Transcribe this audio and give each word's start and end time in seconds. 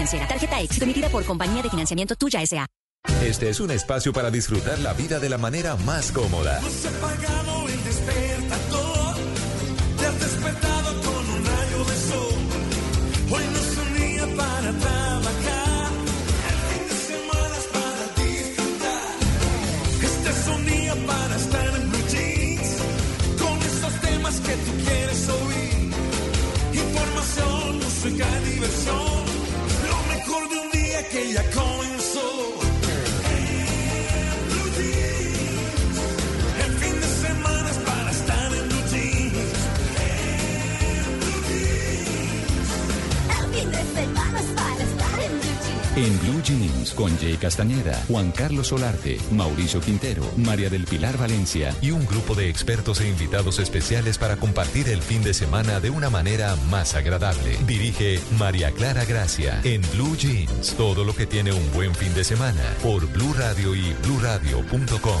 financiera. 0.00 0.26
Tarjeta 0.26 0.60
éxito 0.60 0.84
emitida 0.84 1.08
por 1.08 1.24
Compañía 1.24 1.62
de 1.62 1.70
Financiamiento 1.70 2.16
Tuya 2.16 2.42
S.A. 2.42 2.66
Este 3.22 3.48
es 3.48 3.60
un 3.60 3.70
espacio 3.70 4.12
para 4.12 4.30
disfrutar 4.30 4.78
la 4.80 4.92
vida 4.92 5.18
de 5.18 5.28
la 5.28 5.38
manera 5.38 5.76
más 5.76 6.12
cómoda. 6.12 6.60
Un 31.30 31.34
día 31.34 31.48
que 31.48 31.54
ya 31.54 31.69
en 45.96 46.18
blue 46.20 46.42
jeans. 46.42 46.92
Con 46.94 47.16
Jay 47.18 47.36
Castañeda, 47.36 48.02
Juan 48.08 48.32
Carlos 48.32 48.68
Solarte, 48.68 49.18
Mauricio 49.30 49.80
Quintero, 49.80 50.24
María 50.36 50.70
del 50.70 50.84
Pilar 50.84 51.16
Valencia 51.18 51.74
y 51.80 51.90
un 51.90 52.06
grupo 52.06 52.34
de 52.34 52.48
expertos 52.48 53.00
e 53.00 53.08
invitados 53.08 53.58
especiales 53.58 54.18
para 54.18 54.36
compartir 54.36 54.88
el 54.88 55.02
fin 55.02 55.22
de 55.22 55.34
semana 55.34 55.80
de 55.80 55.90
una 55.90 56.10
manera 56.10 56.56
más 56.70 56.94
agradable. 56.94 57.56
Dirige 57.66 58.20
María 58.38 58.70
Clara 58.72 59.04
Gracia 59.04 59.60
en 59.64 59.82
Blue 59.92 60.16
Jeans. 60.16 60.74
Todo 60.76 61.04
lo 61.04 61.14
que 61.14 61.26
tiene 61.26 61.52
un 61.52 61.72
buen 61.72 61.94
fin 61.94 62.14
de 62.14 62.24
semana 62.24 62.62
por 62.82 63.06
Blue 63.06 63.34
Radio 63.34 63.74
y 63.74 63.94
bluradio.com. 64.02 65.20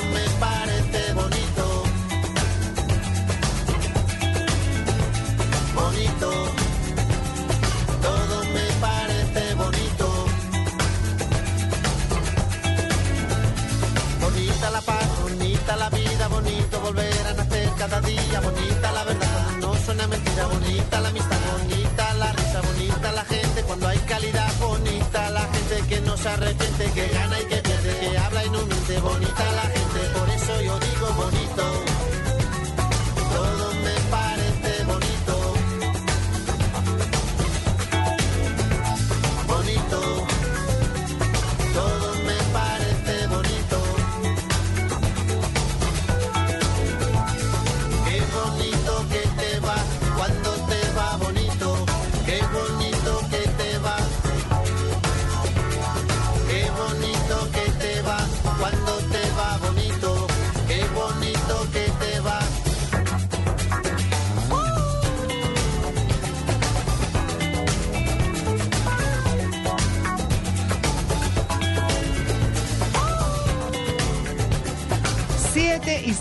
bonita 20.47 20.99
la 21.01 21.09
amistad, 21.09 21.37
bonita 21.57 22.13
la 22.15 22.31
risa, 22.33 22.61
bonita 22.61 23.11
la 23.11 23.25
gente 23.25 23.63
cuando 23.63 23.87
hay 23.87 23.99
calidad, 23.99 24.51
bonita 24.59 25.29
la 25.29 25.41
gente 25.41 25.87
que 25.87 26.01
no 26.01 26.17
se 26.17 26.29
arrepiente, 26.29 26.91
que 26.91 27.07
gana 27.09 27.30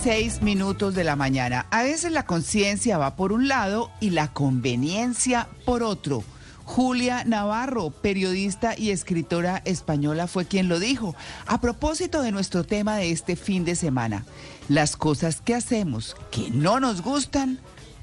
seis 0.03 0.41
minutos 0.41 0.95
de 0.95 1.05
la 1.05 1.15
mañana. 1.15 1.67
A 1.71 1.83
veces 1.83 2.13
la 2.13 2.25
conciencia 2.25 2.97
va 2.97 3.17
por 3.17 3.33
un 3.33 3.49
lado 3.49 3.91
y 4.01 4.11
la 4.11 4.33
conveniencia 4.33 5.47
por 5.67 5.83
otro. 5.83 6.25
Julia 6.65 7.25
Navarro, 7.25 7.91
periodista 7.91 8.75
y 8.79 8.91
escritora 8.91 9.61
española, 9.67 10.27
fue 10.27 10.47
quien 10.47 10.69
lo 10.69 10.79
dijo. 10.79 11.15
A 11.47 11.61
propósito 11.61 12.23
de 12.23 12.33
nuestro 12.33 12.65
tema 12.65 12.97
de 12.97 13.11
este 13.11 13.37
fin 13.37 13.67
de 13.67 13.75
semana, 13.75 14.25
las 14.69 14.97
cosas 14.97 15.43
que 15.43 15.55
hacemos 15.55 16.17
que 16.31 16.51
no 16.51 16.81
nos 16.81 17.03
gustan, 17.03 17.59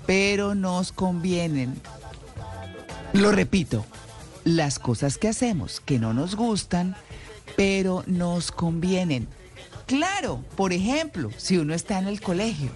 pero 0.05 0.53
nos 0.53 0.91
convienen. 0.91 1.81
Lo 3.13 3.31
repito, 3.31 3.85
las 4.43 4.77
cosas 4.77 5.17
que 5.17 5.29
hacemos 5.29 5.79
que 5.79 5.97
no 5.97 6.13
nos 6.13 6.35
gustan, 6.35 6.95
pero 7.55 8.03
nos 8.05 8.51
convienen. 8.51 9.27
Claro, 9.87 10.43
por 10.57 10.73
ejemplo, 10.73 11.31
si 11.37 11.57
uno 11.57 11.73
está 11.73 11.97
en 11.97 12.07
el 12.07 12.19
colegio, 12.19 12.69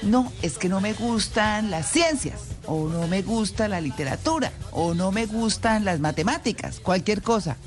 no, 0.00 0.32
es 0.40 0.56
que 0.56 0.70
no 0.70 0.80
me 0.80 0.94
gustan 0.94 1.70
las 1.70 1.90
ciencias, 1.90 2.40
o 2.66 2.88
no 2.88 3.06
me 3.06 3.20
gusta 3.20 3.68
la 3.68 3.82
literatura, 3.82 4.50
o 4.70 4.94
no 4.94 5.12
me 5.12 5.26
gustan 5.26 5.84
las 5.84 6.00
matemáticas, 6.00 6.80
cualquier 6.80 7.20
cosa. 7.20 7.58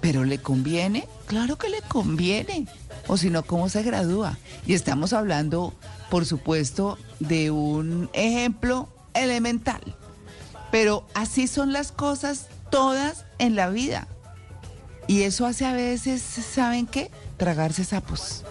Pero 0.00 0.24
le 0.24 0.38
conviene, 0.38 1.06
claro 1.26 1.56
que 1.56 1.68
le 1.68 1.82
conviene. 1.82 2.66
O 3.06 3.16
si 3.16 3.30
no, 3.30 3.44
¿cómo 3.44 3.68
se 3.68 3.84
gradúa? 3.84 4.38
Y 4.66 4.74
estamos 4.74 5.12
hablando, 5.12 5.72
por 6.10 6.26
supuesto, 6.26 6.98
de 7.20 7.52
un 7.52 8.10
ejemplo 8.12 8.88
elemental. 9.14 9.80
Pero 10.72 11.06
así 11.14 11.46
son 11.46 11.72
las 11.72 11.92
cosas 11.92 12.48
todas 12.70 13.24
en 13.38 13.54
la 13.54 13.68
vida. 13.68 14.08
Y 15.06 15.22
eso 15.22 15.46
hace 15.46 15.64
a 15.64 15.72
veces, 15.72 16.22
¿saben 16.22 16.86
qué? 16.86 17.10
Tragarse 17.36 17.84
sapos. 17.84 18.44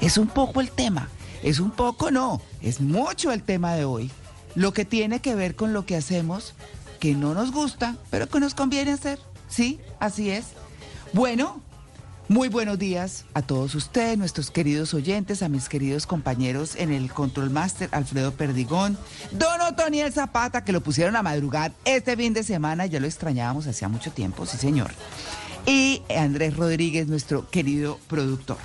Es 0.00 0.18
un 0.18 0.26
poco 0.26 0.60
el 0.60 0.70
tema. 0.70 1.08
Es 1.42 1.60
un 1.60 1.70
poco, 1.70 2.10
no. 2.10 2.40
Es 2.62 2.80
mucho 2.80 3.32
el 3.32 3.42
tema 3.42 3.74
de 3.74 3.84
hoy. 3.84 4.10
Lo 4.54 4.72
que 4.72 4.84
tiene 4.84 5.20
que 5.20 5.34
ver 5.34 5.56
con 5.56 5.72
lo 5.72 5.86
que 5.86 5.96
hacemos 5.96 6.54
que 6.98 7.14
no 7.14 7.34
nos 7.34 7.50
gusta, 7.50 7.96
pero 8.10 8.28
que 8.28 8.40
nos 8.40 8.54
conviene 8.54 8.92
hacer. 8.92 9.18
Sí, 9.48 9.80
así 9.98 10.30
es. 10.30 10.48
Bueno, 11.12 11.60
muy 12.28 12.48
buenos 12.48 12.78
días 12.78 13.24
a 13.34 13.42
todos 13.42 13.74
ustedes, 13.74 14.16
nuestros 14.16 14.52
queridos 14.52 14.94
oyentes, 14.94 15.42
a 15.42 15.48
mis 15.48 15.68
queridos 15.68 16.06
compañeros 16.06 16.76
en 16.76 16.92
el 16.92 17.10
Control 17.12 17.50
Master, 17.50 17.88
Alfredo 17.90 18.32
Perdigón, 18.32 18.96
Don 19.32 19.60
Otoniel 19.62 20.12
Zapata, 20.12 20.62
que 20.62 20.70
lo 20.70 20.80
pusieron 20.80 21.16
a 21.16 21.22
madrugar 21.22 21.72
este 21.84 22.16
fin 22.16 22.32
de 22.32 22.44
semana, 22.44 22.86
ya 22.86 23.00
lo 23.00 23.06
extrañábamos 23.06 23.66
hacía 23.66 23.88
mucho 23.88 24.12
tiempo, 24.12 24.46
sí 24.46 24.58
señor. 24.58 24.92
Y 25.66 26.02
Andrés 26.16 26.56
Rodríguez, 26.56 27.06
nuestro 27.08 27.48
querido 27.50 27.98
productor. 28.08 28.58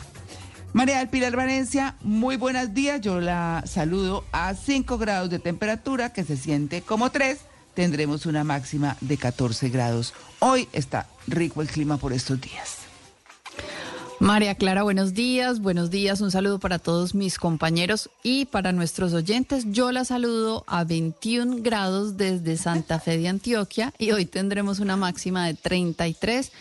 María 0.74 1.00
del 1.00 1.10
Pilar 1.10 1.36
Valencia, 1.36 1.96
muy 2.02 2.36
buenos 2.36 2.74
días. 2.74 3.00
Yo 3.00 3.22
la 3.22 3.64
saludo 3.66 4.26
a 4.32 4.54
5 4.54 4.98
grados 4.98 5.30
de 5.30 5.40
temperatura, 5.40 6.12
que 6.12 6.24
se 6.24 6.36
siente 6.36 6.82
como 6.82 7.12
3. 7.12 7.40
Tendremos 7.74 8.26
una 8.26 8.44
máxima 8.44 8.98
de 9.02 9.18
14 9.18 9.70
grados. 9.70 10.14
Hoy 10.40 10.68
está 10.74 11.08
rico 11.28 11.62
el 11.62 11.68
clima 11.68 11.98
por 11.98 12.14
estos 12.14 12.42
días. 12.42 12.80
María 14.20 14.56
Clara, 14.56 14.84
buenos 14.84 15.14
días, 15.14 15.60
buenos 15.60 15.92
días, 15.92 16.22
un 16.22 16.32
saludo 16.32 16.58
para 16.58 16.80
todos 16.80 17.16
mis 17.16 17.38
compañeros 17.38 18.10
y 18.24 18.46
para 18.46 18.72
nuestros 18.72 19.14
oyentes. 19.14 19.66
Yo 19.72 19.92
la 19.92 20.06
saludo 20.06 20.64
a 20.68 20.86
21 20.86 21.58
grados 21.60 22.16
desde 22.16 22.56
Santa 22.56 23.00
Fe 23.00 23.18
de 23.18 23.28
Antioquia 23.28 23.94
y 23.98 24.12
hoy 24.12 24.26
tendremos 24.26 24.80
una 24.80 24.96
máxima 24.96 25.46
de 25.48 25.54
33. 25.54 26.52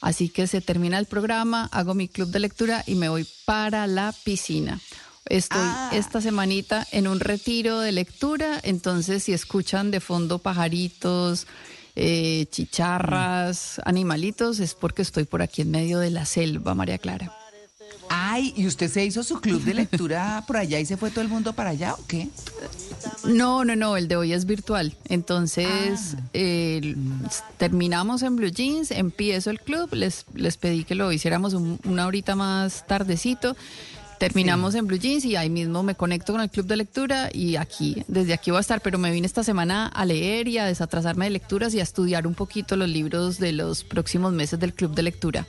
Así 0.00 0.28
que 0.28 0.46
se 0.46 0.60
termina 0.60 0.98
el 0.98 1.06
programa, 1.06 1.68
hago 1.72 1.94
mi 1.94 2.08
club 2.08 2.28
de 2.30 2.38
lectura 2.38 2.84
y 2.86 2.94
me 2.94 3.08
voy 3.08 3.26
para 3.44 3.86
la 3.86 4.14
piscina. 4.24 4.80
Estoy 5.26 5.58
Ah. 5.60 5.90
esta 5.92 6.20
semanita 6.20 6.86
en 6.90 7.06
un 7.08 7.20
retiro 7.20 7.80
de 7.80 7.92
lectura, 7.92 8.58
entonces 8.62 9.24
si 9.24 9.32
escuchan 9.32 9.90
de 9.90 10.00
fondo 10.00 10.38
pajaritos, 10.38 11.46
eh, 11.96 12.46
chicharras, 12.50 13.80
animalitos, 13.84 14.60
es 14.60 14.74
porque 14.74 15.02
estoy 15.02 15.24
por 15.24 15.42
aquí 15.42 15.62
en 15.62 15.70
medio 15.72 15.98
de 15.98 16.10
la 16.10 16.24
selva, 16.24 16.74
María 16.74 16.98
Clara. 16.98 17.32
Ay, 18.38 18.54
¿y 18.56 18.68
usted 18.68 18.88
se 18.88 19.04
hizo 19.04 19.24
su 19.24 19.40
club 19.40 19.62
de 19.64 19.74
lectura 19.74 20.44
por 20.46 20.56
allá 20.58 20.78
y 20.78 20.86
se 20.86 20.96
fue 20.96 21.10
todo 21.10 21.22
el 21.22 21.28
mundo 21.28 21.54
para 21.54 21.70
allá 21.70 21.94
o 21.94 22.06
qué? 22.06 22.28
No, 23.24 23.64
no, 23.64 23.74
no, 23.74 23.96
el 23.96 24.06
de 24.06 24.14
hoy 24.14 24.32
es 24.32 24.44
virtual. 24.46 24.94
Entonces, 25.08 26.14
Ah. 26.16 26.22
eh, 26.34 26.94
terminamos 27.56 28.22
en 28.22 28.36
Blue 28.36 28.48
Jeans, 28.50 28.92
empiezo 28.92 29.50
el 29.50 29.60
club, 29.60 29.88
les, 29.92 30.24
les 30.34 30.56
pedí 30.56 30.84
que 30.84 30.94
lo 30.94 31.10
hiciéramos 31.10 31.52
un- 31.54 31.80
una 31.84 32.06
horita 32.06 32.36
más 32.36 32.86
tardecito. 32.86 33.56
Terminamos 34.20 34.74
en 34.76 34.86
Blue 34.86 34.98
Jeans 34.98 35.24
y 35.24 35.34
ahí 35.36 35.50
mismo 35.50 35.82
me 35.82 35.94
conecto 35.96 36.32
con 36.32 36.40
el 36.40 36.50
club 36.50 36.66
de 36.66 36.76
lectura 36.76 37.30
y 37.32 37.56
aquí, 37.56 38.04
desde 38.08 38.34
aquí 38.34 38.50
voy 38.52 38.58
a 38.58 38.60
estar, 38.60 38.80
pero 38.80 38.98
me 38.98 39.10
vine 39.10 39.26
esta 39.26 39.42
semana 39.44 39.86
a 39.88 40.04
leer 40.04 40.46
y 40.48 40.58
a 40.58 40.64
desatrasarme 40.66 41.24
de 41.26 41.30
lecturas 41.30 41.74
y 41.74 41.80
a 41.80 41.82
estudiar 41.84 42.26
un 42.26 42.34
poquito 42.34 42.76
los 42.76 42.88
libros 42.88 43.38
de 43.38 43.52
los 43.52 43.82
próximos 43.84 44.32
meses 44.32 44.58
del 44.60 44.74
club 44.74 44.94
de 44.94 45.02
lectura. 45.02 45.46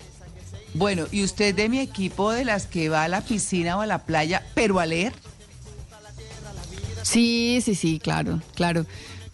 Bueno, 0.74 1.06
¿y 1.12 1.24
usted 1.24 1.56
de 1.56 1.70
mi 1.70 1.80
equipo 1.80 2.32
de 2.32 2.46
las 2.46 2.68
que 2.68 2.90
va 2.90 3.04
a 3.04 3.08
la 3.08 3.22
piscina 3.22 3.78
o 3.78 3.82
a 3.82 3.86
la 3.86 4.06
playa, 4.06 4.46
pero 4.54 4.80
a 4.80 4.86
leer? 4.86 5.14
Sí, 7.02 7.62
sí, 7.64 7.76
sí, 7.76 8.00
claro, 8.00 8.42
claro. 8.56 8.86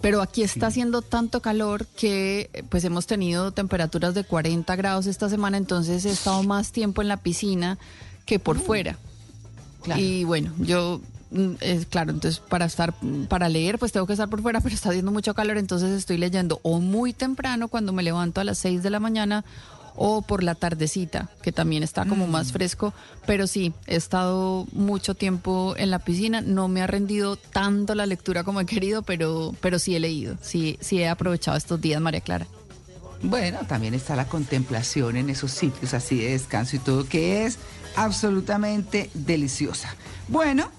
Pero 0.02 0.22
aquí 0.22 0.44
está 0.44 0.68
haciendo 0.68 1.02
tanto 1.02 1.42
calor 1.42 1.88
que 1.88 2.50
eh, 2.54 2.64
pues 2.70 2.84
hemos 2.84 3.08
tenido 3.08 3.52
temperaturas 3.52 4.14
de 4.14 4.24
40 4.24 4.76
grados 4.76 5.08
esta 5.08 5.30
semana, 5.30 5.58
entonces 5.58 6.06
he 6.06 6.12
estado 6.12 6.44
más 6.44 6.72
tiempo 6.72 7.02
en 7.02 7.08
la 7.08 7.18
piscina 7.18 7.78
que 8.26 8.40
por 8.40 8.60
fuera. 8.60 8.98
Claro. 9.82 10.02
Y 10.02 10.24
bueno, 10.24 10.52
yo, 10.60 11.02
mm, 11.32 11.54
es 11.60 11.86
claro, 11.88 12.12
entonces 12.12 12.40
para 12.40 12.66
estar, 12.66 12.94
para 13.28 13.50
leer, 13.50 13.80
pues 13.80 13.92
tengo 13.92 14.06
que 14.06 14.14
estar 14.14 14.30
por 14.30 14.42
fuera, 14.42 14.60
pero 14.64 14.76
está 14.76 14.90
haciendo 14.90 15.12
mucho 15.12 15.34
calor, 15.34 15.58
entonces 15.58 15.90
estoy 15.92 16.18
leyendo 16.18 16.60
o 16.62 16.80
muy 16.80 17.12
temprano 17.12 17.68
cuando 17.68 17.92
me 17.92 18.04
levanto 18.04 18.42
a 18.42 18.44
las 18.44 18.60
6 18.60 18.84
de 18.84 18.90
la 18.92 19.00
mañana 19.00 19.44
o 19.96 20.22
por 20.22 20.44
la 20.44 20.56
tardecita, 20.56 21.30
que 21.42 21.52
también 21.52 21.84
está 21.84 22.06
como 22.06 22.28
más 22.28 22.52
fresco, 22.52 22.94
pero 23.26 23.48
sí, 23.48 23.74
he 23.88 23.96
estado 23.96 24.68
mucho 24.72 25.16
tiempo 25.16 25.76
en 25.78 25.90
la 25.90 26.00
piscina, 26.00 26.42
no 26.42 26.68
me 26.68 26.82
ha 26.82 26.88
rendido 26.88 27.38
tanto 27.38 27.96
la 27.96 28.06
lectura 28.06 28.44
como 28.44 28.62
he 28.62 28.66
querido, 28.66 29.02
pero, 29.02 29.54
pero 29.62 29.80
sí 29.80 29.96
he 29.96 30.00
leído, 30.00 30.38
sí, 30.42 30.78
sí 30.82 31.00
he 31.00 31.08
aprovechado 31.08 31.58
estos 31.58 31.80
días, 31.80 32.02
María 32.02 32.22
Clara. 32.22 32.48
Bueno, 33.22 33.60
también 33.68 33.94
está 33.94 34.16
la 34.16 34.28
contemplación 34.28 35.16
en 35.16 35.30
esos 35.30 35.52
sitios 35.52 35.94
así 35.94 36.18
de 36.18 36.32
descanso 36.32 36.76
y 36.76 36.80
todo, 36.80 37.08
que 37.08 37.46
es 37.46 37.58
absolutamente 37.96 39.10
deliciosa. 39.14 39.96
Bueno, 40.28 40.70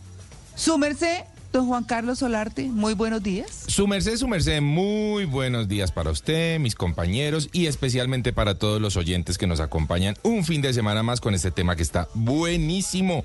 su 0.54 0.78
merced, 0.78 1.24
don 1.56 1.66
Juan 1.66 1.84
Carlos 1.84 2.18
Solarte, 2.18 2.64
muy 2.64 2.92
buenos 2.92 3.22
días. 3.22 3.64
Su 3.66 3.86
merced, 3.86 4.16
su 4.18 4.28
merced, 4.28 4.60
muy 4.60 5.24
buenos 5.24 5.68
días 5.68 5.90
para 5.90 6.10
usted, 6.10 6.60
mis 6.60 6.74
compañeros 6.74 7.48
y 7.50 7.66
especialmente 7.66 8.34
para 8.34 8.58
todos 8.58 8.78
los 8.80 8.96
oyentes 8.98 9.38
que 9.38 9.46
nos 9.46 9.60
acompañan 9.60 10.16
un 10.22 10.44
fin 10.44 10.60
de 10.60 10.74
semana 10.74 11.02
más 11.02 11.22
con 11.22 11.34
este 11.34 11.50
tema 11.50 11.74
que 11.74 11.82
está 11.82 12.08
buenísimo. 12.12 13.24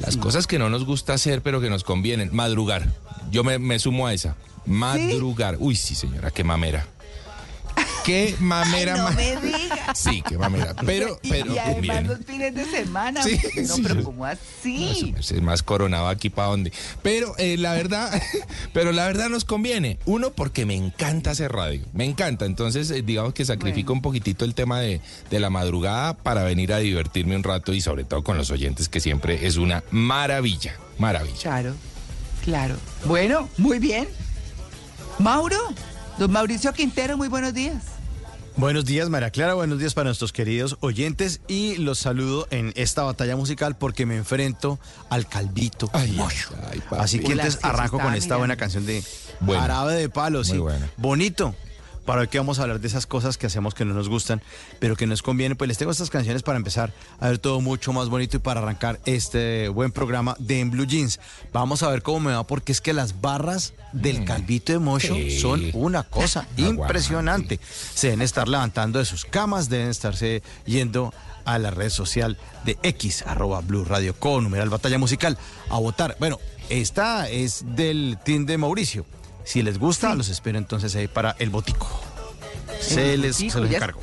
Las 0.00 0.16
cosas 0.16 0.48
que 0.48 0.58
no 0.58 0.70
nos 0.70 0.84
gusta 0.84 1.12
hacer 1.12 1.40
pero 1.40 1.60
que 1.60 1.70
nos 1.70 1.84
convienen. 1.84 2.30
Madrugar. 2.32 2.88
Yo 3.30 3.44
me, 3.44 3.60
me 3.60 3.78
sumo 3.78 4.08
a 4.08 4.12
esa. 4.12 4.34
Madrugar. 4.66 5.56
Uy, 5.60 5.76
sí, 5.76 5.94
señora, 5.94 6.32
qué 6.32 6.42
mamera. 6.42 6.84
Qué 8.04 8.34
mamera. 8.40 8.96
no 8.96 9.04
ma- 9.04 9.10
me 9.12 9.36
diga. 9.36 9.94
Sí, 9.94 10.22
qué 10.26 10.36
mamera. 10.36 10.74
Pero, 10.84 11.18
y, 11.22 11.28
pero 11.30 11.54
y 11.54 11.58
además 11.58 11.80
bien. 11.82 12.06
los 12.08 12.18
fines 12.26 12.54
de 12.54 12.64
semana. 12.64 13.22
Sí, 13.22 13.38
no, 13.62 13.74
sí. 13.76 13.82
pero 13.82 14.02
¿cómo 14.04 14.24
No, 14.26 14.32
así? 14.32 15.12
merced 15.14 15.36
es 15.36 15.42
más 15.42 15.62
coronado 15.62 16.08
aquí 16.08 16.28
para 16.30 16.48
dónde. 16.48 16.72
Pero 17.02 17.34
eh, 17.38 17.56
la 17.56 17.74
verdad, 17.74 18.10
pero 18.72 18.92
la 18.92 19.06
verdad 19.06 19.28
nos 19.28 19.44
conviene. 19.44 19.98
Uno, 20.04 20.30
porque 20.32 20.66
me 20.66 20.74
encanta 20.74 21.30
hacer 21.30 21.52
radio. 21.52 21.84
Me 21.92 22.04
encanta. 22.04 22.44
Entonces, 22.44 22.90
eh, 22.90 23.02
digamos 23.02 23.34
que 23.34 23.44
sacrifico 23.44 23.88
Bueno. 23.88 23.98
un 23.98 24.02
poquitito 24.02 24.44
el 24.44 24.54
tema 24.54 24.80
de, 24.80 25.00
de 25.30 25.40
la 25.40 25.50
madrugada 25.50 26.14
para 26.14 26.42
venir 26.42 26.72
a 26.72 26.78
divertirme 26.78 27.36
un 27.36 27.42
rato 27.44 27.72
y 27.72 27.80
sobre 27.80 28.04
todo 28.04 28.24
con 28.24 28.36
los 28.36 28.50
oyentes, 28.50 28.88
que 28.88 29.00
siempre 29.00 29.46
es 29.46 29.56
una 29.56 29.84
maravilla. 29.90 30.74
Maravilla. 30.98 31.38
Claro, 31.40 31.74
claro. 32.44 32.76
Bueno, 33.04 33.48
muy 33.58 33.78
bien. 33.78 34.08
Mauro, 35.18 35.58
don 36.18 36.32
Mauricio 36.32 36.72
Quintero, 36.72 37.16
muy 37.16 37.28
buenos 37.28 37.54
días. 37.54 37.84
Buenos 38.56 38.84
días, 38.84 39.08
María 39.08 39.30
Clara. 39.30 39.54
Buenos 39.54 39.78
días 39.78 39.94
para 39.94 40.06
nuestros 40.06 40.32
queridos 40.32 40.76
oyentes. 40.80 41.40
Y 41.48 41.76
los 41.76 41.98
saludo 41.98 42.46
en 42.50 42.72
esta 42.76 43.02
batalla 43.02 43.34
musical 43.36 43.76
porque 43.76 44.06
me 44.06 44.16
enfrento 44.16 44.78
al 45.10 45.26
Calvito. 45.26 45.90
Ay. 45.92 46.18
Así 46.90 47.18
que 47.18 47.32
eso 47.32 47.58
arranco 47.62 47.98
con 47.98 48.14
esta 48.14 48.36
buena 48.36 48.56
canción 48.56 48.84
de. 48.86 49.02
Jarabe 49.46 49.94
de 49.94 50.08
Palo. 50.08 50.44
Sí. 50.44 50.52
Muy 50.52 50.60
buena. 50.60 50.90
Bonito. 50.96 51.54
Para 52.04 52.22
hoy 52.22 52.28
que 52.28 52.38
vamos 52.38 52.58
a 52.58 52.62
hablar 52.62 52.80
de 52.80 52.88
esas 52.88 53.06
cosas 53.06 53.38
que 53.38 53.46
hacemos 53.46 53.74
que 53.74 53.84
no 53.84 53.94
nos 53.94 54.08
gustan, 54.08 54.42
pero 54.80 54.96
que 54.96 55.06
nos 55.06 55.22
convienen. 55.22 55.56
Pues 55.56 55.68
les 55.68 55.78
tengo 55.78 55.92
estas 55.92 56.10
canciones 56.10 56.42
para 56.42 56.56
empezar 56.56 56.92
a 57.20 57.28
ver 57.28 57.38
todo 57.38 57.60
mucho 57.60 57.92
más 57.92 58.08
bonito 58.08 58.36
y 58.36 58.40
para 58.40 58.60
arrancar 58.60 58.98
este 59.06 59.68
buen 59.68 59.92
programa 59.92 60.34
de 60.40 60.60
En 60.60 60.70
Blue 60.70 60.84
Jeans. 60.86 61.20
Vamos 61.52 61.82
a 61.84 61.88
ver 61.90 62.02
cómo 62.02 62.20
me 62.20 62.32
va 62.32 62.44
porque 62.44 62.72
es 62.72 62.80
que 62.80 62.92
las 62.92 63.20
barras 63.20 63.72
del 63.92 64.24
Calvito 64.24 64.72
de 64.72 64.78
Mocho 64.80 65.14
Mm. 65.14 65.18
Sí. 65.18 65.38
son 65.40 65.70
una 65.74 66.02
cosa 66.02 66.46
impresionante. 66.56 67.60
Se 67.94 68.08
deben 68.08 68.22
estar 68.22 68.48
levantando 68.48 68.98
de 68.98 69.04
sus 69.04 69.24
camas, 69.24 69.68
deben 69.68 69.88
estarse 69.88 70.42
yendo 70.66 71.12
a 71.44 71.58
la 71.58 71.70
red 71.70 71.90
social 71.90 72.36
de 72.64 72.78
X, 72.82 73.22
arroba 73.26 73.60
Blue 73.60 73.84
Radio 73.84 74.14
con 74.14 74.44
numeral 74.44 74.70
Batalla 74.70 74.98
Musical, 74.98 75.38
a 75.70 75.78
votar. 75.78 76.16
Bueno, 76.18 76.38
esta 76.68 77.28
es 77.28 77.64
del 77.76 78.18
team 78.24 78.46
de 78.46 78.58
Mauricio. 78.58 79.04
Si 79.44 79.62
les 79.62 79.78
gusta, 79.78 80.14
los 80.14 80.28
espero 80.28 80.58
entonces 80.58 80.94
ahí 80.96 81.08
para 81.08 81.36
el 81.38 81.50
botico. 81.50 81.88
Se 82.80 83.16
les, 83.16 83.36
se 83.36 83.44
botico, 83.44 83.60
los 83.60 83.70
ya- 83.70 83.76
encargo. 83.78 84.00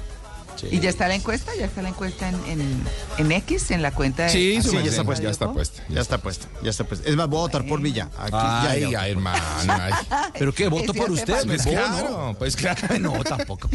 ¿Y 0.72 0.82
ya 0.82 0.90
está 0.90 1.08
la 1.08 1.16
encuesta? 1.16 1.54
¿Ya 1.58 1.68
está 1.68 1.82
la 1.82 1.88
encuesta 1.88 2.28
en, 2.28 2.36
en, 2.48 2.84
en 3.18 3.32
X, 3.32 3.72
en 3.72 3.82
la 3.82 3.92
cuenta 3.94 4.24
de... 4.24 4.30
Sí, 4.30 4.62
sí, 4.62 4.72
ya 4.74 4.82
está 4.90 5.06
puesta. 5.06 5.24
ya 5.24 5.30
está 5.30 5.54
puesta. 5.54 5.84
Ya 5.88 6.02
está 6.02 6.18
puesta, 6.18 6.48
ya 6.62 6.70
está 6.70 6.84
puesta. 6.84 7.10
Es 7.10 7.16
más, 7.16 7.30
voy 7.30 7.38
a 7.38 7.42
votar 7.44 7.66
por 7.66 7.80
Villa. 7.80 8.10
Aquí, 8.18 8.32
ya, 8.34 8.62
Ay, 8.70 8.92
ya. 8.92 9.02
ay, 9.04 9.12
hermano. 9.12 9.42
ay. 9.70 9.94
¿Pero 10.38 10.54
qué? 10.54 10.68
¿Voto 10.68 10.94
por 10.94 11.12
usted? 11.12 11.46
Pues 11.48 11.62
claro, 11.64 12.36
pues 12.38 12.58
claro. 12.58 12.82
No, 13.00 13.24
tampoco. 13.24 13.70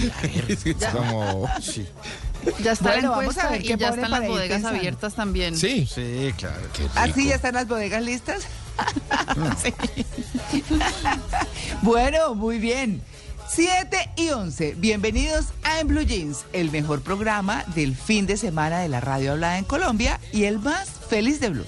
Es 0.47 0.62
como... 0.93 1.49
Sí, 1.62 1.87
Ya 2.62 2.73
está 2.73 2.91
Bueno, 2.91 3.12
la 3.12 3.21
encuesta 3.23 3.49
ver 3.49 3.65
y 3.65 3.77
ya 3.79 3.88
están 3.88 4.11
las 4.11 4.27
bodegas 4.29 4.49
pensando. 4.57 4.79
abiertas 4.79 5.15
también. 5.15 5.57
Sí. 5.57 5.87
sí, 5.91 6.35
claro. 6.37 6.61
¿Así 6.97 7.29
ya 7.29 7.37
están 7.37 7.55
las 7.55 7.67
bodegas 7.67 8.03
listas? 8.03 8.43
Bueno, 11.83 12.35
muy 12.35 12.59
bien. 12.59 13.02
7 13.49 14.11
y 14.16 14.31
11. 14.31 14.75
Bienvenidos 14.78 15.49
a 15.62 15.81
En 15.81 15.88
Blue 15.88 16.02
Jeans, 16.02 16.45
el 16.52 16.71
mejor 16.71 17.02
programa 17.02 17.64
del 17.75 17.95
fin 17.95 18.26
de 18.26 18.37
semana 18.37 18.81
de 18.81 18.88
la 18.88 19.00
radio 19.00 19.33
hablada 19.33 19.59
en 19.59 19.64
Colombia 19.64 20.19
y 20.33 20.45
el 20.45 20.59
más 20.59 20.88
feliz 20.88 21.40
de 21.40 21.50
Blue. 21.50 21.66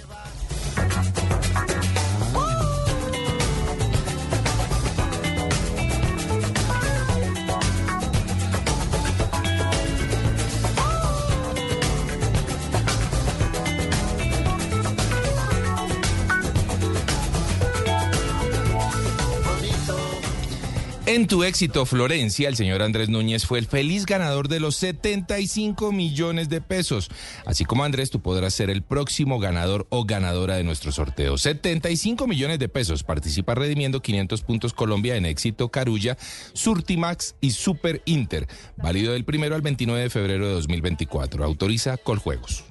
En 21.07 21.29
tu 21.29 21.45
éxito, 21.45 21.87
Florencia, 21.87 22.49
el 22.49 22.57
señor 22.57 22.83
Andrés 22.83 23.09
Núñez 23.09 23.47
fue 23.47 23.61
el 23.61 23.67
feliz 23.67 24.07
ganador 24.07 24.49
de 24.49 24.59
los 24.59 24.75
75 24.75 25.93
millones 25.93 26.49
de 26.49 26.61
pesos. 26.61 27.11
Así 27.45 27.65
como 27.65 27.85
Andrés, 27.85 28.11
tú 28.11 28.21
podrás 28.21 28.55
ser 28.55 28.71
el 28.71 28.83
próximo 28.83 29.39
ganador 29.39 29.87
o 29.91 30.05
ganadora 30.05 30.57
de 30.57 30.65
nuestro 30.65 30.91
sorteo. 30.91 31.39
75 31.39 32.27
millones 32.27 32.59
de 32.59 32.69
pesos. 32.69 33.05
Participa 33.05 33.55
redimiendo 33.55 34.03
500 34.03 34.43
puntos 34.43 34.73
Colombia 34.73 35.15
en 35.15 35.27
éxito 35.27 35.69
Carulla, 35.69 36.19
Surtimax 36.55 37.37
y 37.41 37.53
Super 37.53 38.03
Inter. 38.05 38.49
Válido 38.77 39.13
del 39.13 39.25
primero 39.25 39.55
al 39.55 39.63
29 39.63 40.03
de 40.03 40.11
febrero 40.11 40.49
de 40.49 40.55
2024. 40.55 41.45
Autoriza 41.45 41.99
Coljuegos. 41.99 42.65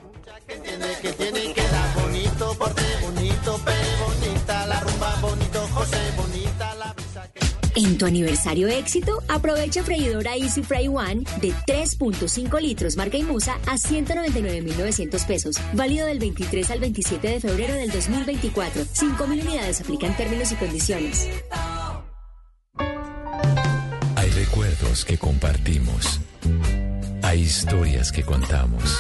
En 7.78 7.98
tu 7.98 8.06
aniversario 8.06 8.70
éxito, 8.70 9.22
aprovecha 9.28 9.84
freidora 9.84 10.38
Easy 10.38 10.64
Fry 10.64 10.88
One 10.88 11.26
de 11.42 11.52
3.5 11.68 12.62
litros 12.62 12.96
marca 12.96 13.18
Imusa 13.18 13.56
a 13.68 13.76
199.900 13.76 15.28
pesos. 15.28 15.58
Válido 15.74 16.08
del 16.08 16.20
23 16.20 16.72
al 16.72 16.80
27 16.80 17.28
de 17.28 17.40
febrero 17.42 17.74
del 17.74 17.92
2024. 17.92 18.84
5.000 18.84 19.42
unidades 19.42 19.82
aplican 19.82 20.16
términos 20.16 20.54
y 20.54 20.56
condiciones. 20.56 21.28
Hay 24.16 24.30
recuerdos 24.30 25.04
que 25.04 25.18
compartimos. 25.18 26.22
Hay 27.24 27.42
historias 27.42 28.14
que 28.14 28.24
contamos. 28.24 29.00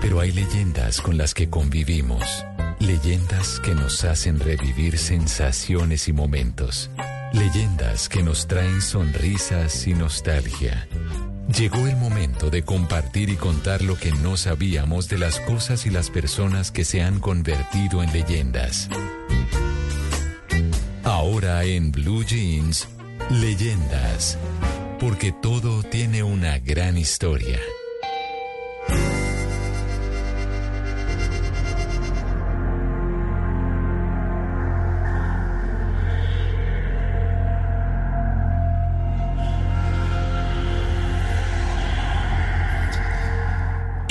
Pero 0.00 0.20
hay 0.20 0.32
leyendas 0.32 1.02
con 1.02 1.18
las 1.18 1.34
que 1.34 1.50
convivimos. 1.50 2.24
Leyendas 2.78 3.60
que 3.60 3.74
nos 3.74 4.02
hacen 4.04 4.40
revivir 4.40 4.96
sensaciones 4.96 6.08
y 6.08 6.14
momentos. 6.14 6.90
Leyendas 7.32 8.08
que 8.08 8.22
nos 8.22 8.46
traen 8.46 8.82
sonrisas 8.82 9.86
y 9.86 9.94
nostalgia. 9.94 10.86
Llegó 11.56 11.86
el 11.86 11.96
momento 11.96 12.50
de 12.50 12.62
compartir 12.62 13.30
y 13.30 13.36
contar 13.36 13.82
lo 13.82 13.96
que 13.96 14.12
no 14.12 14.36
sabíamos 14.36 15.08
de 15.08 15.18
las 15.18 15.40
cosas 15.40 15.86
y 15.86 15.90
las 15.90 16.10
personas 16.10 16.70
que 16.70 16.84
se 16.84 17.02
han 17.02 17.20
convertido 17.20 18.02
en 18.02 18.12
leyendas. 18.12 18.88
Ahora 21.04 21.64
en 21.64 21.90
Blue 21.90 22.22
Jeans, 22.22 22.88
leyendas. 23.30 24.38
Porque 25.00 25.32
todo 25.32 25.82
tiene 25.82 26.22
una 26.22 26.58
gran 26.58 26.96
historia. 26.96 27.58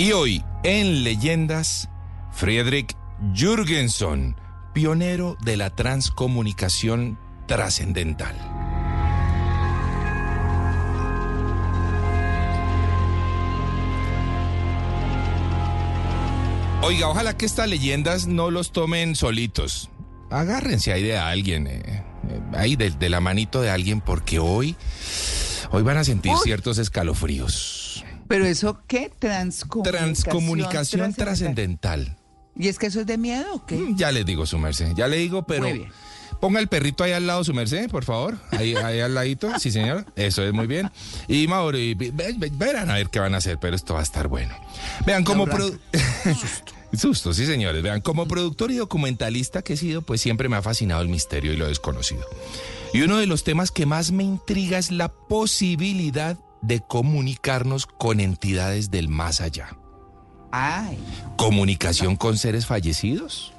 Y 0.01 0.13
hoy, 0.13 0.43
en 0.63 1.03
Leyendas, 1.03 1.87
Friedrich 2.31 2.97
Jürgenson, 3.35 4.35
pionero 4.73 5.37
de 5.43 5.57
la 5.57 5.69
transcomunicación 5.69 7.19
trascendental. 7.45 8.35
Oiga, 16.81 17.07
ojalá 17.07 17.37
que 17.37 17.45
estas 17.45 17.69
leyendas 17.69 18.25
no 18.25 18.49
los 18.49 18.71
tomen 18.71 19.15
solitos. 19.15 19.91
Agárrense 20.31 20.93
ahí 20.93 21.03
de 21.03 21.19
alguien, 21.19 21.67
eh, 21.67 21.83
eh, 21.85 22.03
ahí 22.53 22.75
de, 22.75 22.89
de 22.89 23.09
la 23.11 23.19
manito 23.19 23.61
de 23.61 23.69
alguien, 23.69 24.01
porque 24.01 24.39
hoy, 24.39 24.75
hoy 25.69 25.83
van 25.83 25.97
a 25.97 26.03
sentir 26.03 26.31
Uy. 26.31 26.39
ciertos 26.43 26.79
escalofríos. 26.79 27.80
Pero 28.31 28.45
eso, 28.45 28.79
¿qué? 28.87 29.11
Transcomunicación. 29.19 30.13
Transcomunicación 30.13 31.13
trascendental. 31.13 32.17
¿Y 32.57 32.67
es 32.67 32.79
que 32.79 32.87
eso 32.87 33.01
es 33.01 33.05
de 33.07 33.17
miedo 33.17 33.45
o 33.53 33.65
qué? 33.65 33.75
Mm, 33.75 33.97
Ya 33.97 34.11
les 34.11 34.25
digo, 34.25 34.45
su 34.45 34.57
merced. 34.57 34.93
Ya 34.95 35.07
le 35.07 35.17
digo, 35.17 35.43
pero. 35.43 35.63
Muy 35.63 35.73
bien. 35.79 35.91
Ponga 36.39 36.59
el 36.59 36.67
perrito 36.67 37.03
ahí 37.03 37.11
al 37.11 37.27
lado, 37.27 37.43
su 37.43 37.53
merced, 37.53 37.87
por 37.89 38.03
favor. 38.03 38.35
Ahí, 38.51 38.73
ahí 38.75 38.99
al 38.99 39.13
ladito. 39.13 39.59
Sí, 39.59 39.69
señor. 39.69 40.05
Eso 40.15 40.43
es 40.43 40.51
muy 40.53 40.65
bien. 40.65 40.89
Y 41.27 41.47
Mauro, 41.47 41.77
y, 41.77 41.93
ve- 41.93 42.11
ve- 42.11 42.51
verán 42.53 42.89
a 42.89 42.95
ver 42.95 43.09
qué 43.09 43.19
van 43.19 43.35
a 43.35 43.37
hacer, 43.37 43.59
pero 43.59 43.75
esto 43.75 43.93
va 43.93 43.99
a 43.99 44.03
estar 44.03 44.27
bueno. 44.27 44.55
Vean 45.05 45.23
cómo. 45.23 45.45
Produ- 45.45 45.77
Susto, 46.93 47.33
sí, 47.33 47.45
señores. 47.45 47.83
Vean, 47.83 48.01
como 48.01 48.27
productor 48.27 48.71
y 48.71 48.75
documentalista 48.75 49.61
que 49.61 49.73
he 49.73 49.77
sido, 49.77 50.01
pues 50.01 50.19
siempre 50.19 50.49
me 50.49 50.55
ha 50.57 50.61
fascinado 50.61 51.01
el 51.03 51.09
misterio 51.09 51.53
y 51.53 51.57
lo 51.57 51.67
desconocido. 51.67 52.25
Y 52.93 53.01
uno 53.03 53.17
de 53.17 53.27
los 53.27 53.43
temas 53.43 53.69
que 53.71 53.85
más 53.85 54.11
me 54.11 54.23
intriga 54.23 54.77
es 54.77 54.89
la 54.91 55.09
posibilidad 55.09 56.37
de 56.61 56.79
comunicarnos 56.79 57.85
con 57.85 58.19
entidades 58.19 58.91
del 58.91 59.09
más 59.09 59.41
allá. 59.41 59.75
Ay, 60.51 60.97
¿Comunicación 61.37 62.15
con 62.15 62.37
seres 62.37 62.65
fallecidos? 62.65 63.53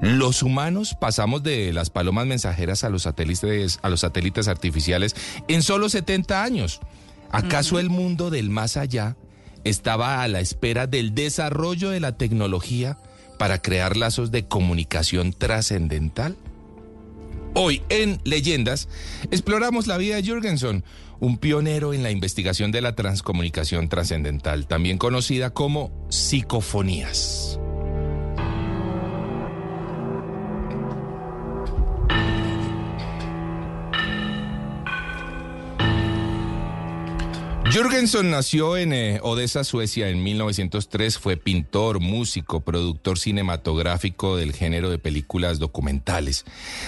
Los 0.00 0.42
humanos 0.42 0.96
pasamos 0.98 1.42
de 1.42 1.72
las 1.72 1.90
palomas 1.90 2.26
mensajeras 2.26 2.84
a 2.84 2.88
los 2.88 3.02
satélites, 3.02 3.78
a 3.82 3.90
los 3.90 4.00
satélites 4.00 4.48
artificiales 4.48 5.14
en 5.46 5.62
solo 5.62 5.88
70 5.88 6.42
años. 6.42 6.80
¿Acaso 7.30 7.78
el 7.78 7.90
mundo 7.90 8.30
del 8.30 8.50
más 8.50 8.76
allá 8.76 9.16
estaba 9.62 10.22
a 10.22 10.28
la 10.28 10.40
espera 10.40 10.86
del 10.86 11.14
desarrollo 11.14 11.90
de 11.90 12.00
la 12.00 12.16
tecnología 12.16 12.98
para 13.38 13.60
crear 13.60 13.96
lazos 13.96 14.30
de 14.30 14.46
comunicación 14.46 15.32
trascendental? 15.32 16.36
Hoy 17.54 17.82
en 17.88 18.20
Leyendas 18.24 18.88
exploramos 19.30 19.86
la 19.86 19.96
vida 19.96 20.16
de 20.16 20.22
Jürgenson, 20.22 20.84
un 21.18 21.36
pionero 21.36 21.92
en 21.92 22.02
la 22.02 22.10
investigación 22.10 22.70
de 22.70 22.80
la 22.80 22.94
transcomunicación 22.94 23.88
trascendental, 23.88 24.66
también 24.66 24.98
conocida 24.98 25.50
como 25.50 25.90
psicofonías. 26.10 27.58
Jürgenson 37.70 38.32
nació 38.32 38.76
en 38.76 38.92
eh, 38.92 39.20
Odessa, 39.22 39.62
Suecia, 39.62 40.08
en 40.08 40.24
1903. 40.24 41.18
Fue 41.18 41.36
pintor, 41.36 42.00
músico, 42.00 42.62
productor 42.62 43.16
cinematográfico 43.16 44.36
del 44.36 44.54
género 44.54 44.90
de 44.90 44.98
películas 44.98 45.60
documentales. 45.60 46.44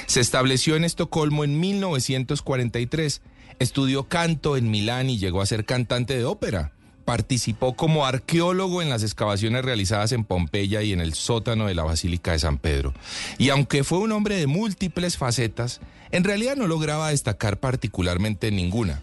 Se 0.06 0.18
estableció 0.18 0.74
en 0.74 0.82
Estocolmo 0.82 1.44
en 1.44 1.60
1943. 1.60 3.22
Estudió 3.60 4.08
canto 4.08 4.56
en 4.56 4.72
Milán 4.72 5.08
y 5.08 5.18
llegó 5.18 5.40
a 5.40 5.46
ser 5.46 5.64
cantante 5.64 6.18
de 6.18 6.24
ópera. 6.24 6.72
Participó 7.04 7.76
como 7.76 8.04
arqueólogo 8.04 8.82
en 8.82 8.88
las 8.88 9.04
excavaciones 9.04 9.64
realizadas 9.64 10.10
en 10.10 10.24
Pompeya 10.24 10.82
y 10.82 10.92
en 10.92 11.00
el 11.00 11.14
sótano 11.14 11.66
de 11.66 11.76
la 11.76 11.84
Basílica 11.84 12.32
de 12.32 12.40
San 12.40 12.58
Pedro. 12.58 12.92
Y 13.38 13.50
aunque 13.50 13.84
fue 13.84 13.98
un 13.98 14.10
hombre 14.10 14.34
de 14.34 14.48
múltiples 14.48 15.16
facetas, 15.16 15.80
en 16.10 16.24
realidad 16.24 16.56
no 16.56 16.66
lograba 16.66 17.10
destacar 17.10 17.60
particularmente 17.60 18.48
en 18.48 18.56
ninguna 18.56 19.00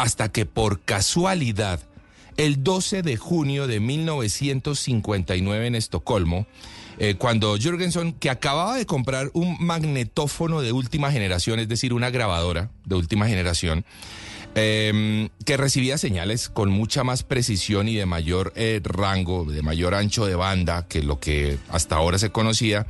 hasta 0.00 0.32
que 0.32 0.46
por 0.46 0.80
casualidad, 0.80 1.78
el 2.38 2.64
12 2.64 3.02
de 3.02 3.18
junio 3.18 3.66
de 3.66 3.80
1959 3.80 5.66
en 5.66 5.74
Estocolmo, 5.74 6.46
eh, 6.98 7.16
cuando 7.16 7.54
Jürgenson, 7.58 8.14
que 8.14 8.30
acababa 8.30 8.76
de 8.76 8.86
comprar 8.86 9.30
un 9.34 9.58
magnetófono 9.60 10.62
de 10.62 10.72
última 10.72 11.12
generación, 11.12 11.60
es 11.60 11.68
decir, 11.68 11.92
una 11.92 12.08
grabadora 12.08 12.70
de 12.86 12.94
última 12.94 13.28
generación, 13.28 13.84
eh, 14.54 15.28
que 15.44 15.58
recibía 15.58 15.98
señales 15.98 16.48
con 16.48 16.70
mucha 16.70 17.04
más 17.04 17.22
precisión 17.22 17.86
y 17.86 17.96
de 17.96 18.06
mayor 18.06 18.54
eh, 18.56 18.80
rango, 18.82 19.44
de 19.44 19.60
mayor 19.60 19.94
ancho 19.94 20.24
de 20.24 20.34
banda 20.34 20.86
que 20.88 21.02
lo 21.02 21.20
que 21.20 21.58
hasta 21.68 21.96
ahora 21.96 22.18
se 22.18 22.30
conocía, 22.30 22.86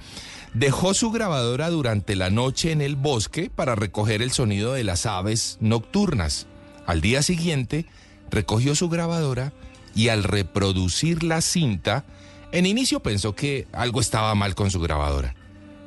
dejó 0.54 0.94
su 0.94 1.10
grabadora 1.10 1.70
durante 1.70 2.14
la 2.14 2.30
noche 2.30 2.70
en 2.70 2.80
el 2.80 2.94
bosque 2.94 3.50
para 3.52 3.74
recoger 3.74 4.22
el 4.22 4.30
sonido 4.30 4.74
de 4.74 4.84
las 4.84 5.06
aves 5.06 5.58
nocturnas. 5.60 6.46
Al 6.90 7.00
día 7.00 7.22
siguiente, 7.22 7.86
recogió 8.32 8.74
su 8.74 8.88
grabadora 8.88 9.52
y 9.94 10.08
al 10.08 10.24
reproducir 10.24 11.22
la 11.22 11.40
cinta, 11.40 12.04
en 12.50 12.66
inicio 12.66 12.98
pensó 12.98 13.36
que 13.36 13.68
algo 13.72 14.00
estaba 14.00 14.34
mal 14.34 14.56
con 14.56 14.72
su 14.72 14.80
grabadora, 14.80 15.36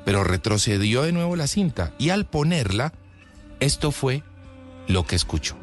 pero 0.05 0.23
retrocedió 0.23 1.01
de 1.01 1.11
nuevo 1.11 1.35
la 1.35 1.47
cinta 1.47 1.93
y 1.99 2.11
al 2.11 2.25
ponerla, 2.25 2.93
esto 3.59 3.91
fue 3.91 4.23
lo 4.87 5.05
que 5.05 5.17
escuchó. 5.17 5.57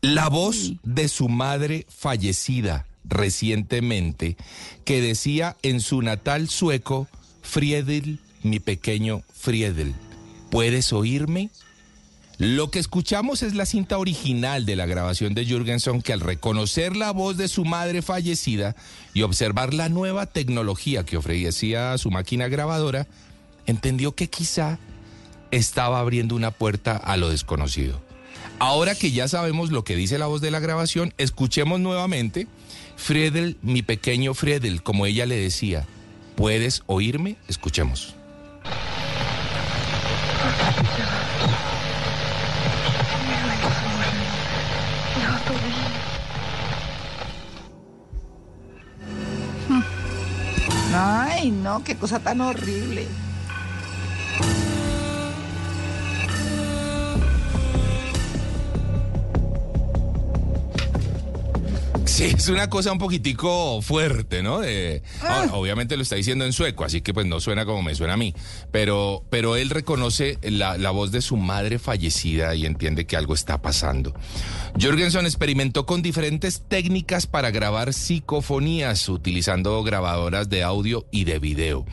La 0.00 0.28
voz 0.28 0.72
de 0.82 1.06
su 1.06 1.28
madre 1.28 1.86
fallecida 1.88 2.87
recientemente, 3.08 4.36
que 4.84 5.00
decía 5.00 5.56
en 5.62 5.80
su 5.80 6.02
natal 6.02 6.48
sueco, 6.48 7.08
Friedel, 7.42 8.20
mi 8.42 8.60
pequeño 8.60 9.22
Friedel, 9.32 9.94
¿puedes 10.50 10.92
oírme? 10.92 11.50
Lo 12.38 12.70
que 12.70 12.78
escuchamos 12.78 13.42
es 13.42 13.56
la 13.56 13.66
cinta 13.66 13.98
original 13.98 14.64
de 14.64 14.76
la 14.76 14.86
grabación 14.86 15.34
de 15.34 15.44
Jürgenson 15.44 16.02
que 16.02 16.12
al 16.12 16.20
reconocer 16.20 16.94
la 16.94 17.10
voz 17.10 17.36
de 17.36 17.48
su 17.48 17.64
madre 17.64 18.00
fallecida 18.00 18.76
y 19.12 19.22
observar 19.22 19.74
la 19.74 19.88
nueva 19.88 20.26
tecnología 20.26 21.04
que 21.04 21.16
ofrecía 21.16 21.98
su 21.98 22.12
máquina 22.12 22.46
grabadora, 22.46 23.08
entendió 23.66 24.14
que 24.14 24.28
quizá 24.28 24.78
estaba 25.50 25.98
abriendo 25.98 26.36
una 26.36 26.52
puerta 26.52 26.96
a 26.96 27.16
lo 27.16 27.28
desconocido. 27.28 28.00
Ahora 28.60 28.94
que 28.94 29.10
ya 29.10 29.26
sabemos 29.26 29.72
lo 29.72 29.82
que 29.82 29.96
dice 29.96 30.16
la 30.18 30.26
voz 30.26 30.40
de 30.40 30.52
la 30.52 30.60
grabación, 30.60 31.14
escuchemos 31.18 31.80
nuevamente 31.80 32.46
Friedel, 32.98 33.56
mi 33.62 33.80
pequeño 33.80 34.34
Friedel, 34.34 34.82
como 34.82 35.06
ella 35.06 35.24
le 35.24 35.36
decía, 35.36 35.86
¿puedes 36.36 36.82
oírme? 36.86 37.36
Escuchemos. 37.48 38.14
Ay, 50.92 51.50
no, 51.50 51.82
qué 51.84 51.96
cosa 51.96 52.18
tan 52.18 52.40
horrible. 52.40 53.06
Sí, 62.08 62.24
es 62.24 62.48
una 62.48 62.68
cosa 62.68 62.90
un 62.90 62.98
poquitico 62.98 63.80
fuerte, 63.82 64.42
¿no? 64.42 64.60
De- 64.60 65.02
Ah. 65.22 65.40
ahora, 65.40 65.52
obviamente 65.54 65.94
lo 65.96 66.02
está 66.02 66.16
diciendo 66.16 66.44
en 66.44 66.52
sueco, 66.52 66.84
así 66.84 67.00
que 67.00 67.12
pues 67.14 67.26
no 67.26 67.38
suena 67.38 67.64
como 67.64 67.82
me 67.82 67.94
suena 67.94 68.14
a 68.14 68.16
mí. 68.16 68.34
Pero, 68.72 69.22
pero 69.30 69.54
él 69.56 69.70
reconoce 69.70 70.38
la, 70.42 70.78
la 70.78 70.90
voz 70.90 71.12
de 71.12 71.20
su 71.20 71.36
madre 71.36 71.78
fallecida 71.78 72.54
y 72.56 72.66
entiende 72.66 73.06
que 73.06 73.16
algo 73.16 73.34
está 73.34 73.60
pasando. 73.62 74.14
Jorgensen 74.80 75.26
experimentó 75.26 75.86
con 75.86 76.02
diferentes 76.02 76.62
técnicas 76.66 77.26
para 77.26 77.50
grabar 77.52 77.92
psicofonías, 77.92 79.08
utilizando 79.08 79.80
grabadoras 79.84 80.48
de 80.48 80.62
audio 80.64 81.06
y 81.12 81.24
de 81.24 81.38
video, 81.38 81.84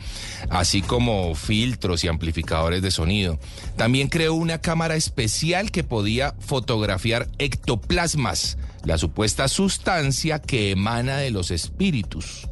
así 0.50 0.82
como 0.82 1.34
filtros 1.36 2.02
y 2.04 2.08
amplificadores 2.08 2.82
de 2.82 2.90
sonido. 2.90 3.38
También 3.76 4.08
creó 4.08 4.34
una 4.34 4.60
cámara 4.60 4.96
especial 4.96 5.70
que 5.70 5.84
podía 5.84 6.34
fotografiar 6.40 7.28
ectoplasmas, 7.38 8.56
la 8.86 8.98
supuesta 8.98 9.48
sustancia 9.48 10.38
que 10.38 10.70
emana 10.70 11.18
de 11.18 11.32
los 11.32 11.50
espíritus. 11.50 12.48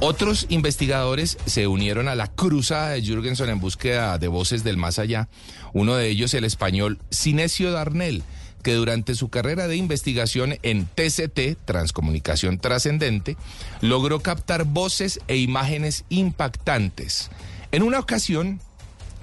Otros 0.00 0.46
investigadores 0.48 1.36
se 1.46 1.66
unieron 1.66 2.06
a 2.08 2.14
la 2.14 2.28
cruzada 2.28 2.90
de 2.90 3.02
Jürgensen 3.02 3.50
en 3.50 3.60
búsqueda 3.60 4.18
de 4.18 4.28
voces 4.28 4.62
del 4.62 4.76
más 4.76 5.00
allá. 5.00 5.28
Uno 5.72 5.96
de 5.96 6.08
ellos, 6.08 6.32
el 6.34 6.44
español 6.44 6.98
Sinesio 7.10 7.72
Darnell, 7.72 8.22
que 8.62 8.74
durante 8.74 9.16
su 9.16 9.30
carrera 9.30 9.66
de 9.66 9.76
investigación 9.76 10.58
en 10.62 10.86
TCT, 10.86 11.58
Transcomunicación 11.64 12.58
Trascendente, 12.58 13.36
logró 13.80 14.20
captar 14.20 14.64
voces 14.64 15.18
e 15.26 15.38
imágenes 15.38 16.04
impactantes. 16.08 17.30
En 17.72 17.82
una 17.82 17.98
ocasión, 17.98 18.60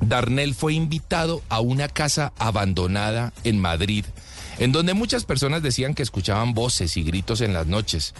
Darnell 0.01 0.53
fue 0.53 0.73
invitado 0.73 1.41
a 1.47 1.61
una 1.61 1.87
casa 1.87 2.33
abandonada 2.37 3.31
en 3.45 3.59
Madrid, 3.59 4.05
en 4.59 4.71
donde 4.71 4.93
muchas 4.93 5.25
personas 5.25 5.63
decían 5.63 5.95
que 5.95 6.03
escuchaban 6.03 6.53
voces 6.53 6.97
y 6.97 7.03
gritos 7.03 7.41
en 7.41 7.53
las 7.53 7.67
noches. 7.67 8.13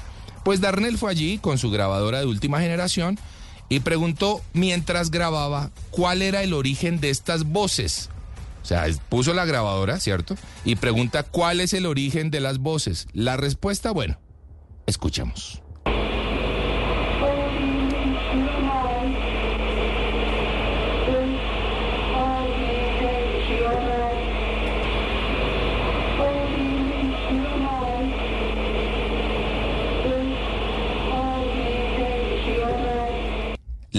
Pues 0.44 0.62
Darnell 0.62 0.98
fue 0.98 1.12
allí 1.12 1.38
con 1.38 1.58
su 1.58 1.70
grabadora 1.70 2.20
de 2.20 2.26
última 2.26 2.62
generación 2.62 3.20
y 3.68 3.82
preguntó 3.82 4.42
mientras 4.54 5.12
grababa 5.12 5.72
cuál 5.92 6.22
era 6.22 6.42
el 6.42 6.54
origen 6.54 7.00
de 7.00 7.10
estas 7.10 7.44
voces. 7.44 8.10
O 8.64 8.66
sea, 8.66 8.86
puso 9.10 9.34
la 9.34 9.46
grabadora, 9.46 10.00
¿cierto? 10.00 10.36
Y 10.66 10.76
pregunta 10.76 11.24
cuál 11.24 11.60
es 11.60 11.74
el 11.74 11.86
origen 11.86 12.32
de 12.32 12.40
las 12.40 12.60
voces. 12.60 13.08
La 13.14 13.38
respuesta, 13.38 13.92
bueno, 13.92 14.20
escuchemos. 14.86 15.62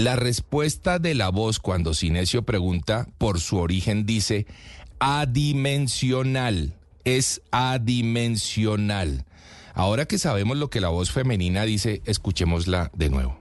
La 0.01 0.15
respuesta 0.15 0.97
de 0.97 1.13
la 1.13 1.29
voz 1.29 1.59
cuando 1.59 1.93
Sinesio 1.93 2.41
pregunta 2.41 3.07
por 3.19 3.39
su 3.39 3.57
origen 3.57 4.07
dice 4.07 4.47
adimensional, 4.97 6.73
es 7.03 7.43
adimensional. 7.51 9.25
Ahora 9.75 10.07
que 10.07 10.17
sabemos 10.17 10.57
lo 10.57 10.71
que 10.71 10.81
la 10.81 10.89
voz 10.89 11.11
femenina 11.11 11.65
dice, 11.65 12.01
escuchémosla 12.05 12.89
de 12.95 13.11
nuevo. 13.11 13.40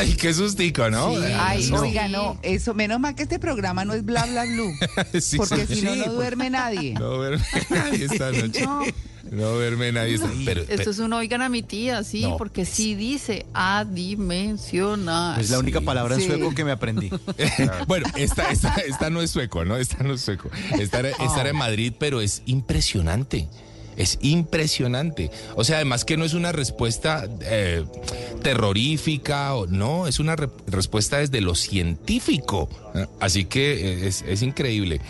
Ay, 0.00 0.14
qué 0.14 0.32
sustico, 0.34 0.88
¿no? 0.90 1.12
Ay, 1.38 1.62
Sí. 1.64 1.72
oiga, 1.72 2.08
no, 2.08 2.38
eso, 2.42 2.74
menos 2.74 2.98
mal 3.00 3.14
que 3.14 3.22
este 3.24 3.38
programa 3.38 3.84
no 3.84 3.92
es 3.94 4.04
bla 4.04 4.24
bla 4.26 4.44
blue. 4.44 4.72
Sí, 5.20 5.36
Porque 5.36 5.66
sí, 5.66 5.76
si 5.76 5.82
no, 5.82 5.94
sí, 5.94 6.02
no 6.06 6.12
duerme 6.12 6.50
nadie. 6.50 6.94
No 6.98 7.08
duerme 7.16 7.44
nadie 7.70 8.04
esta 8.06 8.32
noche. 8.32 8.62
No. 8.62 8.82
No 9.30 9.50
duerme 9.52 9.92
nadie 9.92 10.14
esta 10.14 10.28
pero, 10.44 10.62
Esto 10.66 10.90
es 10.90 10.98
un 10.98 11.12
oigan 11.12 11.42
a 11.42 11.48
mi 11.48 11.62
tía, 11.62 12.02
sí, 12.02 12.22
No. 12.22 12.36
porque 12.36 12.64
sí 12.64 12.94
dice 12.96 13.46
adimensional. 13.52 15.40
Es 15.40 15.50
la 15.50 15.58
única 15.58 15.80
palabra 15.82 16.14
en 16.16 16.20
Sí. 16.22 16.26
sueco 16.26 16.52
que 16.54 16.64
me 16.64 16.72
aprendí. 16.72 17.10
bueno, 17.86 18.08
esta, 18.16 18.50
esta, 18.50 18.74
esta 18.76 19.10
no 19.10 19.20
es 19.22 19.30
sueco, 19.30 19.64
¿no? 19.64 19.76
Esta 19.76 20.02
no 20.02 20.14
es 20.14 20.22
sueco. 20.22 20.50
Esta 20.78 21.00
era, 21.00 21.10
esta 21.10 21.40
era 21.42 21.50
en 21.50 21.56
Madrid, 21.56 21.92
pero 21.98 22.20
es 22.20 22.42
impresionante. 22.46 23.46
Es 23.96 24.18
impresionante. 24.22 25.30
O 25.56 25.64
sea, 25.64 25.76
además 25.76 26.04
que 26.04 26.16
no 26.16 26.24
es 26.24 26.34
una 26.34 26.52
respuesta 26.52 27.28
eh, 27.42 27.84
terrorífica, 28.42 29.54
o, 29.54 29.66
no, 29.66 30.06
es 30.06 30.18
una 30.20 30.36
re- 30.36 30.48
respuesta 30.66 31.18
desde 31.18 31.40
lo 31.40 31.54
científico. 31.54 32.68
¿eh? 32.94 33.06
Así 33.20 33.44
que 33.44 34.06
eh, 34.06 34.08
es, 34.08 34.42
increíble. 34.42 35.00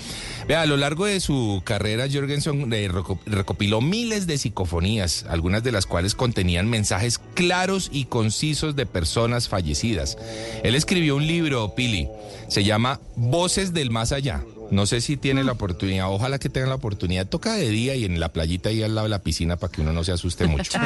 Vea, 0.48 0.62
a 0.62 0.66
lo 0.66 0.76
largo 0.76 1.06
de 1.06 1.20
su 1.20 1.62
carrera, 1.64 2.06
Jorgensen 2.12 2.72
eh, 2.72 2.88
reco- 2.90 3.20
recopiló 3.26 3.80
miles 3.80 4.26
de 4.26 4.38
psicofonías, 4.38 5.24
algunas 5.28 5.62
de 5.62 5.72
las 5.72 5.86
cuales 5.86 6.14
contenían 6.14 6.68
mensajes 6.68 7.18
claros 7.34 7.88
y 7.92 8.06
concisos 8.06 8.76
de 8.76 8.86
personas 8.86 9.48
fallecidas. 9.48 10.18
Él 10.64 10.74
escribió 10.74 11.16
un 11.16 11.26
libro, 11.26 11.74
Pili, 11.74 12.08
se 12.48 12.64
llama 12.64 13.00
Voces 13.16 13.72
del 13.72 13.90
Más 13.90 14.12
Allá. 14.12 14.42
No 14.70 14.86
sé 14.86 15.00
si 15.00 15.16
tiene 15.16 15.42
la 15.44 15.52
oportunidad, 15.52 16.10
ojalá 16.10 16.38
que 16.38 16.48
tenga 16.48 16.68
la 16.68 16.76
oportunidad. 16.76 17.26
Toca 17.26 17.54
de 17.54 17.68
día 17.68 17.96
y 17.96 18.04
en 18.04 18.20
la 18.20 18.32
playita 18.32 18.68
ahí 18.68 18.82
al 18.82 18.94
lado 18.94 19.06
de 19.06 19.10
la 19.10 19.22
piscina 19.22 19.56
para 19.56 19.72
que 19.72 19.80
uno 19.80 19.92
no 19.92 20.04
se 20.04 20.12
asuste 20.12 20.46
mucho. 20.46 20.78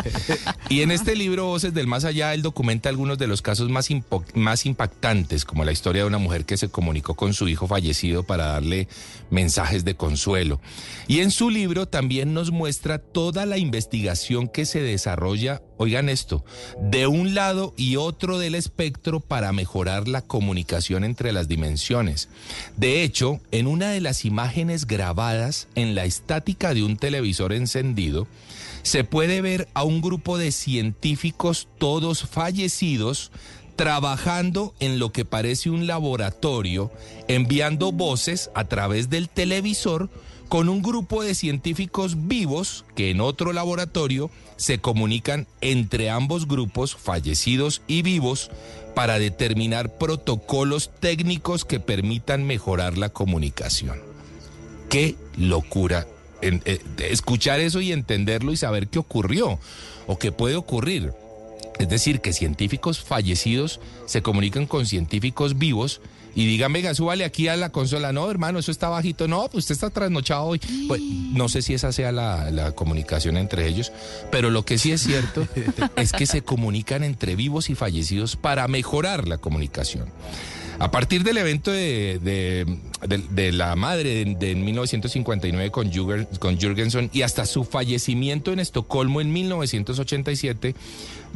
y 0.68 0.82
en 0.82 0.90
este 0.90 1.14
libro, 1.14 1.46
Voces 1.46 1.72
del 1.72 1.86
Más 1.86 2.04
Allá, 2.04 2.34
él 2.34 2.42
documenta 2.42 2.88
algunos 2.88 3.18
de 3.18 3.26
los 3.26 3.42
casos 3.42 3.68
más, 3.68 3.88
más 4.34 4.66
impactantes, 4.66 5.44
como 5.44 5.64
la 5.64 5.72
historia 5.72 6.02
de 6.02 6.08
una 6.08 6.18
mujer 6.18 6.44
que 6.44 6.56
se 6.56 6.68
comunicó 6.68 7.14
con 7.14 7.32
su 7.32 7.48
hijo 7.48 7.66
fallecido 7.66 8.24
para 8.24 8.46
darle 8.46 8.88
mensajes 9.30 9.84
de 9.84 9.94
consuelo. 9.94 10.60
Y 11.06 11.20
en 11.20 11.30
su 11.30 11.50
libro 11.50 11.86
también 11.86 12.34
nos 12.34 12.50
muestra 12.50 12.98
toda 12.98 13.46
la 13.46 13.58
investigación 13.58 14.48
que 14.48 14.66
se 14.66 14.80
desarrolla, 14.80 15.62
oigan 15.80 16.10
esto, 16.10 16.44
de 16.78 17.06
un 17.06 17.34
lado 17.34 17.72
y 17.74 17.96
otro 17.96 18.38
del 18.38 18.54
espectro 18.54 19.18
para 19.18 19.50
mejorar 19.52 20.08
la 20.08 20.20
comunicación 20.20 21.04
entre 21.04 21.32
las 21.32 21.48
dimensiones. 21.48 22.28
De 22.76 23.02
hecho, 23.02 23.40
en 23.50 23.66
una 23.66 23.88
de 23.88 24.02
las 24.02 24.26
imágenes 24.26 24.86
grabadas 24.86 25.68
en 25.76 25.94
la 25.94 26.04
estática 26.04 26.74
de 26.74 26.82
un 26.82 26.98
televisor 26.98 27.54
encendido, 27.54 28.26
se 28.82 29.04
puede 29.04 29.40
ver 29.40 29.68
a 29.72 29.82
un 29.84 30.02
grupo 30.02 30.36
de 30.36 30.52
científicos 30.52 31.66
todos 31.78 32.28
fallecidos 32.28 33.32
trabajando 33.74 34.74
en 34.80 34.98
lo 34.98 35.12
que 35.12 35.24
parece 35.24 35.70
un 35.70 35.86
laboratorio, 35.86 36.90
enviando 37.26 37.90
voces 37.90 38.50
a 38.54 38.64
través 38.64 39.08
del 39.08 39.30
televisor 39.30 40.10
con 40.50 40.68
un 40.68 40.82
grupo 40.82 41.22
de 41.22 41.36
científicos 41.36 42.26
vivos 42.26 42.84
que 42.96 43.10
en 43.10 43.20
otro 43.20 43.52
laboratorio 43.52 44.32
se 44.56 44.80
comunican 44.80 45.46
entre 45.60 46.10
ambos 46.10 46.48
grupos, 46.48 46.96
fallecidos 46.96 47.82
y 47.86 48.02
vivos, 48.02 48.50
para 48.96 49.20
determinar 49.20 49.96
protocolos 49.96 50.90
técnicos 50.98 51.64
que 51.64 51.78
permitan 51.78 52.48
mejorar 52.48 52.98
la 52.98 53.10
comunicación. 53.10 54.00
Qué 54.88 55.14
locura 55.38 56.08
eh, 56.42 56.80
escuchar 56.98 57.60
eso 57.60 57.80
y 57.80 57.92
entenderlo 57.92 58.50
y 58.50 58.56
saber 58.56 58.88
qué 58.88 58.98
ocurrió 58.98 59.60
o 60.08 60.18
qué 60.18 60.32
puede 60.32 60.56
ocurrir. 60.56 61.12
Es 61.78 61.88
decir, 61.88 62.20
que 62.20 62.32
científicos 62.32 63.00
fallecidos 63.00 63.78
se 64.04 64.20
comunican 64.20 64.66
con 64.66 64.84
científicos 64.84 65.58
vivos 65.58 66.00
y 66.34 66.46
digan, 66.46 66.72
venga, 66.72 66.94
súbale 66.94 67.24
aquí 67.24 67.48
a 67.48 67.56
la 67.56 67.70
consola. 67.70 68.12
No, 68.12 68.30
hermano, 68.30 68.58
eso 68.58 68.70
está 68.70 68.88
bajito. 68.88 69.26
No, 69.28 69.42
pues 69.50 69.64
usted 69.64 69.74
está 69.74 69.90
trasnochado 69.90 70.44
hoy. 70.44 70.60
Pues, 70.88 71.00
no 71.02 71.48
sé 71.48 71.62
si 71.62 71.74
esa 71.74 71.92
sea 71.92 72.12
la, 72.12 72.50
la 72.50 72.72
comunicación 72.72 73.36
entre 73.36 73.66
ellos, 73.66 73.92
pero 74.30 74.50
lo 74.50 74.64
que 74.64 74.78
sí 74.78 74.92
es 74.92 75.02
cierto 75.02 75.46
es 75.96 76.12
que 76.12 76.26
se 76.26 76.42
comunican 76.42 77.04
entre 77.04 77.36
vivos 77.36 77.70
y 77.70 77.74
fallecidos 77.74 78.36
para 78.36 78.66
mejorar 78.68 79.26
la 79.28 79.38
comunicación. 79.38 80.06
A 80.78 80.90
partir 80.90 81.24
del 81.24 81.36
evento 81.36 81.70
de, 81.70 82.18
de- 82.22 82.78
de- 83.06 83.18
de 83.30 83.52
la 83.52 83.76
madre 83.76 84.24
de, 84.24 84.34
de 84.34 84.54
1959 84.54 85.70
con, 85.70 85.90
Jürgen- 85.92 86.26
con 86.38 86.58
Jürgensen 86.58 87.10
y 87.12 87.20
hasta 87.20 87.44
su 87.44 87.64
fallecimiento 87.64 88.50
en 88.50 88.60
Estocolmo 88.60 89.20
en 89.20 89.30
1987, 89.30 90.74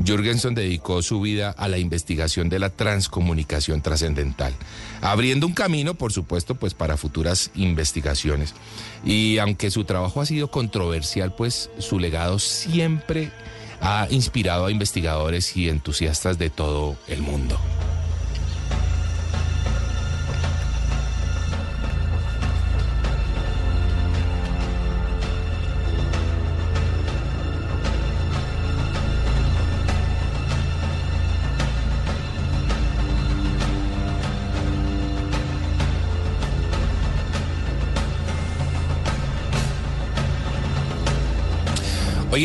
Jürgensen 0.03 0.55
dedicó 0.55 1.03
su 1.03 1.21
vida 1.21 1.51
a 1.51 1.69
la 1.69 1.79
investigación 1.79 2.49
de 2.49 2.59
la 2.59 2.71
transcomunicación 2.71 3.83
trascendental, 3.83 4.55
abriendo 5.01 5.47
un 5.47 5.55
camino, 5.55 5.95
por 5.95 6.13
supuesto, 6.13 6.55
pues 6.55 6.75
para 6.75 6.97
futuras 6.97 7.51
investigaciones. 7.55 8.55
Y 9.05 9.39
aunque 9.39 9.71
su 9.71 9.85
trabajo 9.85 10.21
ha 10.21 10.27
sido 10.27 10.51
controversial, 10.51 11.35
pues 11.35 11.71
su 11.79 11.99
legado 11.99 12.39
siempre 12.39 13.31
ha 13.81 14.07
inspirado 14.11 14.67
a 14.67 14.71
investigadores 14.71 15.57
y 15.57 15.69
entusiastas 15.69 16.39
de 16.39 16.51
todo 16.51 16.97
el 17.07 17.21
mundo. 17.21 17.59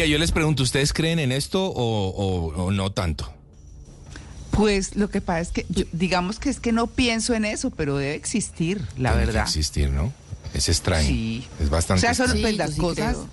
Oiga, 0.02 0.12
yo 0.12 0.18
les 0.18 0.32
pregunto, 0.32 0.64
¿ustedes 0.64 0.94
creen 0.94 1.20
en 1.20 1.34
esto 1.34 1.66
o, 1.66 2.08
o- 2.08 2.64
o 2.68 2.72
no 2.72 2.90
tanto? 2.90 3.34
Pues 4.52 4.96
lo 4.96 5.10
que 5.10 5.20
pasa 5.20 5.42
es 5.42 5.50
que, 5.50 5.66
yo- 5.68 5.84
digamos 5.92 6.40
que 6.40 6.50
es 6.50 6.62
que 6.62 6.72
no 6.72 6.88
pienso 6.88 7.34
en 7.34 7.44
eso, 7.44 7.70
pero 7.70 7.98
debe 7.98 8.16
existir, 8.16 8.80
la 8.98 9.12
Tiene 9.12 9.26
verdad. 9.26 9.44
existir, 9.44 9.90
¿no? 9.90 10.14
Es 10.54 10.70
extraño. 10.70 11.06
Sí. 11.06 11.46
Es 11.60 11.70
bastante 11.70 12.08
O 12.08 12.14
sea, 12.14 12.28
son 12.28 12.40
pues, 12.40 12.56
las 12.56 12.76
sí 12.76 12.80
cosas. 12.80 13.16
creo. 13.18 13.28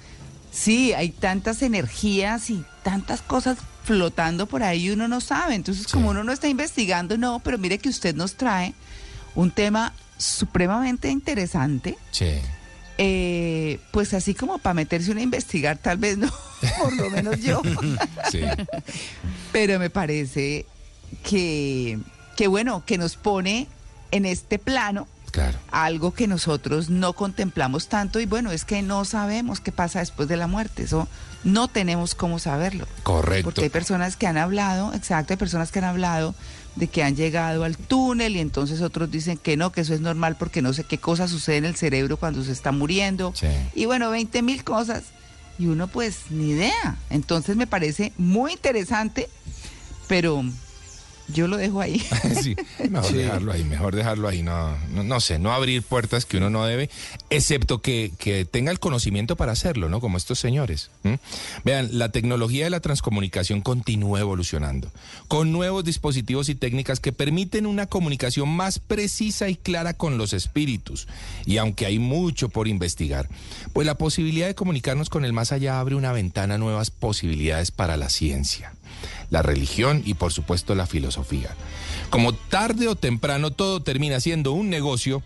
Sí, 0.50 0.92
hay 0.94 1.10
tantas 1.10 1.62
energías 1.62 2.50
y 2.50 2.64
tantas 2.82 3.22
cosas 3.22 3.58
flotando 3.84 4.46
por 4.46 4.64
ahí 4.64 4.86
y 4.86 4.90
uno 4.90 5.06
no 5.06 5.20
sabe. 5.20 5.54
Entonces, 5.54 5.84
Sí. 5.86 5.92
como 5.92 6.10
uno 6.10 6.24
no 6.24 6.32
está 6.32 6.48
investigando, 6.48 7.16
no, 7.16 7.38
pero 7.44 7.58
mire 7.58 7.78
que 7.78 7.88
usted 7.90 8.16
nos 8.16 8.34
trae 8.34 8.74
un 9.36 9.52
tema 9.52 9.92
supremamente 10.18 11.10
interesante. 11.10 11.96
Sí. 12.10 12.26
Eh, 12.98 13.78
pues 13.90 14.14
así 14.14 14.34
como 14.34 14.58
para 14.58 14.74
meterse 14.74 15.10
uno 15.10 15.20
a 15.20 15.24
investigar, 15.24 15.78
tal 15.78 15.98
vez 15.98 16.16
no, 16.18 16.28
por 16.82 16.92
lo 16.96 17.10
menos 17.10 17.40
yo. 17.40 17.62
Sí. 18.30 18.40
pero 19.52 19.78
me 19.78 19.90
parece 19.90 20.66
que, 21.22 21.98
que 22.36 22.46
bueno, 22.48 22.84
que 22.84 22.98
nos 22.98 23.16
pone 23.16 23.68
en 24.10 24.26
este 24.26 24.58
plano 24.58 25.06
Claro. 25.32 25.58
algo 25.70 26.14
que 26.14 26.26
nosotros 26.26 26.88
no 26.88 27.12
contemplamos 27.12 27.88
tanto 27.88 28.20
y 28.20 28.26
bueno, 28.26 28.52
es 28.52 28.64
que 28.64 28.80
no 28.80 29.04
sabemos 29.04 29.60
qué 29.60 29.70
pasa 29.70 29.98
después 29.98 30.28
de 30.28 30.38
la 30.38 30.46
muerte, 30.46 30.84
eso 30.84 31.08
no 31.44 31.68
tenemos 31.68 32.14
cómo 32.14 32.38
saberlo. 32.38 32.86
Correcto. 33.02 33.44
Porque 33.44 33.64
hay 33.64 33.68
personas 33.68 34.16
que 34.16 34.26
han 34.26 34.38
hablado, 34.38 34.94
exacto, 34.94 35.34
hay 35.34 35.36
personas 35.36 35.70
que 35.72 35.80
han 35.80 35.84
hablado 35.84 36.34
de 36.76 36.86
que 36.86 37.02
han 37.02 37.16
llegado 37.16 37.64
al 37.64 37.76
túnel 37.76 38.36
y 38.36 38.40
entonces 38.40 38.82
otros 38.82 39.10
dicen 39.10 39.38
que 39.38 39.56
no, 39.56 39.72
que 39.72 39.80
eso 39.80 39.94
es 39.94 40.00
normal 40.00 40.36
porque 40.38 40.62
no 40.62 40.72
sé 40.72 40.84
qué 40.84 40.98
cosa 40.98 41.26
sucede 41.26 41.56
en 41.56 41.64
el 41.64 41.74
cerebro 41.74 42.18
cuando 42.18 42.44
se 42.44 42.52
está 42.52 42.70
muriendo. 42.70 43.32
Sí. 43.34 43.48
Y 43.74 43.86
bueno, 43.86 44.10
20 44.10 44.42
mil 44.42 44.62
cosas. 44.62 45.04
Y 45.58 45.66
uno 45.66 45.88
pues 45.88 46.30
ni 46.30 46.50
idea. 46.50 46.98
Entonces 47.08 47.56
me 47.56 47.66
parece 47.66 48.12
muy 48.18 48.52
interesante, 48.52 49.28
pero 50.06 50.44
yo 51.28 51.48
lo 51.48 51.56
dejo 51.56 51.80
ahí. 51.80 52.02
Sí, 52.42 52.54
mejor 52.90 53.10
Sí. 53.10 53.16
dejarlo 53.16 53.52
ahí, 53.52 53.64
mejor 53.64 53.94
dejarlo 53.94 54.28
ahí, 54.28 54.42
no, 54.42 54.76
no, 54.92 55.02
no 55.02 55.20
sé, 55.20 55.38
no 55.38 55.52
abrir 55.52 55.82
puertas 55.82 56.24
que 56.26 56.36
uno 56.36 56.50
no 56.50 56.64
debe, 56.66 56.90
excepto 57.30 57.80
que, 57.80 58.12
que 58.18 58.44
tenga 58.44 58.70
el 58.70 58.78
conocimiento 58.78 59.36
para 59.36 59.52
hacerlo, 59.52 59.88
¿no? 59.88 60.00
Como 60.00 60.16
estos 60.16 60.38
señores. 60.38 60.90
Vean, 61.64 61.88
la 61.92 62.10
tecnología 62.10 62.64
de 62.64 62.70
la 62.70 62.80
transcomunicación 62.80 63.60
continúa 63.62 64.20
evolucionando, 64.20 64.90
con 65.28 65.52
nuevos 65.52 65.84
dispositivos 65.84 66.48
y 66.48 66.54
técnicas 66.54 67.00
que 67.00 67.12
permiten 67.12 67.66
una 67.66 67.86
comunicación 67.86 68.48
más 68.48 68.78
precisa 68.78 69.48
y 69.48 69.56
clara 69.56 69.94
con 69.94 70.18
los 70.18 70.32
espíritus. 70.32 71.08
Y 71.46 71.56
aunque 71.58 71.86
hay 71.86 71.98
mucho 71.98 72.48
por 72.48 72.68
investigar, 72.68 73.28
pues 73.72 73.86
la 73.86 73.96
posibilidad 73.96 74.46
de 74.46 74.54
comunicarnos 74.54 75.08
con 75.10 75.24
el 75.24 75.32
más 75.32 75.52
allá 75.52 75.80
abre 75.80 75.94
una 75.94 76.12
ventana 76.12 76.54
a 76.54 76.58
nuevas 76.58 76.90
posibilidades 76.90 77.70
para 77.70 77.96
la 77.96 78.08
ciencia 78.10 78.72
la 79.30 79.42
religión 79.42 80.02
y 80.04 80.14
por 80.14 80.32
supuesto 80.32 80.74
la 80.74 80.86
filosofía. 80.86 81.50
Como 82.10 82.32
tarde 82.32 82.88
o 82.88 82.94
temprano 82.96 83.50
todo 83.50 83.80
termina 83.82 84.20
siendo 84.20 84.52
un 84.52 84.70
negocio, 84.70 85.22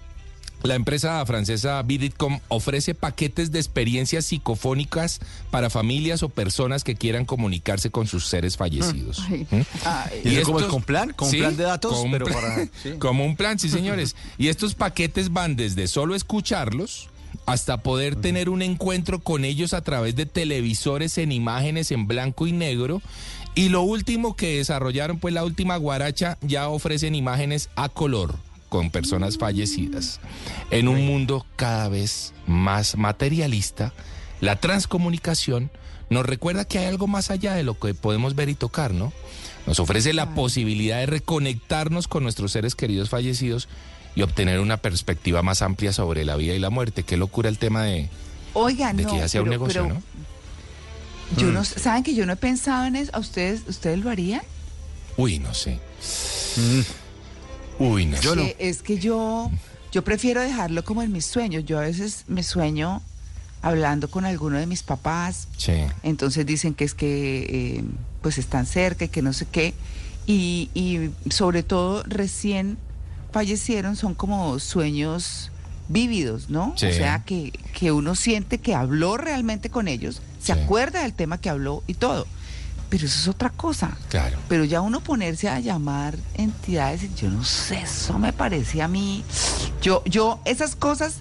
la 0.63 0.75
empresa 0.75 1.25
francesa 1.25 1.81
Viditcom 1.83 2.41
ofrece 2.49 2.95
paquetes 2.95 3.51
de 3.51 3.59
experiencias 3.61 4.27
psicofónicas 4.27 5.21
para 5.51 5.71
familias 5.71 6.23
o 6.23 6.29
personas 6.29 6.85
que 6.85 6.97
quieran 6.97 7.25
comunicarse 7.25 7.91
con 7.91 8.07
sus 8.07 8.27
seres 8.27 8.59
fallecidos. 8.59 9.23
Ay. 9.31 9.47
¿Mm? 9.51 9.61
Ay, 9.87 10.21
¿Y 10.25 10.43
como, 10.43 10.67
con 10.69 10.83
plan? 10.83 11.13
¿Con 11.15 11.31
Sí, 11.31 11.39
plan 11.39 11.57
de 11.57 11.65
datos? 11.65 11.95
con 11.95 12.03
un 12.07 12.11
pero 12.13 12.27
plan- 12.27 12.41
para... 12.41 12.65
sí. 12.83 12.91
Como 12.99 13.25
un 13.25 13.37
plan, 13.37 13.59
sí, 13.59 13.71
señores. 13.71 14.17
Y 14.37 14.49
estos 14.49 14.75
paquetes 14.75 15.33
van 15.33 15.57
desde 15.57 15.89
solo 15.89 16.15
escucharlos 16.15 17.09
hasta 17.47 17.79
poder 17.83 18.17
tener 18.17 18.51
un 18.51 18.61
encuentro 18.61 19.21
con 19.21 19.45
ellos 19.47 19.73
a 19.73 19.83
través 19.83 20.15
de 20.15 20.27
televisores 20.27 21.17
en 21.17 21.33
imágenes 21.33 21.91
en 21.91 22.07
blanco 22.07 22.47
y 22.47 22.53
negro. 22.53 23.01
Y 23.55 23.69
lo 23.69 23.83
último 23.83 24.37
que 24.37 24.59
desarrollaron, 24.59 25.19
pues 25.19 25.35
la 25.35 25.45
última 25.45 25.77
guaracha, 25.77 26.39
ya 26.41 26.69
ofrecen 26.69 27.15
imágenes 27.15 27.69
a 27.77 27.89
color 27.89 28.37
con 28.69 28.91
personas 28.91 29.37
fallecidas. 29.37 30.21
En 30.71 30.89
un 30.89 31.05
mundo 31.05 31.45
cada 31.57 31.89
vez 31.89 32.33
más 32.47 32.97
materialista, 32.97 33.93
la 34.41 34.57
transcomunicación 34.57 35.71
nos 36.09 36.27
recuerda 36.27 36.65
que 36.65 36.79
hay 36.79 36.87
algo 36.87 37.07
más 37.07 37.31
allá 37.31 37.55
de 37.55 37.65
lo 37.65 37.79
que 37.79 37.95
podemos 37.95 38.35
ver 38.35 38.49
y 38.49 38.55
tocar, 38.55 38.93
¿no? 38.93 39.13
Nos 39.67 39.79
ofrece 39.79 40.13
la 40.13 40.35
posibilidad 40.35 40.99
de 40.99 41.07
reconectarnos 41.07 42.09
con 42.09 42.23
nuestros 42.23 42.53
seres 42.53 42.75
queridos 42.75 43.11
fallecidos 43.11 43.69
y 44.15 44.23
obtener 44.23 44.61
una 44.61 44.77
perspectiva 44.77 45.43
más 45.43 45.63
amplia 45.63 45.93
sobre 45.93 46.25
la 46.25 46.37
vida 46.37 46.55
y 46.55 46.59
la 46.59 46.71
muerte. 46.71 47.03
Qué 47.03 47.17
locura 47.17 47.49
el 47.49 47.59
tema 47.59 47.85
de, 47.85 48.09
Oiga, 48.55 48.93
de 48.93 49.05
no, 49.05 49.13
que 49.13 49.19
ya 49.19 49.29
sea 49.29 49.43
un 49.43 49.51
negocio, 49.51 49.83
pero 49.83 49.95
¿no? 49.95 50.03
Yo 51.37 51.49
Mm. 51.49 51.55
no, 51.55 51.65
¿Saben 51.65 52.03
que 52.03 52.15
yo 52.15 52.27
no 52.27 52.33
he 52.33 52.37
pensado 52.37 52.87
en 52.87 52.97
eso? 52.97 53.11
¿A 53.15 53.19
ustedes, 53.21 53.63
ustedes 53.69 53.99
lo 54.01 54.11
harían? 54.11 54.43
Uy, 55.17 55.39
no 55.39 55.53
sé. 55.55 55.79
Uy, 57.79 58.07
no 58.07 58.21
Yo 58.21 58.31
sé. 58.35 58.37
no. 58.37 58.45
Es 58.59 58.83
que 58.83 58.99
yo, 58.99 59.51
yo 59.93 60.05
prefiero 60.05 60.41
dejarlo 60.43 60.85
como 60.85 61.03
en 61.03 61.13
mis 61.13 61.27
sueños. 61.27 61.65
Yo 61.65 61.79
a 61.79 61.83
veces 61.83 62.25
me 62.29 62.43
sueño 62.43 63.03
hablando 63.63 64.11
con 64.11 64.25
alguno 64.25 64.59
de 64.59 64.67
mis 64.67 64.83
papás. 64.83 65.49
Sí. 65.57 65.73
Entonces 66.03 66.45
dicen 66.47 66.75
que 66.75 66.85
es 66.85 66.95
que 66.95 67.79
eh, 67.79 67.85
pues 68.23 68.39
están 68.39 68.67
cerca 68.67 69.05
y 69.05 69.09
que 69.09 69.23
no 69.23 69.33
sé 69.33 69.47
qué. 69.51 69.75
Y, 70.27 70.71
y 70.75 71.11
sobre 71.31 71.63
todo 71.63 72.03
recién 72.05 72.77
fallecieron, 73.33 73.97
son 73.97 74.15
como 74.15 74.59
sueños 74.59 75.51
vívidos, 75.91 76.49
¿no? 76.49 76.73
Sí. 76.77 76.87
O 76.87 76.93
sea, 76.93 77.23
que, 77.25 77.53
que 77.79 77.93
uno 77.93 78.15
siente 78.15 78.59
que 78.59 78.75
habló 78.75 79.17
realmente 79.19 79.69
con 79.69 79.89
ellos, 79.89 80.23
se 80.41 80.55
Sí. 80.55 80.61
acuerda 80.61 81.03
del 81.03 81.13
tema 81.13 81.39
que 81.39 81.51
habló 81.51 81.83
y 81.87 81.95
todo. 81.95 82.27
Pero 82.89 83.07
eso 83.07 83.21
es 83.21 83.29
otra 83.29 83.51
cosa. 83.51 83.97
Claro. 84.09 84.39
Pero 84.49 84.65
ya 84.65 84.81
uno 84.81 85.01
ponerse 85.01 85.49
a 85.49 85.61
llamar 85.61 86.17
entidades, 86.35 87.15
yo 87.15 87.29
no 87.29 87.45
sé, 87.45 87.81
eso 87.83 88.19
me 88.19 88.33
parece 88.33 88.83
a 88.83 88.89
mí. 88.89 89.23
Yo, 89.83 90.03
yo, 90.07 90.41
esas 90.45 90.75
cosas 90.75 91.17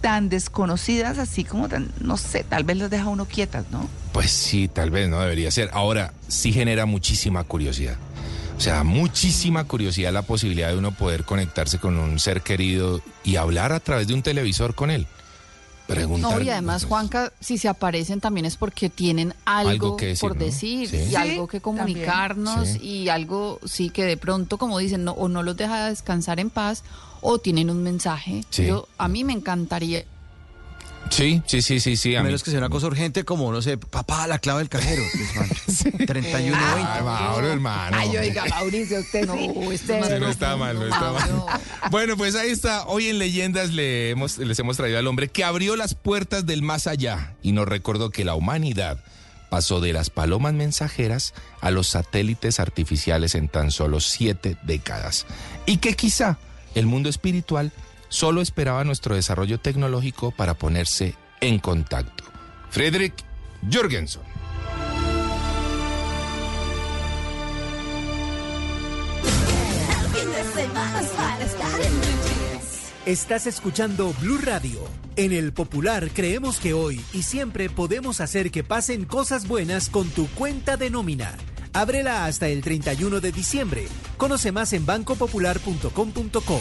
tan 0.00 0.28
desconocidas, 0.28 1.18
así 1.18 1.44
como 1.44 1.68
tan, 1.68 1.92
no 2.00 2.16
sé, 2.16 2.42
tal 2.42 2.64
vez 2.64 2.76
las 2.76 2.90
deja 2.90 3.06
uno 3.06 3.26
quietas, 3.26 3.66
¿no? 3.70 3.88
Pues 4.12 4.32
sí, 4.32 4.66
tal 4.68 4.90
vez 4.90 5.08
no 5.08 5.20
debería 5.20 5.50
ser. 5.52 5.70
Ahora, 5.72 6.12
sí 6.26 6.52
genera 6.52 6.86
muchísima 6.86 7.44
curiosidad. 7.44 7.96
O 8.62 8.64
sea, 8.64 8.84
muchísima 8.84 9.64
curiosidad 9.64 10.12
la 10.12 10.22
posibilidad 10.22 10.68
de 10.68 10.76
uno 10.78 10.92
poder 10.92 11.24
conectarse 11.24 11.80
con 11.80 11.98
un 11.98 12.20
ser 12.20 12.42
querido 12.42 13.00
y 13.24 13.34
hablar 13.34 13.72
a 13.72 13.80
través 13.80 14.06
de 14.06 14.14
un 14.14 14.22
televisor 14.22 14.76
con 14.76 14.92
él. 14.92 15.08
Preguntar. 15.88 16.38
No, 16.38 16.40
y 16.44 16.48
además, 16.48 16.82
pues, 16.82 16.88
Juanca, 16.88 17.32
si 17.40 17.58
se 17.58 17.66
aparecen 17.66 18.20
también 18.20 18.46
es 18.46 18.56
porque 18.56 18.88
tienen 18.88 19.34
algo, 19.44 19.70
Algo 19.70 19.96
que 19.96 20.06
decir, 20.06 20.20
por 20.28 20.38
¿no? 20.38 20.44
decir 20.44 20.88
Sí. 20.88 20.96
y 20.96 21.06
Sí, 21.08 21.16
algo 21.16 21.48
que 21.48 21.60
comunicarnos 21.60 22.68
Sí. 22.68 22.78
y 22.80 23.08
algo, 23.08 23.58
sí, 23.64 23.90
que 23.90 24.04
de 24.04 24.16
pronto, 24.16 24.58
como 24.58 24.78
dicen, 24.78 25.02
no, 25.02 25.10
o 25.10 25.28
no 25.28 25.42
los 25.42 25.56
deja 25.56 25.88
descansar 25.88 26.38
en 26.38 26.48
paz 26.48 26.84
o 27.20 27.38
tienen 27.38 27.68
un 27.68 27.82
mensaje. 27.82 28.44
Sí. 28.50 28.66
Yo, 28.66 28.86
a 28.96 29.08
mí 29.08 29.24
me 29.24 29.32
encantaría. 29.32 30.04
Sí, 31.10 31.42
sí, 31.46 31.60
sí, 31.60 31.78
sí, 31.78 31.96
sí. 31.96 32.16
a 32.16 32.20
mí- 32.20 32.26
menos 32.26 32.42
que 32.42 32.50
sea 32.50 32.58
una 32.58 32.70
cosa 32.70 32.86
urgente 32.86 33.24
como, 33.24 33.52
no 33.52 33.60
sé, 33.60 33.76
papá, 33.76 34.26
la 34.26 34.38
clave 34.38 34.60
del 34.60 34.68
cajero. 34.70 35.02
Pues, 35.12 35.84
man, 35.84 36.06
31 36.06 36.56
Ay, 36.56 37.02
Mauro, 37.04 37.52
hermano. 37.52 37.96
Ay, 38.00 38.16
oiga, 38.16 38.44
Mauricio, 38.46 38.98
usted 39.00 39.26
No, 39.26 39.34
este 39.70 39.94
Sí, 39.94 40.00
más 40.00 40.20
no 40.20 40.28
está 40.28 40.56
mal, 40.56 40.76
no 40.78 40.86
está 40.86 41.12
mal. 41.12 41.42
Bueno, 41.90 42.16
pues 42.16 42.34
ahí 42.34 42.50
está. 42.50 42.86
Hoy 42.86 43.08
en 43.08 43.18
Leyendas 43.18 43.72
le 43.72 44.10
hemos- 44.10 44.38
les 44.38 44.58
hemos 44.58 44.78
traído 44.78 44.98
al 44.98 45.06
hombre 45.06 45.28
que 45.28 45.44
abrió 45.44 45.76
las 45.76 45.94
puertas 45.94 46.46
del 46.46 46.62
más 46.62 46.86
allá 46.86 47.34
y 47.42 47.52
nos 47.52 47.68
recordó 47.68 48.08
que 48.10 48.24
la 48.24 48.34
humanidad 48.34 48.98
pasó 49.50 49.80
de 49.80 49.92
las 49.92 50.08
palomas 50.08 50.54
mensajeras 50.54 51.34
a 51.60 51.70
los 51.70 51.88
satélites 51.88 52.58
artificiales 52.58 53.34
en 53.34 53.48
tan 53.48 53.70
solo 53.70 54.00
siete 54.00 54.56
décadas. 54.62 55.26
Y 55.66 55.76
que 55.76 55.94
quizá 55.94 56.38
el 56.74 56.86
mundo 56.86 57.10
espiritual 57.10 57.70
solo 58.12 58.42
esperaba 58.42 58.84
nuestro 58.84 59.14
desarrollo 59.14 59.58
tecnológico 59.58 60.32
para 60.32 60.52
ponerse 60.54 61.16
en 61.40 61.58
contacto. 61.58 62.24
Friedrich 62.70 63.14
Jürgensen. 63.70 64.20
El 69.24 70.20
fin 70.20 70.30
de 70.30 70.62
semana 70.62 71.00
es 71.00 71.08
para 71.08 71.44
estar 71.44 71.80
en 71.80 72.00
Blue 72.00 72.10
Jeans. 72.26 72.92
Estás 73.06 73.46
escuchando 73.46 74.14
Blue 74.20 74.38
Radio. 74.42 74.80
En 75.16 75.32
el 75.32 75.52
Popular 75.54 76.10
creemos 76.12 76.58
que 76.58 76.74
hoy 76.74 77.00
y 77.14 77.22
siempre 77.22 77.70
podemos 77.70 78.20
hacer 78.20 78.50
que 78.50 78.62
pasen 78.62 79.06
cosas 79.06 79.48
buenas 79.48 79.88
con 79.88 80.08
tu 80.10 80.28
cuenta 80.28 80.76
de 80.76 80.90
nómina. 80.90 81.34
Ábrela 81.72 82.26
hasta 82.26 82.48
el 82.48 82.60
31 82.60 83.20
de 83.20 83.32
diciembre. 83.32 83.88
Conoce 84.18 84.52
más 84.52 84.74
en 84.74 84.84
bancopopular.com.co. 84.84 86.60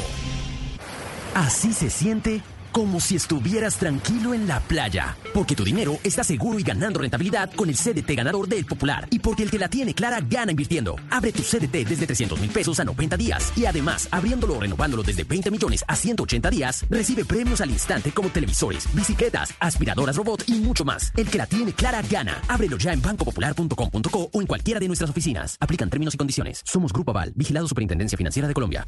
Así 1.34 1.72
se 1.72 1.90
siente 1.90 2.42
como 2.74 3.00
si 3.00 3.16
estuvieras 3.16 3.78
tranquilo 3.78 4.34
en 4.34 4.48
la 4.48 4.60
playa. 4.60 5.16
Porque 5.34 5.56
tu 5.56 5.64
dinero 5.64 5.98
está 6.04 6.24
seguro 6.24 6.60
y 6.60 6.64
ganando 6.64 7.00
rentabilidad 7.00 7.52
con 7.54 7.70
el 7.70 7.76
CDT 7.76 8.16
ganador 8.16 8.48
del 8.48 8.66
Popular. 8.66 9.08
Y 9.12 9.20
porque 9.20 9.44
el 9.44 9.52
que 9.52 9.60
la 9.60 9.70
tiene 9.70 9.94
clara 9.94 10.20
gana 10.22 10.52
invirtiendo. 10.52 10.96
Abre 11.10 11.32
tu 11.32 11.42
CDT 11.42 11.88
desde 11.88 12.06
300 12.06 12.40
mil 12.40 12.50
pesos 12.50 12.80
a 12.80 12.84
90 12.84 13.16
días. 13.16 13.54
Y 13.56 13.66
además, 13.66 14.10
abriéndolo 14.12 14.56
o 14.56 14.60
renovándolo 14.60 15.04
desde 15.04 15.24
20 15.24 15.52
millones 15.52 15.86
a 15.88 15.96
180 15.96 16.50
días, 16.50 16.86
recibe 16.90 17.24
premios 17.24 17.62
al 17.62 17.72
instante 17.72 18.12
como 18.12 18.30
televisores, 18.30 18.88
bicicletas, 18.94 19.54
aspiradoras 19.60 20.18
robot 20.18 20.44
y 20.48 20.56
mucho 20.56 20.84
más. 20.84 21.14
El 21.16 21.30
que 21.30 21.38
la 21.38 21.46
tiene 21.46 21.72
clara 21.74 22.02
gana. 22.10 22.42
Ábrelo 22.50 22.78
ya 22.78 22.92
en 22.92 23.02
bancopopular.com.co 23.02 24.30
o 24.34 24.42
en 24.42 24.48
cualquiera 24.48 24.82
de 24.82 24.88
nuestras 24.88 25.10
oficinas. 25.10 25.56
Aplican 25.62 25.90
términos 25.90 26.14
y 26.14 26.18
condiciones. 26.18 26.62
Somos 26.66 26.92
Grupo 26.92 27.12
Aval, 27.12 27.32
vigilado 27.36 27.68
Superintendencia 27.70 28.18
Financiera 28.18 28.50
de 28.50 28.54
Colombia. 28.54 28.86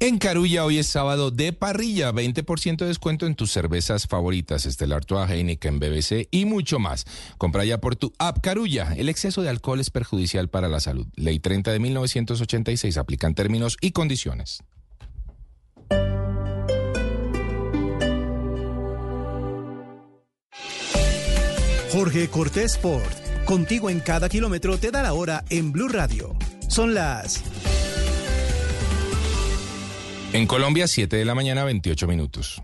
En 0.00 0.18
Carulla 0.18 0.64
hoy 0.64 0.78
es 0.78 0.86
sábado 0.86 1.32
de 1.32 1.52
parrilla, 1.52 2.12
20% 2.12 2.76
de 2.76 2.86
descuento 2.86 3.26
en 3.26 3.34
tus 3.34 3.50
cervezas 3.50 4.06
favoritas, 4.06 4.64
Estelar 4.64 5.04
Toa, 5.04 5.26
Heineken, 5.28 5.80
BBC 5.80 6.28
y 6.30 6.44
mucho 6.44 6.78
más. 6.78 7.04
Compra 7.36 7.64
ya 7.64 7.78
por 7.78 7.96
tu 7.96 8.12
app 8.16 8.38
Carulla. 8.40 8.94
El 8.96 9.08
exceso 9.08 9.42
de 9.42 9.48
alcohol 9.48 9.80
es 9.80 9.90
perjudicial 9.90 10.48
para 10.48 10.68
la 10.68 10.78
salud. 10.78 11.08
Ley 11.16 11.40
30 11.40 11.72
de 11.72 11.80
1986 11.80 12.96
aplican 12.96 13.34
términos 13.34 13.76
y 13.80 13.90
condiciones. 13.90 14.62
Jorge 21.90 22.28
Cortés 22.28 22.74
Sport. 22.74 23.44
Contigo 23.46 23.90
en 23.90 23.98
cada 23.98 24.28
kilómetro 24.28 24.78
te 24.78 24.92
da 24.92 25.02
la 25.02 25.14
hora 25.14 25.44
en 25.50 25.72
Blue 25.72 25.88
Radio. 25.88 26.36
Son 26.68 26.94
las 26.94 27.42
En 30.32 30.46
Colombia, 30.46 30.86
7 30.86 31.16
de 31.16 31.24
la 31.24 31.34
mañana, 31.34 31.64
28 31.64 32.06
minutos. 32.06 32.62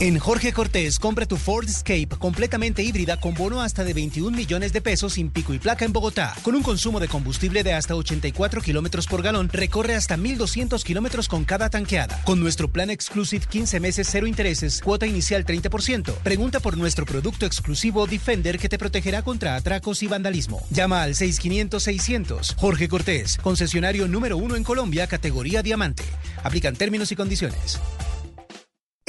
En 0.00 0.18
Jorge 0.18 0.54
Cortés, 0.54 0.98
compra 0.98 1.26
tu 1.26 1.36
Ford 1.36 1.68
Escape 1.68 2.08
completamente 2.18 2.82
híbrida 2.82 3.18
con 3.20 3.34
bono 3.34 3.60
hasta 3.60 3.84
de 3.84 3.92
21 3.92 4.34
millones 4.34 4.72
de 4.72 4.80
pesos 4.80 5.12
sin 5.12 5.28
pico 5.28 5.52
y 5.52 5.58
placa 5.58 5.84
en 5.84 5.92
Bogotá. 5.92 6.34
Con 6.42 6.54
un 6.54 6.62
consumo 6.62 7.00
de 7.00 7.08
combustible 7.08 7.62
de 7.62 7.74
hasta 7.74 7.94
84 7.94 8.62
kilómetros 8.62 9.06
por 9.06 9.20
galón, 9.20 9.50
recorre 9.50 9.94
hasta 9.94 10.16
1,200 10.16 10.84
kilómetros 10.84 11.28
con 11.28 11.44
cada 11.44 11.68
tanqueada. 11.68 12.18
Con 12.24 12.40
nuestro 12.40 12.68
plan 12.68 12.88
Exclusive 12.88 13.44
15 13.46 13.78
meses, 13.78 14.08
cero 14.10 14.26
intereses, 14.26 14.80
cuota 14.80 15.06
inicial 15.06 15.44
30%. 15.44 16.14
Pregunta 16.14 16.60
por 16.60 16.78
nuestro 16.78 17.04
producto 17.04 17.44
exclusivo 17.44 18.06
Defender 18.06 18.58
que 18.58 18.70
te 18.70 18.78
protegerá 18.78 19.20
contra 19.20 19.54
atracos 19.54 20.02
y 20.02 20.06
vandalismo. 20.06 20.66
Llama 20.70 21.02
al 21.02 21.14
6500-600. 21.14 22.54
Jorge 22.56 22.88
Cortés, 22.88 23.36
concesionario 23.36 24.08
número 24.08 24.38
uno 24.38 24.56
en 24.56 24.64
Colombia, 24.64 25.06
categoría 25.06 25.60
diamante. 25.62 26.04
Aplican 26.42 26.74
términos 26.74 27.12
y 27.12 27.16
condiciones. 27.16 27.78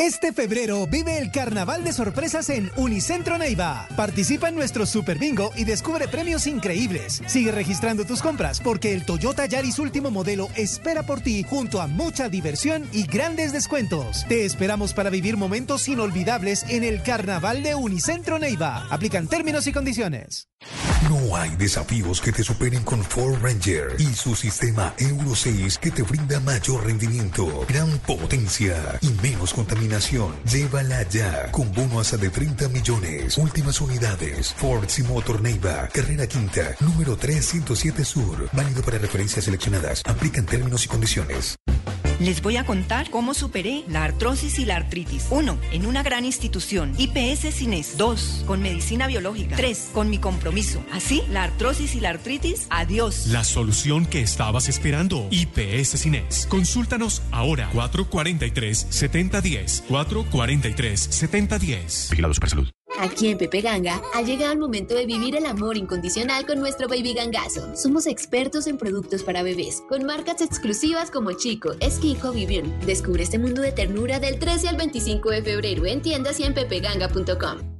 Este 0.01 0.33
febrero 0.33 0.87
vive 0.87 1.19
el 1.19 1.29
carnaval 1.29 1.83
de 1.83 1.93
sorpresas 1.93 2.49
en 2.49 2.71
Unicentro 2.75 3.37
Neiva. 3.37 3.87
Participa 3.95 4.49
en 4.49 4.55
nuestro 4.55 4.87
Super 4.87 5.19
Bingo 5.19 5.51
y 5.55 5.63
descubre 5.63 6.07
premios 6.07 6.47
increíbles. 6.47 7.21
Sigue 7.27 7.51
registrando 7.51 8.03
tus 8.03 8.19
compras 8.19 8.59
porque 8.61 8.95
el 8.95 9.05
Toyota 9.05 9.45
Yaris 9.45 9.77
último 9.77 10.09
modelo 10.09 10.47
espera 10.55 11.03
por 11.03 11.21
ti 11.21 11.45
junto 11.47 11.81
a 11.81 11.85
mucha 11.85 12.29
diversión 12.29 12.89
y 12.91 13.05
grandes 13.05 13.53
descuentos. 13.53 14.25
Te 14.27 14.43
esperamos 14.43 14.95
para 14.95 15.11
vivir 15.11 15.37
momentos 15.37 15.87
inolvidables 15.87 16.65
en 16.67 16.83
el 16.83 17.03
carnaval 17.03 17.61
de 17.61 17.75
Unicentro 17.75 18.39
Neiva. 18.39 18.87
Aplican 18.89 19.27
términos 19.27 19.67
y 19.67 19.71
condiciones. 19.71 20.50
No 21.09 21.35
hay 21.35 21.55
desafíos 21.55 22.21
que 22.21 22.31
te 22.31 22.43
superen 22.43 22.83
con 22.83 23.03
Ford 23.03 23.41
Ranger 23.41 23.95
y 23.97 24.05
su 24.13 24.35
sistema 24.35 24.93
Euro 24.97 25.35
6 25.35 25.77
que 25.77 25.91
te 25.91 26.03
brinda 26.03 26.39
mayor 26.39 26.85
rendimiento, 26.85 27.65
gran 27.67 27.89
potencia 27.99 28.97
y 29.01 29.09
menos 29.21 29.53
contaminación. 29.53 30.33
Llévala 30.45 31.03
ya 31.09 31.51
con 31.51 31.71
bono 31.73 31.99
hasta 31.99 32.17
de 32.17 32.29
30 32.29 32.69
millones. 32.69 33.37
Últimas 33.37 33.81
unidades. 33.81 34.53
Ford 34.53 34.87
Simotor 34.87 35.41
Neiva, 35.41 35.89
carrera 35.91 36.27
quinta, 36.27 36.75
número 36.79 37.17
307 37.17 38.05
Sur. 38.05 38.49
Válido 38.53 38.81
para 38.81 38.97
referencias 38.97 39.45
seleccionadas. 39.45 40.03
Aplican 40.05 40.45
términos 40.45 40.85
y 40.85 40.87
condiciones. 40.87 41.57
Les 42.21 42.41
voy 42.43 42.57
a 42.57 42.65
contar 42.65 43.09
cómo 43.09 43.33
superé 43.33 43.83
la 43.87 44.03
artrosis 44.03 44.59
y 44.59 44.65
la 44.65 44.75
artritis. 44.75 45.25
1. 45.31 45.57
En 45.71 45.87
una 45.87 46.03
gran 46.03 46.23
institución. 46.23 46.93
IPS 46.99 47.51
Cines. 47.51 47.97
2. 47.97 48.43
Con 48.45 48.61
medicina 48.61 49.07
biológica. 49.07 49.55
3. 49.55 49.89
Con 49.91 50.11
mi 50.11 50.19
compromiso. 50.19 50.83
Así, 50.91 51.23
la 51.31 51.45
artrosis 51.45 51.95
y 51.95 51.99
la 51.99 52.11
artritis, 52.11 52.67
adiós. 52.69 53.25
La 53.25 53.43
solución 53.43 54.05
que 54.05 54.21
estabas 54.21 54.69
esperando. 54.69 55.27
IPS 55.31 55.99
Cines. 55.99 56.45
Consúltanos 56.47 57.23
ahora. 57.31 57.71
443-7010. 57.73 59.85
443-7010. 59.89 62.11
Vigilado 62.11 62.35
Supersalud. 62.35 62.69
Aquí 63.01 63.29
en 63.29 63.39
Pepe 63.39 63.61
Ganga 63.61 63.99
ha 64.13 64.21
llegado 64.21 64.53
el 64.53 64.59
momento 64.59 64.93
de 64.93 65.07
vivir 65.07 65.35
el 65.35 65.47
amor 65.47 65.75
incondicional 65.75 66.45
con 66.45 66.59
nuestro 66.59 66.87
baby 66.87 67.15
gangazo. 67.15 67.75
Somos 67.75 68.05
expertos 68.05 68.67
en 68.67 68.77
productos 68.77 69.23
para 69.23 69.41
bebés, 69.41 69.81
con 69.89 70.05
marcas 70.05 70.39
exclusivas 70.39 71.09
como 71.09 71.31
Chico, 71.31 71.71
Esquijo, 71.79 72.31
Vivian. 72.31 72.79
Descubre 72.85 73.23
este 73.23 73.39
mundo 73.39 73.63
de 73.63 73.71
ternura 73.71 74.19
del 74.19 74.37
13 74.37 74.69
al 74.69 74.77
25 74.77 75.31
de 75.31 75.41
febrero 75.41 75.87
en 75.87 76.03
tiendas 76.03 76.39
y 76.39 76.43
en 76.43 76.53
pepeganga.com. 76.53 77.70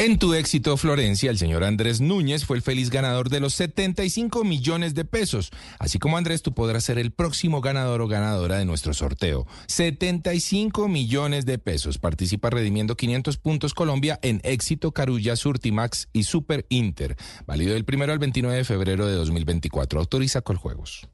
En 0.00 0.18
tu 0.18 0.32
éxito, 0.32 0.78
Florencia, 0.78 1.30
el 1.30 1.36
señor 1.36 1.62
Andrés 1.62 2.00
Núñez 2.00 2.46
fue 2.46 2.56
el 2.56 2.62
feliz 2.62 2.88
ganador 2.88 3.28
de 3.28 3.38
los 3.38 3.52
75 3.52 4.44
millones 4.44 4.94
de 4.94 5.04
pesos. 5.04 5.50
Así 5.78 5.98
como 5.98 6.16
Andrés, 6.16 6.40
tú 6.40 6.54
podrás 6.54 6.84
ser 6.84 6.98
el 6.98 7.10
próximo 7.10 7.60
ganador 7.60 8.00
o 8.00 8.08
ganadora 8.08 8.56
de 8.56 8.64
nuestro 8.64 8.94
sorteo. 8.94 9.46
75 9.66 10.88
millones 10.88 11.44
de 11.44 11.58
pesos. 11.58 11.98
Participa 11.98 12.48
redimiendo 12.48 12.96
500 12.96 13.36
puntos 13.36 13.74
Colombia 13.74 14.18
en 14.22 14.40
Éxito, 14.42 14.92
Carulla, 14.92 15.36
Surtimax 15.36 16.08
y 16.14 16.22
Super 16.22 16.64
Inter. 16.70 17.18
Válido 17.46 17.74
del 17.74 17.84
1 17.86 18.04
al 18.04 18.18
29 18.18 18.56
de 18.56 18.64
febrero 18.64 19.06
de 19.06 19.12
2024. 19.16 20.00
Autoriza 20.00 20.40
Coljuegos. 20.40 21.06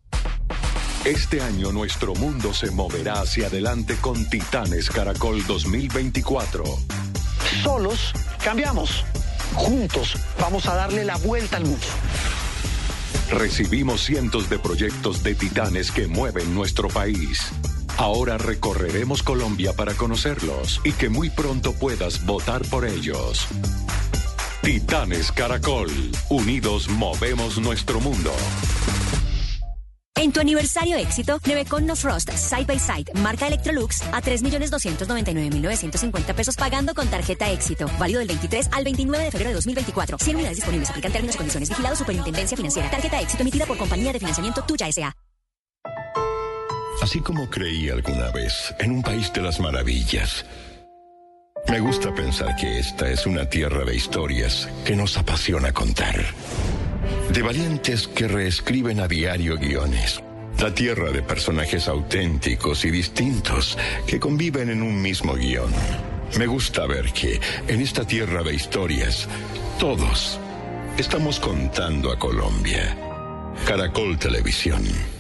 Este 1.05 1.41
año 1.41 1.73
nuestro 1.73 2.15
mundo 2.15 2.55
se 2.55 2.71
moverá 2.71 3.23
hacia 3.23 3.49
adelante 3.49 3.97
con 4.01 4.31
Titanes 4.31 4.91
Caracol 4.91 5.45
2024. 5.45 6.63
Solos 7.63 8.13
cambiamos. 8.45 9.05
Juntos 9.55 10.17
vamos 10.41 10.67
a 10.67 10.75
darle 10.75 11.05
la 11.05 11.17
vuelta 11.17 11.57
al 11.57 11.65
mundo. 11.65 11.87
Recibimos 13.31 14.03
cientos 14.03 14.49
de 14.49 14.59
proyectos 14.59 15.23
de 15.23 15.35
titanes 15.35 15.91
que 15.91 16.07
mueven 16.07 16.55
nuestro 16.55 16.89
país. 16.89 17.51
Ahora 17.97 18.37
recorreremos 18.39 19.23
Colombia 19.23 19.73
para 19.73 19.95
conocerlos 19.95 20.81
y 20.85 20.93
que 20.93 21.09
muy 21.09 21.31
pronto 21.31 21.73
puedas 21.73 22.25
votar 22.25 22.63
por 22.67 22.85
ellos. 22.87 23.49
Titanes 24.63 25.33
Caracol, 25.33 25.91
unidos 26.29 26.89
movemos 26.89 27.59
nuestro 27.59 28.01
mundo. 28.01 28.33
En 30.19 30.33
tu 30.33 30.41
aniversario 30.41 30.97
éxito, 30.97 31.39
Nevecon 31.47 31.85
No 31.85 31.95
Frost 31.95 32.33
Side 32.33 32.65
by 32.65 32.79
Side, 32.79 33.13
marca 33.21 33.47
Electrolux, 33.47 34.01
a 34.13 34.23
3.299.950 34.23 36.35
pesos 36.35 36.57
pagando 36.57 36.95
con 36.95 37.07
tarjeta 37.09 37.51
éxito. 37.51 37.87
Válido 37.99 38.21
del 38.21 38.29
23 38.29 38.71
al 38.73 38.85
29 38.85 39.25
de 39.25 39.31
febrero 39.31 39.51
de 39.51 39.55
2024. 39.57 40.17
100 40.19 40.37
unidades 40.37 40.57
disponibles. 40.57 40.89
Aplican 40.89 41.13
términos 41.13 41.35
y 41.35 41.39
condiciones. 41.39 41.69
Vigilado 41.69 41.95
Superintendencia 41.95 42.57
Financiera. 42.57 42.91
Tarjeta 42.91 43.21
éxito 43.21 43.43
emitida 43.43 43.67
por 43.67 43.77
compañía 43.77 44.15
de 44.15 44.19
financiamiento 44.19 44.63
Tuya 44.63 44.89
S.A. 44.89 45.15
Así 47.03 47.21
como 47.21 47.51
creí 47.51 47.91
alguna 47.91 48.31
vez 48.31 48.75
en 48.79 48.93
un 48.93 49.03
país 49.03 49.31
de 49.35 49.43
las 49.43 49.61
maravillas, 49.61 50.47
me 51.69 51.81
gusta 51.81 52.15
pensar 52.15 52.57
que 52.57 52.79
esta 52.79 53.11
es 53.11 53.27
una 53.27 53.51
tierra 53.51 53.85
de 53.85 53.95
historias 53.95 54.67
que 54.85 54.97
nos 54.97 55.19
apasiona 55.19 55.73
contar. 55.73 56.25
De 57.33 57.43
valientes 57.43 58.09
que 58.09 58.29
reescriben 58.29 59.01
a 59.01 59.09
diario 59.09 59.57
guiones. 59.57 60.23
La 60.61 60.75
tierra 60.75 61.11
de 61.11 61.23
personajes 61.23 61.89
auténticos 61.89 62.85
y 62.85 62.91
distintos 62.91 63.77
que 64.07 64.19
conviven 64.19 64.71
en 64.71 64.83
un 64.83 65.01
mismo 65.01 65.35
guion. 65.35 65.71
Me 66.39 66.47
gusta 66.47 66.87
ver 66.87 67.13
que 67.13 67.41
en 67.69 67.81
esta 67.81 68.07
tierra 68.07 68.43
de 68.43 68.55
historias, 68.55 69.29
todos 69.79 70.41
estamos 70.99 71.39
contando 71.41 72.11
a 72.11 72.19
Colombia. 72.19 72.97
Caracol 73.67 74.19
Televisión. 74.19 75.16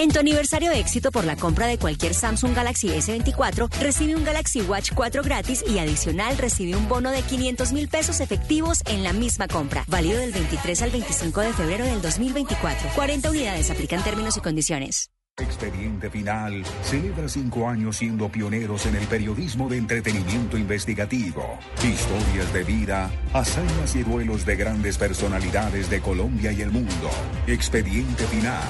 En 0.00 0.08
tu 0.08 0.18
aniversario 0.18 0.70
de 0.70 0.80
éxito 0.80 1.12
por 1.12 1.26
la 1.26 1.36
compra 1.36 1.66
de 1.66 1.76
cualquier 1.76 2.14
Samsung 2.14 2.56
Galaxy 2.56 2.88
S24, 2.88 3.68
recibe 3.80 4.16
un 4.16 4.24
Galaxy 4.24 4.62
Watch 4.62 4.92
4 4.94 5.22
gratis 5.22 5.62
y 5.68 5.78
adicional 5.78 6.38
recibe 6.38 6.74
un 6.74 6.88
bono 6.88 7.10
de 7.10 7.20
500 7.20 7.72
mil 7.72 7.86
pesos 7.86 8.20
efectivos 8.20 8.78
en 8.86 9.02
la 9.02 9.12
misma 9.12 9.46
compra. 9.46 9.84
Válido 9.88 10.18
del 10.18 10.32
23 10.32 10.80
al 10.80 10.90
25 10.90 11.40
de 11.42 11.52
febrero 11.52 11.84
del 11.84 12.00
2024. 12.00 12.92
40 12.94 13.28
unidades 13.28 13.70
aplican 13.70 14.02
términos 14.02 14.38
y 14.38 14.40
condiciones. 14.40 15.10
Expediente 15.40 16.10
Final 16.10 16.64
celebra 16.82 17.28
cinco 17.28 17.68
años 17.68 17.96
siendo 17.96 18.28
pioneros 18.28 18.86
en 18.86 18.96
el 18.96 19.06
periodismo 19.06 19.68
de 19.68 19.78
entretenimiento 19.78 20.56
investigativo. 20.58 21.58
Historias 21.82 22.52
de 22.52 22.64
vida, 22.64 23.10
hazañas 23.32 23.96
y 23.96 24.02
duelos 24.02 24.44
de 24.44 24.56
grandes 24.56 24.98
personalidades 24.98 25.90
de 25.90 26.00
Colombia 26.00 26.52
y 26.52 26.62
el 26.62 26.70
mundo. 26.70 27.10
Expediente 27.46 28.24
Final. 28.24 28.68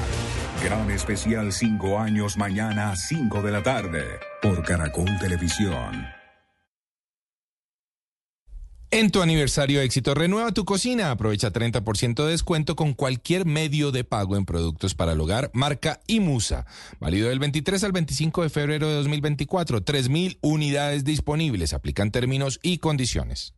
Gran 0.63 0.91
especial 0.91 1.53
cinco 1.53 1.99
años 1.99 2.37
mañana 2.37 2.95
5 2.95 3.43
de 3.43 3.51
la 3.51 3.63
tarde 3.63 4.05
por 4.43 4.63
Caracol 4.63 5.09
Televisión. 5.19 6.20
En 8.93 9.13
tu 9.13 9.23
aniversario 9.23 9.81
éxito, 9.83 10.15
renueva 10.15 10.51
tu 10.51 10.65
cocina. 10.65 11.13
Aprovecha 11.13 11.53
30% 11.53 12.25
de 12.25 12.33
descuento 12.33 12.75
con 12.75 12.93
cualquier 12.93 13.47
medio 13.47 13.93
de 13.93 14.03
pago 14.03 14.37
en 14.37 14.45
productos 14.45 14.97
para 14.97 15.13
el 15.13 15.21
hogar, 15.21 15.53
marca 15.55 16.01
Imusa. 16.09 16.67
Válido 16.99 17.29
del 17.29 17.39
23 17.39 17.85
al 17.85 17.93
25 17.93 18.43
de 18.43 18.51
febrero 18.51 18.89
de 18.89 18.95
2024. 18.95 19.85
3.000 19.85 20.39
unidades 20.41 21.05
disponibles. 21.05 21.73
Aplican 21.73 22.11
términos 22.11 22.59
y 22.65 22.79
condiciones. 22.79 23.55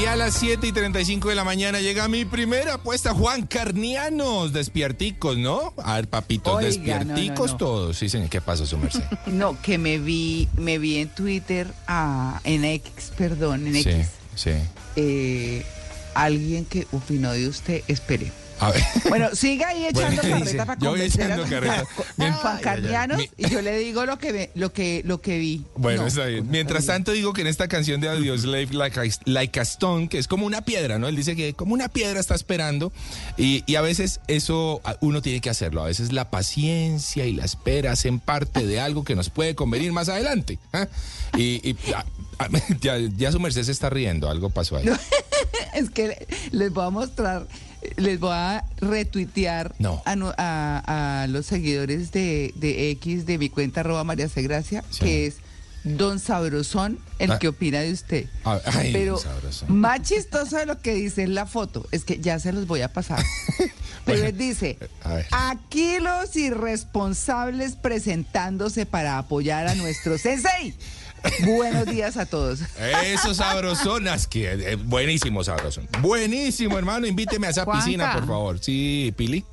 Y 0.00 0.04
a 0.04 0.14
las 0.14 0.34
7 0.34 0.66
y 0.66 0.72
35 0.72 1.30
de 1.30 1.34
la 1.34 1.44
mañana 1.44 1.80
llega 1.80 2.06
mi 2.06 2.24
primera 2.26 2.74
apuesta, 2.74 3.14
Juan 3.14 3.46
Carnianos, 3.46 4.52
despierticos, 4.52 5.38
¿no? 5.38 5.72
A 5.82 5.94
ver, 5.94 6.08
papitos, 6.08 6.54
Oiga, 6.54 6.66
despierticos 6.68 7.38
no, 7.38 7.46
no, 7.46 7.52
no. 7.52 7.56
todos. 7.56 7.96
Sí, 7.96 8.08
señor, 8.10 8.28
¿qué 8.28 8.40
pasa, 8.42 8.66
su 8.66 8.76
merced? 8.76 9.02
No, 9.26 9.60
que 9.62 9.78
me 9.78 9.98
vi, 9.98 10.48
me 10.56 10.78
vi 10.78 10.98
en 10.98 11.08
Twitter, 11.08 11.66
ah, 11.86 12.40
en 12.44 12.64
X, 12.66 13.12
perdón, 13.16 13.66
en 13.68 13.82
Sí, 13.82 13.88
X, 13.88 14.06
sí. 14.34 14.50
eh, 14.96 15.64
alguien 16.14 16.66
que 16.66 16.86
opinó 16.92 17.32
de 17.32 17.48
usted, 17.48 17.82
espere. 17.88 18.30
A 18.58 18.70
ver. 18.70 18.82
Bueno, 19.08 19.28
siga 19.34 19.68
ahí 19.68 19.86
echando 19.86 20.22
Bueno, 20.22 20.44
¿qué 20.44 20.44
carreta 20.44 20.66
para 20.66 20.80
Yo 20.80 20.90
voy 20.90 21.00
a 21.02 21.48
carreta. 21.48 21.84
Bien. 22.16 22.32
Juan 22.32 22.58
Carnianos 22.60 23.18
Mi- 23.18 23.30
y 23.36 23.48
yo 23.50 23.60
le 23.60 23.76
digo 23.78 24.06
lo 24.06 24.18
que 24.18 24.32
ve- 24.32 24.50
lo 24.54 24.72
que 24.72 25.02
lo 25.04 25.20
que 25.20 25.38
vi. 25.38 25.64
Bueno, 25.76 26.02
No, 26.02 26.08
está 26.08 26.24
bien. 26.26 26.48
Mientras 26.50 26.86
tanto 26.86 27.12
digo 27.12 27.32
que 27.32 27.42
en 27.42 27.46
esta 27.48 27.68
canción 27.68 28.00
de 28.00 28.08
Adiós 28.08 28.42
Slave 28.42 28.68
like 28.72 28.98
a, 28.98 29.02
like 29.26 29.60
a 29.60 29.62
Stone, 29.62 30.08
que 30.08 30.18
es 30.18 30.26
como 30.28 30.46
una 30.46 30.62
piedra, 30.62 30.98
¿no? 30.98 31.08
Él 31.08 31.16
dice 31.16 31.36
que 31.36 31.52
como 31.54 31.74
una 31.74 31.88
piedra 31.88 32.18
está 32.18 32.34
esperando 32.34 32.92
y, 33.36 33.62
y 33.66 33.74
a 33.76 33.80
veces 33.82 34.20
eso 34.26 34.80
a- 34.84 34.96
uno 35.00 35.20
tiene 35.22 35.40
que 35.40 35.50
hacerlo. 35.50 35.82
A 35.82 35.86
veces 35.86 36.12
la 36.12 36.30
paciencia 36.30 37.26
y 37.26 37.32
la 37.34 37.44
espera 37.44 37.92
hacen 37.92 38.20
parte 38.20 38.66
de 38.66 38.80
algo 38.80 39.04
que 39.04 39.14
nos 39.14 39.28
puede 39.30 39.54
convenir 39.54 39.92
más 39.92 40.08
adelante. 40.08 40.58
¿ah? 40.72 40.86
Y, 41.36 41.68
y, 41.68 41.76
ya, 42.80 42.98
ya 43.16 43.32
su 43.32 43.40
merced 43.40 43.62
se 43.64 43.72
está 43.72 43.90
riendo, 43.90 44.30
algo 44.30 44.50
pasó 44.50 44.76
ahí. 44.76 44.86
es 45.74 45.90
que 45.90 46.26
les 46.52 46.72
voy 46.72 46.86
a 46.86 46.90
mostrar, 46.90 47.46
les 47.96 48.18
voy 48.20 48.32
a 48.32 48.64
retuitear 48.80 49.74
No. 49.78 50.02
a, 50.04 50.16
no- 50.16 50.34
a- 50.36 51.22
a 51.22 51.26
los 51.28 51.46
seguidores 51.46 52.12
de, 52.12 52.52
de 52.56 52.90
X 52.90 53.26
de 53.26 53.38
mi 53.38 53.48
cuenta 53.48 53.80
arroba 53.80 54.04
María 54.04 54.28
C. 54.28 54.42
Gracia, 54.42 54.84
Sí. 54.90 55.00
que 55.00 55.26
es 55.26 55.36
Don 55.84 56.18
Sabrosón, 56.18 56.98
el 57.20 57.30
Ah. 57.30 57.38
que 57.38 57.46
opina 57.48 57.78
de 57.80 57.92
usted. 57.92 58.26
Ah, 58.44 58.58
ay, 58.66 58.92
Pero 58.92 59.20
más 59.68 60.02
chistoso 60.02 60.56
de 60.56 60.66
lo 60.66 60.80
que 60.80 60.94
dice 60.94 61.22
en 61.22 61.34
la 61.36 61.46
foto, 61.46 61.86
es 61.92 62.04
que 62.04 62.18
ya 62.18 62.40
se 62.40 62.52
los 62.52 62.66
voy 62.66 62.82
a 62.82 62.92
pasar. 62.92 63.22
Pero 64.04 64.24
él 64.24 64.36
dice, 64.36 64.78
ver. 65.04 65.26
aquí 65.32 65.98
los 66.00 66.34
irresponsables 66.36 67.76
presentándose 67.76 68.86
para 68.86 69.18
apoyar 69.18 69.66
a 69.68 69.74
nuestro 69.74 70.16
sensei. 70.18 70.74
Buenos 71.44 71.86
días 71.86 72.16
a 72.16 72.26
todos. 72.26 72.60
Eso 73.04 73.34
sabrosonas, 73.34 74.26
que 74.26 74.52
eh, 74.52 74.76
buenísimo 74.76 75.42
sabrosón. 75.44 75.88
Buenísimo, 76.00 76.78
hermano, 76.78 77.06
invíteme 77.06 77.46
a 77.46 77.50
esa 77.50 77.64
Juanca. 77.64 77.84
piscina, 77.84 78.12
por 78.12 78.26
favor. 78.26 78.58
Sí, 78.60 79.12
Pili. 79.16 79.44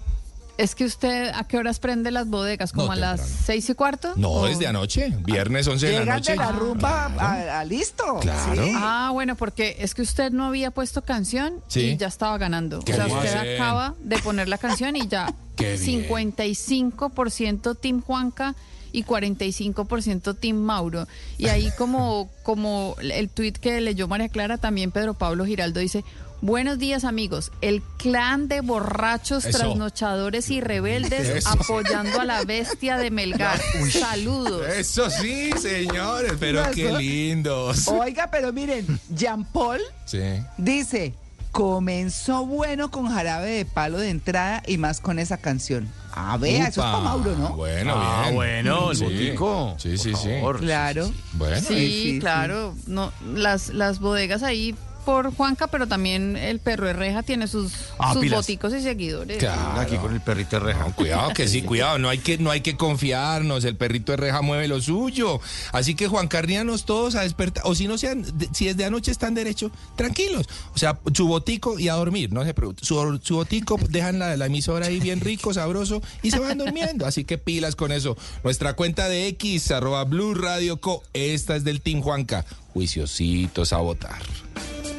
Es 0.56 0.76
que 0.76 0.86
usted, 0.86 1.30
¿a 1.34 1.48
qué 1.48 1.58
horas 1.58 1.80
prende 1.80 2.12
las 2.12 2.28
bodegas? 2.28 2.74
¿Como 2.74 2.86
No, 2.86 2.92
a 2.92 2.96
las 2.96 3.22
seis 3.28 3.68
y 3.70 3.74
cuarto? 3.74 4.14
No, 4.18 4.30
¿O- 4.30 4.46
desde 4.46 4.68
anoche, 4.68 5.12
viernes 5.26 5.68
11 5.68 5.88
de 5.88 5.92
la 5.94 6.00
Llegan 6.02 6.16
noche. 6.18 6.32
de 6.34 6.38
la 6.38 6.52
rumba 6.52 7.06
a, 7.18 7.60
a- 7.62 7.66
listo. 7.66 8.20
Claro. 8.22 8.64
Sí. 8.64 8.72
Ah, 8.76 9.10
bueno, 9.12 9.36
porque 9.36 9.78
es 9.80 9.96
que 9.96 10.04
usted 10.04 10.32
no 10.32 10.46
había 10.46 10.70
puesto 10.70 11.02
canción 11.04 11.56
Sí. 11.70 11.80
y 11.82 11.98
ya 11.98 12.06
estaba 12.06 12.38
ganando. 12.38 12.82
¿Qué 12.82 12.94
o 12.94 12.96
sea, 12.96 13.08
usted 13.08 13.56
acaba 13.56 13.96
de 14.04 14.20
poner 14.20 14.48
la 14.48 14.60
canción 14.60 14.96
y 14.96 15.08
ya 15.08 15.34
Qué 15.56 15.76
bien. 15.76 16.08
55% 16.08 17.76
Team 17.80 18.02
Juanca 18.04 18.54
y 18.94 19.04
45% 19.04 20.38
Team 20.40 20.56
Mauro. 20.58 21.08
Y 21.38 21.48
ahí 21.48 21.70
como, 21.78 22.30
como 22.44 22.96
el 23.02 23.28
tuit 23.30 23.58
que 23.58 23.82
leyó 23.82 24.08
María 24.08 24.30
Clara, 24.30 24.58
también 24.58 24.92
Pedro 24.92 25.14
Pablo 25.16 25.46
Giraldo 25.46 25.82
dice, 25.82 26.06
buenos 26.42 26.78
días 26.78 27.04
amigos, 27.06 27.52
el 27.62 27.82
clan 27.98 28.48
de 28.48 28.62
borrachos, 28.62 29.46
Eso. 29.46 29.58
trasnochadores 29.58 30.50
y 30.50 30.62
rebeldes 30.62 31.28
Eso. 31.30 31.50
apoyando 31.50 32.22
a 32.22 32.26
la 32.26 32.44
bestia 32.46 32.98
de 32.98 33.12
Melgar. 33.12 33.60
Saludos. 33.92 34.68
Eso 34.68 35.10
sí, 35.10 35.50
señores, 35.60 36.34
pero 36.40 36.64
No, 36.66 36.72
qué 36.72 36.92
lindos. 36.94 37.88
Oiga, 37.88 38.30
pero 38.32 38.54
miren, 38.54 38.86
Jean 39.10 39.44
Paul 39.46 39.80
Sí. 40.06 40.20
dice, 40.58 41.14
comenzó 41.54 42.48
bueno 42.48 42.90
con 42.90 43.08
jarabe 43.08 43.52
de 43.52 43.66
palo 43.66 44.00
de 44.00 44.10
entrada 44.10 44.64
y 44.66 44.78
más 44.80 45.00
con 45.00 45.20
esa 45.20 45.38
canción. 45.38 45.88
Ah, 46.12 46.36
vea, 46.38 46.68
eso 46.68 46.82
es 46.82 46.86
para 46.88 47.00
Mauro, 47.00 47.36
¿no? 47.38 47.56
Bueno, 47.56 47.94
Ah, 47.96 48.22
bien. 48.24 48.36
bueno, 48.36 48.90
el 48.92 48.98
Sí. 48.98 49.04
botico. 49.04 49.76
Sí, 49.78 49.98
sí, 50.00 50.12
Por 50.12 50.20
sí. 50.20 50.30
favor. 50.30 50.60
Claro. 50.60 51.12
Bueno. 51.34 51.56
Sí, 51.58 51.66
Sí, 51.68 52.04
sí, 52.14 52.20
claro. 52.20 52.76
No, 52.88 53.12
las, 53.36 53.70
las 53.70 54.00
bodegas 54.00 54.42
ahí 54.42 54.76
por 55.04 55.34
Juanca, 55.36 55.68
pero 55.68 55.88
también 55.88 56.36
el 56.38 56.60
perro 56.60 56.88
de 56.88 56.94
reja 56.94 57.24
tiene 57.24 57.48
sus, 57.48 57.74
Ah, 58.00 58.14
sus 58.14 58.30
boticos 58.30 58.74
y 58.74 58.82
seguidores. 58.82 59.38
Claro. 59.38 59.80
Aquí 59.80 59.98
con 59.98 60.14
el 60.14 60.22
perrito 60.22 60.58
de 60.60 60.66
reja. 60.66 60.80
No, 60.88 60.96
cuidado 60.96 61.34
que 61.34 61.48
sí, 61.48 61.62
cuidado, 61.64 62.00
no 62.00 62.10
hay 62.10 62.18
que, 62.18 62.38
no 62.38 62.52
hay 62.52 62.62
que 62.62 62.76
confiarnos, 62.78 63.64
el 63.66 63.76
perrito 63.76 64.12
de 64.14 64.18
reja 64.18 64.42
mueve 64.42 64.68
lo 64.68 64.82
suyo. 64.82 65.40
Así 65.72 65.96
que 65.96 66.08
Juan 66.08 66.28
Carnianos 66.28 66.86
todos 66.86 67.16
a 67.16 67.22
despertar, 67.22 67.64
o 67.66 67.76
si 67.76 67.88
no 67.88 67.98
sean, 67.98 68.26
si 68.54 68.66
desde 68.66 68.86
anoche 68.86 69.12
están 69.12 69.34
derecho, 69.34 69.72
tranquilos. 69.96 70.48
O 70.74 70.78
sea, 70.78 71.00
su 71.14 71.28
botico 71.28 71.80
y 71.80 71.90
a 71.90 71.94
dormir, 71.94 72.32
no 72.32 72.44
se 72.44 72.54
preocupen. 72.54 72.84
Su, 72.84 73.20
su 73.24 73.36
botico, 73.36 73.80
dejan 73.90 74.20
la, 74.20 74.36
la 74.38 74.46
emisora 74.46 74.88
ahí 74.88 75.00
bien 75.00 75.20
rico, 75.20 75.54
sabroso, 75.54 76.02
y 76.22 76.32
se 76.32 76.40
van 76.40 76.58
durmiendo. 76.58 77.06
Así 77.06 77.24
que 77.24 77.38
pilas 77.38 77.76
con 77.76 77.92
eso. 77.92 78.18
Nuestra 78.44 78.74
cuenta 78.74 79.10
de 79.10 79.28
X, 79.28 79.72
arroba 79.72 80.04
Blue 80.06 80.34
Radio 80.34 80.80
Co. 80.80 81.04
Esta 81.14 81.56
es 81.56 81.64
del 81.64 81.82
Team 81.82 82.02
Juanca. 82.02 82.46
Juiciositos 82.74 83.72
a 83.74 83.78
votar. 83.78 84.22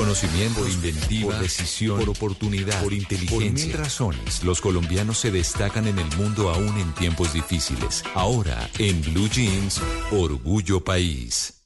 conocimiento, 0.00 0.60
por 0.60 0.70
inventiva, 0.70 1.32
por 1.32 1.42
decisión, 1.42 1.98
por 1.98 2.08
oportunidad, 2.08 2.82
por 2.82 2.92
inteligencia. 2.94 3.50
Por 3.50 3.66
mil 3.66 3.72
razones, 3.72 4.42
los 4.44 4.60
colombianos 4.60 5.18
se 5.18 5.30
destacan 5.30 5.86
en 5.86 5.98
el 5.98 6.16
mundo 6.16 6.48
aún 6.48 6.78
en 6.78 6.92
tiempos 6.94 7.34
difíciles. 7.34 8.02
Ahora, 8.14 8.70
en 8.78 9.02
Blue 9.02 9.28
Jeans, 9.28 9.80
Orgullo 10.10 10.82
País. 10.82 11.64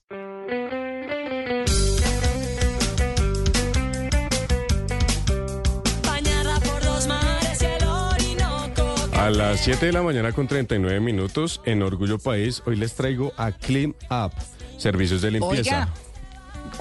Bañada 6.04 6.58
por 6.60 6.84
los 6.84 7.06
mares 7.06 7.62
y 7.62 7.64
el 7.66 7.84
Orinoco. 7.86 8.94
A 9.12 9.30
las 9.30 9.60
7 9.60 9.86
de 9.86 9.92
la 9.92 10.02
mañana 10.02 10.32
con 10.32 10.48
39 10.48 10.98
minutos 10.98 11.60
en 11.64 11.82
Orgullo 11.82 12.18
País, 12.18 12.62
hoy 12.66 12.74
les 12.74 12.94
traigo 12.94 13.32
a 13.36 13.52
Clean 13.52 13.94
Up, 14.10 14.32
servicios 14.76 15.22
de 15.22 15.30
limpieza. 15.30 15.88
Oiga, 15.88 15.94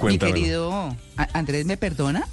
mi 0.02 0.18
querido 0.18 0.96
Andrés, 1.32 1.64
¿me 1.66 1.76
perdona? 1.76 2.26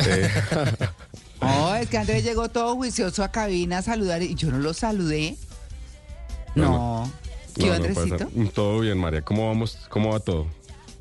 Eh, 0.00 0.30
No, 1.40 1.74
es 1.76 1.88
que 1.88 1.98
Andrés 1.98 2.24
llegó 2.24 2.48
todo 2.48 2.74
juicioso 2.76 3.22
a 3.22 3.30
cabina 3.30 3.78
a 3.78 3.82
saludar 3.82 4.22
y 4.22 4.34
yo 4.34 4.50
no 4.50 4.58
lo 4.58 4.72
saludé. 4.72 5.36
No. 6.54 7.10
¿Qué 7.54 7.66
no. 7.66 7.72
Andresito? 7.74 8.28
Mm, 8.34 8.46
Todo 8.48 8.80
bien, 8.80 8.98
María. 8.98 9.20
¿Cómo 9.22 9.46
vamos? 9.48 9.78
¿Cómo 9.90 10.12
va 10.12 10.20
todo? 10.20 10.46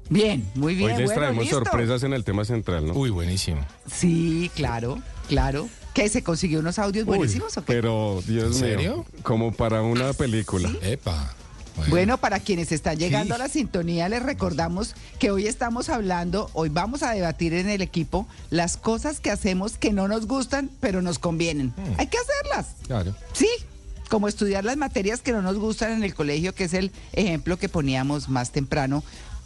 Bien, 0.10 0.48
muy 0.56 0.76
bien. 0.76 0.92
hoy 0.92 0.98
les 0.98 1.06
bueno, 1.06 1.20
traemos 1.22 1.44
listo. 1.46 1.58
sorpresas 1.64 2.04
en 2.04 2.14
el 2.14 2.24
tema 2.24 2.46
central, 2.46 2.86
¿no? 2.86 2.94
Uy, 2.94 3.10
buenísimo. 3.10 3.66
Sí, 3.92 4.52
claro, 4.56 5.00
claro. 5.30 5.68
¿Qué? 5.94 6.10
¿Se 6.10 6.22
consiguió 6.22 6.60
unos 6.60 6.78
audios 6.78 7.08
Uy, 7.08 7.18
buenísimos 7.18 7.56
o 7.58 7.62
qué? 7.66 7.74
pero, 7.74 8.22
Dios 8.28 8.44
¿En 8.44 8.50
mío, 8.52 8.60
serio? 8.78 9.06
como 9.24 9.52
para 9.54 9.82
una 9.82 10.12
película. 10.14 10.70
Epa. 10.82 11.34
Bueno, 11.90 12.18
para 12.18 12.40
quienes 12.40 12.72
están 12.72 12.98
llegando 12.98 13.36
Sí. 13.36 13.42
a 13.42 13.44
la 13.44 13.50
sintonía, 13.50 14.08
les 14.10 14.24
recordamos 14.24 14.96
que 15.20 15.32
hoy 15.32 15.48
estamos 15.48 15.90
hablando, 15.90 16.50
hoy 16.54 16.70
vamos 16.70 17.04
a 17.04 17.12
debatir 17.12 17.54
en 17.54 17.70
el 17.70 17.82
equipo 17.82 18.28
las 18.50 18.78
cosas 18.78 19.20
que 19.20 19.32
hacemos 19.32 19.78
que 19.78 19.92
no 19.94 20.08
nos 20.08 20.26
gustan, 20.28 20.70
pero 20.80 21.02
nos 21.02 21.20
convienen. 21.20 21.68
Hmm. 21.76 22.00
Hay 22.00 22.08
que 22.08 22.18
hacerlas. 22.18 22.76
Claro. 22.88 23.16
Sí, 23.34 23.50
como 24.10 24.28
estudiar 24.28 24.64
las 24.64 24.78
materias 24.78 25.22
que 25.22 25.32
no 25.32 25.42
nos 25.42 25.58
gustan 25.58 25.92
en 25.92 26.04
el 26.04 26.14
colegio, 26.14 26.54
que 26.56 26.66
es 26.66 26.74
el 26.74 26.92
ejemplo 27.14 27.58
que 27.58 27.70
poníamos 27.70 28.30
más 28.30 28.52
temprano 28.52 29.04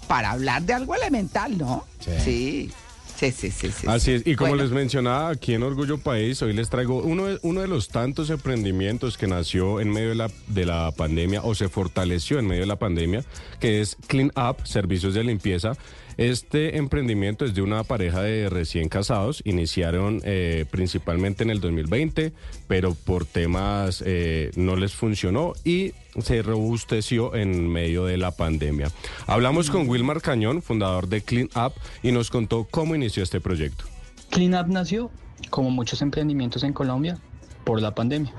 para 0.07 0.32
hablar 0.32 0.63
de 0.63 0.73
algo 0.73 0.95
elemental, 0.95 1.57
¿no? 1.57 1.86
Sí. 1.99 2.11
Sí, 2.23 2.71
sí, 3.20 3.32
sí, 3.32 3.51
sí. 3.51 3.72
sí, 3.72 3.88
Así 3.88 4.05
sí. 4.05 4.11
es, 4.13 4.28
y 4.28 4.36
como 4.36 4.51
Bueno, 4.51 4.63
les 4.63 4.72
mencionaba 4.72 5.30
aquí 5.30 5.53
en 5.53 5.63
Orgullo 5.63 5.97
País, 5.97 6.41
hoy 6.41 6.53
les 6.53 6.70
traigo 6.70 7.01
uno 7.01 7.26
de, 7.26 7.39
uno 7.41 7.61
de 7.61 7.67
los 7.67 7.89
tantos 7.89 8.30
emprendimientos 8.30 9.17
que 9.17 9.28
nació 9.28 9.80
en 9.82 9.91
medio 9.91 10.09
de 10.09 10.15
la, 10.15 10.32
de 10.47 10.65
la 10.65 10.91
pandemia 10.95 11.41
o 11.43 11.55
se 11.55 11.70
fortaleció 11.70 12.39
en 12.39 12.47
medio 12.47 12.61
de 12.61 12.67
la 12.67 12.78
pandemia, 12.78 13.24
que 13.59 13.82
es 13.82 13.97
Clean 14.07 14.32
Up, 14.36 14.65
servicios 14.65 15.13
de 15.13 15.24
limpieza. 15.24 15.74
Este 16.20 16.76
emprendimiento 16.76 17.45
es 17.45 17.53
de 17.53 17.61
una 17.61 17.86
pareja 17.86 18.22
de 18.22 18.49
recién 18.49 18.89
casados, 18.89 19.41
iniciaron 19.45 20.20
eh, 20.26 20.65
principalmente 20.70 21.43
en 21.45 21.49
el 21.49 21.61
2020, 21.61 22.34
pero 22.67 22.93
por 22.93 23.24
temas 23.24 24.03
eh, 24.05 24.51
no 24.57 24.76
les 24.76 24.93
funcionó 24.93 25.53
y 25.63 25.93
se 26.22 26.41
robusteció 26.41 27.36
en 27.36 27.70
medio 27.70 28.03
de 28.03 28.17
la 28.17 28.32
pandemia. 28.32 28.91
Hablamos 29.28 29.70
con 29.70 29.88
Wilmar 29.88 30.20
Cañón, 30.20 30.61
fundador 30.61 31.07
de 31.07 31.22
Clean 31.22 31.47
Up, 31.55 31.72
y 32.03 32.11
nos 32.11 32.30
contó 32.30 32.67
cómo 32.70 32.95
inició 32.95 33.24
este 33.24 33.39
proyecto. 33.39 33.86
Cleanup 34.30 34.67
nació, 34.67 35.11
como 35.49 35.72
muchos 35.72 36.01
emprendimientos 36.01 36.63
en 36.63 36.74
Colombia, 36.74 37.17
por 37.63 37.82
la 37.82 37.95
pandemia. 37.95 38.34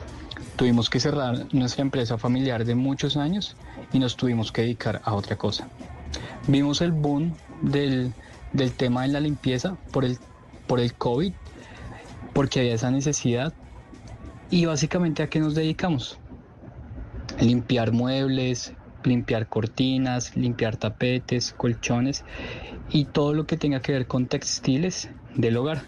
Tuvimos 0.57 0.91
que 0.91 1.01
cerrar 1.01 1.47
nuestra 1.55 1.81
empresa 1.81 2.19
familiar 2.19 2.67
de 2.67 2.75
muchos 2.75 3.17
años 3.17 3.57
y 3.91 4.01
nos 4.01 4.19
tuvimos 4.19 4.53
que 4.53 4.61
dedicar 4.61 5.01
a 5.03 5.15
otra 5.15 5.39
cosa. 5.39 5.71
Vimos 6.47 6.83
el 6.83 6.93
boom 6.93 7.35
del, 7.61 8.13
del 8.53 8.73
tema 8.73 9.03
de 9.03 9.09
la 9.09 9.21
limpieza 9.21 9.77
por 9.93 10.05
el, 10.05 10.19
por 10.67 10.81
el 10.81 10.95
COVID, 10.95 11.33
porque 12.35 12.61
había 12.61 12.75
esa 12.75 12.91
necesidad. 12.91 13.55
Y 14.51 14.65
básicamente 14.65 15.23
a 15.23 15.29
qué 15.29 15.41
nos 15.41 15.55
dedicamos? 15.55 16.19
Limpiar 17.41 17.93
muebles, 17.93 18.75
limpiar 19.05 19.47
cortinas, 19.47 20.37
limpiar 20.37 20.77
tapetes, 20.77 21.53
colchones 21.57 22.25
y 22.91 23.05
todo 23.05 23.33
lo 23.33 23.47
que 23.47 23.57
tenga 23.57 23.81
que 23.81 23.93
ver 23.93 24.07
con 24.07 24.27
textiles 24.27 25.09
del 25.37 25.57
hogar. 25.57 25.85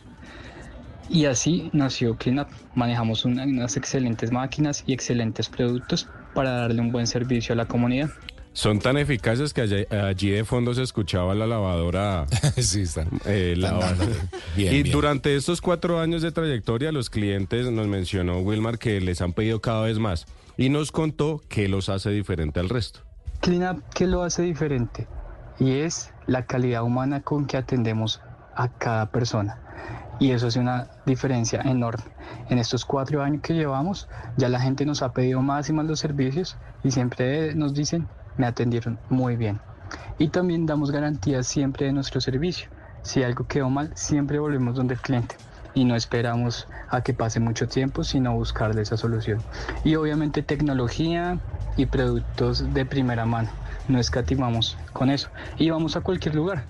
Y 1.08 1.26
así 1.26 1.70
nació 1.72 2.16
CleanUp. 2.16 2.48
Manejamos 2.74 3.24
una- 3.24 3.44
unas 3.44 3.76
excelentes 3.76 4.30
máquinas 4.32 4.84
y 4.86 4.92
excelentes 4.92 5.48
productos 5.48 6.08
para 6.32 6.52
darle 6.52 6.80
un 6.80 6.92
buen 6.92 7.06
servicio 7.06 7.52
a 7.52 7.56
la 7.56 7.66
comunidad. 7.66 8.10
Son 8.54 8.78
tan 8.80 8.98
eficaces 8.98 9.54
que 9.54 9.62
allí, 9.62 9.86
allí 9.90 10.30
de 10.30 10.44
fondo 10.44 10.74
se 10.74 10.82
escuchaba 10.82 11.34
la 11.34 11.46
lavadora. 11.46 12.26
sí, 12.58 12.82
están. 12.82 13.08
eh. 13.24 13.54
Bien, 14.56 14.74
y 14.74 14.82
bien. 14.82 14.92
durante 14.92 15.34
estos 15.36 15.60
cuatro 15.60 16.00
años 16.00 16.20
de 16.20 16.32
trayectoria, 16.32 16.92
los 16.92 17.08
clientes 17.08 17.70
nos 17.70 17.86
mencionó 17.86 18.40
Wilmar 18.40 18.78
que 18.78 19.00
les 19.00 19.22
han 19.22 19.32
pedido 19.32 19.60
cada 19.60 19.82
vez 19.82 19.98
más 19.98 20.26
y 20.58 20.68
nos 20.68 20.92
contó 20.92 21.40
qué 21.48 21.68
los 21.68 21.88
hace 21.88 22.10
diferente 22.10 22.60
al 22.60 22.68
resto. 22.68 23.00
CleanUp, 23.40 23.82
¿qué 23.94 24.06
lo 24.06 24.22
hace 24.22 24.42
diferente? 24.42 25.08
Y 25.58 25.72
es 25.80 26.12
la 26.26 26.44
calidad 26.46 26.82
humana 26.82 27.22
con 27.22 27.46
que 27.46 27.56
atendemos 27.56 28.20
a 28.54 28.68
cada 28.68 29.10
persona. 29.10 29.58
Y 30.20 30.30
eso 30.30 30.46
hace 30.48 30.60
una 30.60 30.88
diferencia 31.06 31.60
enorme. 31.62 32.04
En 32.50 32.58
estos 32.58 32.84
cuatro 32.84 33.22
años 33.22 33.40
que 33.42 33.54
llevamos, 33.54 34.08
ya 34.36 34.48
la 34.48 34.60
gente 34.60 34.84
nos 34.84 35.02
ha 35.02 35.12
pedido 35.12 35.40
más 35.40 35.68
y 35.68 35.72
más 35.72 35.86
los 35.86 35.98
servicios 35.98 36.56
y 36.84 36.90
siempre 36.90 37.54
nos 37.54 37.74
dicen, 37.74 38.06
me 38.36 38.46
atendieron 38.46 38.98
muy 39.08 39.36
bien. 39.36 39.60
Y 40.18 40.28
también 40.28 40.66
damos 40.66 40.90
garantías 40.90 41.46
siempre 41.46 41.86
de 41.86 41.92
nuestro 41.92 42.20
servicio. 42.20 42.68
Si 43.02 43.22
algo 43.22 43.46
quedó 43.46 43.68
mal, 43.70 43.90
siempre 43.94 44.38
volvemos 44.38 44.76
donde 44.76 44.94
el 44.94 45.00
cliente 45.00 45.36
y 45.74 45.84
no 45.84 45.96
esperamos 45.96 46.66
a 46.88 47.02
que 47.02 47.14
pase 47.14 47.40
mucho 47.40 47.66
tiempo, 47.66 48.04
sino 48.04 48.34
buscarle 48.34 48.82
esa 48.82 48.96
solución. 48.96 49.40
Y 49.84 49.94
obviamente 49.94 50.42
tecnología 50.42 51.38
y 51.76 51.86
productos 51.86 52.72
de 52.74 52.84
primera 52.84 53.26
mano. 53.26 53.50
No 53.88 53.98
escatimamos 53.98 54.76
con 54.92 55.10
eso. 55.10 55.28
Y 55.58 55.70
vamos 55.70 55.96
a 55.96 56.00
cualquier 56.00 56.34
lugar. 56.34 56.64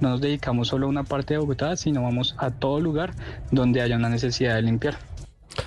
No 0.00 0.10
nos 0.10 0.20
dedicamos 0.20 0.68
solo 0.68 0.86
a 0.86 0.88
una 0.88 1.04
parte 1.04 1.34
de 1.34 1.38
Bogotá, 1.38 1.76
sino 1.76 2.02
vamos 2.02 2.34
a 2.38 2.50
todo 2.50 2.80
lugar 2.80 3.12
donde 3.50 3.80
haya 3.80 3.96
una 3.96 4.08
necesidad 4.08 4.54
de 4.54 4.62
limpiar. 4.62 4.96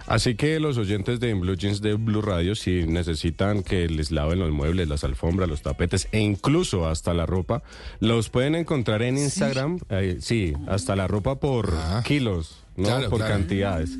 Así 0.05 0.35
que 0.35 0.59
los 0.59 0.77
oyentes 0.77 1.19
de 1.19 1.33
Blue 1.33 1.55
Jeans 1.55 1.81
de 1.81 1.93
Blue 1.95 2.21
Radio, 2.21 2.55
si 2.55 2.85
necesitan 2.85 3.63
que 3.63 3.87
les 3.87 4.11
laven 4.11 4.39
los 4.39 4.51
muebles, 4.51 4.87
las 4.87 5.03
alfombras, 5.03 5.49
los 5.49 5.61
tapetes 5.61 6.07
e 6.11 6.19
incluso 6.19 6.87
hasta 6.87 7.13
la 7.13 7.25
ropa, 7.25 7.63
los 7.99 8.29
pueden 8.29 8.55
encontrar 8.55 9.01
en 9.01 9.17
Instagram. 9.17 9.79
eh, 9.89 10.17
Sí, 10.19 10.53
hasta 10.67 10.95
la 10.95 11.07
ropa 11.07 11.35
por 11.39 11.73
kilos, 12.03 12.63
no 12.75 12.85
Claro, 12.85 13.09
por 13.09 13.19
claro. 13.19 13.33
cantidades. 13.33 13.91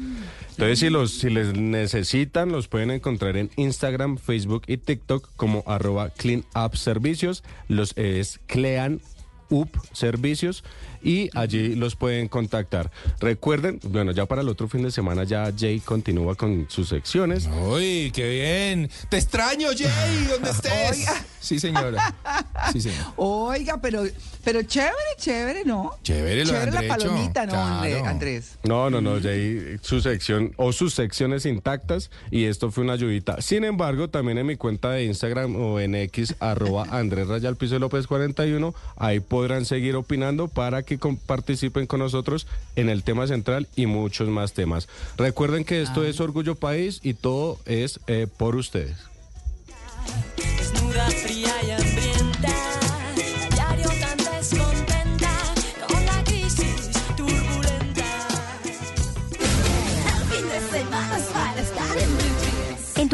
Entonces, 0.52 0.80
si, 0.80 0.90
los, 0.90 1.12
si 1.12 1.30
les 1.30 1.54
necesitan, 1.56 2.52
los 2.52 2.68
pueden 2.68 2.90
encontrar 2.90 3.38
en 3.38 3.52
Instagram, 3.58 4.18
Facebook 4.18 4.64
y 4.68 4.78
TikTok 4.78 5.30
como 5.36 5.64
arroba 5.68 6.10
Clean 6.10 6.44
Up 6.56 6.76
Servicios. 6.76 7.44
Los 7.68 7.94
es 7.96 8.40
Clean 8.48 9.00
Up 9.50 9.70
Servicios 9.94 10.64
y 11.08 11.30
allí 11.34 11.76
los 11.76 11.96
pueden 11.96 12.28
contactar. 12.28 12.92
Recuerden, 13.20 13.80
bueno, 13.84 14.12
ya 14.12 14.26
para 14.26 14.42
el 14.42 14.50
otro 14.50 14.68
fin 14.68 14.84
de 14.84 14.92
semana 14.92 15.24
ya 15.24 15.52
Jay 15.58 15.80
continúa 15.80 16.36
con 16.36 16.66
sus 16.70 16.90
secciones. 16.90 17.48
Uy, 17.70 18.12
qué 18.14 18.30
bien. 18.30 18.90
Te 19.10 19.18
extraño, 19.18 19.70
Jay, 19.70 20.28
¿dónde 20.30 20.50
estés? 20.52 21.06
Sí, 21.40 21.60
señora. 21.60 22.14
Sí, 22.74 22.82
señor. 22.82 23.06
Oiga, 23.16 23.80
pero, 23.82 24.04
pero 24.44 24.62
chévere, 24.64 24.92
chévere, 25.18 25.64
¿no? 25.64 25.92
Chévere 26.04 26.44
lo 26.44 26.52
Chévere 26.52 26.72
la 26.72 26.88
palomita, 26.88 27.46
¿no, 27.46 27.54
André- 27.54 27.92
claro. 27.92 28.06
Andrés? 28.08 28.58
No, 28.64 28.90
no, 28.90 29.00
no, 29.00 29.22
Jay, 29.22 29.78
su 29.82 30.02
sección 30.02 30.52
o 30.58 30.74
sus 30.74 30.94
secciones 30.94 31.46
intactas 31.46 32.12
y 32.32 32.44
esto 32.46 32.70
fue 32.72 32.84
una 32.84 32.94
ayudita. 32.94 33.42
Sin 33.42 33.64
embargo, 33.64 34.10
también 34.10 34.38
en 34.40 34.46
mi 34.46 34.58
cuenta 34.58 34.92
de 34.92 35.06
Instagram 35.06 35.56
o 35.56 35.80
en 35.80 35.96
X, 35.96 36.36
arroba 36.40 36.86
Andrés 36.92 37.28
Rayal 37.28 37.56
Piso 37.56 37.80
López 37.80 38.08
41, 38.08 38.76
ahí 38.98 39.20
podrán 39.22 39.64
seguir 39.66 39.96
opinando 39.96 40.48
para 40.50 40.84
que 40.84 40.97
con- 40.98 41.18
participen 41.18 41.88
con 41.88 42.00
nosotros 42.00 42.48
en 42.76 42.90
el 42.90 43.04
tema 43.04 43.28
central 43.28 43.68
y 43.76 43.86
muchos 43.86 44.28
más 44.30 44.54
temas. 44.54 44.88
Recuerden 45.18 45.64
que 45.66 45.82
esto 45.82 46.04
es 46.04 46.20
Orgullo 46.20 46.56
País 46.56 47.00
y 47.04 47.14
todo 47.14 47.60
es 47.66 48.00
eh, 48.08 48.28
por 48.38 48.56
ustedes. 48.56 48.98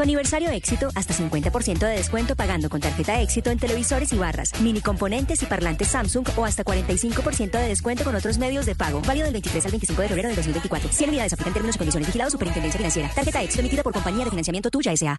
Aniversario 0.04 0.52
éxito, 0.52 0.90
hasta 0.94 1.14
50% 1.14 1.80
de 1.80 1.96
descuento 1.96 2.36
pagando 2.36 2.70
con 2.70 2.80
tarjeta 2.80 3.22
éxito 3.22 3.50
en 3.50 3.58
televisores 3.58 4.14
y 4.14 4.18
barras, 4.18 4.52
mini 4.62 4.82
componentes 4.82 5.42
y 5.42 5.46
parlantes 5.46 5.88
Samsung 5.88 6.28
o 6.36 6.46
hasta 6.46 6.64
45% 6.64 7.52
de 7.52 7.68
descuento 7.68 8.04
con 8.04 8.16
otros 8.16 8.38
medios 8.38 8.66
de 8.66 8.76
pago. 8.76 9.02
Válido 9.02 9.26
del 9.26 9.34
23 9.34 9.66
al 9.66 9.72
25 9.72 10.02
de 10.02 10.08
febrero 10.10 10.30
de 10.30 10.36
2024. 10.36 10.90
100 10.92 11.10
unidades 11.10 11.34
aplican 11.34 11.54
términos 11.54 11.76
y 11.76 11.80
condiciones 11.80 12.08
vigilados 12.08 12.34
Superintendencia 12.34 12.78
Financiera. 12.78 13.10
Tarjeta 13.16 13.42
éxito 13.42 13.62
emitida 13.62 13.84
por 13.84 13.94
compañía 13.94 14.26
de 14.26 14.30
financiamiento 14.30 14.70
tuya 14.70 14.92
S.A. 14.92 15.18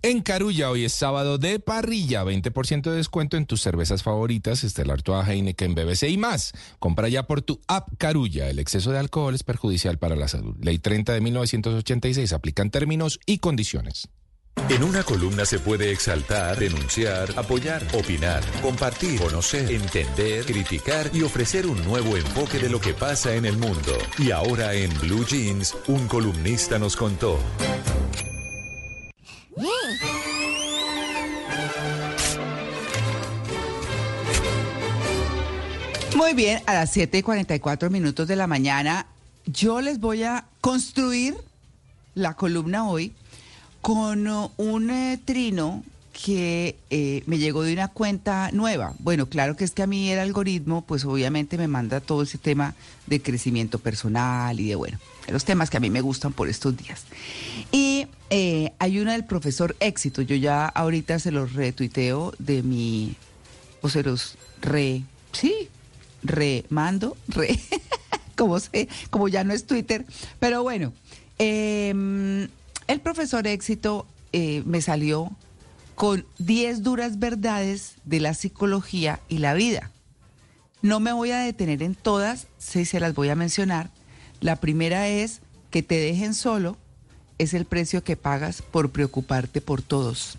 En 0.00 0.22
Carulla 0.22 0.70
hoy 0.70 0.84
es 0.84 0.92
sábado 0.92 1.38
de 1.38 1.58
parrilla, 1.58 2.22
20% 2.22 2.82
de 2.82 2.96
descuento 2.96 3.36
en 3.36 3.46
tus 3.46 3.62
cervezas 3.62 4.04
favoritas, 4.04 4.62
Estelar 4.62 5.02
Toa, 5.02 5.28
Heineken, 5.28 5.74
BBC 5.74 6.04
y 6.04 6.16
más. 6.16 6.52
Compra 6.78 7.08
ya 7.08 7.24
por 7.24 7.42
tu 7.42 7.60
app 7.66 7.88
Carulla. 7.98 8.48
El 8.48 8.60
exceso 8.60 8.92
de 8.92 8.98
alcohol 8.98 9.34
es 9.34 9.42
perjudicial 9.42 9.98
para 9.98 10.14
la 10.14 10.28
salud. 10.28 10.54
Ley 10.60 10.78
30 10.78 11.14
de 11.14 11.20
1986 11.20 12.32
aplican 12.32 12.70
términos 12.70 13.18
y 13.26 13.38
condiciones. 13.38 14.08
En 14.68 14.84
una 14.84 15.02
columna 15.02 15.44
se 15.44 15.58
puede 15.58 15.90
exaltar, 15.90 16.58
denunciar, 16.58 17.30
apoyar, 17.36 17.84
opinar, 17.92 18.44
compartir, 18.62 19.18
conocer, 19.18 19.70
entender, 19.72 20.44
criticar 20.44 21.10
y 21.12 21.22
ofrecer 21.22 21.66
un 21.66 21.82
nuevo 21.84 22.16
enfoque 22.16 22.60
de 22.60 22.68
lo 22.68 22.80
que 22.80 22.94
pasa 22.94 23.34
en 23.34 23.46
el 23.46 23.56
mundo. 23.56 23.92
Y 24.18 24.30
ahora 24.30 24.74
en 24.74 24.96
Blue 25.00 25.24
Jeans, 25.24 25.76
un 25.88 26.06
columnista 26.06 26.78
nos 26.78 26.94
contó. 26.94 27.40
Muy 36.16 36.34
bien, 36.34 36.60
a 36.66 36.74
las 36.74 36.90
7 36.90 37.18
y 37.18 37.22
44 37.22 37.90
minutos 37.90 38.26
de 38.26 38.36
la 38.36 38.46
mañana, 38.46 39.06
yo 39.46 39.80
les 39.80 40.00
voy 40.00 40.24
a 40.24 40.44
construir 40.60 41.36
la 42.14 42.34
columna 42.34 42.88
hoy 42.88 43.12
con 43.80 44.26
uh, 44.26 44.50
un 44.56 44.90
eh, 44.90 45.18
trino 45.24 45.84
que 46.12 46.76
eh, 46.90 47.22
me 47.26 47.38
llegó 47.38 47.62
de 47.62 47.72
una 47.72 47.88
cuenta 47.88 48.50
nueva. 48.52 48.94
Bueno, 48.98 49.26
claro 49.26 49.56
que 49.56 49.64
es 49.64 49.70
que 49.70 49.82
a 49.82 49.86
mí 49.86 50.10
el 50.10 50.18
algoritmo, 50.18 50.82
pues 50.82 51.04
obviamente 51.04 51.56
me 51.56 51.68
manda 51.68 52.00
todo 52.00 52.22
ese 52.22 52.38
tema 52.38 52.74
de 53.06 53.22
crecimiento 53.22 53.78
personal 53.78 54.58
y 54.58 54.68
de, 54.68 54.74
bueno, 54.74 54.98
los 55.32 55.44
temas 55.44 55.70
que 55.70 55.76
a 55.76 55.80
mí 55.80 55.90
me 55.90 56.00
gustan 56.00 56.32
por 56.32 56.48
estos 56.48 56.76
días. 56.76 57.04
Y 57.72 58.06
eh, 58.30 58.72
hay 58.78 58.98
una 58.98 59.12
del 59.12 59.24
profesor 59.24 59.76
éxito, 59.80 60.22
yo 60.22 60.36
ya 60.36 60.66
ahorita 60.66 61.18
se 61.18 61.30
los 61.30 61.54
retuiteo 61.54 62.32
de 62.38 62.62
mi, 62.62 63.16
o 63.80 63.88
se 63.88 64.02
los 64.02 64.36
re, 64.60 65.02
sí, 65.32 65.68
remando, 66.22 67.16
re, 67.28 67.58
como 68.36 68.60
sé, 68.60 68.88
como 69.10 69.28
ya 69.28 69.44
no 69.44 69.52
es 69.52 69.66
Twitter, 69.66 70.04
pero 70.40 70.62
bueno, 70.62 70.92
em, 71.38 72.48
el 72.86 73.00
profesor 73.02 73.46
éxito 73.46 74.06
eh, 74.32 74.62
me 74.66 74.80
salió 74.82 75.30
con 75.94 76.24
10 76.38 76.82
duras 76.82 77.18
verdades 77.18 77.94
de 78.04 78.20
la 78.20 78.34
psicología 78.34 79.20
y 79.28 79.38
la 79.38 79.54
vida. 79.54 79.90
No 80.80 81.00
me 81.00 81.12
voy 81.12 81.32
a 81.32 81.40
detener 81.40 81.82
en 81.82 81.96
todas, 81.96 82.46
sí 82.58 82.84
se 82.84 83.00
las 83.00 83.14
voy 83.14 83.30
a 83.30 83.34
mencionar. 83.34 83.90
La 84.40 84.56
primera 84.56 85.08
es 85.08 85.40
que 85.70 85.82
te 85.82 85.96
dejen 85.96 86.34
solo 86.34 86.76
es 87.38 87.54
el 87.54 87.64
precio 87.64 88.02
que 88.02 88.16
pagas 88.16 88.62
por 88.62 88.90
preocuparte 88.90 89.60
por 89.60 89.82
todos. 89.82 90.38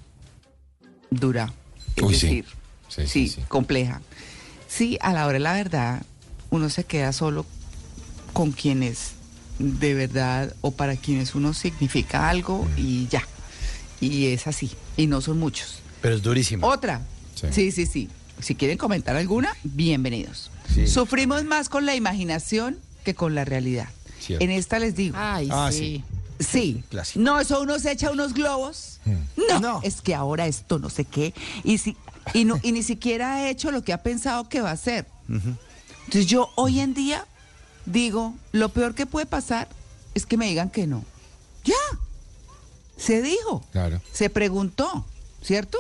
Dura. 1.12 1.54
Es 1.96 2.04
Uy, 2.04 2.14
decir, 2.14 2.46
Sí, 2.90 3.02
sí, 3.04 3.08
sí, 3.08 3.28
sí. 3.30 3.42
compleja. 3.48 4.02
Sí, 4.68 4.98
a 5.02 5.14
la 5.14 5.26
hora 5.26 5.34
de 5.34 5.40
la 5.40 5.54
verdad, 5.54 6.02
uno 6.50 6.70
se 6.70 6.84
queda 6.84 7.14
solo 7.14 7.46
con 8.34 8.52
quienes 8.52 9.12
de 9.60 9.94
verdad 9.94 10.54
o 10.62 10.72
para 10.72 10.96
quienes 10.96 11.36
uno 11.36 11.54
significa 11.54 12.30
algo 12.30 12.68
y 12.78 13.08
ya. 13.08 13.24
Y 14.02 14.28
es 14.28 14.48
así. 14.48 14.72
Y 14.98 15.08
no 15.08 15.22
son 15.22 15.40
muchos. 15.40 15.80
Pero 16.02 16.16
es 16.16 16.22
durísimo. 16.22 16.66
Otra. 16.68 17.02
Sí, 17.52 17.72
sí, 17.72 17.86
sí. 17.86 18.10
Si 18.40 18.56
quieren 18.56 18.78
comentar 18.78 19.16
alguna, 19.16 19.56
bienvenidos. 19.64 20.52
Sufrimos 20.88 21.44
más 21.46 21.68
con 21.70 21.86
la 21.86 21.96
imaginación 21.96 22.78
que 23.10 23.16
con 23.16 23.34
la 23.36 23.44
realidad. 23.46 23.90
Cierto. 24.20 24.44
En 24.46 24.52
esta 24.52 24.78
les 24.80 24.96
digo. 24.96 25.16
Ay, 25.18 25.50
Ah, 25.52 25.70
sí. 25.72 26.04
Sí. 26.40 26.84
No, 27.16 27.40
eso 27.40 27.60
uno 27.62 27.80
se 27.80 27.92
echa 27.92 28.12
unos 28.12 28.34
globos. 28.34 29.00
No, 29.62 29.82
es 29.84 30.02
que 30.02 30.14
ahora 30.16 30.46
esto 30.48 30.78
no 30.80 30.90
sé 30.90 31.04
qué. 31.06 31.34
Y, 31.64 31.80
si, 31.80 31.98
y, 32.34 32.46
no, 32.46 32.60
y 32.64 32.72
ni 32.72 32.84
siquiera 32.84 33.34
ha 33.34 33.50
hecho 33.50 33.72
lo 33.72 33.84
que 33.84 33.92
ha 33.94 34.04
pensado 34.04 34.48
que 34.48 34.62
va 34.62 34.70
a 34.70 34.74
hacer. 34.74 35.06
Entonces 35.28 36.28
yo 36.28 36.50
hoy 36.56 36.80
en 36.80 36.94
día 36.94 37.26
digo, 37.86 38.36
lo 38.52 38.70
peor 38.70 38.94
que 38.96 39.06
puede 39.06 39.26
pasar 39.26 39.68
es 40.14 40.26
que 40.26 40.38
me 40.38 40.48
digan 40.48 40.70
que 40.70 40.86
no. 40.88 41.04
Ya. 41.66 41.76
Se 42.98 43.22
dijo. 43.22 43.66
Claro. 43.72 44.02
Se 44.14 44.30
preguntó, 44.30 45.06
¿cierto? 45.42 45.78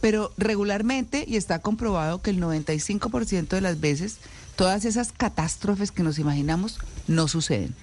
Pero 0.00 0.32
regularmente, 0.36 1.24
y 1.26 1.36
está 1.36 1.60
comprobado 1.60 2.20
que 2.22 2.30
el 2.30 2.40
95% 2.40 3.48
de 3.48 3.60
las 3.60 3.80
veces, 3.80 4.16
todas 4.60 4.84
esas 4.84 5.10
catástrofes 5.12 5.90
que 5.90 6.02
nos 6.02 6.18
imaginamos 6.18 6.80
no 7.08 7.28
suceden. 7.28 7.74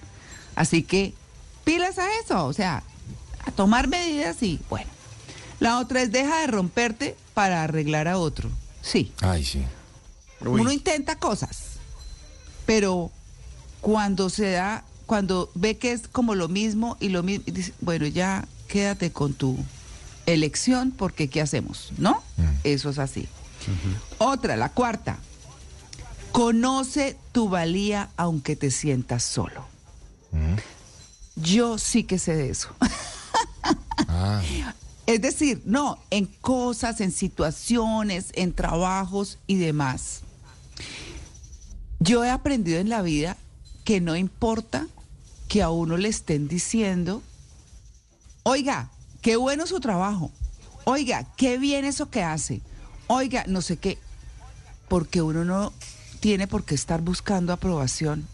Así 0.56 0.84
que, 0.84 1.16
pilas 1.64 1.98
a 1.98 2.06
eso, 2.24 2.46
o 2.46 2.54
sea, 2.54 2.84
a 3.44 3.50
tomar 3.50 3.88
medidas 3.88 4.44
y 4.44 4.60
bueno. 4.70 4.92
La 5.60 5.80
otra 5.80 6.04
es 6.04 6.12
deja 6.12 6.42
de 6.42 6.46
romperte 6.46 7.18
para 7.34 7.64
arreglar 7.64 8.08
a 8.08 8.20
otro. 8.20 8.52
Sí. 8.84 9.12
Ay, 9.22 9.44
sí. 9.44 9.64
Uno 10.42 10.72
intenta 10.72 11.16
cosas, 11.16 11.80
pero 12.68 13.10
cuando 13.82 14.30
se 14.30 14.52
da, 14.52 14.84
cuando 15.08 15.50
ve 15.56 15.78
que 15.78 15.94
es 15.94 16.08
como 16.08 16.36
lo 16.36 16.48
mismo 16.48 16.96
y 17.00 17.10
lo 17.10 17.24
mismo, 17.24 17.44
y 17.48 17.52
dice, 17.54 17.74
bueno, 17.82 18.06
ya 18.06 18.48
quédate 18.68 19.12
con 19.12 19.34
tu 19.34 19.58
elección 20.28 20.92
porque 20.92 21.28
¿qué 21.28 21.42
hacemos? 21.42 21.92
¿No? 21.98 22.22
Eso 22.64 22.92
es 22.92 23.00
así. 23.00 23.28
Otra, 24.20 24.56
la 24.58 24.70
cuarta. 24.70 25.18
Conoce 26.32 27.18
tu 27.32 27.50
valía 27.50 28.10
aunque 28.18 28.56
te 28.56 28.72
sientas 28.72 29.24
solo. 29.24 29.66
Yo 31.36 31.78
sí 31.78 32.04
que 32.04 32.20
sé 32.20 32.36
de 32.36 32.50
eso. 32.50 32.70
Ah. 34.10 34.42
Es 35.06 35.22
decir, 35.22 35.62
no, 35.66 35.98
en 36.10 36.26
cosas, 36.26 37.02
en 37.02 37.12
situaciones, 37.12 38.28
en 38.34 38.54
trabajos 38.54 39.40
y 39.48 39.56
demás. 39.56 40.22
Yo 42.00 42.24
he 42.24 42.30
aprendido 42.30 42.80
en 42.80 42.90
la 42.90 43.02
vida 43.02 43.38
que 43.84 44.02
no 44.02 44.16
importa 44.16 44.88
que 45.48 45.64
a 45.64 45.70
uno 45.70 45.98
le 45.98 46.10
estén 46.10 46.48
diciendo, 46.48 47.24
oiga, 48.44 48.90
qué 49.22 49.38
bueno 49.38 49.66
su 49.66 49.80
trabajo, 49.80 50.32
oiga, 50.84 51.26
qué 51.38 51.58
bien 51.58 51.86
eso 51.86 52.10
que 52.10 52.22
hace, 52.22 52.62
oiga, 53.08 53.46
no 53.48 53.62
sé 53.62 53.78
qué, 53.78 53.98
porque 54.90 55.22
uno 55.22 55.46
no 55.46 55.74
tiene 56.20 56.48
por 56.48 56.64
qué 56.64 56.76
estar 56.76 57.02
buscando 57.02 57.54
aprobación. 57.54 58.28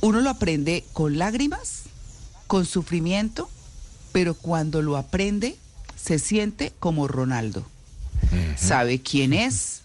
Uno 0.00 0.20
lo 0.20 0.30
aprende 0.30 0.84
con 0.92 1.18
lágrimas 1.18 1.86
con 2.46 2.64
sufrimiento, 2.64 3.50
pero 4.12 4.34
cuando 4.34 4.82
lo 4.82 4.96
aprende, 4.96 5.56
se 5.96 6.18
siente 6.18 6.72
como 6.78 7.08
Ronaldo. 7.08 7.64
Sabe 8.56 9.00
quién 9.00 9.32
es, 9.32 9.82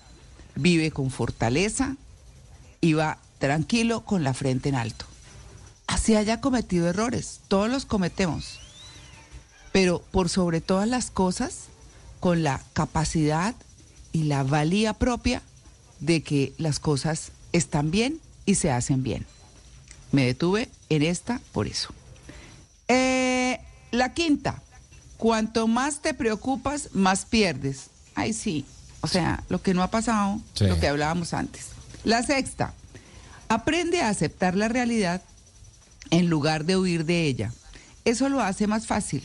vive 0.55 0.91
con 0.91 1.11
fortaleza 1.11 1.95
y 2.79 2.93
va 2.93 3.17
tranquilo 3.39 4.01
con 4.05 4.23
la 4.23 4.33
frente 4.33 4.69
en 4.69 4.75
alto. 4.75 5.05
Así 5.87 6.15
haya 6.15 6.39
cometido 6.39 6.87
errores, 6.87 7.41
todos 7.47 7.69
los 7.69 7.85
cometemos, 7.85 8.59
pero 9.71 10.01
por 10.11 10.29
sobre 10.29 10.61
todas 10.61 10.87
las 10.87 11.11
cosas, 11.11 11.65
con 12.19 12.43
la 12.43 12.61
capacidad 12.73 13.55
y 14.13 14.23
la 14.23 14.43
valía 14.43 14.93
propia 14.93 15.41
de 16.01 16.21
que 16.21 16.53
las 16.57 16.79
cosas 16.79 17.31
están 17.53 17.89
bien 17.91 18.19
y 18.45 18.55
se 18.55 18.69
hacen 18.71 19.01
bien. 19.03 19.25
Me 20.11 20.25
detuve 20.25 20.67
en 20.89 21.03
esta 21.03 21.39
por 21.53 21.67
eso. 21.67 21.93
Eh, 22.89 23.59
la 23.91 24.13
quinta, 24.13 24.61
cuanto 25.17 25.67
más 25.67 26.01
te 26.01 26.13
preocupas, 26.13 26.89
más 26.93 27.23
pierdes. 27.25 27.87
Ay, 28.15 28.33
sí, 28.33 28.65
o 28.99 29.07
sea, 29.07 29.43
lo 29.47 29.61
que 29.61 29.73
no 29.73 29.83
ha 29.83 29.89
pasado, 29.91 30.41
Sí. 30.55 30.65
lo 30.65 30.77
que 30.79 30.87
hablábamos 30.87 31.33
antes. 31.33 31.67
La 32.03 32.23
sexta, 32.23 32.73
aprende 33.47 34.01
a 34.01 34.09
aceptar 34.09 34.55
la 34.55 34.67
realidad 34.67 35.21
en 36.09 36.29
lugar 36.29 36.65
de 36.65 36.75
huir 36.77 37.05
de 37.05 37.25
ella. 37.25 37.53
Eso 38.03 38.27
lo 38.27 38.41
hace 38.41 38.67
más 38.67 38.87
fácil, 38.87 39.23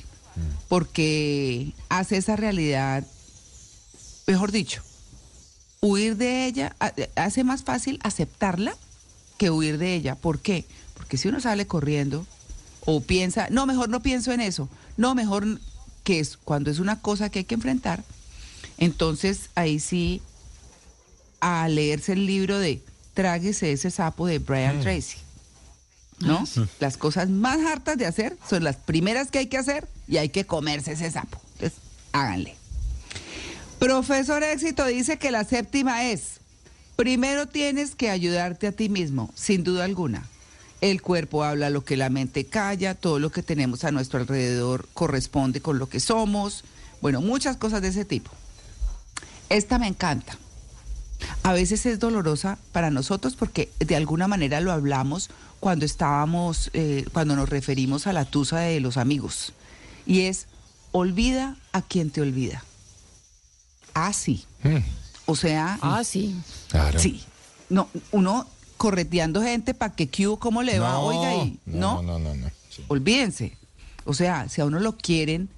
porque 0.69 1.73
hace 1.89 2.17
esa 2.19 2.37
realidad, 2.37 3.05
mejor 4.27 4.53
dicho, 4.53 4.83
huir 5.87 6.17
de 6.17 6.47
ella, 6.47 6.75
ha- 6.81 6.93
hace 7.17 7.45
más 7.45 7.63
fácil 7.65 7.99
aceptarla 8.03 8.77
que 9.39 9.51
huir 9.51 9.79
de 9.79 9.95
ella. 9.95 10.15
¿Por 10.15 10.41
qué? 10.41 10.65
Porque 10.95 11.17
si 11.19 11.29
uno 11.29 11.41
sale 11.41 11.67
corriendo 11.67 12.27
o 12.85 13.01
piensa, 13.01 13.49
no, 13.51 13.67
mejor 13.67 13.89
no 13.89 14.01
pienso 14.01 14.33
en 14.33 14.41
eso, 14.41 14.69
no, 14.97 15.15
mejor 15.15 15.61
que 16.05 16.21
es 16.21 16.37
cuando 16.37 16.71
es 16.71 16.79
una 16.79 17.01
cosa 17.01 17.31
que 17.31 17.41
hay 17.41 17.45
que 17.45 17.55
enfrentar, 17.57 18.05
entonces 18.79 19.51
ahí 19.55 19.81
sí, 19.81 20.23
a 21.41 21.69
leerse 21.69 22.13
el 22.13 22.27
libro 22.27 22.59
de 22.59 22.83
Tráguese 23.15 23.73
ese 23.73 23.91
sapo 23.91 24.27
de 24.27 24.39
Brian 24.39 24.81
Tracy. 24.81 25.19
¿No? 26.19 26.45
Las 26.81 26.97
cosas 26.97 27.29
más 27.29 27.59
hartas 27.61 27.99
de 27.99 28.07
hacer 28.07 28.39
son 28.49 28.65
las 28.65 28.77
primeras 28.77 29.31
que 29.31 29.39
hay 29.39 29.47
que 29.49 29.59
hacer 29.59 29.87
y 30.09 30.17
hay 30.17 30.31
que 30.31 30.47
comerse 30.47 30.93
ese 30.93 31.11
sapo. 31.11 31.39
Entonces, 31.55 31.79
háganle. 32.13 32.57
Profesor 33.79 34.43
Éxito 34.43 34.87
dice 34.87 35.19
que 35.19 35.31
la 35.31 35.45
séptima 35.45 36.05
es, 36.05 36.41
primero 36.97 37.47
tienes 37.47 37.95
que 37.95 38.09
ayudarte 38.09 38.67
a 38.69 38.73
ti 38.73 38.89
mismo, 38.89 39.31
sin 39.35 39.65
duda 39.65 39.85
alguna. 39.85 40.27
El 40.81 41.03
cuerpo 41.03 41.45
habla 41.45 41.69
lo 41.69 41.85
que 41.85 41.97
la 41.97 42.09
mente 42.09 42.47
calla, 42.47 42.95
todo 42.95 43.19
lo 43.19 43.31
que 43.31 43.43
tenemos 43.43 43.85
a 43.85 43.93
nuestro 43.93 44.21
alrededor 44.21 44.89
corresponde 44.95 45.61
con 45.61 45.79
lo 45.79 45.89
que 45.89 46.01
somos, 46.01 46.65
bueno, 47.03 47.21
muchas 47.21 47.59
cosas 47.59 47.83
de 47.83 47.89
ese 47.89 48.05
tipo. 48.05 48.31
Esta 49.51 49.79
me 49.79 49.87
encanta. 49.87 50.39
A 51.43 51.53
veces 51.53 51.87
es 51.87 51.99
dolorosa 51.99 52.59
para 52.73 52.91
nosotros 52.91 53.37
porque 53.37 53.71
de 53.79 53.97
alguna 53.97 54.27
manera 54.27 54.61
lo 54.61 54.73
hablamos 54.73 55.31
cuando 55.61 55.85
estábamos, 55.85 56.71
eh, 56.73 57.05
cuando 57.13 57.37
nos 57.37 57.49
referimos 57.49 58.07
a 58.07 58.13
la 58.13 58.25
tusa 58.25 58.61
de 58.61 58.81
los 58.81 58.97
amigos. 58.97 59.53
Y 60.07 60.23
es, 60.23 60.47
olvida 60.93 61.57
a 61.73 61.83
quien 61.83 62.11
te 62.11 62.23
olvida. 62.23 62.65
Ah, 63.99 64.13
sí. 64.13 64.45
O 65.25 65.35
sea. 65.35 65.79
Ah, 65.81 66.05
sí. 66.05 66.37
Claro. 66.69 66.99
Sí. 66.99 67.25
No, 67.71 67.89
uno 68.13 68.47
correteando 68.77 69.43
gente 69.43 69.73
para 69.73 69.95
que 69.95 70.07
Q, 70.07 70.39
¿cómo 70.39 70.63
le 70.63 70.79
va? 70.79 70.93
No, 70.93 71.07
Oiga, 71.07 71.35
y, 71.35 71.59
¿no? 71.65 72.03
No, 72.03 72.19
no, 72.19 72.19
no, 72.19 72.35
no. 72.35 72.51
Olvídense. 72.89 73.57
O 74.05 74.13
sea, 74.13 74.51
si 74.51 74.61
a 74.61 74.67
uno 74.67 74.81
lo 74.81 74.99
quieren, 74.99 75.49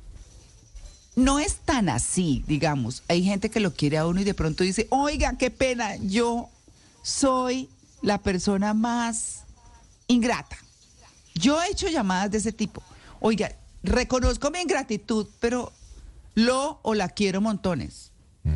no 1.16 1.40
es 1.40 1.56
tan 1.56 1.88
así, 1.88 2.44
digamos. 2.46 3.02
Hay 3.08 3.24
gente 3.24 3.50
que 3.50 3.58
lo 3.58 3.74
quiere 3.74 3.98
a 3.98 4.06
uno 4.06 4.20
y 4.20 4.24
de 4.24 4.34
pronto 4.34 4.62
dice, 4.62 4.86
oiga, 4.90 5.36
qué 5.36 5.50
pena, 5.50 5.96
yo 5.96 6.48
soy 7.02 7.68
la 8.02 8.18
persona 8.18 8.72
más 8.72 9.40
ingrata. 10.06 10.56
Yo 11.34 11.60
he 11.60 11.72
hecho 11.72 11.88
llamadas 11.88 12.30
de 12.30 12.38
ese 12.38 12.52
tipo. 12.52 12.84
Oiga, 13.18 13.50
reconozco 13.82 14.52
mi 14.52 14.60
ingratitud, 14.60 15.26
pero 15.40 15.72
lo 16.36 16.78
o 16.82 16.94
la 16.94 17.08
quiero 17.08 17.40
montones. 17.40 18.12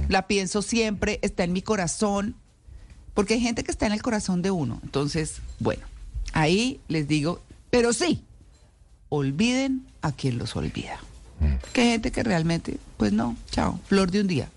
La 0.08 0.26
pienso 0.26 0.62
siempre, 0.62 1.18
está 1.22 1.44
en 1.44 1.52
mi 1.52 1.62
corazón, 1.62 2.36
porque 3.14 3.34
hay 3.34 3.40
gente 3.40 3.64
que 3.64 3.70
está 3.70 3.86
en 3.86 3.92
el 3.92 4.02
corazón 4.02 4.42
de 4.42 4.50
uno. 4.50 4.80
Entonces, 4.82 5.36
bueno, 5.58 5.82
ahí 6.32 6.80
les 6.88 7.08
digo, 7.08 7.42
pero 7.70 7.92
sí, 7.92 8.22
olviden 9.08 9.86
a 10.00 10.12
quien 10.12 10.38
los 10.38 10.56
olvida. 10.56 10.98
Que 11.72 11.80
hay 11.82 11.88
gente 11.90 12.12
que 12.12 12.22
realmente, 12.22 12.78
pues 12.96 13.12
no, 13.12 13.36
chao, 13.50 13.80
flor 13.86 14.10
de 14.10 14.20
un 14.20 14.28
día. 14.28 14.48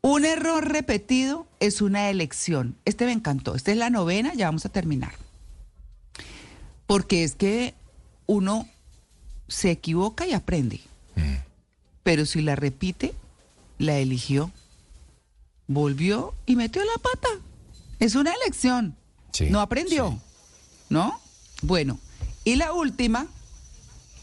Un 0.00 0.24
error 0.24 0.68
repetido 0.68 1.46
es 1.60 1.80
una 1.80 2.08
elección. 2.10 2.76
Este 2.84 3.04
me 3.04 3.12
encantó. 3.12 3.54
Esta 3.54 3.72
es 3.72 3.78
la 3.78 3.90
novena, 3.90 4.32
ya 4.34 4.46
vamos 4.46 4.64
a 4.64 4.68
terminar. 4.68 5.12
Porque 6.86 7.24
es 7.24 7.34
que 7.34 7.74
uno 8.26 8.68
se 9.48 9.70
equivoca 9.70 10.26
y 10.26 10.34
aprende. 10.34 10.80
Pero 12.02 12.26
si 12.26 12.42
la 12.42 12.54
repite, 12.54 13.12
la 13.78 13.98
eligió, 13.98 14.50
volvió 15.66 16.34
y 16.46 16.56
metió 16.56 16.82
la 16.84 17.00
pata. 17.02 17.28
Es 17.98 18.14
una 18.14 18.32
elección. 18.32 18.96
no 19.50 19.60
aprendió. 19.60 20.18
¿No? 20.88 21.20
Bueno, 21.62 21.98
y 22.44 22.56
la 22.56 22.72
última, 22.72 23.26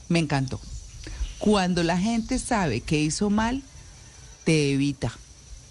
me 0.10 0.20
encantó. 0.20 0.60
Cuando 1.38 1.84
la 1.84 1.98
gente 1.98 2.40
sabe 2.40 2.82
que 2.82 3.00
hizo 3.00 3.30
mal, 3.30 3.64
te 4.46 4.72
evita. 4.74 5.12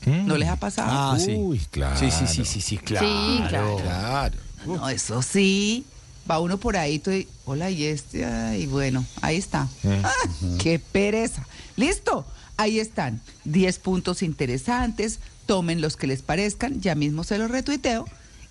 ¿No 0.06 0.36
les 0.36 0.48
ha 0.50 0.56
pasado? 0.56 0.90
Ah, 0.90 1.18
sí. 1.18 1.34
Uy, 1.34 1.58
claro. 1.70 1.98
Sí, 1.98 2.10
sí, 2.10 2.26
sí, 2.26 2.44
sí, 2.44 2.60
sí, 2.60 2.76
claro. 2.78 3.06
Sí, 3.06 3.42
claro. 3.48 3.76
Claro. 3.76 4.36
No, 4.66 4.88
eso 4.88 5.22
sí. 5.22 5.86
Va 6.30 6.38
uno 6.40 6.58
por 6.58 6.76
ahí, 6.76 7.02
y, 7.06 7.28
hola, 7.44 7.70
y 7.70 7.84
este, 7.84 8.58
y 8.58 8.66
bueno, 8.66 9.04
ahí 9.20 9.36
está. 9.36 9.68
Ah, 10.02 10.12
¡Qué 10.58 10.78
pereza! 10.78 11.46
Listo, 11.76 12.24
ahí 12.56 12.80
están. 12.80 13.20
10 13.44 13.78
puntos 13.78 14.22
interesantes, 14.22 15.20
tomen 15.46 15.80
los 15.80 15.96
que 15.96 16.06
les 16.06 16.22
parezcan, 16.22 16.80
ya 16.80 16.94
mismo 16.94 17.24
se 17.24 17.38
los 17.38 17.50
retuiteo. 17.50 18.06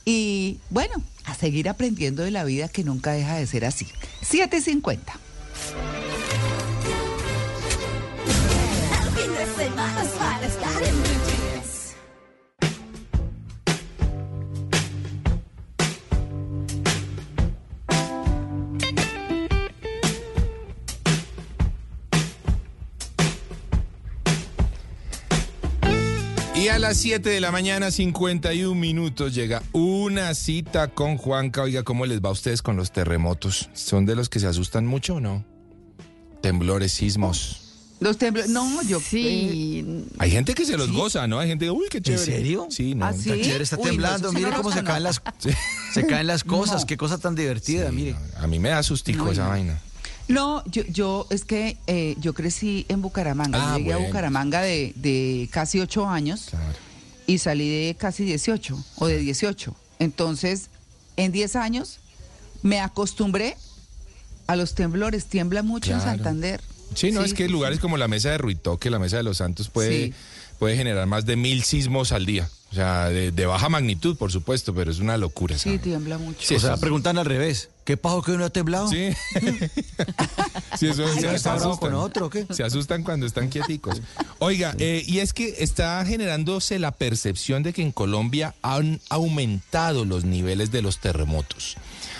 Y 0.05 0.59
bueno, 0.69 1.01
a 1.25 1.35
seguir 1.35 1.69
aprendiendo 1.69 2.23
de 2.23 2.31
la 2.31 2.43
vida 2.43 2.67
que 2.67 2.83
nunca 2.83 3.13
deja 3.13 3.35
de 3.35 3.47
ser 3.47 3.65
así. 3.65 3.87
7.50. 4.21 4.99
a 26.73 26.79
las 26.79 26.97
7 26.97 27.29
de 27.29 27.39
la 27.39 27.51
mañana, 27.51 27.91
51 27.91 28.73
minutos, 28.73 29.35
llega 29.35 29.61
una 29.73 30.33
cita 30.33 30.87
con 30.87 31.17
Juanca. 31.17 31.61
Oiga, 31.61 31.83
¿cómo 31.83 32.05
les 32.05 32.19
va 32.21 32.29
a 32.29 32.31
ustedes 32.31 32.61
con 32.61 32.75
los 32.75 32.91
terremotos? 32.91 33.69
¿Son 33.73 34.05
de 34.05 34.15
los 34.15 34.27
que 34.29 34.39
se 34.39 34.47
asustan 34.47 34.85
mucho 34.85 35.15
o 35.15 35.19
no? 35.19 35.45
Temblores, 36.41 36.91
sismos. 36.91 37.59
Los 37.99 38.17
temblores, 38.17 38.49
no, 38.49 38.81
yo... 38.83 38.99
Sí. 38.99 40.03
Hay 40.17 40.31
gente 40.31 40.55
que 40.55 40.65
se 40.65 40.75
los 40.75 40.91
goza, 40.91 41.27
¿no? 41.27 41.39
Hay 41.39 41.47
gente 41.47 41.65
que, 41.65 41.71
uy, 41.71 41.85
qué 41.89 42.01
chévere. 42.01 42.25
serio? 42.25 42.67
Sí, 42.69 42.95
no. 42.95 43.05
¿Ah, 43.05 43.13
sí? 43.13 43.29
Está 43.29 43.43
chévere, 43.43 43.63
está 43.63 43.75
Uy, 43.77 43.83
no, 43.83 43.89
temblando. 43.91 44.29
sí 44.29 44.35
mire 44.35 44.49
no 44.51 44.57
cómo 44.57 44.71
se 44.73 44.83
caen 44.83 45.03
las, 45.03 45.21
se 45.93 46.05
caen 46.07 46.27
las 46.27 46.43
cosas. 46.43 46.81
No. 46.81 46.87
Qué 46.87 46.97
cosa 46.97 47.17
tan 47.19 47.35
divertida, 47.35 47.91
mire. 47.91 48.15
A 48.39 48.47
mí 48.47 48.57
me 48.59 48.69
da 48.69 48.81
sustico 48.83 49.25
No, 49.25 49.31
esa 49.31 49.43
no. 49.43 49.49
vaina. 49.49 49.79
No, 50.27 50.63
yo, 50.65 50.83
yo 50.83 51.27
es 51.29 51.43
que 51.43 51.77
eh, 51.87 52.15
yo 52.19 52.33
crecí 52.33 52.85
en 52.89 53.01
Bucaramanga. 53.01 53.59
Ah, 53.61 53.71
yo 53.73 53.77
llegué 53.79 53.91
bueno. 53.93 54.05
a 54.05 54.07
Bucaramanga 54.07 54.61
de, 54.61 54.93
de 54.95 55.49
casi 55.51 55.79
ocho 55.79 56.07
años 56.07 56.47
y 57.27 57.37
salí 57.39 57.69
de 57.69 57.95
casi 57.95 58.23
18 58.23 58.83
o 58.99 59.07
de 59.07 59.17
18. 59.17 59.75
Entonces, 59.99 60.69
en 61.17 61.31
10 61.31 61.55
años 61.57 61.99
me 62.61 62.79
acostumbré 62.79 63.57
a 64.47 64.55
los 64.55 64.75
temblores. 64.75 65.25
Tiembla 65.25 65.61
mucho 65.63 65.91
en 65.91 65.99
Claro. 65.99 66.11
Santander. 66.15 66.61
Sí, 66.95 67.11
no, 67.11 67.21
Sí, 67.21 67.27
es 67.27 67.33
que 67.33 67.45
sí, 67.47 67.51
lugares 67.51 67.79
como 67.79 67.97
la 67.97 68.07
Mesa 68.07 68.29
de 68.31 68.37
Ruitoque, 68.37 68.89
la 68.89 68.99
Mesa 68.99 69.17
de 69.17 69.23
los 69.23 69.37
Santos 69.37 69.69
puede, 69.69 70.07
Sí. 70.07 70.13
Puede 70.53 70.75
generar 70.77 71.07
más 71.07 71.25
de 71.25 71.35
mil 71.35 71.63
sismos 71.63 72.11
al 72.11 72.25
día. 72.25 72.49
O 72.71 72.75
sea, 72.75 73.09
de, 73.09 73.31
de 73.31 73.45
baja 73.45 73.69
magnitud, 73.69 74.17
por 74.17 74.31
supuesto, 74.31 74.73
pero 74.73 74.89
es 74.89 74.97
una 74.97 75.15
locura. 75.17 75.55
Sí, 75.59 75.77
tiembla 75.77 76.17
mucho. 76.17 76.39
Sí, 76.41 76.55
o 76.55 76.59
sea, 76.59 76.77
preguntan 76.77 77.19
al 77.19 77.25
revés. 77.25 77.69
¿Qué 77.83 77.97
pasó 77.97 78.23
que 78.23 78.31
uno 78.31 78.45
ha 78.45 78.49
temblado? 78.49 78.87
Sí. 78.87 79.09
Sí, 80.79 80.87
eso 80.87 81.05
Ay, 81.05 81.19
se, 81.21 81.31
¿no 81.31 81.37
se 81.37 81.49
asustan. 81.49 81.77
con 81.77 81.93
otro 81.93 82.29
qué? 82.31 82.47
Se 82.49 82.63
asustan 82.63 83.03
cuando 83.03 83.27
están 83.27 83.49
quieticos. 83.49 84.01
Oiga, 84.39 84.73
eh, 84.79 85.03
y 85.05 85.19
es 85.19 85.33
que 85.33 85.57
está 85.59 86.03
generándose 86.03 86.79
la 86.79 86.91
percepción 86.91 87.61
de 87.61 87.73
que 87.73 87.83
en 87.83 87.91
Colombia 87.91 88.55
han 88.63 88.99
aumentado 89.09 90.03
los 90.03 90.25
niveles 90.25 90.71
de 90.71 90.81
los 90.81 90.97
terremotos. 90.97 91.75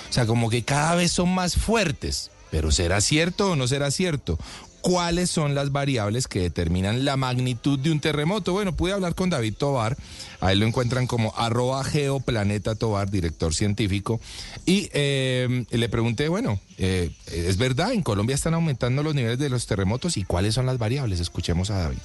O 0.09 0.13
sea, 0.13 0.27
como 0.27 0.51
que 0.51 0.63
cada 0.63 0.93
vez 0.95 1.11
son 1.11 1.33
más 1.33 1.55
fuertes. 1.55 2.29
Pero 2.51 2.71
¿será 2.71 3.01
cierto 3.01 3.51
o 3.51 3.55
no 3.55 3.67
será 3.67 3.89
cierto? 3.89 4.37
¿Cuáles 4.83 5.29
son 5.29 5.55
las 5.55 5.71
variables 5.71 6.27
que 6.27 6.41
determinan 6.41 7.05
la 7.05 7.15
magnitud 7.15 7.79
de 7.79 7.89
un 7.89 8.01
terremoto? 8.01 8.51
Bueno, 8.51 8.75
pude 8.75 8.91
hablar 8.91 9.15
con 9.15 9.29
David 9.29 9.53
Tobar, 9.57 9.95
a 10.41 10.51
él 10.51 10.59
lo 10.59 10.65
encuentran 10.65 11.07
como 11.07 11.33
arroba 11.37 11.85
geoplaneta 11.85 12.75
Tobar, 12.75 13.09
director 13.09 13.53
científico, 13.53 14.19
y 14.65 14.89
eh, 14.91 15.65
le 15.71 15.87
pregunté, 15.87 16.27
bueno, 16.27 16.59
eh, 16.77 17.11
¿es 17.27 17.55
verdad? 17.55 17.93
¿En 17.93 18.03
Colombia 18.03 18.35
están 18.35 18.55
aumentando 18.55 19.03
los 19.03 19.15
niveles 19.15 19.39
de 19.39 19.49
los 19.49 19.67
terremotos 19.67 20.17
y 20.17 20.25
cuáles 20.25 20.55
son 20.55 20.65
las 20.65 20.77
variables? 20.77 21.21
Escuchemos 21.21 21.69
a 21.69 21.77
David. 21.77 21.99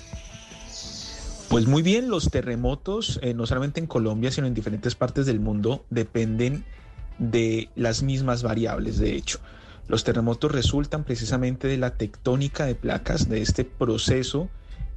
Pues 1.49 1.67
muy 1.67 1.83
bien, 1.83 2.09
los 2.09 2.31
terremotos, 2.31 3.19
eh, 3.25 3.35
no 3.35 3.45
solamente 3.45 3.81
en 3.81 3.89
Colombia, 3.89 4.31
sino 4.31 4.47
en 4.47 4.55
diferentes 4.55 4.95
partes 4.95 5.27
del 5.27 5.41
mundo, 5.41 5.85
dependen 5.91 6.65
de 7.19 7.71
las 7.75 8.05
mismas 8.05 8.45
variables, 8.45 8.99
de 8.99 9.17
hecho. 9.17 9.41
Los 9.89 10.05
terremotos 10.05 10.53
resultan 10.53 11.05
precisamente 11.05 11.67
de 11.67 11.79
la 11.79 11.97
tectónica 11.97 12.67
de 12.67 12.75
placas, 12.75 13.29
de 13.29 13.41
este 13.41 13.65
proceso 13.65 14.49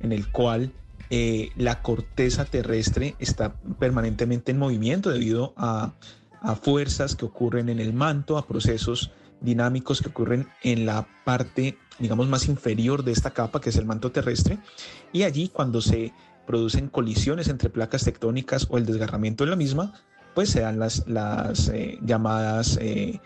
en 0.01 0.11
el 0.11 0.29
cual 0.31 0.73
eh, 1.09 1.49
la 1.55 1.81
corteza 1.81 2.45
terrestre 2.45 3.15
está 3.19 3.55
permanentemente 3.79 4.51
en 4.51 4.59
movimiento 4.59 5.09
debido 5.09 5.53
a, 5.55 5.93
a 6.41 6.55
fuerzas 6.55 7.15
que 7.15 7.25
ocurren 7.25 7.69
en 7.69 7.79
el 7.79 7.93
manto, 7.93 8.37
a 8.37 8.47
procesos 8.47 9.11
dinámicos 9.41 10.01
que 10.01 10.09
ocurren 10.09 10.47
en 10.63 10.85
la 10.85 11.07
parte, 11.25 11.77
digamos, 11.99 12.27
más 12.27 12.47
inferior 12.47 13.03
de 13.03 13.11
esta 13.11 13.31
capa, 13.31 13.61
que 13.61 13.69
es 13.69 13.77
el 13.77 13.85
manto 13.85 14.11
terrestre. 14.11 14.59
Y 15.11 15.23
allí, 15.23 15.49
cuando 15.49 15.81
se 15.81 16.13
producen 16.45 16.89
colisiones 16.89 17.47
entre 17.47 17.69
placas 17.69 18.03
tectónicas 18.03 18.67
o 18.69 18.77
el 18.77 18.85
desgarramiento 18.85 19.43
de 19.43 19.49
la 19.49 19.55
misma, 19.55 19.93
pues 20.33 20.49
se 20.49 20.61
dan 20.61 20.79
las, 20.79 21.07
las 21.07 21.69
eh, 21.69 21.99
llamadas 22.03 22.77
eh, 22.81 23.19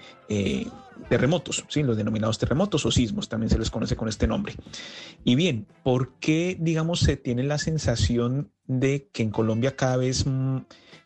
terremotos, 1.09 1.65
¿sí? 1.69 1.83
los 1.83 1.97
denominados 1.97 2.39
terremotos 2.39 2.85
o 2.85 2.91
sismos, 2.91 3.29
también 3.29 3.49
se 3.49 3.59
les 3.59 3.69
conoce 3.69 3.95
con 3.95 4.07
este 4.07 4.27
nombre. 4.27 4.55
Y 5.23 5.35
bien, 5.35 5.67
¿por 5.83 6.13
qué, 6.19 6.57
digamos, 6.59 6.99
se 6.99 7.17
tiene 7.17 7.43
la 7.43 7.57
sensación 7.57 8.51
de 8.67 9.09
que 9.13 9.23
en 9.23 9.29
Colombia 9.29 9.75
cada 9.75 9.97
vez 9.97 10.25
mm, 10.25 10.57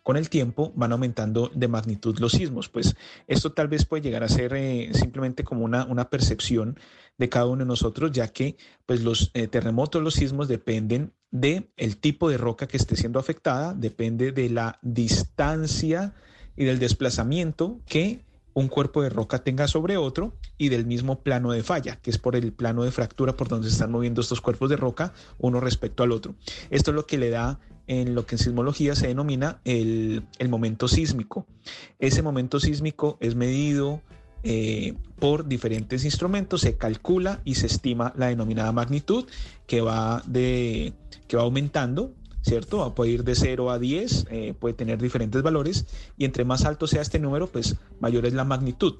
con 0.03 0.17
el 0.17 0.29
tiempo 0.29 0.71
van 0.75 0.91
aumentando 0.91 1.51
de 1.53 1.67
magnitud 1.67 2.17
los 2.19 2.33
sismos? 2.33 2.69
Pues 2.69 2.95
esto 3.27 3.51
tal 3.51 3.67
vez 3.67 3.85
puede 3.85 4.03
llegar 4.03 4.23
a 4.23 4.29
ser 4.29 4.53
eh, 4.55 4.91
simplemente 4.93 5.43
como 5.43 5.65
una, 5.65 5.85
una 5.85 6.09
percepción 6.09 6.79
de 7.17 7.29
cada 7.29 7.47
uno 7.47 7.59
de 7.59 7.67
nosotros, 7.67 8.11
ya 8.11 8.29
que 8.29 8.55
pues 8.85 9.01
los 9.01 9.31
eh, 9.33 9.47
terremotos, 9.47 10.01
los 10.01 10.13
sismos 10.13 10.47
dependen 10.47 11.13
de 11.31 11.69
el 11.75 11.97
tipo 11.97 12.29
de 12.29 12.37
roca 12.37 12.67
que 12.67 12.77
esté 12.77 12.95
siendo 12.95 13.19
afectada, 13.19 13.73
depende 13.73 14.31
de 14.31 14.49
la 14.49 14.79
distancia 14.81 16.15
y 16.55 16.63
del 16.63 16.79
desplazamiento 16.79 17.81
que 17.85 18.25
un 18.59 18.67
cuerpo 18.67 19.01
de 19.01 19.09
roca 19.09 19.39
tenga 19.39 19.67
sobre 19.67 19.97
otro 19.97 20.35
y 20.57 20.69
del 20.69 20.85
mismo 20.85 21.21
plano 21.21 21.51
de 21.51 21.63
falla, 21.63 21.95
que 21.95 22.09
es 22.09 22.17
por 22.17 22.35
el 22.35 22.51
plano 22.51 22.83
de 22.83 22.91
fractura 22.91 23.35
por 23.35 23.47
donde 23.47 23.67
se 23.67 23.73
están 23.73 23.91
moviendo 23.91 24.21
estos 24.21 24.41
cuerpos 24.41 24.69
de 24.69 24.75
roca 24.75 25.13
uno 25.37 25.59
respecto 25.59 26.03
al 26.03 26.11
otro. 26.11 26.35
Esto 26.69 26.91
es 26.91 26.95
lo 26.95 27.05
que 27.05 27.17
le 27.17 27.29
da 27.29 27.59
en 27.87 28.13
lo 28.15 28.25
que 28.25 28.35
en 28.35 28.39
sismología 28.39 28.95
se 28.95 29.07
denomina 29.07 29.61
el, 29.63 30.23
el 30.37 30.49
momento 30.49 30.87
sísmico. 30.87 31.47
Ese 31.97 32.21
momento 32.21 32.59
sísmico 32.59 33.17
es 33.19 33.35
medido 33.35 34.01
eh, 34.43 34.93
por 35.19 35.47
diferentes 35.47 36.05
instrumentos, 36.05 36.61
se 36.61 36.77
calcula 36.77 37.41
y 37.43 37.55
se 37.55 37.67
estima 37.67 38.13
la 38.15 38.27
denominada 38.27 38.71
magnitud 38.71 39.25
que 39.67 39.81
va, 39.81 40.21
de, 40.27 40.93
que 41.27 41.35
va 41.35 41.43
aumentando 41.43 42.13
¿cierto? 42.41 42.93
Puede 42.95 43.11
ir 43.11 43.23
de 43.23 43.35
0 43.35 43.71
a 43.71 43.79
10, 43.79 44.27
eh, 44.29 44.53
puede 44.57 44.73
tener 44.73 45.01
diferentes 45.01 45.41
valores 45.41 45.85
y 46.17 46.25
entre 46.25 46.45
más 46.45 46.65
alto 46.65 46.87
sea 46.87 47.01
este 47.01 47.19
número, 47.19 47.47
pues 47.47 47.75
mayor 47.99 48.25
es 48.25 48.33
la 48.33 48.43
magnitud. 48.43 48.99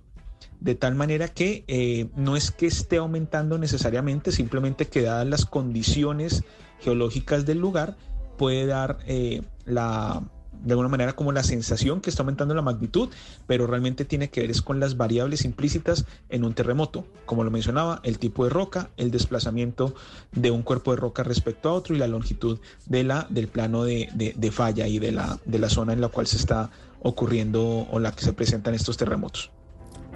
De 0.60 0.76
tal 0.76 0.96
manera 0.96 1.30
que 1.30 1.64
eh, 1.68 2.10
no 2.16 2.36
es 2.36 2.52
que 2.52 2.68
esté 2.68 2.98
aumentando 2.98 3.58
necesariamente, 3.58 4.32
simplemente 4.32 4.88
que 4.88 5.02
dadas 5.02 5.28
las 5.28 5.46
condiciones 5.46 6.44
geológicas 6.80 7.46
del 7.46 7.60
lugar, 7.60 7.98
puede 8.38 8.66
dar 8.66 9.00
eh, 9.06 9.42
la, 9.66 10.24
de 10.64 10.72
alguna 10.72 10.90
manera 10.90 11.14
como 11.14 11.32
la 11.32 11.44
sensación 11.44 12.02
que 12.02 12.10
está 12.10 12.24
aumentando 12.24 12.54
la 12.54 12.62
magnitud, 12.62 13.10
pero 13.48 13.68
realmente 13.68 14.06
tiene 14.06 14.30
que 14.30 14.42
ver 14.42 14.52
es 14.52 14.62
con 14.62 14.80
las 14.80 14.98
variables 14.98 15.46
implícitas 15.46 16.06
en 16.30 16.44
un 16.44 16.54
terremoto, 16.54 17.06
como 17.26 17.44
lo 17.44 17.52
mencionaba, 17.52 18.02
el 18.04 18.20
tipo 18.20 18.44
de 18.44 18.50
roca, 18.50 18.90
el 18.98 19.12
desplazamiento 19.12 19.96
de 20.32 20.52
un 20.52 20.64
cuerpo 20.64 20.92
de 20.92 20.98
roca 20.98 21.24
respecto 21.24 21.70
a 21.70 21.74
otro 21.74 21.96
y 21.96 22.00
la 22.00 22.08
longitud 22.08 22.60
de 22.86 23.04
la, 23.04 23.28
del 23.30 23.48
plano 23.48 23.84
de, 23.84 24.10
de, 24.14 24.34
de 24.36 24.52
falla 24.52 24.88
y 24.88 25.00
de 25.00 25.12
la, 25.12 25.40
de 25.46 25.60
la 25.60 25.70
zona 25.70 25.94
en 25.94 26.02
la 26.02 26.10
cual 26.10 26.28
se 26.28 26.38
está 26.38 26.70
ocurriendo 27.02 27.88
o 27.90 28.00
la 28.00 28.12
que 28.12 28.24
se 28.24 28.34
presentan 28.34 28.74
estos 28.74 28.98
terremotos. 28.98 29.52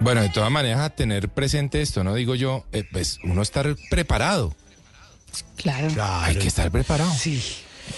Bueno, 0.00 0.22
de 0.22 0.28
todas 0.28 0.50
maneras, 0.50 0.80
a 0.80 0.90
tener 0.90 1.28
presente 1.28 1.80
esto, 1.80 2.02
¿no? 2.02 2.14
Digo 2.14 2.34
yo, 2.34 2.64
eh, 2.72 2.84
pues 2.90 3.18
uno 3.24 3.42
estar 3.42 3.76
preparado. 3.90 4.54
Claro. 5.56 5.88
Hay 6.00 6.36
que 6.36 6.48
estar 6.48 6.70
preparado. 6.70 7.10
Sí. 7.12 7.42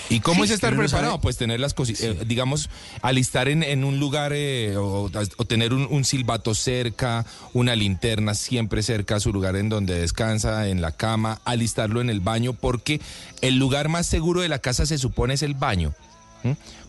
¿Y 0.08 0.20
cómo 0.20 0.42
Sí, 0.44 0.50
es 0.50 0.54
estar 0.54 0.76
preparado? 0.76 1.20
Pues 1.20 1.36
tener 1.36 1.60
las 1.60 1.74
cosas, 1.74 1.98
digamos, 2.26 2.68
alistar 3.02 3.48
en, 3.48 3.62
en 3.62 3.84
un 3.84 3.98
lugar 3.98 4.32
eh, 4.34 4.76
o, 4.76 5.10
o 5.36 5.44
tener 5.44 5.72
un, 5.72 5.86
un 5.90 6.04
silbato 6.04 6.54
cerca, 6.54 7.24
una 7.52 7.74
linterna 7.76 8.34
siempre 8.34 8.82
cerca 8.82 9.16
a 9.16 9.20
su 9.20 9.32
lugar 9.32 9.56
en 9.56 9.68
donde 9.68 9.98
descansa, 9.98 10.68
en 10.68 10.80
la 10.80 10.92
cama, 10.92 11.40
alistarlo 11.44 12.00
en 12.00 12.10
el 12.10 12.20
baño, 12.20 12.52
porque 12.52 13.00
el 13.40 13.56
lugar 13.58 13.88
más 13.88 14.06
seguro 14.06 14.40
de 14.40 14.48
la 14.48 14.58
casa 14.60 14.86
se 14.86 14.98
supone 14.98 15.34
es 15.34 15.42
el 15.42 15.54
baño. 15.54 15.94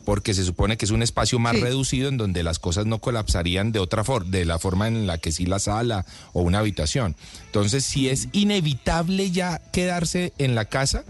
Porque 0.05 0.33
se 0.35 0.45
supone 0.45 0.77
que 0.77 0.85
es 0.85 0.91
un 0.91 1.01
espacio 1.01 1.39
más 1.39 1.55
Sí. 1.55 1.61
reducido 1.61 2.09
en 2.09 2.17
donde 2.17 2.43
las 2.43 2.59
cosas 2.59 2.85
no 2.85 2.99
colapsarían 2.99 3.71
de 3.71 3.79
otra 3.79 4.03
forma, 4.03 4.29
de 4.29 4.45
la 4.45 4.59
forma 4.59 4.87
en 4.87 5.07
la 5.07 5.17
que 5.17 5.31
sí 5.31 5.45
la 5.47 5.57
sala 5.59 6.05
o 6.33 6.41
una 6.41 6.59
habitación. 6.59 7.15
Entonces, 7.47 7.83
si 7.83 8.07
es 8.07 8.27
inevitable 8.33 9.31
ya 9.31 9.59
quedarse 9.73 10.31
en 10.37 10.53
la 10.53 10.65
casa, 10.65 11.03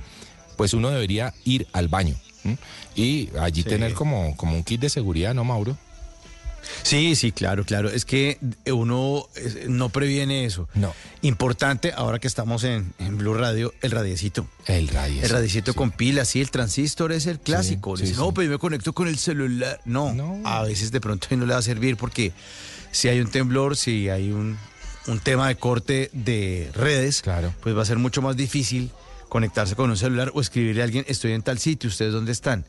pues 0.58 0.74
uno 0.74 0.90
debería 0.90 1.34
ir 1.46 1.68
al 1.72 1.88
baño. 1.88 2.16
¿m? 2.44 2.58
Y 2.96 3.30
allí 3.40 3.64
Sí. 3.64 3.70
tener 3.70 3.94
como, 3.94 4.36
como 4.36 4.56
un 4.56 4.64
kit 4.64 4.82
de 4.82 4.90
seguridad, 4.90 5.34
¿no, 5.34 5.44
Mauro? 5.44 5.78
Sí, 6.84 7.16
sí, 7.16 7.32
claro, 7.32 7.64
claro. 7.64 7.90
Es 7.90 8.04
que 8.04 8.40
uno 8.70 9.28
no 9.68 9.88
previene 9.90 10.44
eso. 10.44 10.68
No. 10.74 10.94
Importante, 11.22 11.94
ahora 11.96 12.20
que 12.20 12.28
estamos 12.28 12.64
en, 12.66 12.94
en 13.00 13.18
Blue 13.18 13.34
Radio, 13.36 13.74
el 13.82 13.92
radiecito. 13.92 14.48
El 14.66 14.90
radiecito. 14.90 15.26
El 15.28 15.32
radiecito 15.32 15.74
con 15.74 15.92
pilas, 15.92 16.28
sí, 16.30 16.42
el 16.42 16.52
transistor 16.52 17.14
es 17.14 17.26
el 17.26 17.40
clásico. 17.40 17.96
sí, 17.96 18.04
Dice, 18.04 18.16
sí. 18.16 18.20
no, 18.20 18.34
pues 18.34 18.48
yo 18.48 18.52
me 18.52 18.58
conecto 18.60 18.92
con 18.94 19.08
el 19.08 19.18
celular. 19.18 19.80
No, 19.86 20.14
a 20.44 20.64
veces 20.64 20.92
de 20.92 21.00
pronto 21.00 21.28
no 21.32 21.46
le 21.46 21.54
va 21.54 21.60
a 21.60 21.64
servir 21.64 21.96
porque 21.96 22.34
si 22.92 23.08
hay 23.08 23.22
un 23.22 23.30
temblor, 23.32 23.78
si 23.78 24.10
hay 24.10 24.32
un, 24.32 24.58
un 25.08 25.20
tema 25.20 25.48
de 25.48 25.56
corte 25.56 26.10
de 26.12 26.70
redes, 26.74 27.24
pues 27.62 27.78
va 27.78 27.84
a 27.84 27.86
ser 27.86 27.98
mucho 27.98 28.22
más 28.22 28.36
difícil 28.36 28.92
conectarse 29.30 29.76
con 29.76 29.90
un 29.90 29.98
celular 29.98 30.32
o 30.34 30.42
escribirle 30.42 30.82
a 30.82 30.86
alguien, 30.86 31.06
estoy 31.08 31.34
en 31.34 31.42
tal 31.44 31.60
sitio, 31.60 31.90
¿ustedes 31.90 32.14
dónde 32.14 32.32
están? 32.32 32.66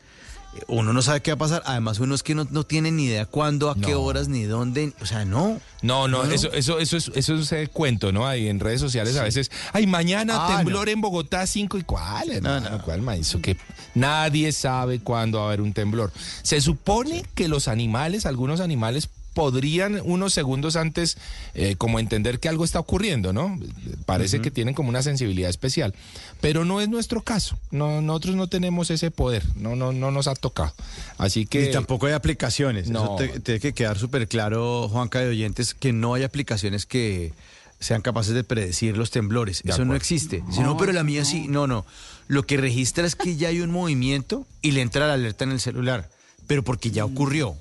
Eh, 0.56 0.62
Uno 0.68 0.92
no 0.94 1.02
sabe 1.02 1.20
qué 1.20 1.30
va 1.32 1.34
a 1.34 1.38
pasar. 1.38 1.62
Además, 1.66 1.98
uno 2.00 2.14
es 2.14 2.22
que 2.22 2.34
no, 2.34 2.46
no 2.50 2.64
tiene 2.64 2.90
ni 2.90 3.04
idea 3.04 3.26
cuándo, 3.26 3.68
a 3.70 3.74
qué 3.74 3.92
No. 3.92 4.00
horas, 4.00 4.28
ni 4.28 4.44
dónde. 4.44 4.94
O 5.00 5.06
sea, 5.06 5.24
no. 5.26 5.60
No, 5.82 6.08
no, 6.08 6.22
No, 6.22 6.24
no. 6.24 6.32
eso, 6.32 6.50
eso, 6.52 6.78
eso 6.78 6.96
es, 6.96 7.10
eso 7.14 7.34
es 7.56 7.68
cuento, 7.68 8.12
¿no? 8.12 8.26
Ahí 8.26 8.48
en 8.48 8.58
redes 8.58 8.80
sociales 8.80 9.16
a 9.16 9.22
veces, 9.24 9.50
ay, 9.74 9.86
mañana 9.86 10.34
Ah, 10.38 10.56
temblor 10.56 10.88
en 10.88 11.00
Bogotá 11.02 11.46
5 11.46 11.76
y 11.78 11.82
cuál, 11.82 12.30
hermano, 12.30 12.80
cuál 12.82 13.02
maíz, 13.02 13.36
que 13.42 13.56
nadie 13.94 14.50
sabe 14.52 15.00
cuándo 15.00 15.38
va 15.38 15.44
a 15.44 15.46
haber 15.48 15.60
un 15.60 15.72
temblor. 15.74 16.10
Se 16.42 16.60
supone 16.62 17.24
que 17.34 17.46
los 17.48 17.68
animales, 17.68 18.24
algunos 18.26 18.60
animales 18.60 19.08
podrían 19.38 20.00
unos 20.04 20.34
segundos 20.34 20.74
antes 20.74 21.16
eh, 21.54 21.76
como 21.78 22.00
entender 22.00 22.40
que 22.40 22.48
algo 22.48 22.64
está 22.64 22.80
ocurriendo, 22.80 23.32
¿no? 23.32 23.56
Parece 24.04 24.40
que 24.40 24.50
tienen 24.50 24.74
como 24.74 24.88
una 24.88 25.00
sensibilidad 25.00 25.48
especial, 25.48 25.94
pero 26.40 26.64
no 26.64 26.80
es 26.80 26.88
nuestro 26.88 27.22
caso. 27.22 27.56
No, 27.70 28.02
nosotros 28.02 28.34
no 28.34 28.48
tenemos 28.48 28.90
ese 28.90 29.12
poder, 29.12 29.44
no, 29.54 29.76
no, 29.76 29.92
no 29.92 30.10
nos 30.10 30.26
ha 30.26 30.34
tocado. 30.34 30.74
Así 31.18 31.46
que 31.46 31.66
Ni 31.66 31.70
tampoco 31.70 32.06
hay 32.06 32.14
aplicaciones. 32.14 32.90
No. 32.90 33.04
Eso 33.04 33.32
te- 33.32 33.38
tiene 33.38 33.60
que 33.60 33.72
quedar 33.74 33.96
súper 33.96 34.26
claro, 34.26 34.88
Juanca 34.88 35.20
de 35.20 35.28
oyentes, 35.28 35.72
que 35.72 35.92
no 35.92 36.14
hay 36.14 36.24
aplicaciones 36.24 36.84
que 36.84 37.32
sean 37.78 38.02
capaces 38.02 38.34
de 38.34 38.42
predecir 38.42 38.96
los 38.96 39.12
temblores. 39.12 39.62
De 39.62 39.70
Eso 39.70 39.84
no 39.84 39.94
existe. 39.94 40.42
Si 40.50 40.58
no, 40.62 40.76
pero 40.76 40.90
la 40.90 41.04
mía 41.04 41.24
sí. 41.24 41.46
No, 41.46 41.68
no. 41.68 41.86
Lo 42.26 42.42
que 42.44 42.56
registra 42.56 43.06
es 43.06 43.14
que 43.14 43.36
ya 43.36 43.50
hay 43.50 43.60
un 43.60 43.70
movimiento 43.70 44.48
y 44.62 44.72
le 44.72 44.80
entra 44.80 45.06
la 45.06 45.14
alerta 45.14 45.44
en 45.44 45.52
el 45.52 45.60
celular. 45.60 46.10
Pero 46.48 46.64
porque 46.64 46.90
ya 46.90 47.04
ocurrió. 47.04 47.54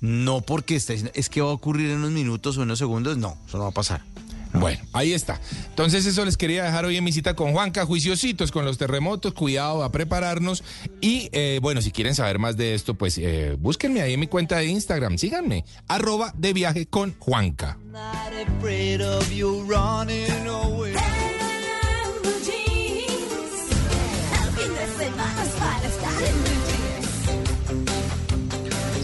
No 0.00 0.40
porque 0.40 0.76
está 0.76 0.92
diciendo, 0.92 1.12
es 1.14 1.28
que 1.28 1.40
va 1.40 1.50
a 1.50 1.52
ocurrir 1.52 1.90
en 1.90 1.98
unos 1.98 2.10
minutos 2.10 2.56
o 2.56 2.60
en 2.62 2.68
unos 2.68 2.78
segundos. 2.78 3.18
No, 3.18 3.36
eso 3.46 3.58
no 3.58 3.64
va 3.64 3.70
a 3.70 3.74
pasar. 3.74 4.02
Bueno, 4.52 4.80
ahí 4.92 5.12
está. 5.12 5.40
Entonces 5.68 6.06
eso 6.06 6.24
les 6.24 6.36
quería 6.36 6.64
dejar 6.64 6.84
hoy 6.84 6.96
en 6.96 7.04
mi 7.04 7.12
cita 7.12 7.34
con 7.34 7.52
Juanca, 7.52 7.86
juiciositos 7.86 8.50
con 8.50 8.64
los 8.64 8.78
terremotos, 8.78 9.32
cuidado 9.32 9.84
a 9.84 9.92
prepararnos. 9.92 10.64
Y 11.00 11.28
eh, 11.32 11.60
bueno, 11.62 11.80
si 11.82 11.92
quieren 11.92 12.14
saber 12.14 12.38
más 12.38 12.56
de 12.56 12.74
esto, 12.74 12.94
pues 12.94 13.16
eh, 13.18 13.56
búsquenme 13.58 14.02
ahí 14.02 14.14
en 14.14 14.20
mi 14.20 14.26
cuenta 14.26 14.56
de 14.56 14.66
Instagram, 14.66 15.18
síganme, 15.18 15.64
arroba 15.86 16.32
de 16.36 16.52
viaje 16.52 16.86
con 16.86 17.14
Juanca. 17.18 17.78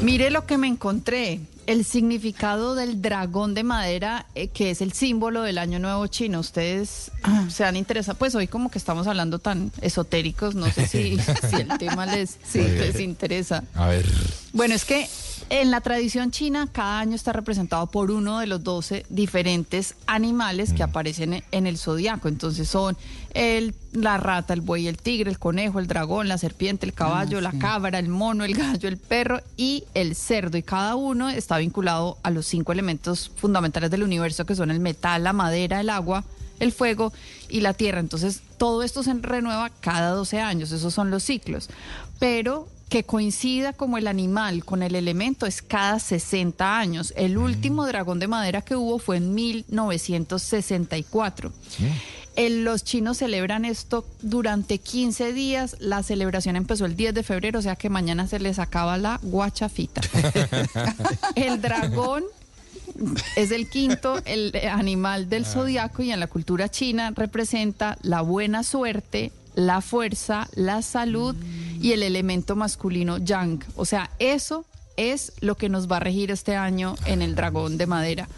Mire 0.07 0.31
lo 0.31 0.47
que 0.47 0.57
me 0.57 0.69
encontré. 0.69 1.41
el 1.67 1.85
significado 1.85 2.77
del 2.77 3.03
dragón 3.03 3.55
de 3.55 3.65
madera, 3.65 4.27
eh, 4.37 4.47
que 4.47 4.71
es 4.71 4.81
el 4.83 4.93
símbolo 4.93 5.43
del 5.43 5.59
Año 5.59 5.81
Nuevo 5.81 6.07
chino. 6.07 6.39
Ustedes 6.39 7.11
se 7.49 7.65
han 7.65 7.75
interesado, 7.75 8.17
pues 8.17 8.37
hoy 8.37 8.47
como 8.47 8.71
que 8.71 8.79
estamos 8.79 9.09
hablando 9.09 9.41
tan 9.41 9.73
esotéricos, 9.81 10.55
no 10.55 10.71
sé 10.71 10.87
si, 10.87 11.19
si 11.51 11.57
el 11.57 11.77
tema 11.77 12.07
les, 12.07 12.39
les 12.55 13.01
interesa. 13.01 13.65
A 13.75 13.89
ver. 13.89 14.07
Bueno, 14.53 14.77
es 14.77 14.85
que 14.85 15.09
en 15.49 15.71
la 15.71 15.81
tradición 15.81 16.33
china 16.33 16.69
cada 16.73 16.99
año 16.99 17.15
está 17.15 17.33
representado 17.33 17.87
por 17.87 18.11
uno 18.11 18.41
de 18.41 18.47
los 18.49 18.65
12 18.65 19.07
diferentes 19.09 19.95
animales 20.07 20.73
que 20.73 20.83
aparecen 20.83 21.35
e- 21.35 21.45
en 21.53 21.67
el 21.67 21.79
zodiaco. 21.79 22.29
Entonces 22.29 22.69
son 22.69 22.97
el, 23.33 23.75
la 23.93 24.17
rata, 24.19 24.55
el 24.55 24.61
buey, 24.61 24.89
el 24.89 24.97
tigre, 24.99 25.31
el 25.31 25.39
conejo, 25.39 25.79
el 25.79 25.87
dragón, 25.87 26.27
la 26.29 26.39
serpiente, 26.39 26.85
el 26.85 26.95
caballo, 26.95 27.41
la 27.41 27.53
cabra, 27.53 27.99
el 27.99 28.09
mono, 28.09 28.45
el 28.45 28.55
gallo, 28.55 28.89
el 28.89 28.97
perro 28.97 29.41
y 29.57 29.85
el 29.95 30.17
cerdo. 30.17 30.59
Y 30.59 30.63
cada 30.63 30.97
uno 30.97 31.29
está 31.29 31.59
vinculado 31.59 32.19
a 32.25 32.31
los 32.31 32.47
cinco 32.47 32.73
elementos 32.73 33.31
fundamentales 33.37 33.91
del 33.91 34.03
universo 34.03 34.47
que 34.47 34.57
son 34.57 34.71
el 34.71 34.81
metal, 34.81 35.23
la 35.23 35.33
madera, 35.33 35.81
el 35.81 35.91
agua, 35.91 36.25
el 36.59 36.73
fuego 36.73 37.13
y 37.49 37.61
la 37.61 37.73
tierra. 37.73 38.01
Entonces, 38.01 38.41
todo 38.59 38.83
esto 38.83 39.03
se 39.05 39.15
renueva 39.15 39.71
cada 39.81 40.11
12 40.11 40.41
años, 40.41 40.73
esos 40.73 40.93
son 40.93 41.11
los 41.11 41.23
ciclos. 41.23 41.69
Pero 42.19 42.67
que 42.89 43.05
coincida 43.05 43.73
como 43.73 43.99
el 43.99 44.07
animal 44.07 44.65
con 44.65 44.83
el 44.83 44.95
elemento 44.95 45.47
es 45.47 45.61
cada 45.61 45.99
60 45.99 46.79
años. 46.79 47.13
El 47.17 47.37
último 47.37 47.85
dragón 47.87 48.21
de 48.21 48.29
madera 48.29 48.63
que 48.63 48.77
hubo 48.77 48.99
fue 48.99 49.17
en 49.17 49.35
1964. 49.35 51.53
El- 52.37 52.65
los 52.65 52.85
chinos 52.85 53.17
celebran 53.19 53.65
esto 53.65 54.07
durante 54.23 54.79
15 54.79 55.33
días. 55.33 55.77
La 55.81 56.03
celebración 56.03 56.55
empezó 56.55 56.85
el 56.85 56.95
10 56.95 57.15
de 57.15 57.23
febrero, 57.23 57.59
o 57.59 57.63
sea 57.63 57.77
que 57.77 57.89
mañana 57.89 58.29
se 58.29 58.39
les 58.39 58.59
acaba 58.59 58.99
la 58.99 59.19
guachafita. 59.23 60.03
el 61.35 61.61
dragón 61.63 62.25
es 63.37 63.51
el 63.51 63.69
quinto 63.69 64.21
el 64.27 64.53
animal 64.71 65.29
del 65.29 65.45
zodiaco 65.45 66.03
y 66.03 66.13
en 66.13 66.21
la 66.21 66.29
cultura 66.29 66.69
china 66.69 67.11
representa 67.15 67.99
la 68.03 68.21
buena 68.21 68.63
suerte, 68.63 69.33
la 69.55 69.81
fuerza, 69.81 70.49
la 70.55 70.83
salud 70.83 71.35
y 71.81 71.93
el 71.93 72.03
elemento 72.03 72.57
masculino 72.57 73.19
yang. 73.19 73.63
O 73.77 73.85
sea, 73.85 74.11
eso 74.19 74.65
es 74.97 75.33
lo 75.41 75.57
que 75.57 75.69
nos 75.69 75.91
va 75.91 75.99
a 75.99 76.01
regir 76.01 76.31
este 76.31 76.57
año 76.57 76.95
en 77.07 77.23
el 77.23 77.35
dragón 77.35 77.79
de 77.79 77.87
madera. 77.87 78.29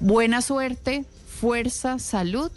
Buena 0.00 0.42
suerte, 0.42 1.04
fuerza, 1.40 1.98
salud 1.98 2.50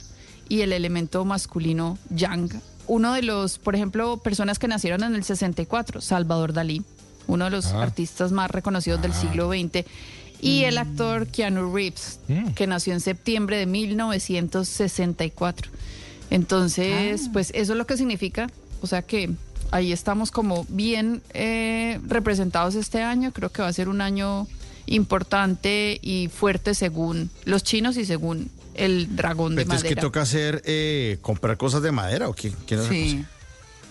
y 0.49 0.61
el 0.61 0.73
elemento 0.73 1.23
masculino 1.25 1.97
yang. 2.09 2.49
Uno 2.87 3.13
de 3.13 3.21
los, 3.21 3.59
por 3.59 3.75
ejemplo, 3.75 4.17
personas 4.17 4.59
que 4.59 4.67
nacieron 4.67 5.03
en 5.03 5.15
el 5.15 5.23
64, 5.23 6.01
Salvador 6.01 6.53
Dalí, 6.53 6.83
uno 7.27 7.45
de 7.45 7.51
los 7.51 7.67
Ah. 7.67 7.83
artistas 7.83 8.31
más 8.31 8.49
reconocidos 8.49 9.01
del 9.01 9.13
siglo 9.13 9.49
XX, 9.49 9.85
y 10.39 10.63
el 10.63 10.77
actor 10.77 11.27
Keanu 11.27 11.73
Reeves, 11.75 12.19
que 12.55 12.67
nació 12.67 12.93
en 12.93 13.01
septiembre 13.01 13.57
de 13.57 13.65
1964. 13.65 15.71
Entonces, 16.29 17.29
pues 17.33 17.51
eso 17.55 17.73
es 17.73 17.77
lo 17.77 17.85
que 17.87 17.97
significa, 17.97 18.47
o 18.81 18.87
sea 18.87 19.01
que 19.01 19.29
ahí 19.71 19.91
estamos 19.91 20.31
como 20.31 20.65
bien 20.69 21.21
eh, 21.33 21.99
representados 22.07 22.75
este 22.75 23.01
año, 23.01 23.31
creo 23.33 23.51
que 23.51 23.61
va 23.61 23.67
a 23.67 23.73
ser 23.73 23.89
un 23.89 24.01
año 24.01 24.47
importante 24.85 25.99
y 26.01 26.29
fuerte 26.29 26.73
según 26.73 27.29
los 27.45 27.63
chinos 27.63 27.97
y 27.97 28.05
según 28.05 28.49
el 28.75 29.15
dragón 29.15 29.55
de 29.55 29.63
Entonces, 29.63 29.83
¿qué 29.83 29.89
madera. 29.89 30.01
toca 30.01 30.21
hacer? 30.21 30.61
Eh, 30.65 31.17
¿Comprar 31.21 31.57
cosas 31.57 31.81
de 31.81 31.91
madera 31.91 32.29
o 32.29 32.33
qué? 32.33 32.53
¿Qué 32.65 32.75
es 32.75 32.81
Sí. 32.85 33.17
cosa? 33.17 33.27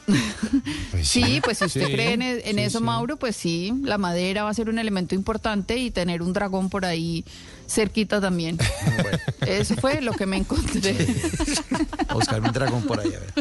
Sí, 1.02 1.40
pues 1.42 1.58
si 1.58 1.64
usted 1.64 1.86
Sí, 1.86 1.92
cree 1.92 2.12
en, 2.12 2.22
en 2.22 2.40
sí, 2.42 2.60
eso, 2.60 2.78
sí. 2.78 2.84
Mauro, 2.84 3.16
pues 3.16 3.34
sí, 3.36 3.72
la 3.82 3.98
madera 3.98 4.44
va 4.44 4.50
a 4.50 4.54
ser 4.54 4.68
un 4.68 4.78
elemento 4.78 5.14
importante 5.16 5.76
y 5.78 5.90
tener 5.90 6.22
un 6.22 6.32
dragón 6.32 6.70
por 6.70 6.84
ahí 6.84 7.24
cerquita 7.66 8.20
también. 8.20 8.58
Eso 9.46 9.74
fue 9.76 10.00
lo 10.00 10.12
que 10.12 10.26
me 10.26 10.36
encontré. 10.36 10.96
A 12.08 12.14
buscar 12.14 12.40
un 12.40 12.52
dragón 12.52 12.82
por 12.82 13.00
ahí, 13.00 13.12
a 13.14 13.20
ver. 13.20 13.32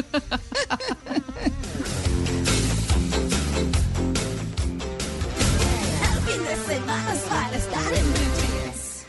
Fin 6.26 6.44
de 6.44 6.56
semana 6.74 7.12
es 7.14 7.20
para 7.20 7.56
estar 7.56 7.94
en 7.94 8.12
Blue 8.12 8.32
Jeans. 8.40 9.06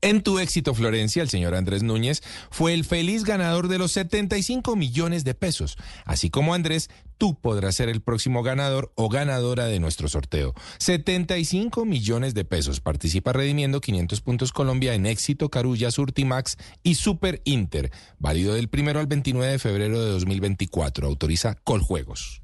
En 0.00 0.22
tu 0.22 0.40
éxito, 0.40 0.74
Florencia, 0.74 1.22
el 1.22 1.30
señor 1.30 1.54
Andrés 1.54 1.84
Núñez 1.84 2.22
fue 2.50 2.74
el 2.74 2.84
feliz 2.84 3.22
ganador 3.22 3.68
de 3.68 3.78
los 3.78 3.92
75 3.92 4.74
millones 4.74 5.22
de 5.22 5.34
pesos. 5.34 5.76
Así 6.04 6.28
como 6.28 6.54
Andrés, 6.54 6.90
tú 7.22 7.38
podrás 7.40 7.76
ser 7.76 7.88
el 7.88 8.00
próximo 8.02 8.42
ganador 8.42 8.90
o 8.96 9.08
ganadora 9.08 9.66
de 9.66 9.78
nuestro 9.78 10.08
sorteo. 10.08 10.54
75 10.78 11.84
millones 11.84 12.34
de 12.34 12.44
pesos. 12.44 12.80
Participa 12.80 13.32
redimiendo 13.32 13.80
500 13.80 14.20
puntos 14.22 14.50
Colombia 14.50 14.92
en 14.94 15.06
éxito, 15.06 15.48
Carulla, 15.48 15.92
Surtimax 15.92 16.56
y 16.82 16.96
Super 16.96 17.40
Inter. 17.44 17.92
Válido 18.18 18.54
del 18.54 18.68
primero 18.68 18.98
al 18.98 19.06
29 19.06 19.52
de 19.52 19.58
febrero 19.60 20.04
de 20.04 20.10
2024. 20.10 21.06
Autoriza 21.06 21.54
Coljuegos. 21.62 22.42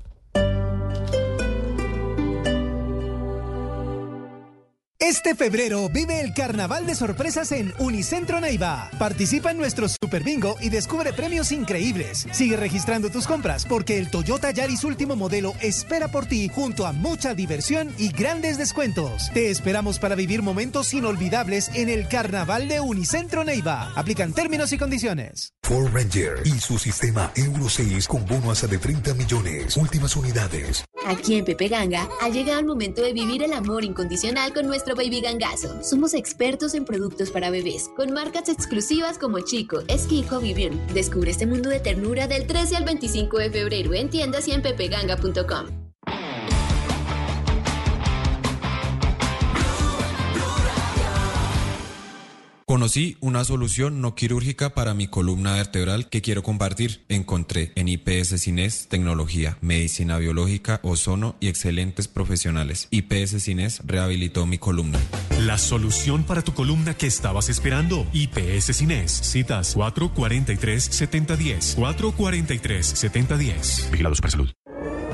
Este 5.01 5.37
febrero 5.37 5.89
vive 5.89 6.21
el 6.21 6.35
carnaval 6.35 6.85
de 6.85 6.97
sorpresas 6.97 7.53
en 7.53 7.73
Unicentro 7.79 8.41
Neiva. 8.41 8.91
Participa 8.99 9.53
en 9.53 9.57
nuestro 9.57 9.87
Super 9.89 10.25
Bingo 10.25 10.57
y 10.61 10.71
descubre 10.71 11.13
premios 11.13 11.53
increíbles. 11.53 12.27
Sigue 12.33 12.57
registrando 12.57 13.09
tus 13.09 13.29
compras 13.29 13.65
porque 13.65 13.97
el 13.99 14.11
Toyota 14.11 14.51
Yaris 14.51 14.83
último 14.83 15.15
modelo 15.15 15.55
espera 15.61 16.09
por 16.09 16.27
ti 16.27 16.51
junto 16.53 16.85
a 16.85 16.91
mucha 16.91 17.35
diversión 17.35 17.95
y 17.97 18.09
grandes 18.09 18.59
descuentos. 18.59 19.31
Te 19.33 19.51
esperamos 19.51 20.01
para 20.01 20.17
vivir 20.17 20.43
momentos 20.43 20.93
inolvidables 20.93 21.71
en 21.75 21.91
el 21.91 22.09
carnaval 22.09 22.67
de 22.67 22.81
Unicentro 22.81 23.45
Neiva. 23.45 23.93
Aplican 23.95 24.33
términos 24.33 24.73
y 24.73 24.79
condiciones. 24.79 25.53
Ford 25.63 25.93
Ranger 25.95 26.41
y 26.45 26.59
su 26.59 26.77
sistema 26.77 27.31
Euro 27.37 27.69
6 27.69 28.09
con 28.09 28.27
bono 28.27 28.51
hasta 28.51 28.67
de 28.67 28.79
30 28.79 29.15
millones. 29.15 29.77
Últimas 29.77 30.17
unidades. 30.17 30.85
Aquí 31.07 31.37
en 31.37 31.45
Pepe 31.45 31.69
Ganga 31.69 32.09
ha 32.21 32.29
llegado 32.29 32.59
el 32.59 32.67
momento 32.67 33.03
de 33.03 33.13
vivir 33.13 33.43
el 33.43 33.53
amor 33.53 33.85
incondicional 33.85 34.53
con 34.53 34.67
nuestro 34.67 34.88
baby 34.95 35.21
gangazo. 35.21 35.83
Somos 35.83 36.15
expertos 36.15 36.75
en 36.75 36.85
productos 36.85 37.31
para 37.31 37.51
bebés, 37.51 37.91
con 37.97 38.13
marcas 38.13 38.49
exclusivas 38.49 39.19
como 39.19 39.41
Chico, 39.41 39.83
Esquijo, 39.89 40.41
Vivian. 40.41 40.81
Descubre 40.95 41.31
este 41.31 41.47
mundo 41.47 41.71
de 41.71 41.81
ternura 41.81 42.27
del 42.27 42.47
13 42.47 42.77
al 42.77 42.85
25 42.85 43.39
de 43.39 43.51
febrero 43.51 43.95
en 43.95 44.11
tiendas 44.11 44.49
y 44.49 44.53
en 44.53 44.63
pepeganga.com. 44.63 45.88
Conocí 52.69 53.17
una 53.21 53.43
solución 53.45 54.01
no 54.03 54.15
quirúrgica 54.15 54.75
para 54.75 54.93
mi 54.93 55.09
columna 55.09 55.55
vertebral 55.55 56.11
que 56.11 56.21
quiero 56.21 56.43
compartir. 56.43 57.03
Encontré 57.09 57.73
en 57.77 57.89
IPS 57.89 58.43
Cines 58.43 58.89
tecnología, 58.89 59.57
medicina 59.63 60.19
biológica, 60.19 60.79
ozono 60.83 61.35
y 61.41 61.49
excelentes 61.49 62.09
profesionales. 62.09 62.89
IPS 62.91 63.43
Cines 63.43 63.81
rehabilitó 63.87 64.45
mi 64.45 64.59
columna. 64.59 65.01
La 65.41 65.57
solución 65.57 66.25
para 66.25 66.43
tu 66.43 66.53
columna 66.53 66.93
que 66.93 67.07
estabas 67.07 67.49
esperando. 67.49 68.07
IPS 68.13 68.77
Cines. 68.77 69.13
Citas 69.13 69.75
443-7010. 69.75 71.75
443-7010. 71.75 73.91
Vigilado 73.91 74.15
Supersalud. 74.15 74.51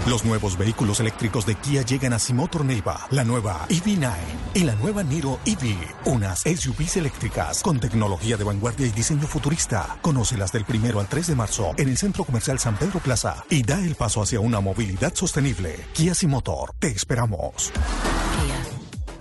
Los 0.07 0.23
nuevos 0.23 0.59
vehículos 0.59 1.01
eléctricos 1.01 1.47
de 1.47 1.55
Kia 1.55 1.81
llegan 1.81 2.13
a 2.13 2.19
Simotor 2.19 2.63
Neiva, 2.63 3.07
la 3.11 3.25
nueva 3.25 3.67
EV9 3.69 4.13
y 4.53 4.65
la 4.65 4.75
nueva 4.75 5.03
Niro 5.03 5.39
EV, 5.47 5.77
unas 6.05 6.41
SUVs 6.41 6.99
eléctricas 6.99 7.63
con 7.63 7.81
tecnología 7.81 8.37
de 8.37 8.45
vanguardia 8.45 8.87
y 8.87 8.91
diseño 8.91 9.27
futurista. 9.27 9.97
Conócelas 10.03 10.53
del 10.53 10.67
primero 10.67 11.01
al 11.01 11.09
3 11.09 11.29
de 11.29 11.35
marzo 11.35 11.73
en 11.79 11.89
el 11.89 11.97
Centro 11.97 12.25
Comercial 12.25 12.59
San 12.59 12.77
Pedro 12.77 13.01
Plaza 13.01 13.45
y 13.49 13.63
da 13.63 13.81
el 13.81 13.95
paso 13.95 14.21
hacia 14.21 14.41
una 14.41 14.61
movilidad 14.61 15.15
sostenible. 15.15 15.87
Kia 15.95 16.15
Simotor, 16.15 16.75
te 16.79 16.89
esperamos. 16.89 17.73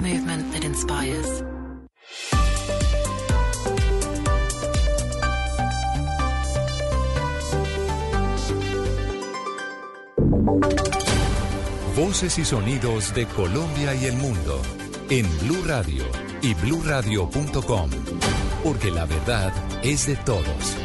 Movement 0.02 0.52
that 0.52 0.66
inspires. 0.66 1.44
Voces 11.96 12.38
y 12.38 12.44
sonidos 12.44 13.14
de 13.16 13.26
Colombia 13.28 13.96
y 13.96 14.06
el 14.06 14.18
mundo 14.18 14.62
en 15.10 15.26
Blue 15.40 15.64
Radio 15.66 16.04
y 16.42 16.54
bluradio.com, 16.56 17.90
porque 18.62 18.92
la 18.92 19.06
verdad 19.06 19.54
es 19.84 20.08
de 20.08 20.18
todos. 20.18 20.78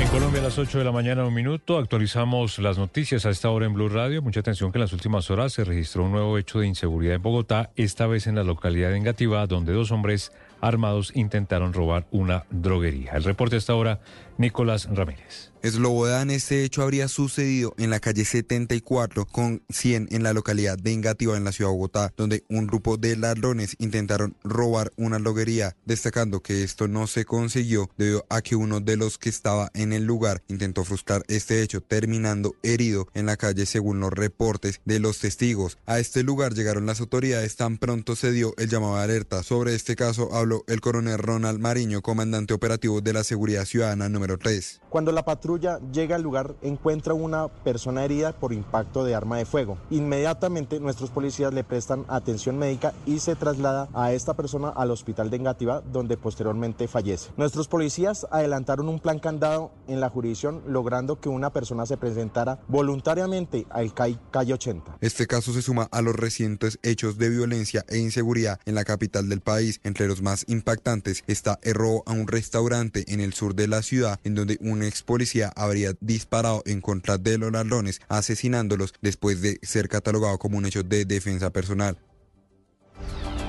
En 0.00 0.08
Colombia 0.08 0.40
a 0.40 0.44
las 0.44 0.58
8 0.58 0.78
de 0.78 0.84
la 0.84 0.92
mañana, 0.92 1.26
un 1.26 1.34
minuto, 1.34 1.76
actualizamos 1.76 2.58
las 2.60 2.78
noticias 2.78 3.26
a 3.26 3.30
esta 3.30 3.50
hora 3.50 3.66
en 3.66 3.74
Blue 3.74 3.90
Radio. 3.90 4.22
Mucha 4.22 4.40
atención 4.40 4.72
que 4.72 4.78
en 4.78 4.82
las 4.82 4.94
últimas 4.94 5.30
horas 5.30 5.52
se 5.52 5.64
registró 5.64 6.04
un 6.04 6.12
nuevo 6.12 6.38
hecho 6.38 6.60
de 6.60 6.66
inseguridad 6.66 7.16
en 7.16 7.22
Bogotá, 7.22 7.70
esta 7.76 8.06
vez 8.06 8.26
en 8.26 8.36
la 8.36 8.44
localidad 8.44 8.88
de 8.88 8.96
Engativá, 8.96 9.46
donde 9.46 9.74
dos 9.74 9.92
hombres 9.92 10.32
armados 10.62 11.12
intentaron 11.14 11.74
robar 11.74 12.06
una 12.10 12.44
droguería. 12.50 13.12
El 13.12 13.24
reporte 13.24 13.56
hasta 13.56 13.74
ahora, 13.74 14.00
Nicolás 14.38 14.88
Ramírez. 14.90 15.49
Eslobodan, 15.62 16.30
este 16.30 16.64
hecho 16.64 16.82
habría 16.82 17.06
sucedido 17.06 17.74
en 17.76 17.90
la 17.90 18.00
calle 18.00 18.24
74 18.24 19.26
con 19.26 19.62
100 19.68 20.08
en 20.10 20.22
la 20.22 20.32
localidad 20.32 20.78
de 20.78 20.92
Engativá 20.92 21.36
en 21.36 21.44
la 21.44 21.52
ciudad 21.52 21.70
de 21.70 21.76
Bogotá, 21.76 22.14
donde 22.16 22.44
un 22.48 22.66
grupo 22.66 22.96
de 22.96 23.14
ladrones 23.14 23.76
intentaron 23.78 24.34
robar 24.42 24.90
una 24.96 25.18
droguería, 25.18 25.76
destacando 25.84 26.40
que 26.40 26.62
esto 26.62 26.88
no 26.88 27.06
se 27.06 27.26
consiguió 27.26 27.90
debido 27.98 28.24
a 28.30 28.40
que 28.40 28.56
uno 28.56 28.80
de 28.80 28.96
los 28.96 29.18
que 29.18 29.28
estaba 29.28 29.70
en 29.74 29.92
el 29.92 30.04
lugar 30.04 30.42
intentó 30.48 30.82
frustrar 30.82 31.24
este 31.28 31.62
hecho, 31.62 31.82
terminando 31.82 32.54
herido 32.62 33.08
en 33.12 33.26
la 33.26 33.36
calle 33.36 33.66
según 33.66 34.00
los 34.00 34.12
reportes 34.12 34.80
de 34.86 34.98
los 34.98 35.18
testigos. 35.18 35.76
A 35.84 35.98
este 35.98 36.22
lugar 36.22 36.54
llegaron 36.54 36.86
las 36.86 37.00
autoridades 37.00 37.56
tan 37.56 37.76
pronto 37.76 38.16
se 38.16 38.32
dio 38.32 38.54
el 38.56 38.70
llamado 38.70 38.96
de 38.96 39.02
alerta. 39.02 39.42
Sobre 39.42 39.74
este 39.74 39.94
caso 39.94 40.34
habló 40.34 40.64
el 40.68 40.80
coronel 40.80 41.18
Ronald 41.18 41.60
Mariño, 41.60 42.00
comandante 42.00 42.54
operativo 42.54 43.02
de 43.02 43.12
la 43.12 43.24
Seguridad 43.24 43.66
Ciudadana 43.66 44.08
número 44.08 44.38
3. 44.38 44.80
Cuando 44.88 45.12
la 45.12 45.24
patrulla 45.24 45.49
llega 45.56 46.16
al 46.16 46.22
lugar, 46.22 46.54
encuentra 46.62 47.14
una 47.14 47.48
persona 47.48 48.04
herida 48.04 48.32
por 48.32 48.52
impacto 48.52 49.04
de 49.04 49.14
arma 49.14 49.38
de 49.38 49.46
fuego. 49.46 49.78
Inmediatamente 49.90 50.80
nuestros 50.80 51.10
policías 51.10 51.52
le 51.52 51.64
prestan 51.64 52.04
atención 52.08 52.58
médica 52.58 52.92
y 53.06 53.20
se 53.20 53.36
traslada 53.36 53.88
a 53.94 54.12
esta 54.12 54.34
persona 54.34 54.68
al 54.68 54.90
hospital 54.90 55.30
de 55.30 55.36
Engativá, 55.36 55.82
donde 55.92 56.16
posteriormente 56.16 56.88
fallece. 56.88 57.30
Nuestros 57.36 57.68
policías 57.68 58.26
adelantaron 58.30 58.88
un 58.88 59.00
plan 59.00 59.18
candado 59.18 59.70
en 59.88 60.00
la 60.00 60.10
jurisdicción, 60.10 60.62
logrando 60.66 61.20
que 61.20 61.28
una 61.28 61.50
persona 61.50 61.86
se 61.86 61.96
presentara 61.96 62.60
voluntariamente 62.68 63.66
al 63.70 63.94
CAI 63.94 64.18
Calle 64.30 64.54
80. 64.54 64.98
Este 65.00 65.26
caso 65.26 65.52
se 65.52 65.62
suma 65.62 65.88
a 65.90 66.02
los 66.02 66.14
recientes 66.14 66.78
hechos 66.82 67.18
de 67.18 67.28
violencia 67.30 67.84
e 67.88 67.98
inseguridad 67.98 68.60
en 68.66 68.74
la 68.74 68.84
capital 68.84 69.28
del 69.28 69.40
país. 69.40 69.80
Entre 69.84 70.06
los 70.06 70.22
más 70.22 70.44
impactantes 70.48 71.24
está 71.26 71.58
el 71.62 71.74
robo 71.74 72.02
a 72.06 72.12
un 72.12 72.26
restaurante 72.26 73.04
en 73.12 73.20
el 73.20 73.32
sur 73.32 73.54
de 73.54 73.68
la 73.68 73.82
ciudad, 73.82 74.20
en 74.24 74.34
donde 74.34 74.58
un 74.60 74.82
ex 74.82 75.02
policía 75.02 75.39
habría 75.44 75.92
disparado 76.00 76.62
en 76.66 76.80
contra 76.80 77.18
de 77.18 77.38
los 77.38 77.52
ladrones, 77.52 78.00
asesinándolos 78.08 78.94
después 79.00 79.40
de 79.42 79.58
ser 79.62 79.88
catalogado 79.88 80.38
como 80.38 80.58
un 80.58 80.66
hecho 80.66 80.82
de 80.82 81.04
defensa 81.04 81.50
personal. 81.50 81.98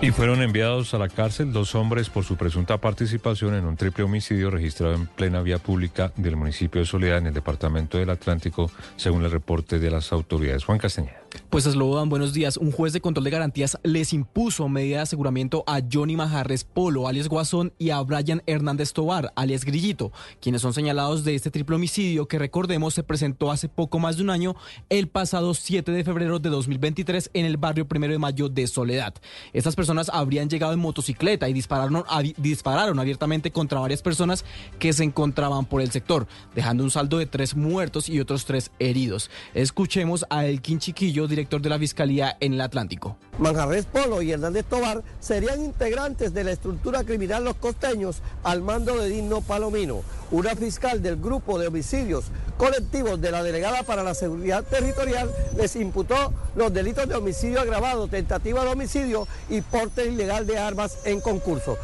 Y 0.03 0.09
fueron 0.09 0.41
enviados 0.41 0.95
a 0.95 0.97
la 0.97 1.09
cárcel 1.09 1.53
dos 1.53 1.75
hombres 1.75 2.09
por 2.09 2.23
su 2.23 2.35
presunta 2.35 2.79
participación 2.79 3.53
en 3.53 3.65
un 3.65 3.77
triple 3.77 4.03
homicidio 4.03 4.49
registrado 4.49 4.95
en 4.95 5.05
plena 5.05 5.43
vía 5.43 5.59
pública 5.59 6.11
del 6.15 6.35
municipio 6.35 6.81
de 6.81 6.87
Soledad 6.87 7.19
en 7.19 7.27
el 7.27 7.33
departamento 7.35 7.99
del 7.99 8.09
Atlántico, 8.09 8.71
según 8.95 9.23
el 9.25 9.31
reporte 9.31 9.77
de 9.77 9.91
las 9.91 10.11
autoridades. 10.11 10.63
Juan 10.63 10.79
Castañeda. 10.79 11.20
Pues 11.51 11.65
eslogan, 11.65 12.07
buenos 12.07 12.31
días. 12.31 12.55
Un 12.55 12.71
juez 12.71 12.93
de 12.93 13.01
control 13.01 13.25
de 13.25 13.29
garantías 13.29 13.77
les 13.83 14.13
impuso 14.13 14.69
medida 14.69 14.95
de 14.95 15.01
aseguramiento 15.01 15.65
a 15.67 15.81
Johnny 15.81 16.15
Majarres 16.15 16.63
Polo, 16.63 17.09
alias 17.09 17.27
Guasón, 17.27 17.73
y 17.77 17.89
a 17.89 17.99
Brian 17.99 18.41
Hernández 18.45 18.93
Tobar, 18.93 19.33
alias 19.35 19.65
Grillito, 19.65 20.13
quienes 20.39 20.61
son 20.61 20.73
señalados 20.73 21.25
de 21.25 21.35
este 21.35 21.51
triple 21.51 21.75
homicidio 21.75 22.29
que 22.29 22.39
recordemos 22.39 22.93
se 22.93 23.03
presentó 23.03 23.51
hace 23.51 23.67
poco 23.67 23.99
más 23.99 24.15
de 24.15 24.23
un 24.23 24.29
año, 24.29 24.55
el 24.87 25.09
pasado 25.09 25.53
7 25.53 25.91
de 25.91 26.05
febrero 26.05 26.39
de 26.39 26.49
2023 26.49 27.31
en 27.33 27.45
el 27.45 27.57
barrio 27.57 27.85
Primero 27.85 28.13
de 28.13 28.19
Mayo 28.19 28.47
de 28.47 28.65
Soledad. 28.65 29.13
Estas 29.51 29.75
personas 29.75 30.09
habrían 30.13 30.49
llegado 30.49 30.71
en 30.71 30.79
motocicleta 30.79 31.49
y 31.49 31.53
dispararon, 31.53 32.05
dispararon 32.37 32.97
abiertamente 32.97 33.51
contra 33.51 33.81
varias 33.81 34.01
personas 34.01 34.45
que 34.79 34.93
se 34.93 35.03
encontraban 35.03 35.65
por 35.65 35.81
el 35.81 35.91
sector, 35.91 36.27
dejando 36.55 36.85
un 36.85 36.91
saldo 36.91 37.17
de 37.17 37.25
tres 37.25 37.57
muertos 37.57 38.07
y 38.07 38.21
otros 38.21 38.45
tres 38.45 38.71
heridos. 38.79 39.29
Escuchemos 39.53 40.25
a 40.29 40.45
Elkin 40.45 40.79
Chiquillo, 40.79 41.27
director 41.27 41.40
de 41.49 41.69
la 41.69 41.79
Fiscalía 41.79 42.37
en 42.39 42.53
el 42.53 42.61
Atlántico. 42.61 43.17
Manjarres 43.39 43.85
Polo 43.85 44.21
y 44.21 44.31
Hernández 44.31 44.65
Tobar 44.65 45.03
serían 45.19 45.63
integrantes 45.63 46.33
de 46.33 46.43
la 46.43 46.51
estructura 46.51 47.03
criminal 47.03 47.43
Los 47.43 47.55
Costeños 47.55 48.21
al 48.43 48.61
mando 48.61 48.97
de 48.97 49.09
Digno 49.09 49.41
Palomino, 49.41 50.01
una 50.29 50.55
fiscal 50.55 51.01
del 51.01 51.17
grupo 51.17 51.57
de 51.59 51.67
homicidios 51.67 52.25
colectivos 52.57 53.19
de 53.19 53.31
la 53.31 53.41
delegada 53.41 53.81
para 53.81 54.03
la 54.03 54.13
seguridad 54.13 54.63
territorial 54.63 55.31
les 55.57 55.75
imputó 55.75 56.31
los 56.55 56.71
delitos 56.71 57.09
de 57.09 57.15
homicidio 57.15 57.59
agravado, 57.59 58.07
tentativa 58.07 58.63
de 58.63 58.71
homicidio 58.71 59.27
y 59.49 59.61
porte 59.61 60.05
ilegal 60.05 60.45
de 60.45 60.59
armas 60.59 60.99
en 61.05 61.21
concurso. 61.21 61.77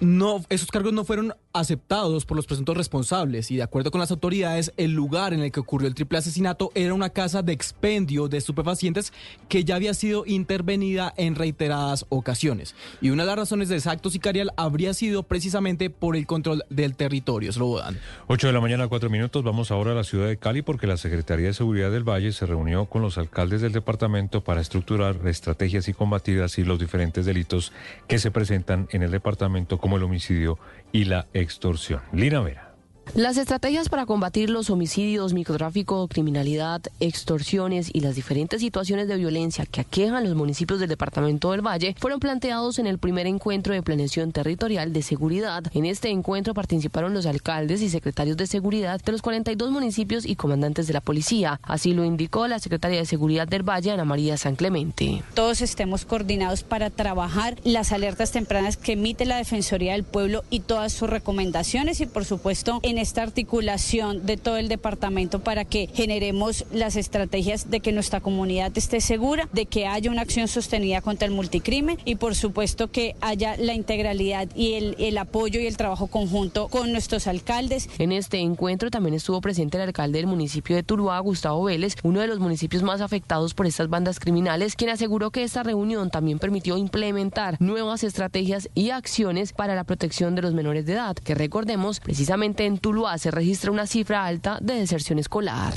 No, 0.00 0.44
esos 0.50 0.70
cargos 0.70 0.92
no 0.92 1.04
fueron 1.04 1.34
aceptados 1.52 2.26
por 2.26 2.36
los 2.36 2.46
presuntos 2.46 2.76
responsables 2.76 3.50
y 3.50 3.56
de 3.56 3.62
acuerdo 3.62 3.90
con 3.90 4.00
las 4.00 4.10
autoridades, 4.10 4.72
el 4.76 4.92
lugar 4.92 5.32
en 5.32 5.40
el 5.40 5.52
que 5.52 5.60
ocurrió 5.60 5.88
el 5.88 5.94
triple 5.94 6.18
asesinato 6.18 6.70
era 6.74 6.94
una 6.94 7.10
casa 7.10 7.42
de 7.42 7.52
expendio 7.52 8.28
de 8.28 8.38
estupefacientes 8.38 9.12
que 9.48 9.64
ya 9.64 9.76
había 9.76 9.94
sido 9.94 10.24
intervenida 10.26 11.14
en 11.16 11.34
reiteradas 11.36 12.06
ocasiones. 12.08 12.74
Y 13.00 13.10
una 13.10 13.22
de 13.22 13.28
las 13.28 13.36
razones 13.36 13.68
de 13.68 13.76
ese 13.76 13.88
acto 13.88 14.10
sicarial 14.10 14.52
habría 14.56 14.94
sido 14.94 15.22
precisamente 15.22 15.90
por 15.90 16.16
el 16.16 16.26
control 16.26 16.64
del 16.68 16.94
territorio. 16.96 17.52
Slobodan. 17.52 17.98
8 18.26 18.48
de 18.48 18.52
la 18.52 18.60
mañana, 18.60 18.88
4 18.88 19.10
minutos. 19.10 19.42
Vamos 19.42 19.70
ahora 19.70 19.92
a 19.92 19.94
la 19.94 20.04
ciudad 20.04 20.26
de 20.26 20.36
Cali 20.36 20.62
porque 20.62 20.86
la 20.86 20.96
Secretaría 20.96 21.46
de 21.46 21.54
Seguridad 21.54 21.90
del 21.90 22.08
Valle 22.08 22.32
se 22.32 22.46
reunió 22.46 22.86
con 22.86 23.00
los 23.00 23.16
alcaldes 23.16 23.60
del 23.60 23.72
departamento 23.72 24.42
para 24.42 24.60
estructurar 24.60 25.16
estrategias 25.26 25.88
y 25.88 25.94
combatir 25.94 26.42
así 26.42 26.64
los 26.64 26.78
diferentes 26.78 27.24
delitos 27.24 27.72
que 28.08 28.18
se 28.18 28.30
presentan 28.30 28.88
en 28.90 29.02
el 29.02 29.10
departamento 29.10 29.61
como 29.78 29.96
el 29.96 30.02
homicidio 30.02 30.58
y 30.92 31.04
la 31.04 31.26
extorsión. 31.32 32.02
Lina 32.12 32.40
Vera. 32.40 32.71
Las 33.14 33.36
estrategias 33.36 33.90
para 33.90 34.06
combatir 34.06 34.48
los 34.48 34.70
homicidios, 34.70 35.34
microtráfico, 35.34 36.08
criminalidad, 36.08 36.80
extorsiones 36.98 37.90
y 37.92 38.00
las 38.00 38.14
diferentes 38.14 38.62
situaciones 38.62 39.06
de 39.06 39.18
violencia 39.18 39.66
que 39.66 39.82
aquejan 39.82 40.24
los 40.24 40.34
municipios 40.34 40.80
del 40.80 40.88
departamento 40.88 41.50
del 41.50 41.60
Valle 41.60 41.94
fueron 42.00 42.20
planteados 42.20 42.78
en 42.78 42.86
el 42.86 42.96
primer 42.96 43.26
encuentro 43.26 43.74
de 43.74 43.82
planeación 43.82 44.32
territorial 44.32 44.94
de 44.94 45.02
seguridad. 45.02 45.62
En 45.74 45.84
este 45.84 46.08
encuentro 46.08 46.54
participaron 46.54 47.12
los 47.12 47.26
alcaldes 47.26 47.82
y 47.82 47.90
secretarios 47.90 48.38
de 48.38 48.46
seguridad 48.46 48.98
de 49.02 49.12
los 49.12 49.20
42 49.20 49.70
municipios 49.70 50.24
y 50.24 50.34
comandantes 50.34 50.86
de 50.86 50.94
la 50.94 51.02
policía. 51.02 51.60
Así 51.64 51.92
lo 51.92 52.06
indicó 52.06 52.48
la 52.48 52.60
secretaria 52.60 52.98
de 52.98 53.04
Seguridad 53.04 53.46
del 53.46 53.62
Valle, 53.62 53.90
Ana 53.90 54.06
María 54.06 54.38
San 54.38 54.56
Clemente. 54.56 55.22
Todos 55.34 55.60
estemos 55.60 56.06
coordinados 56.06 56.62
para 56.62 56.88
trabajar 56.88 57.58
las 57.62 57.92
alertas 57.92 58.32
tempranas 58.32 58.78
que 58.78 58.92
emite 58.92 59.26
la 59.26 59.36
Defensoría 59.36 59.92
del 59.92 60.04
Pueblo 60.04 60.44
y 60.48 60.60
todas 60.60 60.94
sus 60.94 61.10
recomendaciones 61.10 62.00
y 62.00 62.06
por 62.06 62.24
supuesto 62.24 62.80
en 62.82 63.01
esta 63.02 63.22
articulación 63.22 64.24
de 64.24 64.36
todo 64.36 64.56
el 64.56 64.68
departamento 64.68 65.40
para 65.40 65.64
que 65.64 65.88
generemos 65.92 66.64
las 66.72 66.96
estrategias 66.96 67.70
de 67.70 67.80
que 67.80 67.92
nuestra 67.92 68.20
comunidad 68.20 68.72
esté 68.78 69.00
segura, 69.00 69.48
de 69.52 69.66
que 69.66 69.86
haya 69.86 70.10
una 70.10 70.22
acción 70.22 70.48
sostenida 70.48 71.00
contra 71.00 71.26
el 71.26 71.34
multicrimen 71.34 71.98
y 72.04 72.14
por 72.14 72.34
supuesto 72.34 72.90
que 72.90 73.16
haya 73.20 73.56
la 73.56 73.74
integralidad 73.74 74.48
y 74.54 74.74
el, 74.74 74.96
el 74.98 75.18
apoyo 75.18 75.60
y 75.60 75.66
el 75.66 75.76
trabajo 75.76 76.06
conjunto 76.06 76.68
con 76.68 76.92
nuestros 76.92 77.26
alcaldes. 77.26 77.88
En 77.98 78.12
este 78.12 78.38
encuentro 78.38 78.90
también 78.90 79.14
estuvo 79.14 79.40
presente 79.40 79.76
el 79.76 79.82
alcalde 79.82 80.18
del 80.18 80.28
municipio 80.28 80.76
de 80.76 80.82
Tuluá, 80.82 81.18
Gustavo 81.18 81.64
Vélez, 81.64 81.96
uno 82.04 82.20
de 82.20 82.28
los 82.28 82.38
municipios 82.38 82.82
más 82.82 83.00
afectados 83.00 83.54
por 83.54 83.66
estas 83.66 83.88
bandas 83.88 84.20
criminales, 84.20 84.76
quien 84.76 84.90
aseguró 84.90 85.30
que 85.30 85.42
esta 85.42 85.64
reunión 85.64 86.10
también 86.10 86.38
permitió 86.38 86.76
implementar 86.76 87.56
nuevas 87.60 88.04
estrategias 88.04 88.70
y 88.74 88.90
acciones 88.90 89.52
para 89.52 89.74
la 89.74 89.84
protección 89.84 90.36
de 90.36 90.42
los 90.42 90.54
menores 90.54 90.86
de 90.86 90.92
edad, 90.92 91.16
que 91.16 91.34
recordemos 91.34 91.98
precisamente 91.98 92.66
en 92.66 92.78
Tuluá 92.82 93.16
se 93.16 93.30
registra 93.30 93.70
una 93.70 93.86
cifra 93.86 94.26
alta 94.26 94.58
de 94.60 94.74
deserción 94.74 95.20
escolar. 95.20 95.72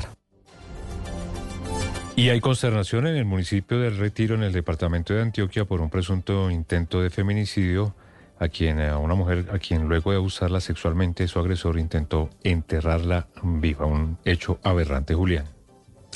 Y 2.16 2.30
hay 2.30 2.42
consternación 2.42 3.06
en 3.06 3.16
el 3.16 3.26
municipio 3.26 3.80
del 3.80 3.98
Retiro, 3.98 4.34
en 4.34 4.42
el 4.42 4.52
departamento 4.52 5.14
de 5.14 5.22
Antioquia, 5.22 5.66
por 5.66 5.82
un 5.82 5.92
presunto 5.92 6.50
intento 6.50 7.02
de 7.02 7.12
feminicidio 7.12 7.94
a 8.40 8.48
quien 8.48 8.82
a 8.82 8.98
una 8.98 9.14
mujer 9.14 9.46
a 9.54 9.60
quien 9.60 9.88
luego 9.88 10.12
de 10.12 10.18
abusarla 10.18 10.60
sexualmente 10.60 11.28
su 11.28 11.40
agresor 11.40 11.78
intentó 11.78 12.30
enterrarla 12.44 13.28
viva, 13.44 13.86
un 13.86 14.18
hecho 14.26 14.60
aberrante, 14.64 15.14
Julián. 15.14 15.55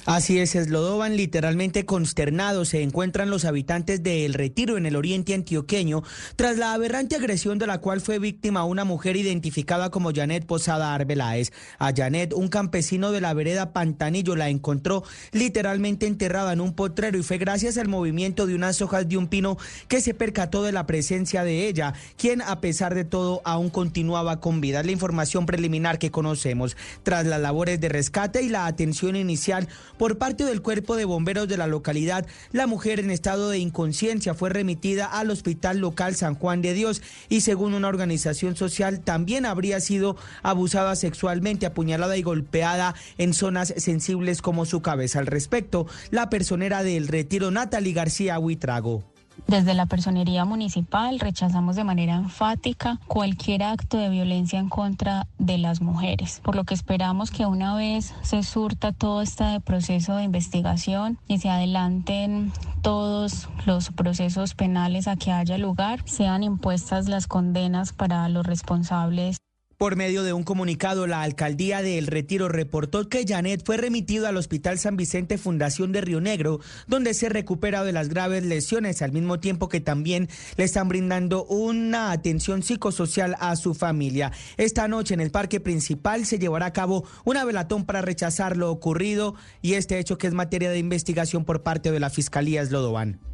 Así 0.05 0.39
es, 0.39 0.55
Eslodoban, 0.55 1.17
literalmente 1.17 1.85
consternados 1.85 2.69
se 2.69 2.81
encuentran 2.81 3.29
los 3.29 3.43
habitantes 3.45 4.01
de 4.01 4.25
El 4.25 4.33
Retiro 4.33 4.77
en 4.77 4.85
el 4.85 4.95
oriente 4.95 5.33
antioqueño 5.33 6.03
tras 6.35 6.57
la 6.57 6.73
aberrante 6.73 7.17
agresión 7.17 7.59
de 7.59 7.67
la 7.67 7.79
cual 7.79 7.99
fue 7.99 8.17
víctima 8.17 8.63
una 8.63 8.85
mujer 8.85 9.17
identificada 9.17 9.91
como 9.91 10.11
Janet 10.13 10.45
Posada 10.45 10.95
Arbeláez. 10.95 11.51
A 11.79 11.93
Janet, 11.93 12.33
un 12.33 12.47
campesino 12.47 13.11
de 13.11 13.21
la 13.21 13.33
vereda 13.33 13.73
Pantanillo, 13.73 14.35
la 14.35 14.49
encontró 14.49 15.03
literalmente 15.31 16.07
enterrada 16.07 16.53
en 16.53 16.61
un 16.61 16.73
potrero 16.73 17.17
y 17.17 17.23
fue 17.23 17.37
gracias 17.37 17.77
al 17.77 17.89
movimiento 17.89 18.47
de 18.47 18.55
unas 18.55 18.81
hojas 18.81 19.07
de 19.07 19.17
un 19.17 19.27
pino 19.27 19.57
que 19.89 20.01
se 20.01 20.13
percató 20.13 20.63
de 20.63 20.71
la 20.71 20.87
presencia 20.87 21.43
de 21.43 21.67
ella, 21.67 21.93
quien 22.17 22.41
a 22.41 22.61
pesar 22.61 22.95
de 22.95 23.03
todo 23.03 23.41
aún 23.43 23.69
continuaba 23.69 24.39
con 24.39 24.61
vida. 24.61 24.81
La 24.81 24.91
información 24.91 25.45
preliminar 25.45 25.99
que 25.99 26.09
conocemos 26.09 26.77
tras 27.03 27.25
las 27.25 27.41
labores 27.41 27.81
de 27.81 27.89
rescate 27.89 28.41
y 28.41 28.49
la 28.49 28.65
atención 28.65 29.15
inicial 29.17 29.67
por 29.99 30.17
parte 30.17 30.45
del 30.45 30.61
cuerpo 30.61 30.95
de 30.95 31.03
bomberos 31.03 31.49
de 31.49 31.57
la 31.57 31.67
localidad, 31.67 32.25
la 32.53 32.67
mujer 32.67 33.01
en 33.01 33.11
estado 33.11 33.49
de 33.49 33.59
inconsciencia 33.59 34.33
fue 34.33 34.49
remitida 34.49 35.05
al 35.05 35.29
hospital 35.29 35.79
local 35.79 36.15
San 36.15 36.35
Juan 36.35 36.61
de 36.61 36.73
Dios 36.73 37.01
y 37.27 37.41
según 37.41 37.73
una 37.73 37.89
organización 37.89 38.55
social 38.55 39.01
también 39.01 39.45
habría 39.45 39.81
sido 39.81 40.15
abusada 40.41 40.95
sexualmente, 40.95 41.65
apuñalada 41.65 42.15
y 42.15 42.23
golpeada 42.23 42.95
en 43.17 43.33
zonas 43.33 43.73
sensibles 43.75 44.41
como 44.41 44.65
su 44.65 44.81
cabeza. 44.81 45.19
Al 45.19 45.27
respecto, 45.27 45.85
la 46.11 46.29
personera 46.29 46.81
del 46.81 47.09
retiro 47.09 47.51
Natalie 47.51 47.91
García 47.91 48.39
Huitrago. 48.39 49.03
Desde 49.47 49.73
la 49.73 49.85
personería 49.85 50.45
municipal 50.45 51.19
rechazamos 51.19 51.75
de 51.75 51.83
manera 51.83 52.15
enfática 52.15 52.99
cualquier 53.07 53.63
acto 53.63 53.97
de 53.97 54.09
violencia 54.09 54.59
en 54.59 54.69
contra 54.69 55.27
de 55.37 55.57
las 55.57 55.81
mujeres, 55.81 56.41
por 56.43 56.55
lo 56.55 56.63
que 56.63 56.73
esperamos 56.73 57.31
que 57.31 57.45
una 57.45 57.75
vez 57.75 58.13
se 58.21 58.43
surta 58.43 58.91
todo 58.91 59.21
este 59.21 59.59
proceso 59.61 60.15
de 60.15 60.23
investigación 60.23 61.17
y 61.27 61.39
se 61.39 61.49
adelanten 61.49 62.51
todos 62.81 63.49
los 63.65 63.89
procesos 63.89 64.53
penales 64.53 65.07
a 65.07 65.15
que 65.15 65.31
haya 65.31 65.57
lugar, 65.57 66.01
sean 66.05 66.43
impuestas 66.43 67.07
las 67.09 67.27
condenas 67.27 67.93
para 67.93 68.29
los 68.29 68.45
responsables. 68.45 69.37
Por 69.79 69.95
medio 69.95 70.23
de 70.23 70.33
un 70.33 70.43
comunicado, 70.43 71.07
la 71.07 71.21
alcaldía 71.21 71.81
de 71.81 71.97
El 71.97 72.07
Retiro 72.07 72.49
reportó 72.49 73.07
que 73.07 73.23
Janet 73.25 73.63
fue 73.65 73.77
remitido 73.77 74.27
al 74.27 74.35
Hospital 74.35 74.77
San 74.77 74.97
Vicente 74.97 75.37
Fundación 75.37 75.93
de 75.93 76.01
Río 76.01 76.19
Negro, 76.19 76.59
donde 76.87 77.13
se 77.13 77.29
recupera 77.29 77.85
de 77.85 77.93
las 77.93 78.09
graves 78.09 78.43
lesiones, 78.43 79.01
al 79.01 79.13
mismo 79.13 79.39
tiempo 79.39 79.69
que 79.69 79.79
también 79.79 80.27
le 80.57 80.65
están 80.65 80.89
brindando 80.89 81.45
una 81.45 82.11
atención 82.11 82.61
psicosocial 82.61 83.37
a 83.39 83.55
su 83.55 83.73
familia. 83.73 84.33
Esta 84.57 84.89
noche 84.89 85.13
en 85.13 85.21
el 85.21 85.31
parque 85.31 85.61
principal 85.61 86.25
se 86.25 86.39
llevará 86.39 86.65
a 86.65 86.73
cabo 86.73 87.05
una 87.23 87.45
velatón 87.45 87.85
para 87.85 88.01
rechazar 88.01 88.57
lo 88.57 88.71
ocurrido 88.71 89.35
y 89.61 89.75
este 89.75 89.97
hecho 89.97 90.17
que 90.17 90.27
es 90.27 90.33
materia 90.33 90.71
de 90.71 90.79
investigación 90.79 91.45
por 91.45 91.63
parte 91.63 91.89
de 91.93 92.01
la 92.01 92.09
Fiscalía 92.09 92.61
Eslodovan. 92.61 93.28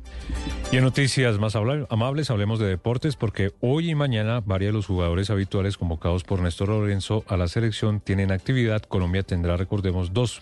Y 0.72 0.78
en 0.78 0.84
noticias 0.84 1.38
más 1.38 1.56
amables, 1.56 2.30
hablemos 2.30 2.60
de 2.60 2.66
deportes 2.66 3.16
porque 3.16 3.52
hoy 3.62 3.92
y 3.92 3.96
mañana 3.96 4.42
varios 4.46 4.70
de 4.70 4.74
los 4.74 4.88
jugadores 4.88 5.30
habituales 5.30 5.78
convocados 5.78 6.24
por 6.24 6.42
Néstor 6.42 6.70
Lorenzo 6.70 7.24
a 7.28 7.38
la 7.38 7.48
selección 7.48 8.00
tienen 8.00 8.32
actividad. 8.32 8.82
Colombia 8.82 9.24
tendrá, 9.24 9.58
recordemos, 9.58 10.12
dos 10.12 10.42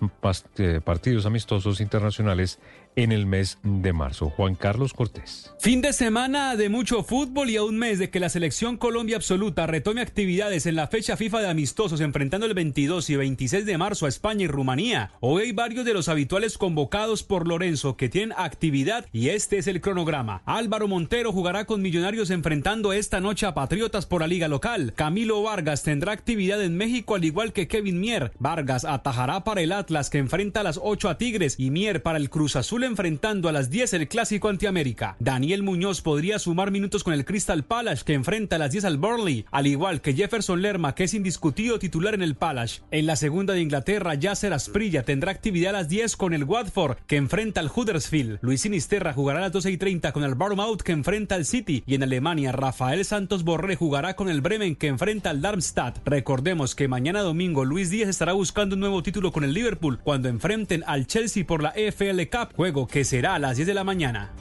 eh, 0.57 0.79
partidos 0.83 1.25
amistosos 1.25 1.81
internacionales 1.81 2.59
en 2.95 3.11
el 3.11 3.25
mes 3.25 3.57
de 3.63 3.93
marzo. 3.93 4.29
Juan 4.29 4.55
Carlos 4.55 4.93
Cortés. 4.93 5.51
Fin 5.59 5.81
de 5.81 5.93
semana 5.93 6.55
de 6.55 6.69
mucho 6.69 7.03
fútbol 7.03 7.49
y 7.49 7.57
a 7.57 7.63
un 7.63 7.77
mes 7.77 7.99
de 7.99 8.09
que 8.09 8.19
la 8.19 8.29
selección 8.29 8.77
Colombia 8.77 9.15
Absoluta 9.15 9.65
retome 9.67 10.01
actividades 10.01 10.65
en 10.65 10.75
la 10.75 10.87
fecha 10.87 11.17
FIFA 11.17 11.41
de 11.41 11.49
amistosos 11.49 12.01
enfrentando 12.01 12.45
el 12.45 12.53
22 12.53 13.09
y 13.09 13.15
26 13.15 13.65
de 13.65 13.77
marzo 13.77 14.05
a 14.05 14.09
España 14.09 14.43
y 14.43 14.47
Rumanía. 14.47 15.11
Hoy 15.19 15.43
hay 15.43 15.51
varios 15.51 15.85
de 15.85 15.93
los 15.93 16.09
habituales 16.09 16.57
convocados 16.57 17.23
por 17.23 17.47
Lorenzo 17.47 17.97
que 17.97 18.09
tienen 18.09 18.37
actividad 18.37 19.05
y 19.11 19.29
este 19.29 19.57
es 19.57 19.67
el 19.67 19.81
cronograma. 19.81 20.41
Álvaro 20.45 20.87
Montero 20.87 21.31
jugará 21.31 21.65
con 21.65 21.81
Millonarios 21.81 22.29
enfrentando 22.29 22.93
esta 22.93 23.19
noche 23.19 23.45
a 23.45 23.53
Patriotas 23.53 24.05
por 24.05 24.21
la 24.21 24.27
liga 24.27 24.47
local. 24.47 24.93
Camilo 24.95 25.41
Vargas 25.41 25.83
tendrá 25.83 26.11
actividad 26.11 26.61
en 26.63 26.77
México 26.77 27.15
al 27.15 27.25
igual 27.25 27.53
que 27.53 27.67
Kevin 27.67 27.99
Mier. 27.99 28.31
Vargas 28.39 28.85
atajará 28.85 29.43
para 29.43 29.61
el 29.61 29.71
Atlas 29.71 30.09
que 30.09 30.17
enfrenta 30.17 30.59
a 30.59 30.63
las 30.63 30.79
8 30.81 31.09
a 31.09 31.17
Tigres 31.17 31.55
y 31.57 31.71
Mier 31.71 32.03
para 32.03 32.17
el 32.17 32.29
Cruz 32.29 32.55
Azul 32.55 32.82
enfrentando 32.85 33.49
a 33.49 33.51
las 33.51 33.69
10 33.69 33.93
el 33.93 34.07
clásico 34.07 34.49
antiamérica. 34.49 35.15
Daniel 35.19 35.63
Muñoz 35.63 36.01
podría 36.01 36.39
sumar 36.39 36.71
minutos 36.71 37.03
con 37.03 37.13
el 37.13 37.25
Crystal 37.25 37.63
Palace 37.63 38.03
que 38.05 38.13
enfrenta 38.13 38.55
a 38.55 38.59
las 38.59 38.71
10 38.71 38.85
al 38.85 38.97
Burnley, 38.97 39.45
al 39.51 39.67
igual 39.67 40.01
que 40.01 40.13
Jefferson 40.13 40.61
Lerma 40.61 40.95
que 40.95 41.05
es 41.05 41.13
indiscutido 41.13 41.79
titular 41.79 42.13
en 42.13 42.21
el 42.21 42.35
Palace. 42.35 42.81
En 42.91 43.05
la 43.05 43.15
segunda 43.15 43.53
de 43.53 43.61
Inglaterra, 43.61 44.15
Yasser 44.15 44.53
Asprilla 44.53 45.03
tendrá 45.03 45.31
actividad 45.31 45.75
a 45.75 45.79
las 45.79 45.89
10 45.89 46.15
con 46.17 46.33
el 46.33 46.43
Watford 46.43 46.97
que 47.07 47.17
enfrenta 47.17 47.59
al 47.59 47.71
Huddersfield. 47.73 48.39
Luis 48.41 48.61
Sinisterra 48.61 49.13
jugará 49.13 49.39
a 49.39 49.43
las 49.43 49.51
12 49.51 49.71
y 49.71 49.77
30 49.77 50.11
con 50.11 50.23
el 50.23 50.35
Bournemouth 50.35 50.81
que 50.81 50.91
enfrenta 50.91 51.35
al 51.35 51.45
City 51.45 51.83
y 51.85 51.95
en 51.95 52.03
Alemania 52.03 52.51
Rafael 52.51 53.03
Santos 53.05 53.43
Borré 53.43 53.75
jugará 53.75 54.15
con 54.15 54.29
el 54.29 54.41
Bremen 54.41 54.75
que 54.75 54.87
enfrenta 54.87 55.29
al 55.29 55.41
Darmstadt. 55.41 55.99
Recordemos 56.05 56.75
que 56.75 56.87
mañana 56.87 57.21
domingo 57.21 57.65
Luis 57.65 57.89
Díaz 57.89 58.09
estará 58.09 58.33
buscando 58.33 58.75
un 58.75 58.79
nuevo 58.79 59.03
título 59.03 59.31
con 59.31 59.43
el 59.43 59.53
Liverpool 59.53 59.99
cuando 60.03 60.29
enfrenten 60.29 60.83
al 60.87 61.07
Chelsea 61.07 61.45
por 61.45 61.63
la 61.63 61.73
EFL 61.75 62.21
Cup, 62.31 62.53
que 62.89 63.03
será 63.03 63.35
a 63.35 63.39
las 63.39 63.55
10 63.57 63.67
de 63.67 63.73
la 63.73 63.83
mañana. 63.83 64.33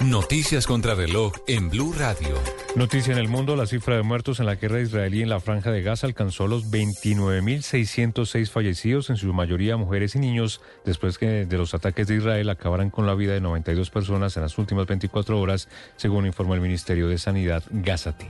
Noticias 0.00 0.66
contra 0.66 0.94
reloj 0.94 1.32
en 1.46 1.68
Blue 1.70 1.94
Radio. 1.96 2.34
Noticia 2.74 3.12
en 3.12 3.18
el 3.18 3.28
mundo, 3.28 3.54
la 3.54 3.66
cifra 3.66 3.96
de 3.96 4.02
muertos 4.02 4.40
en 4.40 4.46
la 4.46 4.56
guerra 4.56 4.80
israelí 4.80 5.22
en 5.22 5.28
la 5.28 5.38
franja 5.38 5.70
de 5.70 5.82
Gaza 5.82 6.08
alcanzó 6.08 6.48
los 6.48 6.70
29.606 6.72 8.50
fallecidos, 8.50 9.10
en 9.10 9.16
su 9.16 9.32
mayoría 9.32 9.76
mujeres 9.76 10.16
y 10.16 10.18
niños, 10.18 10.60
después 10.84 11.18
que 11.18 11.46
de 11.46 11.58
los 11.58 11.74
ataques 11.74 12.08
de 12.08 12.16
Israel 12.16 12.50
acabaran 12.50 12.90
con 12.90 13.06
la 13.06 13.14
vida 13.14 13.34
de 13.34 13.40
92 13.40 13.90
personas 13.90 14.36
en 14.36 14.42
las 14.42 14.58
últimas 14.58 14.86
24 14.86 15.38
horas, 15.38 15.68
según 15.96 16.26
informó 16.26 16.54
el 16.54 16.60
Ministerio 16.60 17.06
de 17.06 17.18
Sanidad 17.18 17.62
Gazati. 17.70 18.26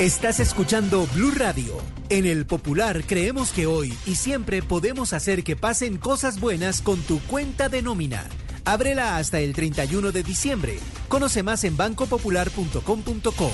Estás 0.00 0.38
escuchando 0.38 1.08
Blue 1.12 1.32
Radio. 1.32 1.74
En 2.08 2.24
el 2.24 2.46
Popular 2.46 3.02
creemos 3.04 3.50
que 3.50 3.66
hoy 3.66 3.92
y 4.06 4.14
siempre 4.14 4.62
podemos 4.62 5.12
hacer 5.12 5.42
que 5.42 5.56
pasen 5.56 5.96
cosas 5.96 6.38
buenas 6.38 6.82
con 6.82 7.00
tu 7.00 7.18
cuenta 7.22 7.68
de 7.68 7.82
nómina. 7.82 8.24
Ábrela 8.64 9.16
hasta 9.16 9.40
el 9.40 9.54
31 9.54 10.12
de 10.12 10.22
diciembre. 10.22 10.78
Conoce 11.08 11.42
más 11.42 11.64
en 11.64 11.76
bancopopular.com.co. 11.76 13.50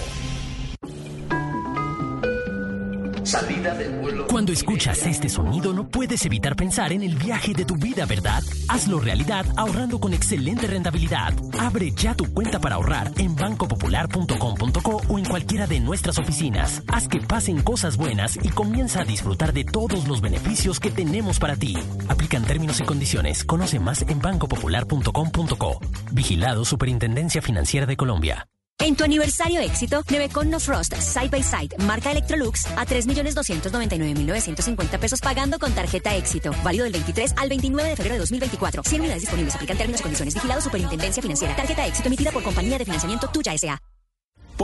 Salida 3.25 3.75
del 3.75 3.99
vuelo. 4.01 4.27
Cuando 4.27 4.53
escuchas 4.53 5.07
este 5.07 5.29
sonido 5.29 5.73
no 5.73 5.89
puedes 5.89 6.25
evitar 6.27 6.57
pensar 6.57 6.93
en 6.93 7.03
el 7.03 7.17
viaje 7.17 7.55
de 7.55 7.65
tu 7.65 7.77
vida, 7.77 8.07
¿verdad? 8.07 8.43
Hazlo 8.69 9.01
realidad 9.01 9.47
ahorrando 9.57 9.99
con 9.99 10.13
excelente 10.15 10.67
rentabilidad. 10.67 11.33
Abre 11.59 11.93
ya 11.93 12.15
tu 12.15 12.33
cuenta 12.33 12.59
para 12.59 12.77
ahorrar 12.77 13.11
en 13.17 13.35
bancopopular.com.co 13.35 15.03
o 15.09 15.19
en 15.19 15.25
cualquiera 15.25 15.67
de 15.67 15.81
nuestras 15.81 16.19
oficinas. 16.19 16.83
Haz 16.89 17.09
que 17.09 17.21
pasen 17.21 17.63
cosas 17.63 17.97
buenas 17.97 18.39
y 18.43 18.51
comienza 18.51 19.03
a 19.03 19.05
disfrutar 19.05 19.53
de 19.53 19.65
todos 19.65 20.07
los 20.07 20.21
beneficios 20.21 20.81
que 20.81 20.91
tenemos 20.91 21.39
para 21.39 21.57
ti. 21.57 21.77
Aplican 22.09 22.45
términos 22.45 22.81
y 22.81 22.85
condiciones. 22.85 23.45
Conoce 23.45 23.79
más 23.81 24.03
en 24.03 24.21
bancopopular.com.co. 24.21 25.81
Vigilado 26.13 26.65
Superintendencia 26.65 27.43
Financiera 27.43 27.87
de 27.87 27.97
Colombia. 27.97 28.47
En 28.85 28.95
tu 28.97 29.03
aniversario 29.03 29.61
éxito, 29.63 30.05
con 30.31 30.51
No 30.51 30.61
Frost 30.61 30.95
Side 30.97 31.31
by 31.31 31.43
Side, 31.43 31.79
marca 31.87 32.11
Electrolux, 32.11 32.67
a 32.77 32.85
3.299.950 32.85 34.99
pesos 34.99 35.23
pagando 35.23 35.59
con 35.59 35.73
tarjeta 35.73 36.15
éxito. 36.15 36.51
Válido 36.63 36.85
del 36.85 36.93
23 36.93 37.33
al 37.39 37.49
29 37.49 37.89
de 37.89 37.97
febrero 37.97 38.17
de 38.17 38.21
2024. 38.21 38.83
100 38.83 39.01
unidades 39.01 39.23
disponibles. 39.23 39.55
Aplican 39.55 39.79
términos 39.79 40.01
y 40.01 40.03
condiciones. 40.03 40.35
Vigilado 40.35 40.61
Superintendencia 40.61 41.23
Financiera. 41.23 41.57
Tarjeta 41.57 41.87
éxito 41.87 42.09
emitida 42.09 42.31
por 42.31 42.43
Compañía 42.43 42.77
de 42.77 42.85
Financiamiento 42.85 43.27
Tuya 43.29 43.55
S.A. 43.55 43.81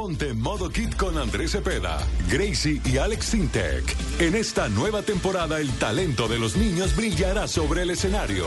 Ponte 0.00 0.32
modo 0.32 0.70
kit 0.70 0.96
con 0.96 1.18
Andrés 1.18 1.50
Cepeda, 1.50 1.98
Gracie 2.26 2.80
y 2.86 2.96
Alex 2.96 3.26
Sintec. 3.26 3.84
En 4.18 4.34
esta 4.34 4.70
nueva 4.70 5.02
temporada 5.02 5.60
el 5.60 5.70
talento 5.72 6.26
de 6.26 6.38
los 6.38 6.56
niños 6.56 6.96
brillará 6.96 7.46
sobre 7.46 7.82
el 7.82 7.90
escenario. 7.90 8.46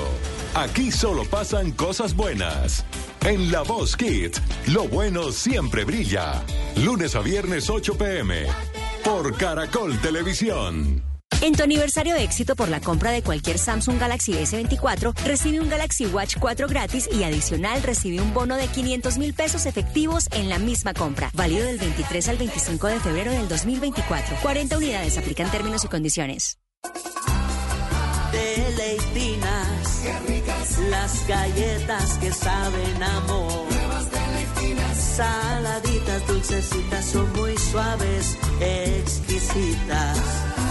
Aquí 0.55 0.91
solo 0.91 1.25
pasan 1.25 1.71
cosas 1.71 2.15
buenas. 2.15 2.83
En 3.23 3.51
La 3.51 3.61
Voz 3.61 3.95
Kit, 3.95 4.35
lo 4.69 4.87
bueno 4.87 5.31
siempre 5.31 5.85
brilla. 5.85 6.41
Lunes 6.77 7.15
a 7.15 7.19
viernes 7.19 7.69
8 7.69 7.99
pm. 7.99 8.47
Por 9.03 9.37
Caracol 9.37 10.01
Televisión. 10.01 11.12
En 11.41 11.53
tu 11.53 11.63
aniversario 11.63 12.15
de 12.15 12.23
éxito 12.23 12.55
por 12.55 12.69
la 12.69 12.79
compra 12.79 13.11
de 13.11 13.21
cualquier 13.21 13.57
Samsung 13.57 13.99
Galaxy 13.99 14.33
S24, 14.33 15.13
recibe 15.25 15.59
un 15.59 15.69
Galaxy 15.69 16.05
Watch 16.05 16.37
4 16.39 16.67
gratis 16.67 17.09
y 17.11 17.23
adicional 17.23 17.81
recibe 17.83 18.21
un 18.21 18.33
bono 18.33 18.55
de 18.55 18.67
500 18.67 19.17
mil 19.17 19.33
pesos 19.33 19.65
efectivos 19.65 20.27
en 20.31 20.49
la 20.49 20.59
misma 20.59 20.93
compra. 20.93 21.29
Válido 21.33 21.65
del 21.65 21.79
23 21.79 22.29
al 22.29 22.37
25 22.37 22.87
de 22.87 22.99
febrero 22.99 23.31
del 23.31 23.47
2024. 23.47 24.37
40 24.41 24.77
unidades 24.77 25.17
aplican 25.17 25.49
términos 25.51 25.83
y 25.83 25.87
condiciones. 25.87 26.59
Deleitinas, 28.31 30.03
las 30.89 31.27
galletas 31.27 32.17
que 32.19 32.31
saben 32.31 33.03
amor. 33.03 33.67
Saladitas, 35.15 36.27
dulcecitas, 36.27 37.05
son 37.05 37.31
muy 37.33 37.55
suaves, 37.57 38.37
exquisitas 38.59 40.52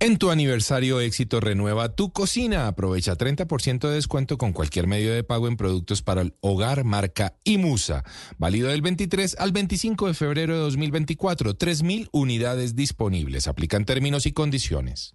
En 0.00 0.18
tu 0.18 0.30
aniversario 0.30 1.00
éxito 1.00 1.40
renueva 1.40 1.94
tu 1.94 2.12
cocina. 2.12 2.66
Aprovecha 2.66 3.16
30% 3.16 3.88
de 3.88 3.94
descuento 3.94 4.38
con 4.38 4.52
cualquier 4.52 4.86
medio 4.86 5.14
de 5.14 5.24
pago 5.24 5.48
en 5.48 5.56
productos 5.56 6.02
para 6.02 6.20
el 6.20 6.34
hogar, 6.40 6.84
marca 6.84 7.36
y 7.44 7.58
musa. 7.58 8.04
Válido 8.36 8.68
del 8.68 8.82
23 8.82 9.36
al 9.38 9.52
25 9.52 10.08
de 10.08 10.14
febrero 10.14 10.54
de 10.54 10.60
2024. 10.60 11.56
3.000 11.56 12.08
unidades 12.12 12.76
disponibles. 12.76 13.48
Aplican 13.48 13.84
términos 13.84 14.26
y 14.26 14.32
condiciones. 14.32 15.14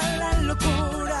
locura, 0.51 1.20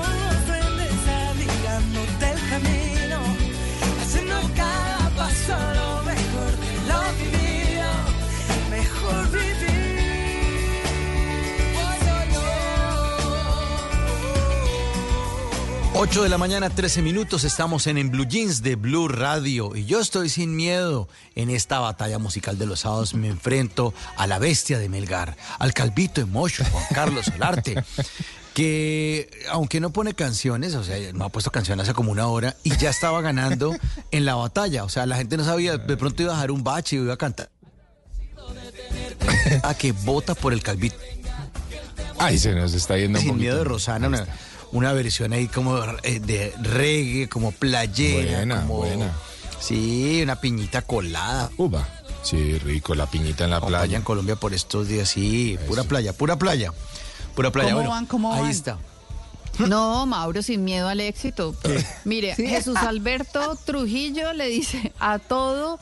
8 16.03 16.23
de 16.23 16.29
la 16.29 16.39
mañana, 16.39 16.71
13 16.71 17.03
minutos, 17.03 17.43
estamos 17.43 17.85
en, 17.85 17.99
en 17.99 18.09
Blue 18.09 18.25
Jeans 18.25 18.63
de 18.63 18.75
Blue 18.75 19.07
Radio 19.07 19.75
y 19.75 19.85
yo 19.85 19.99
estoy 19.99 20.29
sin 20.29 20.55
miedo. 20.55 21.07
En 21.35 21.51
esta 21.51 21.77
batalla 21.77 22.17
musical 22.17 22.57
de 22.57 22.65
los 22.65 22.79
sábados 22.79 23.13
me 23.13 23.27
enfrento 23.27 23.93
a 24.17 24.25
la 24.25 24.39
bestia 24.39 24.79
de 24.79 24.89
Melgar, 24.89 25.37
al 25.59 25.75
calvito 25.75 26.19
de 26.19 26.25
Mocho, 26.25 26.65
Juan 26.71 26.83
Carlos 26.91 27.25
Solarte, 27.25 27.83
que 28.55 29.29
aunque 29.51 29.79
no 29.79 29.93
pone 29.93 30.15
canciones, 30.15 30.73
o 30.73 30.83
sea, 30.83 30.97
no 31.13 31.25
ha 31.25 31.29
puesto 31.29 31.51
canciones 31.51 31.83
hace 31.83 31.93
como 31.93 32.11
una 32.11 32.25
hora 32.25 32.55
y 32.63 32.75
ya 32.77 32.89
estaba 32.89 33.21
ganando 33.21 33.75
en 34.09 34.25
la 34.25 34.33
batalla. 34.33 34.83
O 34.85 34.89
sea, 34.89 35.05
la 35.05 35.17
gente 35.17 35.37
no 35.37 35.45
sabía, 35.45 35.77
de 35.77 35.97
pronto 35.97 36.23
iba 36.23 36.31
a 36.31 36.35
dejar 36.35 36.49
un 36.49 36.63
bache 36.63 36.95
y 36.95 36.99
iba 36.99 37.13
a 37.13 37.17
cantar. 37.17 37.51
A 39.61 39.75
que 39.75 39.91
vota 39.91 40.33
por 40.33 40.51
el 40.51 40.63
calvito. 40.63 40.97
Ay, 42.17 42.39
se 42.39 42.55
nos 42.55 42.73
está 42.73 42.97
yendo 42.97 43.19
un 43.19 43.23
Sin 43.23 43.33
poquito. 43.33 43.43
miedo 43.43 43.57
de 43.59 43.63
Rosana, 43.65 44.07
una, 44.07 44.27
una 44.71 44.93
versión 44.93 45.33
ahí 45.33 45.47
como 45.47 45.77
eh, 46.03 46.19
de 46.19 46.53
reggae, 46.61 47.27
como 47.29 47.51
playera. 47.51 48.37
Buena, 48.37 48.61
como, 48.61 48.77
buena. 48.77 49.11
Sí, 49.59 50.21
una 50.23 50.35
piñita 50.39 50.81
colada. 50.81 51.49
Uva. 51.57 51.87
Sí, 52.23 52.57
rico, 52.59 52.93
la 52.95 53.07
piñita 53.07 53.45
en 53.45 53.49
la 53.51 53.59
Playa 53.59 53.77
playa. 53.79 53.97
en 53.97 54.03
Colombia 54.03 54.35
por 54.35 54.53
estos 54.53 54.87
días, 54.87 55.09
sí, 55.09 55.57
pura 55.67 55.83
playa, 55.83 56.13
pura 56.13 56.37
playa. 56.37 56.71
Pura 57.35 57.51
playa. 57.51 57.69
¿Cómo 57.69 57.77
Bueno, 57.79 57.89
van? 57.91 58.05
¿Cómo 58.05 58.33
ahí 58.33 58.41
van? 58.41 58.51
está. 58.51 58.77
No, 59.67 60.05
Mauro, 60.05 60.41
sin 60.43 60.63
miedo 60.63 60.87
al 60.87 60.99
éxito. 61.01 61.55
Mire, 62.05 62.35
Jesús 62.35 62.77
Alberto 62.77 63.55
Trujillo 63.65 64.33
le 64.33 64.47
dice 64.47 64.93
a 64.99 65.19
todo, 65.19 65.79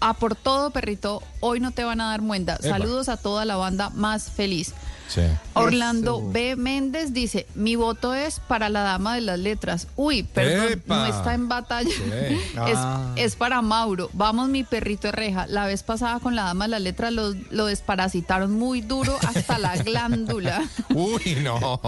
a 0.00 0.14
por 0.14 0.34
todo, 0.34 0.70
perrito, 0.70 1.22
hoy 1.40 1.60
no 1.60 1.70
te 1.72 1.84
van 1.84 2.00
a 2.00 2.08
dar 2.10 2.22
muenda. 2.22 2.54
Epa. 2.54 2.68
Saludos 2.70 3.08
a 3.08 3.16
toda 3.16 3.44
la 3.44 3.56
banda 3.56 3.90
más 3.90 4.30
feliz. 4.30 4.72
Sí. 5.08 5.22
Orlando 5.54 6.22
B. 6.30 6.54
Méndez 6.56 7.12
dice, 7.12 7.46
mi 7.54 7.76
voto 7.76 8.14
es 8.14 8.40
para 8.40 8.68
la 8.68 8.80
dama 8.82 9.14
de 9.14 9.22
las 9.22 9.38
letras. 9.38 9.88
Uy, 9.96 10.22
perdón, 10.22 10.72
Epa. 10.74 10.96
no 10.98 11.06
está 11.06 11.34
en 11.34 11.48
batalla. 11.48 11.90
Sí. 11.90 12.38
Es, 12.68 12.76
Ah. 12.76 13.12
es 13.16 13.36
para 13.36 13.62
Mauro. 13.62 14.10
Vamos, 14.12 14.48
mi 14.48 14.64
perrito 14.64 15.08
de 15.08 15.12
reja. 15.12 15.46
La 15.46 15.66
vez 15.66 15.82
pasada 15.82 16.20
con 16.20 16.34
la 16.36 16.42
dama 16.44 16.66
de 16.66 16.70
las 16.72 16.80
letras 16.82 17.12
lo, 17.12 17.34
lo 17.50 17.66
desparasitaron 17.66 18.52
muy 18.52 18.80
duro 18.82 19.16
hasta 19.26 19.58
la 19.58 19.76
glándula. 19.82 20.62
Uy, 20.94 21.38
no. 21.42 21.80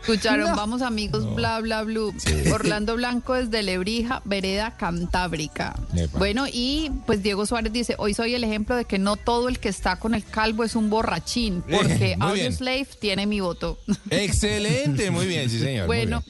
Escucharon, 0.00 0.54
vamos 0.56 0.82
amigos, 0.82 1.34
bla, 1.34 1.60
bla, 1.60 1.82
blue. 1.82 2.14
Orlando 2.52 2.96
Blanco 2.96 3.34
desde 3.34 3.62
Lebrija, 3.62 4.22
Vereda 4.24 4.76
Cantábrica. 4.76 5.74
Epa. 5.94 6.18
Bueno, 6.18 6.46
y 6.50 6.90
pues 7.06 7.22
Diego 7.22 7.44
Suárez 7.46 7.72
dice, 7.72 7.94
hoy 7.98 8.14
soy 8.14 8.34
el 8.34 8.44
ejemplo 8.44 8.76
de 8.76 8.84
que 8.84 8.98
no 8.98 9.16
todo 9.16 9.48
el 9.48 9.58
que 9.58 9.68
está 9.68 9.96
con 9.96 10.14
el 10.14 10.24
calvo 10.24 10.64
es 10.64 10.74
un 10.76 10.88
borrachín, 10.90 11.62
porque 11.62 12.12
Eh, 12.12 12.16
muy 12.18 12.40
bien. 12.48 12.52
Audioslave 12.52 12.86
tiene 13.00 13.26
mi 13.26 13.40
voto. 13.40 13.78
Excelente, 14.10 15.10
muy 15.10 15.26
bien, 15.26 15.48
sí, 15.50 15.58
señor. 15.58 15.86
bueno. 15.86 16.22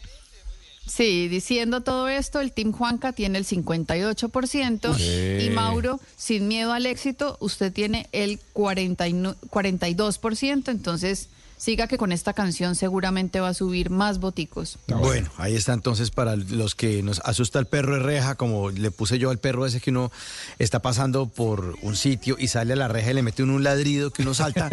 Sí, 0.86 1.26
diciendo 1.26 1.80
todo 1.80 2.08
esto, 2.08 2.38
el 2.40 2.52
Team 2.52 2.70
Juanca 2.72 3.12
tiene 3.12 3.38
el 3.38 3.44
58% 3.44 4.96
Sí. 4.96 5.44
y 5.46 5.50
Mauro, 5.50 6.00
sin 6.16 6.46
miedo 6.46 6.72
al 6.72 6.86
éxito, 6.86 7.36
usted 7.40 7.72
tiene 7.72 8.06
el 8.12 8.38
49 8.52 9.36
42%, 9.50 10.68
entonces 10.70 11.28
siga 11.56 11.86
que 11.88 11.96
con 11.98 12.12
esta 12.12 12.32
canción 12.34 12.74
seguramente 12.74 13.40
va 13.40 13.48
a 13.48 13.54
subir 13.54 13.90
más 13.90 14.18
boticos. 14.20 14.78
Bueno, 14.88 15.30
ahí 15.38 15.54
está 15.56 15.72
entonces 15.72 16.10
para 16.10 16.36
los 16.36 16.74
que 16.74 17.02
nos 17.02 17.20
asusta 17.24 17.58
el 17.58 17.66
perro 17.66 17.94
de 17.94 18.00
reja, 18.02 18.34
como 18.34 18.70
le 18.70 18.90
puse 18.90 19.18
yo 19.18 19.30
al 19.30 19.38
perro 19.38 19.64
ese 19.66 19.80
que 19.80 19.90
uno 19.90 20.12
está 20.58 20.80
pasando 20.80 21.26
por 21.26 21.76
un 21.82 21.96
sitio 21.96 22.36
y 22.38 22.48
sale 22.48 22.74
a 22.74 22.76
la 22.76 22.88
reja 22.88 23.10
y 23.10 23.14
le 23.14 23.22
mete 23.22 23.42
uno 23.42 23.54
un 23.54 23.64
ladrido 23.64 24.10
que 24.10 24.22
uno 24.22 24.34
salta 24.34 24.68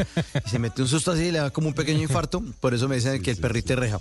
y 0.45 0.49
se 0.49 0.59
mete 0.59 0.81
un 0.81 0.87
susto 0.87 1.11
así 1.11 1.23
y 1.23 1.31
le 1.31 1.39
da 1.39 1.49
como 1.51 1.67
un 1.69 1.73
pequeño 1.73 2.01
infarto. 2.01 2.43
Por 2.59 2.73
eso 2.73 2.87
me 2.89 2.95
dicen 2.95 3.21
que 3.21 3.31
el 3.31 3.37
perrito 3.37 3.69
de 3.69 3.75
reja. 3.77 3.99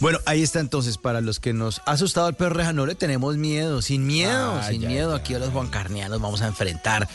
Bueno, 0.00 0.18
ahí 0.26 0.42
está 0.42 0.60
entonces 0.60 0.98
para 0.98 1.20
los 1.20 1.40
que 1.40 1.52
nos 1.52 1.80
ha 1.86 1.92
asustado 1.92 2.28
el 2.28 2.34
perro 2.34 2.50
de 2.50 2.56
reja, 2.58 2.72
no 2.72 2.86
le 2.86 2.94
tenemos 2.94 3.36
miedo, 3.36 3.82
sin 3.82 4.06
miedo, 4.06 4.58
Ah, 4.60 4.68
sin 4.70 4.80
ya, 4.80 4.88
miedo. 4.88 5.10
ya. 5.10 5.16
Aquí 5.16 5.34
a 5.34 5.38
los 5.38 5.50
juancarnianos 5.50 6.20
vamos 6.20 6.40
a 6.42 6.46
enfrentar. 6.46 7.08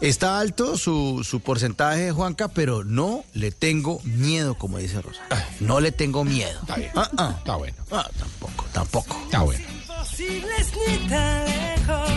Está 0.00 0.38
alto 0.38 0.76
su, 0.76 1.22
su 1.24 1.40
porcentaje, 1.40 2.12
Juanca, 2.12 2.48
pero 2.48 2.84
no 2.84 3.24
le 3.32 3.50
tengo 3.50 4.00
miedo, 4.04 4.56
como 4.56 4.78
dice 4.78 5.00
Rosa. 5.02 5.22
No 5.60 5.80
le 5.80 5.92
tengo 5.92 6.24
miedo. 6.24 6.58
Está 6.60 6.76
bien. 6.76 6.90
Ah, 6.94 7.10
ah. 7.16 7.34
Está 7.38 7.56
bueno. 7.56 7.76
Ah, 7.90 8.08
tampoco, 8.18 8.64
tampoco. 8.72 9.20
Está 9.24 9.42
bueno. 9.42 9.64
imposibles 9.68 10.72
ni 10.88 11.08
tan 11.08 11.44
lejos. 11.46 12.10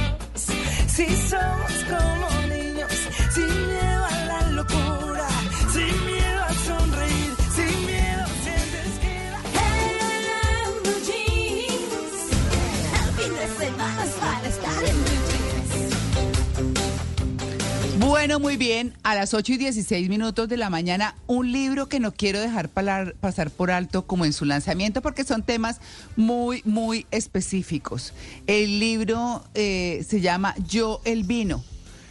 Si 0.88 1.06
somos 1.06 1.72
como 1.88 2.47
Bueno, 18.00 18.40
muy 18.40 18.58
bien. 18.58 18.94
A 19.02 19.16
las 19.16 19.34
8 19.34 19.54
y 19.54 19.58
16 19.58 20.08
minutos 20.08 20.48
de 20.48 20.56
la 20.56 20.70
mañana, 20.70 21.16
un 21.26 21.52
libro 21.52 21.90
que 21.90 22.00
no 22.00 22.12
quiero 22.12 22.40
dejar 22.40 22.70
pasar 22.70 23.50
por 23.50 23.72
alto 23.72 24.06
como 24.06 24.24
en 24.24 24.34
su 24.34 24.46
lanzamiento 24.46 25.02
porque 25.02 25.24
son 25.24 25.42
temas 25.42 25.82
muy, 26.16 26.62
muy 26.64 27.08
específicos. 27.10 28.14
El 28.46 28.80
libro 28.80 29.44
eh, 29.56 30.06
se 30.08 30.22
llama 30.22 30.54
Yo 30.68 31.02
el 31.06 31.24
vino. 31.24 31.64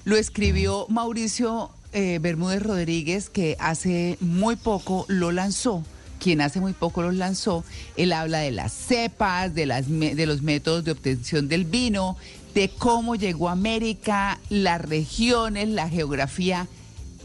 Lo 0.05 0.17
escribió 0.17 0.87
Mauricio 0.89 1.71
eh, 1.93 2.19
Bermúdez 2.21 2.65
Rodríguez, 2.65 3.31
que 3.31 3.57
hace 3.61 4.19
muy 4.21 4.57
poco 4.57 5.07
lo 5.09 5.31
lanzó 5.31 5.85
quien 6.19 6.41
hace 6.41 6.61
muy 6.61 6.73
poco 6.73 7.03
lo 7.03 7.13
lanzó, 7.13 7.65
él 7.97 8.13
habla 8.13 8.39
de 8.39 8.51
las 8.51 8.73
cepas, 8.73 9.55
de, 9.55 9.67
las, 9.67 9.89
de 9.89 10.27
los 10.27 10.43
métodos 10.43 10.85
de 10.85 10.93
obtención 10.93 11.49
del 11.49 11.65
vino, 11.65 12.17
de 12.57 12.70
cómo 12.70 13.16
llegó 13.16 13.51
a 13.51 13.53
América, 13.53 14.41
las 14.49 14.81
regiones, 14.81 15.69
la 15.69 15.91
geografía 15.91 16.66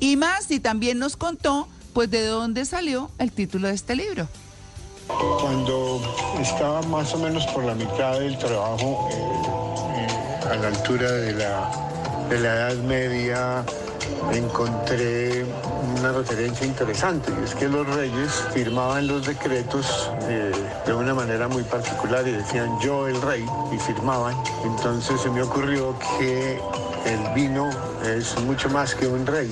y 0.01 0.17
más. 0.17 0.51
Y 0.51 0.59
también 0.59 0.99
nos 0.99 1.15
contó 1.15 1.69
pues 1.93 2.11
de 2.11 2.25
dónde 2.25 2.65
salió 2.65 3.09
el 3.17 3.31
título 3.31 3.69
de 3.69 3.75
este 3.75 3.95
libro. 3.95 4.27
Cuando 5.07 6.01
estaba 6.41 6.81
más 6.83 7.13
o 7.13 7.19
menos 7.19 7.47
por 7.47 7.63
la 7.63 7.75
mitad 7.75 8.19
del 8.19 8.37
trabajo, 8.37 9.07
eh, 9.09 9.15
eh, 9.95 10.49
a 10.51 10.55
la 10.57 10.67
altura 10.67 11.09
de 11.09 11.31
la, 11.31 12.27
de 12.29 12.39
la 12.41 12.53
Edad 12.53 12.83
Media, 12.83 13.65
encontré 14.33 15.45
una 15.99 16.11
referencia 16.11 16.65
interesante, 16.65 17.31
y 17.39 17.43
es 17.43 17.55
que 17.55 17.67
los 17.67 17.87
reyes 17.87 18.31
firmaban 18.53 19.07
los 19.07 19.25
decretos 19.25 20.09
eh, 20.23 20.51
de 20.85 20.93
una 20.93 21.13
manera 21.13 21.47
muy 21.47 21.63
particular 21.63 22.27
y 22.27 22.31
decían 22.31 22.79
yo 22.79 23.07
el 23.07 23.21
rey 23.21 23.45
y 23.71 23.77
firmaban. 23.77 24.35
Entonces 24.63 25.21
se 25.21 25.29
me 25.29 25.41
ocurrió 25.41 25.95
que 26.17 26.59
el 27.05 27.33
vino 27.33 27.69
es 28.05 28.37
mucho 28.41 28.69
más 28.69 28.95
que 28.95 29.07
un 29.07 29.25
rey 29.25 29.51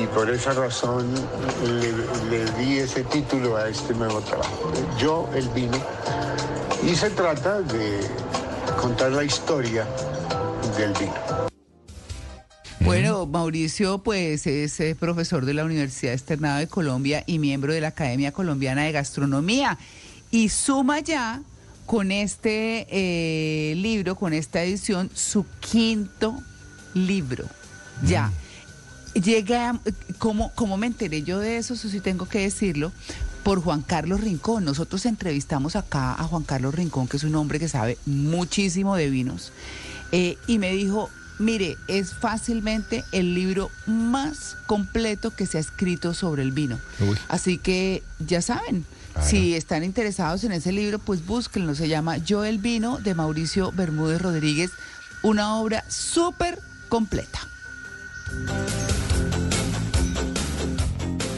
y 0.00 0.06
por 0.08 0.30
esa 0.30 0.52
razón 0.52 1.12
le, 1.62 1.92
le 2.30 2.50
di 2.52 2.78
ese 2.78 3.04
título 3.04 3.56
a 3.56 3.68
este 3.68 3.94
nuevo 3.94 4.20
trabajo. 4.20 4.72
Yo 4.98 5.28
el 5.34 5.48
vino 5.50 5.78
y 6.82 6.94
se 6.94 7.10
trata 7.10 7.60
de 7.60 8.00
contar 8.80 9.12
la 9.12 9.24
historia 9.24 9.86
del 10.76 10.92
vino. 10.94 11.53
Bueno, 12.84 13.24
Mauricio, 13.24 13.98
pues 13.98 14.46
es 14.46 14.78
eh, 14.78 14.94
profesor 14.94 15.46
de 15.46 15.54
la 15.54 15.64
Universidad 15.64 16.12
Externado 16.12 16.58
de 16.58 16.68
Colombia 16.68 17.24
y 17.26 17.38
miembro 17.38 17.72
de 17.72 17.80
la 17.80 17.88
Academia 17.88 18.30
Colombiana 18.30 18.84
de 18.84 18.92
Gastronomía. 18.92 19.78
Y 20.30 20.50
suma 20.50 21.00
ya 21.00 21.40
con 21.86 22.12
este 22.12 22.86
eh, 22.90 23.74
libro, 23.76 24.16
con 24.16 24.34
esta 24.34 24.62
edición, 24.62 25.10
su 25.14 25.46
quinto 25.60 26.42
libro. 26.92 27.46
Ya. 28.04 28.30
Llega, 29.14 29.80
¿cómo, 30.18 30.52
¿cómo 30.54 30.76
me 30.76 30.86
enteré 30.86 31.22
yo 31.22 31.38
de 31.38 31.56
eso? 31.56 31.74
Eso 31.74 31.88
sí 31.88 32.00
tengo 32.00 32.26
que 32.26 32.40
decirlo 32.40 32.92
por 33.44 33.62
Juan 33.62 33.80
Carlos 33.80 34.20
Rincón. 34.20 34.64
Nosotros 34.66 35.06
entrevistamos 35.06 35.74
acá 35.74 36.12
a 36.12 36.24
Juan 36.24 36.42
Carlos 36.42 36.74
Rincón, 36.74 37.08
que 37.08 37.16
es 37.16 37.24
un 37.24 37.34
hombre 37.34 37.58
que 37.58 37.68
sabe 37.68 37.96
muchísimo 38.04 38.94
de 38.94 39.08
vinos, 39.08 39.52
eh, 40.12 40.36
y 40.46 40.58
me 40.58 40.72
dijo, 40.72 41.08
mire, 41.44 41.76
es 41.86 42.14
fácilmente 42.14 43.04
el 43.12 43.34
libro 43.34 43.70
más 43.86 44.56
completo 44.66 45.30
que 45.30 45.46
se 45.46 45.58
ha 45.58 45.60
escrito 45.60 46.14
sobre 46.14 46.42
el 46.42 46.52
vino. 46.52 46.80
Uy. 47.00 47.16
Así 47.28 47.58
que 47.58 48.02
ya 48.18 48.42
saben, 48.42 48.84
si 49.22 49.54
están 49.54 49.84
interesados 49.84 50.42
en 50.44 50.52
ese 50.52 50.72
libro, 50.72 50.98
pues 50.98 51.24
búsquenlo. 51.24 51.74
Se 51.74 51.88
llama 51.88 52.16
Yo 52.16 52.44
el 52.44 52.58
vino 52.58 52.98
de 52.98 53.14
Mauricio 53.14 53.70
Bermúdez 53.72 54.20
Rodríguez, 54.20 54.72
una 55.22 55.54
obra 55.56 55.84
súper 55.88 56.58
completa. 56.88 57.40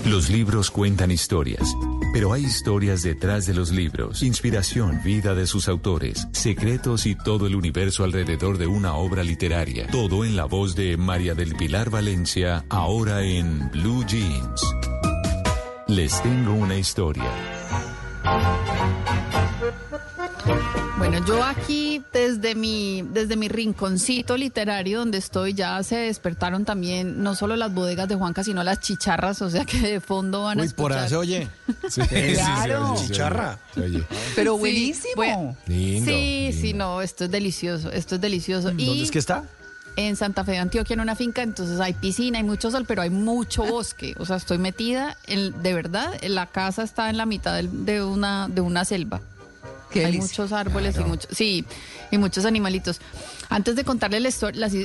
Los 0.06 0.30
libros 0.30 0.70
cuentan 0.70 1.10
historias, 1.10 1.68
pero 2.16 2.32
hay 2.32 2.46
historias 2.46 3.02
detrás 3.02 3.44
de 3.44 3.52
los 3.52 3.72
libros, 3.72 4.22
inspiración, 4.22 5.02
vida 5.04 5.34
de 5.34 5.46
sus 5.46 5.68
autores, 5.68 6.26
secretos 6.32 7.04
y 7.04 7.14
todo 7.14 7.46
el 7.46 7.54
universo 7.54 8.04
alrededor 8.04 8.56
de 8.56 8.66
una 8.66 8.94
obra 8.94 9.22
literaria. 9.22 9.86
Todo 9.88 10.24
en 10.24 10.34
la 10.34 10.46
voz 10.46 10.74
de 10.74 10.96
María 10.96 11.34
del 11.34 11.54
Pilar 11.56 11.90
Valencia, 11.90 12.64
ahora 12.70 13.22
en 13.22 13.70
Blue 13.70 14.02
Jeans. 14.06 14.62
Les 15.88 16.22
tengo 16.22 16.54
una 16.54 16.78
historia. 16.78 17.30
Bueno, 20.98 21.24
yo 21.26 21.44
aquí 21.44 22.02
desde 22.12 22.54
mi, 22.54 23.02
desde 23.12 23.36
mi 23.36 23.48
rinconcito 23.48 24.36
literario 24.36 25.00
donde 25.00 25.18
estoy 25.18 25.52
ya 25.52 25.82
se 25.82 25.96
despertaron 25.96 26.64
también 26.64 27.22
no 27.22 27.34
solo 27.34 27.54
las 27.56 27.72
bodegas 27.74 28.08
de 28.08 28.14
Juanca, 28.14 28.42
sino 28.42 28.64
las 28.64 28.80
chicharras, 28.80 29.42
o 29.42 29.50
sea 29.50 29.64
que 29.66 29.78
de 29.78 30.00
fondo 30.00 30.44
van 30.44 30.60
a 30.60 30.62
Uy, 30.62 30.68
por 30.70 30.92
ahí 30.92 31.08
se 31.08 31.16
oye. 31.16 31.48
Sí, 31.88 32.00
Claro. 32.00 32.92
sí, 32.96 32.96
sí, 32.96 33.06
sí, 33.06 33.12
Chicharra. 33.12 33.58
se 33.74 33.80
oye. 33.82 34.04
Pero 34.34 34.54
Sí, 34.54 34.60
buenísimo. 34.60 35.14
bueno, 35.16 35.56
Lindo, 35.66 36.10
sí, 36.10 36.50
sí, 36.58 36.72
no, 36.72 37.02
esto 37.02 37.24
es 37.26 37.30
delicioso, 37.30 37.90
esto 37.92 38.14
es 38.14 38.20
delicioso. 38.20 38.70
Y 38.76 38.86
¿Dónde 38.86 39.02
es 39.04 39.10
que 39.10 39.18
está? 39.18 39.44
en 39.96 40.14
Santa 40.16 40.44
Fe 40.44 40.52
de 40.52 40.58
Antioquia 40.58 40.92
en 40.94 41.00
una 41.00 41.16
finca, 41.16 41.42
entonces 41.42 41.80
hay 41.80 41.94
piscina, 41.94 42.36
hay 42.38 42.44
mucho 42.44 42.70
sol, 42.70 42.84
pero 42.86 43.00
hay 43.02 43.08
mucho 43.10 43.64
bosque. 43.64 44.14
O 44.18 44.26
sea, 44.26 44.36
estoy 44.36 44.58
metida, 44.58 45.16
en, 45.26 45.62
de 45.62 45.72
verdad, 45.74 46.12
en 46.20 46.34
la 46.34 46.46
casa 46.46 46.82
está 46.82 47.08
en 47.10 47.16
la 47.16 47.24
mitad 47.24 47.54
de, 47.62 48.02
una, 48.02 48.46
de 48.48 48.60
una 48.60 48.84
selva. 48.84 49.20
Qué 49.90 50.00
hay 50.00 50.12
delicia. 50.12 50.22
muchos 50.22 50.52
árboles 50.52 50.96
y 50.98 51.04
muchos, 51.04 51.28
sí, 51.36 51.64
y 52.10 52.18
muchos 52.18 52.44
animalitos. 52.44 53.00
Antes 53.48 53.76
de 53.76 53.84
contarle 53.84 54.20
la, 54.20 54.30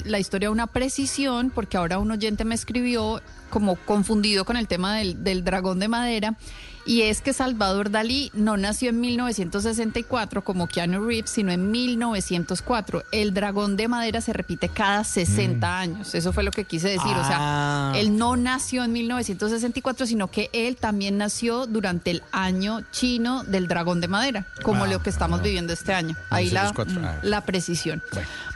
la 0.06 0.20
historia, 0.20 0.52
una 0.52 0.68
precisión, 0.68 1.50
porque 1.50 1.78
ahora 1.78 1.98
un 1.98 2.12
oyente 2.12 2.46
me 2.46 2.56
escribió 2.56 3.22
como 3.50 3.76
confundido 3.76 4.46
con 4.46 4.58
el 4.58 4.68
tema 4.68 4.96
del, 4.98 5.24
del 5.24 5.44
dragón 5.44 5.80
de 5.80 5.88
madera. 5.88 6.38
Y 6.86 7.04
es 7.04 7.22
que 7.22 7.32
Salvador 7.34 7.92
Dalí 7.92 8.32
no 8.34 8.58
nació 8.58 8.90
en 8.90 9.00
1964 9.02 10.44
como 10.44 10.68
Keanu 10.68 11.06
Reeves, 11.06 11.30
sino 11.30 11.52
en 11.52 11.70
1904. 11.72 13.04
El 13.12 13.34
dragón 13.34 13.78
de 13.78 13.88
madera 13.88 14.20
se 14.22 14.34
repite 14.34 14.70
cada 14.70 15.04
60 15.04 15.80
años. 15.80 16.16
Eso 16.16 16.34
fue 16.34 16.44
lo 16.44 16.52
que 16.52 16.66
quise 16.66 16.90
decir. 16.90 17.12
O 17.12 17.22
Ah. 17.24 17.92
sea, 17.94 18.00
él 18.02 18.18
no 18.18 18.36
nació 18.36 18.84
en 18.84 18.94
1964, 18.94 20.06
sino 20.06 20.30
que 20.30 20.50
él 20.54 20.76
también 20.78 21.18
nació 21.18 21.68
durante 21.68 22.12
el 22.12 22.24
año 22.32 22.82
chino 22.92 23.44
del 23.44 23.68
dragón 23.68 24.02
de 24.02 24.08
madera, 24.08 24.48
como 24.64 24.86
Ah, 24.86 24.88
lo 24.88 25.04
que 25.04 25.10
estamos 25.12 25.42
viviendo 25.42 25.74
este 25.74 25.94
año. 25.94 26.16
Ahí 26.30 26.50
la, 26.50 26.64
1904, 26.72 27.02
ah. 27.08 27.20
la 27.24 27.42
precisión. 27.42 28.02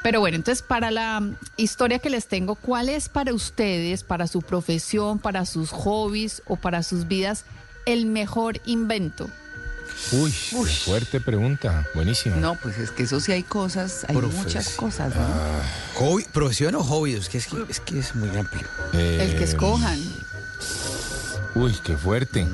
Pero 0.03 0.19
bueno, 0.19 0.35
entonces 0.37 0.61
para 0.63 0.89
la 0.91 1.19
mm, 1.19 1.35
historia 1.57 1.99
que 1.99 2.09
les 2.09 2.27
tengo, 2.27 2.55
¿cuál 2.55 2.89
es 2.89 3.07
para 3.09 3.33
ustedes, 3.33 4.03
para 4.03 4.27
su 4.27 4.41
profesión, 4.41 5.19
para 5.19 5.45
sus 5.45 5.69
hobbies 5.71 6.41
o 6.47 6.55
para 6.55 6.81
sus 6.83 7.07
vidas, 7.07 7.45
el 7.85 8.05
mejor 8.05 8.59
invento? 8.65 9.29
Uy, 10.11 10.31
qué 10.31 10.65
fuerte 10.85 11.19
pregunta. 11.21 11.87
Buenísimo. 11.95 12.35
No, 12.35 12.55
pues 12.55 12.77
es 12.77 12.91
que 12.91 13.03
eso 13.03 13.19
sí 13.19 13.31
hay 13.31 13.43
cosas, 13.43 14.05
hay 14.09 14.15
Profes- 14.15 14.33
muchas 14.33 14.69
cosas, 14.69 15.13
¿no? 15.15 15.25
Hobby, 15.95 16.25
profesión 16.33 16.75
o 16.75 16.83
hobby, 16.83 17.13
es 17.13 17.29
que 17.29 17.37
es, 17.37 17.47
que- 17.47 17.65
es 17.69 17.79
que 17.79 17.99
es 17.99 18.13
muy 18.15 18.29
amplio. 18.37 18.67
El 18.93 19.31
que 19.35 19.41
Eh, 19.41 19.43
escojan. 19.43 19.99
Uy, 21.55 21.73
qué 21.85 21.95
fuerte. 21.95 22.45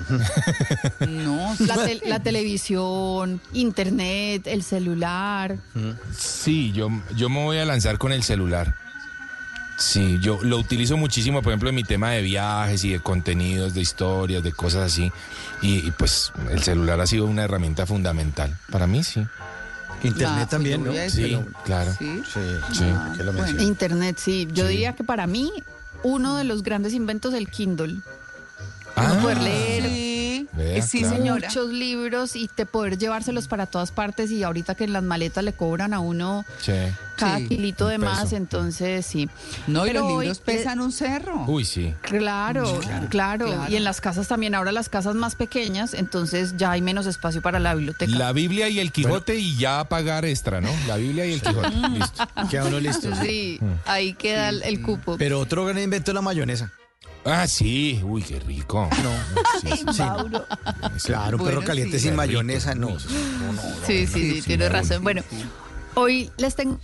No, 1.08 1.56
La, 1.60 1.76
tel- 1.84 2.02
la 2.06 2.20
televisión, 2.22 3.42
internet, 3.54 4.44
el 4.46 4.62
celular. 4.64 5.58
Sí, 6.16 6.72
yo, 6.72 6.90
yo 7.16 7.28
me 7.30 7.44
voy 7.44 7.58
a 7.58 7.66
lanzar 7.66 7.98
con 7.98 8.12
el 8.12 8.22
celular. 8.24 8.76
Sí, 9.82 10.20
yo 10.22 10.38
lo 10.44 10.58
utilizo 10.60 10.96
muchísimo, 10.96 11.42
por 11.42 11.52
ejemplo, 11.52 11.70
en 11.70 11.76
mi 11.76 11.84
tema 11.84 12.12
de 12.12 12.22
viajes 12.22 12.84
y 12.84 12.92
de 12.92 13.00
contenidos, 13.00 13.74
de 13.74 13.82
historias, 13.82 14.44
de 14.44 14.52
cosas 14.52 14.84
así. 14.92 15.12
Y, 15.64 15.88
y, 15.88 15.92
pues 15.98 16.32
el 16.52 16.62
celular 16.62 17.02
ha 17.02 17.08
sido 17.08 17.26
una 17.26 17.44
herramienta 17.44 17.88
fundamental. 17.88 18.56
Para 18.72 18.86
mí, 18.86 19.04
sí. 19.04 19.26
Internet 20.04 20.50
también, 20.50 20.84
¿no? 20.84 20.92
Sí, 21.10 21.38
claro. 21.66 21.92
Sí. 21.98 22.22
Sí, 22.32 22.40
Sí. 22.74 22.84
Ah, 22.86 23.14
lo 23.24 23.34
bueno. 23.34 23.62
Internet, 23.62 24.18
sí. 24.20 24.48
Yo 24.52 24.66
Sí. 24.66 24.72
diría 24.72 24.94
que 24.94 25.04
para 25.04 25.26
mí, 25.26 25.52
uno 26.04 26.38
de 26.38 26.44
los 26.44 26.62
grandes 26.62 26.94
inventos 26.94 27.34
es 27.34 27.40
el 27.40 27.50
Kindle. 27.50 27.98
Ah, 28.96 29.18
poder 29.22 29.42
leer. 29.42 29.84
Sí, 29.84 29.90
Vea, 30.54 30.82
sí, 30.82 31.00
claro. 31.00 31.16
señora. 31.16 31.48
Muchos 31.48 31.70
libros 31.72 32.36
y 32.36 32.48
te 32.48 32.66
poder 32.66 32.98
llevárselos 32.98 33.48
para 33.48 33.66
todas 33.66 33.92
partes 33.92 34.32
y 34.32 34.44
ahorita 34.44 34.76
que 34.76 34.84
en 34.84 34.94
las 34.94 35.04
maletas 35.04 35.44
le 35.44 35.54
cobran 35.54 35.94
a 35.94 36.00
uno 36.00 36.44
Sí. 36.60 36.74
cada 37.18 37.38
Sí, 37.38 37.48
kilito 37.48 37.88
de 37.88 38.00
peso. 38.00 38.12
más, 38.12 38.34
entonces 38.34 39.06
sí. 39.06 39.30
No, 39.68 39.86
y 39.88 39.94
los 39.94 40.08
libros 40.08 40.40
pesan 40.40 40.80
un 40.82 40.92
cerro. 40.92 41.46
Uy, 41.48 41.64
sí. 41.66 41.94
Claro, 42.02 42.80
claro, 42.82 43.08
claro. 43.10 43.66
Y 43.70 43.76
en 43.76 43.84
las 43.84 44.02
casas 44.02 44.28
también, 44.28 44.56
ahora 44.56 44.72
las 44.72 44.90
casas 44.90 45.16
más 45.16 45.36
pequeñas, 45.36 45.94
entonces 45.94 46.56
ya 46.58 46.72
hay 46.72 46.82
menos 46.82 47.06
espacio 47.06 47.42
para 47.42 47.60
la 47.60 47.74
biblioteca. 47.76 48.12
La 48.18 48.34
Biblia 48.34 48.68
y 48.70 48.80
el 48.80 48.92
Quijote 48.92 49.36
y 49.38 49.56
ya 49.58 49.84
pagar 49.86 50.26
extra, 50.26 50.60
¿no? 50.62 50.70
La 50.88 50.98
Biblia 50.98 51.26
y 51.26 51.34
el 51.34 51.42
Quijote. 51.42 51.70
Listo. 51.92 52.28
Queda 52.50 52.66
uno 52.66 52.80
listo. 52.80 53.10
Sí, 53.22 53.60
ahí 53.86 54.14
queda 54.14 54.50
el, 54.50 54.64
el 54.64 54.82
cupo. 54.82 55.18
Pero 55.18 55.40
otro 55.40 55.66
gran 55.66 55.80
invento 55.82 56.12
es 56.12 56.16
la 56.16 56.22
mayonesa. 56.22 56.72
Ah, 57.26 57.46
sí. 57.48 58.02
Uy, 58.04 58.24
qué 58.24 58.40
rico. 58.40 58.90
No. 59.04 59.12
Sí, 59.62 59.84
sí. 59.94 61.06
Claro, 61.08 61.38
un 61.38 61.44
Bueno, 61.44 61.60
perro 61.60 61.64
caliente 61.64 62.00
sí. 62.00 62.06
sin 62.08 62.16
mayonesa, 62.16 62.74
no. 62.76 62.90
no, 62.90 63.54
no, 63.54 63.62
sí, 63.86 64.08
sí, 64.08 64.36
sí, 64.36 64.42
tienes 64.42 64.72
razón. 64.72 65.04
Bueno, 65.04 65.22
hoy 65.96 66.32
les 66.38 66.56
tengo 66.56 66.80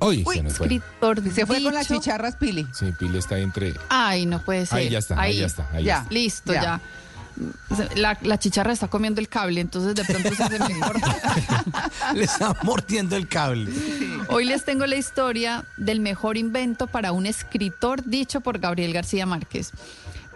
Uy, 0.00 0.22
Uy, 0.24 0.36
se 0.36 0.42
nos 0.44 0.52
fue. 0.54 0.66
escritor 0.66 1.22
Se 1.32 1.44
fue 1.44 1.60
con 1.62 1.74
las 1.74 1.88
chicharras, 1.88 2.36
Pili. 2.36 2.66
Sí, 2.72 2.86
Pili 2.98 3.18
está 3.18 3.36
entre. 3.38 3.74
Ay, 3.88 4.26
no 4.26 4.44
puede 4.44 4.64
ser. 4.66 4.78
Ahí 4.78 4.88
ya 4.90 4.98
está, 5.00 5.20
ahí 5.20 5.38
ya 5.38 5.46
está, 5.46 5.68
ahí 5.72 5.84
ya. 5.84 6.06
Listo, 6.10 6.52
Ya. 6.52 6.62
ya. 6.62 6.80
La, 7.96 8.18
la 8.22 8.38
chicharra 8.38 8.72
está 8.72 8.88
comiendo 8.88 9.20
el 9.20 9.28
cable, 9.28 9.60
entonces 9.60 9.94
de 9.94 10.04
pronto 10.04 10.34
se 10.34 10.42
hace 10.42 10.58
mejor. 10.58 10.96
Le 12.14 12.24
está 12.24 12.54
mordiendo 12.62 13.16
el 13.16 13.28
cable. 13.28 13.70
Hoy 14.28 14.44
les 14.44 14.64
tengo 14.64 14.86
la 14.86 14.96
historia 14.96 15.64
del 15.76 16.00
mejor 16.00 16.36
invento 16.36 16.86
para 16.86 17.12
un 17.12 17.26
escritor 17.26 18.04
dicho 18.04 18.40
por 18.40 18.58
Gabriel 18.58 18.92
García 18.92 19.26
Márquez. 19.26 19.72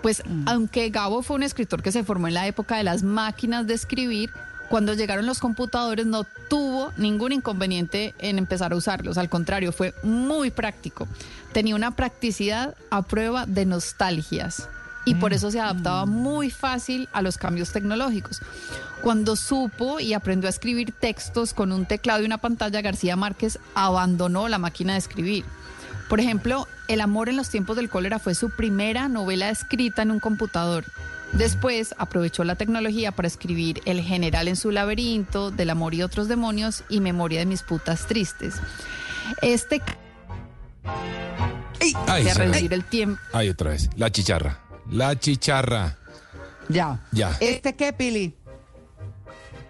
Pues 0.03 0.23
aunque 0.47 0.91
Gabo 0.91 1.23
fue 1.23 1.37
un 1.37 1.43
escritor 1.43 1.83
que 1.83 1.93
se 1.93 2.03
formó 2.05 2.29
en 2.29 2.35
la 2.35 2.47
época 2.47 2.77
de 2.77 2.85
las 2.85 3.03
máquinas 3.03 3.67
de 3.67 3.75
escribir, 3.75 4.31
cuando 4.69 4.95
llegaron 4.95 5.27
los 5.27 5.39
computadores 5.39 6.07
no 6.07 6.25
tuvo 6.49 6.93
ningún 6.97 7.33
inconveniente 7.33 8.15
en 8.19 8.39
empezar 8.39 8.73
a 8.73 8.77
usarlos. 8.77 9.19
Al 9.19 9.29
contrario, 9.29 9.71
fue 9.71 9.95
muy 10.03 10.51
práctico. 10.51 11.07
Tenía 11.53 11.77
una 11.77 11.95
practicidad 11.95 12.75
a 12.91 13.03
prueba 13.03 13.45
de 13.45 13.67
nostalgias. 13.67 14.69
Y 15.05 15.17
por 15.17 15.33
eso 15.33 15.51
se 15.51 15.61
adaptaba 15.61 16.07
muy 16.07 16.51
fácil 16.51 17.09
a 17.13 17.23
los 17.23 17.39
cambios 17.39 17.73
tecnológicos. 17.73 18.41
Cuando 19.03 19.35
supo 19.35 19.99
y 19.99 20.15
aprendió 20.15 20.47
a 20.47 20.51
escribir 20.51 20.93
textos 20.93 21.55
con 21.55 21.73
un 21.73 21.87
teclado 21.87 22.23
y 22.23 22.27
una 22.27 22.39
pantalla, 22.39 22.83
García 22.83 23.17
Márquez 23.17 23.59
abandonó 23.75 24.49
la 24.49 24.59
máquina 24.59 24.93
de 24.93 25.01
escribir. 25.01 25.45
Por 26.09 26.21
ejemplo, 26.21 26.69
El 26.89 27.01
amor 27.01 27.31
en 27.31 27.37
los 27.37 27.49
tiempos 27.49 27.77
del 27.77 27.89
cólera 27.89 28.19
fue 28.19 28.35
su 28.35 28.51
primera 28.51 29.09
novela 29.09 29.49
escrita 29.49 30.03
en 30.03 30.11
un 30.11 30.21
computador. 30.21 30.85
Después 31.33 31.95
aprovechó 31.97 32.45
la 32.45 32.57
tecnología 32.57 33.13
para 33.13 33.29
escribir 33.29 33.81
El 33.87 34.03
general 34.03 34.47
en 34.47 34.57
su 34.57 34.71
laberinto, 34.71 35.51
Del 35.51 35.71
amor 35.71 35.95
y 35.95 36.03
otros 36.03 36.29
demonios 36.29 36.85
y 36.91 37.01
Memoria 37.01 37.39
de 37.39 37.47
mis 37.47 37.63
putas 37.63 38.07
tristes. 38.07 38.57
Este 39.41 39.81
Ay, 42.07 42.25
de 42.25 42.35
reducir 42.35 42.73
el 42.75 42.85
tiempo. 42.85 43.21
Ay, 43.33 43.49
otra 43.49 43.71
vez. 43.71 43.89
La 43.97 44.11
chicharra. 44.11 44.61
La 44.91 45.19
chicharra. 45.19 45.97
Ya. 46.69 47.01
Ya. 47.13 47.37
¿Este 47.41 47.75
qué, 47.75 47.93
Pili? 47.93 48.37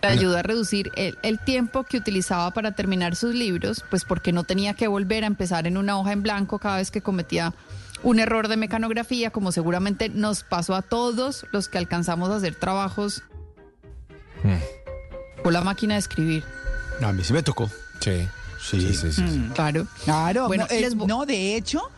ayuda 0.02 0.40
a 0.40 0.42
reducir 0.42 0.90
el, 0.96 1.16
el 1.22 1.38
tiempo 1.38 1.84
que 1.84 1.96
utilizaba 1.96 2.50
para 2.50 2.72
terminar 2.72 3.14
sus 3.14 3.36
libros, 3.36 3.84
pues 3.88 4.04
porque 4.04 4.32
no 4.32 4.42
tenía 4.42 4.74
que 4.74 4.88
volver 4.88 5.22
a 5.22 5.28
empezar 5.28 5.68
en 5.68 5.76
una 5.76 5.96
hoja 5.96 6.12
en 6.12 6.24
blanco 6.24 6.58
cada 6.58 6.78
vez 6.78 6.90
que 6.90 7.02
cometía 7.02 7.54
un 8.02 8.18
error 8.18 8.48
de 8.48 8.56
mecanografía, 8.56 9.30
como 9.30 9.52
seguramente 9.52 10.08
nos 10.08 10.42
pasó 10.42 10.74
a 10.74 10.82
todos 10.82 11.46
los 11.52 11.68
que 11.68 11.78
alcanzamos 11.78 12.30
a 12.30 12.36
hacer 12.36 12.56
trabajos 12.56 13.22
con 15.42 15.52
la 15.52 15.60
máquina 15.60 15.94
de 15.94 16.00
escribir. 16.00 16.44
A 17.00 17.12
mí 17.12 17.22
sí 17.22 17.32
me 17.32 17.42
tocó. 17.42 17.70
Sí. 18.00 18.28
Sí, 18.60 18.94
sí, 18.94 19.12
sí. 19.12 19.22
Mm. 19.22 19.52
Claro. 19.54 19.86
Claro. 20.04 20.46
Bueno, 20.46 20.66
no, 20.70 20.74
eh, 20.74 20.88
no, 21.06 21.26
de 21.26 21.56
hecho, 21.56 21.90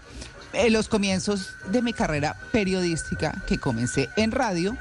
en 0.54 0.72
los 0.72 0.88
comienzos 0.88 1.50
de 1.70 1.82
mi 1.82 1.92
carrera 1.92 2.36
periodística, 2.52 3.34
que 3.46 3.58
comencé 3.58 4.10
en 4.16 4.32
radio, 4.32 4.76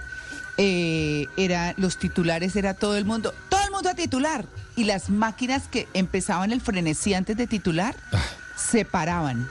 eh, 0.58 1.28
era, 1.36 1.74
los 1.78 1.98
titulares 1.98 2.56
era 2.56 2.74
todo 2.74 2.96
el 2.96 3.06
mundo, 3.06 3.34
todo 3.50 3.62
el 3.64 3.72
mundo 3.72 3.90
a 3.90 3.96
titular. 3.96 4.46
Y 4.76 4.86
las 4.86 5.10
máquinas 5.10 5.68
que 5.68 5.88
empezaban 5.94 6.52
el 6.52 6.62
frenesí 6.62 7.14
antes 7.14 7.38
de 7.38 7.48
titular, 7.48 7.96
se 8.56 8.86
paraban. 8.86 9.50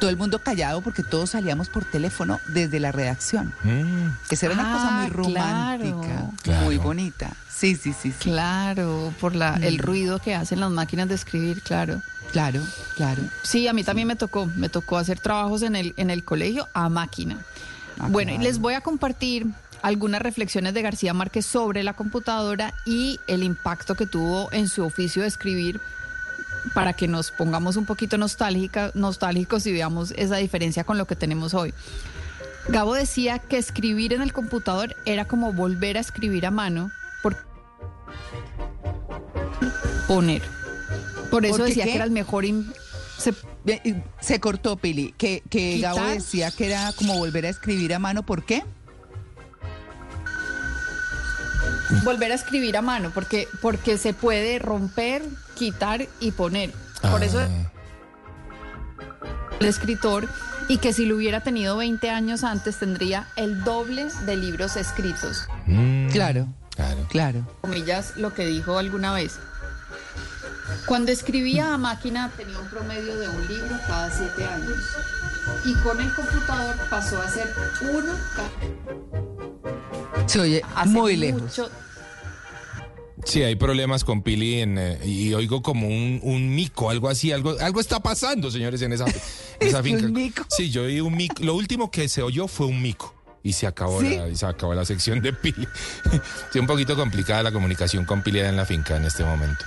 Todo 0.00 0.10
el 0.10 0.16
mundo 0.16 0.38
callado 0.40 0.80
porque 0.80 1.02
todos 1.02 1.30
salíamos 1.30 1.68
por 1.68 1.84
teléfono 1.84 2.40
desde 2.48 2.80
la 2.80 2.92
redacción. 2.92 3.52
Esa 4.30 4.46
era 4.46 4.54
una 4.54 4.72
cosa 4.72 4.90
muy 4.90 5.06
Ah, 5.06 5.10
romántica, 5.12 6.30
claro. 6.42 6.64
muy 6.64 6.76
bonita. 6.78 7.30
Sí, 7.50 7.74
sí, 7.76 7.92
sí. 7.94 8.12
sí. 8.12 8.30
Claro, 8.30 9.14
por 9.20 9.34
la, 9.34 9.56
el 9.62 9.76
Mm. 9.78 9.82
ruido 9.82 10.18
que 10.18 10.34
hacen 10.34 10.60
las 10.60 10.70
máquinas 10.70 11.08
de 11.08 11.14
escribir, 11.14 11.62
claro. 11.62 12.02
Claro, 12.32 12.60
claro. 12.96 13.22
Sí, 13.42 13.66
a 13.68 13.72
mí 13.72 13.84
también 13.84 14.08
me 14.08 14.16
tocó, 14.16 14.46
me 14.56 14.68
tocó 14.68 14.98
hacer 14.98 15.20
trabajos 15.20 15.62
en 15.62 15.76
el, 15.76 15.94
en 15.96 16.10
el 16.10 16.24
colegio 16.24 16.68
a 16.74 16.88
máquina. 16.88 17.38
Ah, 17.98 18.08
bueno, 18.10 18.32
y 18.32 18.38
les 18.38 18.58
voy 18.58 18.74
a 18.74 18.80
compartir 18.82 19.46
algunas 19.82 20.20
reflexiones 20.20 20.74
de 20.74 20.82
García 20.82 21.14
Márquez 21.14 21.46
sobre 21.46 21.82
la 21.84 21.92
computadora 21.94 22.74
y 22.84 23.20
el 23.28 23.42
impacto 23.44 23.94
que 23.94 24.06
tuvo 24.06 24.50
en 24.52 24.68
su 24.68 24.84
oficio 24.84 25.22
de 25.22 25.28
escribir 25.28 25.80
para 26.74 26.92
que 26.92 27.08
nos 27.08 27.30
pongamos 27.30 27.76
un 27.76 27.86
poquito 27.86 28.18
nostálgica, 28.18 28.90
nostálgicos 28.94 29.66
y 29.66 29.72
veamos 29.72 30.12
esa 30.16 30.36
diferencia 30.36 30.84
con 30.84 30.98
lo 30.98 31.06
que 31.06 31.16
tenemos 31.16 31.54
hoy. 31.54 31.72
Gabo 32.68 32.94
decía 32.94 33.38
que 33.38 33.58
escribir 33.58 34.12
en 34.12 34.22
el 34.22 34.32
computador 34.32 34.96
era 35.04 35.26
como 35.26 35.52
volver 35.52 35.96
a 35.96 36.00
escribir 36.00 36.46
a 36.46 36.50
mano 36.50 36.90
por 37.22 37.36
poner. 40.08 40.42
Por 41.30 41.44
eso 41.44 41.56
¿Por 41.58 41.64
qué 41.64 41.68
decía 41.70 41.84
qué? 41.84 41.90
que 41.90 41.96
era 41.96 42.04
el 42.04 42.10
mejor... 42.10 42.44
in- 42.44 42.72
se- 43.18 43.34
Se 44.20 44.40
cortó, 44.40 44.76
Pili. 44.76 45.12
Que, 45.18 45.42
que 45.50 45.78
Gabo 45.80 46.04
decía 46.04 46.50
que 46.50 46.66
era 46.66 46.92
como 46.92 47.16
volver 47.18 47.46
a 47.46 47.48
escribir 47.48 47.94
a 47.94 47.98
mano. 47.98 48.24
¿Por 48.24 48.44
qué? 48.44 48.62
Volver 52.04 52.32
a 52.32 52.34
escribir 52.34 52.76
a 52.76 52.82
mano, 52.82 53.10
porque, 53.12 53.48
porque 53.60 53.98
se 53.98 54.12
puede 54.12 54.58
romper, 54.58 55.22
quitar 55.54 56.06
y 56.20 56.32
poner. 56.32 56.72
Por 57.02 57.22
eso 57.22 57.40
el 59.60 59.66
escritor, 59.66 60.28
y 60.68 60.78
que 60.78 60.92
si 60.92 61.06
lo 61.06 61.16
hubiera 61.16 61.40
tenido 61.40 61.76
20 61.76 62.10
años 62.10 62.44
antes, 62.44 62.76
tendría 62.76 63.28
el 63.36 63.64
doble 63.64 64.08
de 64.24 64.36
libros 64.36 64.76
escritos. 64.76 65.46
Claro. 66.12 66.48
Claro. 66.74 67.06
Claro. 67.08 67.46
Comillas, 67.62 68.16
lo 68.16 68.34
que 68.34 68.46
dijo 68.46 68.78
alguna 68.78 69.12
vez. 69.12 69.38
Cuando 70.86 71.10
escribía 71.10 71.72
a 71.72 71.78
máquina 71.78 72.30
tenía 72.36 72.58
un 72.58 72.68
promedio 72.68 73.16
de 73.18 73.28
un 73.28 73.48
libro 73.48 73.78
cada 73.86 74.10
siete 74.10 74.44
años. 74.44 74.78
Y 75.64 75.74
con 75.76 76.00
el 76.00 76.12
computador 76.14 76.76
pasó 76.90 77.20
a 77.22 77.28
ser 77.28 77.52
uno 77.80 78.12
cada 78.34 78.50
Se 80.26 80.40
oye 80.40 80.62
hace 80.74 80.88
muy 80.90 81.16
lejos. 81.16 81.42
mucho- 81.42 81.70
Sí, 83.24 83.42
hay 83.42 83.56
problemas 83.56 84.04
con 84.04 84.22
Pili 84.22 84.60
en, 84.60 84.78
eh, 84.78 85.00
y 85.04 85.34
oigo 85.34 85.60
como 85.62 85.88
un, 85.88 86.20
un 86.22 86.54
mico, 86.54 86.90
algo 86.90 87.08
así, 87.08 87.32
algo, 87.32 87.56
algo 87.60 87.80
está 87.80 87.98
pasando, 88.00 88.50
señores, 88.50 88.82
en 88.82 88.92
esa, 88.92 89.04
en 89.06 89.14
esa 89.68 89.78
¿Es 89.78 89.84
finca. 89.84 90.04
un 90.06 90.12
mico? 90.12 90.44
Sí, 90.48 90.70
yo 90.70 90.82
oí 90.82 91.00
un 91.00 91.16
mico. 91.16 91.42
Lo 91.42 91.54
último 91.54 91.90
que 91.90 92.08
se 92.08 92.22
oyó 92.22 92.46
fue 92.46 92.66
un 92.66 92.80
mico. 92.82 93.14
Y 93.42 93.52
se 93.54 93.66
acabó, 93.66 94.00
¿Sí? 94.00 94.16
la, 94.16 94.28
y 94.28 94.36
se 94.36 94.44
acabó 94.46 94.74
la 94.74 94.84
sección 94.84 95.20
de 95.22 95.32
Pili. 95.32 95.66
sí, 96.52 96.58
un 96.58 96.66
poquito 96.66 96.94
complicada 96.94 97.42
la 97.42 97.52
comunicación 97.52 98.04
con 98.04 98.22
Pili 98.22 98.40
en 98.40 98.56
la 98.56 98.66
finca 98.66 98.96
en 98.96 99.04
este 99.04 99.24
momento. 99.24 99.64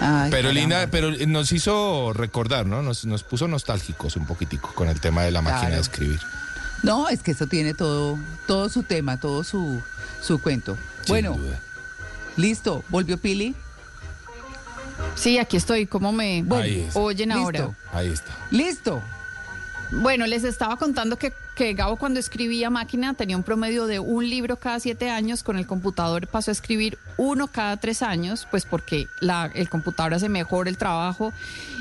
Ay, 0.00 0.30
pero 0.30 0.50
linda, 0.52 0.88
pero 0.90 1.10
nos 1.26 1.52
hizo 1.52 2.12
recordar, 2.14 2.64
¿no? 2.66 2.82
Nos, 2.82 3.04
nos 3.04 3.22
puso 3.22 3.46
nostálgicos 3.48 4.16
un 4.16 4.26
poquitico 4.26 4.72
con 4.74 4.88
el 4.88 5.00
tema 5.00 5.22
de 5.22 5.30
la 5.30 5.42
máquina 5.42 5.60
Claro. 5.60 5.74
de 5.76 5.80
escribir. 5.82 6.20
No, 6.84 7.08
es 7.08 7.22
que 7.22 7.30
eso 7.32 7.46
tiene 7.46 7.74
todo, 7.74 8.18
todo 8.46 8.68
su 8.68 8.82
tema, 8.82 9.18
todo 9.18 9.42
su, 9.42 9.80
su 10.20 10.40
cuento. 10.40 10.76
bueno, 11.08 11.36
listo. 12.36 12.84
¿Volvió 12.90 13.16
Pili? 13.18 13.54
Sí, 15.16 15.38
aquí 15.38 15.56
estoy. 15.56 15.86
¿Cómo 15.86 16.12
me 16.12 16.44
Ahí 16.50 16.80
está. 16.86 16.98
oyen 17.00 17.28
Listo. 17.30 17.42
ahora? 17.44 17.70
Ahí 17.92 18.08
está. 18.08 18.32
Listo. 18.50 19.02
Bueno, 19.92 20.26
les 20.26 20.44
estaba 20.44 20.76
contando 20.76 21.16
que, 21.18 21.32
que 21.54 21.72
Gabo 21.74 21.96
cuando 21.96 22.18
escribía 22.18 22.68
máquina 22.68 23.14
tenía 23.14 23.36
un 23.36 23.42
promedio 23.44 23.86
de 23.86 24.00
un 24.00 24.28
libro 24.28 24.56
cada 24.56 24.80
siete 24.80 25.08
años, 25.10 25.42
con 25.42 25.56
el 25.56 25.66
computador 25.66 26.26
pasó 26.26 26.50
a 26.50 26.52
escribir 26.52 26.98
uno 27.16 27.46
cada 27.46 27.76
tres 27.76 28.02
años, 28.02 28.46
pues 28.50 28.64
porque 28.64 29.06
la, 29.20 29.50
el 29.54 29.68
computador 29.68 30.14
hace 30.14 30.28
mejor 30.28 30.66
el 30.66 30.76
trabajo 30.76 31.32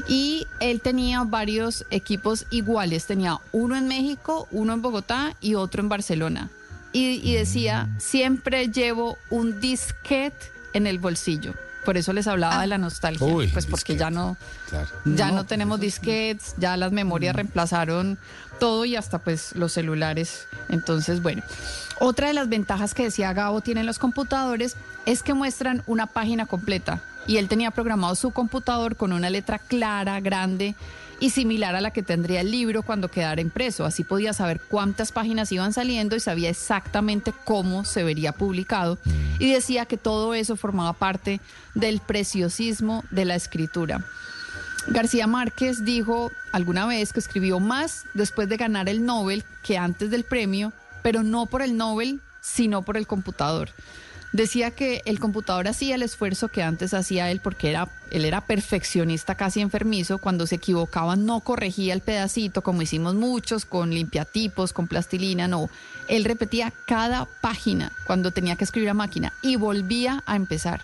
y 0.07 0.45
él 0.59 0.79
tenía 0.81 1.23
varios 1.23 1.85
equipos 1.89 2.45
iguales, 2.51 3.05
tenía 3.05 3.39
uno 3.51 3.75
en 3.75 3.87
México, 3.87 4.47
uno 4.51 4.73
en 4.73 4.81
Bogotá 4.81 5.35
y 5.41 5.55
otro 5.55 5.81
en 5.81 5.89
Barcelona. 5.89 6.49
Y, 6.91 7.27
y 7.27 7.33
decía, 7.33 7.89
siempre 7.97 8.67
llevo 8.69 9.17
un 9.31 9.59
disquete 9.59 10.51
en 10.73 10.85
el 10.85 10.99
bolsillo. 10.99 11.55
Por 11.83 11.97
eso 11.97 12.13
les 12.13 12.27
hablaba 12.27 12.61
de 12.61 12.67
la 12.67 12.77
nostalgia, 12.77 13.27
Uy, 13.27 13.47
pues 13.49 13.65
porque 13.65 13.97
ya 13.97 14.09
no, 14.09 14.37
Claro. 14.69 14.87
ya 15.03 15.27
no, 15.31 15.37
No, 15.37 15.45
tenemos 15.45 15.79
disquetes, 15.81 16.55
ya 16.57 16.77
las 16.77 16.93
memorias 16.93 17.35
reemplazaron 17.35 18.17
todo 18.59 18.85
y 18.85 18.95
hasta 18.95 19.19
pues 19.19 19.55
los 19.55 19.73
celulares. 19.73 20.47
Entonces, 20.69 21.21
bueno, 21.21 21.43
otra 21.99 22.27
de 22.27 22.33
las 22.33 22.49
ventajas 22.49 22.93
que 22.93 23.03
decía 23.03 23.33
Gabo 23.33 23.61
tienen 23.61 23.85
los 23.85 23.99
computadores 23.99 24.75
es 25.05 25.23
que 25.23 25.33
muestran 25.33 25.83
una 25.87 26.07
página 26.07 26.45
completa. 26.45 27.01
Y 27.27 27.37
él 27.37 27.47
tenía 27.47 27.71
programado 27.71 28.15
su 28.15 28.31
computador 28.31 28.95
con 28.95 29.13
una 29.13 29.29
letra 29.29 29.59
clara, 29.59 30.19
grande 30.19 30.75
y 31.19 31.29
similar 31.29 31.73
a 31.75 31.81
la 31.81 31.91
que 31.91 32.03
tendría 32.03 32.41
el 32.41 32.51
libro 32.51 32.83
cuando 32.83 33.09
quedara 33.09 33.39
impreso. 33.39 33.85
Así 33.85 34.03
podía 34.03 34.33
saber 34.33 34.59
cuántas 34.59 35.13
páginas 35.13 35.51
iban 35.53 35.71
saliendo 35.71 36.17
y 36.17 36.19
sabía 36.19 36.49
exactamente 36.49 37.33
cómo 37.45 37.85
se 37.85 38.03
vería 38.03 38.33
publicado. 38.33 38.97
Y 39.39 39.53
decía 39.53 39.85
que 39.85 39.95
todo 39.95 40.33
eso 40.33 40.57
formaba 40.57 40.91
parte 40.91 41.39
del 41.75 42.01
preciosismo 42.01 43.05
de 43.09 43.23
la 43.23 43.35
escritura. 43.35 44.05
García 44.87 45.27
Márquez 45.27 45.85
dijo 45.85 46.31
alguna 46.51 46.85
vez 46.85 47.13
que 47.13 47.19
escribió 47.19 47.59
más 47.59 48.05
después 48.13 48.49
de 48.49 48.57
ganar 48.57 48.89
el 48.89 49.05
Nobel 49.05 49.43
que 49.63 49.77
antes 49.77 50.09
del 50.09 50.23
premio, 50.23 50.73
pero 51.01 51.23
no 51.23 51.45
por 51.45 51.61
el 51.61 51.77
Nobel, 51.77 52.21
sino 52.41 52.81
por 52.81 52.97
el 52.97 53.07
computador. 53.07 53.69
Decía 54.33 54.71
que 54.71 55.03
el 55.05 55.19
computador 55.19 55.67
hacía 55.67 55.93
el 55.93 56.01
esfuerzo 56.01 56.47
que 56.47 56.63
antes 56.63 56.95
hacía 56.95 57.29
él 57.29 57.39
porque 57.39 57.69
era, 57.69 57.87
él 58.09 58.25
era 58.25 58.41
perfeccionista 58.41 59.35
casi 59.35 59.61
enfermizo. 59.61 60.17
Cuando 60.17 60.47
se 60.47 60.55
equivocaba 60.55 61.15
no 61.15 61.41
corregía 61.41 61.93
el 61.93 62.01
pedacito 62.01 62.63
como 62.63 62.81
hicimos 62.81 63.13
muchos 63.13 63.65
con 63.65 63.91
limpiatipos, 63.91 64.73
con 64.73 64.87
plastilina, 64.87 65.47
no. 65.47 65.69
Él 66.07 66.25
repetía 66.25 66.73
cada 66.87 67.25
página 67.41 67.91
cuando 68.05 68.31
tenía 68.31 68.55
que 68.55 68.63
escribir 68.63 68.89
a 68.89 68.95
máquina 68.95 69.33
y 69.43 69.55
volvía 69.55 70.23
a 70.25 70.35
empezar. 70.35 70.81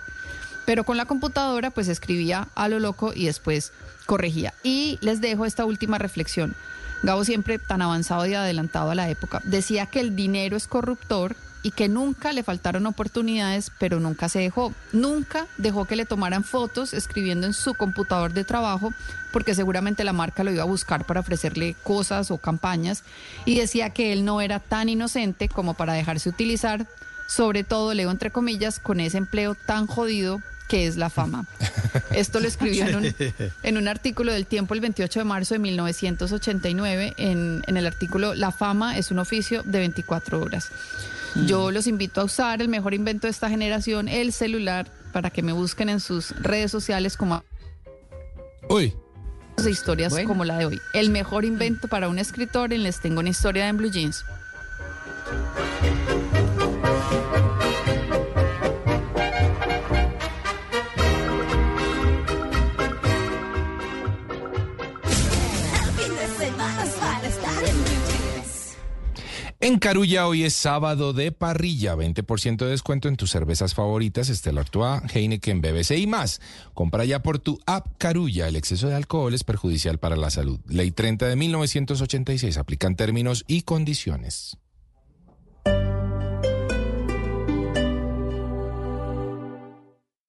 Pero 0.70 0.84
con 0.84 0.98
la 0.98 1.06
computadora 1.06 1.72
pues 1.72 1.88
escribía 1.88 2.48
a 2.54 2.70
lo 2.70 2.78
loco 2.78 3.12
y 3.16 3.26
después 3.26 3.74
corregía. 4.06 4.54
Y 4.62 5.00
les 5.02 5.20
dejo 5.20 5.48
esta 5.48 5.66
última 5.66 5.98
reflexión. 5.98 6.54
Gabo 7.02 7.26
siempre 7.26 7.58
tan 7.58 7.82
avanzado 7.82 8.28
y 8.28 8.36
adelantado 8.36 8.92
a 8.92 8.94
la 8.94 9.10
época, 9.10 9.42
decía 9.46 9.88
que 9.88 10.00
el 10.00 10.16
dinero 10.16 10.56
es 10.56 10.68
corruptor 10.68 11.36
y 11.64 11.72
que 11.72 11.90
nunca 11.90 12.34
le 12.34 12.44
faltaron 12.44 12.86
oportunidades, 12.86 13.72
pero 13.80 14.00
nunca 14.00 14.30
se 14.30 14.42
dejó. 14.42 14.72
Nunca 14.94 15.48
dejó 15.58 15.86
que 15.86 15.96
le 15.96 16.06
tomaran 16.06 16.44
fotos 16.44 16.94
escribiendo 16.94 17.48
en 17.48 17.54
su 17.54 17.74
computador 17.74 18.34
de 18.34 18.44
trabajo, 18.44 18.94
porque 19.34 19.56
seguramente 19.56 20.04
la 20.04 20.14
marca 20.14 20.44
lo 20.44 20.52
iba 20.52 20.62
a 20.62 20.68
buscar 20.68 21.04
para 21.04 21.22
ofrecerle 21.22 21.76
cosas 21.82 22.30
o 22.30 22.38
campañas. 22.38 23.04
Y 23.44 23.58
decía 23.58 23.90
que 23.90 24.14
él 24.14 24.24
no 24.24 24.40
era 24.40 24.60
tan 24.60 24.88
inocente 24.88 25.50
como 25.50 25.74
para 25.74 25.94
dejarse 25.94 26.30
utilizar, 26.30 26.86
sobre 27.28 27.64
todo, 27.64 27.96
leo 27.96 28.12
entre 28.12 28.30
comillas, 28.30 28.80
con 28.80 29.00
ese 29.00 29.18
empleo 29.18 29.56
tan 29.56 29.88
jodido 29.88 30.44
que 30.70 30.88
es 30.88 30.96
la 30.96 31.10
fama. 31.10 31.46
Esto 32.12 32.40
lo 32.40 32.48
escribió 32.48 32.88
en 32.88 32.96
un, 32.96 33.16
en 33.64 33.78
un 33.78 33.88
artículo 33.90 34.32
del 34.32 34.46
Tiempo 34.46 34.76
el 34.76 34.80
28 34.80 35.20
de 35.20 35.26
marzo 35.26 35.56
de 35.56 35.60
1989, 35.60 37.16
en, 37.18 37.64
en 37.68 37.76
el 37.76 37.86
artículo 37.86 38.36
La 38.36 38.52
fama 38.52 38.98
es 38.98 39.12
un 39.12 39.20
oficio 39.20 39.64
de 39.64 39.80
24 39.80 40.40
horas. 40.40 40.70
Yo 41.48 41.72
los 41.72 41.88
invito 41.88 42.22
a 42.22 42.24
usar 42.24 42.62
el 42.62 42.70
mejor 42.70 42.94
invento 42.94 43.28
de 43.28 43.32
esta 43.32 43.50
generación, 43.50 44.08
el 44.08 44.32
celular, 44.32 44.88
para 45.12 45.30
que 45.32 45.42
me 45.42 45.52
busquen 45.52 45.90
en 45.90 46.00
sus 46.00 46.32
redes 46.42 46.72
sociales 46.72 47.18
como... 47.18 47.44
Uy. 48.70 48.94
De 49.58 49.72
historias 49.72 50.16
como 50.26 50.46
la 50.46 50.58
de 50.58 50.66
hoy. 50.68 50.82
El 50.94 51.10
mejor 51.10 51.44
invento 51.44 51.88
para 51.90 52.08
un 52.08 52.18
escritor 52.18 52.72
en 52.72 52.84
Les 52.84 53.02
Tengo 53.02 53.20
una 53.20 53.30
historia 53.30 53.68
en 53.68 53.78
Blue 53.78 53.92
Jeans. 53.92 54.24
En 69.62 69.78
Carulla 69.78 70.26
hoy 70.26 70.46
es 70.46 70.54
sábado 70.54 71.12
de 71.12 71.34
parrilla, 71.34 71.94
20% 71.94 72.60
de 72.60 72.70
descuento 72.70 73.10
en 73.10 73.18
tus 73.18 73.32
cervezas 73.32 73.74
favoritas, 73.74 74.30
Estela 74.30 74.62
Artois, 74.62 75.02
Heineken, 75.14 75.60
BBC 75.60 75.98
y 75.98 76.08
más. 76.08 76.40
Compra 76.74 77.04
ya 77.04 77.22
por 77.22 77.40
tu 77.40 77.60
app 77.66 77.86
Carulla. 77.98 78.48
El 78.48 78.56
exceso 78.56 78.88
de 78.88 78.96
alcohol 78.96 79.34
es 79.34 79.44
perjudicial 79.44 79.98
para 79.98 80.16
la 80.16 80.30
salud. 80.30 80.62
Ley 80.70 80.92
30 80.92 81.28
de 81.28 81.36
1986. 81.36 82.58
Aplican 82.58 82.96
términos 82.96 83.44
y 83.48 83.64
condiciones. 83.64 84.58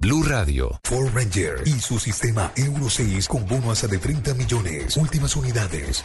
Blue 0.01 0.25
Radio. 0.25 0.81
Ford 0.83 1.15
Ranger 1.15 1.63
y 1.67 1.79
su 1.79 2.01
sistema 2.01 2.51
Euro 2.57 2.91
6 2.91 3.29
con 3.29 3.47
bono 3.47 3.71
hasta 3.71 3.87
de 3.87 3.99
30 3.99 4.35
millones. 4.35 4.97
Últimas 4.97 5.37
unidades. 5.37 6.05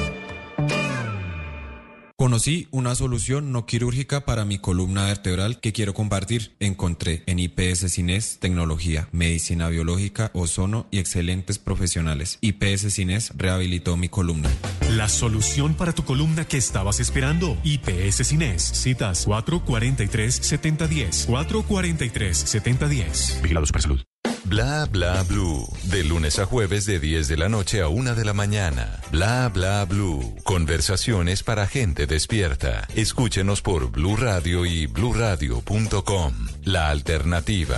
Conocí 2.21 2.67
una 2.69 2.93
solución 2.93 3.51
no 3.51 3.65
quirúrgica 3.65 4.25
para 4.25 4.45
mi 4.45 4.59
columna 4.59 5.05
vertebral 5.05 5.59
que 5.59 5.73
quiero 5.73 5.95
compartir. 5.95 6.51
Encontré 6.59 7.23
en 7.25 7.39
IPS 7.39 7.91
Cines 7.91 8.37
tecnología, 8.39 9.09
medicina 9.11 9.69
biológica, 9.69 10.29
ozono 10.35 10.85
y 10.91 10.99
excelentes 10.99 11.57
profesionales. 11.57 12.37
IPS 12.41 12.93
Cines 12.93 13.33
rehabilitó 13.35 13.97
mi 13.97 14.07
columna. 14.07 14.51
La 14.91 15.09
solución 15.09 15.73
para 15.73 15.93
tu 15.93 16.05
columna 16.05 16.45
que 16.45 16.57
estabas 16.57 16.99
esperando. 16.99 17.57
IPS 17.63 18.27
Cines. 18.27 18.61
Citas 18.61 19.27
443-7010. 19.27 21.25
443-7010. 21.25 23.41
Vigilados 23.41 23.71
para 23.71 23.81
salud. 23.81 23.99
Bla 24.45 24.85
bla 24.85 25.23
blue. 25.23 25.67
De 25.83 26.03
lunes 26.03 26.39
a 26.39 26.45
jueves 26.45 26.85
de 26.85 26.99
10 26.99 27.27
de 27.27 27.37
la 27.37 27.49
noche 27.49 27.81
a 27.81 27.87
1 27.87 28.15
de 28.15 28.25
la 28.25 28.33
mañana. 28.33 28.99
Bla 29.11 29.49
bla 29.49 29.85
blue. 29.85 30.35
Conversaciones 30.43 31.43
para 31.43 31.67
gente 31.67 32.07
despierta. 32.07 32.87
Escúchenos 32.95 33.61
por 33.61 33.91
Blue 33.91 34.17
Radio 34.17 34.65
y 34.65 34.87
bluradio.com. 34.87 36.33
La 36.63 36.89
alternativa. 36.89 37.77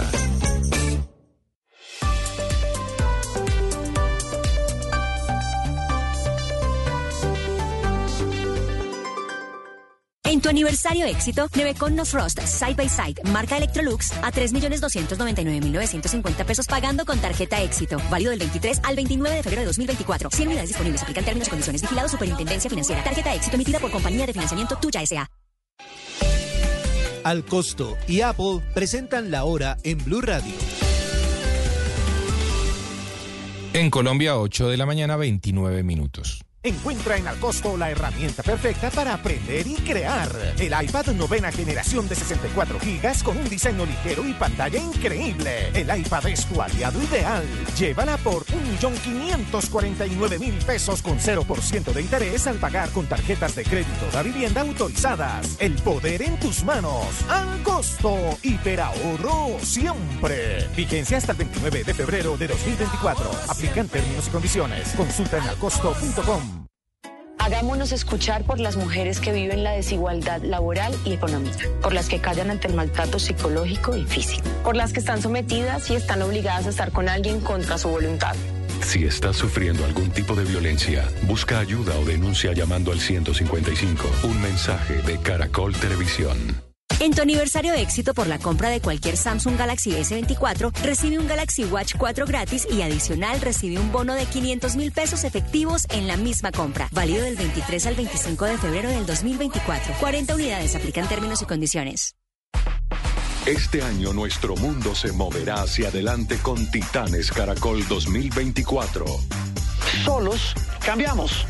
Tu 10.43 10.49
aniversario 10.49 11.07
éxito, 11.07 11.49
Nevecon 11.55 11.95
No 11.95 12.05
Frost 12.05 12.39
Side 12.41 12.75
by 12.75 12.89
Side, 12.89 13.23
marca 13.31 13.57
Electrolux, 13.57 14.11
a 14.21 14.31
3.299.950 14.31 16.45
pesos 16.45 16.67
pagando 16.67 17.05
con 17.05 17.17
tarjeta 17.19 17.63
éxito. 17.63 17.97
Válido 18.11 18.29
del 18.31 18.39
23 18.39 18.81
al 18.83 18.95
29 18.95 19.37
de 19.37 19.43
febrero 19.43 19.61
de 19.61 19.67
2024. 19.67 20.29
100 20.29 20.47
unidades 20.47 20.69
disponibles. 20.69 21.01
Aplican 21.01 21.23
términos 21.23 21.47
y 21.47 21.49
condiciones. 21.49 21.81
Vigilado 21.81 22.09
Superintendencia 22.09 22.69
Financiera. 22.69 23.01
Tarjeta 23.03 23.33
éxito 23.33 23.55
emitida 23.55 23.79
por 23.79 23.89
compañía 23.89 24.27
de 24.27 24.33
financiamiento 24.33 24.75
Tuya 24.75 25.01
S.A. 25.01 25.27
Al 27.23 27.45
costo 27.45 27.97
y 28.05 28.19
Apple 28.19 28.59
presentan 28.73 29.31
la 29.31 29.45
hora 29.45 29.77
en 29.83 30.03
Blue 30.03 30.19
Radio. 30.19 30.53
En 33.71 33.89
Colombia, 33.89 34.37
8 34.37 34.67
de 34.67 34.75
la 34.77 34.85
mañana, 34.85 35.15
29 35.15 35.83
minutos. 35.83 36.43
Encuentra 36.65 37.17
en 37.17 37.27
Alcosto 37.27 37.75
la 37.75 37.91
herramienta 37.91 38.41
perfecta 38.41 38.89
para 38.89 39.15
aprender 39.15 39.67
y 39.67 39.75
crear. 39.75 40.31
El 40.57 40.73
iPad 40.81 41.07
novena 41.07 41.51
generación 41.51 42.07
de 42.07 42.15
64 42.15 42.79
gigas 42.79 43.21
con 43.21 43.35
un 43.35 43.49
diseño 43.49 43.85
ligero 43.85 44.25
y 44.25 44.31
pantalla 44.31 44.79
increíble. 44.79 45.71
El 45.73 45.93
iPad 45.93 46.27
es 46.27 46.45
tu 46.45 46.61
aliado 46.61 47.03
ideal. 47.03 47.43
Llévala 47.77 48.15
por 48.15 48.45
1.549.000 48.45 50.63
pesos 50.63 51.01
con 51.01 51.19
0% 51.19 51.91
de 51.91 52.01
interés 52.01 52.47
al 52.47 52.55
pagar 52.59 52.87
con 52.91 53.07
tarjetas 53.07 53.55
de 53.55 53.65
crédito 53.65 54.05
de 54.13 54.23
vivienda 54.23 54.61
autorizadas. 54.61 55.57
El 55.59 55.73
poder 55.81 56.21
en 56.21 56.39
tus 56.39 56.63
manos. 56.63 57.07
Alcosto. 57.27 58.17
Hiperahorro 58.41 59.59
siempre. 59.61 60.65
Vigencia 60.77 61.17
hasta 61.17 61.33
el 61.33 61.39
29 61.39 61.83
de 61.83 61.93
febrero 61.93 62.37
de 62.37 62.47
2024. 62.47 63.29
Aplican 63.49 63.89
términos 63.89 64.29
y 64.29 64.31
condiciones. 64.31 64.93
Consulta 64.95 65.39
en 65.39 65.49
alcosto.com. 65.49 66.52
Hagámonos 67.43 67.91
escuchar 67.91 68.45
por 68.45 68.61
las 68.61 68.77
mujeres 68.77 69.19
que 69.19 69.33
viven 69.33 69.65
la 69.65 69.71
desigualdad 69.71 70.41
laboral 70.43 70.95
y 71.03 71.11
económica, 71.11 71.67
por 71.81 71.91
las 71.91 72.07
que 72.07 72.21
callan 72.21 72.49
ante 72.49 72.69
el 72.69 72.73
maltrato 72.73 73.19
psicológico 73.19 73.97
y 73.97 74.05
físico, 74.05 74.47
por 74.63 74.77
las 74.77 74.93
que 74.93 75.01
están 75.01 75.21
sometidas 75.21 75.89
y 75.89 75.95
están 75.95 76.21
obligadas 76.21 76.67
a 76.67 76.69
estar 76.69 76.93
con 76.93 77.09
alguien 77.09 77.41
contra 77.41 77.77
su 77.77 77.89
voluntad. 77.89 78.33
Si 78.81 79.03
estás 79.03 79.35
sufriendo 79.35 79.83
algún 79.83 80.09
tipo 80.11 80.35
de 80.35 80.45
violencia, 80.45 81.05
busca 81.23 81.59
ayuda 81.59 81.93
o 81.99 82.05
denuncia 82.05 82.53
llamando 82.53 82.93
al 82.93 83.01
155. 83.01 84.09
Un 84.23 84.41
mensaje 84.41 85.01
de 85.01 85.17
Caracol 85.19 85.73
Televisión. 85.75 86.62
En 87.03 87.11
tu 87.11 87.21
aniversario 87.21 87.73
éxito 87.73 88.13
por 88.13 88.27
la 88.27 88.39
compra 88.39 88.69
de 88.69 88.79
cualquier 88.79 89.17
Samsung 89.17 89.57
Galaxy 89.57 89.91
S24, 89.91 90.71
recibe 90.83 91.19
un 91.19 91.27
Galaxy 91.27 91.65
Watch 91.65 91.95
4 91.97 92.25
gratis 92.25 92.65
y 92.71 92.81
adicional 92.81 93.41
recibe 93.41 93.77
un 93.77 93.91
bono 93.91 94.13
de 94.13 94.25
500 94.25 94.77
mil 94.77 94.93
pesos 94.93 95.25
efectivos 95.25 95.85
en 95.89 96.07
la 96.07 96.15
misma 96.15 96.53
compra. 96.53 96.87
Válido 96.93 97.25
del 97.25 97.35
23 97.35 97.87
al 97.87 97.95
25 97.95 98.45
de 98.45 98.57
febrero 98.57 98.87
del 98.87 99.05
2024. 99.05 99.95
40 99.99 100.33
unidades 100.33 100.77
aplican 100.77 101.05
términos 101.09 101.41
y 101.41 101.45
condiciones. 101.45 102.15
Este 103.45 103.81
año 103.81 104.13
nuestro 104.13 104.55
mundo 104.55 104.95
se 104.95 105.11
moverá 105.11 105.55
hacia 105.55 105.89
adelante 105.89 106.37
con 106.37 106.71
Titanes 106.71 107.33
Caracol 107.33 107.85
2024. 107.85 109.03
Solos 110.05 110.53
cambiamos. 110.85 111.45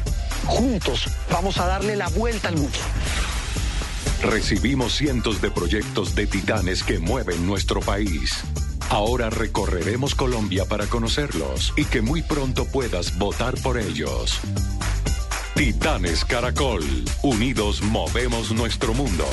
Juntos 0.47 1.05
vamos 1.31 1.59
a 1.59 1.67
darle 1.67 1.95
la 1.95 2.09
vuelta 2.09 2.47
al 2.47 2.55
mundo. 2.55 2.79
Recibimos 4.23 4.93
cientos 4.93 5.41
de 5.41 5.51
proyectos 5.51 6.15
de 6.15 6.25
titanes 6.27 6.81
que 6.81 6.97
mueven 6.97 7.45
nuestro 7.45 7.81
país. 7.81 8.41
Ahora 8.89 9.29
recorreremos 9.29 10.15
Colombia 10.15 10.63
para 10.63 10.87
conocerlos 10.87 11.73
y 11.75 11.83
que 11.83 12.01
muy 12.01 12.21
pronto 12.21 12.65
puedas 12.65 13.17
votar 13.17 13.55
por 13.61 13.77
ellos. 13.77 14.39
Titanes 15.55 16.23
Caracol, 16.23 16.83
unidos 17.21 17.81
movemos 17.81 18.53
nuestro 18.53 18.93
mundo. 18.93 19.25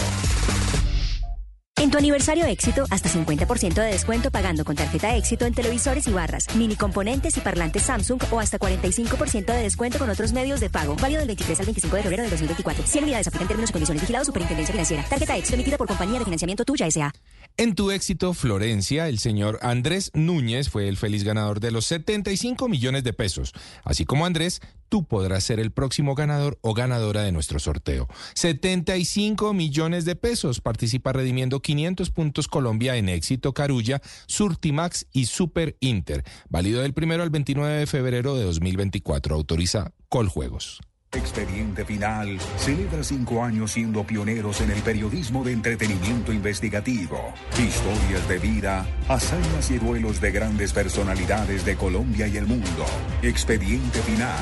En 1.81 1.91
tu 1.91 1.97
aniversario 1.97 2.45
éxito, 2.45 2.85
hasta 2.91 3.09
50% 3.09 3.73
de 3.73 3.87
descuento 3.87 4.31
pagando 4.31 4.67
con 4.67 4.77
tarjeta 4.77 5.17
éxito 5.17 5.47
en 5.47 5.55
televisores 5.55 6.07
y 6.09 6.13
barras, 6.13 6.55
mini 6.55 6.77
componentes 6.77 7.39
y 7.39 7.41
parlantes 7.41 7.85
Samsung 7.85 8.21
o 8.31 8.39
hasta 8.39 8.59
45% 8.59 9.47
de 9.47 9.63
descuento 9.63 9.99
con 9.99 10.11
otros 10.11 10.35
medios 10.35 10.61
de 10.61 10.69
pago. 10.69 10.95
Válido 11.01 11.21
del 11.21 11.29
23 11.29 11.61
al 11.61 11.65
25 11.65 11.97
de 11.97 12.03
febrero 12.03 12.23
de 12.25 12.29
2024. 12.29 12.87
100 12.87 13.05
unidades 13.05 13.29
aplican 13.29 13.49
términos 13.49 13.71
y 13.71 13.73
condiciones 13.73 14.03
vigilados 14.03 14.27
Superintendencia 14.27 14.73
Financiera. 14.73 15.07
Tarjeta 15.09 15.39
éxito 15.39 15.55
emitida 15.55 15.79
por 15.79 15.89
compañía 15.89 16.19
de 16.19 16.27
financiamiento 16.27 16.67
tuya 16.67 16.87
S.A. 16.87 17.15
En 17.57 17.75
tu 17.75 17.91
éxito, 17.91 18.33
Florencia, 18.33 19.09
el 19.09 19.19
señor 19.19 19.59
Andrés 19.61 20.11
Núñez 20.15 20.71
fue 20.71 20.89
el 20.89 20.97
feliz 20.97 21.25
ganador 21.25 21.61
de 21.61 21.71
los 21.71 21.85
75 21.87 22.69
millones 22.69 23.05
de 23.05 23.13
pesos. 23.13 23.53
Así 23.85 24.05
como 24.07 24.25
Andrés, 24.25 24.61
tú 24.89 25.05
podrás 25.05 25.45
ser 25.45 25.61
el 25.61 25.71
próximo 25.71 26.15
ganador 26.15 26.59
o 26.63 26.73
ganadora 26.73 27.23
de 27.23 27.33
nuestro 27.33 27.59
sorteo. 27.59 28.09
75 28.35 29.53
millones 29.53 30.05
de 30.05 30.17
pesos. 30.17 30.61
Participa 30.61 31.13
redimiendo 31.13 31.61
500 31.61 32.11
puntos 32.11 32.49
Colombia 32.49 32.97
en 32.97 33.09
Éxito 33.09 33.53
Carulla, 33.53 34.01
Surtimax 34.27 35.07
y 35.13 35.27
Super 35.27 35.77
Inter. 35.81 36.25
Válido 36.49 36.81
del 36.81 36.95
primero 36.95 37.23
al 37.23 37.31
29 37.31 37.81
de 37.81 37.87
febrero 37.87 38.37
de 38.37 38.45
2024. 38.45 39.35
Autoriza 39.35 39.93
Coljuegos. 40.09 40.81
Expediente 41.13 41.85
Final 41.85 42.39
celebra 42.57 43.03
cinco 43.03 43.43
años 43.43 43.73
siendo 43.73 44.05
pioneros 44.05 44.61
en 44.61 44.71
el 44.71 44.81
periodismo 44.81 45.43
de 45.43 45.53
entretenimiento 45.53 46.33
investigativo. 46.33 47.35
Historias 47.59 48.29
de 48.29 48.39
vida, 48.39 48.87
hazañas 49.09 49.73
y 49.73 49.79
duelos 49.79 50.21
de 50.21 50.31
grandes 50.31 50.73
personalidades 50.73 51.65
de 51.65 51.75
Colombia 51.75 52.29
y 52.29 52.37
el 52.37 52.47
mundo. 52.47 52.87
Expediente 53.23 53.99
Final. 54.03 54.39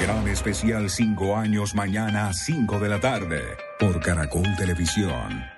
Gran 0.00 0.26
especial 0.26 0.90
cinco 0.90 1.36
años 1.36 1.76
mañana 1.76 2.32
5 2.32 2.80
de 2.80 2.88
la 2.88 2.98
tarde 2.98 3.40
por 3.78 4.00
Caracol 4.00 4.56
Televisión. 4.56 5.51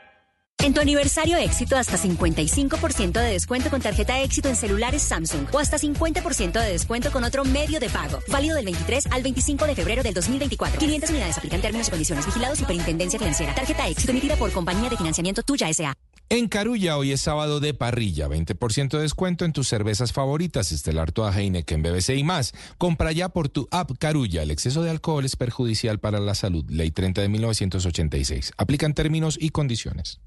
En 0.64 0.72
tu 0.72 0.80
aniversario 0.80 1.36
éxito, 1.36 1.76
hasta 1.76 1.98
55% 1.98 3.12
de 3.12 3.32
descuento 3.32 3.68
con 3.68 3.82
tarjeta 3.82 4.22
éxito 4.22 4.48
en 4.48 4.56
celulares 4.56 5.02
Samsung 5.02 5.46
o 5.52 5.58
hasta 5.58 5.76
50% 5.76 6.52
de 6.52 6.72
descuento 6.72 7.12
con 7.12 7.22
otro 7.22 7.44
medio 7.44 7.78
de 7.80 7.90
pago. 7.90 8.20
Válido 8.28 8.56
del 8.56 8.64
23 8.64 9.08
al 9.10 9.22
25 9.22 9.66
de 9.66 9.74
febrero 9.74 10.02
del 10.02 10.14
2024. 10.14 10.78
500 10.78 11.10
unidades 11.10 11.36
aplican 11.36 11.60
términos 11.60 11.88
y 11.88 11.90
condiciones 11.90 12.24
vigilados 12.24 12.58
Superintendencia 12.58 13.18
Financiera. 13.18 13.54
Tarjeta 13.54 13.86
éxito 13.88 14.12
emitida 14.12 14.36
por 14.36 14.50
compañía 14.52 14.88
de 14.88 14.96
financiamiento 14.96 15.42
tuya 15.42 15.68
S.A. 15.68 15.94
En 16.30 16.48
Carulla 16.48 16.96
hoy 16.96 17.12
es 17.12 17.20
sábado 17.20 17.60
de 17.60 17.74
parrilla, 17.74 18.28
20% 18.28 18.88
de 18.96 19.02
descuento 19.02 19.44
en 19.44 19.52
tus 19.52 19.68
cervezas 19.68 20.12
favoritas, 20.12 20.72
Estelar 20.72 21.12
Toa 21.12 21.38
Heineken, 21.38 21.82
BBC 21.82 22.16
y 22.16 22.24
más. 22.24 22.54
Compra 22.78 23.12
ya 23.12 23.28
por 23.28 23.50
tu 23.50 23.68
app 23.70 23.90
Carulla. 23.98 24.42
El 24.42 24.50
exceso 24.50 24.82
de 24.82 24.90
alcohol 24.90 25.24
es 25.26 25.36
perjudicial 25.36 26.00
para 26.00 26.20
la 26.20 26.34
salud. 26.34 26.64
Ley 26.68 26.90
30 26.90 27.20
de 27.20 27.28
1986. 27.28 28.52
Aplican 28.56 28.94
términos 28.94 29.36
y 29.40 29.50
condiciones. 29.50 30.20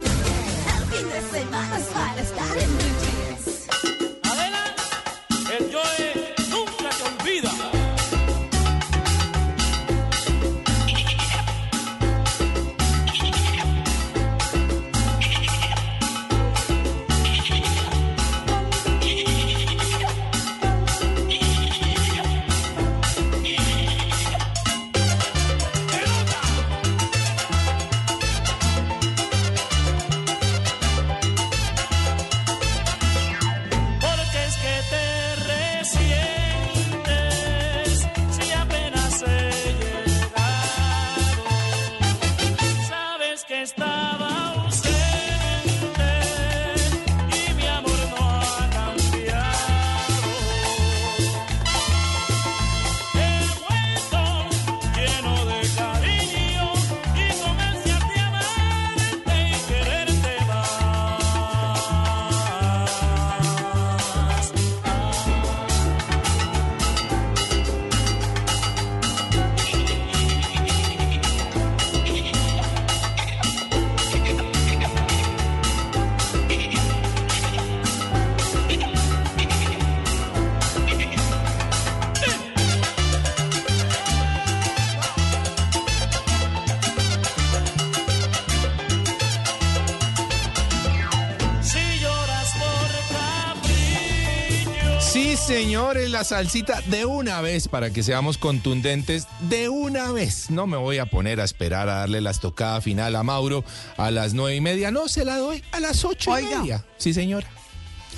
Señores, 95.77 96.09
la 96.09 96.23
salsita 96.23 96.81
de 96.87 97.05
una 97.05 97.39
vez 97.41 97.67
para 97.67 97.91
que 97.91 98.01
seamos 98.01 98.39
contundentes, 98.39 99.27
de 99.41 99.69
una 99.69 100.11
vez. 100.11 100.49
No 100.49 100.65
me 100.65 100.75
voy 100.75 100.97
a 100.97 101.05
poner 101.05 101.39
a 101.39 101.43
esperar 101.43 101.87
a 101.87 101.99
darle 101.99 102.19
la 102.19 102.31
estocada 102.31 102.81
final 102.81 103.15
a 103.15 103.21
Mauro 103.21 103.63
a 103.95 104.09
las 104.09 104.33
nueve 104.33 104.55
y 104.55 104.61
media. 104.61 104.89
No, 104.89 105.07
se 105.07 105.23
la 105.23 105.37
doy 105.37 105.63
a 105.71 105.79
las 105.79 106.03
ocho 106.03 106.37
y 106.39 106.45
media. 106.45 106.83
Sí, 106.97 107.13
señora. 107.13 107.47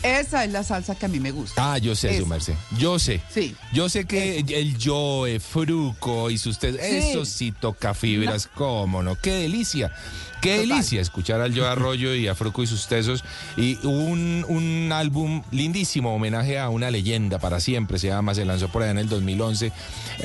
Esa 0.04 0.46
es 0.46 0.52
la 0.54 0.64
salsa 0.64 0.96
que 0.96 1.08
a 1.08 1.10
mí 1.10 1.20
me 1.20 1.32
gusta. 1.32 1.74
Ah, 1.74 1.78
yo 1.78 1.94
sé, 1.96 2.12
Esa. 2.12 2.20
su 2.20 2.26
merced. 2.28 2.54
Yo 2.78 2.98
sé. 2.98 3.20
Sí. 3.30 3.54
Yo 3.74 3.90
sé 3.90 4.06
que 4.06 4.38
el 4.40 4.78
Joe, 4.82 5.42
Fruco 5.42 6.30
y 6.30 6.38
sus 6.38 6.64
eso 6.64 7.26
sí 7.26 7.52
toca 7.52 7.94
fibras, 7.94 8.48
cómo 8.48 9.04
no, 9.04 9.18
qué 9.18 9.34
delicia. 9.34 9.92
Qué 10.42 10.56
Total. 10.56 10.70
delicia 10.70 11.02
escuchar 11.02 11.42
al 11.42 11.58
Joe 11.58 11.68
Arroyo 11.68 12.16
y 12.16 12.28
a 12.28 12.36
Fruco 12.36 12.64
y 12.64 12.68
sus 12.68 12.88
tesos. 12.88 13.24
Y 13.58 13.78
un, 13.86 14.46
un 14.48 14.92
álbum 14.92 15.44
lindísimo, 15.52 16.16
homenaje 16.16 16.60
a 16.60 16.70
una 16.70 16.92
leyenda 16.92 17.40
para 17.40 17.60
siempre, 17.60 18.00
se 18.00 18.08
llama, 18.08 18.34
se 18.34 18.46
lanzó 18.46 18.70
por 18.70 18.84
allá 18.84 18.92
en 18.92 19.00
el 19.00 19.10
2011, 19.10 19.72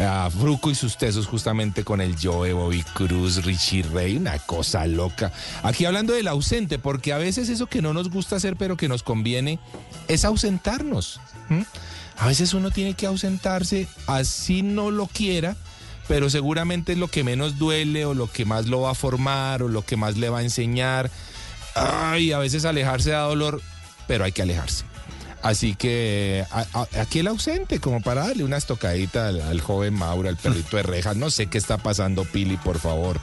a 0.01 0.31
Fruco 0.31 0.71
y 0.71 0.75
sus 0.75 0.97
tesos 0.97 1.27
justamente 1.27 1.85
con 1.85 2.01
el 2.01 2.17
Joe, 2.21 2.53
Bobby 2.53 2.83
Cruz, 2.95 3.45
Richie 3.45 3.83
Ray, 3.83 4.17
una 4.17 4.39
cosa 4.39 4.87
loca. 4.87 5.33
Aquí 5.63 5.85
hablando 5.85 6.13
del 6.13 6.29
ausente, 6.29 6.79
porque 6.79 7.13
a 7.13 7.19
veces 7.19 7.49
eso 7.49 7.67
que 7.67 7.83
no 7.83 7.93
nos 7.93 8.11
gusta 8.11 8.37
hacer 8.37 8.57
pero 8.57 8.77
que 8.77 8.89
nos 8.89 9.03
conviene 9.03 9.59
es 10.09 10.25
ausentarnos. 10.25 11.21
A 12.17 12.27
veces 12.27 12.55
uno 12.55 12.71
tiene 12.71 12.95
que 12.95 13.07
ausentarse, 13.07 13.89
así 14.07 14.63
no 14.63 14.91
lo 14.91 15.07
quiera, 15.07 15.57
pero 16.09 16.31
seguramente 16.31 16.93
es 16.93 16.99
lo 16.99 17.09
que 17.09 17.25
menos 17.25 17.59
duele 17.59 18.05
o 18.05 18.15
lo 18.15 18.31
que 18.31 18.45
más 18.45 18.67
lo 18.67 18.83
va 18.83 18.91
a 18.91 18.95
formar 18.95 19.63
o 19.63 19.69
lo 19.69 19.83
que 19.83 19.97
más 19.97 20.17
le 20.17 20.29
va 20.29 20.39
a 20.39 20.43
enseñar. 20.43 21.11
Ay, 21.75 22.33
a 22.33 22.39
veces 22.39 22.65
alejarse 22.65 23.11
da 23.11 23.23
dolor, 23.23 23.61
pero 24.07 24.25
hay 24.25 24.33
que 24.33 24.43
alejarse. 24.43 24.85
Así 25.43 25.75
que 25.75 26.47
aquí 26.99 27.19
el 27.19 27.27
ausente, 27.27 27.79
como 27.79 28.01
para 28.01 28.27
darle 28.29 28.45
una 28.45 28.57
estocadita 28.57 29.29
al, 29.29 29.43
al 29.43 29.61
joven 29.61 29.93
Mauro, 29.93 30.31
al 30.31 30.39
perrito 30.39 30.79
de 30.79 30.83
rejas. 30.83 31.17
No 31.17 31.31
sé 31.31 31.49
qué 31.49 31.59
está 31.59 31.77
pasando, 31.77 32.25
Pili, 32.25 32.57
por 32.57 32.79
favor. 32.79 33.21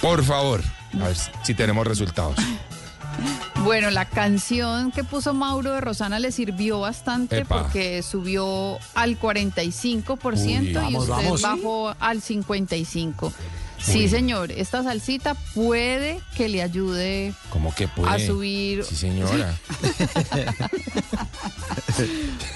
Por 0.00 0.24
favor, 0.24 0.62
a 0.94 1.08
ver 1.08 1.16
si 1.44 1.54
tenemos 1.54 1.86
resultados. 1.86 2.36
Bueno, 3.64 3.90
la 3.90 4.06
canción 4.06 4.90
que 4.90 5.04
puso 5.04 5.34
Mauro 5.34 5.72
de 5.72 5.80
Rosana 5.80 6.18
le 6.18 6.32
sirvió 6.32 6.80
bastante 6.80 7.38
Epa. 7.38 7.62
porque 7.62 8.02
subió 8.02 8.78
al 8.94 9.18
45% 9.20 10.34
Uy. 10.34 10.68
y 10.68 10.72
Vamos, 10.72 11.08
usted 11.08 11.14
vamos. 11.24 11.42
bajó 11.42 11.94
al 12.00 12.20
55%. 12.20 13.32
Sí, 13.82 14.08
señor, 14.08 14.52
esta 14.52 14.82
salsita 14.82 15.34
puede 15.54 16.20
que 16.36 16.48
le 16.48 16.62
ayude 16.62 17.34
¿Cómo 17.50 17.74
que 17.74 17.88
puede? 17.88 18.10
a 18.10 18.18
subir. 18.24 18.84
Sí, 18.84 18.96
señora. 18.96 19.54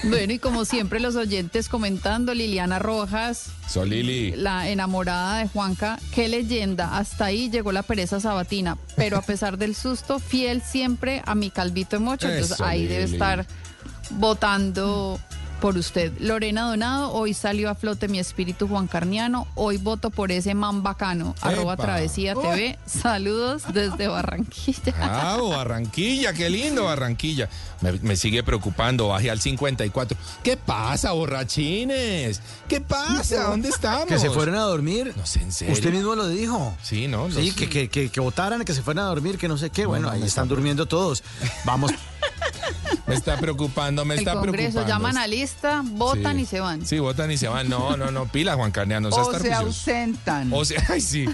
Bueno, 0.03 0.33
y 0.33 0.39
como 0.39 0.65
siempre 0.65 0.99
los 0.99 1.15
oyentes 1.15 1.69
comentando, 1.69 2.33
Liliana 2.33 2.79
Rojas, 2.79 3.47
Sol 3.67 3.89
Lili. 3.89 4.31
la 4.35 4.69
enamorada 4.69 5.39
de 5.39 5.47
Juanca, 5.47 5.99
qué 6.13 6.27
leyenda, 6.27 6.97
hasta 6.97 7.25
ahí 7.25 7.49
llegó 7.49 7.71
la 7.71 7.83
pereza 7.83 8.19
sabatina, 8.19 8.77
pero 8.95 9.17
a 9.17 9.21
pesar 9.21 9.57
del 9.57 9.75
susto, 9.75 10.19
fiel 10.19 10.61
siempre 10.61 11.21
a 11.25 11.35
mi 11.35 11.49
calvito 11.51 11.97
de 11.97 11.99
mocho, 12.03 12.27
entonces 12.27 12.53
Eso, 12.55 12.65
ahí 12.65 12.87
debe 12.87 13.03
estar 13.03 13.45
votando 14.11 15.19
por 15.61 15.77
usted. 15.77 16.11
Lorena 16.19 16.63
Donado, 16.63 17.11
hoy 17.13 17.33
salió 17.33 17.69
a 17.69 17.75
flote 17.75 18.07
mi 18.07 18.19
espíritu 18.19 18.67
Juan 18.67 18.87
Carniano, 18.87 19.47
hoy 19.55 19.77
voto 19.77 20.09
por 20.09 20.31
ese 20.31 20.53
man 20.53 20.83
bacano, 20.83 21.35
arroba. 21.41 21.75
Travesía 21.77 22.33
TV, 22.35 22.77
saludos 22.85 23.63
desde 23.73 24.07
Barranquilla. 24.07 24.93
Bravo, 24.95 25.49
Barranquilla, 25.49 26.33
qué 26.33 26.49
lindo 26.49 26.85
Barranquilla. 26.85 27.49
Me, 27.81 27.91
me 27.93 28.15
sigue 28.15 28.41
preocupando, 28.43 29.09
bajé 29.09 29.29
al 29.29 29.39
54. 29.39 30.17
¿Qué 30.43 30.57
pasa, 30.57 31.11
borrachines? 31.11 32.41
¿Qué 32.67 32.81
pasa? 32.81 33.43
¿Dónde 33.43 33.69
estamos? 33.69 34.07
Que 34.07 34.17
se 34.19 34.29
fueron 34.29 34.55
a 34.55 34.61
dormir. 34.61 35.13
No 35.15 35.25
sé, 35.25 35.41
en 35.41 35.51
serio. 35.51 35.73
Usted 35.73 35.91
mismo 35.93 36.15
lo 36.15 36.27
dijo. 36.27 36.75
Sí, 36.81 37.07
¿no? 37.07 37.29
Sí, 37.31 37.51
que, 37.51 37.69
que, 37.69 37.89
que, 37.89 38.09
que 38.09 38.19
votaran, 38.19 38.63
que 38.65 38.73
se 38.73 38.81
fueran 38.81 39.05
a 39.05 39.07
dormir, 39.09 39.37
que 39.37 39.47
no 39.47 39.57
sé 39.57 39.69
qué. 39.69 39.85
Bueno, 39.85 40.07
no, 40.07 40.13
ahí 40.13 40.23
están 40.23 40.45
está- 40.45 40.55
durmiendo 40.55 40.85
todos. 40.87 41.23
Vamos. 41.65 41.91
Me 43.07 43.15
está 43.15 43.37
preocupando, 43.37 44.03
me 44.03 44.15
El 44.15 44.19
está 44.19 44.33
Congreso 44.33 44.55
preocupando. 44.73 44.87
llaman 44.87 45.17
a 45.17 45.27
lista, 45.27 45.81
votan 45.83 46.35
Sí. 46.35 46.41
y 46.41 46.45
se 46.45 46.59
van. 46.59 46.85
Sí, 46.85 46.99
votan 46.99 47.31
y 47.31 47.37
se 47.37 47.47
van. 47.47 47.69
No, 47.69 47.95
no, 47.95 48.11
no, 48.11 48.25
pila, 48.25 48.55
Juan 48.55 48.71
Carniano. 48.71 49.11
seas 49.11 49.27
O 49.27 49.39
se 49.39 49.53
ausentan. 49.53 50.51
O 50.51 50.65
sea, 50.65 50.83
ay, 50.89 50.99
sí. 51.01 51.25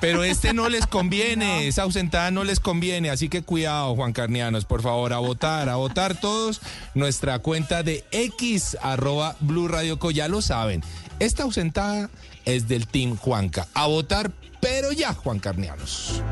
Pero 0.00 0.22
este 0.22 0.52
no 0.52 0.68
les 0.68 0.86
conviene, 0.88 1.66
esa 1.66 1.82
ausentada 1.82 2.30
no 2.30 2.44
les 2.44 2.60
conviene, 2.60 3.10
así 3.10 3.28
que 3.28 3.42
cuidado, 3.42 3.94
Juan 3.96 4.12
Carnianos, 4.12 4.64
por 4.64 4.82
favor, 4.82 5.12
a 5.12 5.18
votar, 5.18 5.68
a 5.68 5.76
votar 5.76 6.20
todos. 6.20 6.60
Nuestra 6.94 7.40
cuenta 7.40 7.82
de 7.82 8.04
X, 8.12 8.76
arroba 8.82 9.36
Blue 9.40 9.66
Radio 9.68 9.98
Co, 9.98 10.10
ya 10.12 10.28
lo 10.28 10.42
saben. 10.42 10.82
Esta 11.18 11.42
ausentada 11.42 12.08
es 12.44 12.68
del 12.68 12.86
Team 12.86 13.16
Juanca. 13.16 13.66
A 13.74 13.86
votar, 13.86 14.30
pero 14.60 14.92
ya, 14.92 15.12
Juan 15.14 15.40
Carnianos. 15.40 16.22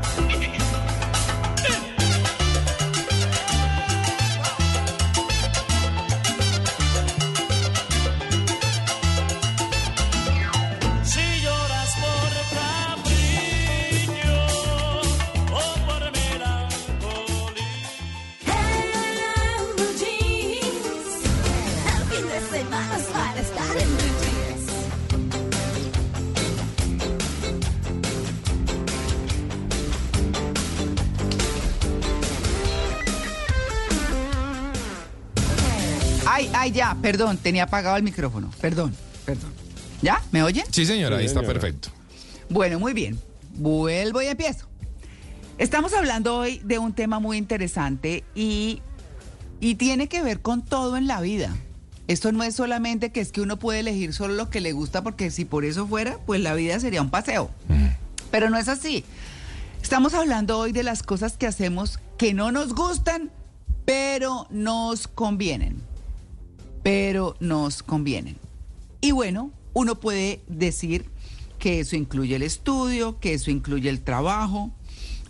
Ay, 36.35 36.49
ay, 36.53 36.71
ya, 36.73 36.97
perdón, 37.01 37.37
tenía 37.37 37.63
apagado 37.63 37.95
el 37.95 38.03
micrófono. 38.03 38.51
Perdón, 38.59 38.93
perdón. 39.25 39.53
¿Ya? 40.01 40.21
¿Me 40.33 40.43
oyen? 40.43 40.65
Sí, 40.69 40.85
señora, 40.85 41.15
ahí 41.15 41.25
está 41.25 41.39
señora. 41.39 41.53
perfecto. 41.61 41.87
Bueno, 42.49 42.77
muy 42.77 42.91
bien. 42.91 43.17
Vuelvo 43.53 44.21
y 44.21 44.25
empiezo. 44.25 44.65
Estamos 45.57 45.93
hablando 45.93 46.35
hoy 46.35 46.59
de 46.65 46.77
un 46.77 46.91
tema 46.91 47.19
muy 47.19 47.37
interesante 47.37 48.25
y, 48.35 48.81
y 49.61 49.75
tiene 49.75 50.09
que 50.09 50.23
ver 50.23 50.41
con 50.41 50.61
todo 50.61 50.97
en 50.97 51.07
la 51.07 51.21
vida. 51.21 51.55
Esto 52.09 52.33
no 52.33 52.43
es 52.43 52.53
solamente 52.53 53.13
que 53.13 53.21
es 53.21 53.31
que 53.31 53.39
uno 53.39 53.57
puede 53.57 53.79
elegir 53.79 54.11
solo 54.11 54.33
lo 54.33 54.49
que 54.49 54.59
le 54.59 54.73
gusta 54.73 55.03
porque 55.03 55.31
si 55.31 55.45
por 55.45 55.63
eso 55.63 55.87
fuera, 55.87 56.17
pues 56.25 56.41
la 56.41 56.53
vida 56.53 56.77
sería 56.81 57.01
un 57.01 57.11
paseo. 57.11 57.49
Pero 58.29 58.49
no 58.49 58.57
es 58.57 58.67
así. 58.67 59.05
Estamos 59.81 60.13
hablando 60.13 60.59
hoy 60.59 60.73
de 60.73 60.83
las 60.83 61.01
cosas 61.01 61.37
que 61.37 61.47
hacemos 61.47 61.97
que 62.17 62.33
no 62.33 62.51
nos 62.51 62.73
gustan, 62.75 63.31
pero 63.85 64.47
nos 64.49 65.07
convienen. 65.07 65.94
Pero 66.85 67.35
nos 67.39 67.81
convienen. 67.81 68.37
Y 69.01 69.11
bueno, 69.11 69.49
uno 69.73 69.95
puede 69.95 70.41
decir 70.47 71.09
que 71.57 71.79
eso 71.79 71.95
incluye 71.95 72.35
el 72.35 72.43
estudio, 72.43 73.19
que 73.19 73.33
eso 73.33 73.49
incluye 73.49 73.89
el 73.89 74.01
trabajo, 74.01 74.69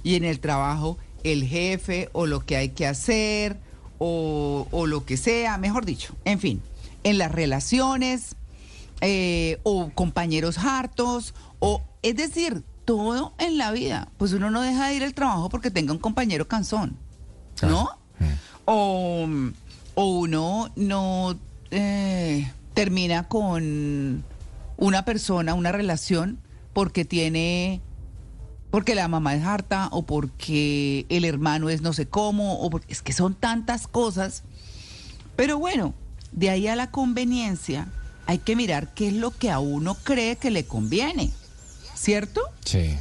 y 0.04 0.16
en 0.16 0.26
el 0.26 0.42
trabajo 0.42 0.98
el 1.24 1.46
jefe 1.46 2.10
o 2.12 2.26
lo 2.26 2.46
que 2.46 2.58
hay 2.58 2.70
que 2.70 2.86
hacer 2.86 3.58
o, 4.00 4.68
o 4.70 4.86
lo 4.86 5.06
que 5.06 5.16
sea, 5.16 5.58
mejor 5.58 5.86
dicho, 5.86 6.14
en 6.26 6.40
fin, 6.40 6.62
en 7.04 7.18
las 7.18 7.32
relaciones 7.32 8.36
eh, 9.00 9.60
o 9.64 9.92
compañeros 9.94 10.58
hartos, 10.58 11.34
o 11.60 11.82
es 12.02 12.18
decir, 12.18 12.64
todo 12.84 13.34
en 13.38 13.58
la 13.58 13.72
vida. 13.72 14.10
Pues 14.18 14.34
uno 14.34 14.52
no 14.52 14.62
deja 14.62 14.90
de 14.90 14.96
ir 14.96 15.04
al 15.04 15.14
trabajo 15.14 15.48
porque 15.48 15.72
tenga 15.72 15.94
un 15.94 16.00
compañero 16.00 16.48
cansón, 16.48 16.98
¿no? 17.62 17.90
O, 18.66 19.28
o 19.96 20.06
uno 20.06 20.72
no 20.76 21.38
eh, 21.72 22.52
termina 22.74 23.28
con 23.28 24.24
una 24.78 25.06
persona, 25.06 25.54
una 25.54 25.72
relación, 25.72 26.40
porque 26.74 27.06
tiene, 27.06 27.82
porque 28.70 28.96
la 28.96 29.08
mamá 29.08 29.36
es 29.36 29.44
harta 29.44 29.88
o 29.92 30.06
porque 30.06 31.06
el 31.10 31.26
hermano 31.26 31.70
es 31.70 31.82
no 31.82 31.94
sé 31.94 32.08
cómo, 32.08 32.60
o 32.60 32.70
porque, 32.70 32.92
es 32.92 33.02
que 33.02 33.14
son 33.14 33.34
tantas 33.34 33.88
cosas. 33.88 34.44
Pero 35.36 35.58
bueno, 35.58 35.94
de 36.32 36.50
ahí 36.50 36.68
a 36.68 36.76
la 36.76 36.92
conveniencia 36.92 37.88
hay 38.28 38.40
que 38.40 38.56
mirar 38.56 38.94
qué 38.94 39.08
es 39.08 39.14
lo 39.14 39.32
que 39.32 39.52
a 39.52 39.60
uno 39.60 39.96
cree 40.04 40.36
que 40.36 40.52
le 40.52 40.66
conviene, 40.66 41.32
¿cierto? 41.96 42.42
Sí. 42.66 42.98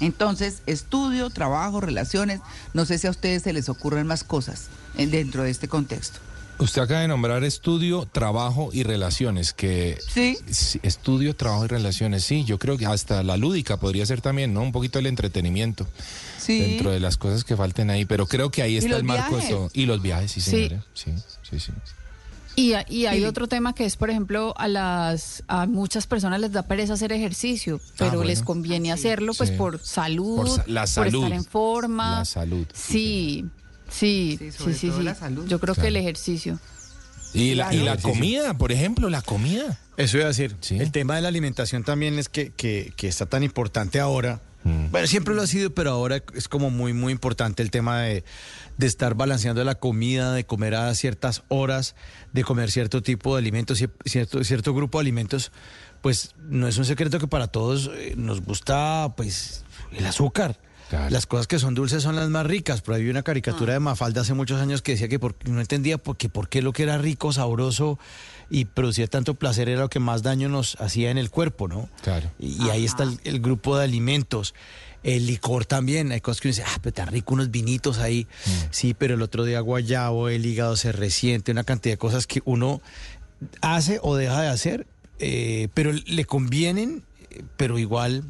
Entonces, 0.00 0.62
estudio, 0.66 1.30
trabajo, 1.30 1.80
relaciones, 1.80 2.40
no 2.72 2.84
sé 2.84 2.98
si 2.98 3.08
a 3.08 3.10
ustedes 3.10 3.42
se 3.42 3.52
les 3.52 3.68
ocurren 3.68 4.06
más 4.06 4.22
cosas 4.22 4.68
eh, 4.96 5.08
dentro 5.08 5.42
de 5.42 5.50
este 5.50 5.66
contexto. 5.66 6.20
Usted 6.60 6.82
acaba 6.82 7.00
de 7.00 7.08
nombrar 7.08 7.44
estudio, 7.44 8.08
trabajo 8.10 8.70
y 8.72 8.82
relaciones, 8.82 9.52
que... 9.52 9.96
Sí. 10.08 10.36
Estudio, 10.82 11.36
trabajo 11.36 11.64
y 11.66 11.68
relaciones, 11.68 12.24
sí, 12.24 12.44
yo 12.44 12.58
creo 12.58 12.76
que 12.76 12.84
hasta 12.86 13.22
la 13.22 13.36
lúdica 13.36 13.76
podría 13.76 14.04
ser 14.06 14.20
también, 14.20 14.52
¿no? 14.52 14.62
Un 14.62 14.72
poquito 14.72 14.98
el 14.98 15.06
entretenimiento. 15.06 15.86
Sí. 16.38 16.58
Dentro 16.60 16.90
de 16.90 16.98
las 16.98 17.16
cosas 17.16 17.44
que 17.44 17.56
falten 17.56 17.90
ahí, 17.90 18.04
pero 18.06 18.26
creo 18.26 18.50
que 18.50 18.62
ahí 18.62 18.74
¿Y 18.74 18.78
está 18.78 18.96
el 18.96 19.04
marco 19.04 19.36
de 19.36 19.42
todo. 19.48 19.70
Y 19.72 19.86
los 19.86 20.02
viajes, 20.02 20.32
sí, 20.32 20.40
Sí. 20.40 20.50
señora. 20.50 20.84
Sí, 20.94 21.12
sí, 21.48 21.60
sí. 21.60 21.72
Y, 22.56 22.72
a- 22.72 22.84
y 22.88 23.06
hay 23.06 23.20
Sí. 23.20 23.24
otro 23.24 23.46
tema 23.46 23.72
que 23.72 23.84
es, 23.84 23.94
por 23.96 24.10
ejemplo, 24.10 24.52
a 24.58 24.66
las 24.66 25.44
a 25.46 25.64
muchas 25.66 26.08
personas 26.08 26.40
les 26.40 26.50
da 26.50 26.64
pereza 26.64 26.94
hacer 26.94 27.12
ejercicio, 27.12 27.80
pero 27.96 28.10
Ah, 28.10 28.14
bueno. 28.16 28.28
les 28.30 28.42
conviene 28.42 28.90
hacerlo 28.90 29.32
pues 29.34 29.50
Sí. 29.50 29.56
por 29.56 29.78
salud, 29.80 30.38
Por 30.38 30.50
sa- 30.50 30.64
la 30.66 30.88
salud. 30.88 31.22
estar 31.22 31.36
en 31.38 31.44
forma. 31.44 32.18
La 32.18 32.24
salud. 32.24 32.66
Sí, 32.74 32.92
sí, 32.92 33.44
Sí, 33.90 34.36
sí, 34.38 34.52
sobre 34.52 34.74
sí, 34.74 34.88
todo 34.88 34.98
sí. 34.98 35.04
la 35.04 35.14
salud. 35.14 35.46
Yo 35.48 35.58
creo 35.60 35.74
que 35.74 35.88
el 35.88 35.96
ejercicio. 35.96 36.58
Y 37.34 37.54
la, 37.54 37.74
y 37.74 37.80
la 37.80 37.96
comida, 37.98 38.54
por 38.56 38.72
ejemplo, 38.72 39.10
la 39.10 39.20
comida. 39.22 39.78
Eso 39.96 40.16
iba 40.16 40.24
a 40.26 40.28
decir. 40.28 40.56
Sí. 40.60 40.78
El 40.78 40.92
tema 40.92 41.16
de 41.16 41.22
la 41.22 41.28
alimentación 41.28 41.84
también 41.84 42.18
es 42.18 42.28
que, 42.28 42.50
que, 42.50 42.92
que 42.96 43.06
está 43.08 43.26
tan 43.26 43.42
importante 43.42 44.00
ahora. 44.00 44.40
Mm. 44.64 44.90
Bueno, 44.90 45.06
siempre 45.06 45.34
lo 45.34 45.42
ha 45.42 45.46
sido, 45.46 45.74
pero 45.74 45.90
ahora 45.90 46.22
es 46.34 46.48
como 46.48 46.70
muy, 46.70 46.92
muy 46.94 47.12
importante 47.12 47.62
el 47.62 47.70
tema 47.70 48.00
de, 48.02 48.24
de 48.78 48.86
estar 48.86 49.14
balanceando 49.14 49.62
la 49.62 49.74
comida, 49.74 50.32
de 50.32 50.44
comer 50.46 50.74
a 50.74 50.94
ciertas 50.94 51.42
horas, 51.48 51.94
de 52.32 52.44
comer 52.44 52.70
cierto 52.70 53.02
tipo 53.02 53.36
de 53.36 53.40
alimentos, 53.40 53.80
cier- 53.80 53.92
cierto, 54.06 54.42
cierto 54.42 54.72
grupo 54.74 54.98
de 54.98 55.02
alimentos. 55.02 55.52
Pues 56.00 56.34
no 56.48 56.66
es 56.66 56.78
un 56.78 56.84
secreto 56.86 57.18
que 57.18 57.26
para 57.26 57.48
todos 57.48 57.90
eh, 57.94 58.14
nos 58.16 58.40
gusta 58.40 59.12
pues 59.16 59.64
el 59.92 60.06
azúcar. 60.06 60.58
Claro. 60.88 61.10
Las 61.10 61.26
cosas 61.26 61.46
que 61.46 61.58
son 61.58 61.74
dulces 61.74 62.02
son 62.02 62.16
las 62.16 62.28
más 62.30 62.46
ricas. 62.46 62.80
Por 62.80 62.94
ahí 62.94 63.04
vi 63.04 63.10
una 63.10 63.22
caricatura 63.22 63.74
de 63.74 63.78
Mafalda 63.80 64.22
hace 64.22 64.32
muchos 64.34 64.60
años 64.60 64.80
que 64.80 64.92
decía 64.92 65.08
que 65.08 65.18
por- 65.18 65.36
no 65.48 65.60
entendía 65.60 65.98
por 65.98 66.16
qué, 66.16 66.28
por 66.28 66.48
qué 66.48 66.62
lo 66.62 66.72
que 66.72 66.84
era 66.84 66.96
rico, 66.98 67.32
sabroso 67.32 67.98
y 68.48 68.64
producía 68.64 69.06
tanto 69.06 69.34
placer 69.34 69.68
era 69.68 69.82
lo 69.82 69.90
que 69.90 70.00
más 70.00 70.22
daño 70.22 70.48
nos 70.48 70.80
hacía 70.80 71.10
en 71.10 71.18
el 71.18 71.28
cuerpo, 71.30 71.68
¿no? 71.68 71.88
Claro. 72.02 72.30
Y, 72.38 72.64
y 72.64 72.70
ahí 72.70 72.84
está 72.86 73.02
el, 73.02 73.20
el 73.24 73.40
grupo 73.40 73.76
de 73.76 73.84
alimentos. 73.84 74.54
El 75.04 75.26
licor 75.26 75.64
también, 75.66 76.10
hay 76.10 76.20
cosas 76.20 76.40
que 76.40 76.48
uno 76.48 76.52
dice, 76.56 76.64
ah, 76.66 76.78
pero 76.82 76.88
está 76.88 77.04
rico 77.04 77.34
unos 77.34 77.50
vinitos 77.50 77.98
ahí. 77.98 78.26
Sí, 78.70 78.94
pero 78.94 79.14
el 79.14 79.22
otro 79.22 79.44
día 79.44 79.60
guayabo, 79.60 80.28
el 80.28 80.44
hígado 80.44 80.74
se 80.76 80.90
resiente, 80.92 81.52
una 81.52 81.64
cantidad 81.64 81.92
de 81.92 81.98
cosas 81.98 82.26
que 82.26 82.42
uno 82.46 82.80
hace 83.60 84.00
o 84.02 84.16
deja 84.16 84.40
de 84.42 84.48
hacer, 84.48 84.86
eh, 85.20 85.68
pero 85.74 85.92
le 85.92 86.24
convienen, 86.24 87.04
eh, 87.30 87.42
pero 87.56 87.78
igual 87.78 88.24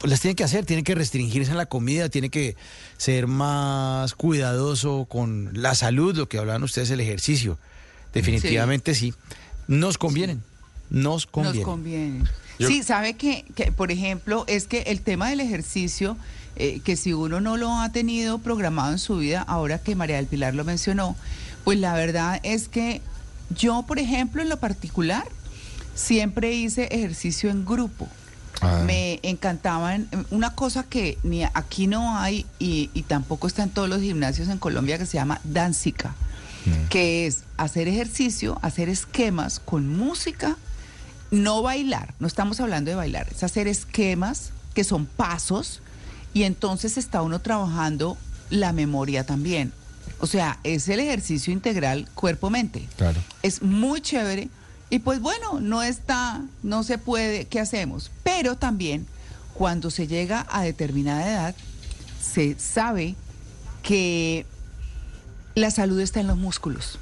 pues 0.00 0.10
las 0.10 0.20
tiene 0.20 0.34
que 0.34 0.44
hacer, 0.44 0.64
tiene 0.64 0.82
que 0.82 0.94
restringirse 0.94 1.50
en 1.52 1.58
la 1.58 1.66
comida, 1.66 2.08
tiene 2.08 2.30
que 2.30 2.56
ser 2.96 3.26
más 3.26 4.14
cuidadoso 4.14 5.04
con 5.04 5.50
la 5.52 5.74
salud, 5.74 6.16
lo 6.16 6.26
que 6.28 6.38
hablaban 6.38 6.62
ustedes, 6.62 6.90
el 6.90 7.00
ejercicio. 7.00 7.58
Definitivamente 8.14 8.94
sí. 8.94 9.12
Nos 9.68 9.98
convienen, 9.98 10.42
nos 10.88 11.26
convienen. 11.26 11.60
Nos 11.60 11.64
conviene. 11.66 12.24
Yo- 12.58 12.68
Sí, 12.68 12.82
sabe 12.82 13.14
que, 13.14 13.44
que, 13.54 13.72
por 13.72 13.92
ejemplo, 13.92 14.44
es 14.48 14.66
que 14.66 14.80
el 14.86 15.02
tema 15.02 15.28
del 15.28 15.40
ejercicio, 15.40 16.16
eh, 16.56 16.80
que 16.82 16.96
si 16.96 17.12
uno 17.12 17.40
no 17.42 17.56
lo 17.58 17.70
ha 17.78 17.92
tenido 17.92 18.38
programado 18.38 18.92
en 18.92 18.98
su 18.98 19.18
vida, 19.18 19.42
ahora 19.42 19.78
que 19.82 19.94
María 19.96 20.16
del 20.16 20.26
Pilar 20.26 20.54
lo 20.54 20.64
mencionó, 20.64 21.14
pues 21.64 21.78
la 21.78 21.92
verdad 21.94 22.40
es 22.42 22.68
que 22.68 23.02
yo, 23.54 23.84
por 23.86 23.98
ejemplo, 23.98 24.40
en 24.42 24.48
lo 24.48 24.58
particular, 24.58 25.26
siempre 25.94 26.52
hice 26.54 26.84
ejercicio 26.90 27.50
en 27.50 27.64
grupo. 27.66 28.08
Ah. 28.60 28.82
Me 28.84 29.20
encantaban, 29.22 30.08
una 30.30 30.54
cosa 30.54 30.82
que 30.82 31.18
ni 31.22 31.44
aquí 31.44 31.86
no 31.86 32.18
hay 32.18 32.46
y, 32.58 32.90
y 32.92 33.02
tampoco 33.02 33.46
está 33.46 33.62
en 33.62 33.70
todos 33.70 33.88
los 33.88 34.00
gimnasios 34.00 34.48
en 34.48 34.58
Colombia 34.58 34.98
que 34.98 35.06
se 35.06 35.16
llama 35.16 35.40
Danzica, 35.44 36.14
que 36.90 37.26
es 37.26 37.44
hacer 37.56 37.88
ejercicio, 37.88 38.58
hacer 38.60 38.90
esquemas 38.90 39.60
con 39.60 39.88
música, 39.88 40.58
no 41.30 41.62
bailar, 41.62 42.12
no 42.18 42.26
estamos 42.26 42.60
hablando 42.60 42.90
de 42.90 42.96
bailar, 42.96 43.28
es 43.30 43.42
hacer 43.42 43.66
esquemas 43.66 44.50
que 44.74 44.84
son 44.84 45.06
pasos 45.06 45.80
y 46.34 46.42
entonces 46.42 46.98
está 46.98 47.22
uno 47.22 47.40
trabajando 47.40 48.18
la 48.50 48.72
memoria 48.72 49.24
también. 49.24 49.72
O 50.18 50.26
sea, 50.26 50.58
es 50.64 50.88
el 50.88 51.00
ejercicio 51.00 51.50
integral 51.52 52.06
cuerpo-mente. 52.14 52.86
Claro. 52.96 53.20
Es 53.42 53.62
muy 53.62 54.02
chévere 54.02 54.50
y 54.90 54.98
pues 54.98 55.20
bueno, 55.20 55.60
no 55.60 55.82
está, 55.82 56.42
no 56.62 56.82
se 56.82 56.98
puede, 56.98 57.46
¿qué 57.46 57.60
hacemos? 57.60 58.10
Pero 58.24 58.56
también 58.56 59.06
cuando 59.54 59.90
se 59.90 60.06
llega 60.06 60.46
a 60.50 60.62
determinada 60.62 61.26
edad, 61.28 61.54
se 62.20 62.56
sabe 62.58 63.14
que 63.82 64.44
la 65.54 65.70
salud 65.70 66.00
está 66.00 66.20
en 66.20 66.26
los 66.26 66.36
músculos, 66.36 66.98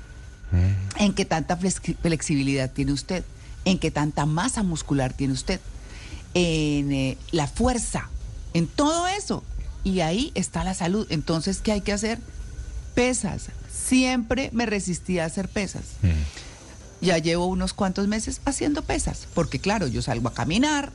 en 0.97 1.15
qué 1.15 1.25
tanta 1.25 1.59
flexi- 1.59 1.97
flexibilidad 2.01 2.71
tiene 2.71 2.93
usted, 2.93 3.25
en 3.65 3.79
qué 3.79 3.91
tanta 3.91 4.27
masa 4.27 4.63
muscular 4.63 5.13
tiene 5.13 5.35
usted, 5.35 5.61
en 6.35 6.93
eh, 6.93 7.19
la 7.33 7.47
fuerza, 7.47 8.09
en 8.55 8.67
todo 8.67 9.07
eso. 9.09 9.43
Y 9.85 10.01
ahí 10.01 10.33
está 10.35 10.65
la 10.65 10.75
salud. 10.75 11.07
Entonces, 11.11 11.61
¿qué 11.63 11.73
hay 11.73 11.81
que 11.83 11.93
hacer? 11.93 12.19
Pesas. 12.95 13.47
Siempre 13.73 14.51
me 14.53 14.67
resistí 14.67 15.19
a 15.19 15.25
hacer 15.25 15.49
pesas. 15.49 15.85
Ya 17.01 17.19
llevo 17.19 17.47
unos 17.47 17.75
cuantos 17.75 18.09
meses 18.09 18.41
haciendo 18.45 18.83
pesas, 18.83 19.29
porque 19.35 19.59
claro, 19.61 19.87
yo 19.87 20.03
salgo 20.03 20.29
a 20.29 20.35
caminar 20.35 20.93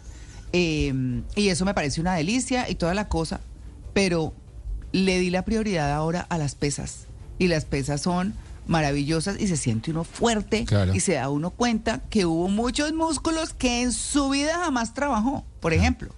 eh, 0.52 0.94
y 1.36 1.48
eso 1.50 1.66
me 1.66 1.74
parece 1.74 2.02
una 2.02 2.16
delicia 2.16 2.70
y 2.70 2.76
toda 2.76 2.94
la 2.94 3.08
cosa, 3.08 3.40
pero 3.94 4.34
le 4.92 5.18
di 5.20 5.30
la 5.30 5.44
prioridad 5.46 5.92
ahora 5.94 6.22
a 6.30 6.38
las 6.38 6.56
pesas 6.56 7.06
y 7.40 7.48
las 7.48 7.66
pesas 7.66 8.02
son 8.02 8.34
maravillosas 8.68 9.40
y 9.40 9.48
se 9.48 9.58
siente 9.58 9.92
uno 9.92 10.04
fuerte 10.04 10.66
Claro. 10.66 10.94
y 10.94 11.00
se 11.00 11.14
da 11.14 11.30
uno 11.30 11.50
cuenta 11.52 12.02
que 12.10 12.26
hubo 12.26 12.48
muchos 12.50 12.94
músculos 12.94 13.54
que 13.54 13.82
en 13.82 13.92
su 13.92 14.30
vida 14.30 14.58
jamás 14.60 14.94
trabajó, 14.94 15.44
por 15.60 15.74
ejemplo, 15.74 16.14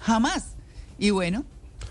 jamás. 0.00 0.44
Y 0.98 1.10
bueno, 1.10 1.44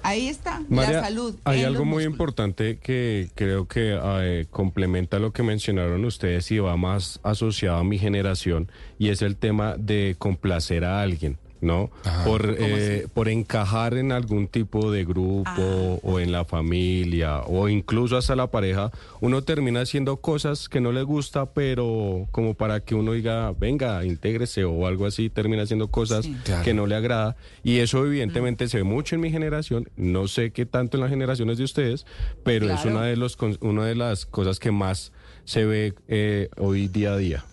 ahí 0.03 0.27
está 0.27 0.61
María, 0.69 0.93
la 0.93 1.03
salud. 1.03 1.35
hay 1.43 1.63
algo 1.63 1.85
muy 1.85 2.03
importante 2.03 2.77
que 2.77 3.29
creo 3.35 3.67
que 3.67 3.99
eh, 4.01 4.45
complementa 4.49 5.19
lo 5.19 5.31
que 5.31 5.43
mencionaron 5.43 6.05
ustedes 6.05 6.51
y 6.51 6.59
va 6.59 6.75
más 6.77 7.19
asociado 7.23 7.77
a 7.77 7.83
mi 7.83 7.99
generación 7.99 8.71
y 8.99 9.09
es 9.09 9.21
el 9.21 9.35
tema 9.35 9.75
de 9.77 10.15
complacer 10.17 10.85
a 10.85 11.01
alguien. 11.01 11.37
¿No? 11.61 11.91
por, 12.25 12.55
eh, 12.59 13.05
por 13.13 13.29
encajar 13.29 13.93
en 13.93 14.11
algún 14.11 14.47
tipo 14.47 14.91
de 14.91 15.05
grupo 15.05 15.43
Ah. 15.45 15.99
o 16.01 16.19
en 16.19 16.31
la 16.31 16.43
familia 16.43 17.41
o 17.41 17.69
incluso 17.69 18.17
hasta 18.17 18.35
la 18.35 18.47
pareja, 18.47 18.89
uno 19.19 19.43
termina 19.43 19.81
haciendo 19.81 20.17
cosas 20.17 20.67
que 20.69 20.81
no 20.81 20.91
le 20.91 21.03
gusta, 21.03 21.45
pero 21.53 22.27
como 22.31 22.55
para 22.55 22.79
que 22.79 22.95
uno 22.95 23.11
diga, 23.13 23.51
venga, 23.51 24.03
intégrese 24.05 24.63
o 24.65 24.87
algo 24.87 25.05
así, 25.05 25.29
termina 25.29 25.61
haciendo 25.63 25.89
cosas 25.89 26.27
Claro. 26.45 26.63
que 26.63 26.73
no 26.73 26.87
le 26.87 26.95
agrada. 26.95 27.35
Y 27.63 27.77
eso 27.77 28.03
evidentemente 28.05 28.67
se 28.67 28.77
ve 28.77 28.83
mucho 28.83 29.13
en 29.13 29.21
mi 29.21 29.29
generación, 29.29 29.87
no 29.95 30.27
sé 30.27 30.49
qué 30.51 30.65
tanto 30.65 30.97
en 30.97 31.01
las 31.01 31.09
generaciones 31.11 31.59
de 31.59 31.63
ustedes, 31.63 32.07
pero 32.43 32.71
es 32.73 32.83
una 32.85 33.03
de, 33.03 33.15
los, 33.17 33.35
con- 33.37 33.57
una 33.61 33.85
de 33.85 33.93
las 33.95 34.25
cosas 34.25 34.59
que 34.59 34.71
más 34.71 35.11
se 35.45 35.65
ve 35.65 35.93
eh, 36.07 36.49
hoy 36.57 36.87
día 36.87 37.13
a 37.13 37.17
día. 37.17 37.45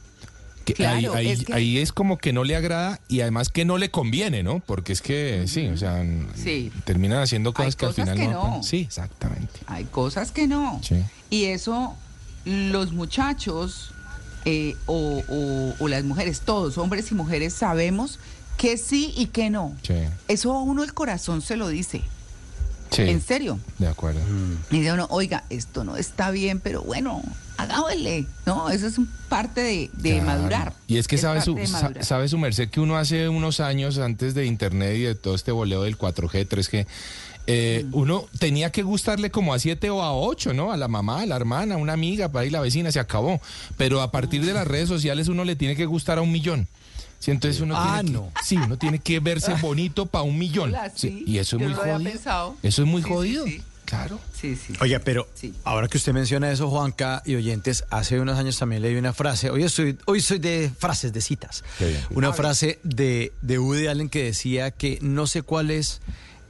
Que 0.68 0.74
Claro, 0.74 1.14
ahí, 1.14 1.26
ahí- 1.26 1.32
es 1.32 1.44
que- 1.44 1.52
ahí 1.54 1.78
es 1.78 1.92
como 1.92 2.18
que 2.18 2.32
no 2.32 2.44
le 2.44 2.54
agrada 2.56 3.00
y 3.08 3.20
además 3.22 3.48
que 3.48 3.64
no 3.64 3.78
le 3.78 3.90
conviene, 3.90 4.42
¿no? 4.42 4.60
Porque 4.60 4.92
es 4.92 5.00
que, 5.00 5.44
sí, 5.48 5.66
o 5.68 5.76
sea, 5.76 6.04
Sí. 6.36 6.70
terminan 6.84 7.20
haciendo 7.22 7.52
cosas 7.54 7.74
Hay 7.74 7.76
que 7.78 7.86
al 7.86 7.90
cosas 7.92 8.04
final 8.10 8.18
que 8.18 8.32
no. 8.32 8.56
no. 8.58 8.62
Sí, 8.62 8.80
exactamente. 8.80 9.60
Hay 9.66 9.84
cosas 9.84 10.30
que 10.32 10.46
no. 10.46 10.80
Sí. 10.82 10.96
Y 11.30 11.44
eso, 11.46 11.94
los 12.44 12.92
muchachos 12.92 13.92
eh, 14.44 14.76
o, 14.86 15.22
o- 15.28 15.74
o 15.78 15.88
las 15.88 16.04
mujeres, 16.04 16.40
todos, 16.40 16.78
hombres 16.78 17.10
y 17.10 17.14
mujeres, 17.14 17.52
sabemos 17.52 18.18
que 18.56 18.76
sí 18.78 19.12
y 19.16 19.26
que 19.26 19.50
no. 19.50 19.74
Sí. 19.82 19.94
Eso 20.28 20.52
a 20.52 20.62
uno 20.62 20.84
el 20.84 20.94
corazón 20.94 21.42
se 21.42 21.56
lo 21.56 21.68
dice. 21.68 22.02
Sí. 22.90 23.02
En 23.02 23.20
serio. 23.20 23.58
De 23.78 23.88
acuerdo. 23.88 24.20
Y 24.70 24.78
dice 24.78 24.92
uno, 24.92 25.06
oiga, 25.10 25.44
esto 25.50 25.84
no 25.84 25.96
está 25.96 26.30
bien, 26.30 26.60
pero 26.60 26.82
bueno, 26.82 27.20
hagámosle. 27.58 28.24
No, 28.46 28.70
eso 28.70 28.86
es 28.86 28.96
un 28.96 29.06
parte 29.28 29.60
de, 29.60 29.90
de 29.92 30.10
Claro. 30.20 30.24
madurar. 30.26 30.72
Y 30.86 30.96
es 30.96 31.06
que 31.06 31.18
sabe 31.18 31.42
su, 31.42 31.54
madurar. 31.56 32.04
sabe 32.04 32.28
su 32.28 32.38
merced 32.38 32.70
que 32.70 32.80
uno 32.80 32.96
hace 32.96 33.28
unos 33.28 33.60
años 33.60 33.98
antes 33.98 34.34
de 34.34 34.46
internet 34.46 34.96
y 34.96 35.00
de 35.02 35.14
todo 35.14 35.34
este 35.34 35.52
boleo 35.52 35.82
del 35.82 35.98
4G, 35.98 36.46
3G, 36.48 36.86
eh, 37.50 37.84
Mm. 37.86 37.94
uno 37.94 38.26
tenía 38.38 38.70
que 38.70 38.82
gustarle 38.82 39.30
como 39.30 39.54
a 39.54 39.58
siete 39.58 39.90
o 39.90 40.02
a 40.02 40.12
ocho, 40.14 40.52
¿no? 40.54 40.70
A 40.72 40.76
la 40.76 40.86
mamá, 40.88 41.22
a 41.22 41.26
la 41.26 41.36
hermana, 41.36 41.74
a 41.74 41.78
una 41.78 41.94
amiga, 41.94 42.30
para 42.30 42.44
ir 42.46 42.52
la 42.52 42.60
vecina, 42.60 42.92
se 42.92 43.00
acabó. 43.00 43.40
Pero 43.76 44.00
a 44.02 44.10
partir 44.10 44.44
de 44.44 44.52
las 44.54 44.66
redes 44.66 44.88
sociales 44.88 45.28
uno 45.28 45.44
le 45.44 45.56
tiene 45.56 45.74
que 45.76 45.86
gustar 45.86 46.18
a 46.18 46.22
un 46.22 46.30
millón. 46.32 46.68
Sí, 47.20 47.32
entonces 47.32 47.60
uno 47.60 47.74
Ah, 47.76 47.94
tiene 48.00 48.06
que, 48.06 48.12
no. 48.12 48.32
sí, 48.44 48.56
uno 48.56 48.76
tiene 48.78 48.98
que 49.00 49.18
verse 49.18 49.52
bonito 49.54 50.06
para 50.06 50.22
un 50.22 50.38
millón. 50.38 50.68
Hola, 50.74 50.92
sí. 50.94 51.08
Sí, 51.08 51.24
y 51.26 51.38
eso 51.38 51.56
es 51.56 51.62
Yo 51.62 51.68
muy 51.68 51.74
jodido. 51.76 52.56
Eso 52.62 52.82
es 52.82 52.88
muy 52.88 53.02
Sí, 53.02 53.08
sí, 53.08 53.12
jodido. 53.14 53.44
Claro. 53.88 54.20
Sí, 54.38 54.54
sí. 54.54 54.74
Oiga, 54.80 54.98
pero 55.02 55.26
Sí. 55.34 55.54
ahora 55.64 55.88
que 55.88 55.96
usted 55.96 56.12
menciona 56.12 56.52
eso, 56.52 56.68
Juanca 56.68 57.22
y 57.24 57.36
oyentes, 57.36 57.84
hace 57.88 58.20
unos 58.20 58.38
años 58.38 58.58
también 58.58 58.82
leí 58.82 58.96
una 58.96 59.14
frase. 59.14 59.48
Hoy 59.48 59.66
soy, 59.70 59.96
hoy 60.04 60.20
soy 60.20 60.38
de 60.38 60.70
frases, 60.78 61.14
de 61.14 61.22
citas. 61.22 61.64
Qué 61.78 61.86
bien. 61.88 62.00
Una 62.10 62.34
frase 62.34 62.80
de, 62.82 63.32
de 63.40 63.58
Woody 63.58 63.86
Allen 63.86 64.10
que 64.10 64.24
decía 64.24 64.70
que 64.72 64.98
no 65.00 65.26
sé 65.26 65.40
cuál 65.40 65.70
es 65.70 66.02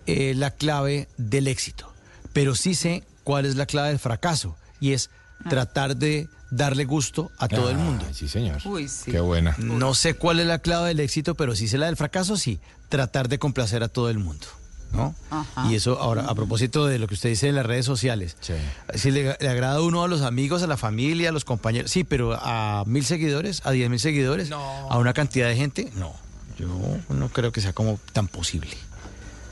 eh, 0.07 0.35
la 0.35 0.51
clave 0.51 1.07
del 1.17 1.47
éxito, 1.47 1.93
pero 2.33 2.57
sí 2.57 2.75
sé 2.75 3.05
cuál 3.23 3.47
es 3.47 3.55
la 3.55 3.67
clave 3.67 3.91
del 3.91 4.01
fracaso. 4.01 4.57
Y 4.81 4.93
es 4.93 5.11
tratar 5.49 5.97
de 5.97 6.29
darle 6.51 6.87
gusto 6.87 7.31
a 7.39 7.47
todo 7.47 7.71
el 7.71 7.77
Ah, 7.77 7.81
mundo. 7.81 8.05
Sí, 8.13 8.27
señor. 8.27 8.61
Uy, 8.65 8.89
sí. 8.89 9.13
Qué 9.13 9.21
buena. 9.21 9.55
No 9.59 9.95
sé 9.95 10.15
cuál 10.15 10.41
es 10.41 10.47
la 10.47 10.59
clave 10.59 10.89
del 10.89 10.99
éxito, 11.01 11.37
pero 11.37 11.55
sí 11.55 11.69
sé 11.69 11.79
la 11.79 11.87
del 11.87 11.97
fracaso, 11.97 12.37
sí. 12.37 12.59
Tratar 12.89 13.29
de 13.29 13.39
complacer 13.39 13.85
a 13.85 13.89
todo 13.89 14.11
el 14.11 14.19
mundo. 14.19 14.47
¿No? 14.93 15.15
Ajá. 15.31 15.67
Y 15.71 15.75
eso, 15.75 15.99
ahora, 16.01 16.25
a 16.27 16.35
propósito 16.35 16.87
de 16.87 16.99
lo 16.99 17.07
que 17.07 17.15
usted 17.15 17.29
dice 17.29 17.47
de 17.47 17.53
las 17.53 17.67
redes 17.67 17.85
sociales, 17.85 18.37
Sí. 18.41 18.55
si 18.95 19.11
le, 19.11 19.37
le 19.39 19.49
agrada 19.49 19.77
a 19.77 19.83
uno 19.83 20.03
a 20.03 20.09
los 20.09 20.23
amigos, 20.23 20.63
a 20.63 20.67
la 20.67 20.77
familia, 20.79 21.29
a 21.29 21.33
los 21.33 21.45
compañeros, 21.45 21.91
sí, 21.91 22.05
pero 22.05 22.33
a 22.41 22.85
mil 22.87 23.05
seguidores, 23.05 23.61
a 23.65 23.71
diez 23.71 23.91
mil 23.91 24.01
seguidores, 24.01 24.51
a 24.51 24.97
una 24.97 25.13
cantidad 25.13 25.47
de 25.49 25.57
gente, 25.57 25.93
no. 25.95 26.15
Yo 26.59 26.67
no 27.11 27.29
creo 27.29 27.53
que 27.53 27.61
sea 27.61 27.73
como 27.73 28.01
tan 28.13 28.27
posible. 28.29 28.77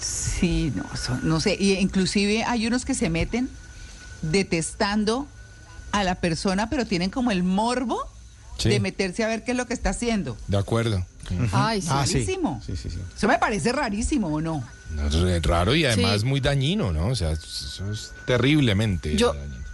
Sí, 0.01 0.73
no, 0.75 0.85
no 1.23 1.41
sé. 1.41 1.57
Y 1.59 1.75
inclusive 1.75 2.43
hay 2.45 2.67
unos 2.67 2.85
que 2.85 2.95
se 2.95 3.11
meten 3.11 3.49
detestando 4.23 5.27
a 5.93 6.03
la 6.05 6.17
persona, 6.17 6.69
pero 6.69 6.87
tienen 6.87 7.11
como 7.11 7.31
el 7.31 7.43
morbo 7.43 7.99
Sí. 8.59 8.69
de 8.71 8.81
meterse 8.81 9.25
a 9.25 9.29
ver 9.29 9.45
qué 9.45 9.51
es 9.53 9.57
lo 9.57 9.67
que 9.67 9.75
está 9.75 9.91
haciendo. 9.91 10.37
De 10.49 10.57
acuerdo. 10.57 11.05
Ay, 11.53 11.83
sí. 11.83 11.89
Ah, 11.91 12.07
sí. 12.07 12.15
Rarísimo. 12.15 12.63
Sí, 12.65 12.77
sí, 12.77 12.89
sí. 12.91 12.99
Eso 13.17 13.27
me 13.29 13.39
parece 13.39 13.73
rarísimo, 13.73 14.29
¿o 14.29 14.41
no? 14.41 14.63
No, 14.95 15.07
eso 15.09 15.27
es 15.29 15.43
raro 15.43 15.75
y 15.75 15.85
además 15.85 16.21
Sí. 16.21 16.27
muy 16.27 16.41
dañino, 16.41 16.93
¿no? 16.93 17.09
O 17.09 17.15
sea, 17.17 17.33
eso 17.33 17.91
es 17.91 18.13
terriblemente 18.27 19.17
Yo- 19.17 19.35
dañino. 19.35 19.67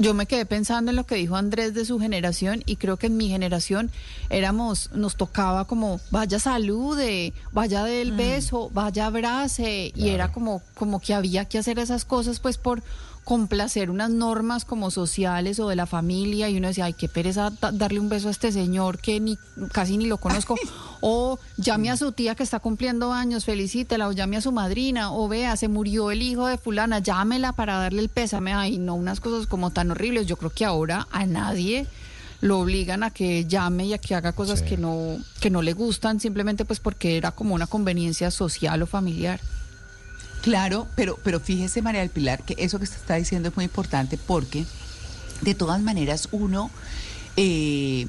Yo 0.00 0.14
me 0.14 0.26
quedé 0.26 0.46
pensando 0.46 0.90
en 0.92 0.96
lo 0.96 1.04
que 1.06 1.16
dijo 1.16 1.34
Andrés 1.34 1.74
de 1.74 1.84
su 1.84 1.98
generación 1.98 2.62
y 2.66 2.76
creo 2.76 2.98
que 2.98 3.08
en 3.08 3.16
mi 3.16 3.28
generación 3.28 3.90
éramos, 4.30 4.90
nos 4.92 5.16
tocaba 5.16 5.64
como 5.64 6.00
vaya 6.12 6.38
salude, 6.38 7.32
vaya 7.52 7.82
del 7.82 8.12
beso, 8.12 8.70
vaya 8.72 9.06
abrace 9.06 9.90
y 9.96 10.10
era 10.10 10.30
como, 10.30 10.62
como 10.74 11.00
que 11.00 11.14
había 11.14 11.46
que 11.46 11.58
hacer 11.58 11.80
esas 11.80 12.04
cosas 12.04 12.38
pues 12.38 12.58
por 12.58 12.80
complacer 13.28 13.90
unas 13.90 14.08
normas 14.08 14.64
como 14.64 14.90
sociales 14.90 15.60
o 15.60 15.68
de 15.68 15.76
la 15.76 15.84
familia 15.84 16.48
y 16.48 16.56
uno 16.56 16.68
decía, 16.68 16.86
ay, 16.86 16.94
qué 16.94 17.10
pereza 17.10 17.50
da- 17.60 17.72
darle 17.72 18.00
un 18.00 18.08
beso 18.08 18.28
a 18.28 18.30
este 18.30 18.52
señor 18.52 18.96
que 19.00 19.20
ni 19.20 19.36
casi 19.70 19.98
ni 19.98 20.06
lo 20.06 20.16
conozco 20.16 20.56
o 21.02 21.38
llame 21.58 21.90
a 21.90 21.98
su 21.98 22.12
tía 22.12 22.34
que 22.34 22.42
está 22.42 22.58
cumpliendo 22.58 23.12
años, 23.12 23.44
felicítela 23.44 24.08
o 24.08 24.12
llame 24.12 24.38
a 24.38 24.40
su 24.40 24.50
madrina 24.50 25.12
o 25.12 25.28
vea, 25.28 25.58
se 25.58 25.68
murió 25.68 26.10
el 26.10 26.22
hijo 26.22 26.46
de 26.46 26.56
fulana, 26.56 27.00
llámela 27.00 27.52
para 27.52 27.76
darle 27.76 28.00
el 28.00 28.08
pésame, 28.08 28.54
ay, 28.54 28.78
no, 28.78 28.94
unas 28.94 29.20
cosas 29.20 29.46
como 29.46 29.72
tan 29.72 29.90
horribles. 29.90 30.26
Yo 30.26 30.38
creo 30.38 30.48
que 30.50 30.64
ahora 30.64 31.06
a 31.10 31.26
nadie 31.26 31.86
lo 32.40 32.60
obligan 32.60 33.02
a 33.02 33.10
que 33.10 33.44
llame 33.44 33.88
y 33.88 33.92
a 33.92 33.98
que 33.98 34.14
haga 34.14 34.32
cosas 34.32 34.60
Sí. 34.60 34.64
que 34.64 34.76
no 34.78 35.18
que 35.40 35.50
no 35.50 35.60
le 35.60 35.74
gustan 35.74 36.18
simplemente 36.18 36.64
pues 36.64 36.80
porque 36.80 37.18
era 37.18 37.30
como 37.32 37.54
una 37.54 37.66
conveniencia 37.66 38.30
social 38.30 38.80
o 38.80 38.86
familiar. 38.86 39.38
Claro, 40.42 40.86
pero, 40.94 41.18
pero 41.22 41.40
fíjese, 41.40 41.82
María 41.82 42.00
del 42.00 42.10
Pilar, 42.10 42.42
que 42.42 42.54
eso 42.58 42.78
que 42.78 42.84
usted 42.84 42.98
está 42.98 43.16
diciendo 43.16 43.48
es 43.48 43.56
muy 43.56 43.64
importante 43.64 44.16
porque 44.18 44.64
de 45.40 45.54
todas 45.54 45.80
maneras 45.80 46.28
uno 46.32 46.70
eh, 47.36 48.06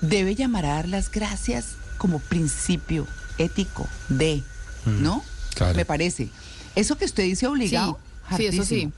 debe 0.00 0.34
llamar 0.34 0.66
a 0.66 0.74
dar 0.74 0.88
las 0.88 1.10
gracias 1.10 1.76
como 1.98 2.18
principio 2.18 3.06
ético 3.38 3.88
de, 4.08 4.42
¿no? 4.86 5.24
claro. 5.54 5.76
Me 5.76 5.84
parece. 5.84 6.30
Eso 6.74 6.96
que 6.96 7.04
usted 7.04 7.24
dice 7.24 7.46
obligado. 7.46 7.98
Sí, 8.30 8.36
sí, 8.36 8.46
eso 8.46 8.64
sí. 8.64 8.92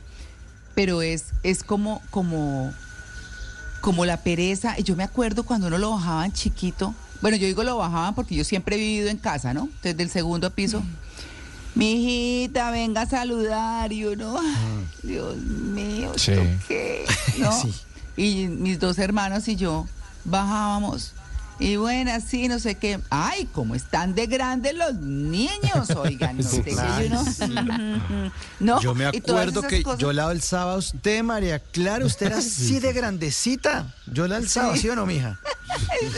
Pero 0.75 1.03
es, 1.03 1.27
es 1.43 1.63
como, 1.63 2.03
como, 2.11 2.73
como 3.81 4.05
la 4.05 4.19
pereza. 4.19 4.77
Yo 4.79 4.97
me 4.97 5.03
acuerdo 5.03 5.45
cuando 5.45 5.67
uno 5.69 5.79
lo 5.79 5.91
bajaban 5.91 6.33
chiquito. 6.33 6.95
Bueno, 7.21 7.37
yo 7.37 7.47
digo 7.47 7.63
lo 7.65 7.77
bajaban 7.77 8.15
porque 8.15 8.35
yo 8.35 8.45
siempre 8.45 8.77
he 8.77 8.79
vivido 8.79 9.09
en 9.09 9.19
casa, 9.19 9.55
¿no? 9.55 9.69
Desde 9.83 10.03
el 10.03 10.11
segundo 10.11 10.51
piso. 10.51 10.83
Hijita, 11.83 12.71
venga 12.71 13.03
a 13.03 13.07
saludar. 13.07 13.93
Y 13.93 14.05
uno, 14.05 14.39
ay, 14.39 14.87
Dios 15.03 15.37
mío, 15.37 16.13
¿esto 16.15 16.33
Sí. 16.35 16.49
qué? 16.69 17.05
¿No? 17.39 17.53
Sí. 17.63 17.75
Y 18.17 18.47
mis 18.47 18.79
dos 18.79 18.99
hermanos 18.99 19.49
y 19.49 19.57
yo 19.57 19.87
bajábamos. 20.25 21.13
Y 21.61 21.77
bueno, 21.77 22.13
así, 22.13 22.49
no 22.49 22.59
sé 22.59 22.75
qué. 22.77 23.01
Ay, 23.11 23.49
cómo 23.53 23.75
están 23.77 24.15
de 24.17 24.27
grandes 24.27 24.75
los 24.75 24.95
niños, 24.95 25.91
oigan. 25.97 26.37
No, 26.39 26.43
Sí, 26.43 26.57
sé, 26.57 26.63
claro. 26.63 27.05
yo 27.05 27.11
no- 27.49 28.33
No, 28.61 28.81
yo 28.81 28.95
me 28.95 29.07
acuerdo 29.07 29.63
que 29.63 29.83
cosas- 29.83 29.99
yo 30.01 30.13
la 30.13 30.29
alzaba 30.29 30.75
a 30.75 30.77
usted, 30.77 31.23
María 31.23 31.59
Clara. 31.61 32.05
Usted 32.05 32.27
era 32.27 32.39
así 32.39 32.79
de 32.81 32.93
grandecita. 32.93 33.93
Yo 34.13 34.27
la 34.29 34.37
alzaba, 34.37 34.75
Sí. 34.75 34.83
¿sí, 34.83 34.89
o 34.91 34.97
no, 34.97 35.07
mija? 35.07 35.39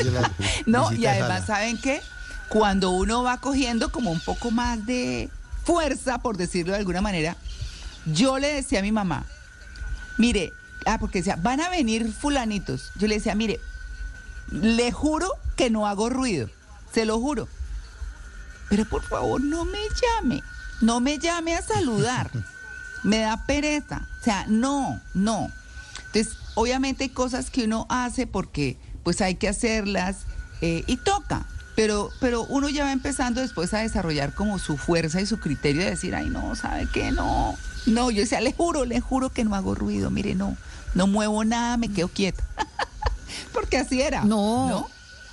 La- 0.05 0.33
No, 0.67 0.93
y 0.93 1.05
además. 1.07 1.47
¿saben 1.47 1.79
qué? 1.79 2.01
Cuando 2.49 2.91
uno 2.91 3.23
va 3.23 3.39
cogiendo 3.39 3.91
como 3.91 4.11
un 4.11 4.21
poco 4.21 4.51
más 4.51 4.85
de 4.87 5.29
fuerza, 5.67 6.19
por 6.19 6.37
decirlo 6.37 6.73
de 6.73 6.79
alguna 6.79 7.01
manera, 7.01 7.37
yo 8.07 8.39
le 8.39 8.55
decía 8.55 8.79
a 8.79 8.83
mi 8.83 8.93
mamá, 8.93 9.27
mire, 10.17 10.53
ah, 10.87 10.99
porque 10.99 11.19
decía, 11.19 11.37
van 11.37 11.61
a 11.61 11.69
venir 11.69 12.11
fulanitos. 12.13 12.93
Yo 12.95 13.09
le 13.09 13.17
decía, 13.17 13.35
mire, 13.35 13.61
le 14.51 14.93
juro 14.93 15.29
que 15.57 15.69
no 15.69 15.87
hago 15.87 16.09
ruido, 16.09 16.49
se 16.93 17.05
lo 17.05 17.19
juro. 17.19 17.49
Pero 18.71 18.85
por 18.85 19.03
favor, 19.03 19.41
no 19.41 19.65
me 19.65 19.81
llame, 20.01 20.43
no 20.81 21.01
me 21.01 21.19
llame 21.19 21.57
a 21.57 21.63
saludar. 21.63 22.31
Me 23.03 23.19
da 23.19 23.47
pereza. 23.47 24.09
O 24.21 24.25
sea, 24.25 24.47
no, 24.49 25.01
no. 25.15 25.53
Entonces, 26.07 26.39
obviamente 26.55 27.05
hay 27.05 27.11
cosas 27.11 27.51
que 27.51 27.63
uno 27.65 27.87
hace 27.89 28.27
porque 28.27 28.81
pues 29.05 29.21
hay 29.21 29.37
que 29.37 29.49
hacerlas 29.49 30.23
eh, 30.61 30.83
y 30.89 30.97
toca. 30.97 31.47
Pero, 31.77 32.11
pero 32.21 32.43
uno 32.45 32.69
ya 32.71 32.85
va 32.85 32.93
empezando 32.93 33.41
después 33.43 33.73
a 33.75 33.79
desarrollar 33.79 34.33
como 34.35 34.59
su 34.59 34.77
fuerza 34.79 35.21
y 35.21 35.27
su 35.27 35.39
criterio 35.39 35.83
de 35.85 35.91
decir, 35.91 36.15
ay, 36.15 36.31
no, 36.31 36.55
¿sabe 36.57 36.89
qué? 36.93 37.13
No, 37.13 37.55
no, 37.87 38.11
yo 38.11 38.23
decía, 38.23 38.41
le 38.41 38.53
juro, 38.53 38.85
le 38.87 39.01
juro 39.01 39.29
que 39.31 39.45
no 39.45 39.55
hago 39.55 39.75
ruido, 39.75 40.11
mire, 40.11 40.35
no, 40.35 40.57
no 40.95 41.07
muevo 41.07 41.45
nada, 41.45 41.77
me 41.77 41.89
quedo 41.91 42.09
quieta. 42.09 42.43
porque 43.53 43.77
así 43.79 44.01
era. 44.01 44.25
No. 44.25 44.89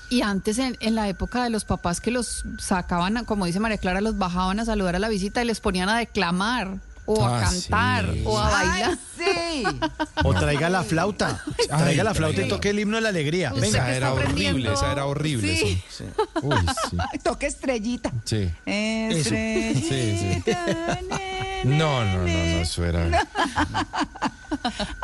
Y 0.10 0.22
antes, 0.22 0.60
en, 0.60 0.78
en 0.82 0.95
la 0.95 1.07
época 1.07 1.44
de 1.44 1.49
los 1.49 1.65
papás 1.65 1.99
que 2.02 2.11
los 2.11 2.44
sacaban, 2.60 3.18
a- 3.18 3.24
como 3.24 3.45
dice 3.45 3.60
María 3.60 3.78
Clara, 3.78 4.02
los 4.02 4.18
bajaban 4.18 4.60
a 4.60 4.65
saludar 4.65 4.95
a 4.95 4.99
la 4.99 5.07
visita 5.10 5.41
y 5.41 5.45
les 5.48 5.60
ponían 5.60 5.90
a 5.90 5.98
declamar 5.98 6.78
o 7.06 7.26
a 7.26 7.38
Ah, 7.40 7.44
cantar 7.49 8.11
sí. 8.14 8.24
o 8.26 8.38
a 8.38 8.49
bailar. 8.49 8.98
sí. 9.18 9.24
O 10.24 10.34
traiga 10.34 10.70
la 10.70 10.84
flauta. 10.84 11.44
Traiga 11.68 12.04
la 12.04 12.14
flauta 12.14 12.42
y 12.42 12.48
toque 12.48 12.70
el 12.70 12.80
himno 12.80 12.98
de 12.98 13.02
la 13.02 13.10
alegría. 13.10 13.52
Venga. 13.54 13.68
Esa 13.68 13.96
era 13.96 14.14
horrible, 14.14 14.74
esa 14.74 14.92
era 14.92 15.06
horrible. 15.06 15.56
Sí. 15.58 15.84
Sí. 15.90 16.04
Uy, 16.42 16.56
sí. 16.90 16.98
Toque 17.24 17.48
estrellita. 17.48 18.12
Sí. 18.26 18.50
Estrellita. 18.66 19.80
Sí, 19.80 20.42
sí. 20.46 20.52
No, 21.66 22.04
no, 22.04 22.18
no, 22.18 22.24
no, 22.24 22.28
eso 22.28 22.84
era. 22.86 23.26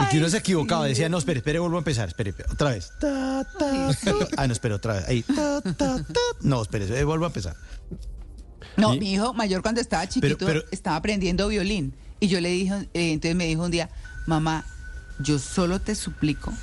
Y 0.01 0.05
que 0.11 0.17
uno 0.17 0.29
se 0.29 0.37
equivocaba, 0.37 0.85
decía, 0.85 1.09
no, 1.09 1.17
espere, 1.17 1.39
espere, 1.39 1.59
vuelvo 1.59 1.77
a 1.77 1.79
empezar, 1.79 2.07
espere, 2.09 2.33
otra 2.51 2.71
vez. 2.71 2.91
Ta, 2.99 3.45
ta, 3.57 3.89
ta. 3.93 4.27
Ah, 4.37 4.47
no, 4.47 4.53
espere, 4.53 4.73
otra 4.75 4.93
vez. 4.95 5.07
Ahí. 5.07 5.23
Ta, 5.23 5.61
ta, 5.61 5.73
ta. 5.73 6.19
No, 6.41 6.61
espere, 6.61 6.85
eh, 6.99 7.03
vuelvo 7.03 7.25
a 7.25 7.27
empezar. 7.27 7.55
No, 8.77 8.93
Y- 8.93 8.99
mi 8.99 9.13
hijo 9.13 9.33
mayor 9.33 9.61
cuando 9.61 9.81
estaba 9.81 10.07
chiquito 10.07 10.45
pero- 10.45 10.63
estaba 10.71 10.95
aprendiendo 10.97 11.47
violín. 11.47 11.93
Y 12.19 12.27
yo 12.27 12.41
le 12.41 12.49
dije, 12.49 12.73
eh, 12.93 13.13
entonces 13.13 13.35
me 13.35 13.45
dijo 13.45 13.63
un 13.63 13.71
día, 13.71 13.89
mamá, 14.29 14.63
yo 15.17 15.37
solo 15.39 15.79
te 15.81 15.95
suplico 15.95 16.53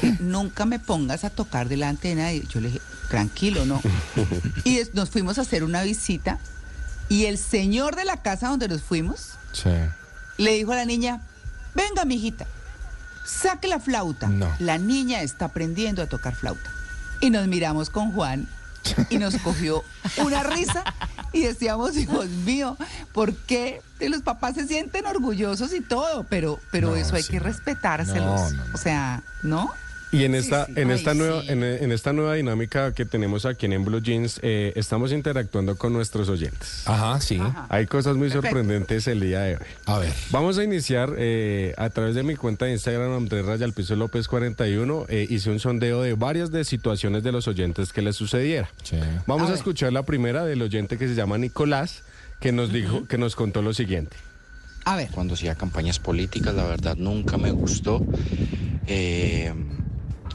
que 0.00 0.16
nunca 0.20 0.64
me 0.66 0.78
pongas 0.80 1.22
a 1.24 1.30
tocar 1.30 1.68
delante 1.68 2.08
de 2.08 2.14
nadie. 2.16 2.44
Yo 2.48 2.60
le 2.60 2.68
dije, 2.68 2.80
tranquilo, 3.08 3.64
no. 3.66 3.80
Y 4.64 4.80
nos 4.94 5.10
fuimos 5.10 5.38
a 5.38 5.42
hacer 5.42 5.62
una 5.62 5.82
visita 5.82 6.38
y 7.08 7.26
el 7.26 7.38
señor 7.38 7.94
de 7.96 8.04
la 8.04 8.22
casa 8.22 8.48
donde 8.48 8.68
nos 8.68 8.82
fuimos 8.82 9.32
Sí. 9.52 9.70
le 10.38 10.52
dijo 10.54 10.72
a 10.72 10.76
la 10.76 10.84
niña, 10.84 11.20
venga, 11.74 12.04
mijita, 12.04 12.46
saque 13.24 13.66
la 13.68 13.80
flauta. 13.80 14.28
No. 14.28 14.48
La 14.60 14.78
niña 14.78 15.22
está 15.22 15.46
aprendiendo 15.46 16.02
a 16.02 16.06
tocar 16.06 16.34
flauta. 16.34 16.70
Y 17.20 17.30
nos 17.30 17.46
miramos 17.48 17.90
con 17.90 18.12
Juan 18.12 18.48
y 19.08 19.18
nos 19.18 19.36
cogió 19.38 19.84
una 20.18 20.42
risa 20.42 20.84
y 21.32 21.42
decíamos, 21.42 21.94
Dios 21.94 22.28
mío, 22.28 22.76
¿por 23.12 23.34
qué 23.34 23.82
los 24.00 24.22
papás 24.22 24.54
se 24.54 24.66
sienten 24.66 25.06
orgullosos 25.06 25.72
y 25.72 25.80
todo? 25.80 26.24
Pero, 26.28 26.58
pero 26.70 26.90
No, 26.90 26.96
eso 26.96 27.16
hay 27.16 27.22
sí, 27.22 27.32
que 27.32 27.38
respetárselos. 27.38 28.24
No, 28.24 28.50
no, 28.50 28.64
no. 28.66 28.74
O 28.74 28.78
sea, 28.78 29.22
¿no? 29.42 29.72
Y 30.12 30.24
en 30.24 30.34
esta, 30.34 30.66
sí. 30.66 30.72
en 30.76 30.90
Ay, 30.90 30.96
esta 30.96 31.14
nueva, 31.14 31.42
sí. 31.42 31.48
en, 31.50 31.62
en 31.62 31.92
esta 31.92 32.12
nueva 32.12 32.34
dinámica 32.34 32.92
que 32.94 33.04
tenemos 33.04 33.46
aquí 33.46 33.66
en, 33.66 33.84
Blue 33.84 34.00
Jeans, 34.00 34.40
eh, 34.42 34.72
estamos 34.74 35.12
interactuando 35.12 35.76
con 35.76 35.92
nuestros 35.92 36.28
oyentes. 36.28 36.82
Ajá, 36.86 37.20
sí. 37.20 37.40
Hay 37.68 37.86
cosas 37.86 38.16
muy 38.16 38.28
Perfecto. 38.28 38.48
sorprendentes 38.48 39.06
el 39.06 39.20
día 39.20 39.40
de 39.42 39.54
hoy. 39.56 39.62
A 39.86 39.98
ver. 39.98 40.12
Vamos 40.30 40.58
a 40.58 40.64
iniciar 40.64 41.14
eh, 41.16 41.74
a 41.78 41.90
través 41.90 42.14
de 42.16 42.22
mi 42.24 42.34
cuenta 42.34 42.64
de 42.64 42.72
Instagram, 42.72 43.12
Andrés 43.12 43.44
Rayal 43.46 43.72
Piso 43.72 43.94
López 43.94 44.26
41. 44.26 45.06
eh, 45.08 45.26
hice 45.30 45.50
un 45.50 45.60
sondeo 45.60 46.02
de 46.02 46.14
varias 46.14 46.50
de 46.50 46.64
situaciones 46.64 47.22
de 47.22 47.30
los 47.30 47.46
oyentes 47.46 47.92
que 47.92 48.02
les 48.02 48.16
sucediera. 48.16 48.68
Sí. 48.82 48.96
Vamos 49.28 49.50
A 49.50 49.54
escuchar 49.54 49.92
la 49.92 50.02
primera 50.02 50.44
del 50.44 50.60
oyente 50.62 50.98
que 50.98 51.06
se 51.06 51.14
llama 51.14 51.38
Nicolás, 51.38 52.02
que 52.40 52.50
nos 52.50 52.72
dijo, 52.72 53.06
que 53.06 53.16
nos 53.16 53.36
contó 53.36 53.62
lo 53.62 53.72
siguiente. 53.74 54.16
A 54.84 54.96
ver. 54.96 55.08
cuando 55.12 55.34
hacía 55.34 55.54
campañas 55.54 55.98
políticas, 56.00 56.54
la 56.54 56.64
verdad 56.64 56.96
nunca 56.96 57.36
me 57.36 57.50
gustó, 57.52 58.04
eh, 58.86 59.52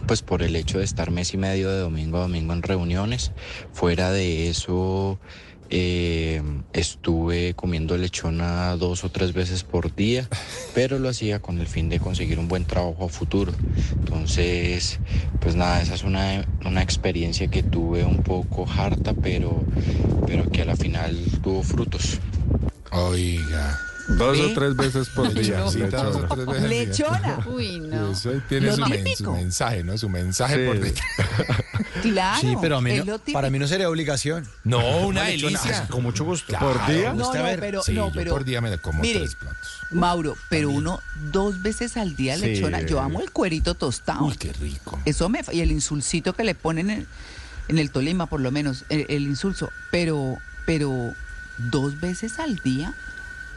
pues 0.07 0.21
por 0.21 0.43
el 0.43 0.55
hecho 0.55 0.79
de 0.79 0.83
estar 0.83 1.11
mes 1.11 1.33
y 1.33 1.37
medio 1.37 1.69
de 1.69 1.79
domingo 1.79 2.17
a 2.17 2.21
domingo 2.21 2.53
en 2.53 2.61
reuniones. 2.61 3.31
Fuera 3.71 4.11
de 4.11 4.49
eso, 4.49 5.19
eh, 5.69 6.41
estuve 6.73 7.55
comiendo 7.55 7.97
lechona 7.97 8.75
dos 8.75 9.03
o 9.03 9.09
tres 9.09 9.33
veces 9.33 9.63
por 9.63 9.95
día, 9.95 10.29
pero 10.75 10.99
lo 10.99 11.09
hacía 11.09 11.39
con 11.39 11.59
el 11.59 11.67
fin 11.67 11.89
de 11.89 11.99
conseguir 11.99 12.39
un 12.39 12.47
buen 12.47 12.65
trabajo 12.65 13.05
a 13.05 13.09
futuro. 13.09 13.53
Entonces, 13.91 14.99
pues 15.39 15.55
nada, 15.55 15.81
esa 15.81 15.95
es 15.95 16.03
una, 16.03 16.45
una 16.65 16.81
experiencia 16.81 17.47
que 17.47 17.63
tuve 17.63 18.03
un 18.03 18.17
poco 18.17 18.67
harta, 18.69 19.13
pero, 19.13 19.63
pero 20.27 20.49
que 20.51 20.61
a 20.61 20.65
la 20.65 20.75
final 20.75 21.17
tuvo 21.41 21.63
frutos. 21.63 22.19
Oiga. 22.91 23.84
Dos 24.07 24.37
¿Sí? 24.37 24.43
o 24.43 24.53
tres 24.53 24.75
veces 24.75 25.09
por 25.09 25.33
día. 25.33 25.63
Lechonita, 25.65 26.03
dos 26.03 26.15
o 26.15 26.19
lechona. 26.21 26.35
tres 26.35 26.45
veces 26.45 26.63
al 26.63 26.69
día. 26.69 26.79
Lechona. 26.85 27.39
Uy, 27.47 27.79
no. 27.79 28.11
Eso 28.11 28.31
tiene 28.47 28.71
su, 28.71 28.81
men- 28.85 29.03
típico. 29.03 29.31
su 29.31 29.37
mensaje, 29.37 29.83
¿no? 29.83 29.97
Su 29.97 30.09
mensaje 30.09 30.55
Sí. 30.55 30.67
por 30.67 30.79
detrás. 30.79 31.07
Claro. 32.01 32.39
Sí, 32.41 32.55
pero 32.61 32.77
a 32.77 32.81
mí 32.81 32.99
no- 33.03 33.17
para 33.33 33.49
mí 33.49 33.57
no 33.57 33.67
sería 33.67 33.89
obligación. 33.89 34.45
No, 34.63 34.79
una 35.07 35.23
lechona, 35.25 35.59
delicia. 35.59 35.87
Con 35.87 36.03
mucho 36.03 36.23
gusto. 36.23 36.55
¿Por 36.59 36.85
día? 36.87 37.13
No, 37.13 37.33
no, 37.33 37.43
ver, 37.43 37.59
pero, 37.59 37.81
Sí, 37.81 37.93
no, 37.93 38.07
yo 38.09 38.13
pero. 38.13 38.31
por 38.31 38.43
día 38.45 38.61
me 38.61 38.77
como 38.77 39.01
Mire, 39.01 39.19
tres 39.19 39.35
platos. 39.35 39.79
Mauro, 39.91 40.35
pero 40.49 40.69
uno 40.69 40.99
dos 41.31 41.61
veces 41.63 41.97
al 41.97 42.15
día 42.15 42.35
Sí. 42.37 42.41
lechona. 42.47 42.81
Yo 42.81 42.99
amo 42.99 43.21
el 43.21 43.31
cuerito 43.31 43.73
tostado. 43.75 44.25
Uy, 44.25 44.35
qué 44.37 44.53
rico. 44.53 44.99
Eso 45.05 45.29
me 45.29 45.39
y 45.51 45.61
el 45.61 45.71
insulcito 45.71 46.33
que 46.33 46.43
le 46.43 46.53
ponen 46.53 46.89
en, 46.91 47.07
en 47.69 47.79
el 47.79 47.89
Tolima, 47.89 48.27
por 48.27 48.41
lo 48.41 48.51
menos, 48.51 48.83
el, 48.89 49.05
el 49.09 49.23
insulso. 49.23 49.71
Pero, 49.89 50.37
pero 50.67 51.13
dos 51.57 51.99
veces 52.01 52.39
al 52.39 52.57
día, 52.57 52.93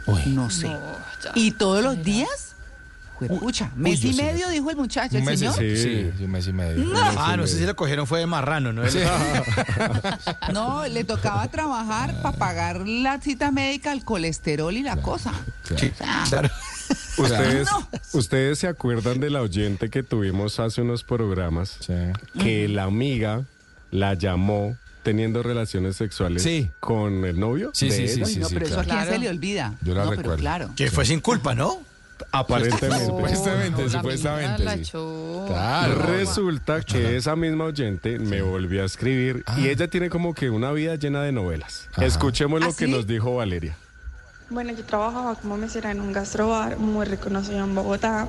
Uy. 0.09 0.23
no 0.27 0.51
sé. 0.51 0.69
No, 0.69 0.79
ya. 1.25 1.33
¿Y 1.35 1.53
todos 1.53 1.83
los 1.83 2.03
días? 2.03 2.55
Juepucha, 3.15 3.73
mes 3.75 4.05
y 4.05 4.13
sí 4.13 4.23
medio, 4.23 4.47
me- 4.47 4.53
dijo 4.53 4.71
el 4.71 4.77
muchacho, 4.77 5.17
el 5.17 5.23
Un 5.23 5.27
mes, 5.27 5.41
señor. 5.41 5.55
Sí. 5.57 5.77
sí, 5.77 6.11
sí, 6.17 6.25
un 6.25 6.31
mes 6.31 6.47
y 6.47 6.53
medio. 6.53 6.93
Ah, 7.17 7.35
no 7.37 7.49
sé 7.49 7.59
si 7.59 7.67
lo 7.67 7.75
cogieron 7.75 8.07
fue 8.07 8.21
de 8.21 8.27
marrano, 8.27 8.73
¿no? 8.73 8.83
No, 10.53 10.87
le 10.87 11.05
tocaba 11.05 11.47
trabajar 11.49 12.15
para 12.23 12.37
pagar 12.37 12.87
la 12.87 13.21
cita 13.21 13.51
médica, 13.51 13.93
el 13.93 14.05
colesterol 14.05 14.77
y 14.77 14.83
la 14.83 14.97
cosa. 14.99 15.33
Sí, 15.77 15.91
claro. 16.29 16.49
Ustedes, 17.19 17.69
No. 17.71 17.89
ustedes 18.13 18.59
se 18.61 18.69
acuerdan 18.69 19.21
de 19.21 19.31
la 19.31 19.43
oyente 19.43 19.91
que 19.91 20.03
tuvimos 20.03 20.61
hace 20.61 20.83
unos 20.83 21.03
programas 21.05 21.77
Sí. 21.81 21.95
que 22.41 22.69
la 22.69 22.85
amiga 22.85 23.43
la 23.91 24.15
llamó 24.15 24.77
teniendo 25.09 25.43
relaciones 25.43 25.97
sexuales 25.97 26.43
Sí. 26.43 26.71
con 26.81 27.25
el 27.25 27.41
novio 27.41 27.71
Sí, 27.73 27.87
de 27.89 27.93
sí, 27.97 28.09
sí, 28.09 28.15
ella? 28.21 28.27
Uy, 28.27 28.37
no, 28.37 28.49
pero 28.51 28.67
eso 28.67 28.81
a 28.81 28.85
quién 28.85 29.05
se 29.07 29.19
le 29.19 29.29
olvida. 29.31 29.75
Yo 29.81 29.95
la 29.95 30.05
no, 30.05 30.11
pero 30.11 30.21
recuerdo. 30.23 30.41
claro. 30.41 30.71
Que 30.77 30.91
fue 30.91 31.07
sin 31.07 31.21
culpa, 31.21 31.55
¿no? 31.55 31.79
Aparentemente. 32.31 33.07
Supuestamente, 33.07 33.83
No, 33.85 33.89
supuestamente, 33.89 34.65
la 34.65 34.77
sí. 34.77 34.93
Claro. 35.47 36.03
Resulta 36.03 36.83
que 36.83 37.17
esa 37.17 37.37
misma 37.37 37.65
oyente 37.65 38.19
me 38.19 38.43
volvió 38.43 38.83
a 38.83 38.87
escribir 38.87 39.45
Ah. 39.47 39.57
y 39.59 39.69
ella 39.69 39.89
tiene 39.89 40.11
como 40.11 40.35
que 40.35 40.51
una 40.51 40.73
vida 40.73 40.97
llena 40.97 41.23
de 41.23 41.33
novelas. 41.33 41.89
Ajá. 41.93 42.05
Escuchemos 42.05 42.61
lo 42.61 42.67
¿Ah, 42.67 42.73
que 42.77 42.85
sí? 42.85 42.91
nos 42.91 43.07
dijo 43.07 43.37
Valeria. 43.37 43.77
Bueno, 44.51 44.73
yo 44.73 44.85
trabajaba 44.85 45.37
como 45.37 45.57
mesera 45.57 45.91
en 45.91 46.01
un 46.01 46.13
gastrobar 46.13 46.77
muy 46.79 47.07
reconocido 47.07 47.65
en 47.65 47.75
Bogotá 47.75 48.29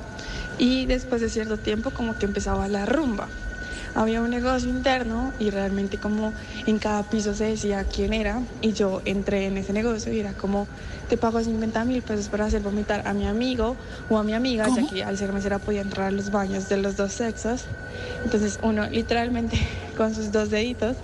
y 0.58 0.86
después 0.86 1.20
de 1.20 1.28
cierto 1.28 1.56
tiempo 1.58 1.90
como 1.90 2.16
que 2.18 2.24
empezaba 2.26 2.68
la 2.68 2.86
rumba. 2.86 3.28
Había 3.94 4.20
un 4.20 4.30
negocio 4.30 4.68
interno 4.68 5.32
y 5.38 5.50
realmente 5.50 5.98
como 5.98 6.32
en 6.66 6.78
cada 6.78 7.02
piso 7.02 7.34
se 7.34 7.44
decía 7.44 7.84
quién 7.84 8.12
era 8.12 8.40
y 8.60 8.72
yo 8.72 9.02
entré 9.04 9.46
en 9.46 9.56
ese 9.56 9.72
negocio 9.72 10.12
y 10.12 10.20
era 10.20 10.32
como 10.32 10.68
te 11.08 11.16
pago 11.16 11.42
50 11.42 11.84
mil 11.84 12.02
pesos 12.02 12.28
para 12.28 12.44
hacer 12.44 12.62
vomitar 12.62 13.06
a 13.06 13.12
mi 13.12 13.26
amigo 13.26 13.76
o 14.08 14.18
a 14.18 14.22
mi 14.22 14.32
amiga 14.32 14.68
ya 14.68 14.86
que 14.86 15.02
al 15.02 15.18
ser 15.18 15.32
mesera 15.32 15.58
podía 15.58 15.80
entrar 15.80 16.08
a 16.08 16.10
los 16.12 16.30
baños 16.30 16.68
de 16.68 16.76
los 16.76 16.96
dos 16.96 17.12
sexos. 17.12 17.64
Entonces 18.24 18.58
uno 18.62 18.88
literalmente 18.88 19.58
con 19.96 20.14
sus 20.14 20.30
dos 20.30 20.50
deditos, 20.50 20.96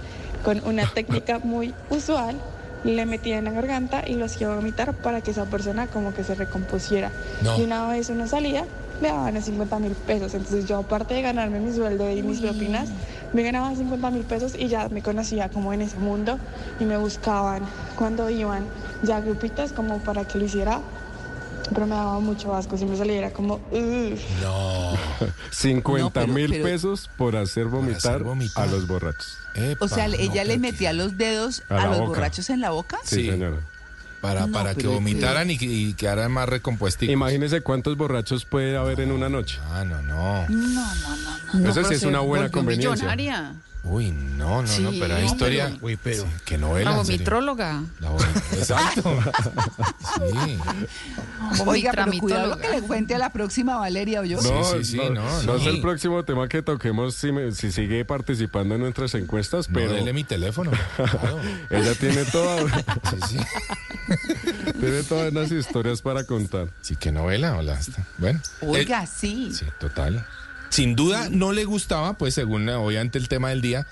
con 0.45 0.63
una 0.65 0.87
técnica 0.95 1.41
muy 1.41 1.75
usual, 1.91 2.37
le 2.85 3.05
metía 3.05 3.39
en 3.39 3.45
la 3.47 3.51
garganta 3.51 4.05
y 4.07 4.15
lo 4.15 4.27
hacía 4.27 4.49
vomitar 4.49 4.95
para 4.95 5.21
que 5.21 5.33
esa 5.33 5.45
persona 5.47 5.89
como 5.89 6.15
que 6.15 6.23
se 6.23 6.37
recompusiera. 6.37 7.11
No. 7.43 7.59
Y 7.59 7.63
una 7.63 7.89
vez 7.89 8.09
uno 8.11 8.29
salía 8.29 8.65
me 9.01 9.09
daban 9.09 9.40
50 9.43 9.78
mil 9.78 9.93
pesos. 9.93 10.35
Entonces 10.35 10.66
yo 10.66 10.78
aparte 10.78 11.14
de 11.14 11.23
ganarme 11.23 11.60
mi 11.60 11.73
sueldo 11.74 12.10
y 12.10 12.23
mis 12.23 12.40
propinas, 12.40 12.89
me 13.32 13.43
ganaba 13.43 13.74
50 13.74 14.10
mil 14.10 14.23
pesos 14.24 14.55
y 14.59 14.68
ya 14.68 14.89
me 14.89 15.02
conocía 15.02 15.48
como 15.51 15.73
en 15.73 15.82
ese 15.82 15.97
mundo 15.98 16.39
y 16.81 16.85
me 16.85 16.97
buscaban 16.97 17.62
cuando 17.97 18.31
iban 18.31 18.64
ya 19.02 19.20
grupitas 19.20 19.73
como 19.73 19.98
para 19.98 20.24
que 20.27 20.39
lo 20.39 20.44
hiciera. 20.44 20.81
Pero 21.74 21.86
me 21.86 21.97
daba 21.97 22.20
mucho 22.20 22.55
asco, 22.55 22.78
si 22.78 22.85
me 22.85 22.97
saliera 22.97 23.32
como... 23.32 23.55
"Ugh". 23.73 24.16
No. 24.40 24.93
50 25.51 26.01
No, 26.05 26.10
pero- 26.12 26.27
mil 26.32 26.48
pero- 26.51 26.64
pesos 26.64 27.10
por 27.16 27.35
hacer 27.35 27.64
vomitar, 27.66 28.23
a 28.55 28.66
los 28.66 28.86
borrachos. 28.86 29.36
O 29.81 29.89
sea, 29.89 30.06
ella 30.06 30.44
le 30.44 30.59
metía 30.59 30.93
los 30.93 31.16
dedos 31.18 31.64
A 31.68 31.86
los 31.86 31.98
boca. 31.98 32.09
borrachos 32.09 32.51
en 32.51 32.60
la 32.60 32.70
boca. 32.70 32.98
Sí, 33.02 33.28
señora. 33.31 33.56
Para, 34.27 34.47
No, 34.47 34.53
para 34.53 34.74
que 34.74 34.86
vomitaran 34.86 35.51
y, 35.51 35.57
que- 35.59 35.66
y 35.66 35.94
quedaran 35.94 36.32
más 36.32 36.48
recompuestos. 36.48 37.09
Imagínese 37.09 37.61
cuántos 37.61 37.97
borrachos 37.97 38.44
puede 38.44 38.77
haber 38.77 39.01
en 39.01 39.12
una 39.12 39.28
noche. 39.28 39.59
Ah, 39.70 39.85
no, 39.85 40.03
no. 40.03 40.47
No, 40.48 40.57
no, 40.69 41.16
no, 41.55 41.61
no. 41.61 41.69
Esa 41.70 41.85
sí 41.85 41.94
es 41.94 42.03
una 42.03 42.20
buena 42.20 42.48
conveniencia. 42.51 42.93
millonaria. 42.94 43.55
Uy, 43.89 44.11
no, 44.11 44.63
no, 44.63 44.63
no, 44.63 44.67
Sí, 44.69 44.97
pero 45.01 45.15
hay 45.17 45.25
no, 45.25 45.31
historia. 45.33 45.67
pero- 45.67 45.87
Uy, 45.87 45.99
pero. 46.03 46.25
qué 46.45 46.59
La 46.59 46.67
novela. 46.67 46.91
serio. 46.91 47.05
vomitróloga. 47.05 47.83
La 48.01 48.11
vom- 48.11 48.43
Exacto. 48.53 49.15
sí. 50.45 50.59
Oiga, 51.67 51.93
pero 51.95 52.11
cuidado 52.19 52.47
lo 52.49 52.59
que 52.59 52.69
le 52.69 52.83
cuente 52.83 53.15
a 53.15 53.19
la 53.19 53.31
próxima 53.33 53.77
Valeria 53.77 54.21
o 54.21 54.25
yo. 54.25 54.41
No, 54.43 54.65
sí, 54.65 54.85
sí, 54.85 54.97
no, 54.97 55.11
no, 55.11 55.43
no 55.43 55.43
no. 55.43 55.57
es 55.57 55.67
el 55.67 55.81
próximo 55.81 56.25
tema 56.25 56.49
que 56.49 56.63
toquemos 56.63 57.15
si, 57.15 57.31
me- 57.33 57.53
si 57.53 57.71
sigue 57.71 58.05
participando 58.05 58.75
en 58.75 58.81
nuestras 58.81 59.15
encuestas, 59.15 59.69
No, 59.69 59.75
pero 59.75 59.93
dele 59.93 60.13
mi 60.13 60.25
teléfono. 60.25 60.73
Claro. 60.97 61.39
ella 61.71 61.95
tiene 61.95 62.25
todas, 62.25 62.65
Sí, 63.29 63.39
sí. 63.39 63.39
tiene 64.81 65.03
todas 65.05 65.33
las 65.33 65.53
historias 65.53 66.03
para 66.03 66.25
contar. 66.25 66.69
Sí, 66.81 66.97
qué 66.97 67.13
novela, 67.13 67.57
hola. 67.57 67.79
está. 67.79 68.05
Bueno. 68.19 68.41
Oiga, 68.63 69.05
eh, 69.05 69.07
sí. 69.07 69.53
sí, 69.55 69.65
total. 69.79 70.27
Sin 70.69 70.97
duda 70.97 71.29
no 71.31 71.53
le 71.53 71.65
gustaba, 71.65 72.15
pues 72.19 72.35
según 72.35 72.69
eh, 72.69 72.75
obviamente 72.75 73.19
el 73.19 73.29
tema 73.29 73.51
del 73.51 73.61
día, 73.63 73.87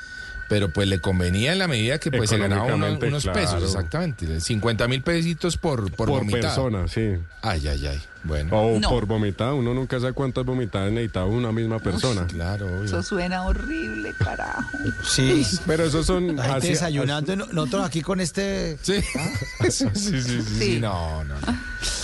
pero 0.49 0.69
pues 0.71 0.87
le 0.89 0.99
convenía 0.99 1.53
en 1.53 1.59
la 1.59 1.67
medida 1.69 1.99
que 1.99 2.11
pues 2.11 2.29
se 2.29 2.37
ganaba 2.37 2.65
uno- 2.65 2.75
Económicamente, 2.87 3.07
unos 3.09 3.27
pesos, 3.27 3.63
exactamente. 3.63 4.41
50 4.41 4.89
mil 4.89 5.03
pesitos 5.03 5.57
por, 5.57 5.91
por, 5.93 6.09
Por 6.09 6.19
vomitada. 6.21 6.43
persona, 6.55 6.87
sí. 6.89 7.15
Ay, 7.43 7.67
ay, 7.69 7.87
ay. 7.87 8.01
Bueno. 8.25 8.51
O 8.59 8.79
No. 8.81 8.89
por 8.91 9.07
vomitada, 9.07 9.55
uno 9.55 9.73
nunca 9.75 9.99
sabe 10.01 10.13
cuántas 10.13 10.45
vomitadas 10.45 10.91
necesita 10.93 11.25
una 11.25 11.51
misma 11.53 11.79
persona. 11.79 12.27
Claro, 12.27 12.67
obvio. 12.67 12.85
Eso 12.85 13.03
suena 13.03 13.45
horrible, 13.45 14.13
carajo. 14.19 14.69
Sí. 15.07 15.47
Pero 15.67 15.85
esos 15.85 16.05
son 16.07 16.37
La 16.37 16.43
gente 16.43 16.59
así- 16.59 16.69
desayunando, 16.69 17.37
no- 17.37 17.47
nosotros 17.47 17.87
aquí 17.87 18.03
con 18.03 18.21
este... 18.21 18.77
Sí. 18.83 19.01
sí, 19.71 19.71
sí, 19.71 19.89
sí, 19.95 20.23
sí, 20.23 20.43
Sí. 20.43 20.43
sí, 20.59 20.79
No, 20.81 21.25
no, 21.25 21.35
no. 21.35 21.59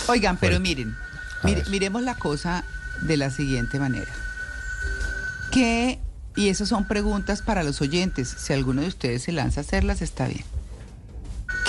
Oigan, 0.07 0.37
pero 0.37 0.59
miren, 0.59 0.95
mire- 1.43 1.63
miremos 1.69 2.01
la 2.03 2.15
cosa 2.15 2.63
de 3.01 3.17
la 3.17 3.29
siguiente 3.29 3.79
manera. 3.79 4.11
¿Qué? 5.51 5.99
Y 6.35 6.47
esas 6.49 6.69
son 6.69 6.87
preguntas 6.87 7.41
para 7.41 7.63
los 7.63 7.81
oyentes. 7.81 8.29
Si 8.37 8.53
alguno 8.53 8.81
de 8.81 8.87
ustedes 8.87 9.23
se 9.23 9.31
lanza 9.31 9.59
a 9.59 9.63
hacerlas, 9.63 10.01
está 10.01 10.27
bien. 10.27 10.45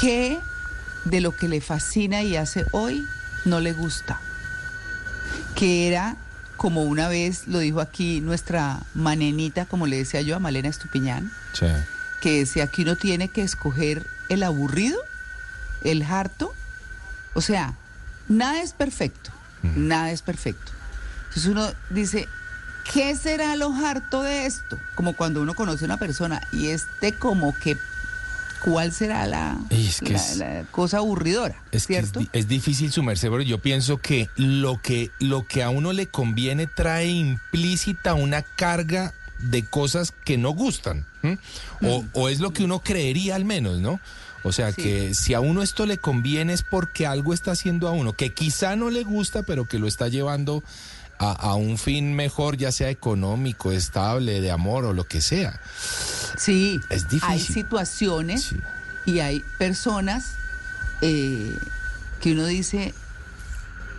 ¿Qué 0.00 0.38
de 1.04 1.20
lo 1.20 1.34
que 1.36 1.48
le 1.48 1.60
fascina 1.60 2.22
y 2.22 2.36
hace 2.36 2.64
hoy 2.72 3.02
no 3.44 3.60
le 3.60 3.72
gusta? 3.72 4.20
Que 5.56 5.88
era, 5.88 6.16
como 6.56 6.82
una 6.82 7.08
vez 7.08 7.48
lo 7.48 7.58
dijo 7.58 7.80
aquí 7.80 8.20
nuestra 8.20 8.80
manenita, 8.94 9.64
como 9.66 9.86
le 9.86 9.98
decía 9.98 10.20
yo 10.20 10.36
a 10.36 10.38
Malena 10.38 10.68
Estupiñán, 10.68 11.32
Sí. 11.52 11.66
que 12.20 12.38
decía 12.38 12.68
que 12.68 12.82
uno 12.82 12.94
tiene 12.96 13.28
que 13.28 13.42
escoger 13.42 14.06
el 14.28 14.44
aburrido, 14.44 14.98
el 15.82 16.02
harto. 16.02 16.52
O 17.34 17.40
sea, 17.40 17.74
nada 18.28 18.62
es 18.62 18.72
perfecto, 18.74 19.30
nada 19.62 20.12
es 20.12 20.22
perfecto. 20.22 20.70
Entonces 21.28 21.46
uno 21.46 21.72
dice, 21.90 22.28
¿qué 22.92 23.14
será 23.16 23.56
lo 23.56 23.72
harto 23.74 24.22
de 24.22 24.46
esto? 24.46 24.78
Como 24.94 25.12
cuando 25.14 25.42
uno 25.42 25.54
conoce 25.54 25.84
a 25.84 25.86
una 25.86 25.96
persona 25.98 26.40
y 26.52 26.68
este 26.68 27.12
como 27.12 27.54
que, 27.58 27.76
¿cuál 28.64 28.92
será 28.92 29.26
la, 29.26 29.58
es 29.70 30.00
que 30.00 30.12
la- 30.12 30.18
es- 30.18 30.36
la 30.38 30.64
cosa 30.70 30.98
aburridora? 30.98 31.62
Es 31.72 31.86
que 31.86 31.94
es, 31.98 32.00
¿Cierto? 32.10 32.20
di- 32.20 32.30
es 32.32 32.48
difícil 32.48 32.92
sumerse, 32.92 33.28
pero 33.30 33.42
yo 33.42 33.58
pienso 33.58 33.98
que 33.98 34.28
lo 34.36 34.80
que 34.80 35.10
lo 35.18 35.46
que 35.46 35.62
a 35.62 35.70
uno 35.70 35.92
le 35.92 36.06
conviene 36.08 36.66
trae 36.66 37.08
implícita 37.08 38.14
una 38.14 38.42
carga 38.42 39.12
de 39.38 39.64
cosas 39.64 40.12
que 40.24 40.38
no 40.38 40.50
gustan. 40.50 41.06
O, 41.82 42.04
o 42.14 42.28
es 42.28 42.40
lo 42.40 42.52
que 42.52 42.64
uno 42.64 42.80
creería 42.80 43.34
al 43.36 43.44
menos, 43.44 43.80
¿no? 43.80 44.00
O 44.44 44.50
sea 44.52 44.72
Sí. 44.72 44.82
que 44.82 45.14
si 45.14 45.34
a 45.34 45.40
uno 45.40 45.62
esto 45.62 45.86
le 45.86 45.98
conviene 45.98 46.52
es 46.52 46.62
porque 46.64 47.06
algo 47.06 47.32
está 47.32 47.52
haciendo 47.52 47.86
a 47.88 47.92
uno, 47.92 48.12
que 48.12 48.32
quizá 48.34 48.74
no 48.74 48.90
le 48.90 49.04
gusta, 49.04 49.44
pero 49.44 49.66
que 49.66 49.78
lo 49.78 49.86
está 49.86 50.08
llevando 50.08 50.64
a, 51.22 51.32
a 51.32 51.54
un 51.54 51.78
fin 51.78 52.14
mejor, 52.14 52.56
ya 52.56 52.72
sea 52.72 52.90
económico, 52.90 53.70
estable, 53.72 54.40
de 54.40 54.50
amor 54.50 54.84
o 54.84 54.92
lo 54.92 55.04
que 55.04 55.20
sea. 55.20 55.60
Sí, 56.36 56.80
Es 56.90 57.08
difícil. 57.08 57.28
hay 57.30 57.40
situaciones 57.40 58.42
Sí. 58.44 58.60
y 59.06 59.20
hay 59.20 59.40
personas 59.58 60.32
eh, 61.00 61.56
que 62.20 62.32
uno 62.32 62.46
dice, 62.46 62.94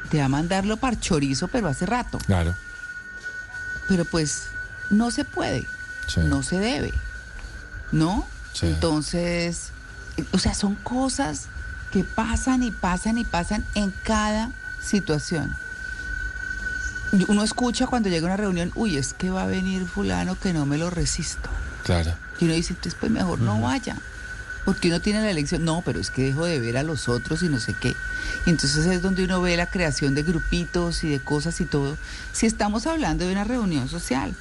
te 0.10 0.20
va 0.20 0.26
a 0.26 0.30
mandarlo 0.30 0.78
para 0.78 1.00
chorizo, 1.00 1.48
pero 1.48 1.68
hace 1.68 1.86
rato. 1.86 2.18
Claro. 2.20 2.56
Pero 3.88 4.06
pues 4.06 4.44
no 4.90 5.12
se 5.12 5.26
puede, 5.26 5.66
Sí. 6.08 6.22
no 6.26 6.44
se 6.44 6.60
debe, 6.60 6.94
¿no? 7.91 8.26
Sí. 8.54 8.68
Entonces, 8.68 9.70
o 10.32 10.38
sea, 10.40 10.54
son 10.54 10.76
cosas 10.76 11.48
que 11.91 12.04
pasan 12.04 12.64
y 12.64 12.72
pasan 12.72 13.18
y 13.18 13.24
pasan 13.26 13.66
en 13.76 13.91
cada 14.04 14.52
situación. 14.82 15.56
Uno 17.27 17.44
escucha 17.44 17.85
cuando 17.85 18.10
llega 18.10 18.26
a 18.26 18.34
una 18.34 18.38
reunión, 18.38 18.72
uy, 18.76 18.98
es 18.98 19.14
que 19.14 19.30
va 19.30 19.44
a 19.44 19.48
venir 19.48 19.85
fulano 19.85 20.38
que 20.40 20.52
no 20.52 20.65
me 20.65 20.77
lo 20.77 20.90
resisto. 20.90 21.49
Claro. 21.84 22.14
Y 22.40 22.45
uno 22.45 22.53
dice, 22.56 22.73
entonces 22.73 22.98
pues 22.99 23.11
mejor 23.11 23.40
no 23.40 23.61
vaya. 23.61 23.98
Porque 24.65 24.88
uno 24.88 25.02
tiene 25.02 25.22
la 25.22 25.30
elección, 25.30 25.65
no, 25.65 25.81
pero 25.85 25.99
es 25.99 26.10
que 26.10 26.23
dejo 26.23 26.45
de 26.45 26.60
ver 26.60 26.77
a 26.77 26.84
los 26.84 27.10
otros 27.10 27.44
y 27.44 27.49
no 27.49 27.60
sé 27.60 27.76
qué. 27.80 27.95
Y 28.45 28.49
entonces 28.49 28.85
es 28.85 29.02
donde 29.02 29.23
uno 29.23 29.41
ve 29.41 29.57
la 29.57 29.68
creación 29.68 30.15
de 30.15 30.23
grupitos 30.23 31.03
y 31.03 31.10
de 31.10 31.19
cosas 31.19 31.60
y 31.61 31.65
todo. 31.65 31.98
Si 32.31 32.45
estamos 32.45 32.88
hablando 32.88 33.26
de 33.26 33.34
una 33.34 33.44
reunión 33.44 33.90
social, 33.90 34.34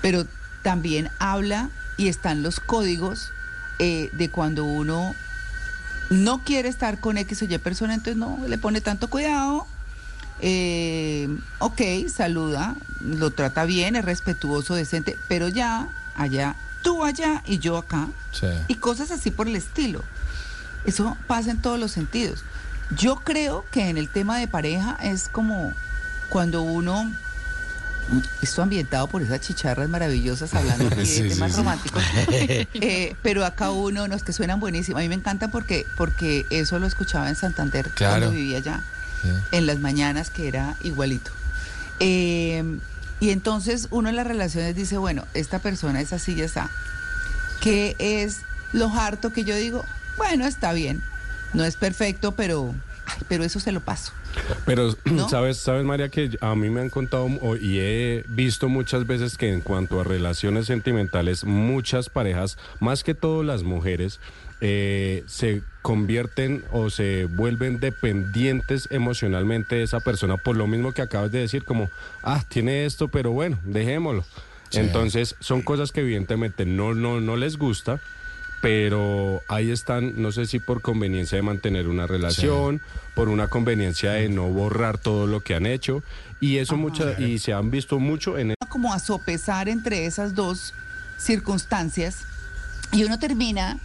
pero 0.00 0.26
también 0.62 1.10
habla 1.18 1.70
y 1.96 2.08
están 2.08 2.42
los 2.42 2.58
códigos 2.58 3.30
eh, 3.78 4.10
de 4.14 4.30
cuando 4.30 4.64
uno 4.64 5.14
no 6.08 6.42
quiere 6.42 6.68
estar 6.68 6.98
con 6.98 7.18
X 7.18 7.42
o 7.42 7.44
Y 7.44 7.58
persona, 7.58 7.94
entonces 7.94 8.16
no 8.16 8.38
le 8.48 8.58
pone 8.58 8.80
tanto 8.80 9.08
cuidado. 9.08 9.66
Eh, 10.42 11.28
ok, 11.58 11.80
saluda, 12.12 12.74
lo 13.00 13.30
trata 13.30 13.64
bien, 13.64 13.96
es 13.96 14.04
respetuoso, 14.04 14.74
decente, 14.74 15.16
pero 15.28 15.48
ya, 15.48 15.88
allá, 16.14 16.56
tú 16.82 17.04
allá 17.04 17.42
y 17.46 17.58
yo 17.58 17.76
acá, 17.76 18.08
Sí. 18.32 18.46
y 18.68 18.74
cosas 18.76 19.10
así 19.10 19.30
por 19.30 19.48
el 19.48 19.56
estilo. 19.56 20.02
Eso 20.86 21.16
pasa 21.26 21.50
en 21.50 21.60
todos 21.60 21.78
los 21.78 21.92
sentidos. 21.92 22.42
Yo 22.96 23.16
creo 23.16 23.64
que 23.70 23.88
en 23.88 23.98
el 23.98 24.08
tema 24.08 24.38
de 24.38 24.48
pareja 24.48 24.96
es 25.02 25.28
como 25.28 25.72
cuando 26.30 26.62
uno, 26.62 27.10
esto 28.42 28.62
ambientado 28.62 29.06
por 29.06 29.22
esas 29.22 29.40
chicharras 29.40 29.88
maravillosas 29.88 30.54
hablando 30.54 30.86
aquí 30.90 30.96
de 30.96 31.06
Sí, 31.06 31.28
temas 31.28 31.52
sí. 31.52 31.58
románticos, 31.58 32.02
eh, 32.32 33.14
pero 33.22 33.44
acá 33.44 33.70
uno, 33.70 34.08
no 34.08 34.14
es 34.16 34.22
que 34.22 34.32
suenan 34.32 34.58
buenísimos. 34.58 34.98
A 35.00 35.02
mí 35.02 35.08
me 35.08 35.14
encanta 35.16 35.48
porque, 35.48 35.86
porque 35.96 36.46
eso 36.50 36.78
lo 36.78 36.86
escuchaba 36.86 37.28
en 37.28 37.36
Santander 37.36 37.90
Claro. 37.90 38.20
cuando 38.22 38.30
vivía 38.36 38.58
allá. 38.58 38.80
En 39.52 39.66
las 39.66 39.78
mañanas, 39.78 40.30
que 40.30 40.48
era 40.48 40.76
igualito. 40.82 41.30
Eh, 42.00 42.78
y 43.20 43.30
entonces 43.30 43.88
uno 43.90 44.08
en 44.08 44.16
las 44.16 44.26
relaciones 44.26 44.74
dice, 44.74 44.96
bueno, 44.96 45.26
esta 45.34 45.58
persona 45.58 46.00
es 46.00 46.12
así, 46.12 46.34
ya 46.34 46.46
está. 46.46 46.70
¿Qué 47.60 47.94
es 47.98 48.40
lo 48.72 48.88
harto 48.88 49.32
que 49.32 49.44
yo 49.44 49.54
digo? 49.54 49.84
Bueno, 50.16 50.46
está 50.46 50.72
bien. 50.72 51.02
No 51.52 51.64
es 51.64 51.76
perfecto, 51.76 52.32
pero, 52.32 52.74
ay, 53.04 53.22
pero 53.28 53.44
eso 53.44 53.60
se 53.60 53.72
lo 53.72 53.80
paso. 53.80 54.12
Pero, 54.64 54.96
¿No? 55.04 55.28
¿sabes, 55.28 55.58
sabes, 55.58 55.84
María, 55.84 56.08
que 56.08 56.38
a 56.40 56.54
mí 56.54 56.70
me 56.70 56.80
han 56.80 56.88
contado 56.88 57.28
y 57.60 57.78
he 57.80 58.24
visto 58.28 58.70
muchas 58.70 59.06
veces 59.06 59.36
que 59.36 59.52
en 59.52 59.60
cuanto 59.60 60.00
a 60.00 60.04
relaciones 60.04 60.66
sentimentales, 60.66 61.44
muchas 61.44 62.08
parejas, 62.08 62.56
más 62.78 63.04
que 63.04 63.14
todo 63.14 63.42
las 63.42 63.62
mujeres, 63.62 64.20
eh, 64.60 65.24
se 65.26 65.62
convierten 65.82 66.64
o 66.72 66.90
se 66.90 67.24
vuelven 67.24 67.80
dependientes 67.80 68.88
emocionalmente 68.90 69.76
de 69.76 69.82
esa 69.84 70.00
persona 70.00 70.36
por 70.36 70.56
lo 70.56 70.66
mismo 70.66 70.92
que 70.92 71.02
acabas 71.02 71.32
de 71.32 71.40
decir, 71.40 71.64
como, 71.64 71.90
ah, 72.22 72.44
tiene 72.48 72.84
esto, 72.84 73.08
pero 73.08 73.30
bueno, 73.30 73.58
dejémoslo. 73.64 74.24
Sí. 74.68 74.78
Entonces, 74.78 75.36
son 75.40 75.62
cosas 75.62 75.92
que 75.92 76.00
evidentemente 76.00 76.64
no, 76.66 76.94
no, 76.94 77.20
no 77.20 77.36
les 77.36 77.56
gusta, 77.56 78.00
pero 78.60 79.42
ahí 79.48 79.70
están, 79.70 80.20
no 80.20 80.32
sé 80.32 80.46
si 80.46 80.58
por 80.58 80.82
conveniencia 80.82 81.36
de 81.36 81.42
mantener 81.42 81.88
una 81.88 82.06
relación, 82.06 82.80
por 83.14 83.28
una 83.28 83.48
conveniencia 83.48 84.12
de 84.12 84.28
no 84.28 84.48
borrar 84.48 84.98
todo 84.98 85.26
lo 85.26 85.40
que 85.40 85.54
han 85.54 85.66
hecho, 85.66 86.02
y 86.40 86.58
eso 86.58 86.76
mucha, 86.76 87.20
y 87.20 87.38
se 87.38 87.52
han 87.52 87.70
visto 87.70 87.98
mucho 87.98 88.38
en 88.38 88.54
Como 88.68 88.92
a 88.92 88.98
sopesar 88.98 89.68
entre 89.68 90.06
esas 90.06 90.34
dos 90.34 90.74
circunstancias 91.18 92.24
y 92.92 93.04
uno 93.04 93.18
termina 93.18 93.78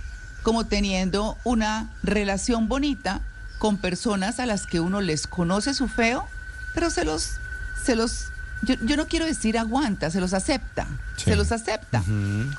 como 0.45 0.67
teniendo 0.67 1.39
una 1.43 1.89
relación 2.03 2.67
bonita 2.67 3.19
con 3.57 3.77
personas 3.77 4.39
a 4.39 4.45
las 4.45 4.67
que 4.67 4.79
uno 4.79 5.01
les 5.01 5.25
conoce 5.25 5.73
su 5.73 5.87
feo, 5.87 6.27
pero 6.75 6.91
se 6.91 7.03
los, 7.03 7.37
se 7.83 7.95
los 7.95 8.27
yo, 8.61 8.75
yo 8.83 8.95
no 8.95 9.07
quiero 9.07 9.25
decir 9.25 9.57
aguanta, 9.57 10.11
se 10.11 10.21
los 10.21 10.35
acepta, 10.35 10.85
se 11.15 11.35
los 11.35 11.51
acepta, 11.51 12.03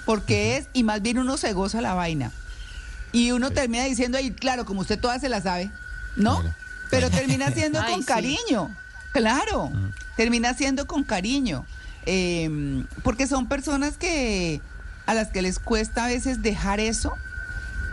porque 0.04 0.56
es, 0.56 0.66
y 0.72 0.82
más 0.82 1.00
bien 1.00 1.20
uno 1.20 1.36
se 1.36 1.52
goza 1.52 1.80
la 1.80 1.94
vaina. 1.94 2.32
Y 3.12 3.30
uno 3.30 3.52
termina 3.52 3.84
diciendo, 3.84 4.18
ahí, 4.18 4.32
claro, 4.32 4.64
como 4.64 4.80
usted 4.80 4.98
toda 4.98 5.20
se 5.20 5.28
la 5.28 5.40
sabe, 5.40 5.70
¿no? 6.16 6.42
Pero 6.90 7.08
termina 7.08 7.50
siendo 7.54 7.80
Ay, 7.80 7.92
con 7.92 8.00
sí. 8.00 8.06
cariño, 8.08 8.76
claro, 9.12 9.70
termina 10.16 10.54
siendo 10.54 10.88
con 10.88 11.04
cariño, 11.04 11.64
eh, 12.04 12.84
porque 13.04 13.28
son 13.28 13.46
personas 13.46 13.96
que 13.96 14.60
a 15.06 15.14
las 15.14 15.28
que 15.28 15.40
les 15.40 15.60
cuesta 15.60 16.06
a 16.06 16.08
veces 16.08 16.42
dejar 16.42 16.80
eso, 16.80 17.16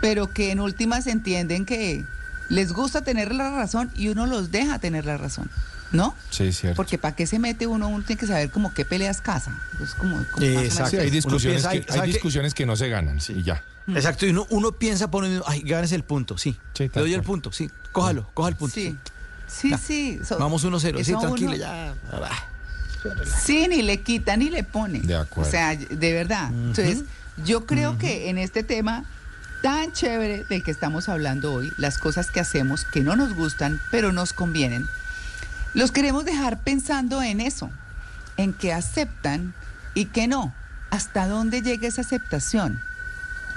pero 0.04 0.30
que 0.30 0.50
en 0.50 0.60
últimas 0.60 1.06
entienden 1.06 1.64
que 1.64 2.04
les 2.50 2.72
gusta 2.74 3.00
tener 3.02 3.34
la 3.34 3.50
razón 3.50 3.90
y 3.96 4.08
uno 4.08 4.26
los 4.26 4.50
deja 4.50 4.78
tener 4.78 5.06
la 5.06 5.16
razón, 5.16 5.48
¿no? 5.92 6.14
Sí, 6.28 6.52
cierto. 6.52 6.76
Porque 6.76 6.98
para 6.98 7.16
qué 7.16 7.26
se 7.26 7.38
mete 7.38 7.66
uno, 7.66 7.88
uno 7.88 8.04
tiene 8.04 8.20
que 8.20 8.26
saber 8.26 8.50
como 8.50 8.74
qué 8.74 8.84
peleas 8.84 9.22
casa. 9.22 9.58
Es 9.82 9.94
como, 9.94 10.16
como 10.30 10.46
más 10.46 10.56
o 10.56 10.74
menos 10.74 10.90
Sí, 10.90 10.96
hay 10.98 11.08
discusiones, 11.10 11.62
piensa, 11.66 11.70
que, 11.86 11.92
ay, 11.92 12.00
hay 12.00 12.12
discusiones 12.12 12.52
que 12.52 12.66
no 12.66 12.76
se 12.76 12.90
ganan. 12.90 13.18
Y 13.28 13.42
ya. 13.42 13.64
Exacto, 13.88 14.26
y 14.26 14.30
uno, 14.30 14.46
uno 14.50 14.72
piensa 14.72 15.10
por 15.10 15.24
uno 15.24 15.30
mismo, 15.30 15.44
ay, 15.48 15.62
ganes 15.62 15.92
el 15.92 16.04
punto, 16.04 16.36
sí. 16.36 16.54
Sí, 16.74 16.90
Le 16.94 17.00
doy 17.00 17.14
el 17.14 17.22
punto, 17.22 17.50
sí. 17.50 17.70
Cójalo, 17.92 18.28
coja 18.34 18.50
el 18.50 18.56
punto. 18.56 18.74
Sí, 18.74 18.94
sí. 19.46 19.68
sí, 19.68 19.70
Ya. 19.70 19.78
sí. 19.78 20.20
so- 20.22 20.38
Vamos 20.38 20.64
1-0, 20.66 21.02
sí, 21.02 21.12
tranquilo, 21.12 21.48
uno- 21.52 21.56
ya. 21.56 21.94
Sí, 23.42 23.66
ni 23.68 23.80
le 23.82 24.00
quita 24.00 24.36
ni 24.36 24.50
le 24.50 24.64
pone. 24.64 25.00
De 25.00 25.14
acuerdo. 25.14 25.48
O 25.48 25.50
sea, 25.50 25.74
de 25.76 26.12
verdad. 26.12 26.50
Entonces, 26.52 27.04
yo 27.44 27.64
creo 27.66 27.96
que 27.98 28.28
en 28.28 28.36
este 28.38 28.62
tema 28.62 29.04
tan 29.64 29.92
chévere 29.92 30.44
del 30.44 30.62
que 30.62 30.70
estamos 30.70 31.08
hablando 31.08 31.54
hoy, 31.54 31.72
las 31.78 31.96
cosas 31.96 32.30
que 32.30 32.38
hacemos 32.38 32.84
que 32.84 33.00
no 33.00 33.16
nos 33.16 33.32
gustan, 33.32 33.80
pero 33.90 34.12
nos 34.12 34.34
convienen, 34.34 34.86
los 35.72 35.90
queremos 35.90 36.26
dejar 36.26 36.60
pensando 36.60 37.22
en 37.22 37.40
eso, 37.40 37.70
en 38.36 38.52
que 38.52 38.74
aceptan 38.74 39.54
y 39.94 40.04
que 40.04 40.28
no. 40.28 40.54
¿Hasta 40.90 41.26
dónde 41.26 41.62
llega 41.62 41.88
esa 41.88 42.02
aceptación? 42.02 42.78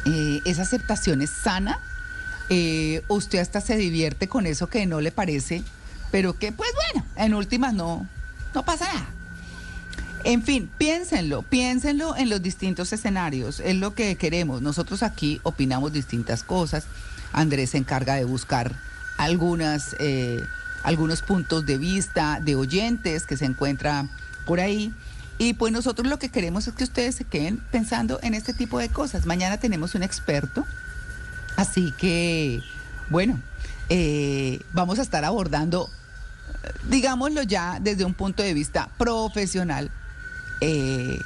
Eh, 0.06 0.40
¿Esa 0.46 0.62
aceptación 0.62 1.22
es 1.22 1.30
sana? 1.30 1.78
Eh, 2.48 3.04
¿Usted 3.10 3.40
hasta 3.40 3.60
se 3.60 3.76
divierte 3.76 4.30
con 4.30 4.46
eso 4.46 4.68
que 4.68 4.86
no 4.86 5.02
le 5.02 5.12
parece? 5.12 5.62
Pero 6.10 6.40
que, 6.40 6.54
pues 6.54 6.72
bueno, 6.74 7.06
en 7.18 7.34
últimas 7.34 7.74
no, 7.74 8.08
no 8.54 8.64
pasa 8.64 8.86
nada. 8.94 9.08
En 10.24 10.44
fin, 10.44 10.70
piénsenlo, 10.78 11.42
piénsenlo 11.44 12.16
en 12.16 12.30
los 12.30 12.42
distintos 12.42 12.92
escenarios, 12.92 13.60
es 13.60 13.76
lo 13.76 13.94
que 13.94 14.16
queremos. 14.16 14.62
Nosotros 14.62 15.04
aquí 15.04 15.40
opinamos 15.44 15.94
distintas 15.94 16.44
cosas. 16.44 16.86
Andrés 17.34 17.72
se 17.72 17.78
encarga 17.78 18.16
de 18.16 18.26
buscar 18.26 18.76
algunas, 19.18 19.96
eh, 20.00 20.44
algunos 20.84 21.22
puntos 21.22 21.66
de 21.66 21.78
vista 21.78 22.40
de 22.42 22.56
oyentes 22.56 23.26
que 23.26 23.38
se 23.38 23.46
encuentran 23.46 24.10
por 24.46 24.60
ahí. 24.60 24.94
Y 25.38 25.54
pues 25.54 25.72
nosotros 25.72 26.08
lo 26.08 26.18
que 26.18 26.30
queremos 26.30 26.68
es 26.68 26.74
que 26.74 26.84
ustedes 26.84 27.16
se 27.16 27.24
queden 27.24 27.58
pensando 27.72 28.20
en 28.24 28.34
este 28.34 28.54
tipo 28.54 28.80
de 28.80 28.90
cosas. 28.90 29.26
Mañana 29.26 29.58
tenemos 29.58 29.94
un 29.94 30.02
experto, 30.02 30.66
así 31.56 31.94
que, 31.98 32.64
bueno, 33.10 33.40
eh, 33.90 34.62
vamos 34.74 34.98
a 35.00 35.04
estar 35.04 35.24
abordando 35.24 35.90
eh, 36.64 36.72
digámoslo 36.90 37.44
ya 37.44 37.80
desde 37.80 38.04
un 38.04 38.14
punto 38.14 38.42
de 38.42 38.54
vista 38.54 38.90
profesional, 38.98 39.92
eh, 40.62 41.22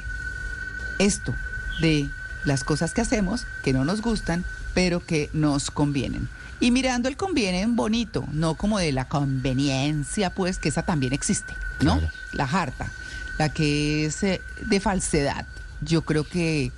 esto 0.98 1.34
de 1.80 2.08
las 2.44 2.64
cosas 2.64 2.92
que 2.92 3.00
hacemos 3.00 3.46
que 3.62 3.72
no 3.72 3.84
nos 3.84 4.02
gustan, 4.02 4.44
pero 4.74 5.04
que 5.04 5.30
nos 5.32 5.70
convienen. 5.70 6.28
Y 6.60 6.70
mirando 6.70 7.08
el 7.08 7.16
convienen 7.16 7.74
bonito, 7.74 8.24
no 8.32 8.54
como 8.54 8.78
de 8.78 8.92
la 8.92 9.08
conveniencia, 9.08 10.30
pues 10.30 10.58
que 10.58 10.68
esa 10.68 10.82
también 10.82 11.12
existe, 11.12 11.54
¿no? 11.80 12.00
La 12.32 12.44
harta, 12.44 12.90
la 13.38 13.48
que 13.52 14.06
es 14.06 14.22
eh, 14.22 14.40
de 14.66 14.78
falsedad. 14.78 15.46
Yo 15.80 16.02
creo 16.02 16.24
que 16.24 16.70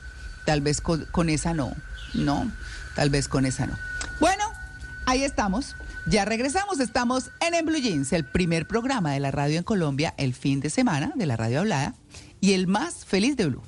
tal 0.46 0.62
vez 0.62 0.80
con, 0.80 1.04
con 1.06 1.28
esa 1.28 1.52
no, 1.52 1.74
¿no? 2.14 2.50
Tal 2.94 3.10
vez 3.10 3.28
con 3.28 3.44
esa 3.44 3.66
no. 3.66 3.74
Bueno, 4.20 4.44
ahí 5.04 5.22
estamos. 5.22 5.76
Ya 6.06 6.24
regresamos, 6.24 6.80
estamos 6.80 7.30
en 7.40 7.54
En 7.54 7.66
Blue 7.66 7.78
Jeans, 7.78 8.12
el 8.12 8.24
primer 8.24 8.66
programa 8.66 9.12
de 9.12 9.20
la 9.20 9.30
radio 9.30 9.58
en 9.58 9.64
Colombia 9.64 10.14
el 10.16 10.34
fin 10.34 10.60
de 10.60 10.70
semana 10.70 11.12
de 11.14 11.26
la 11.26 11.36
radio 11.36 11.60
hablada 11.60 11.94
y 12.44 12.52
el 12.52 12.66
más 12.66 13.06
feliz 13.06 13.38
de 13.38 13.46
Blue. 13.46 13.62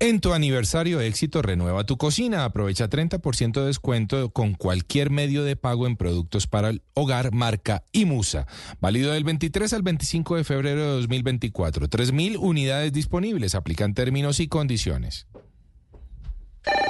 En 0.00 0.20
tu 0.20 0.32
aniversario 0.32 1.00
éxito, 1.00 1.40
renueva 1.40 1.84
tu 1.84 1.96
cocina. 1.96 2.44
Aprovecha 2.44 2.88
30% 2.88 3.60
de 3.60 3.66
descuento 3.66 4.30
con 4.30 4.54
cualquier 4.54 5.10
medio 5.10 5.44
de 5.44 5.54
pago 5.54 5.86
en 5.86 5.96
productos 5.96 6.48
para 6.48 6.70
el 6.70 6.82
hogar, 6.94 7.32
marca 7.32 7.84
y 7.92 8.06
musa. 8.06 8.48
Válido 8.80 9.12
del 9.12 9.22
23 9.22 9.72
al 9.72 9.82
25 9.82 10.36
de 10.36 10.44
febrero 10.44 10.80
de 10.80 10.92
2024. 10.96 11.88
3.000 11.88 12.38
unidades 12.40 12.92
disponibles. 12.92 13.54
Aplican 13.54 13.94
términos 13.94 14.40
y 14.40 14.48
condiciones. 14.48 15.28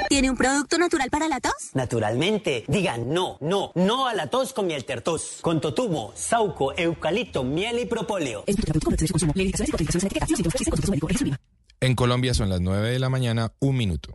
¿Tiene 0.08 0.30
un 0.30 0.36
producto 0.36 0.78
natural 0.78 1.10
para 1.10 1.28
la 1.28 1.40
tos? 1.40 1.52
Naturalmente, 1.74 2.64
digan 2.66 3.12
no, 3.12 3.36
no, 3.40 3.72
no 3.74 4.06
a 4.06 4.14
la 4.14 4.28
tos 4.28 4.52
con 4.52 4.66
miel 4.66 4.84
tertos, 4.84 5.38
con 5.42 5.60
totumo, 5.60 6.12
sauco, 6.14 6.76
eucalipto, 6.76 7.44
miel 7.44 7.78
y 7.80 7.86
propóleo. 7.86 8.44
En 11.80 11.94
Colombia 11.94 12.34
son 12.34 12.48
las 12.48 12.60
9 12.60 12.90
de 12.90 12.98
la 12.98 13.08
mañana, 13.08 13.52
un 13.60 13.76
minuto. 13.76 14.14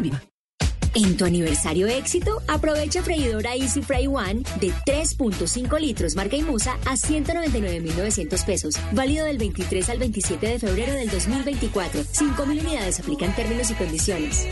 en 0.93 1.15
tu 1.15 1.25
aniversario 1.25 1.87
éxito, 1.87 2.41
aprovecha 2.47 3.01
freidora 3.01 3.55
Easy 3.55 3.81
Fry 3.81 4.07
One 4.07 4.43
de 4.59 4.73
3.5 4.85 5.79
litros 5.79 6.15
marca 6.15 6.35
Imusa 6.35 6.73
a 6.85 6.95
199.900 6.95 8.45
pesos. 8.45 8.75
Válido 8.91 9.25
del 9.25 9.37
23 9.37 9.89
al 9.89 9.99
27 9.99 10.47
de 10.47 10.59
febrero 10.59 10.93
del 10.93 11.09
2024. 11.09 12.01
5.000 12.01 12.61
unidades 12.61 12.99
aplican 12.99 13.33
términos 13.35 13.71
y 13.71 13.73
condiciones. 13.75 14.47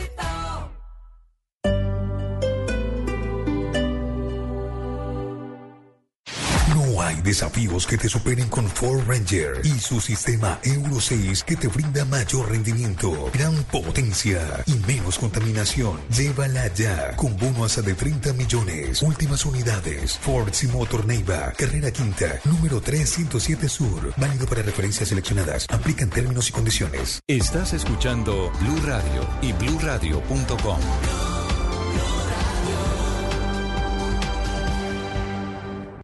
Hay 7.10 7.22
desafíos 7.22 7.88
que 7.88 7.98
te 7.98 8.07
superen 8.07 8.48
con 8.49 8.69
Ford 8.69 9.02
Ranger 9.07 9.61
y 9.64 9.80
su 9.80 9.99
sistema 9.99 10.60
Euro 10.61 11.02
6 11.02 11.44
que 11.44 11.56
te 11.56 11.68
brinda 11.68 12.06
mayor 12.06 12.49
rendimiento, 12.49 13.31
gran 13.34 13.56
potencia 13.64 14.64
y 14.68 14.73
menos 14.86 15.18
contaminación. 15.18 15.99
Llévala 16.15 16.68
ya 16.76 17.15
con 17.15 17.36
bono 17.36 17.65
hasta 17.65 17.81
de 17.81 17.95
30 17.95 18.34
millones. 18.34 19.02
Últimas 19.02 19.44
unidades. 19.45 20.19
Ford 20.19 20.53
Motor 20.72 21.07
Neiva, 21.07 21.52
carrera 21.57 21.90
quinta, 21.90 22.40
número 22.45 22.80
307 22.80 23.68
Sur. 23.69 24.14
Válido 24.15 24.45
para 24.45 24.61
referencias 24.61 25.10
seleccionadas. 25.10 25.65
Aplican 25.69 26.11
términos 26.11 26.49
y 26.49 26.52
condiciones. 26.52 27.22
Estás 27.27 27.73
escuchando 27.73 28.52
Blue 28.61 28.81
Radio 28.86 29.27
y 29.41 29.52
bluradio.com. 29.53 31.18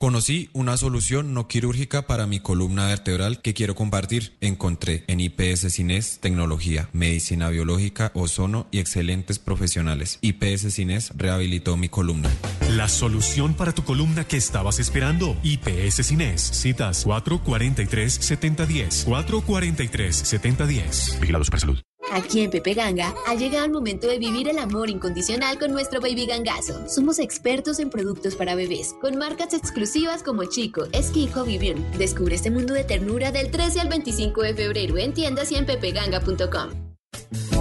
Conocí 0.06 0.52
una 0.54 0.78
solución 0.78 1.34
no 1.34 1.48
quirúrgica 1.48 2.06
para 2.06 2.28
mi 2.28 2.40
columna 2.40 2.86
vertebral 2.86 3.42
que 3.42 3.56
quiero 3.56 3.74
compartir. 3.74 4.38
Encontré 4.40 5.04
en 5.08 5.20
IPS 5.20 5.74
Cines 5.74 6.20
tecnología, 6.22 6.90
medicina 6.94 7.50
biológica, 7.50 8.12
ozono 8.14 8.68
y 8.70 8.78
excelentes 8.78 9.40
profesionales. 9.40 10.20
IPS 10.22 10.76
Cines 10.76 11.12
rehabilitó 11.16 11.76
mi 11.76 11.90
columna. 11.90 12.30
La 12.70 12.88
solución 12.88 13.56
para 13.56 13.72
tu 13.72 13.84
columna 13.84 14.26
que 14.26 14.38
estabas 14.38 14.78
esperando. 14.78 15.36
IPS 15.42 16.06
Cines. 16.06 16.40
Citas 16.40 17.08
443-7010. 17.08 19.08
443-7010. 19.08 21.20
Vigilado 21.20 21.46
Supersalud. 21.46 21.80
Aquí 22.12 22.42
en 22.42 22.52
Pepe 22.52 22.74
Ganga 22.74 23.14
ha 23.26 23.36
llegado 23.36 23.66
el 23.66 23.72
momento 23.72 24.08
de 24.08 24.20
vivir 24.20 24.48
el 24.48 24.60
amor 24.60 24.90
incondicional 24.90 25.58
con 25.60 25.72
nuestro 25.72 26.00
baby 26.00 26.26
gangazo. 26.26 26.88
Somos 26.88 27.20
expertos 27.20 27.80
en 27.80 27.90
productos 27.90 28.36
para 28.36 28.56
bebés, 28.56 28.94
con 29.02 29.18
marcas 29.18 29.54
exclusivas 29.54 30.24
como 30.24 30.46
Chico, 30.46 30.86
Esquico, 30.92 31.44
Vivir. 31.44 31.78
Descubre 31.98 32.36
este 32.36 32.52
mundo 32.52 32.74
de 32.74 32.84
ternura 32.84 33.32
del 33.32 33.52
13 33.52 33.82
al 33.82 33.90
25 33.90 34.42
de 34.42 34.54
febrero 34.54 34.98
en 34.98 35.14
tiendas 35.14 35.52
y 35.52 35.56
en 35.56 35.66
pepeganga.com. 35.66 36.95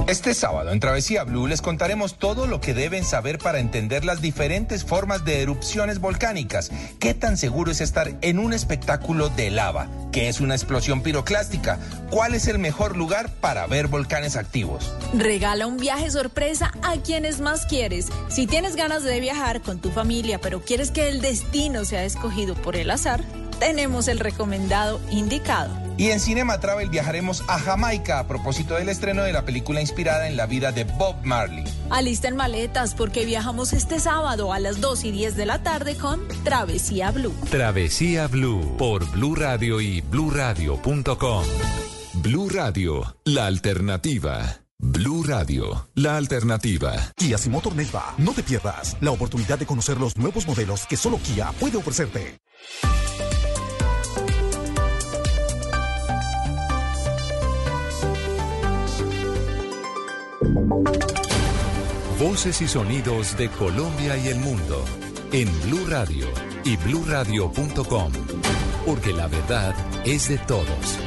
Este 0.06 0.35
sábado 0.35 0.70
en 0.70 0.81
Travesía 0.81 1.24
Blue 1.24 1.47
les 1.47 1.62
contaremos 1.62 2.18
todo 2.18 2.47
lo 2.47 2.60
que 2.60 2.74
deben 2.74 3.05
saber 3.05 3.39
para 3.39 3.59
entender 3.59 4.05
las 4.05 4.20
diferentes 4.20 4.85
formas 4.85 5.24
de 5.24 5.40
erupciones 5.40 5.98
volcánicas. 5.98 6.70
¿Qué 6.98 7.14
tan 7.14 7.39
seguro 7.39 7.70
es 7.70 7.81
estar 7.81 8.12
en 8.20 8.39
un 8.39 8.52
espectáculo 8.52 9.31
de 9.31 9.51
lava? 9.51 9.89
¿Qué 10.12 10.28
es 10.28 10.40
una 10.40 10.55
explosión 10.55 11.02
piroclástica? 11.02 11.78
¿Cuál 12.10 12.35
es 12.35 12.48
el 12.48 12.59
mejor 12.59 12.98
lugar 12.98 13.31
para 13.40 13.66
ver 13.66 13.89
volcanes 13.89 14.36
activos? 14.36 14.93
Regala 15.14 15.66
un 15.66 15.78
viaje 15.78 16.10
sorpresa 16.10 16.70
a 16.82 16.97
quienes 16.98 17.40
más 17.40 17.64
quieres. 17.64 18.09
Si 18.28 18.47
tienes 18.47 18.76
ganas 18.76 19.05
de 19.05 19.20
viajar 19.20 19.62
con 19.62 19.78
tu 19.81 19.90
familia, 19.90 20.39
pero 20.39 20.60
quieres 20.60 20.90
que 20.90 21.09
el 21.09 21.22
destino 21.22 21.86
sea 21.86 22.05
escogido 22.05 22.55
por 22.55 22.76
el 22.76 22.90
azar, 22.90 23.24
tenemos 23.65 24.09
el 24.09 24.19
recomendado 24.19 25.01
indicado. 25.11 25.74
Y 25.97 26.11
en 26.11 26.20
Cinema 26.20 26.61
Travel 26.61 26.91
viajaremos 26.91 27.43
a 27.49 27.59
Jamaica 27.59 28.19
a 28.19 28.27
propósito 28.27 28.74
del 28.74 28.91
estreno 28.91 29.23
de 29.23 29.32
la 29.32 29.47
película 29.47 29.81
inspirada 29.81 30.28
en 30.28 30.36
la 30.36 30.45
vida 30.45 30.70
de 30.70 30.85
Bob 30.85 31.16
Marley. 31.24 31.65
Alisten 31.89 32.36
maletas 32.36 32.95
porque 32.95 33.24
viajamos 33.24 33.73
este 33.73 34.01
sábado 34.01 34.53
a 34.53 34.59
las 34.59 34.82
2 34.82 35.05
y 35.05 35.12
10 35.12 35.36
de 35.36 35.47
la 35.47 35.62
tarde 35.62 35.97
con 35.97 36.28
Travesía 36.45 37.11
Blue. 37.11 37.35
Travesía 37.49 38.27
Blue 38.27 38.77
por 38.77 39.11
Blue 39.12 39.35
Radio 39.35 39.81
y 39.81 40.03
bluradio.com. 40.03 41.45
Blue 42.12 42.51
Radio, 42.51 43.16
la 43.24 43.47
alternativa. 43.47 44.59
Blue 44.78 45.24
Radio, 45.24 45.89
la 45.95 46.19
alternativa. 46.19 46.93
Kia 47.16 47.39
Motor 47.49 47.77
Neiva, 47.77 48.15
no 48.19 48.35
te 48.35 48.43
pierdas 48.43 48.95
la 49.01 49.12
oportunidad 49.12 49.59
de 49.59 49.65
conocer 49.65 49.97
los 49.97 50.19
nuevos 50.19 50.47
modelos 50.47 50.85
que 50.86 50.99
solo 50.99 51.19
Kia 51.19 51.51
puede 51.59 51.78
ofrecerte. 51.78 52.36
Voces 62.20 62.62
y 62.62 62.68
sonidos 62.68 63.36
de 63.36 63.48
Colombia 63.48 64.16
y 64.16 64.28
el 64.28 64.39
mundo 64.39 64.85
en 65.32 65.48
Blue 65.62 65.85
Radio 65.89 66.28
y 66.64 66.76
bluradio.com, 66.76 68.12
porque 68.86 69.12
la 69.12 69.26
verdad 69.26 69.74
es 70.05 70.28
de 70.28 70.39
todos. 70.39 71.01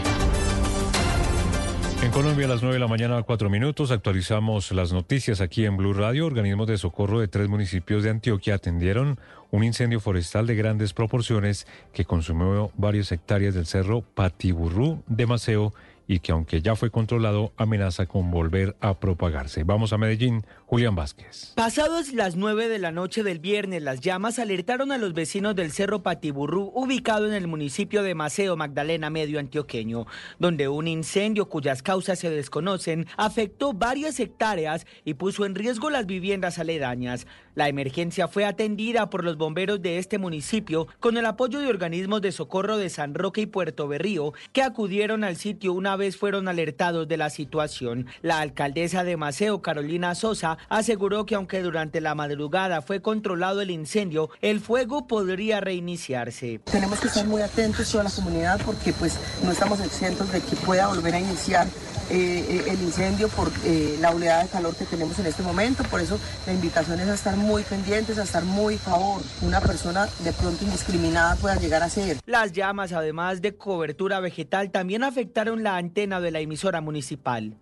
En 2.03 2.11
Colombia 2.11 2.45
a 2.45 2.49
las 2.49 2.61
9 2.61 2.73
de 2.75 2.79
la 2.79 2.87
mañana, 2.89 3.23
4 3.23 3.49
minutos, 3.49 3.91
actualizamos 3.91 4.73
las 4.73 4.91
noticias 4.91 5.39
aquí 5.39 5.63
en 5.63 5.77
Blue 5.77 5.93
Radio. 5.93 6.25
Organismos 6.25 6.67
de 6.67 6.77
socorro 6.77 7.21
de 7.21 7.29
tres 7.29 7.47
municipios 7.47 8.03
de 8.03 8.09
Antioquia 8.09 8.55
atendieron 8.55 9.17
un 9.49 9.63
incendio 9.63 10.01
forestal 10.01 10.45
de 10.45 10.55
grandes 10.55 10.91
proporciones 10.91 11.67
que 11.93 12.03
consumió 12.03 12.71
varias 12.75 13.13
hectáreas 13.13 13.55
del 13.55 13.65
cerro 13.65 14.01
Patiburrú 14.01 15.03
de 15.07 15.25
Maceo 15.25 15.73
y 16.07 16.19
que 16.19 16.31
aunque 16.31 16.61
ya 16.61 16.75
fue 16.75 16.89
controlado, 16.89 17.51
amenaza 17.57 18.05
con 18.05 18.31
volver 18.31 18.75
a 18.79 18.99
propagarse. 18.99 19.63
Vamos 19.63 19.93
a 19.93 19.97
Medellín, 19.97 20.45
Julián 20.69 20.95
Vázquez. 20.95 21.53
Pasados 21.55 22.11
las 22.11 22.35
9 22.35 22.67
de 22.67 22.77
la 22.77 22.91
noche 22.91 23.23
del 23.23 23.39
viernes, 23.39 23.81
las 23.81 24.01
llamas 24.01 24.37
alertaron 24.37 24.91
a 24.91 24.97
los 24.97 25.13
vecinos 25.13 25.55
del 25.55 25.71
Cerro 25.71 26.03
Patiburrú, 26.03 26.73
ubicado 26.75 27.25
en 27.25 27.33
el 27.33 27.47
municipio 27.47 28.03
de 28.03 28.15
Maceo, 28.15 28.57
Magdalena 28.57 29.09
Medio 29.09 29.39
Antioqueño, 29.39 30.07
donde 30.39 30.67
un 30.67 30.89
incendio 30.89 31.47
cuyas 31.47 31.81
causas 31.81 32.19
se 32.19 32.29
desconocen 32.29 33.07
afectó 33.15 33.71
varias 33.71 34.19
hectáreas 34.19 34.85
y 35.05 35.13
puso 35.13 35.45
en 35.45 35.55
riesgo 35.55 35.89
las 35.89 36.05
viviendas 36.05 36.59
aledañas. 36.59 37.27
La 37.55 37.69
emergencia 37.69 38.27
fue 38.27 38.43
atendida 38.43 39.09
por 39.09 39.23
los 39.23 39.37
bomberos 39.37 39.81
de 39.81 39.99
este 39.99 40.17
municipio 40.19 40.87
con 40.99 41.15
el 41.15 41.25
apoyo 41.25 41.59
de 41.59 41.67
organismos 41.67 42.21
de 42.21 42.33
socorro 42.33 42.77
de 42.77 42.89
San 42.89 43.15
Roque 43.15 43.41
y 43.41 43.45
Puerto 43.45 43.87
Berrío 43.87 44.33
que 44.51 44.63
acudieron 44.63 45.23
al 45.23 45.37
sitio 45.37 45.71
una 45.71 45.95
vez 45.95 46.17
fueron 46.17 46.49
alertados 46.49 47.07
de 47.07 47.15
la 47.15 47.29
situación. 47.29 48.05
La 48.21 48.41
alcaldesa 48.41 49.05
de 49.05 49.15
Maceo, 49.15 49.61
Carolina 49.61 50.13
Sosa, 50.13 50.56
aseguró 50.69 51.25
que 51.25 51.35
aunque 51.35 51.61
durante 51.61 52.01
la 52.01 52.15
madrugada 52.15 52.81
fue 52.81 53.01
controlado 53.01 53.61
el 53.61 53.71
incendio, 53.71 54.29
el 54.41 54.59
fuego 54.59 55.07
podría 55.07 55.59
reiniciarse. 55.59 56.59
Tenemos 56.65 56.99
que 56.99 57.07
estar 57.07 57.25
muy 57.25 57.41
atentos 57.41 57.91
toda 57.91 58.05
la 58.05 58.11
comunidad 58.11 58.59
porque 58.65 58.93
pues 58.93 59.19
no 59.43 59.51
estamos 59.51 59.79
exentos 59.81 60.31
de 60.31 60.41
que 60.41 60.55
pueda 60.57 60.87
volver 60.87 61.15
a 61.15 61.19
iniciar 61.19 61.67
eh, 62.09 62.63
el 62.67 62.81
incendio 62.81 63.27
por 63.27 63.51
eh, 63.65 63.97
la 63.99 64.11
oleada 64.11 64.43
de 64.43 64.49
calor 64.49 64.75
que 64.75 64.85
tenemos 64.85 65.19
en 65.19 65.25
este 65.25 65.43
momento. 65.43 65.83
Por 65.83 65.99
eso 65.99 66.17
la 66.45 66.53
invitación 66.53 66.99
es 66.99 67.09
a 67.09 67.13
estar 67.13 67.35
muy 67.35 67.63
pendientes, 67.63 68.17
a 68.17 68.23
estar 68.23 68.45
muy 68.45 68.75
a 68.75 68.79
favor. 68.79 69.21
Una 69.41 69.59
persona 69.59 70.07
de 70.23 70.31
pronto 70.31 70.63
indiscriminada 70.63 71.35
pueda 71.35 71.55
llegar 71.55 71.83
a 71.83 71.89
ser. 71.89 72.17
Las 72.25 72.53
llamas, 72.53 72.93
además 72.93 73.41
de 73.41 73.57
cobertura 73.57 74.19
vegetal, 74.19 74.71
también 74.71 75.03
afectaron 75.03 75.63
la 75.63 75.75
antena 75.75 76.21
de 76.21 76.31
la 76.31 76.39
emisora 76.39 76.79
municipal. 76.79 77.57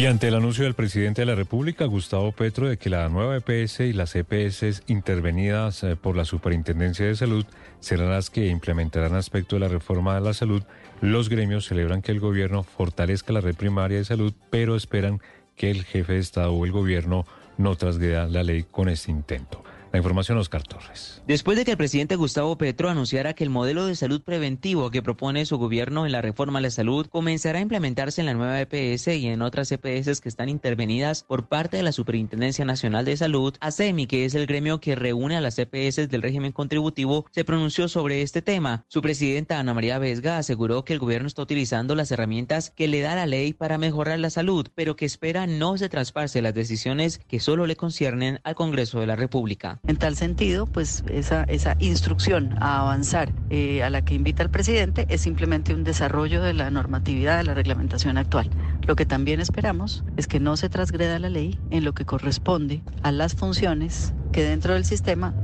Y 0.00 0.06
ante 0.06 0.28
el 0.28 0.34
anuncio 0.34 0.64
del 0.64 0.72
presidente 0.72 1.20
de 1.20 1.26
la 1.26 1.34
República, 1.34 1.84
Gustavo 1.84 2.32
Petro, 2.32 2.66
de 2.66 2.78
que 2.78 2.88
la 2.88 3.06
nueva 3.10 3.36
EPS 3.36 3.80
y 3.80 3.92
las 3.92 4.16
EPS 4.16 4.82
intervenidas 4.86 5.82
eh, 5.82 5.94
por 5.94 6.16
la 6.16 6.24
Superintendencia 6.24 7.04
de 7.04 7.14
Salud 7.14 7.44
serán 7.80 8.08
las 8.08 8.30
que 8.30 8.46
implementarán 8.46 9.14
aspectos 9.14 9.58
de 9.58 9.66
la 9.66 9.70
reforma 9.70 10.14
de 10.14 10.22
la 10.22 10.32
salud, 10.32 10.62
los 11.02 11.28
gremios 11.28 11.66
celebran 11.66 12.00
que 12.00 12.12
el 12.12 12.18
gobierno 12.18 12.62
fortalezca 12.62 13.34
la 13.34 13.42
red 13.42 13.54
primaria 13.54 13.98
de 13.98 14.06
salud, 14.06 14.32
pero 14.48 14.74
esperan 14.74 15.20
que 15.54 15.70
el 15.70 15.84
jefe 15.84 16.14
de 16.14 16.20
Estado 16.20 16.54
o 16.54 16.64
el 16.64 16.72
gobierno 16.72 17.26
no 17.58 17.76
trasgreda 17.76 18.26
la 18.26 18.42
ley 18.42 18.64
con 18.70 18.88
este 18.88 19.10
intento. 19.10 19.62
La 19.92 19.98
información, 19.98 20.38
Oscar 20.38 20.62
Torres. 20.62 21.20
Después 21.26 21.58
de 21.58 21.64
que 21.64 21.72
el 21.72 21.76
presidente 21.76 22.14
Gustavo 22.14 22.56
Petro 22.56 22.88
anunciara 22.88 23.34
que 23.34 23.42
el 23.42 23.50
modelo 23.50 23.86
de 23.86 23.96
salud 23.96 24.22
preventivo 24.22 24.88
que 24.92 25.02
propone 25.02 25.44
su 25.46 25.58
gobierno 25.58 26.06
en 26.06 26.12
la 26.12 26.22
reforma 26.22 26.60
a 26.60 26.62
la 26.62 26.70
salud 26.70 27.08
comenzará 27.08 27.58
a 27.58 27.62
implementarse 27.62 28.20
en 28.20 28.26
la 28.26 28.34
nueva 28.34 28.60
EPS 28.60 29.08
y 29.08 29.26
en 29.26 29.42
otras 29.42 29.72
EPS 29.72 30.20
que 30.20 30.28
están 30.28 30.48
intervenidas 30.48 31.24
por 31.24 31.48
parte 31.48 31.76
de 31.76 31.82
la 31.82 31.90
Superintendencia 31.90 32.64
Nacional 32.64 33.04
de 33.04 33.16
Salud, 33.16 33.56
ASEMI, 33.58 34.06
que 34.06 34.24
es 34.24 34.36
el 34.36 34.46
gremio 34.46 34.80
que 34.80 34.94
reúne 34.94 35.36
a 35.36 35.40
las 35.40 35.58
EPS 35.58 36.08
del 36.08 36.22
régimen 36.22 36.52
contributivo, 36.52 37.26
se 37.32 37.44
pronunció 37.44 37.88
sobre 37.88 38.22
este 38.22 38.42
tema. 38.42 38.84
Su 38.86 39.02
presidenta 39.02 39.58
Ana 39.58 39.74
María 39.74 39.98
Vesga 39.98 40.38
aseguró 40.38 40.84
que 40.84 40.92
el 40.92 41.00
gobierno 41.00 41.26
está 41.26 41.42
utilizando 41.42 41.96
las 41.96 42.12
herramientas 42.12 42.70
que 42.70 42.86
le 42.86 43.00
da 43.00 43.16
la 43.16 43.26
ley 43.26 43.54
para 43.54 43.76
mejorar 43.76 44.20
la 44.20 44.30
salud, 44.30 44.68
pero 44.76 44.94
que 44.94 45.04
espera 45.04 45.48
no 45.48 45.76
se 45.78 45.88
traspase 45.88 46.42
las 46.42 46.54
decisiones 46.54 47.18
que 47.18 47.40
solo 47.40 47.66
le 47.66 47.74
conciernen 47.74 48.38
al 48.44 48.54
Congreso 48.54 49.00
de 49.00 49.08
la 49.08 49.16
República. 49.16 49.79
En 49.86 49.96
tal 49.96 50.14
sentido, 50.14 50.66
pues 50.66 51.02
esa, 51.10 51.44
esa 51.44 51.76
instrucción 51.80 52.56
a 52.60 52.80
avanzar 52.80 53.32
eh, 53.48 53.82
a 53.82 53.90
la 53.90 54.02
que 54.02 54.14
invita 54.14 54.42
el 54.42 54.50
presidente 54.50 55.06
es 55.08 55.22
simplemente 55.22 55.74
un 55.74 55.84
desarrollo 55.84 56.42
de 56.42 56.52
la 56.52 56.70
normatividad, 56.70 57.38
de 57.38 57.44
la 57.44 57.54
reglamentación 57.54 58.18
actual. 58.18 58.50
Lo 58.86 58.94
que 58.94 59.06
también 59.06 59.40
esperamos 59.40 60.04
es 60.16 60.26
que 60.26 60.38
no 60.38 60.56
se 60.56 60.68
transgreda 60.68 61.18
la 61.18 61.28
ley 61.28 61.58
en 61.70 61.84
lo 61.84 61.92
que 61.92 62.04
corresponde 62.04 62.82
a 63.02 63.10
las 63.10 63.34
funciones 63.34 64.12
que 64.32 64.44
dentro 64.44 64.74
del 64.74 64.84
sistema 64.84 65.34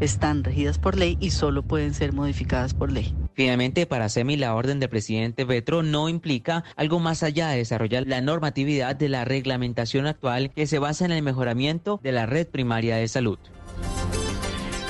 están 0.00 0.44
regidas 0.44 0.78
por 0.78 0.96
ley 0.96 1.18
y 1.20 1.30
solo 1.30 1.62
pueden 1.62 1.92
ser 1.92 2.12
modificadas 2.12 2.74
por 2.74 2.90
ley. 2.90 3.14
Finalmente, 3.34 3.86
para 3.86 4.08
SEMI, 4.08 4.36
la 4.36 4.54
orden 4.54 4.80
del 4.80 4.88
presidente 4.88 5.46
Petro 5.46 5.82
no 5.82 6.08
implica 6.08 6.64
algo 6.76 7.00
más 7.00 7.22
allá 7.22 7.48
de 7.48 7.58
desarrollar 7.58 8.06
la 8.06 8.20
normatividad 8.20 8.96
de 8.96 9.08
la 9.08 9.24
reglamentación 9.24 10.06
actual 10.06 10.52
que 10.52 10.66
se 10.66 10.78
basa 10.78 11.04
en 11.04 11.12
el 11.12 11.22
mejoramiento 11.22 12.00
de 12.02 12.12
la 12.12 12.26
red 12.26 12.48
primaria 12.48 12.96
de 12.96 13.08
salud. 13.08 13.38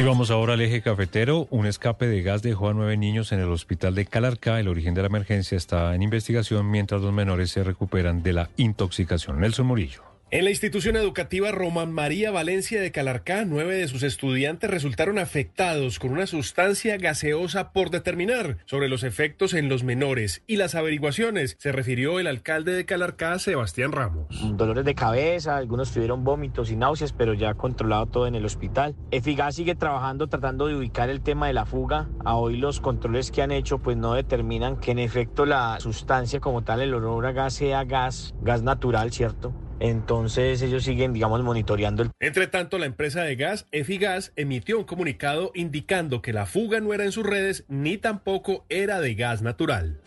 Y 0.01 0.03
vamos 0.03 0.31
ahora 0.31 0.55
al 0.55 0.63
eje 0.63 0.81
cafetero. 0.81 1.47
Un 1.51 1.67
escape 1.67 2.07
de 2.07 2.23
gas 2.23 2.41
dejó 2.41 2.71
a 2.71 2.73
nueve 2.73 2.97
niños 2.97 3.33
en 3.33 3.41
el 3.41 3.51
hospital 3.51 3.95
de 3.95 4.07
Calarcá. 4.07 4.59
El 4.59 4.69
origen 4.69 4.95
de 4.95 5.03
la 5.03 5.09
emergencia 5.09 5.59
está 5.59 5.95
en 5.95 6.01
investigación 6.01 6.71
mientras 6.71 7.03
los 7.03 7.13
menores 7.13 7.51
se 7.51 7.63
recuperan 7.63 8.23
de 8.23 8.33
la 8.33 8.49
intoxicación. 8.57 9.41
Nelson 9.41 9.67
Murillo. 9.67 10.10
En 10.33 10.45
la 10.45 10.51
institución 10.51 10.95
educativa 10.95 11.51
Román 11.51 11.91
María 11.91 12.31
Valencia 12.31 12.81
de 12.81 12.93
Calarcá, 12.93 13.45
nueve 13.45 13.75
de 13.75 13.89
sus 13.89 14.05
estudiantes 14.05 14.71
resultaron 14.71 15.19
afectados 15.19 15.99
con 15.99 16.13
una 16.13 16.29
sustancia 16.29 16.97
gaseosa 16.99 17.73
por 17.73 17.91
determinar 17.91 18.59
sobre 18.65 18.89
los 18.89 19.03
efectos 19.03 19.55
en 19.55 19.69
los 19.69 19.83
menores 19.83 20.45
y 20.47 20.55
las 20.55 20.77
averiguaciones, 20.77 21.57
se 21.59 21.73
refirió 21.73 22.21
el 22.21 22.29
alcalde 22.29 22.75
de 22.75 22.85
Calarcá, 22.85 23.41
Sebastián 23.41 23.91
Ramos. 23.91 24.29
Dolores 24.57 24.85
de 24.85 24.95
cabeza, 24.95 25.57
algunos 25.57 25.91
tuvieron 25.91 26.23
vómitos 26.23 26.71
y 26.71 26.77
náuseas, 26.77 27.13
pero 27.13 27.35
ya 27.35 27.55
controlado 27.55 28.07
todo 28.07 28.29
en 28.29 28.37
el 28.37 28.45
hospital. 28.45 28.95
EFIGAS 29.11 29.57
sigue 29.57 29.75
trabajando 29.75 30.29
tratando 30.29 30.69
de 30.69 30.77
ubicar 30.77 31.11
el 31.11 31.23
tema 31.23 31.49
de 31.49 31.55
la 31.55 31.67
fuga. 31.67 32.09
A 32.25 32.37
hoy 32.37 32.57
los 32.57 32.79
controles 32.79 33.33
que 33.33 33.43
han 33.43 33.51
hecho 33.51 33.79
pues 33.79 33.97
no 33.97 34.15
determinan 34.15 34.77
que 34.77 34.93
en 34.93 35.01
efecto 35.01 35.45
la 35.45 35.81
sustancia 35.81 36.39
como 36.39 36.63
tal, 36.63 36.83
el 36.83 36.95
olor 36.95 37.27
a 37.27 37.33
gas 37.33 37.55
sea 37.55 37.83
gas, 37.83 38.33
gas 38.43 38.63
natural, 38.63 39.11
¿cierto? 39.11 39.53
Entonces 39.81 40.61
ellos 40.63 40.85
siguen, 40.85 41.13
digamos, 41.13 41.43
monitoreando 41.43 42.03
el... 42.03 42.11
Entre 42.21 42.47
tanto, 42.47 42.79
la 42.79 42.87
empresa 42.87 43.23
de 43.23 43.35
gas, 43.35 43.67
Efigas, 43.73 44.33
emitió 44.37 44.79
un 44.79 44.85
comunicado 44.85 45.51
indicando 45.55 46.23
que 46.23 46.33
la 46.33 46.47
fuga 46.47 46.81
no 46.81 46.93
era 46.93 47.05
en 47.05 47.13
sus 47.13 47.27
redes 47.27 47.65
ni 47.69 47.97
tampoco 47.97 48.65
era 48.69 49.01
de 49.01 49.15
gas 49.15 49.43
natural. 49.43 49.99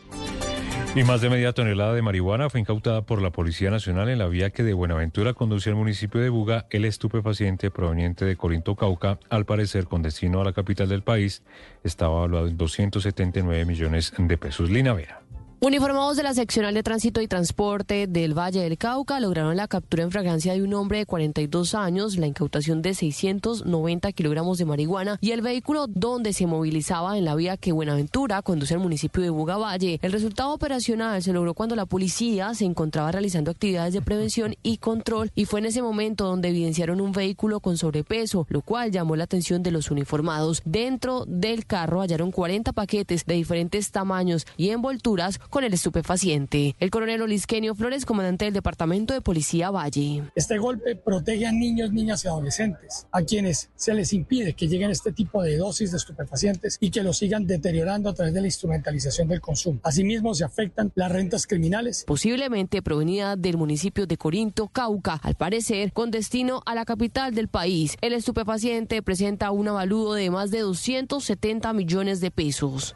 Y 0.95 1.03
más 1.03 1.21
de 1.21 1.29
media 1.31 1.53
tonelada 1.53 1.95
de 1.95 2.03
marihuana 2.03 2.51
fue 2.51 2.59
incautada 2.59 3.01
por 3.01 3.19
la 3.19 3.31
Policía 3.31 3.71
Nacional 3.71 4.09
en 4.09 4.19
la 4.19 4.27
vía 4.27 4.51
que 4.51 4.61
de 4.61 4.75
Buenaventura 4.75 5.33
conduce 5.33 5.71
al 5.71 5.75
municipio 5.75 6.21
de 6.21 6.29
Buga 6.29 6.67
el 6.69 6.85
estupefaciente 6.85 7.71
proveniente 7.71 8.25
de 8.25 8.35
Corinto 8.35 8.75
Cauca, 8.75 9.17
al 9.31 9.45
parecer 9.45 9.85
con 9.85 10.03
destino 10.03 10.39
a 10.39 10.43
la 10.43 10.53
capital 10.53 10.89
del 10.89 11.01
país, 11.01 11.41
estaba 11.83 12.17
evaluado 12.17 12.47
en 12.47 12.57
279 12.57 13.65
millones 13.65 14.13
de 14.15 14.37
pesos. 14.37 14.69
Lina 14.69 14.93
Vera. 14.93 15.22
Uniformados 15.65 16.17
de 16.17 16.23
la 16.23 16.33
seccional 16.33 16.73
de 16.73 16.83
tránsito 16.83 17.21
y 17.21 17.27
transporte 17.29 18.05
del 18.05 18.37
Valle 18.37 18.59
del 18.59 18.77
Cauca 18.77 19.21
lograron 19.21 19.55
la 19.55 19.69
captura 19.69 20.03
en 20.03 20.11
fragancia 20.11 20.51
de 20.51 20.61
un 20.61 20.73
hombre 20.73 20.97
de 20.97 21.05
42 21.05 21.73
años, 21.73 22.17
la 22.17 22.27
incautación 22.27 22.81
de 22.81 22.93
690 22.93 24.11
kilogramos 24.11 24.57
de 24.57 24.65
marihuana 24.65 25.17
y 25.21 25.31
el 25.31 25.41
vehículo 25.41 25.87
donde 25.87 26.33
se 26.33 26.47
movilizaba 26.47 27.17
en 27.17 27.23
la 27.23 27.35
vía 27.35 27.55
que 27.55 27.71
Buenaventura 27.71 28.41
conduce 28.41 28.73
al 28.73 28.81
municipio 28.81 29.23
de 29.23 29.29
Bugavalle. 29.29 29.99
El 30.01 30.11
resultado 30.11 30.51
operacional 30.51 31.23
se 31.23 31.31
logró 31.31 31.53
cuando 31.53 31.77
la 31.77 31.85
policía 31.85 32.53
se 32.55 32.65
encontraba 32.65 33.13
realizando 33.13 33.49
actividades 33.49 33.93
de 33.93 34.01
prevención 34.01 34.55
y 34.63 34.79
control 34.79 35.31
y 35.33 35.45
fue 35.45 35.61
en 35.61 35.67
ese 35.67 35.81
momento 35.81 36.25
donde 36.25 36.49
evidenciaron 36.49 36.99
un 36.99 37.13
vehículo 37.13 37.61
con 37.61 37.77
sobrepeso, 37.77 38.45
lo 38.49 38.59
cual 38.63 38.91
llamó 38.91 39.15
la 39.15 39.23
atención 39.23 39.63
de 39.63 39.71
los 39.71 39.91
uniformados. 39.91 40.61
Dentro 40.65 41.23
del 41.25 41.65
carro 41.65 42.01
hallaron 42.01 42.33
40 42.33 42.73
paquetes 42.73 43.25
de 43.25 43.35
diferentes 43.35 43.91
tamaños 43.91 44.45
y 44.57 44.71
envolturas 44.71 45.39
con 45.53 45.63
el 45.63 45.71
estupefaciente. 45.71 46.75
El 46.79 46.89
coronel 46.89 47.21
Olisquenio 47.21 47.75
Flores, 47.75 48.07
comandante 48.07 48.45
del 48.45 48.55
Departamento 48.55 49.13
de 49.13 49.21
Policía 49.21 49.69
Valle. 49.69 50.23
Este 50.33 50.57
golpe 50.57 50.95
protege 50.95 51.45
a 51.45 51.51
niños, 51.51 51.93
niñas 51.93 52.25
y 52.25 52.27
adolescentes, 52.27 53.05
a 53.11 53.21
quienes 53.21 53.69
se 53.75 53.93
les 53.93 54.13
impide 54.13 54.55
que 54.55 54.67
lleguen 54.67 54.89
a 54.89 54.93
este 54.93 55.11
tipo 55.11 55.43
de 55.43 55.57
dosis 55.57 55.91
de 55.91 55.97
estupefacientes 55.97 56.77
y 56.79 56.89
que 56.89 57.03
lo 57.03 57.13
sigan 57.13 57.45
deteriorando 57.45 58.09
a 58.09 58.15
través 58.15 58.33
de 58.33 58.41
la 58.41 58.47
instrumentalización 58.47 59.27
del 59.27 59.41
consumo. 59.41 59.79
Asimismo, 59.83 60.33
se 60.33 60.43
afectan 60.43 60.91
las 60.95 61.11
rentas 61.11 61.45
criminales. 61.45 62.03
Posiblemente 62.07 62.81
provenida 62.81 63.35
del 63.35 63.57
municipio 63.57 64.07
de 64.07 64.17
Corinto, 64.17 64.69
Cauca, 64.69 65.19
al 65.21 65.35
parecer 65.35 65.93
con 65.93 66.09
destino 66.09 66.63
a 66.65 66.73
la 66.73 66.83
capital 66.83 67.35
del 67.35 67.47
país. 67.47 67.95
El 68.01 68.13
estupefaciente 68.13 69.03
presenta 69.03 69.51
un 69.51 69.67
avaludo 69.67 70.15
de 70.15 70.31
más 70.31 70.49
de 70.49 70.61
270 70.61 71.73
millones 71.73 72.21
de 72.21 72.31
pesos. 72.31 72.95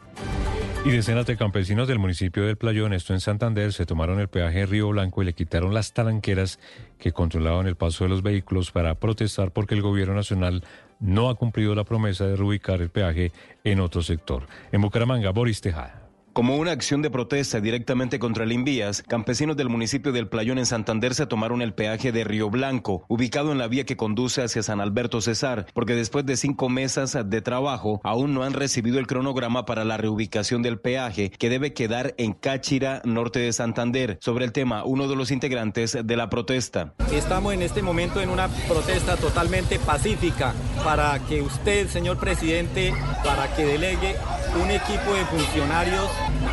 Y 0.84 0.90
decenas 0.90 1.26
de 1.26 1.36
campesinos 1.36 1.86
del 1.86 1.98
municipio 1.98 2.46
del 2.46 2.56
Playón, 2.56 2.92
esto 2.94 3.12
en 3.12 3.20
Santander, 3.20 3.72
se 3.72 3.84
tomaron 3.84 4.20
el 4.20 4.28
peaje 4.28 4.64
Río 4.64 4.88
Blanco 4.88 5.22
y 5.22 5.26
le 5.26 5.34
quitaron 5.34 5.74
las 5.74 5.92
talanqueras 5.92 6.58
que 6.98 7.12
controlaban 7.12 7.66
el 7.66 7.76
paso 7.76 8.04
de 8.04 8.10
los 8.10 8.22
vehículos 8.22 8.70
para 8.70 8.94
protestar 8.94 9.50
porque 9.50 9.74
el 9.74 9.82
gobierno 9.82 10.14
nacional 10.14 10.64
no 11.00 11.28
ha 11.28 11.34
cumplido 11.34 11.74
la 11.74 11.84
promesa 11.84 12.26
de 12.26 12.36
reubicar 12.36 12.80
el 12.80 12.90
peaje 12.90 13.32
en 13.64 13.80
otro 13.80 14.02
sector. 14.02 14.46
En 14.72 14.80
Bucaramanga, 14.80 15.30
Boris 15.30 15.60
Tejada. 15.60 16.07
Como 16.38 16.54
una 16.54 16.70
acción 16.70 17.02
de 17.02 17.10
protesta 17.10 17.58
directamente 17.58 18.20
contra 18.20 18.44
el 18.44 18.52
Invías, 18.52 19.02
campesinos 19.02 19.56
del 19.56 19.68
municipio 19.68 20.12
del 20.12 20.28
Playón 20.28 20.58
en 20.58 20.66
Santander 20.66 21.12
se 21.16 21.26
tomaron 21.26 21.62
el 21.62 21.74
peaje 21.74 22.12
de 22.12 22.22
Río 22.22 22.48
Blanco, 22.48 23.04
ubicado 23.08 23.50
en 23.50 23.58
la 23.58 23.66
vía 23.66 23.84
que 23.84 23.96
conduce 23.96 24.44
hacia 24.44 24.62
San 24.62 24.80
Alberto 24.80 25.20
Cesar, 25.20 25.66
porque 25.74 25.96
después 25.96 26.24
de 26.26 26.36
cinco 26.36 26.68
meses 26.68 27.16
de 27.24 27.42
trabajo 27.42 28.00
aún 28.04 28.34
no 28.34 28.44
han 28.44 28.52
recibido 28.52 29.00
el 29.00 29.08
cronograma 29.08 29.66
para 29.66 29.84
la 29.84 29.96
reubicación 29.96 30.62
del 30.62 30.78
peaje 30.78 31.30
que 31.30 31.50
debe 31.50 31.72
quedar 31.72 32.14
en 32.18 32.34
Cáchira, 32.34 33.02
norte 33.04 33.40
de 33.40 33.52
Santander. 33.52 34.18
Sobre 34.20 34.44
el 34.44 34.52
tema, 34.52 34.84
uno 34.84 35.08
de 35.08 35.16
los 35.16 35.32
integrantes 35.32 35.98
de 36.04 36.16
la 36.16 36.30
protesta. 36.30 36.94
Estamos 37.12 37.52
en 37.52 37.62
este 37.62 37.82
momento 37.82 38.20
en 38.20 38.30
una 38.30 38.46
protesta 38.68 39.16
totalmente 39.16 39.80
pacífica 39.80 40.54
para 40.84 41.18
que 41.18 41.42
usted, 41.42 41.88
señor 41.88 42.16
presidente, 42.20 42.94
para 43.24 43.52
que 43.56 43.64
delegue 43.64 44.14
un 44.62 44.70
equipo 44.70 45.14
de 45.14 45.24
funcionarios 45.26 46.08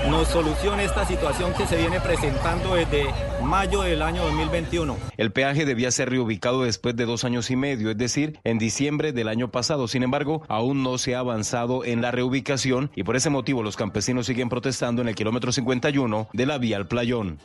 nos 0.10 0.28
solucione 0.28 0.84
esta 0.84 1.06
situación 1.06 1.54
que 1.54 1.66
se 1.66 1.78
viene 1.78 2.00
presentando 2.00 2.76
desde 2.76 3.08
mayo 3.44 3.82
del 3.82 4.02
año 4.02 4.24
2021. 4.24 4.98
El 5.18 5.32
peaje 5.32 5.66
debía 5.66 5.92
ser 5.92 6.10
reubicado 6.10 6.64
después 6.64 6.96
de 6.96 7.06
dos 7.06 7.24
años 7.24 7.50
y 7.52 7.56
medio, 7.56 7.92
es 7.92 7.98
decir, 7.98 8.40
en 8.44 8.58
diciembre 8.58 9.12
del 9.14 9.28
año 9.28 9.50
pasado. 9.50 9.88
Sin 9.88 10.04
embargo, 10.04 10.44
aún 10.48 10.84
no 10.84 10.98
se 10.98 11.16
ha 11.16 11.20
avanzado 11.20 11.86
en 11.86 12.02
la 12.02 12.12
reubicación 12.12 12.92
y 12.96 13.04
por 13.04 13.16
ese 13.16 13.30
motivo 13.30 13.64
los 13.64 13.78
campesinos 13.78 14.26
siguen 14.26 14.50
protestando 14.50 15.02
en 15.02 15.08
el 15.08 15.16
kilómetro 15.16 15.52
51 15.52 16.28
de 16.34 16.46
la 16.46 16.58
vía 16.58 16.78
al 16.78 16.88
Playón. 16.88 17.40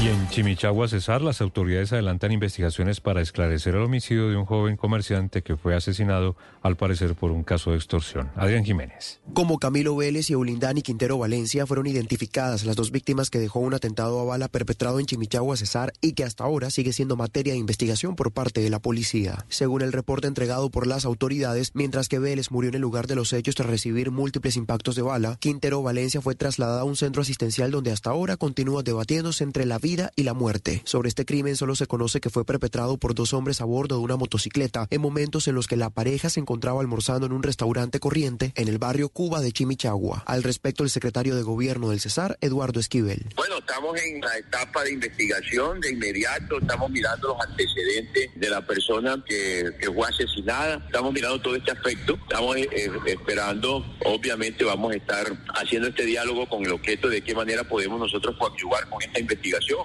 Y 0.00 0.08
en 0.08 0.28
Chimichagua, 0.30 0.88
Cesar, 0.88 1.22
las 1.22 1.40
autoridades 1.40 1.92
adelantan 1.92 2.32
investigaciones 2.32 3.00
para 3.00 3.20
esclarecer 3.20 3.76
el 3.76 3.82
homicidio 3.82 4.28
de 4.28 4.36
un 4.36 4.46
joven 4.46 4.76
comerciante 4.76 5.42
que 5.42 5.56
fue 5.56 5.76
asesinado, 5.76 6.36
al 6.60 6.76
parecer, 6.76 7.14
por 7.14 7.30
un 7.30 7.44
caso 7.44 7.70
de 7.70 7.76
extorsión. 7.76 8.30
Adrián 8.34 8.64
Jiménez. 8.64 9.20
Como 9.32 9.58
Camilo 9.58 9.94
Vélez 9.94 10.28
y 10.30 10.32
Eulindani 10.32 10.82
Quintero 10.82 11.18
Valencia 11.18 11.66
fueron 11.66 11.86
identificadas 11.86 12.64
las 12.64 12.74
dos 12.74 12.90
víctimas 12.90 13.30
que 13.30 13.38
dejó 13.38 13.60
un 13.60 13.74
atentado 13.74 14.18
a 14.20 14.24
bala 14.24 14.48
perpetrado 14.48 14.98
en 14.98 15.06
Chimichagua, 15.06 15.56
Cesar, 15.56 15.92
y 16.00 16.14
que 16.14 16.24
hasta 16.24 16.44
ahora 16.44 16.70
sigue 16.70 16.92
siendo 16.92 17.16
materia 17.16 17.52
de 17.52 17.60
investigación 17.60 18.16
por 18.16 18.32
parte 18.32 18.60
de 18.60 18.70
la 18.70 18.80
policía. 18.80 19.44
Según 19.48 19.82
el 19.82 19.92
reporte 19.92 20.26
entregado 20.26 20.70
por 20.70 20.88
las 20.88 21.04
autoridades, 21.04 21.72
mientras 21.74 22.08
que 22.08 22.18
Vélez 22.18 22.50
murió 22.50 22.70
en 22.70 22.74
el 22.74 22.82
lugar 22.82 23.06
de 23.06 23.14
los 23.14 23.32
hechos 23.32 23.54
tras 23.54 23.70
recibir 23.70 24.10
múltiples 24.10 24.56
impactos 24.56 24.96
de 24.96 25.02
bala, 25.02 25.36
Quintero 25.38 25.82
Valencia 25.82 26.20
fue 26.20 26.34
trasladado 26.34 26.80
a 26.80 26.84
un 26.84 26.96
centro 26.96 27.22
asistencial 27.22 27.70
donde 27.70 27.92
hasta 27.92 28.10
ahora 28.10 28.36
continúa 28.36 28.82
debatiéndose 28.82 29.41
entre 29.42 29.66
la 29.66 29.78
vida 29.78 30.12
y 30.16 30.22
la 30.22 30.34
muerte. 30.34 30.82
Sobre 30.84 31.08
este 31.08 31.24
crimen 31.24 31.56
solo 31.56 31.74
se 31.74 31.86
conoce 31.86 32.20
que 32.20 32.30
fue 32.30 32.44
perpetrado 32.44 32.96
por 32.96 33.14
dos 33.14 33.32
hombres 33.32 33.60
a 33.60 33.64
bordo 33.64 33.96
de 33.96 34.02
una 34.02 34.16
motocicleta 34.16 34.86
en 34.90 35.00
momentos 35.00 35.48
en 35.48 35.54
los 35.54 35.66
que 35.66 35.76
la 35.76 35.90
pareja 35.90 36.30
se 36.30 36.40
encontraba 36.40 36.80
almorzando 36.80 37.26
en 37.26 37.32
un 37.32 37.42
restaurante 37.42 38.00
corriente 38.00 38.52
en 38.56 38.68
el 38.68 38.78
barrio 38.78 39.08
Cuba 39.08 39.40
de 39.40 39.52
Chimichagua. 39.52 40.22
Al 40.26 40.42
respecto, 40.42 40.84
el 40.84 40.90
secretario 40.90 41.34
de 41.36 41.42
gobierno 41.42 41.90
del 41.90 42.00
Cesar, 42.00 42.38
Eduardo 42.40 42.80
Esquivel. 42.80 43.26
Bueno, 43.36 43.58
estamos 43.58 44.00
en 44.00 44.20
la 44.20 44.36
etapa 44.38 44.84
de 44.84 44.92
investigación 44.92 45.80
de 45.80 45.92
inmediato, 45.92 46.58
estamos 46.60 46.90
mirando 46.90 47.28
los 47.28 47.40
antecedentes 47.46 48.30
de 48.34 48.50
la 48.50 48.64
persona 48.66 49.22
que, 49.26 49.72
que 49.80 49.86
fue 49.90 50.08
asesinada, 50.08 50.82
estamos 50.86 51.12
mirando 51.12 51.40
todo 51.40 51.56
este 51.56 51.72
aspecto, 51.72 52.18
estamos 52.28 52.56
eh, 52.56 52.68
eh, 52.72 52.90
esperando, 53.06 53.84
obviamente 54.04 54.64
vamos 54.64 54.92
a 54.92 54.96
estar 54.96 55.26
haciendo 55.54 55.88
este 55.88 56.04
diálogo 56.04 56.48
con 56.48 56.64
el 56.64 56.72
objeto 56.72 57.08
de 57.08 57.22
qué 57.22 57.34
manera 57.34 57.64
podemos 57.64 57.98
nosotros 57.98 58.36
coadyuvar 58.38 58.88
con 58.88 59.02
esta 59.02 59.18
investigación. 59.18 59.31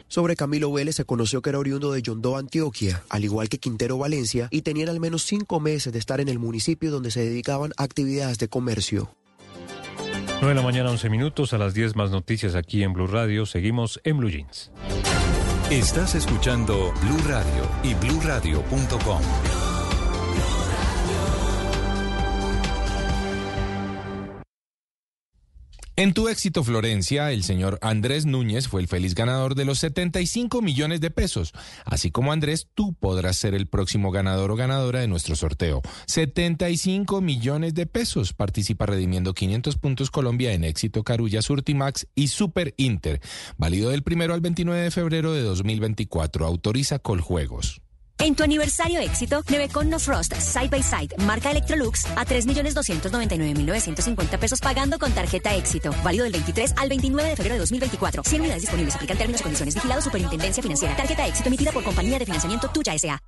Sobre 0.07 0.35
Camilo 0.35 0.71
Vélez 0.71 0.95
se 0.95 1.05
conoció 1.05 1.41
que 1.41 1.49
era 1.49 1.59
oriundo 1.59 1.91
de 1.91 2.01
Yondó, 2.01 2.37
Antioquia, 2.37 3.03
al 3.09 3.23
igual 3.23 3.49
que 3.49 3.59
Quintero 3.59 3.97
Valencia, 3.97 4.47
y 4.51 4.61
tenían 4.61 4.89
al 4.89 4.99
menos 4.99 5.23
cinco 5.23 5.59
meses 5.59 5.93
de 5.93 5.99
estar 5.99 6.19
en 6.21 6.29
el 6.29 6.39
municipio 6.39 6.91
donde 6.91 7.11
se 7.11 7.21
dedicaban 7.21 7.71
a 7.77 7.83
actividades 7.83 8.37
de 8.37 8.47
comercio. 8.47 9.09
9 10.39 10.49
de 10.49 10.55
la 10.55 10.61
mañana, 10.61 10.91
11 10.91 11.09
minutos, 11.09 11.53
a 11.53 11.57
las 11.57 11.73
10 11.73 11.95
más 11.95 12.11
noticias 12.11 12.53
aquí 12.53 12.83
en 12.83 12.93
Blue 12.93 13.07
Radio. 13.07 13.45
Seguimos 13.45 13.99
en 14.03 14.17
Blue 14.17 14.29
Jeans. 14.29 14.71
Estás 15.71 16.15
escuchando 16.15 16.93
Blue 17.01 17.27
Radio 17.27 17.67
y 17.83 17.93
bluradio.com. 17.95 19.56
En 25.99 26.13
tu 26.13 26.27
éxito, 26.27 26.63
Florencia, 26.63 27.31
el 27.31 27.43
señor 27.43 27.79
Andrés 27.81 28.27
Núñez 28.27 28.67
fue 28.67 28.81
el 28.81 28.87
feliz 28.87 29.15
ganador 29.15 29.55
de 29.55 29.65
los 29.65 29.79
75 29.79 30.61
millones 30.61 31.01
de 31.01 31.09
pesos. 31.09 31.53
Así 31.85 32.11
como 32.11 32.31
Andrés, 32.31 32.67
tú 32.75 32.93
podrás 32.93 33.35
ser 33.35 33.55
el 33.55 33.65
próximo 33.65 34.11
ganador 34.11 34.51
o 34.51 34.55
ganadora 34.55 34.99
de 34.99 35.07
nuestro 35.07 35.35
sorteo. 35.35 35.81
75 36.05 37.19
millones 37.19 37.73
de 37.73 37.87
pesos. 37.87 38.33
Participa 38.33 38.85
redimiendo 38.85 39.33
500 39.33 39.75
puntos 39.79 40.11
Colombia 40.11 40.53
en 40.53 40.65
éxito 40.65 41.03
Carulla, 41.03 41.41
Surtimax 41.41 42.05
y 42.13 42.27
Super 42.27 42.75
Inter. 42.77 43.19
Válido 43.57 43.89
del 43.89 44.03
primero 44.03 44.35
al 44.35 44.41
29 44.41 44.79
de 44.79 44.91
febrero 44.91 45.33
de 45.33 45.41
2024. 45.41 46.45
Autoriza 46.45 46.99
Coljuegos. 46.99 47.81
En 48.19 48.35
tu 48.35 48.43
aniversario 48.43 48.99
éxito, 48.99 49.43
Nevecon 49.49 49.89
No 49.89 49.99
Frost 49.99 50.35
Side 50.35 50.67
by 50.69 50.83
Side, 50.83 51.15
marca 51.23 51.49
Electrolux, 51.51 52.05
a 52.15 52.25
3.299.950 52.25 54.39
pesos 54.39 54.59
pagando 54.59 54.97
con 54.99 55.11
tarjeta 55.11 55.55
éxito. 55.55 55.91
Válido 56.03 56.23
del 56.23 56.33
23 56.33 56.73
al 56.77 56.89
29 56.89 57.29
de 57.29 57.35
febrero 57.35 57.53
de 57.55 57.59
2024. 57.59 58.23
100 58.23 58.41
unidades 58.41 58.61
disponibles. 58.63 58.95
Aplican 58.95 59.17
términos 59.17 59.41
y 59.41 59.43
condiciones. 59.43 59.75
Vigilado 59.75 60.01
Superintendencia 60.01 60.63
Financiera. 60.63 60.95
Tarjeta 60.95 61.27
éxito 61.27 61.47
emitida 61.47 61.71
por 61.71 61.83
Compañía 61.83 62.17
de 62.19 62.25
Financiamiento 62.25 62.67
Tuya 62.69 62.93
S.A. 62.95 63.21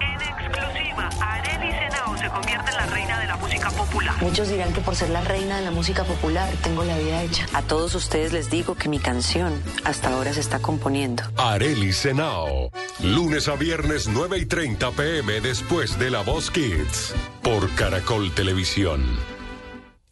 exclusiva, 0.00 1.08
Arely 1.20 1.72
Senao 1.72 2.16
se 2.16 2.28
convierte 2.28 2.70
en 2.70 2.76
la 2.76 2.86
reina 2.86 3.20
de 3.20 3.23
música 3.44 3.70
popular. 3.70 4.14
Muchos 4.22 4.48
dirán 4.48 4.72
que 4.72 4.80
por 4.80 4.96
ser 4.96 5.10
la 5.10 5.20
reina 5.20 5.58
de 5.58 5.64
la 5.64 5.70
música 5.70 6.04
popular 6.04 6.50
tengo 6.62 6.82
la 6.84 6.96
vida 6.98 7.22
hecha. 7.22 7.46
A 7.52 7.62
todos 7.62 7.94
ustedes 7.94 8.32
les 8.32 8.50
digo 8.50 8.74
que 8.74 8.88
mi 8.88 8.98
canción 8.98 9.52
hasta 9.84 10.08
ahora 10.08 10.32
se 10.32 10.40
está 10.40 10.60
componiendo. 10.60 11.22
Areli 11.36 11.92
Senao. 11.92 12.70
Lunes 13.02 13.48
a 13.48 13.56
viernes 13.56 14.08
9 14.08 14.38
y 14.38 14.46
30 14.46 14.90
pm 14.92 15.40
después 15.40 15.98
de 15.98 16.10
La 16.10 16.22
Voz 16.22 16.50
Kids. 16.50 17.14
Por 17.42 17.70
Caracol 17.74 18.32
Televisión. 18.32 19.33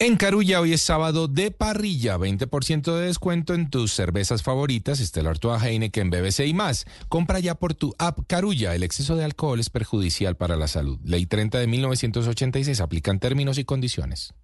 En 0.04 0.16
Carulla 0.16 0.60
hoy 0.60 0.72
es 0.72 0.82
sábado 0.82 1.28
de 1.28 1.52
parrilla, 1.52 2.18
20% 2.18 2.92
de 2.92 3.06
descuento 3.06 3.54
en 3.54 3.70
tus 3.70 3.92
cervezas 3.92 4.42
favoritas, 4.42 4.98
Stella 4.98 5.30
Artois, 5.30 5.62
Heineken, 5.62 6.10
BBC 6.10 6.40
y 6.44 6.54
más. 6.54 6.86
Compra 7.08 7.38
ya 7.38 7.54
por 7.54 7.74
tu 7.74 7.94
app 8.00 8.18
Carulla. 8.26 8.74
El 8.74 8.82
exceso 8.82 9.14
de 9.14 9.22
alcohol 9.22 9.60
es 9.60 9.70
perjudicial 9.70 10.36
para 10.36 10.56
la 10.56 10.66
salud. 10.66 10.98
Ley 11.04 11.26
30 11.26 11.60
de 11.60 11.68
1986 11.68 12.80
aplican 12.80 13.20
términos 13.20 13.58
y 13.58 13.64
condiciones. 13.64 14.34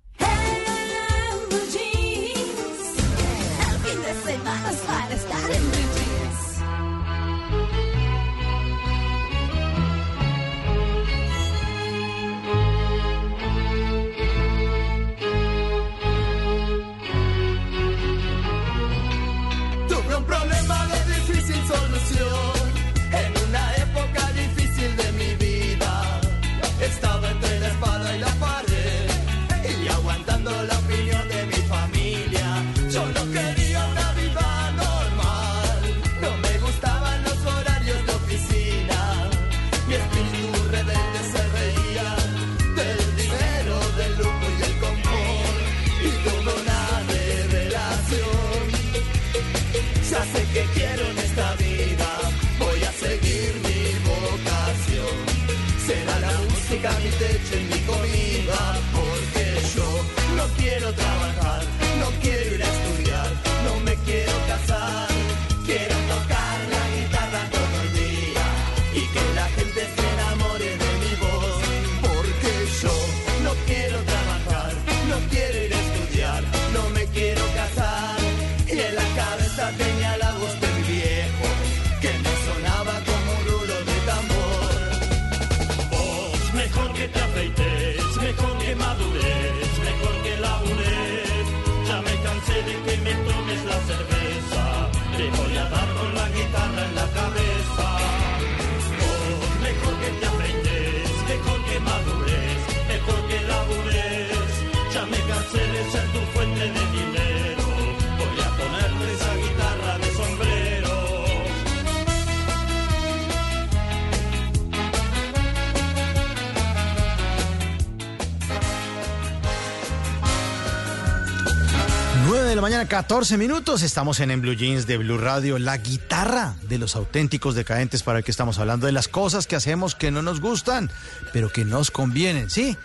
La 122.59 122.63
mañana, 122.63 122.89
14 122.89 123.37
minutos. 123.39 123.83
Estamos 123.83 124.19
en, 124.21 124.31
en 124.33 124.41
Blue 124.41 124.53
Jeans 124.55 124.87
de 124.89 124.97
Blue 124.97 125.17
Radio, 125.19 125.59
la 125.59 125.77
guitarra 125.79 126.57
de 126.69 126.79
los 126.79 126.97
auténticos 126.97 127.55
decadentes 127.55 128.03
para 128.03 128.19
el 128.19 128.25
que 128.25 128.33
estamos 128.33 128.59
hablando 128.59 128.87
de 128.87 128.93
las 128.93 129.07
cosas 129.07 129.47
que 129.47 129.55
hacemos 129.55 129.95
que 129.95 130.11
no 130.11 130.23
nos 130.23 130.41
gustan, 130.41 130.91
pero 131.33 131.51
que 131.53 131.65
nos 131.65 131.91
convienen. 131.93 132.51
Sí, 132.51 132.77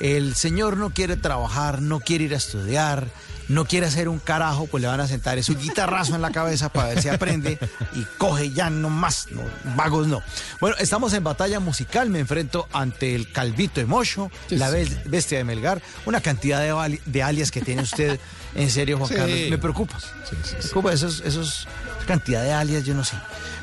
el 0.00 0.34
señor 0.34 0.76
no 0.76 0.90
quiere 0.90 1.16
trabajar, 1.16 1.80
no 1.80 2.00
quiere 2.00 2.24
ir 2.24 2.34
a 2.34 2.38
estudiar, 2.38 3.06
no 3.48 3.66
quiere 3.66 3.86
hacer 3.86 4.08
un 4.08 4.18
carajo, 4.18 4.66
pues 4.66 4.80
le 4.82 4.88
van 4.88 5.00
a 5.00 5.06
sentar 5.06 5.40
su 5.44 5.56
guitarrazo 5.56 6.14
en 6.16 6.22
la 6.22 6.30
cabeza 6.32 6.68
para 6.72 6.88
ver 6.88 7.02
si 7.02 7.08
aprende 7.08 7.58
y 7.94 8.02
coge 8.18 8.50
ya 8.50 8.68
no 8.68 8.90
más, 8.90 9.28
no, 9.30 9.42
vagos 9.76 10.08
no. 10.08 10.22
Bueno, 10.60 10.74
estamos 10.80 11.12
en 11.12 11.22
batalla 11.22 11.60
musical, 11.60 12.10
me 12.10 12.18
enfrento 12.18 12.68
ante 12.72 13.14
el 13.14 13.30
Calvito 13.30 13.80
de 13.80 13.86
Mocho, 13.86 14.30
la 14.48 14.70
bes- 14.70 15.04
bestia 15.04 15.38
de 15.38 15.44
Melgar, 15.44 15.82
una 16.06 16.20
cantidad 16.20 16.60
de, 16.60 17.00
de 17.06 17.22
alias 17.22 17.50
que 17.52 17.60
tiene 17.60 17.82
usted, 17.82 18.18
en 18.54 18.70
serio, 18.70 18.98
Juan 18.98 19.08
Sí. 19.08 19.14
Carlos, 19.14 19.38
me 19.50 19.58
preocupa. 19.58 19.98
Me 20.32 20.58
preocupa 20.58 20.92
esos, 20.92 21.20
esos 21.20 21.68
cantidad 22.06 22.42
de 22.42 22.52
alias, 22.52 22.84
yo 22.84 22.94
no 22.94 23.04
sé. 23.04 23.16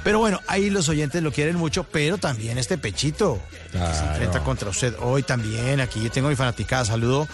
Pero 0.03 0.19
bueno, 0.19 0.41
ahí 0.47 0.69
los 0.69 0.87
oyentes 0.87 1.21
lo 1.21 1.31
quieren 1.31 1.57
mucho, 1.57 1.83
pero 1.83 2.17
también 2.17 2.57
este 2.57 2.77
pechito 2.77 3.41
que 3.71 3.77
se 3.77 4.05
enfrenta 4.05 4.41
contra 4.41 4.69
usted 4.69 4.95
hoy 5.01 5.23
también. 5.23 5.81
Aquí 5.81 6.01
yo 6.01 6.09
tengo 6.09 6.29
mi 6.29 6.35
fanaticada. 6.35 6.85
Saludo 6.85 7.27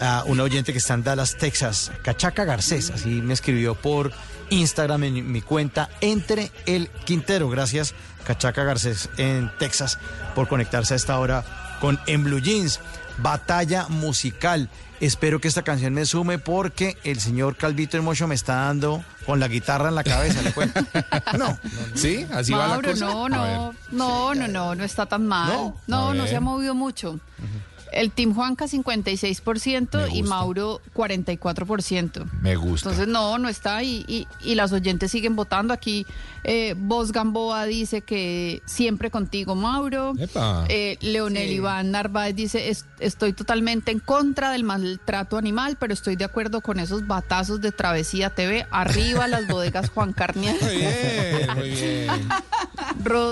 a 0.00 0.24
un 0.26 0.40
oyente 0.40 0.72
que 0.72 0.78
está 0.78 0.94
en 0.94 1.04
Dallas, 1.04 1.36
Texas, 1.36 1.92
Cachaca 2.02 2.44
Garcés. 2.44 2.90
Así 2.90 3.08
me 3.22 3.32
escribió 3.34 3.76
por 3.76 4.12
Instagram 4.50 5.04
en 5.04 5.30
mi 5.30 5.40
cuenta 5.40 5.88
Entre 6.00 6.50
el 6.66 6.88
Quintero. 7.04 7.48
Gracias, 7.48 7.94
Cachaca 8.24 8.64
Garcés 8.64 9.08
en 9.18 9.52
Texas, 9.58 9.98
por 10.34 10.48
conectarse 10.48 10.94
a 10.94 10.96
esta 10.96 11.18
hora 11.18 11.44
con 11.80 12.00
En 12.06 12.24
Blue 12.24 12.40
Jeans. 12.40 12.80
Batalla 13.18 13.86
musical. 13.88 14.68
Espero 15.00 15.40
que 15.40 15.48
esta 15.48 15.62
canción 15.62 15.92
me 15.92 16.06
sume 16.06 16.38
porque 16.38 16.96
el 17.04 17.20
señor 17.20 17.56
Calvito 17.56 17.96
Hermoso 17.96 18.26
me 18.26 18.34
está 18.34 18.54
dando 18.56 19.04
con 19.26 19.40
la 19.40 19.48
guitarra 19.48 19.88
en 19.90 19.94
la 19.94 20.04
cabeza. 20.04 20.40
¿le 20.42 20.52
cuento? 20.52 20.80
No. 21.38 21.58
¿Sí? 21.94 22.26
Así 22.32 22.52
va 22.52 22.66
la 22.68 22.80
cosa. 22.80 23.04
no, 23.04 23.28
no, 23.28 23.74
no, 23.90 24.34
no, 24.34 24.48
no, 24.48 24.74
no 24.74 24.84
está 24.84 25.06
tan 25.06 25.26
mal. 25.26 25.74
No. 25.86 26.14
No, 26.14 26.26
se 26.26 26.36
ha 26.36 26.40
movido 26.40 26.74
mucho. 26.74 27.20
El 28.00 28.10
Team 28.12 28.34
Juanca 28.34 28.66
56% 28.66 30.08
y 30.12 30.22
Mauro 30.22 30.80
44%. 30.94 32.24
Me 32.40 32.56
gusta. 32.56 32.90
Entonces 32.90 33.08
no, 33.12 33.38
no 33.38 33.48
está 33.48 33.82
y, 33.82 34.04
y, 34.06 34.26
y 34.40 34.54
las 34.54 34.72
oyentes 34.72 35.10
siguen 35.10 35.36
votando. 35.36 35.72
Aquí 35.74 36.06
eh, 36.44 36.74
Vos 36.78 37.12
Gamboa 37.12 37.64
dice 37.64 38.02
que 38.02 38.62
siempre 38.66 39.10
contigo, 39.10 39.54
Mauro. 39.54 40.12
Epa. 40.18 40.64
Eh, 40.68 40.98
Leonel 41.00 41.48
Sí. 41.48 41.54
Iván 41.54 41.90
Narváez 41.90 42.34
dice, 42.36 42.68
"Es- 42.70 42.86
estoy 43.00 43.32
totalmente 43.32 43.90
en 43.92 43.98
contra 44.00 44.50
del 44.50 44.64
maltrato 44.64 45.36
animal, 45.38 45.76
pero 45.78 45.92
estoy 45.92 46.16
de 46.16 46.24
acuerdo 46.24 46.60
con 46.60 46.78
esos 46.80 47.06
batazos 47.06 47.60
de 47.60 47.72
Travesía 47.72 48.30
TV. 48.30 48.66
Arriba 48.70 49.26
las 49.28 49.46
bodegas 49.48 49.90
Juan 49.90 50.12
Carniel. 50.12 50.56
Muy 50.60 50.76
bien, 50.76 51.54
muy 51.56 51.70
bien. 51.70 52.28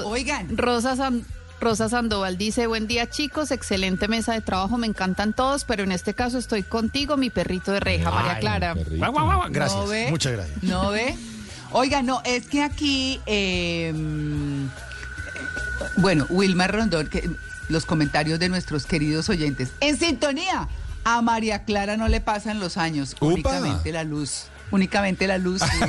Oigan. 0.04 0.56
Rosa, 0.56 0.96
San- 0.96 1.24
Rosa 1.64 1.88
Sandoval 1.88 2.36
dice, 2.36 2.66
buen 2.66 2.86
día 2.86 3.08
chicos, 3.08 3.50
excelente 3.50 4.06
mesa 4.06 4.34
de 4.34 4.42
trabajo, 4.42 4.76
me 4.76 4.86
encantan 4.86 5.32
todos, 5.32 5.64
pero 5.64 5.82
en 5.82 5.92
este 5.92 6.12
caso 6.12 6.36
estoy 6.36 6.62
contigo, 6.62 7.16
mi 7.16 7.30
perrito 7.30 7.72
de 7.72 7.80
reja, 7.80 8.10
María 8.10 8.38
Clara. 8.38 8.74
mi 8.74 8.84
perrito. 8.84 9.10
Guau, 9.10 9.24
guau, 9.24 9.38
guau. 9.38 9.50
Gracias, 9.50 9.80
¿No 9.80 9.86
ve? 9.86 10.06
muchas 10.10 10.32
gracias. 10.32 10.62
¿No 10.62 10.90
ve? 10.90 11.16
Oiga, 11.72 12.02
no, 12.02 12.20
es 12.26 12.46
que 12.48 12.62
aquí, 12.62 13.18
eh, 13.24 13.94
bueno, 15.96 16.26
Wilmar 16.28 16.70
Rondón, 16.70 17.06
que, 17.08 17.30
los 17.70 17.86
comentarios 17.86 18.38
de 18.38 18.50
nuestros 18.50 18.84
queridos 18.84 19.30
oyentes. 19.30 19.70
En 19.80 19.98
sintonía, 19.98 20.68
a 21.04 21.22
María 21.22 21.64
Clara 21.64 21.96
no 21.96 22.08
le 22.08 22.20
pasan 22.20 22.60
los 22.60 22.76
años, 22.76 23.16
Upa. 23.20 23.26
únicamente 23.26 23.90
la 23.90 24.04
luz. 24.04 24.48
Únicamente 24.70 25.26
la 25.26 25.38
luz. 25.38 25.62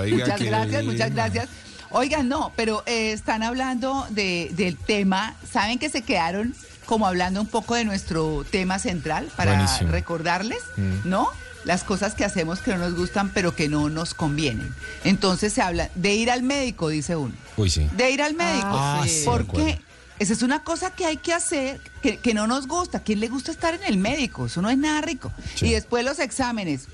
Oiga, 0.00 0.16
muchas 0.16 0.40
gracias, 0.40 0.80
lindo. 0.80 0.92
muchas 0.92 1.12
gracias. 1.12 1.48
Oigan, 1.90 2.28
no, 2.28 2.52
pero 2.56 2.82
eh, 2.86 3.12
están 3.12 3.42
hablando 3.42 4.06
de, 4.10 4.50
del 4.52 4.76
tema, 4.76 5.34
¿saben 5.50 5.78
que 5.78 5.88
se 5.88 6.02
quedaron 6.02 6.54
como 6.86 7.06
hablando 7.06 7.40
un 7.40 7.46
poco 7.46 7.74
de 7.74 7.84
nuestro 7.84 8.44
tema 8.50 8.78
central 8.78 9.28
para 9.36 9.52
Buenísimo. 9.54 9.90
recordarles, 9.90 10.60
Mm. 10.76 11.08
¿no? 11.08 11.28
Las 11.64 11.84
cosas 11.84 12.14
que 12.14 12.24
hacemos 12.24 12.60
que 12.60 12.70
no 12.70 12.78
nos 12.78 12.94
gustan 12.94 13.30
pero 13.30 13.54
que 13.54 13.68
no 13.68 13.90
nos 13.90 14.14
convienen. 14.14 14.74
Entonces 15.04 15.52
se 15.52 15.60
habla 15.60 15.90
de 15.96 16.14
ir 16.14 16.30
al 16.30 16.42
médico, 16.42 16.88
dice 16.88 17.14
uno. 17.16 17.34
Uy, 17.56 17.68
sí. 17.68 17.86
De 17.96 18.10
ir 18.10 18.22
al 18.22 18.34
médico. 18.34 18.68
Ah, 18.70 19.02
sí. 19.06 19.22
Porque 19.26 19.78
esa 20.18 20.32
es 20.32 20.42
una 20.42 20.62
cosa 20.62 20.90
que 20.92 21.04
hay 21.04 21.18
que 21.18 21.34
hacer, 21.34 21.80
que, 22.00 22.18
que 22.18 22.32
no 22.32 22.46
nos 22.46 22.68
gusta. 22.68 22.98
¿A 22.98 23.02
quién 23.02 23.20
le 23.20 23.28
gusta 23.28 23.50
estar 23.50 23.74
en 23.74 23.84
el 23.84 23.98
médico? 23.98 24.46
Eso 24.46 24.62
no 24.62 24.70
es 24.70 24.78
nada 24.78 25.00
rico. 25.02 25.30
Y 25.60 25.70
después 25.72 26.04
los 26.04 26.20
exámenes. 26.20 26.86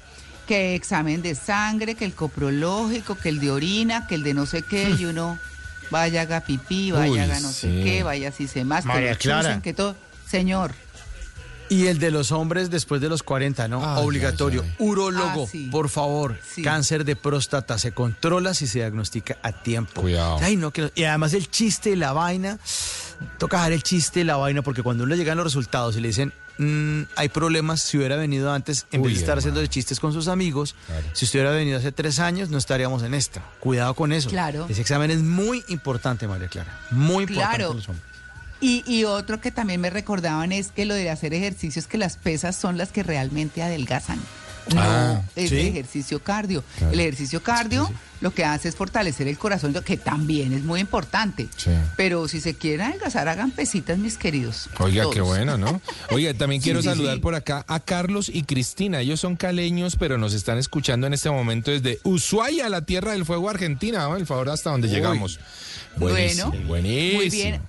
Que 0.47 0.75
examen 0.75 1.23
de 1.23 1.35
sangre, 1.35 1.95
que 1.95 2.05
el 2.05 2.13
coprológico, 2.15 3.17
que 3.17 3.31
el 3.31 3.41
de 3.41 3.51
orina, 3.51 4.07
que 4.07 4.15
el 4.15 4.23
de 4.23 4.35
no 4.35 4.45
sé 4.47 4.63
qué, 4.63 4.91
y 4.99 5.05
uno 5.07 5.39
vaya 5.91 6.23
haga 6.23 6.41
pipí, 6.43 6.91
vaya 6.91 7.11
Uy, 7.11 7.19
haga 7.19 7.41
no 7.41 7.51
sé 7.51 7.69
qué, 7.83 8.03
vaya 8.03 8.31
si 8.33 8.47
se 8.47 8.65
más, 8.65 8.85
que 8.85 9.17
chusen, 9.19 9.63
todo. 9.75 9.97
Señor, 10.29 10.73
Y 11.71 11.87
el 11.87 11.99
de 11.99 12.11
los 12.11 12.31
hombres 12.31 12.69
después 12.69 13.01
de 13.01 13.09
los 13.09 13.23
40, 13.23 13.69
¿no? 13.69 13.83
Ay, 13.83 14.05
Obligatorio. 14.05 14.63
ay, 14.65 14.69
ay. 14.71 14.77
Urólogo, 14.87 15.45
Ah, 15.45 15.51
sí. 15.51 15.69
por 15.73 15.89
favor. 15.89 16.39
Sí. 16.47 16.63
Cáncer 16.63 17.07
de 17.07 17.17
próstata 17.17 17.79
se 17.79 17.93
controla 17.93 18.53
si 18.53 18.67
se 18.67 18.81
diagnostica 18.81 19.39
a 19.43 19.51
tiempo. 19.53 20.03
Cuidado. 20.03 20.39
Ay, 20.43 20.57
no, 20.57 20.73
que- 20.73 20.93
y 20.95 21.05
además 21.05 21.33
el 21.33 21.51
chiste 21.51 21.97
la 21.97 22.13
vaina, 22.13 22.59
toca 23.39 23.57
dejar 23.59 23.73
el 23.73 23.83
chiste 23.83 24.25
la 24.25 24.37
vaina 24.37 24.61
porque 24.61 24.83
cuando 24.83 25.05
uno 25.05 25.11
le 25.15 25.17
llegan 25.17 25.39
los 25.39 25.45
resultados 25.47 25.97
y 25.97 26.01
le 26.03 26.09
dicen, 26.09 26.35
"Mm, 26.59 27.03
hay 27.17 27.29
problemas, 27.29 27.81
si 27.81 27.97
hubiera 27.99 28.17
venido 28.17 28.53
antes, 28.53 28.87
en 28.93 29.01
Uy, 29.01 29.09
vez 29.09 29.17
de 29.17 29.21
estar 29.21 29.39
haciendo 29.39 29.65
chistes 29.67 29.99
con 30.01 30.13
sus 30.13 30.29
amigos, 30.29 30.75
si 31.13 31.25
usted 31.25 31.41
hubiera 31.41 31.51
venido 31.57 31.79
hace 31.79 31.93
tres 31.93 32.19
años, 32.21 32.49
no 32.51 32.59
estaríamos 32.59 33.03
en 33.03 33.15
esta. 33.15 33.43
Cuidado 33.61 33.95
con 33.95 34.13
eso. 34.13 34.31
Claro. 34.31 34.67
Ese 34.69 34.81
examen 34.81 35.11
es 35.11 35.23
muy 35.23 35.65
importante, 35.69 36.27
María 36.29 36.49
Clara. 36.49 36.79
Muy 36.91 37.25
importante 37.25 37.57
Claro. 37.59 37.75
los 37.75 37.89
hombres. 37.89 38.05
Y, 38.61 38.83
y 38.87 39.05
otro 39.05 39.41
que 39.41 39.51
también 39.51 39.81
me 39.81 39.91
recordaban 39.91 40.53
es 40.53 40.69
que 40.69 40.85
lo 40.87 40.95
de 40.95 41.11
hacer 41.11 41.35
ejercicio 41.35 41.81
es 41.81 41.87
que 41.87 41.99
las 41.99 42.17
pesas 42.17 42.57
son 42.57 42.79
las 42.79 42.93
que 42.93 43.03
realmente 43.03 43.63
adelgazan. 43.63 44.19
No 44.73 44.81
Ah, 44.81 45.23
el 45.37 45.53
ejercicio 45.53 46.23
cardio. 46.23 46.65
Claro. 46.79 46.93
El 46.93 47.01
ejercicio 47.01 47.43
cardio 47.43 47.91
lo 48.21 48.33
que 48.33 48.45
hace 48.45 48.69
es 48.71 48.77
fortalecer 48.77 49.29
el 49.29 49.37
corazón, 49.37 49.75
que 49.85 49.97
también 49.99 50.53
es 50.55 50.63
muy 50.65 50.81
importante. 50.81 51.49
Pero 51.97 52.27
si 52.29 52.41
se 52.41 52.55
quieren 52.55 52.87
adelgazar, 52.87 53.29
hagan 53.29 53.51
pesitas, 53.51 53.99
mis 53.99 54.17
queridos. 54.17 54.71
Oiga, 54.79 55.03
Todos. 55.03 55.15
qué 55.15 55.21
bueno, 55.21 55.59
¿no? 55.59 55.81
Oiga, 56.11 56.33
también 56.33 56.63
quiero 56.63 56.83
saludar 56.83 57.21
por 57.21 57.35
acá 57.35 57.65
a 57.69 57.81
Carlos 57.81 58.31
y 58.33 58.45
Cristina. 58.45 59.01
Ellos 59.01 59.21
son 59.21 59.37
caleños, 59.37 59.97
pero 59.97 60.17
nos 60.17 60.33
están 60.33 60.57
escuchando 60.57 61.07
en 61.07 61.13
este 61.13 61.29
momento 61.31 61.71
desde 61.71 61.99
Ushuaia, 62.05 62.69
la 62.71 62.81
tierra 62.83 63.13
del 63.13 63.27
fuego 63.27 63.51
argentina. 63.51 64.09
¿no? 64.09 64.17
El 64.17 64.25
favor 64.27 64.49
hasta 64.49 64.71
donde 64.71 64.89
Uy. 64.89 64.95
llegamos. 64.95 65.39
Buenísimo, 65.97 66.49
Bueno, 66.51 66.67
buenísimo. 66.69 67.17
Muy 67.21 67.29
bien. 67.31 67.61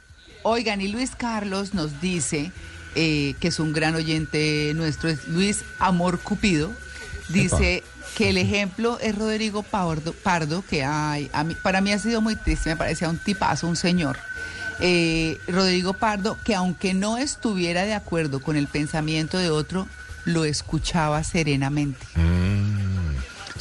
Oigan, 0.43 0.79
y 0.79 0.87
Luis 0.87 1.11
Carlos 1.17 1.73
nos 1.73 1.99
dice 2.01 2.51
eh, 2.95 3.35
que 3.39 3.49
es 3.49 3.59
un 3.59 3.73
gran 3.73 3.95
oyente 3.95 4.71
nuestro, 4.75 5.09
es 5.09 5.27
Luis 5.27 5.63
Amor 5.79 6.19
Cupido. 6.19 6.71
Dice 7.29 7.83
que 8.15 8.29
el 8.29 8.37
ejemplo 8.37 8.97
es 9.01 9.15
Rodrigo 9.17 9.63
Pardo, 9.63 10.13
Pardo 10.13 10.63
que 10.69 10.83
ay, 10.83 11.29
a 11.33 11.43
mí, 11.43 11.55
para 11.61 11.81
mí 11.81 11.91
ha 11.91 11.99
sido 11.99 12.21
muy 12.21 12.35
triste, 12.35 12.69
me 12.69 12.75
parecía 12.77 13.09
un 13.09 13.17
tipazo, 13.17 13.67
un 13.67 13.75
señor. 13.75 14.17
eh, 14.79 15.37
Rodrigo 15.47 15.93
Pardo, 15.93 16.37
que 16.43 16.53
aunque 16.55 16.93
no 16.93 17.17
estuviera 17.17 17.83
de 17.83 17.93
acuerdo 17.93 18.41
con 18.41 18.55
el 18.57 18.67
pensamiento 18.67 19.37
de 19.37 19.49
otro, 19.49 19.87
lo 20.25 20.45
escuchaba 20.45 21.23
serenamente. 21.23 22.05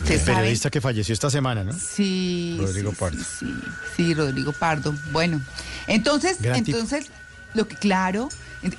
El 0.09 0.21
periodista 0.21 0.71
que 0.71 0.81
falleció 0.81 1.13
esta 1.13 1.31
semana, 1.31 1.65
¿no? 1.65 1.73
Sí. 1.73 2.57
Rodrigo 2.61 2.91
sí, 2.91 2.97
Pardo. 2.99 3.19
Sí, 3.19 3.47
sí, 3.47 3.55
sí, 3.97 4.15
Rodrigo 4.15 4.53
Pardo. 4.53 4.95
Bueno, 5.13 5.41
entonces, 5.87 6.41
Gran 6.41 6.63
tipo. 6.65 6.79
Lo 7.55 7.67
que 7.69 7.77
claro, 7.77 8.29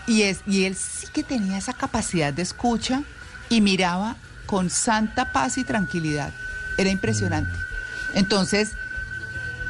y 0.07 0.23
es, 0.23 0.39
y 0.45 0.65
él 0.65 0.75
sí 0.75 1.07
que 1.13 1.23
tenía 1.23 1.57
esa 1.57 1.73
capacidad 1.73 2.33
de 2.33 2.41
escucha 2.41 3.03
y 3.49 3.61
miraba 3.61 4.15
con 4.45 4.69
santa 4.69 5.31
paz 5.31 5.57
y 5.57 5.63
tranquilidad. 5.63 6.31
Era 6.77 6.89
impresionante. 6.89 7.51
Entonces, 8.13 8.71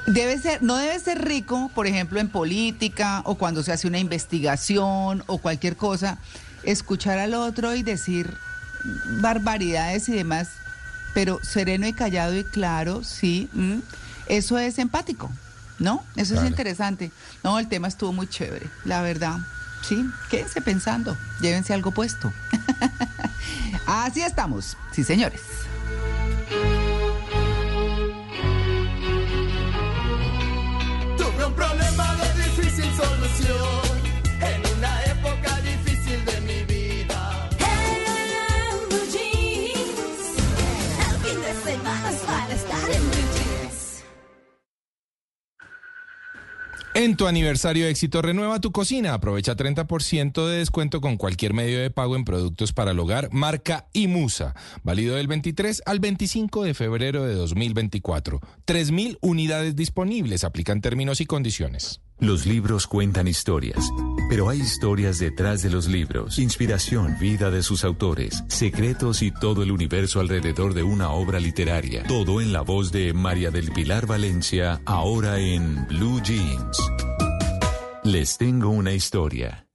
debe 0.06 0.38
ser, 0.38 0.62
no 0.62 0.78
debe 0.78 1.00
ser 1.00 1.24
rico, 1.24 1.70
por 1.74 1.88
ejemplo, 1.88 2.20
en 2.20 2.30
política 2.30 3.22
o 3.26 3.36
cuando 3.36 3.64
se 3.64 3.72
hace 3.72 3.88
una 3.88 4.00
investigación 4.00 5.24
o 5.28 5.38
cualquier 5.38 5.76
cosa, 5.76 6.18
escuchar 6.64 7.20
al 7.20 7.34
otro 7.34 7.76
y 7.76 7.84
decir 7.84 8.34
barbaridades 9.20 10.10
y 10.10 10.14
demás, 10.14 10.50
pero 11.14 11.40
sereno 11.44 11.88
y 11.88 11.94
callado 11.94 12.36
y 12.36 12.44
claro, 12.44 13.04
sí, 13.04 13.50
mm, 13.54 13.80
eso 14.28 14.58
es 14.58 14.78
empático, 14.80 15.32
¿no? 15.80 16.04
Eso 16.16 16.34
Claro. 16.34 16.46
es 16.48 16.52
interesante. 16.52 17.12
No, 17.44 17.60
el 17.60 17.68
tema 17.68 17.88
estuvo 17.88 18.14
muy 18.14 18.28
chévere, 18.28 18.68
la 18.86 19.02
verdad. 19.02 19.38
Sí, 19.82 20.04
quédense 20.32 20.62
pensando, 20.62 21.16
llévense 21.42 21.74
algo 21.74 21.92
puesto. 21.92 22.34
Así 23.86 24.22
estamos, 24.22 24.78
sí, 24.92 25.04
señores. 25.04 25.42
Tuve 31.18 31.46
un 31.46 31.54
problema 31.54 32.16
de 32.16 32.44
difícil 32.44 32.86
solución 32.96 33.85
En 46.98 47.18
tu 47.18 47.28
aniversario 47.28 47.88
éxito, 47.88 48.22
renueva 48.22 48.62
tu 48.62 48.72
cocina. 48.72 49.14
Aprovecha 49.14 49.58
30% 49.58 50.48
de 50.48 50.60
descuento 50.60 51.02
con 51.02 51.18
cualquier 51.18 51.54
medio 51.54 51.78
de 51.82 51.90
pago 51.90 52.16
en 52.16 52.24
productos 52.24 52.72
para 52.72 52.92
el 52.92 53.00
hogar, 53.00 53.28
marca 53.34 53.90
Imusa. 53.92 54.56
Válido 54.82 55.18
del 55.18 55.28
23 55.28 55.84
al 55.86 56.00
25 56.00 56.64
de 56.64 56.74
febrero 56.74 57.26
de 57.26 57.34
2024. 57.34 58.40
3.000 58.66 59.18
unidades 59.20 59.76
disponibles. 59.76 60.46
Aplican 60.46 60.80
términos 60.80 61.20
y 61.20 61.26
condiciones. 61.26 62.00
Los 62.20 62.46
libros 62.46 62.88
cuentan 62.88 63.28
historias, 63.28 63.92
pero 64.30 64.48
hay 64.48 64.62
historias 64.62 65.20
detrás 65.20 65.62
de 65.64 65.70
los 65.70 65.90
libros, 65.90 66.40
inspiración, 66.40 67.18
vida 67.20 67.52
de 67.52 67.62
sus 67.62 67.84
autores, 67.84 68.42
secretos 68.48 69.22
y 69.22 69.32
todo 69.32 69.64
el 69.64 69.72
universo 69.72 70.22
alrededor 70.22 70.74
de 70.74 70.84
una 70.84 71.10
obra 71.10 71.42
literaria. 71.42 72.04
Todo 72.04 72.40
en 72.40 72.54
la 72.54 72.62
voz 72.62 72.94
de 72.94 73.12
María 73.12 73.52
del 73.52 73.70
Pilar 73.74 74.08
Valencia, 74.08 74.80
ahora 74.86 75.40
en 75.40 75.86
Blue 75.88 76.22
Jeans. 76.24 76.78
Les 78.06 78.38
tengo 78.38 78.70
una 78.70 78.94
historia. 78.94 79.68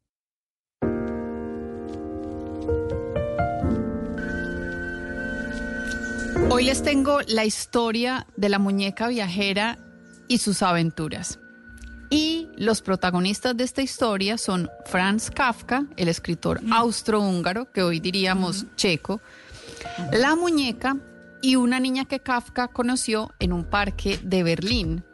Hoy 6.48 6.64
les 6.64 6.82
tengo 6.82 7.20
la 7.28 7.44
historia 7.44 8.26
de 8.38 8.48
la 8.48 8.58
muñeca 8.58 9.08
viajera 9.08 9.78
y 10.26 10.38
sus 10.38 10.62
aventuras. 10.62 11.38
Y 12.12 12.48
los 12.56 12.82
protagonistas 12.82 13.56
de 13.56 13.62
esta 13.62 13.82
historia 13.82 14.36
son 14.36 14.68
Franz 14.84 15.30
Kafka, 15.30 15.86
el 15.96 16.08
escritor 16.08 16.60
austrohúngaro, 16.72 17.70
que 17.70 17.84
hoy 17.84 18.00
diríamos 18.00 18.66
checo, 18.74 19.20
la 20.12 20.34
muñeca 20.34 20.96
y 21.40 21.54
una 21.54 21.78
niña 21.78 22.06
que 22.06 22.18
Kafka 22.18 22.66
conoció 22.66 23.32
en 23.38 23.52
un 23.52 23.64
parque 23.64 24.18
de 24.24 24.42
Berlín. 24.42 25.04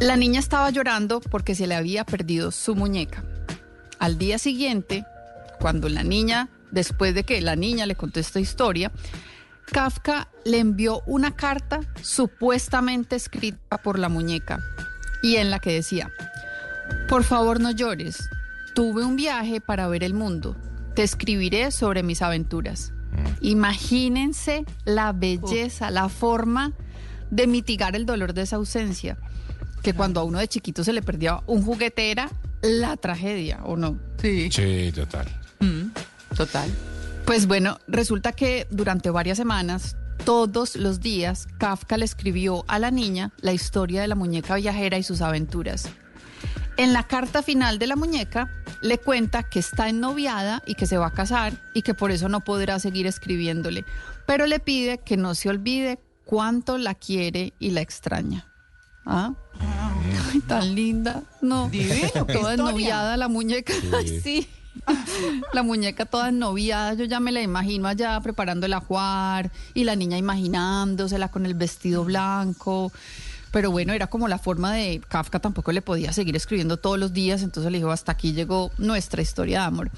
La 0.00 0.16
niña 0.16 0.38
estaba 0.38 0.70
llorando 0.70 1.20
porque 1.20 1.56
se 1.56 1.66
le 1.66 1.74
había 1.74 2.04
perdido 2.04 2.52
su 2.52 2.76
muñeca. 2.76 3.24
Al 3.98 4.18
día 4.18 4.38
siguiente, 4.38 5.04
cuando 5.58 5.88
la 5.88 6.04
niña, 6.04 6.48
después 6.70 7.12
de 7.12 7.24
que 7.24 7.40
la 7.40 7.56
niña 7.56 7.86
le 7.86 7.96
contó 7.96 8.20
esta 8.20 8.38
historia, 8.38 8.92
Kafka 9.72 10.28
le 10.44 10.60
envió 10.60 11.02
una 11.06 11.34
carta 11.34 11.80
supuestamente 12.02 13.16
escrita 13.16 13.78
por 13.78 13.98
la 13.98 14.08
muñeca 14.08 14.60
y 15.22 15.36
en 15.36 15.50
la 15.50 15.58
que 15.58 15.72
decía, 15.72 16.10
por 17.08 17.24
favor 17.24 17.60
no 17.60 17.70
llores, 17.70 18.28
tuve 18.74 19.04
un 19.04 19.16
viaje 19.16 19.60
para 19.60 19.88
ver 19.88 20.04
el 20.04 20.14
mundo, 20.14 20.56
te 20.94 21.02
escribiré 21.02 21.70
sobre 21.70 22.02
mis 22.02 22.20
aventuras. 22.22 22.92
Imagínense 23.40 24.64
la 24.84 25.12
belleza, 25.12 25.90
la 25.90 26.08
forma 26.08 26.72
de 27.30 27.46
mitigar 27.46 27.96
el 27.96 28.06
dolor 28.06 28.34
de 28.34 28.42
esa 28.42 28.56
ausencia, 28.56 29.18
que 29.82 29.94
cuando 29.94 30.20
a 30.20 30.24
uno 30.24 30.38
de 30.38 30.48
chiquito 30.48 30.84
se 30.84 30.92
le 30.92 31.02
perdía 31.02 31.40
un 31.46 31.62
juguete 31.62 32.10
era 32.10 32.30
la 32.62 32.96
tragedia, 32.96 33.60
¿o 33.64 33.76
no? 33.76 33.98
Sí. 34.20 34.50
Sí, 34.50 34.92
total. 34.94 35.26
Total. 36.36 36.70
Pues 37.24 37.46
bueno, 37.46 37.78
resulta 37.86 38.32
que 38.32 38.66
durante 38.70 39.10
varias 39.10 39.36
semanas, 39.36 39.96
todos 40.24 40.76
los 40.76 41.00
días, 41.00 41.48
Kafka 41.58 41.96
le 41.96 42.04
escribió 42.04 42.64
a 42.68 42.78
la 42.78 42.90
niña 42.90 43.32
la 43.40 43.52
historia 43.52 44.00
de 44.00 44.08
la 44.08 44.14
muñeca 44.14 44.54
viajera 44.56 44.98
y 44.98 45.02
sus 45.02 45.20
aventuras. 45.20 45.88
En 46.76 46.92
la 46.92 47.06
carta 47.06 47.42
final 47.42 47.78
de 47.78 47.86
la 47.86 47.96
muñeca 47.96 48.50
le 48.80 48.98
cuenta 48.98 49.42
que 49.42 49.58
está 49.58 49.88
ennoviada 49.88 50.62
y 50.66 50.74
que 50.74 50.86
se 50.86 50.96
va 50.96 51.08
a 51.08 51.12
casar 51.12 51.52
y 51.74 51.82
que 51.82 51.94
por 51.94 52.10
eso 52.10 52.28
no 52.28 52.40
podrá 52.40 52.78
seguir 52.78 53.06
escribiéndole, 53.06 53.84
pero 54.26 54.46
le 54.46 54.60
pide 54.60 54.98
que 54.98 55.16
no 55.16 55.34
se 55.34 55.48
olvide 55.48 55.98
cuánto 56.24 56.78
la 56.78 56.94
quiere 56.94 57.52
y 57.58 57.70
la 57.70 57.80
extraña. 57.80 58.46
¿Ah? 59.04 59.34
Ay, 60.32 60.40
tan 60.40 60.74
linda. 60.74 61.22
No, 61.40 61.68
Divino, 61.68 62.26
toda 62.32 62.54
ennoviada 62.54 63.16
la 63.16 63.28
muñeca. 63.28 63.72
Sí. 64.22 64.48
La 65.52 65.62
muñeca 65.62 66.06
toda 66.06 66.30
ennoviada, 66.30 66.94
yo 66.94 67.04
ya 67.04 67.20
me 67.20 67.32
la 67.32 67.42
imagino 67.42 67.88
allá 67.88 68.18
preparando 68.20 68.66
el 68.66 68.72
ajuar 68.72 69.50
y 69.74 69.84
la 69.84 69.96
niña 69.96 70.18
imaginándosela 70.18 71.28
con 71.28 71.46
el 71.46 71.54
vestido 71.54 72.04
blanco. 72.04 72.92
Pero 73.50 73.70
bueno, 73.70 73.92
era 73.92 74.06
como 74.06 74.28
la 74.28 74.38
forma 74.38 74.72
de 74.72 75.02
Kafka, 75.08 75.38
tampoco 75.38 75.72
le 75.72 75.82
podía 75.82 76.12
seguir 76.12 76.34
escribiendo 76.36 76.78
todos 76.78 76.98
los 76.98 77.12
días, 77.12 77.42
entonces 77.42 77.70
le 77.70 77.78
dijo, 77.78 77.90
hasta 77.90 78.12
aquí 78.12 78.32
llegó 78.32 78.70
nuestra 78.78 79.20
historia 79.20 79.60
de 79.60 79.66
amor. 79.66 79.90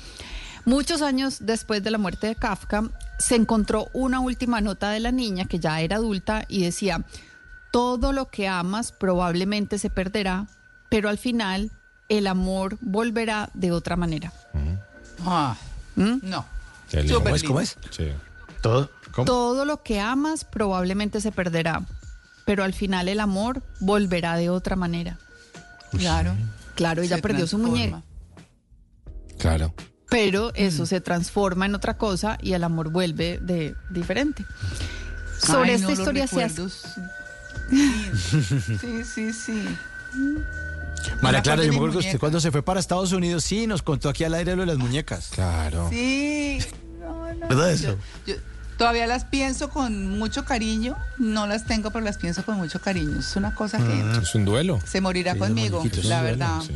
Muchos 0.64 1.02
años 1.02 1.38
después 1.40 1.84
de 1.84 1.92
la 1.92 1.98
muerte 1.98 2.26
de 2.26 2.34
Kafka, 2.34 2.90
se 3.18 3.36
encontró 3.36 3.88
una 3.92 4.18
última 4.18 4.60
nota 4.60 4.90
de 4.90 4.98
la 4.98 5.12
niña, 5.12 5.44
que 5.44 5.60
ya 5.60 5.80
era 5.80 5.96
adulta, 5.96 6.46
y 6.48 6.64
decía, 6.64 7.04
todo 7.70 8.12
lo 8.12 8.28
que 8.28 8.48
amas 8.48 8.90
probablemente 8.90 9.78
se 9.78 9.88
perderá, 9.88 10.46
pero 10.88 11.08
al 11.08 11.18
final 11.18 11.70
el 12.08 12.26
amor 12.26 12.76
volverá 12.80 13.50
de 13.54 13.72
otra 13.72 13.96
manera. 13.96 14.32
Ah, 15.24 15.56
¿Mm? 15.96 16.18
no. 16.22 16.44
Qué 16.90 16.98
lindo. 17.02 17.18
Súper 17.18 17.40
lindo. 17.42 17.60
Sí. 17.90 18.08
Todo. 18.60 18.90
Todo 19.24 19.64
lo 19.64 19.82
que 19.82 20.00
amas 20.00 20.44
probablemente 20.44 21.20
se 21.20 21.30
perderá, 21.30 21.82
pero 22.44 22.64
al 22.64 22.74
final 22.74 23.08
el 23.08 23.20
amor 23.20 23.62
volverá 23.80 24.36
de 24.36 24.50
otra 24.50 24.74
manera. 24.74 25.18
Claro. 25.96 26.34
Claro, 26.74 27.02
ella 27.02 27.16
Se 27.16 27.22
perdió 27.22 27.46
su 27.46 27.56
muñeca, 27.58 28.02
Claro. 29.38 29.72
pero 30.10 30.52
eso 30.56 30.86
se 30.86 31.00
transforma 31.00 31.66
en 31.66 31.76
otra 31.76 31.96
cosa 31.96 32.36
y 32.42 32.54
el 32.54 32.64
amor 32.64 32.90
vuelve 32.90 33.38
de 33.40 33.76
diferente. 33.90 34.44
Sobre 35.38 35.70
Ay, 35.70 35.74
esta 35.76 35.86
no, 35.88 35.92
historia 35.92 36.26
se 36.26 36.42
hace... 36.42 36.62
recuerdos. 36.62 36.84
Sí, 38.80 39.04
sí, 39.04 39.32
sí. 39.32 39.64
María 41.22 41.42
Clara, 41.42 41.62
yo 41.64 41.70
me 41.70 41.76
acuerdo 41.76 41.98
que 42.00 42.06
usted 42.06 42.18
cuando 42.18 42.40
se 42.40 42.50
fue 42.50 42.62
para 42.62 42.80
Estados 42.80 43.12
Unidos, 43.12 43.44
sí, 43.44 43.66
nos 43.66 43.82
contó 43.82 44.08
aquí 44.08 44.24
al 44.24 44.34
aire 44.34 44.54
lo 44.56 44.62
de 44.62 44.66
las 44.66 44.78
muñecas. 44.78 45.28
Claro. 45.34 45.88
Sí. 45.90 46.58
No, 47.00 47.32
no. 47.34 47.48
¿Verdad 47.48 47.70
eso? 47.70 47.96
Yo 48.26 48.34
todavía 48.78 49.06
las 49.06 49.24
pienso 49.24 49.70
con 49.70 50.18
mucho 50.18 50.44
cariño. 50.44 50.96
No 51.18 51.46
las 51.46 51.64
tengo, 51.66 51.90
pero 51.90 52.04
las 52.04 52.18
pienso 52.18 52.44
con 52.44 52.56
mucho 52.56 52.80
cariño. 52.80 53.18
Es 53.20 53.36
una 53.36 53.54
cosa 53.54 53.78
que 53.78 54.18
Es 54.22 54.34
un 54.34 54.44
duelo. 54.44 54.80
se 54.84 55.00
morirá 55.00 55.34
Sí, 55.34 55.38
conmigo, 55.38 55.82
la 56.04 56.22
verdad. 56.22 56.60
sí. 56.66 56.74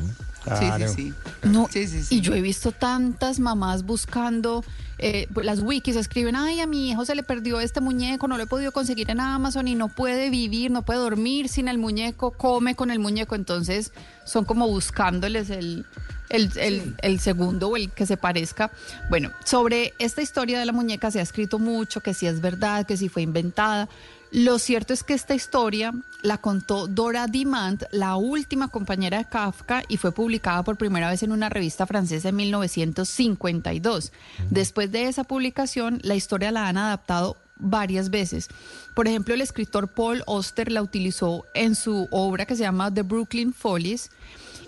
Sí, 0.56 0.64
Claro. 0.66 0.88
sí, 0.88 0.94
sí. 1.42 1.48
No, 1.48 1.68
Sí, 1.70 1.86
sí, 1.86 2.02
sí. 2.02 2.16
y 2.16 2.20
yo 2.20 2.34
he 2.34 2.40
visto 2.40 2.72
tantas 2.72 3.38
mamás 3.40 3.84
buscando, 3.84 4.64
eh, 4.98 5.28
las 5.42 5.60
wikis 5.60 5.96
escriben, 5.96 6.34
ay, 6.36 6.60
a 6.60 6.66
mi 6.66 6.90
hijo 6.90 7.04
se 7.04 7.14
le 7.14 7.22
perdió 7.22 7.60
este 7.60 7.80
muñeco, 7.80 8.26
no 8.28 8.36
lo 8.36 8.42
he 8.42 8.46
podido 8.46 8.72
conseguir 8.72 9.10
en 9.10 9.20
Amazon 9.20 9.68
y 9.68 9.74
no 9.74 9.88
puede 9.88 10.30
vivir, 10.30 10.70
no 10.70 10.82
puede 10.82 10.98
dormir 10.98 11.48
sin 11.48 11.68
el 11.68 11.78
muñeco, 11.78 12.32
come 12.32 12.74
con 12.74 12.90
el 12.90 12.98
muñeco, 12.98 13.34
entonces 13.34 13.92
son 14.24 14.44
como 14.44 14.66
buscándoles 14.68 15.50
el, 15.50 15.84
el, 16.30 16.50
el- 16.56 16.94
el 17.00 17.20
segundo 17.20 17.68
o 17.68 17.76
el 17.76 17.90
que 17.90 18.04
se 18.06 18.16
parezca. 18.16 18.70
Bueno, 19.08 19.30
sobre 19.44 19.94
esta 19.98 20.20
historia 20.22 20.58
de 20.58 20.66
la 20.66 20.72
muñeca 20.72 21.10
se 21.10 21.20
ha 21.20 21.22
escrito 21.22 21.58
mucho, 21.58 22.00
que 22.00 22.12
si 22.14 22.26
es 22.26 22.40
verdad, 22.40 22.84
que 22.86 22.96
si 22.96 23.08
fue 23.08 23.22
inventada. 23.22 23.88
Lo 24.30 24.58
cierto 24.58 24.92
es 24.92 25.04
que 25.04 25.14
esta 25.14 25.34
historia 25.34 25.94
la 26.22 26.36
contó 26.36 26.86
Dora 26.86 27.26
Dimant, 27.26 27.84
la 27.92 28.16
última 28.16 28.68
compañera 28.68 29.18
de 29.18 29.24
Kafka, 29.24 29.82
y 29.88 29.96
fue 29.96 30.12
publicada 30.12 30.62
por 30.64 30.76
primera 30.76 31.08
vez 31.08 31.22
en 31.22 31.32
una 31.32 31.48
revista 31.48 31.86
francesa 31.86 32.28
en 32.28 32.36
1952. 32.36 34.12
Después 34.50 34.92
de 34.92 35.08
esa 35.08 35.24
publicación, 35.24 36.00
la 36.02 36.14
historia 36.14 36.52
la 36.52 36.68
han 36.68 36.76
adaptado 36.76 37.38
varias 37.56 38.10
veces. 38.10 38.48
Por 38.94 39.08
ejemplo, 39.08 39.32
el 39.32 39.40
escritor 39.40 39.88
Paul 39.88 40.22
Auster 40.26 40.70
la 40.70 40.82
utilizó 40.82 41.46
en 41.54 41.74
su 41.74 42.06
obra 42.10 42.44
que 42.44 42.54
se 42.54 42.62
llama 42.62 42.92
The 42.92 43.02
Brooklyn 43.02 43.54
Follies. 43.54 44.10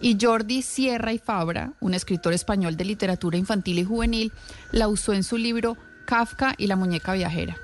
Y 0.01 0.17
Jordi 0.19 0.63
Sierra 0.63 1.13
y 1.13 1.19
Fabra, 1.19 1.75
un 1.81 1.93
escritor 1.93 2.33
español 2.33 2.79
de 2.79 2.87
literatura 2.87 3.37
infantil 3.37 3.79
y 3.79 3.85
juvenil, 3.85 4.33
la 4.73 4.89
usó 4.89 5.13
en 5.13 5.23
su 5.23 5.37
libro 5.37 5.77
Kafka 6.07 6.55
y 6.57 6.67
la 6.67 6.77
muñeca 6.77 7.13
viajera. 7.13 7.59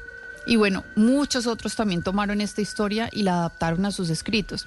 Y 0.46 0.54
bueno, 0.54 0.84
muchos 0.94 1.48
otros 1.48 1.74
también 1.74 2.02
tomaron 2.02 2.40
esta 2.40 2.60
historia 2.60 3.08
y 3.12 3.24
la 3.24 3.38
adaptaron 3.38 3.84
a 3.84 3.90
sus 3.90 4.10
escritos. 4.10 4.64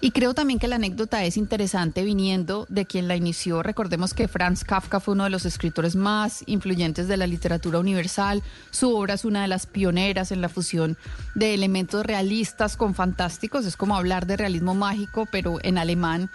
Y 0.00 0.12
creo 0.12 0.32
también 0.32 0.58
que 0.58 0.68
la 0.68 0.76
anécdota 0.76 1.22
es 1.24 1.36
interesante 1.36 2.02
viniendo 2.02 2.66
de 2.70 2.86
quien 2.86 3.08
la 3.08 3.16
inició. 3.16 3.62
Recordemos 3.62 4.14
que 4.14 4.28
Franz 4.28 4.64
Kafka 4.64 5.00
fue 5.00 5.14
uno 5.14 5.24
de 5.24 5.30
los 5.30 5.44
escritores 5.44 5.96
más 5.96 6.44
influyentes 6.46 7.08
de 7.08 7.16
la 7.16 7.26
literatura 7.26 7.78
universal. 7.78 8.42
Su 8.70 8.96
obra 8.96 9.14
es 9.14 9.24
una 9.24 9.42
de 9.42 9.48
las 9.48 9.66
pioneras 9.66 10.32
en 10.32 10.40
la 10.40 10.48
fusión 10.48 10.96
de 11.34 11.52
elementos 11.52 12.06
realistas 12.06 12.76
con 12.76 12.94
fantásticos. 12.94 13.66
Es 13.66 13.76
como 13.76 13.96
hablar 13.96 14.26
de 14.26 14.36
realismo 14.36 14.74
mágico, 14.74 15.26
pero 15.30 15.58
en 15.62 15.76
alemán. 15.76 16.30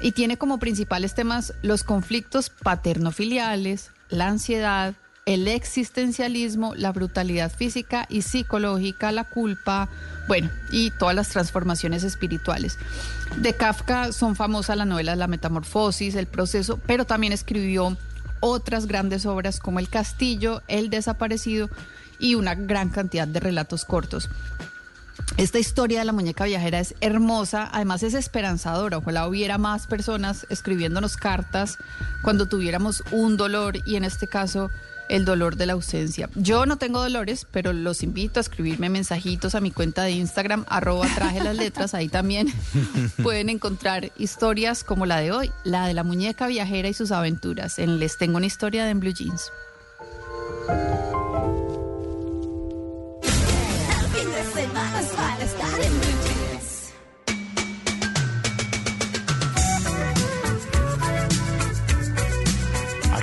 Y 0.00 0.12
tiene 0.12 0.36
como 0.36 0.58
principales 0.58 1.14
temas 1.14 1.54
los 1.62 1.84
conflictos 1.84 2.50
paterno-filiales, 2.50 3.92
la 4.10 4.28
ansiedad, 4.28 4.94
el 5.26 5.48
existencialismo, 5.48 6.74
la 6.76 6.92
brutalidad 6.92 7.50
física 7.50 8.06
y 8.08 8.22
psicológica, 8.22 9.10
la 9.10 9.24
culpa, 9.24 9.88
bueno, 10.28 10.48
y 10.70 10.92
todas 10.92 11.16
las 11.16 11.28
transformaciones 11.30 12.04
espirituales. 12.04 12.78
De 13.36 13.52
Kafka 13.52 14.12
son 14.12 14.36
famosas 14.36 14.76
las 14.76 14.86
novelas 14.86 15.18
La 15.18 15.26
Metamorfosis, 15.26 16.14
El 16.14 16.28
Proceso, 16.28 16.78
pero 16.86 17.04
también 17.04 17.32
escribió 17.32 17.96
otras 18.38 18.86
grandes 18.86 19.26
obras 19.26 19.58
como 19.58 19.80
El 19.80 19.88
Castillo, 19.88 20.62
El 20.68 20.90
Desaparecido 20.90 21.68
y 22.20 22.36
una 22.36 22.54
gran 22.54 22.90
cantidad 22.90 23.26
de 23.26 23.40
relatos 23.40 23.84
cortos. 23.84 24.30
Esta 25.38 25.58
historia 25.58 25.98
de 25.98 26.04
la 26.04 26.12
muñeca 26.12 26.44
viajera 26.44 26.78
es 26.78 26.94
hermosa, 27.00 27.68
además 27.72 28.04
es 28.04 28.14
esperanzadora. 28.14 28.98
Ojalá 28.98 29.26
hubiera 29.26 29.58
más 29.58 29.88
personas 29.88 30.46
escribiéndonos 30.50 31.16
cartas 31.16 31.78
cuando 32.22 32.46
tuviéramos 32.46 33.02
un 33.10 33.36
dolor 33.36 33.78
y 33.84 33.96
en 33.96 34.04
este 34.04 34.28
caso 34.28 34.70
el 35.08 35.24
dolor 35.24 35.56
de 35.56 35.66
la 35.66 35.74
ausencia. 35.74 36.28
Yo 36.34 36.66
no 36.66 36.78
tengo 36.78 37.02
dolores, 37.02 37.46
pero 37.50 37.72
los 37.72 38.02
invito 38.02 38.40
a 38.40 38.42
escribirme 38.42 38.88
mensajitos 38.88 39.54
a 39.54 39.60
mi 39.60 39.70
cuenta 39.70 40.02
de 40.02 40.12
Instagram, 40.12 40.64
arroba 40.68 41.06
traje 41.14 41.42
las 41.42 41.56
letras. 41.56 41.94
Ahí 41.94 42.08
también 42.08 42.52
pueden 43.22 43.48
encontrar 43.48 44.10
historias 44.18 44.84
como 44.84 45.06
la 45.06 45.20
de 45.20 45.32
hoy, 45.32 45.50
la 45.64 45.86
de 45.86 45.94
la 45.94 46.04
muñeca 46.04 46.46
viajera 46.46 46.88
y 46.88 46.94
sus 46.94 47.12
aventuras. 47.12 47.78
En 47.78 47.98
Les 47.98 48.18
Tengo 48.18 48.38
una 48.38 48.46
historia 48.46 48.84
de 48.84 48.90
en 48.90 49.00
Blue 49.00 49.12
Jeans. 49.12 49.52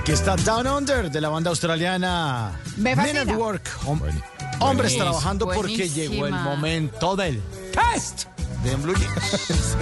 Aquí 0.04 0.12
está 0.12 0.36
Down 0.36 0.68
Under 0.68 1.10
de 1.10 1.22
la 1.22 1.30
banda 1.30 1.50
australiana 1.50 2.52
Me 2.76 2.94
Men 2.94 3.18
at 3.20 3.28
Work. 3.38 3.64
Hom- 3.86 4.02
hombres 4.02 4.22
Buenísimo. 4.60 5.04
trabajando 5.04 5.48
porque 5.50 5.90
llegó 5.90 6.28
el 6.28 6.34
momento 6.34 7.16
del 7.16 7.42
test 7.72 8.26
de 8.66 8.76
Blue 8.76 8.94
Jeans. 8.96 9.78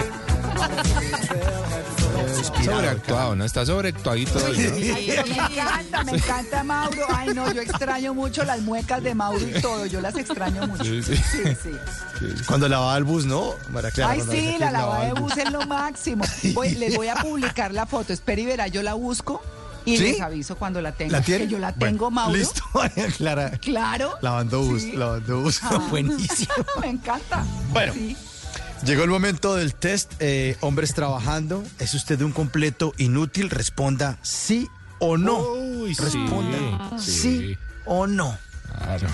Sobreactuado, 2.63 3.35
¿no? 3.35 3.45
Está 3.45 3.65
sobreactuadito 3.65 4.37
¿no? 4.39 4.49
Me 4.53 4.91
encanta, 4.91 6.03
me 6.03 6.11
encanta 6.11 6.63
Mauro. 6.63 7.01
Ay, 7.09 7.33
no, 7.33 7.51
yo 7.51 7.61
extraño 7.63 8.13
mucho 8.13 8.43
las 8.43 8.61
muecas 8.61 9.01
de 9.01 9.15
Mauro 9.15 9.39
y 9.43 9.59
todo. 9.59 9.87
Yo 9.87 10.01
las 10.01 10.15
extraño 10.15 10.67
mucho. 10.67 10.83
Sí, 10.83 11.01
Sí, 11.01 11.15
sí. 11.15 11.43
sí. 11.63 12.27
Cuando 12.45 12.69
lavaba 12.69 12.95
el 12.97 13.05
bus, 13.05 13.25
¿no? 13.25 13.55
María 13.71 13.89
Clara, 13.89 14.13
Ay, 14.13 14.21
sí, 14.29 14.55
la 14.59 14.69
lavada 14.69 15.05
de 15.05 15.13
bus 15.13 15.35
es 15.35 15.51
lo 15.51 15.65
máximo. 15.65 16.23
Voy- 16.53 16.75
les 16.75 16.95
voy 16.95 17.07
a 17.07 17.15
publicar 17.15 17.73
la 17.73 17.87
foto. 17.87 18.13
Espera 18.13 18.39
y 18.41 18.45
verá, 18.45 18.67
yo 18.67 18.83
la 18.83 18.93
busco 18.93 19.41
y 19.85 19.97
¿Sí? 19.97 20.03
les 20.03 20.21
aviso 20.21 20.55
cuando 20.55 20.81
la 20.81 20.91
tenga. 20.91 21.19
¿La 21.19 21.23
tiene? 21.23 21.45
Que 21.45 21.51
yo 21.51 21.59
la 21.59 21.71
Bueno, 21.71 21.91
tengo, 21.93 22.11
Mauro. 22.11 22.37
Listo, 22.37 22.63
María 22.73 23.07
Clara. 23.07 23.51
Claro. 23.59 24.13
Lavando 24.21 24.61
bus, 24.63 24.81
Sí. 24.81 24.91
lavando 24.93 25.41
bus. 25.41 25.59
Ah. 25.63 25.77
Buenísimo. 25.89 26.53
Me 26.81 26.89
encanta. 26.89 27.45
Bueno. 27.71 27.93
Sí. 27.93 28.15
Llegó 28.85 29.03
el 29.03 29.09
momento 29.11 29.55
del 29.55 29.75
test. 29.75 30.13
eh, 30.19 30.57
hombres 30.61 30.93
trabajando. 30.95 31.63
¿Es 31.79 31.93
usted 31.93 32.19
un 32.21 32.31
completo 32.31 32.93
inútil? 32.97 33.49
Responda 33.51 34.17
sí 34.23 34.67
o 34.99 35.17
no. 35.17 35.39
Uy, 35.53 35.93
sí, 35.93 36.01
Responda 36.03 36.91
sí, 36.99 37.11
sí. 37.11 37.57
o 37.85 38.07
no. 38.07 38.37
Claro. 38.77 39.07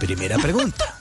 Primera 0.00 0.38
pregunta. 0.38 0.96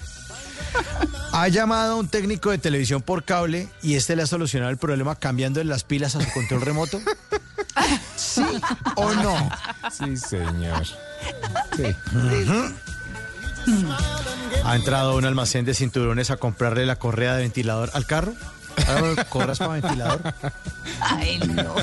Ha 1.31 1.47
llamado 1.49 1.93
a 1.93 1.95
un 1.95 2.07
técnico 2.07 2.51
de 2.51 2.57
televisión 2.57 3.01
por 3.01 3.23
cable 3.23 3.67
y 3.81 3.95
este 3.95 4.15
le 4.15 4.23
ha 4.23 4.27
solucionado 4.27 4.71
el 4.71 4.77
problema 4.77 5.15
cambiando 5.15 5.63
las 5.63 5.83
pilas 5.83 6.15
a 6.15 6.21
su 6.21 6.31
control 6.31 6.61
remoto. 6.61 7.01
¿Sí 8.15 8.41
o 8.95 9.13
no? 9.13 9.49
Sí, 9.91 10.15
señor. 10.17 10.85
Sí. 11.75 11.95
¿Ha 14.63 14.75
entrado 14.75 15.11
a 15.11 15.15
un 15.15 15.25
almacén 15.25 15.65
de 15.65 15.73
cinturones 15.73 16.31
a 16.31 16.37
comprarle 16.37 16.85
la 16.85 16.95
correa 16.97 17.35
de 17.35 17.41
ventilador 17.43 17.91
al 17.93 18.05
carro? 18.05 18.33
Ah, 18.87 19.25
¿Corras 19.29 19.59
para 19.59 19.73
ventilador? 19.73 20.21
Ay, 21.01 21.39
no. 21.39 21.75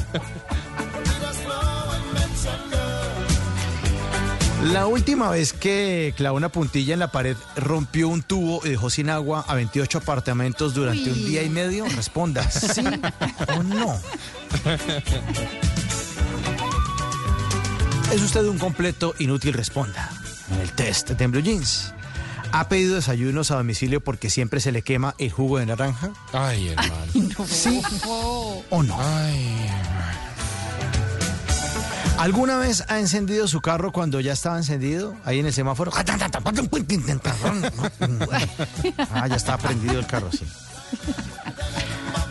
La 4.62 4.86
última 4.86 5.28
vez 5.28 5.52
que 5.52 6.14
clavó 6.16 6.36
una 6.36 6.50
puntilla 6.50 6.94
en 6.94 7.00
la 7.00 7.10
pared, 7.10 7.36
rompió 7.56 8.08
un 8.08 8.22
tubo 8.22 8.60
y 8.64 8.70
dejó 8.70 8.90
sin 8.90 9.10
agua 9.10 9.44
a 9.48 9.54
28 9.54 9.98
apartamentos 9.98 10.72
durante 10.72 11.10
un 11.10 11.24
día 11.26 11.42
y 11.42 11.50
medio. 11.50 11.84
Responda, 11.86 12.48
¿sí 12.48 12.82
o 13.56 13.62
no? 13.64 13.98
¿Es 18.12 18.22
usted 18.22 18.44
un 18.44 18.58
completo 18.58 19.14
inútil? 19.18 19.52
Responda 19.52 20.10
en 20.52 20.60
el 20.60 20.72
test 20.72 21.10
de 21.10 21.26
Blue 21.26 21.42
Jeans. 21.42 21.92
¿Ha 22.52 22.68
pedido 22.68 22.96
desayunos 22.96 23.50
a 23.50 23.56
domicilio 23.56 24.02
porque 24.02 24.28
siempre 24.30 24.60
se 24.60 24.72
le 24.72 24.82
quema 24.82 25.14
el 25.18 25.30
jugo 25.30 25.58
de 25.58 25.66
naranja? 25.66 26.10
Ay, 26.32 26.68
hermano. 26.68 27.46
¿Sí 27.46 27.80
o 28.06 28.82
no? 28.82 28.96
Ay, 29.00 29.70
¿Alguna 32.22 32.56
vez 32.56 32.84
ha 32.88 33.00
encendido 33.00 33.48
su 33.48 33.60
carro 33.60 33.90
cuando 33.90 34.20
ya 34.20 34.32
estaba 34.32 34.56
encendido? 34.56 35.16
Ahí 35.24 35.40
en 35.40 35.46
el 35.46 35.52
semáforo. 35.52 35.90
Ah, 39.10 39.26
ya 39.26 39.34
está 39.34 39.58
prendido 39.58 39.98
el 39.98 40.06
carro, 40.06 40.30
sí. 40.30 40.44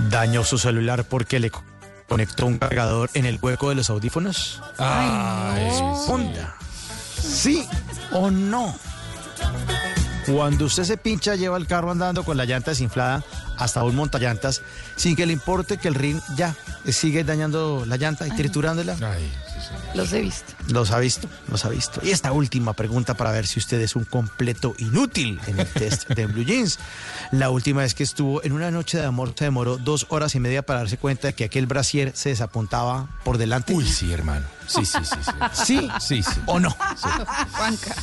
¿Dañó 0.10 0.46
su 0.46 0.58
celular 0.58 1.04
porque 1.04 1.40
le 1.42 1.52
co- 1.52 1.62
conectó 2.08 2.46
un 2.46 2.58
cargador 2.58 3.10
en 3.16 3.26
el 3.26 3.38
hueco 3.42 3.68
de 3.68 3.76
los 3.76 3.90
audífonos? 3.90 4.62
Ay, 4.78 5.70
Responda. 5.70 6.56
¿Sí 7.22 7.68
o 8.14 8.32
no? 8.32 8.74
Cuando 10.26 10.66
usted 10.66 10.86
se 10.86 10.96
pincha, 10.96 11.36
lleva 11.36 11.58
el 11.58 11.68
carro 11.68 11.92
andando 11.92 12.24
con 12.24 12.38
la 12.38 12.46
llanta 12.46 12.72
desinflada 12.72 13.24
hasta 13.58 13.84
un 13.84 13.96
montallantas 13.96 14.62
sin 14.96 15.16
que 15.18 15.26
le 15.26 15.34
importe 15.34 15.78
que 15.78 15.88
el 15.90 15.96
ring 15.96 16.20
ya 16.38 16.56
sigue 16.88 17.24
dañando 17.26 17.84
la 17.86 17.98
llanta 17.98 18.26
y 18.28 18.32
triturándola. 18.32 18.96
Ay, 19.02 19.30
Los 19.94 20.14
he 20.14 20.22
visto. 20.22 20.54
Los 20.70 20.92
ha 20.92 21.00
visto, 21.00 21.28
los 21.50 21.66
ha 21.66 21.70
visto. 21.70 22.00
Y 22.04 22.12
esta 22.12 22.32
última 22.32 22.74
pregunta 22.74 23.14
para 23.16 23.32
ver 23.32 23.46
si 23.46 23.60
usted 23.60 23.80
es 23.82 23.96
un 23.96 24.06
completo 24.06 24.74
inútil 24.78 25.40
en 25.48 25.60
el 25.60 25.68
test 25.68 26.08
de 26.10 26.26
Blue 26.28 26.44
Jeans. 26.46 26.80
La 27.32 27.50
última 27.50 27.82
vez 27.82 27.94
que 27.94 28.04
estuvo 28.04 28.42
en 28.44 28.54
una 28.54 28.72
noche 28.72 28.98
de 29.00 29.06
amor 29.06 29.34
se 29.38 29.44
demoró 29.46 29.78
dos 29.78 30.06
horas 30.10 30.34
y 30.36 30.40
media 30.40 30.62
para 30.62 30.80
darse 30.80 30.98
cuenta 30.98 31.28
de 31.28 31.34
que 31.34 31.44
aquel 31.44 31.68
brasier 31.68 32.12
se 32.16 32.30
desapuntaba 32.30 33.08
por 33.26 33.38
delante. 33.38 33.74
Uy, 33.74 33.86
sí, 33.88 34.14
hermano. 34.14 34.46
Sí, 34.68 34.86
sí, 34.86 35.00
sí, 35.04 35.16
sí. 35.26 35.32
¿Sí 35.66 35.90
Sí, 36.00 36.24
sí. 36.24 36.40
o 36.46 36.60
no? 36.60 36.72
Juanca. 37.52 37.96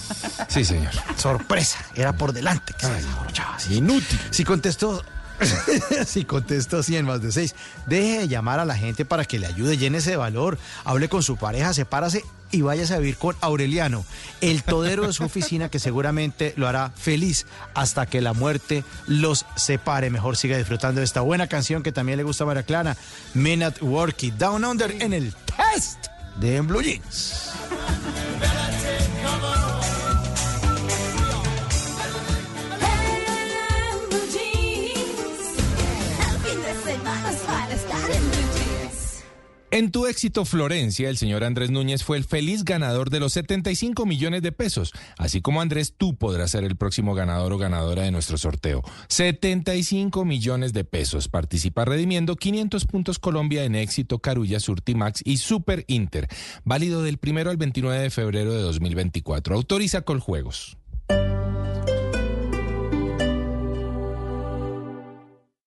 Sí, 0.48 0.64
señor. 0.64 0.92
Sorpresa, 1.16 1.78
era 1.94 2.12
por 2.14 2.32
delante 2.34 2.74
que 2.74 2.84
se 2.86 2.92
desabrochaba 2.92 3.56
así. 3.56 3.74
Inútil. 3.76 4.20
Si 4.30 4.44
contestó, 4.44 5.02
si 6.06 6.24
contestó 6.24 6.82
100 6.82 7.06
más 7.06 7.22
de 7.22 7.32
6, 7.32 7.54
deje 7.86 8.20
de 8.20 8.28
llamar 8.28 8.60
a 8.60 8.64
la 8.64 8.76
gente 8.76 9.04
para 9.04 9.24
que 9.24 9.38
le 9.38 9.46
ayude, 9.46 9.76
llénese 9.76 10.10
de 10.10 10.16
valor, 10.16 10.58
hable 10.84 11.08
con 11.08 11.22
su 11.22 11.36
pareja, 11.36 11.72
sepárase 11.72 12.24
y 12.50 12.62
váyase 12.62 12.94
a 12.94 12.98
vivir 12.98 13.16
con 13.16 13.36
Aureliano, 13.40 14.04
el 14.40 14.62
todero 14.62 15.06
de 15.06 15.12
su 15.12 15.24
oficina 15.24 15.68
que 15.68 15.78
seguramente 15.78 16.54
lo 16.56 16.66
hará 16.66 16.90
feliz 16.96 17.46
hasta 17.74 18.06
que 18.06 18.20
la 18.20 18.32
muerte 18.32 18.84
los 19.06 19.44
separe. 19.56 20.10
Mejor 20.10 20.36
siga 20.36 20.56
disfrutando 20.56 21.00
de 21.00 21.04
esta 21.04 21.20
buena 21.20 21.46
canción 21.46 21.82
que 21.82 21.92
también 21.92 22.16
le 22.16 22.24
gusta 22.24 22.44
a 22.44 22.46
María 22.46 22.62
Clara, 22.62 22.96
Men 23.34 23.62
at 23.62 23.82
Work 23.82 24.22
It 24.22 24.34
Down 24.34 24.64
Under 24.64 24.90
en 25.02 25.12
el 25.12 25.34
test 25.34 26.06
de 26.40 26.60
Blue 26.60 26.82
Jeans. 26.82 27.52
En 39.70 39.90
tu 39.90 40.06
éxito 40.06 40.46
Florencia, 40.46 41.10
el 41.10 41.18
señor 41.18 41.44
Andrés 41.44 41.70
Núñez 41.70 42.02
fue 42.02 42.16
el 42.16 42.24
feliz 42.24 42.64
ganador 42.64 43.10
de 43.10 43.20
los 43.20 43.34
75 43.34 44.06
millones 44.06 44.40
de 44.40 44.50
pesos. 44.50 44.94
Así 45.18 45.42
como 45.42 45.60
Andrés, 45.60 45.92
tú 45.94 46.16
podrás 46.16 46.52
ser 46.52 46.64
el 46.64 46.76
próximo 46.76 47.14
ganador 47.14 47.52
o 47.52 47.58
ganadora 47.58 48.02
de 48.02 48.10
nuestro 48.10 48.38
sorteo. 48.38 48.82
75 49.08 50.24
millones 50.24 50.72
de 50.72 50.84
pesos. 50.84 51.28
Participa 51.28 51.84
redimiendo 51.84 52.36
500 52.36 52.86
puntos 52.86 53.18
Colombia 53.18 53.64
en 53.64 53.74
éxito 53.74 54.20
Carulla, 54.20 54.58
Surtimax 54.58 55.20
y 55.22 55.36
Super 55.36 55.84
Inter. 55.86 56.28
Válido 56.64 57.02
del 57.02 57.18
primero 57.18 57.50
al 57.50 57.58
29 57.58 58.04
de 58.04 58.10
febrero 58.10 58.54
de 58.54 58.62
2024. 58.62 59.54
Autoriza 59.54 60.00
Coljuegos. 60.00 60.78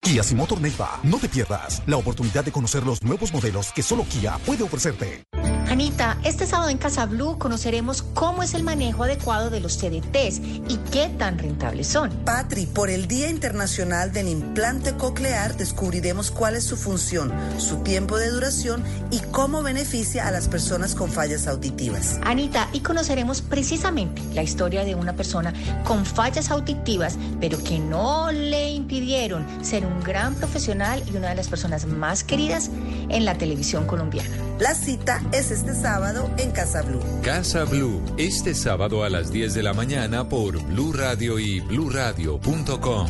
Kia 0.02 0.22
Motor 0.34 0.60
Neiva, 0.60 0.98
no 1.04 1.18
te 1.18 1.28
pierdas 1.28 1.80
la 1.86 1.96
oportunidad 1.96 2.44
de 2.44 2.50
conocer 2.50 2.82
los 2.82 3.04
nuevos 3.04 3.32
modelos 3.32 3.72
que 3.72 3.84
solo 3.84 4.04
Kia 4.04 4.36
puede 4.44 4.64
ofrecerte. 4.64 5.24
Anita, 5.68 6.18
este 6.22 6.46
sábado 6.46 6.70
en 6.70 6.78
Casa 6.78 7.06
Blue 7.06 7.38
conoceremos 7.38 8.02
cómo 8.02 8.42
es 8.42 8.54
el 8.54 8.62
manejo 8.62 9.04
adecuado 9.04 9.50
de 9.50 9.60
los 9.60 9.78
CDTs 9.78 10.38
y 10.68 10.78
qué 10.90 11.08
tan 11.18 11.38
rentables 11.38 11.86
son. 11.86 12.10
Patri, 12.24 12.66
por 12.66 12.90
el 12.90 13.08
Día 13.08 13.30
Internacional 13.30 14.12
del 14.12 14.28
Implante 14.28 14.94
Coclear 14.96 15.56
descubriremos 15.56 16.30
cuál 16.30 16.56
es 16.56 16.64
su 16.64 16.76
función, 16.76 17.32
su 17.58 17.76
tiempo 17.78 18.18
de 18.18 18.30
duración 18.30 18.84
y 19.10 19.20
cómo 19.30 19.62
beneficia 19.62 20.26
a 20.26 20.30
las 20.30 20.48
personas 20.48 20.94
con 20.94 21.10
fallas 21.10 21.46
auditivas. 21.46 22.18
Anita, 22.22 22.68
y 22.72 22.80
conoceremos 22.80 23.40
precisamente 23.40 24.22
la 24.34 24.42
historia 24.42 24.84
de 24.84 24.94
una 24.94 25.14
persona 25.14 25.54
con 25.84 26.04
fallas 26.04 26.50
auditivas, 26.50 27.16
pero 27.40 27.62
que 27.62 27.78
no 27.78 28.30
le 28.32 28.70
impidieron 28.70 29.46
ser 29.64 29.86
un 29.86 30.02
gran 30.02 30.34
profesional 30.34 31.02
y 31.06 31.16
una 31.16 31.30
de 31.30 31.36
las 31.36 31.48
personas 31.48 31.86
más 31.86 32.24
queridas 32.24 32.70
en 33.08 33.24
la 33.24 33.38
televisión 33.38 33.86
colombiana. 33.86 34.30
La 34.58 34.74
cita 34.74 35.22
es 35.32 35.50
este 35.52 35.74
sábado 35.74 36.30
en 36.38 36.50
Casa 36.50 36.82
Blue. 36.82 37.02
Casa 37.22 37.64
Blue, 37.64 38.02
este 38.16 38.54
sábado 38.54 39.04
a 39.04 39.10
las 39.10 39.30
10 39.30 39.52
de 39.52 39.62
la 39.62 39.74
mañana 39.74 40.28
por 40.28 40.58
Blue 40.64 40.92
Radio 40.94 41.38
y 41.38 41.60
bluradio.com. 41.60 43.08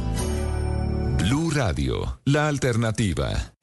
Blue 1.18 1.50
Radio, 1.50 2.20
la 2.24 2.48
alternativa. 2.48 3.54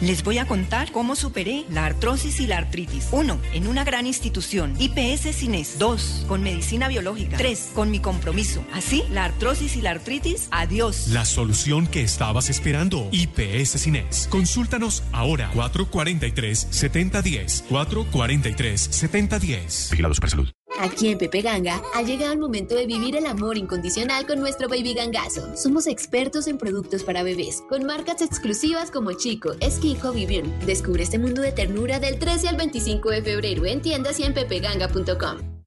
Les 0.00 0.22
voy 0.22 0.38
a 0.38 0.46
contar 0.46 0.92
cómo 0.92 1.16
superé 1.16 1.64
la 1.70 1.84
artrosis 1.84 2.38
y 2.38 2.46
la 2.46 2.58
artritis. 2.58 3.08
1. 3.10 3.40
En 3.52 3.66
una 3.66 3.82
gran 3.82 4.06
institución. 4.06 4.76
IPS 4.78 5.34
Cines. 5.34 5.76
2. 5.78 6.26
Con 6.28 6.40
medicina 6.42 6.86
biológica. 6.86 7.36
3. 7.36 7.72
Con 7.74 7.90
mi 7.90 7.98
compromiso. 7.98 8.64
Así, 8.72 9.02
la 9.10 9.24
artrosis 9.24 9.76
y 9.76 9.82
la 9.82 9.90
artritis, 9.90 10.46
adiós. 10.52 11.08
La 11.08 11.24
solución 11.24 11.88
que 11.88 12.02
estabas 12.02 12.48
esperando. 12.48 13.08
IPS 13.10 13.80
Cines. 13.80 14.28
Consúltanos 14.30 15.02
ahora. 15.12 15.50
443-7010. 15.54 17.64
443-7010. 17.68 19.90
Vigilados 19.90 20.20
para 20.20 20.30
salud. 20.30 20.48
Aquí 20.78 21.08
en 21.08 21.18
Pepe 21.18 21.42
Ganga 21.42 21.82
ha 21.94 22.02
llegado 22.02 22.32
el 22.32 22.38
momento 22.38 22.74
de 22.74 22.86
vivir 22.86 23.16
el 23.16 23.26
amor 23.26 23.56
incondicional 23.58 24.26
con 24.26 24.38
nuestro 24.38 24.68
baby 24.68 24.94
gangazo. 24.94 25.56
Somos 25.56 25.86
expertos 25.86 26.46
en 26.46 26.58
productos 26.58 27.02
para 27.02 27.22
bebés, 27.22 27.62
con 27.68 27.84
marcas 27.84 28.22
exclusivas 28.22 28.90
como 28.90 29.12
Chico, 29.12 29.52
Esquijo, 29.60 30.12
Vivian. 30.12 30.58
Descubre 30.66 31.02
este 31.02 31.18
mundo 31.18 31.42
de 31.42 31.52
ternura 31.52 31.98
del 31.98 32.18
13 32.18 32.48
al 32.48 32.56
25 32.56 33.10
de 33.10 33.22
febrero 33.22 33.66
en 33.66 33.82
tiendas 33.82 34.20
y 34.20 34.24
en 34.24 34.34
pepeganga.com. 34.34 35.57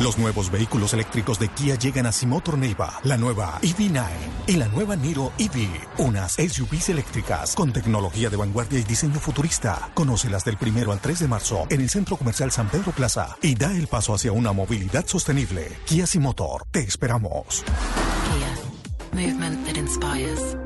Los 0.00 0.18
nuevos 0.18 0.50
vehículos 0.50 0.94
eléctricos 0.94 1.38
de 1.38 1.48
Kia 1.48 1.76
llegan 1.76 2.06
a 2.06 2.12
Simotor 2.12 2.58
Neiva, 2.58 3.00
la 3.04 3.16
nueva 3.16 3.60
EV9 3.62 4.06
y 4.46 4.56
la 4.56 4.68
nueva 4.68 4.96
Niro 4.96 5.32
EV, 5.38 5.68
unas 5.98 6.32
SUVs 6.32 6.88
eléctricas 6.88 7.54
con 7.54 7.72
tecnología 7.72 8.28
de 8.28 8.36
vanguardia 8.36 8.80
y 8.80 8.82
diseño 8.82 9.20
futurista. 9.20 9.90
Conócelas 9.94 10.44
del 10.44 10.56
primero 10.56 10.92
al 10.92 11.00
3 11.00 11.20
de 11.20 11.28
marzo 11.28 11.66
en 11.68 11.80
el 11.80 11.90
Centro 11.90 12.16
Comercial 12.16 12.50
San 12.50 12.68
Pedro 12.68 12.92
Plaza 12.92 13.36
y 13.42 13.54
da 13.54 13.72
el 13.72 13.86
paso 13.86 14.14
hacia 14.14 14.32
una 14.32 14.52
movilidad 14.52 15.06
sostenible. 15.06 15.68
Kia 15.84 16.06
Simotor, 16.06 16.66
te 16.70 16.80
esperamos. 16.80 17.64
Movement 19.14 19.66
that 19.66 19.76
inspires. 19.76 20.56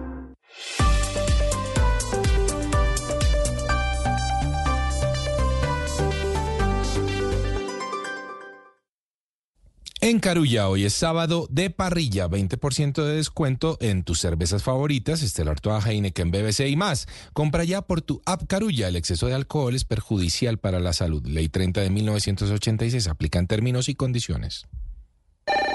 En 10.02 10.20
Carulla 10.20 10.68
hoy 10.68 10.84
es 10.84 10.92
sábado 10.92 11.46
de 11.50 11.70
parrilla, 11.70 12.28
20% 12.28 13.02
de 13.02 13.16
descuento 13.16 13.78
en 13.80 14.04
tus 14.04 14.20
cervezas 14.20 14.62
favoritas, 14.62 15.22
Estelar 15.22 15.58
Toa, 15.58 15.80
Heineken, 15.80 16.30
BBC 16.30 16.68
y 16.68 16.76
más. 16.76 17.08
Compra 17.32 17.64
ya 17.64 17.80
por 17.80 18.02
tu 18.02 18.20
app 18.26 18.42
Carulla. 18.46 18.88
El 18.88 18.96
exceso 18.96 19.26
de 19.26 19.34
alcohol 19.34 19.74
es 19.74 19.84
perjudicial 19.84 20.58
para 20.58 20.80
la 20.80 20.92
salud. 20.92 21.26
Ley 21.26 21.48
30 21.48 21.80
de 21.80 21.90
1986 21.90 23.08
aplica 23.08 23.38
en 23.38 23.46
términos 23.46 23.88
y 23.88 23.94
condiciones. 23.94 24.66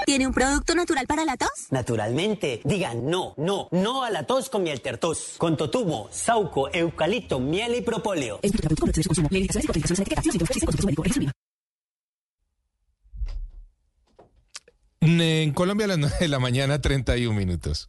¿Tiene 0.06 0.26
un 0.26 0.32
producto 0.32 0.74
natural 0.76 1.06
para 1.06 1.24
la 1.24 1.36
tos? 1.36 1.50
Naturalmente. 1.70 2.60
Digan 2.64 3.06
no, 3.06 3.34
no, 3.36 3.68
no 3.72 4.04
a 4.04 4.10
la 4.10 4.24
tos 4.24 4.50
con 4.50 4.62
miel 4.62 4.80
tertos. 4.80 5.34
Con 5.36 5.56
totumo, 5.56 6.08
sauco, 6.12 6.72
eucalipto, 6.72 7.40
miel 7.40 7.74
y 7.74 7.82
propóleo. 7.82 8.38
En 15.04 15.52
Colombia 15.52 15.86
a 15.86 15.88
las 15.88 15.98
9 15.98 16.14
de 16.20 16.28
la 16.28 16.38
mañana, 16.38 16.80
31 16.80 17.36
minutos. 17.36 17.88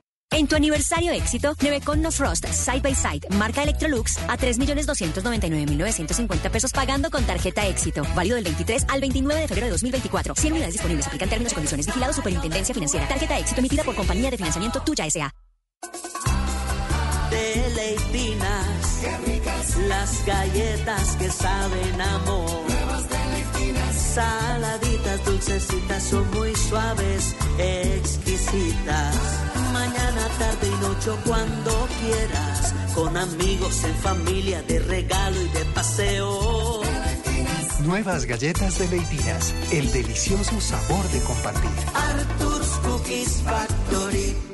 En 0.33 0.47
tu 0.47 0.55
aniversario 0.55 1.11
éxito, 1.11 1.57
Nevecon 1.61 2.01
No 2.01 2.09
Frost 2.09 2.47
Side 2.47 2.79
by 2.79 2.95
Side, 2.95 3.27
marca 3.35 3.63
Electrolux, 3.63 4.17
a 4.29 4.37
3.299.950 4.37 6.49
pesos 6.49 6.71
pagando 6.71 7.11
con 7.11 7.25
tarjeta 7.25 7.67
éxito. 7.67 8.03
Válido 8.15 8.35
del 8.35 8.45
23 8.45 8.85
al 8.87 9.01
29 9.01 9.41
de 9.41 9.47
febrero 9.49 9.67
de 9.67 9.71
2024. 9.71 10.33
100 10.35 10.53
unidades 10.53 10.75
disponibles. 10.75 11.05
Aplican 11.05 11.27
términos 11.27 11.51
y 11.51 11.55
condiciones. 11.55 11.85
Vigilado 11.85 12.13
Superintendencia 12.13 12.73
Financiera. 12.73 13.09
Tarjeta 13.09 13.37
éxito 13.39 13.59
emitida 13.59 13.83
por 13.83 13.93
Compañía 13.93 14.31
de 14.31 14.37
Financiamiento 14.37 14.79
Tuya 14.79 15.05
S.A. 15.05 15.33
Deleitinas. 17.29 19.03
Las 19.89 20.25
galletas 20.25 21.17
que 21.17 21.29
saben 21.29 22.01
amor. 22.01 22.61
Saladitas, 24.13 25.25
dulcecitas, 25.25 26.03
son 26.03 26.31
muy 26.31 26.55
suaves. 26.55 27.35
Amigos, 33.21 33.83
en 33.83 33.95
familia, 33.95 34.61
de 34.63 34.79
regalo 34.79 35.41
y 35.41 35.47
de 35.49 35.65
paseo. 35.73 36.81
Nuevas 37.81 38.25
galletas 38.25 38.79
de 38.79 38.87
Leitinas, 38.89 39.53
el 39.71 39.91
delicioso 39.91 40.59
sabor 40.59 41.07
de 41.09 41.21
compartir. 41.21 41.69
Arthur's 41.93 42.69
Cookies 42.83 43.41
Factory. 43.43 44.50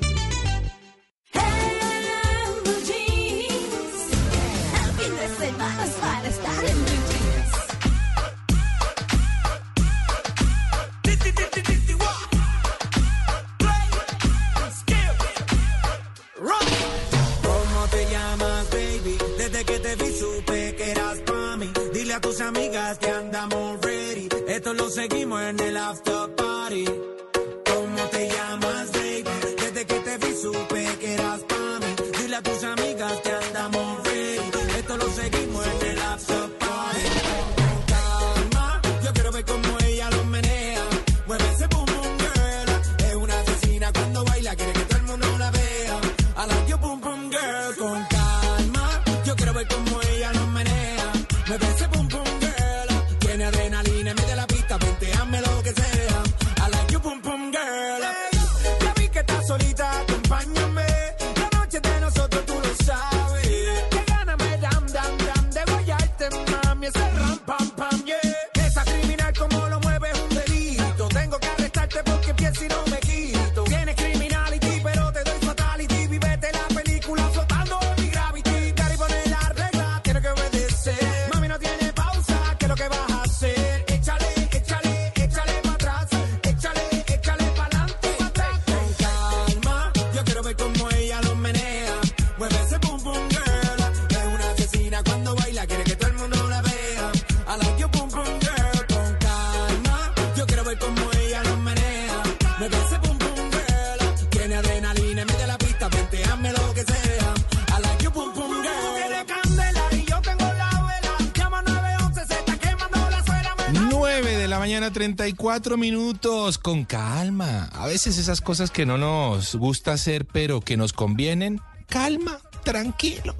54 115.27 115.75
minutos, 115.75 116.57
con 116.57 116.85
calma. 116.85 117.65
A 117.73 117.85
veces 117.85 118.17
esas 118.17 118.39
cosas 118.39 118.71
que 118.71 118.85
no 118.85 118.97
nos 118.97 119.55
gusta 119.55 119.91
hacer, 119.91 120.25
pero 120.25 120.61
que 120.61 120.77
nos 120.77 120.93
convienen, 120.93 121.59
calma, 121.87 122.39
tranquilo. 122.63 123.35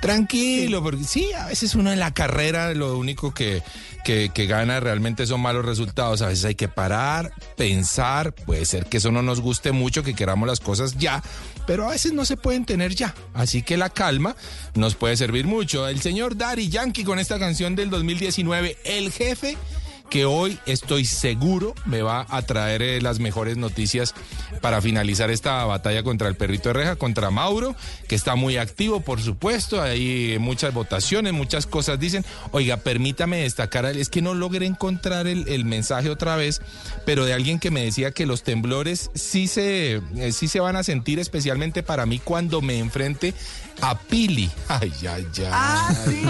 Tranquilo, 0.00 0.82
porque 0.82 1.04
sí, 1.04 1.32
a 1.32 1.46
veces 1.46 1.76
uno 1.76 1.92
en 1.92 2.00
la 2.00 2.12
carrera 2.12 2.74
lo 2.74 2.98
único 2.98 3.32
que, 3.32 3.62
que, 4.02 4.46
gana 4.46 4.80
realmente 4.80 5.26
son 5.26 5.40
malos 5.40 5.64
resultados. 5.64 6.22
A 6.22 6.26
veces 6.26 6.44
hay 6.44 6.56
que 6.56 6.66
parar, 6.66 7.32
pensar, 7.56 8.34
puede 8.34 8.64
ser 8.64 8.86
que 8.86 8.96
eso 8.96 9.12
no 9.12 9.22
nos 9.22 9.40
guste 9.40 9.70
mucho, 9.70 10.02
que 10.02 10.14
queramos 10.14 10.48
las 10.48 10.58
cosas 10.58 10.96
ya, 10.98 11.22
pero 11.68 11.86
a 11.86 11.90
veces 11.90 12.12
no 12.12 12.24
se 12.24 12.36
pueden 12.36 12.64
tener 12.64 12.96
ya. 12.96 13.14
Así 13.32 13.62
que 13.62 13.76
la 13.76 13.90
calma 13.90 14.34
nos 14.74 14.96
puede 14.96 15.16
servir 15.16 15.46
mucho. 15.46 15.86
El 15.86 16.00
señor 16.00 16.36
Daddy 16.36 16.68
Yankee 16.68 17.04
con 17.04 17.20
esta 17.20 17.38
canción 17.38 17.76
del 17.76 17.88
2019, 17.88 18.78
El 18.84 19.12
Jefe, 19.12 19.56
que 20.12 20.26
hoy 20.26 20.58
estoy 20.66 21.06
seguro 21.06 21.74
me 21.86 22.02
va 22.02 22.26
a 22.28 22.42
traer 22.42 22.82
eh, 22.82 23.00
las 23.00 23.18
mejores 23.18 23.56
noticias 23.56 24.14
para 24.62 24.80
finalizar 24.80 25.30
esta 25.30 25.64
batalla 25.66 26.02
contra 26.02 26.28
el 26.28 26.36
perrito 26.36 26.70
de 26.70 26.72
reja, 26.74 26.96
contra 26.96 27.30
Mauro, 27.30 27.76
que 28.08 28.14
está 28.14 28.36
muy 28.36 28.56
activo, 28.56 29.00
por 29.00 29.20
supuesto. 29.20 29.82
Hay 29.82 30.38
muchas 30.38 30.72
votaciones, 30.72 31.34
muchas 31.34 31.66
cosas 31.66 32.00
dicen. 32.00 32.24
Oiga, 32.52 32.78
permítame 32.78 33.42
destacar, 33.42 33.84
es 33.84 34.08
que 34.08 34.22
no 34.22 34.32
logré 34.32 34.64
encontrar 34.64 35.26
el, 35.26 35.46
el 35.48 35.66
mensaje 35.66 36.08
otra 36.08 36.36
vez, 36.36 36.62
pero 37.04 37.26
de 37.26 37.34
alguien 37.34 37.58
que 37.58 37.70
me 37.70 37.84
decía 37.84 38.12
que 38.12 38.24
los 38.24 38.44
temblores 38.44 39.10
sí 39.14 39.48
se, 39.48 40.00
eh, 40.16 40.32
sí 40.32 40.48
se 40.48 40.60
van 40.60 40.76
a 40.76 40.84
sentir, 40.84 41.18
especialmente 41.18 41.82
para 41.82 42.06
mí, 42.06 42.20
cuando 42.20 42.62
me 42.62 42.78
enfrente 42.78 43.34
a 43.80 43.98
Pili. 43.98 44.50
Ay, 44.68 44.92
ay, 45.02 45.26
ay. 45.38 45.44
Ah, 45.50 45.94
sí. 46.04 46.22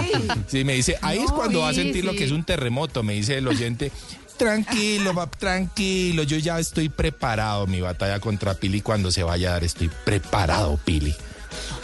Sí, 0.48 0.64
me 0.64 0.74
dice, 0.74 0.96
ahí 1.02 1.18
es 1.18 1.30
cuando 1.30 1.60
va 1.60 1.68
a 1.68 1.74
sí, 1.74 1.82
sentir 1.82 2.04
lo 2.04 2.12
que 2.12 2.24
es 2.24 2.30
un 2.30 2.44
terremoto, 2.44 3.02
me 3.02 3.12
dice 3.12 3.36
el 3.36 3.46
oyente. 3.46 3.92
Tranquilo, 4.36 5.14
va, 5.14 5.26
tranquilo, 5.28 6.22
yo 6.24 6.36
ya 6.38 6.58
estoy 6.58 6.88
preparado. 6.88 7.66
Mi 7.66 7.80
batalla 7.80 8.18
contra 8.20 8.54
Pili 8.54 8.80
cuando 8.80 9.10
se 9.10 9.22
vaya 9.22 9.50
a 9.50 9.52
dar, 9.52 9.64
estoy 9.64 9.90
preparado, 10.04 10.78
Pili. 10.84 11.14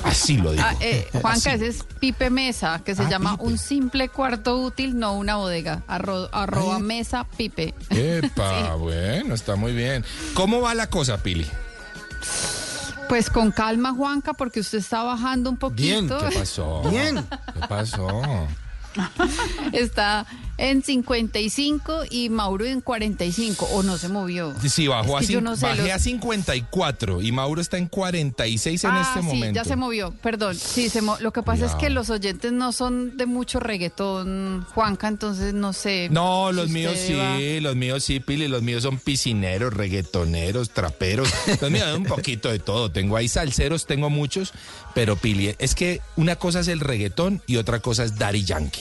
Así 0.05 0.37
lo 0.39 0.53
digo. 0.53 0.65
Ah, 0.67 0.75
eh, 0.81 1.07
Juanca, 1.13 1.53
Así. 1.53 1.65
ese 1.65 1.67
es 1.69 1.85
Pipe 2.01 2.31
Mesa, 2.31 2.81
que 2.85 2.95
se 2.95 3.03
Ah, 3.03 3.09
llama 3.11 3.33
Pipe. 3.33 3.45
un 3.45 3.59
simple 3.59 4.09
cuarto 4.09 4.57
útil, 4.59 4.99
no 4.99 5.13
una 5.15 5.37
bodega. 5.37 5.83
Arro- 5.89 6.29
arroba 6.33 6.79
mesa 6.79 7.25
Pipe. 7.37 7.75
Epa, 7.91 8.75
bueno, 8.77 9.35
está 9.35 9.57
muy 9.57 9.73
bien. 9.73 10.05
¿Cómo 10.35 10.61
va 10.61 10.75
la 10.75 10.89
cosa, 10.89 11.19
Pili? 11.23 11.47
Pues 13.09 13.31
con 13.31 13.51
calma, 13.53 13.93
Juanca, 13.93 14.35
porque 14.35 14.61
usted 14.61 14.79
está 14.79 15.03
bajando 15.03 15.51
un 15.51 15.57
poquito. 15.57 16.19
¿Qué 16.29 16.39
pasó? 16.39 16.83
Bien. 16.91 17.25
¿Qué 17.55 17.67
pasó? 17.69 18.09
Está 19.73 20.27
en 20.59 20.83
55 20.83 22.03
y 22.11 22.29
Mauro 22.29 22.65
en 22.67 22.81
45, 22.81 23.65
o 23.73 23.83
no 23.83 23.97
se 23.97 24.09
movió. 24.09 24.55
Sí, 24.69 24.89
bajó 24.89 25.19
Es 25.21 25.29
que 25.29 25.37
a, 25.37 25.41
no 25.41 25.57
sé, 25.57 25.67
bajé 25.67 25.83
los- 25.85 25.91
a 25.93 25.99
54 25.99 27.23
y 27.23 27.33
Mauro 27.33 27.61
está 27.61 27.79
en 27.79 27.87
46 27.87 28.85
en 28.85 28.91
ah, 28.91 29.03
este 29.09 29.21
sí, 29.21 29.27
momento. 29.27 29.55
ya 29.55 29.65
se 29.65 29.77
movió, 29.77 30.13
perdón. 30.23 30.57
Sí, 30.57 30.89
se 30.91 31.01
mo- 31.01 31.17
lo 31.21 31.33
que 31.33 31.43
pasa 31.43 31.67
es 31.67 31.75
que 31.77 31.91
los 31.91 32.11
oyentes 32.11 32.53
no 32.53 32.73
son 32.73 33.17
de 33.17 33.27
mucho 33.27 33.61
reggaetón, 33.61 34.67
Juanca, 34.75 35.09
entonces 35.09 35.55
no 35.55 35.73
sé. 35.73 36.09
No, 36.11 36.53
los 36.53 36.69
míos 36.71 36.95
sí, 36.99 37.15
va- 37.15 37.39
los 37.61 37.77
míos 37.77 38.05
sí, 38.05 38.21
Pili, 38.21 38.49
los 38.49 38.63
míos 38.63 38.83
son 38.83 38.99
piscineros, 38.99 39.73
reggaetoneros, 39.73 40.71
traperos, 40.71 41.29
los 41.61 41.71
míos 41.71 41.87
un 41.97 42.05
poquito 42.05 42.49
de 42.51 42.59
todo, 42.59 42.91
tengo 42.91 43.17
ahí 43.17 43.29
salseros, 43.29 43.87
tengo 43.87 44.11
muchos, 44.11 44.53
pero 44.95 45.17
Pili, 45.17 45.55
es 45.59 45.75
que 45.75 46.01
una 46.17 46.37
cosa 46.37 46.61
es 46.61 46.69
el 46.69 46.81
reggaetón 46.81 47.43
y 47.47 47.57
otra 47.57 47.81
cosa 47.81 48.05
es 48.05 48.17
Daddy 48.19 48.45
Yankee. 48.45 48.81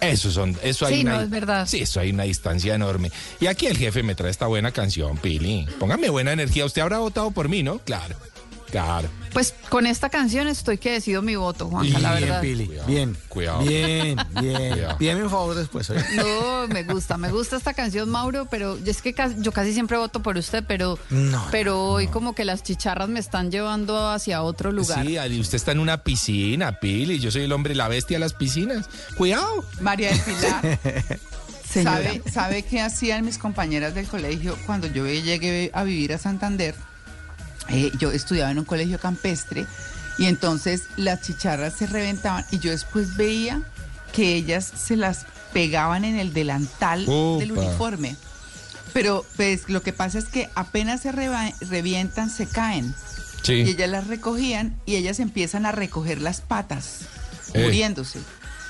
Eso 0.00 0.30
son, 0.30 0.56
eso 0.62 0.86
hay 0.86 0.96
Sí, 0.96 1.00
una, 1.02 1.16
no, 1.16 1.20
es 1.22 1.30
verdad. 1.30 1.66
Sí, 1.68 1.80
eso 1.82 2.00
hay 2.00 2.10
una 2.10 2.22
distancia 2.24 2.74
enorme. 2.74 3.10
Y 3.38 3.46
aquí 3.46 3.66
el 3.66 3.76
jefe 3.76 4.02
me 4.02 4.14
trae 4.14 4.30
esta 4.30 4.46
buena 4.46 4.72
canción, 4.72 5.18
Pili. 5.18 5.66
Póngame 5.78 6.08
buena 6.08 6.32
energía. 6.32 6.64
Usted 6.64 6.82
habrá 6.82 6.98
votado 6.98 7.30
por 7.30 7.48
mí, 7.48 7.62
¿no? 7.62 7.78
Claro, 7.80 8.16
claro. 8.70 9.08
Pues 9.32 9.54
con 9.68 9.86
esta 9.86 10.10
canción 10.10 10.48
estoy 10.48 10.78
que 10.78 10.90
decido 10.90 11.22
mi 11.22 11.36
voto, 11.36 11.68
Juanca, 11.68 12.00
la 12.00 12.10
bien, 12.16 12.20
verdad. 12.28 12.40
Pili, 12.40 12.70
bien. 12.88 13.16
Cuidado. 13.28 13.60
Bien, 13.60 14.16
bien. 14.40 14.72
Cuidado. 14.72 14.98
Pídeme 14.98 15.22
un 15.22 15.30
favor 15.30 15.54
después. 15.54 15.88
¿oye? 15.90 16.02
No, 16.16 16.66
me 16.66 16.82
gusta, 16.82 17.16
me 17.16 17.30
gusta 17.30 17.56
esta 17.56 17.72
canción, 17.72 18.10
Mauro, 18.10 18.48
pero 18.50 18.76
es 18.84 19.00
que 19.02 19.12
casi- 19.14 19.36
yo 19.38 19.52
casi 19.52 19.72
siempre 19.72 19.96
voto 19.98 20.20
por 20.20 20.36
usted, 20.36 20.64
pero, 20.66 20.98
No, 21.10 21.46
pero 21.52 21.80
hoy 21.80 22.08
como 22.08 22.34
que 22.34 22.44
las 22.44 22.64
chicharras 22.64 23.08
me 23.08 23.20
están 23.20 23.52
llevando 23.52 24.08
hacia 24.10 24.42
otro 24.42 24.72
lugar. 24.72 25.06
Sí, 25.06 25.16
usted 25.38 25.54
está 25.56 25.70
en 25.70 25.78
una 25.78 26.02
piscina, 26.02 26.80
Pili. 26.80 27.20
Yo 27.20 27.30
soy 27.30 27.42
el 27.42 27.52
hombre, 27.52 27.76
la 27.76 27.86
bestia 27.86 28.16
de 28.16 28.20
las 28.20 28.32
piscinas. 28.34 28.88
Cuidado. 29.16 29.64
María 29.80 30.08
del 30.10 30.20
Pilar. 30.20 30.78
Señora. 31.70 32.02
¿Sabe, 32.02 32.22
¿Sabe 32.32 32.62
qué 32.64 32.80
hacían 32.80 33.24
mis 33.24 33.38
compañeras 33.38 33.94
del 33.94 34.08
colegio 34.08 34.56
cuando 34.66 34.88
yo 34.88 35.06
llegué 35.06 35.70
a 35.72 35.84
vivir 35.84 36.12
a 36.12 36.18
Santander? 36.18 36.74
Eh, 37.70 37.92
yo 37.98 38.10
estudiaba 38.12 38.50
en 38.50 38.58
un 38.58 38.64
colegio 38.64 38.98
campestre 38.98 39.66
y 40.18 40.26
entonces 40.26 40.84
las 40.96 41.20
chicharras 41.22 41.74
se 41.74 41.86
reventaban 41.86 42.44
y 42.50 42.58
yo 42.58 42.70
después 42.70 43.16
veía 43.16 43.62
que 44.12 44.34
ellas 44.34 44.70
se 44.76 44.96
las 44.96 45.26
pegaban 45.52 46.04
en 46.04 46.16
el 46.18 46.32
delantal 46.32 47.06
del 47.06 47.52
uniforme. 47.52 48.16
Pero 48.92 49.24
pues 49.36 49.68
lo 49.68 49.82
que 49.82 49.92
pasa 49.92 50.18
es 50.18 50.24
que 50.26 50.50
apenas 50.56 51.00
se 51.02 51.12
revientan, 51.12 52.28
se 52.28 52.46
caen. 52.46 52.92
Sí. 53.42 53.54
Y 53.54 53.70
ellas 53.70 53.88
las 53.88 54.06
recogían 54.08 54.76
y 54.84 54.96
ellas 54.96 55.20
empiezan 55.20 55.64
a 55.64 55.72
recoger 55.72 56.20
las 56.20 56.40
patas, 56.40 57.02
Eh. 57.54 57.62
muriéndose. 57.64 58.18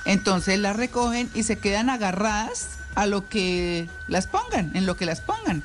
Entonces 0.04 0.58
las 0.58 0.76
recogen 0.76 1.30
y 1.34 1.42
se 1.42 1.56
quedan 1.58 1.90
agarradas 1.90 2.66
a 2.94 3.06
lo 3.06 3.28
que 3.28 3.88
las 4.08 4.26
pongan, 4.26 4.76
en 4.76 4.84
lo 4.86 4.96
que 4.96 5.06
las 5.06 5.20
pongan. 5.20 5.64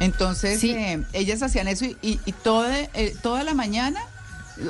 Entonces 0.00 0.58
eh, 0.64 1.02
ellas 1.12 1.42
hacían 1.42 1.68
eso 1.68 1.84
y, 1.84 1.96
y- 2.02 2.20
y 2.26 2.32
toda, 2.32 2.76
eh, 2.94 3.14
toda 3.22 3.44
la 3.44 3.54
mañana 3.54 4.00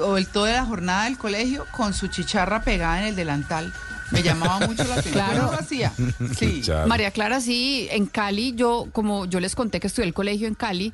o 0.05 0.17
el, 0.19 0.27
toda 0.27 0.53
la 0.53 0.65
jornada 0.65 1.05
del 1.05 1.19
colegio 1.19 1.65
con 1.77 1.95
su 1.95 2.09
chicharra 2.09 2.63
pegada 2.63 3.01
en 3.01 3.09
el 3.09 3.17
delantal. 3.17 3.73
Me 4.11 4.23
llamaba 4.23 4.67
mucho 4.67 4.83
la 4.85 4.95
atención. 4.97 5.13
Claro. 5.15 5.53
Hacía. 5.53 5.93
Sí. 6.39 6.63
María 6.87 7.11
Clara, 7.13 7.41
sí, 7.41 7.87
en 7.93 8.07
Cali, 8.07 8.55
yo, 8.55 8.89
como 8.93 9.27
yo 9.27 9.39
les 9.41 9.55
conté 9.55 9.79
que 9.81 9.87
estudié 9.87 10.09
el 10.09 10.15
colegio 10.15 10.49
en 10.49 10.55
Cali, 10.55 10.93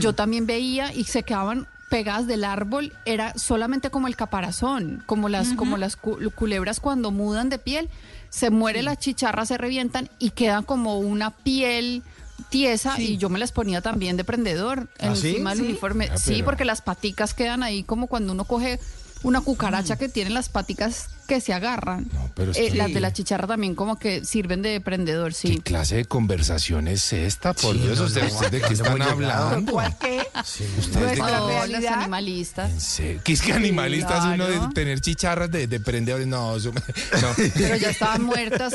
yo 0.00 0.12
también 0.12 0.46
veía 0.46 0.92
y 0.92 1.04
se 1.04 1.22
quedaban 1.24 1.66
pegadas 1.88 2.26
del 2.26 2.44
árbol, 2.44 2.92
era 3.04 3.32
solamente 3.36 3.90
como 3.90 4.06
el 4.08 4.16
caparazón, 4.16 5.02
como 5.06 5.28
las, 5.28 5.52
como 5.54 5.76
las 5.76 5.96
cu- 5.96 6.18
culebras 6.34 6.80
cuando 6.80 7.10
mudan 7.10 7.48
de 7.48 7.58
piel, 7.58 7.88
se 8.30 8.50
muere 8.50 8.82
la 8.82 8.96
chicharra, 8.96 9.44
se 9.44 9.58
revientan 9.58 10.08
y 10.18 10.30
queda 10.30 10.62
como 10.62 10.98
una 11.00 11.30
piel 11.32 12.02
tiesa 12.42 13.00
y 13.00 13.16
yo 13.16 13.28
me 13.28 13.38
las 13.38 13.52
ponía 13.52 13.80
también 13.80 14.16
de 14.16 14.24
prendedor 14.24 14.88
¿Ah, 14.98 15.14
sí? 15.14 15.30
encima 15.30 15.54
del 15.54 15.64
uniforme. 15.64 16.08
Ah, 16.12 16.18
sí, 16.18 16.42
porque 16.42 16.64
las 16.64 16.82
paticas 16.82 17.34
quedan 17.34 17.62
ahí 17.62 17.82
como 17.82 18.06
cuando 18.06 18.32
uno 18.32 18.44
coge 18.44 18.78
una 19.22 19.40
cucaracha 19.40 19.96
que 19.96 20.08
tiene 20.08 20.30
las 20.30 20.48
paticas 20.48 21.08
que 21.32 21.40
se 21.40 21.54
agarran. 21.54 22.06
pero 22.34 22.52
Eh, 22.52 22.68
que- 22.70 22.74
Las 22.76 22.92
de 22.92 23.00
la 23.00 23.12
chicharra 23.12 23.46
también 23.46 23.74
como 23.74 23.98
que 23.98 24.22
sirven 24.24 24.60
de 24.60 24.80
prendedor, 24.82 25.32
sí. 25.32 25.56
¿Qué 25.56 25.62
clase 25.62 25.96
de 25.96 26.04
conversación 26.04 26.88
es 26.88 27.10
esta? 27.14 27.54
Por 27.54 27.74
Sí, 27.74 27.80
Dios, 27.82 27.98
no, 27.98 28.04
¿ustedes 28.04 28.34
no, 28.34 28.40
de 28.50 28.60
qué 28.60 28.66
no 28.66 28.72
están 28.72 29.02
hablando? 29.02 29.72
¿Cuál 29.72 29.96
qué? 29.98 30.26
¿Ustedes 30.38 31.16
de 31.16 31.22
realidad. 31.22 31.94
animalistas. 31.94 32.70
Sí, 32.82 33.18
¿Qué 33.24 33.32
es 33.32 33.40
que 33.40 33.52
animalistas 33.54 34.24
uno 34.26 34.46
claro. 34.46 34.66
de 34.68 34.74
tener 34.74 35.00
chicharras 35.00 35.50
de, 35.50 35.66
de 35.66 35.80
prendedores? 35.80 36.26
No, 36.26 36.54
eso 36.56 36.70
me- 36.72 36.80
no. 37.22 37.28
Pero 37.54 37.76
ya 37.76 37.90
estaban 37.90 38.22
muertas. 38.24 38.74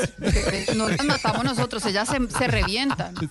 No 0.74 0.88
las 0.88 1.04
matamos 1.04 1.44
nosotros, 1.44 1.84
ellas 1.86 2.08
se, 2.08 2.18
se 2.36 2.46
revientan. 2.48 3.14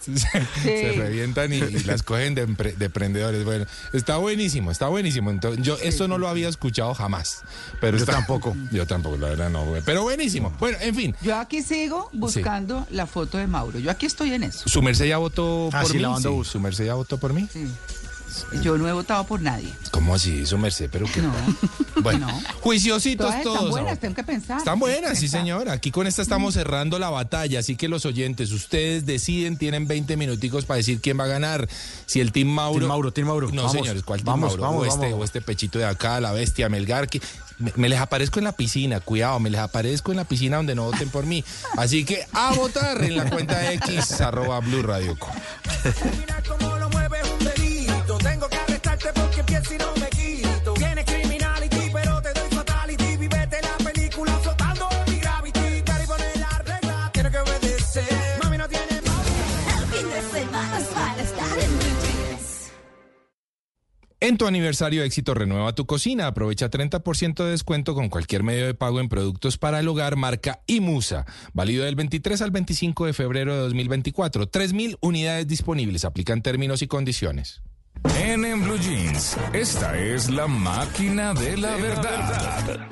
Se 0.63 0.91
revientan 0.93 1.51
y, 1.53 1.57
y 1.57 1.79
las 1.83 2.03
cogen 2.03 2.33
de, 2.35 2.47
empre- 2.47 2.75
de 2.75 2.89
prendedores. 2.89 3.43
Bueno, 3.43 3.65
está 3.93 4.17
buenísimo, 4.17 4.71
está 4.71 4.87
buenísimo. 4.87 5.31
Entonces, 5.31 5.63
yo 5.65 5.77
esto 5.81 6.07
no 6.07 6.17
lo 6.17 6.27
había 6.29 6.47
escuchado 6.49 6.93
jamás. 6.93 7.41
Pero 7.81 7.97
Yo 7.97 8.03
está- 8.03 8.13
tampoco. 8.13 8.55
Yo 8.71 8.85
tampoco, 8.85 9.16
la 9.17 9.29
verdad 9.29 9.49
no. 9.49 9.65
güey. 9.65 9.81
Pero 9.85 10.03
buenísimo. 10.03 10.53
Bueno, 10.59 10.77
en 10.81 10.95
fin. 10.95 11.15
Yo 11.21 11.35
aquí 11.37 11.61
sigo 11.61 12.09
buscando 12.13 12.85
la 12.91 13.05
foto 13.07 13.37
de 13.37 13.47
Mauro. 13.47 13.79
Yo 13.79 13.91
aquí 13.91 14.05
estoy 14.05 14.33
en 14.33 14.43
eso. 14.43 14.67
¿Su 14.67 14.81
merced 14.81 15.05
ya 15.05 15.17
votó 15.17 15.69
Ah, 15.73 15.81
por 15.81 15.91
sí, 15.91 15.97
mí? 15.97 16.03
Sí, 16.21 16.27
bus. 16.27 16.47
¿Su 16.47 16.59
merced 16.59 16.85
ya 16.85 16.93
votó 16.93 17.17
por 17.17 17.33
mí? 17.33 17.47
Sí. 17.51 17.67
Yo 18.61 18.77
no 18.77 18.87
he 18.87 18.93
votado 18.93 19.23
por 19.25 19.41
nadie. 19.41 19.73
¿Cómo 19.91 20.15
así, 20.15 20.45
su 20.45 20.57
merced? 20.57 20.89
Pero 20.91 21.05
que 21.11 21.21
No. 21.21 21.33
Bueno, 22.03 22.27
No. 22.27 22.41
juiciositos 22.61 23.25
Todas 23.27 23.41
todos. 23.43 23.55
están 23.55 23.69
buenas, 23.71 23.89
ahora. 23.89 23.99
tengo 24.01 24.15
que 24.15 24.23
pensar. 24.23 24.57
Están 24.59 24.79
buenas, 24.79 25.17
sí 25.17 25.21
pensar. 25.25 25.39
señora. 25.41 25.73
Aquí 25.73 25.89
con 25.91 26.05
esta 26.07 26.21
estamos 26.21 26.53
cerrando 26.53 26.99
la 26.99 27.09
batalla, 27.09 27.59
así 27.59 27.75
que 27.75 27.87
los 27.87 28.05
oyentes, 28.05 28.51
ustedes 28.51 29.05
deciden, 29.05 29.57
tienen 29.57 29.87
20 29.87 30.15
minuticos 30.17 30.65
para 30.65 30.77
decir 30.77 31.01
quién 31.01 31.19
va 31.19 31.23
a 31.23 31.27
ganar. 31.27 31.67
Si 32.05 32.19
el 32.21 32.31
Team 32.31 32.47
Mauro... 32.49 32.79
Team 32.79 32.87
Mauro, 32.89 33.11
Team 33.13 33.27
Mauro. 33.27 33.47
No, 33.49 33.63
Vamos, 33.63 33.71
señores, 33.71 34.03
¿cuál 34.03 34.19
Team 34.19 34.27
vamos, 34.27 34.49
Mauro? 34.49 34.63
vamos, 34.63 34.81
o, 34.83 34.85
este, 34.85 35.05
vamos. 35.07 35.21
o 35.21 35.23
este 35.23 35.41
pechito 35.41 35.79
de 35.79 35.85
acá, 35.85 36.19
la 36.19 36.31
bestia, 36.31 36.69
Melgar, 36.69 37.07
que... 37.09 37.21
Me, 37.59 37.73
me 37.75 37.89
les 37.89 37.99
aparezco 37.99 38.37
en 38.37 38.45
la 38.45 38.51
piscina, 38.51 38.99
cuidado, 38.99 39.39
me 39.39 39.49
les 39.49 39.59
aparezco 39.59 40.11
en 40.11 40.17
la 40.17 40.25
piscina 40.25 40.57
donde 40.57 40.75
no 40.75 40.83
voten 40.83 41.09
por 41.09 41.25
mí. 41.25 41.43
Así 41.75 42.05
que 42.05 42.23
a 42.31 42.53
votar 42.53 43.03
en 43.03 43.17
la 43.17 43.27
cuenta 43.31 43.73
X, 43.73 44.21
arroba 44.21 44.59
Blue 44.59 44.83
Radio. 44.83 45.17
En 64.27 64.37
tu 64.37 64.45
aniversario 64.45 65.03
éxito 65.03 65.33
renueva 65.33 65.73
tu 65.73 65.85
cocina. 65.85 66.27
Aprovecha 66.27 66.69
30% 66.69 67.45
de 67.45 67.51
descuento 67.51 67.95
con 67.95 68.09
cualquier 68.09 68.43
medio 68.43 68.65
de 68.65 68.73
pago 68.73 68.99
en 68.99 69.07
productos 69.07 69.57
para 69.57 69.79
el 69.79 69.87
hogar 69.87 70.17
marca 70.17 70.59
Imusa. 70.67 71.25
Válido 71.53 71.85
del 71.85 71.95
23 71.95 72.41
al 72.41 72.51
25 72.51 73.05
de 73.05 73.13
febrero 73.13 73.55
de 73.55 73.61
2024. 73.61 74.51
3.000 74.51 74.97
unidades 74.99 75.47
disponibles. 75.47 76.03
Aplican 76.03 76.41
términos 76.41 76.81
y 76.81 76.87
condiciones. 76.87 77.61
En, 78.19 78.43
en 78.43 78.65
Blue 78.65 78.77
Jeans, 78.77 79.37
esta 79.53 79.97
es 79.97 80.29
la 80.29 80.47
máquina 80.47 81.33
de 81.33 81.55
la 81.55 81.77
verdad. 81.77 82.87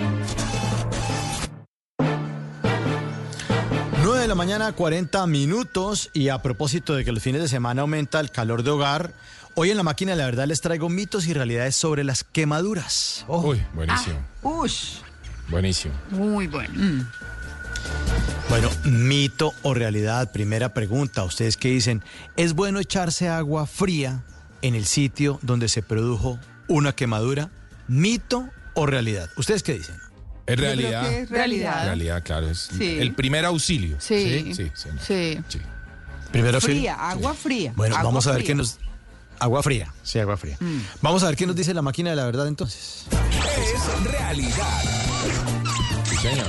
9 4.06 4.22
de 4.22 4.28
la 4.28 4.36
mañana, 4.36 4.72
40 4.72 5.28
minutos. 5.28 6.12
Y 6.14 6.30
a 6.30 6.42
propósito 6.42 6.94
de 6.94 7.04
que 7.04 7.12
los 7.12 7.24
fines 7.24 7.42
de 7.42 7.48
semana 7.48 7.82
aumenta 7.82 8.20
el 8.20 8.32
calor 8.32 8.62
de 8.64 8.70
hogar, 8.70 9.16
hoy 9.56 9.72
en 9.72 9.78
la 9.78 9.84
máquina 9.84 10.12
de 10.12 10.18
la 10.18 10.26
verdad 10.26 10.46
les 10.48 10.62
traigo 10.62 10.90
mitos 10.90 11.28
y 11.28 11.34
realidades 11.34 11.76
sobre 11.76 12.04
las 12.04 12.24
quemaduras. 12.24 13.26
Ojo. 13.28 13.50
Uy, 13.50 13.64
buenísimo. 13.74 14.16
Ush. 14.42 14.98
Buenísimo. 15.50 15.94
Muy 16.12 16.48
bueno. 16.48 16.74
Mm. 16.74 17.08
Bueno, 18.50 18.70
mito 18.84 19.54
o 19.64 19.74
realidad, 19.74 20.32
primera 20.32 20.74
pregunta. 20.74 21.24
¿Ustedes 21.24 21.58
qué 21.58 21.70
dicen? 21.70 22.04
¿Es 22.38 22.54
bueno 22.54 22.80
echarse 22.80 23.28
agua 23.28 23.66
fría 23.68 24.24
en 24.62 24.76
el 24.76 24.86
sitio 24.86 25.40
donde 25.42 25.68
se 25.68 25.82
produjo 25.82 26.40
una 26.68 26.94
quemadura? 26.94 27.50
¿Mito 27.88 28.48
o 28.74 28.86
realidad? 28.86 29.30
¿Ustedes 29.38 29.64
qué 29.64 29.74
dicen? 29.74 29.96
Es 30.48 30.56
Yo 30.58 30.64
creo 30.64 30.76
realidad. 30.76 31.10
que 31.10 31.20
es 31.22 31.30
realidad. 31.30 31.86
Realidad, 31.86 32.24
claro. 32.24 32.50
Es 32.50 32.70
Sí. 32.78 32.98
el 33.00 33.14
primer 33.16 33.46
auxilio. 33.46 33.98
Sí. 34.00 34.54
Sí, 34.56 34.72
señor. 34.76 35.00
Sí. 35.02 35.40
Sí. 35.48 35.60
Primero 36.32 36.60
sí. 36.60 36.68
Fría, 36.68 36.96
agua 37.10 37.34
fría. 37.34 37.74
Bueno, 37.76 37.96
agua 37.96 38.10
vamos 38.10 38.28
a 38.28 38.32
ver 38.32 38.40
fría. 38.42 38.48
qué 38.48 38.56
nos... 38.56 38.78
Agua 39.40 39.62
fría, 39.64 39.94
sí, 40.04 40.20
agua 40.20 40.38
fría. 40.38 40.58
Mm. 40.60 40.80
Vamos 41.02 41.24
a 41.24 41.28
ver 41.28 41.36
qué 41.36 41.46
nos 41.46 41.56
dice 41.56 41.74
la 41.74 41.82
máquina 41.82 42.12
de 42.12 42.16
la 42.16 42.26
verdad 42.26 42.48
entonces. 42.48 43.06
Es 43.12 44.04
realidad. 44.04 44.84
Sí, 46.06 46.16
señor. 46.18 46.48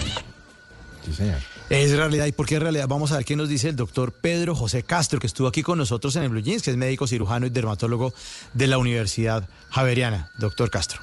Sí, 1.04 1.12
señor. 1.12 1.38
Es 1.68 1.92
realidad. 1.96 2.26
¿Y 2.26 2.32
por 2.32 2.46
qué 2.46 2.56
es 2.56 2.62
realidad? 2.62 2.86
Vamos 2.86 3.10
a 3.10 3.16
ver 3.16 3.24
qué 3.24 3.34
nos 3.34 3.48
dice 3.48 3.68
el 3.68 3.76
doctor 3.76 4.12
Pedro 4.12 4.54
José 4.54 4.84
Castro, 4.84 5.18
que 5.18 5.26
estuvo 5.26 5.48
aquí 5.48 5.62
con 5.62 5.78
nosotros 5.78 6.14
en 6.16 6.22
el 6.22 6.28
Blue 6.28 6.40
Jeans, 6.40 6.62
que 6.62 6.70
es 6.70 6.76
médico 6.76 7.08
cirujano 7.08 7.46
y 7.46 7.50
dermatólogo 7.50 8.14
de 8.54 8.66
la 8.68 8.78
Universidad 8.78 9.48
Javeriana. 9.70 10.30
Doctor 10.38 10.70
Castro. 10.70 11.00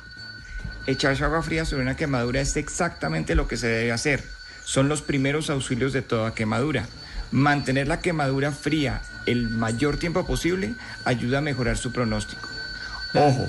Echarse 0.87 1.23
agua 1.23 1.41
fría 1.43 1.65
sobre 1.65 1.83
una 1.83 1.97
quemadura 1.97 2.41
es 2.41 2.55
exactamente 2.55 3.35
lo 3.35 3.47
que 3.47 3.57
se 3.57 3.67
debe 3.67 3.91
hacer. 3.91 4.23
Son 4.63 4.87
los 4.87 5.01
primeros 5.01 5.49
auxilios 5.49 5.91
de 5.91 6.01
toda 6.01 6.33
quemadura. 6.33 6.87
Mantener 7.31 7.87
la 7.87 7.99
quemadura 7.99 8.51
fría 8.51 9.01
el 9.25 9.49
mayor 9.49 9.97
tiempo 9.97 10.25
posible 10.25 10.75
ayuda 11.05 11.39
a 11.39 11.41
mejorar 11.41 11.77
su 11.77 11.91
pronóstico. 11.91 12.47
Ojo, 13.13 13.47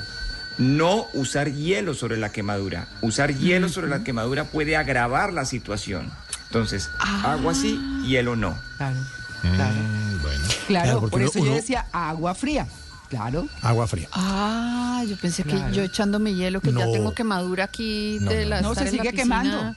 no 0.58 1.06
usar 1.14 1.52
hielo 1.52 1.94
sobre 1.94 2.16
la 2.16 2.30
quemadura. 2.30 2.86
Usar 3.00 3.34
hielo 3.34 3.68
sobre 3.68 3.88
la 3.88 4.04
quemadura 4.04 4.44
puede 4.44 4.76
agravar 4.76 5.32
la 5.32 5.44
situación. 5.44 6.10
Entonces, 6.46 6.90
agua 7.24 7.54
sí, 7.54 7.80
hielo 8.06 8.36
no. 8.36 8.56
Claro, 8.76 8.96
claro. 9.42 9.74
Mm, 9.74 10.22
bueno. 10.22 10.44
Claro, 10.68 10.84
Claro, 10.84 11.00
porque 11.00 11.10
por 11.10 11.20
uno- 11.22 11.30
eso 11.30 11.44
yo 11.44 11.54
decía 11.54 11.86
agua 11.92 12.34
fría. 12.34 12.66
Claro. 13.10 13.48
Agua 13.62 13.86
fría. 13.86 14.08
Ah, 14.12 15.04
yo 15.08 15.16
pensé 15.16 15.42
Claro. 15.44 15.66
que 15.70 15.76
yo 15.76 15.82
echando 15.82 16.18
mi 16.18 16.34
hielo, 16.34 16.60
que 16.60 16.72
ya 16.72 16.90
tengo 16.90 17.14
quemadura 17.14 17.64
aquí 17.64 18.18
No, 18.20 18.30
de 18.30 18.44
no, 18.44 18.48
la 18.50 18.60
no. 18.62 18.74
Se 18.74 18.88
sigue 18.90 19.12
quemando. 19.12 19.74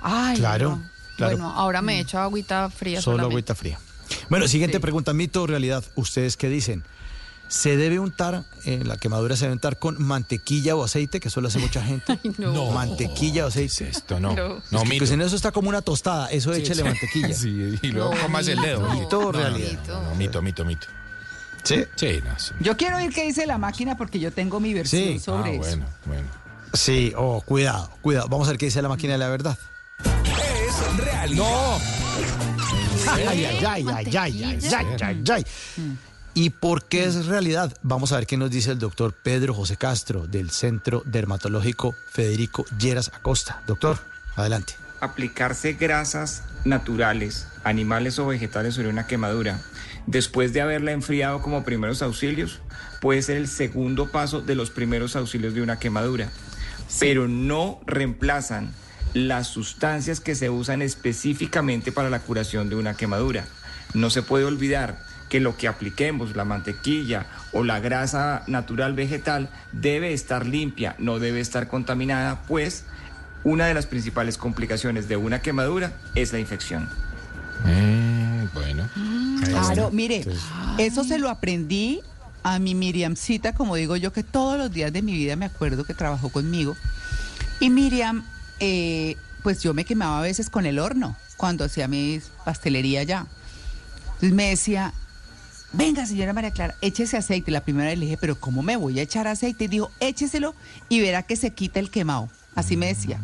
Ay, 0.00 0.36
Claro, 0.36 0.70
no. 0.70 0.82
claro. 1.16 1.36
Bueno, 1.36 1.52
ahora 1.52 1.80
me 1.82 2.00
echo 2.00 2.18
agüita 2.18 2.68
fría 2.70 3.00
Solo 3.00 3.18
solamente. 3.18 3.32
agüita 3.34 3.54
fría. 3.54 3.78
Bueno, 4.28 4.48
siguiente 4.48 4.78
Sí. 4.78 4.82
pregunta, 4.82 5.12
mito 5.12 5.42
o 5.42 5.46
realidad. 5.46 5.84
¿Ustedes 5.96 6.36
qué 6.36 6.48
dicen? 6.48 6.84
¿Se 7.48 7.76
debe 7.76 7.98
untar, 7.98 8.44
eh, 8.64 8.80
la 8.82 8.96
quemadura 8.96 9.36
se 9.36 9.44
debe 9.44 9.52
untar 9.52 9.78
con 9.78 10.02
mantequilla 10.02 10.74
o 10.74 10.84
aceite, 10.84 11.20
que 11.20 11.28
eso 11.28 11.42
lo 11.42 11.48
hace 11.48 11.58
mucha 11.58 11.82
gente? 11.84 12.18
no. 12.38 12.70
Mantequilla 12.70 13.44
o 13.44 13.48
aceite. 13.48 13.88
Esto 13.90 14.18
no. 14.20 14.34
No. 14.34 14.48
No, 14.70 14.78
Es 14.78 14.82
que, 14.84 14.88
mito. 14.88 14.98
pues, 15.00 15.10
en 15.10 15.20
eso 15.20 15.36
está 15.36 15.52
como 15.52 15.68
una 15.68 15.82
tostada, 15.82 16.28
eso 16.30 16.54
Sí, 16.54 16.60
échele 16.60 16.76
sí. 16.82 16.84
mantequilla. 16.84 17.34
Sí, 17.34 17.78
y 17.82 17.88
luego 17.88 18.14
No, 18.14 18.20
comas 18.22 18.48
el 18.48 18.58
dedo. 18.60 18.80
mito. 18.94 19.18
O 19.18 19.22
No, 19.24 19.32
no, 19.32 19.38
realidad. 19.38 19.78
no, 19.86 20.02
no, 20.02 20.14
mito, 20.14 20.40
mito, 20.40 20.64
mito. 20.64 20.86
¿Sí? 21.62 21.84
Sí, 21.94 22.20
no, 22.24 22.38
sí. 22.40 22.52
Yo 22.60 22.76
quiero 22.76 22.96
oír 22.96 23.12
qué 23.12 23.24
dice 23.24 23.46
la 23.46 23.58
máquina 23.58 23.96
porque 23.98 24.18
yo 24.18 24.32
tengo 24.32 24.58
mi 24.58 24.72
versión 24.74 25.02
Sí. 25.02 25.18
sobre 25.20 25.50
Ah, 25.50 25.52
eso. 25.54 25.60
bueno, 25.60 25.86
bueno. 26.06 26.28
Sí, 26.72 27.12
oh, 27.18 27.42
cuidado, 27.42 27.90
cuidado. 28.00 28.28
Vamos 28.28 28.48
a 28.48 28.52
ver 28.52 28.58
qué 28.58 28.64
dice 28.66 28.80
la 28.80 28.88
máquina 28.88 29.12
de 29.12 29.18
la 29.18 29.28
verdad. 29.28 29.58
Es 30.02 30.96
realidad. 30.96 31.44
Ay, 31.44 32.51
ay, 33.08 33.26
ay, 33.28 33.44
ay, 33.44 33.64
ay, 33.66 33.84
ay, 34.16 34.44
ay, 34.44 34.86
ay, 35.02 35.24
ay. 35.30 35.44
¿Y 36.34 36.50
por 36.50 36.84
qué 36.84 37.04
es 37.04 37.26
realidad? 37.26 37.76
Vamos 37.82 38.12
a 38.12 38.16
ver 38.16 38.26
qué 38.26 38.36
nos 38.36 38.50
dice 38.50 38.70
el 38.70 38.78
doctor 38.78 39.12
Pedro 39.22 39.52
José 39.52 39.76
Castro 39.76 40.26
del 40.26 40.50
Centro 40.50 41.02
Dermatológico 41.04 41.94
Federico 42.10 42.64
Lleras 42.78 43.10
Acosta. 43.14 43.62
Doctor, 43.66 43.98
adelante. 44.36 44.74
aplicarse 45.00 45.74
grasas 45.74 46.42
naturales, 46.64 47.48
animales 47.64 48.18
o 48.18 48.26
vegetales 48.26 48.74
sobre 48.74 48.88
una 48.88 49.06
quemadura, 49.06 49.60
después 50.06 50.52
de 50.52 50.62
haberla 50.62 50.92
enfriado 50.92 51.42
como 51.42 51.64
primeros 51.64 52.00
auxilios, 52.02 52.60
puede 53.00 53.20
ser 53.20 53.36
el 53.36 53.48
segundo 53.48 54.10
paso 54.10 54.40
de 54.40 54.54
los 54.54 54.70
primeros 54.70 55.16
auxilios 55.16 55.54
de 55.54 55.60
una 55.60 55.78
quemadura, 55.78 56.30
pero 57.00 57.28
no 57.28 57.80
reemplazan 57.84 58.72
las 59.14 59.48
sustancias 59.48 60.20
que 60.20 60.34
se 60.34 60.50
usan 60.50 60.82
específicamente 60.82 61.92
para 61.92 62.10
la 62.10 62.20
curación 62.20 62.68
de 62.68 62.76
una 62.76 62.94
quemadura. 62.94 63.44
No 63.94 64.10
se 64.10 64.22
puede 64.22 64.44
olvidar 64.44 64.98
que 65.28 65.40
lo 65.40 65.56
que 65.56 65.68
apliquemos, 65.68 66.36
la 66.36 66.44
mantequilla 66.44 67.26
o 67.52 67.64
la 67.64 67.80
grasa 67.80 68.42
natural 68.46 68.94
vegetal, 68.94 69.48
debe 69.72 70.12
estar 70.12 70.46
limpia, 70.46 70.94
no 70.98 71.18
debe 71.18 71.40
estar 71.40 71.68
contaminada, 71.68 72.42
pues 72.42 72.84
una 73.44 73.66
de 73.66 73.74
las 73.74 73.86
principales 73.86 74.36
complicaciones 74.36 75.08
de 75.08 75.16
una 75.16 75.40
quemadura 75.40 75.92
es 76.14 76.32
la 76.32 76.38
infección. 76.38 76.88
Mm, 77.64 78.44
bueno. 78.52 78.88
Claro, 79.44 79.90
mire, 79.90 80.24
eso 80.78 81.04
se 81.04 81.18
lo 81.18 81.28
aprendí 81.28 82.00
a 82.42 82.58
mi 82.58 82.74
Miriamcita, 82.74 83.54
como 83.54 83.76
digo 83.76 83.96
yo, 83.96 84.12
que 84.12 84.22
todos 84.22 84.58
los 84.58 84.70
días 84.72 84.92
de 84.92 85.02
mi 85.02 85.12
vida 85.12 85.36
me 85.36 85.46
acuerdo 85.46 85.84
que 85.84 85.94
trabajó 85.94 86.28
conmigo. 86.28 86.76
Y 87.60 87.70
Miriam, 87.70 88.24
eh, 88.64 89.16
pues 89.42 89.60
yo 89.60 89.74
me 89.74 89.84
quemaba 89.84 90.20
a 90.20 90.22
veces 90.22 90.48
con 90.48 90.66
el 90.66 90.78
horno 90.78 91.16
cuando 91.36 91.64
hacía 91.64 91.88
mi 91.88 92.20
pastelería 92.44 93.02
ya. 93.02 93.26
Entonces 94.04 94.32
me 94.32 94.50
decía, 94.50 94.94
venga 95.72 96.06
señora 96.06 96.32
María 96.32 96.52
Clara, 96.52 96.76
échese 96.80 97.16
aceite. 97.16 97.50
La 97.50 97.64
primera 97.64 97.88
vez 97.88 97.98
le 97.98 98.04
dije, 98.04 98.18
pero 98.20 98.38
¿cómo 98.38 98.62
me 98.62 98.76
voy 98.76 99.00
a 99.00 99.02
echar 99.02 99.26
aceite? 99.26 99.64
Y 99.64 99.68
dijo, 99.68 99.90
écheselo 99.98 100.54
y 100.88 101.00
verá 101.00 101.24
que 101.24 101.34
se 101.34 101.50
quita 101.50 101.80
el 101.80 101.90
quemado. 101.90 102.28
Así 102.54 102.76
me 102.76 102.86
decía. 102.86 103.20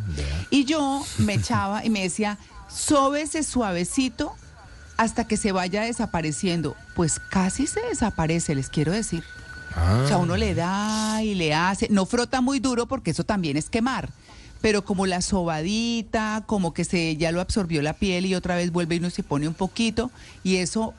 Y 0.50 0.64
yo 0.64 1.06
me 1.18 1.34
echaba 1.34 1.84
y 1.84 1.90
me 1.90 2.02
decía, 2.02 2.36
sóbese 2.68 3.44
suavecito 3.44 4.34
hasta 4.96 5.28
que 5.28 5.36
se 5.36 5.52
vaya 5.52 5.82
desapareciendo. 5.82 6.74
Pues 6.96 7.20
casi 7.20 7.68
se 7.68 7.80
desaparece, 7.82 8.56
les 8.56 8.70
quiero 8.70 8.90
decir. 8.90 9.22
O 9.76 10.08
sea, 10.08 10.18
uno 10.18 10.36
le 10.36 10.54
da 10.54 11.22
y 11.22 11.34
le 11.34 11.54
hace. 11.54 11.88
No 11.90 12.06
frota 12.06 12.40
muy 12.40 12.58
duro 12.60 12.86
porque 12.86 13.10
eso 13.12 13.24
también 13.24 13.56
es 13.56 13.68
quemar. 13.70 14.10
Pero 14.60 14.84
como 14.84 15.06
la 15.06 15.20
sobadita, 15.22 16.42
como 16.46 16.74
que 16.74 16.84
se 16.84 17.16
ya 17.16 17.30
lo 17.30 17.40
absorbió 17.40 17.80
la 17.80 17.92
piel 17.92 18.26
y 18.26 18.34
otra 18.34 18.56
vez 18.56 18.72
vuelve 18.72 18.96
y 18.96 18.98
uno 18.98 19.10
se 19.10 19.22
pone 19.22 19.46
un 19.46 19.54
poquito. 19.54 20.10
Y 20.42 20.56
eso, 20.56 20.94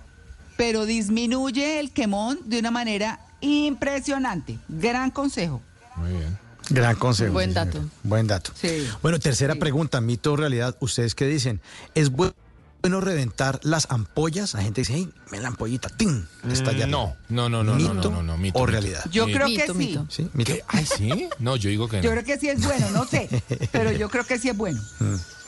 pero 0.55 0.85
disminuye 0.85 1.79
el 1.79 1.91
quemón 1.91 2.39
de 2.45 2.59
una 2.59 2.71
manera 2.71 3.19
impresionante. 3.41 4.57
Gran 4.69 5.11
consejo. 5.11 5.61
Muy 5.95 6.11
bien. 6.11 6.37
Gran 6.69 6.95
consejo. 6.95 7.33
Buen 7.33 7.49
sí, 7.49 7.55
dato. 7.55 7.71
señora. 7.73 7.89
Buen 8.03 8.27
dato. 8.27 8.51
Sí. 8.55 8.87
Bueno, 9.01 9.19
tercera 9.19 9.55
pregunta, 9.55 9.99
mito 10.01 10.33
o 10.33 10.35
realidad. 10.35 10.75
¿Ustedes 10.79 11.15
qué 11.15 11.25
dicen? 11.25 11.59
¿Es 11.95 12.11
bu- 12.13 12.33
bueno 12.81 13.01
reventar 13.01 13.59
las 13.63 13.87
ampollas? 13.89 14.53
La 14.53 14.61
gente 14.61 14.81
dice, 14.81 14.93
hey, 14.95 15.09
me 15.31 15.39
la 15.39 15.49
ampollita, 15.49 15.89
¡ting! 15.89 16.23
Está 16.51 16.71
ya. 16.71 16.87
Mm, 16.87 16.91
No, 16.91 17.15
no, 17.29 17.49
no, 17.49 17.63
no, 17.63 17.63
no, 17.63 17.75
¿Mito 17.75 17.93
no, 18.09 18.17
no, 18.17 18.23
no, 18.23 18.37
mito, 18.37 18.57
o 18.59 18.61
mito. 18.61 18.71
realidad? 18.71 19.03
Yo 19.11 19.25
Mito. 19.27 19.37
creo 19.37 19.47
que 19.47 19.53
Mito, 19.53 19.73
sí. 19.73 19.79
mito. 19.79 20.05
¿Sí? 20.09 20.29
¿Mito? 20.33 20.53
Ay, 20.67 20.85
¿sí? 20.85 21.29
No, 21.39 21.55
yo 21.55 21.69
digo 21.69 21.87
que 21.87 22.01
Yo 22.01 22.09
no. 22.09 22.21
creo 22.21 22.23
que 22.25 22.39
sí 22.39 22.49
es 22.49 22.63
bueno, 22.63 22.89
no 22.91 23.05
sé. 23.05 23.29
pero 23.71 23.91
yo 23.91 24.09
creo 24.09 24.25
que 24.25 24.39
sí 24.39 24.49
es 24.49 24.57
bueno. 24.57 24.81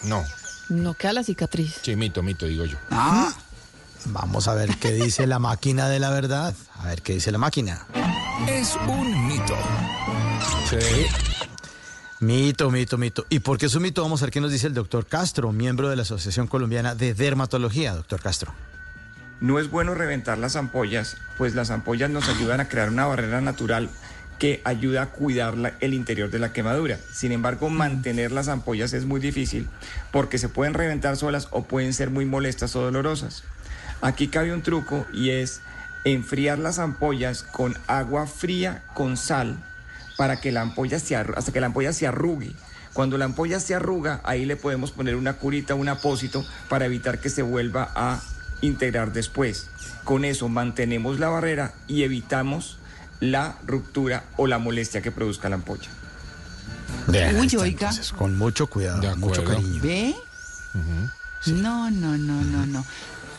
No. 0.03 0.23
No 0.69 0.93
queda 0.93 1.13
la 1.13 1.23
cicatriz. 1.23 1.75
Sí, 1.81 1.95
mito, 1.95 2.21
mito, 2.23 2.45
digo 2.45 2.65
yo. 2.65 2.77
Ah, 2.89 3.33
Vamos 4.05 4.47
a 4.47 4.55
ver 4.55 4.77
qué 4.77 4.93
dice 4.93 5.27
la 5.27 5.37
máquina 5.37 5.87
de 5.87 5.99
la 5.99 6.09
verdad. 6.09 6.55
A 6.79 6.87
ver 6.87 7.01
qué 7.03 7.13
dice 7.13 7.31
la 7.31 7.37
máquina. 7.37 7.85
Es 8.47 8.75
un 8.87 9.27
mito. 9.27 9.55
Sí. 10.67 10.77
Mito, 12.21 12.69
mito, 12.69 12.97
mito. 12.99 13.25
¿Y 13.29 13.39
por 13.39 13.57
qué 13.57 13.65
es 13.65 13.73
un 13.73 13.81
mito? 13.81 14.03
Vamos 14.03 14.21
a 14.21 14.25
ver 14.25 14.31
qué 14.31 14.41
nos 14.41 14.51
dice 14.51 14.67
el 14.67 14.75
doctor 14.75 15.07
Castro, 15.07 15.51
miembro 15.51 15.89
de 15.89 15.95
la 15.95 16.03
Asociación 16.03 16.45
Colombiana 16.45 16.93
de 16.93 17.15
Dermatología. 17.15 17.93
Doctor 17.95 18.21
Castro. 18.21 18.53
No 19.39 19.57
es 19.57 19.71
bueno 19.71 19.95
reventar 19.95 20.37
las 20.37 20.55
ampollas, 20.55 21.17
pues 21.39 21.55
las 21.55 21.71
ampollas 21.71 22.11
nos 22.11 22.29
ayudan 22.29 22.59
a 22.59 22.69
crear 22.69 22.89
una 22.89 23.07
barrera 23.07 23.41
natural 23.41 23.89
que 24.37 24.61
ayuda 24.65 25.01
a 25.01 25.09
cuidar 25.09 25.57
la- 25.57 25.73
el 25.79 25.95
interior 25.95 26.29
de 26.29 26.37
la 26.37 26.53
quemadura. 26.53 26.99
Sin 27.11 27.31
embargo, 27.31 27.71
mantener 27.71 28.31
las 28.31 28.49
ampollas 28.49 28.93
es 28.93 29.05
muy 29.05 29.19
difícil 29.19 29.67
porque 30.11 30.37
se 30.37 30.47
pueden 30.49 30.75
reventar 30.75 31.17
solas 31.17 31.47
o 31.49 31.63
pueden 31.63 31.91
ser 31.93 32.11
muy 32.11 32.25
molestas 32.25 32.75
o 32.75 32.81
dolorosas. 32.81 33.43
Aquí 34.01 34.27
cabe 34.27 34.53
un 34.53 34.61
truco 34.61 35.07
y 35.11 35.31
es 35.31 35.61
enfriar 36.05 36.59
las 36.59 36.77
ampollas 36.77 37.41
con 37.41 37.75
agua 37.87 38.27
fría 38.27 38.83
con 38.93 39.17
sal 39.17 39.57
para 40.21 40.39
que 40.39 40.51
la 40.51 40.61
ampolla 40.61 40.99
se 40.99 41.15
arru- 41.15 41.33
hasta 41.35 41.51
que 41.51 41.59
la 41.59 41.65
ampolla 41.65 41.93
se 41.93 42.05
arrugue. 42.05 42.51
Cuando 42.93 43.17
la 43.17 43.25
ampolla 43.25 43.59
se 43.59 43.73
arruga, 43.73 44.21
ahí 44.23 44.45
le 44.45 44.55
podemos 44.55 44.91
poner 44.91 45.15
una 45.15 45.33
curita, 45.33 45.73
un 45.73 45.89
apósito 45.89 46.45
para 46.69 46.85
evitar 46.85 47.17
que 47.19 47.31
se 47.31 47.41
vuelva 47.41 47.91
a 47.95 48.19
integrar 48.61 49.13
después. 49.13 49.71
Con 50.03 50.23
eso 50.23 50.47
mantenemos 50.47 51.19
la 51.19 51.29
barrera 51.29 51.73
y 51.87 52.03
evitamos 52.03 52.77
la 53.19 53.55
ruptura 53.65 54.25
o 54.37 54.45
la 54.45 54.59
molestia 54.59 55.01
que 55.01 55.09
produzca 55.11 55.49
la 55.49 55.55
ampolla. 55.55 55.89
Bien, 57.07 57.33
Uy, 57.37 57.39
ahí 57.41 57.45
está, 57.47 57.57
oiga. 57.61 57.69
entonces, 57.89 58.11
con 58.11 58.37
mucho 58.37 58.67
cuidado, 58.67 59.17
mucho 59.17 59.43
cariño. 59.43 59.81
¿ve? 59.81 60.13
No, 61.47 61.89
no, 61.89 62.15
no, 62.15 62.43
no, 62.43 62.65
no. 62.67 62.85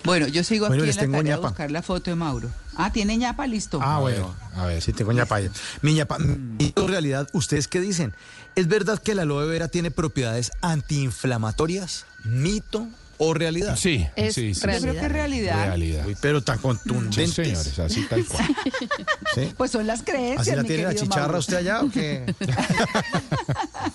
Bueno, 0.05 0.27
yo 0.27 0.43
sigo 0.45 0.67
Bueno, 0.67 0.83
aquí 0.83 0.87
les 0.89 0.97
en 0.97 1.01
la 1.01 1.03
tengo 1.03 1.17
tarea 1.19 1.37
ñapa. 1.37 1.49
buscar 1.49 1.71
la 1.71 1.83
foto 1.83 2.11
de 2.11 2.17
Mauro. 2.17 2.51
Ah, 2.77 2.93
¿tiene 2.93 3.17
ñapa? 3.17 3.47
Listo. 3.47 3.79
Ah, 3.83 3.99
bueno. 4.01 4.35
A 4.57 4.67
ver. 4.67 4.83
Sí, 4.83 4.93
tengo 4.93 5.13
ñapa. 5.13 5.39
Mi 5.83 5.95
ñapa. 5.95 6.19
Mito 6.19 6.85
o 6.85 6.89
realidad, 6.89 7.29
¿ustedes 7.33 7.69
qué 7.69 7.81
dicen? 7.81 8.15
¿Es 8.57 8.67
verdad 8.69 8.99
que 9.01 9.15
la 9.15 9.23
aloe 9.23 9.47
vera 9.47 9.69
tiene 9.69 9.91
propiedades 9.91 10.51
antiinflamatorias? 10.61 12.07
¿Mito 12.25 12.89
o 13.19 13.35
realidad? 13.35 13.77
Sí, 13.77 14.07
Es 14.17 14.35
sí, 14.35 14.55
sí. 14.55 14.61
Yo 14.61 14.67
creo 14.81 14.93
que 14.95 15.07
es 15.07 15.13
realidad. 15.13 15.67
Realidad. 15.67 16.07
Uy, 16.07 16.17
pero 16.21 16.43
tan 16.43 16.57
Sí, 16.57 16.63
contundentes. 16.63 17.35
señores, 17.35 17.79
así 17.79 18.03
tal 18.09 18.25
cual. 18.27 18.45
¿Sí? 19.35 19.55
Pues 19.57 19.71
son 19.71 19.87
las 19.87 20.03
creencias. 20.03 20.41
¿Así 20.41 20.57
la 20.57 20.63
mi 20.63 20.69
tiene 20.69 20.83
la 20.85 20.95
chicharra 20.95 21.23
Mauro. 21.27 21.39
usted 21.39 21.57
allá 21.59 21.83
o 21.83 21.91
qué? 21.91 22.35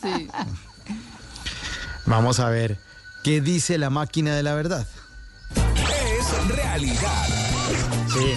Sí. 0.01 0.27
Vamos 2.05 2.39
a 2.39 2.49
ver. 2.49 2.77
¿Qué 3.23 3.41
dice 3.41 3.77
la 3.77 3.89
máquina 3.89 4.33
de 4.35 4.43
la 4.43 4.53
verdad? 4.53 4.87
Es 6.27 6.47
realidad. 6.56 7.27
Sí, 8.07 8.35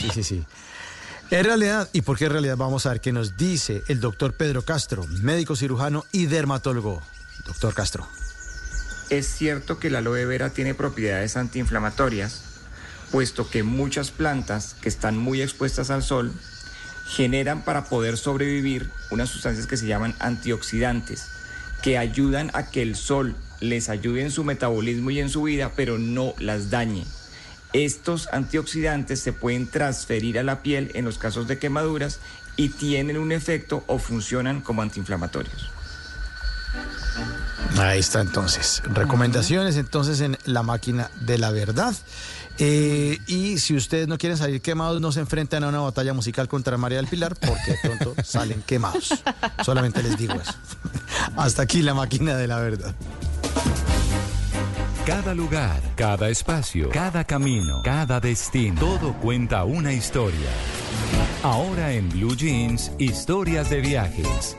sí, 0.00 0.10
sí, 0.14 0.22
sí. 0.22 0.44
Es 1.30 1.44
realidad. 1.44 1.88
¿Y 1.92 2.02
por 2.02 2.16
qué 2.16 2.26
es 2.26 2.32
realidad? 2.32 2.56
Vamos 2.56 2.86
a 2.86 2.90
ver 2.90 3.00
qué 3.00 3.12
nos 3.12 3.36
dice 3.36 3.82
el 3.88 4.00
doctor 4.00 4.34
Pedro 4.34 4.62
Castro, 4.62 5.04
médico 5.22 5.56
cirujano 5.56 6.04
y 6.12 6.26
dermatólogo. 6.26 7.02
Doctor 7.44 7.74
Castro. 7.74 8.06
Es 9.10 9.26
cierto 9.26 9.78
que 9.78 9.90
la 9.90 9.98
aloe 9.98 10.24
vera 10.24 10.50
tiene 10.50 10.74
propiedades 10.74 11.36
antiinflamatorias, 11.36 12.42
puesto 13.10 13.48
que 13.48 13.62
muchas 13.62 14.10
plantas 14.10 14.74
que 14.80 14.88
están 14.88 15.18
muy 15.18 15.42
expuestas 15.42 15.90
al 15.90 16.02
sol 16.02 16.32
generan 17.06 17.62
para 17.62 17.84
poder 17.84 18.18
sobrevivir 18.18 18.90
unas 19.10 19.28
sustancias 19.28 19.66
que 19.66 19.76
se 19.76 19.86
llaman 19.86 20.14
antioxidantes, 20.18 21.28
que 21.82 21.98
ayudan 21.98 22.50
a 22.52 22.70
que 22.70 22.82
el 22.82 22.96
sol 22.96 23.36
les 23.60 23.88
ayude 23.88 24.22
en 24.22 24.30
su 24.30 24.44
metabolismo 24.44 25.10
y 25.10 25.20
en 25.20 25.28
su 25.28 25.42
vida, 25.42 25.72
pero 25.74 25.98
no 25.98 26.34
las 26.38 26.70
dañe. 26.70 27.04
Estos 27.72 28.28
antioxidantes 28.32 29.20
se 29.20 29.32
pueden 29.32 29.66
transferir 29.66 30.38
a 30.38 30.42
la 30.42 30.62
piel 30.62 30.90
en 30.94 31.04
los 31.04 31.18
casos 31.18 31.46
de 31.48 31.58
quemaduras 31.58 32.20
y 32.56 32.70
tienen 32.70 33.18
un 33.18 33.32
efecto 33.32 33.84
o 33.86 33.98
funcionan 33.98 34.60
como 34.60 34.82
antiinflamatorios. 34.82 35.70
Ahí 37.78 37.98
está 37.98 38.20
entonces. 38.20 38.82
Recomendaciones 38.86 39.76
entonces 39.76 40.20
en 40.20 40.38
la 40.44 40.62
máquina 40.62 41.10
de 41.20 41.38
la 41.38 41.50
verdad. 41.50 41.94
Eh, 42.58 43.18
y 43.26 43.58
si 43.58 43.76
ustedes 43.76 44.08
no 44.08 44.16
quieren 44.16 44.38
salir 44.38 44.60
quemados, 44.60 45.00
no 45.00 45.12
se 45.12 45.20
enfrentan 45.20 45.64
a 45.64 45.68
una 45.68 45.80
batalla 45.80 46.14
musical 46.14 46.48
contra 46.48 46.76
María 46.76 46.98
del 46.98 47.06
Pilar 47.06 47.36
porque 47.36 47.72
de 47.72 47.78
pronto 47.82 48.14
salen 48.24 48.62
quemados. 48.62 49.12
Solamente 49.64 50.02
les 50.02 50.16
digo 50.16 50.34
eso. 50.34 50.54
Hasta 51.36 51.62
aquí 51.62 51.82
la 51.82 51.94
máquina 51.94 52.36
de 52.36 52.46
la 52.46 52.58
verdad. 52.58 52.94
Cada 55.04 55.34
lugar, 55.34 55.80
cada 55.94 56.28
espacio, 56.30 56.90
cada 56.90 57.22
camino, 57.22 57.80
cada 57.84 58.18
destino, 58.18 58.80
todo 58.80 59.12
cuenta 59.14 59.62
una 59.64 59.92
historia. 59.92 60.50
Ahora 61.44 61.92
en 61.92 62.08
Blue 62.08 62.34
Jeans, 62.34 62.90
historias 62.98 63.70
de 63.70 63.80
viajes. 63.82 64.56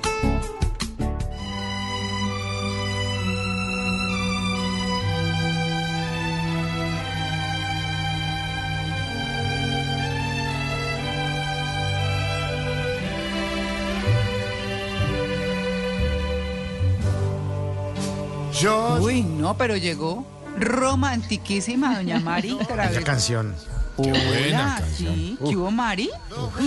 Uy, 19.00 19.22
no, 19.22 19.56
pero 19.56 19.78
llegó 19.78 20.26
romantiquísima 20.58 21.96
doña 21.96 22.20
Mari. 22.20 22.58
Esa 22.90 23.04
canción. 23.04 23.54
Buena 23.98 24.78
canción. 24.80 25.16
sí. 25.16 25.38
¿Qué 25.48 25.56
hubo, 25.56 25.70
Mari? 25.72 26.10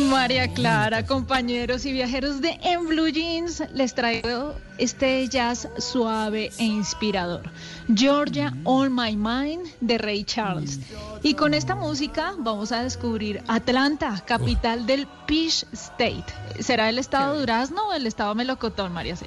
María 0.09 0.53
Clara, 0.53 1.05
compañeros 1.05 1.85
y 1.87 1.93
viajeros 1.93 2.41
de 2.41 2.59
En 2.63 2.87
Blue 2.87 3.09
Jeans, 3.09 3.63
les 3.73 3.95
traigo 3.95 4.55
este 4.79 5.29
jazz 5.29 5.69
suave 5.79 6.51
e 6.59 6.65
inspirador. 6.65 7.51
Georgia 7.93 8.55
All 8.65 8.91
My 8.91 9.17
Mind 9.17 9.67
de 9.81 9.99
Ray 9.99 10.25
Charles. 10.25 10.81
Y 11.23 11.35
con 11.35 11.55
esta 11.55 11.75
música 11.75 12.35
vamos 12.39 12.73
a 12.73 12.83
descubrir 12.83 13.43
Atlanta, 13.49 14.23
capital 14.27 14.87
del 14.87 15.09
Peach 15.27 15.65
State. 15.73 16.25
¿Será 16.61 16.89
el 16.89 16.99
estado 16.99 17.39
Durazno 17.39 17.89
o 17.89 17.93
el 17.93 18.07
estado 18.07 18.35
Melocotón, 18.35 18.93
María 18.93 19.17
C? 19.17 19.27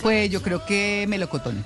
Pues 0.00 0.30
yo 0.30 0.42
creo 0.42 0.64
que 0.64 1.06
melocotón. 1.08 1.64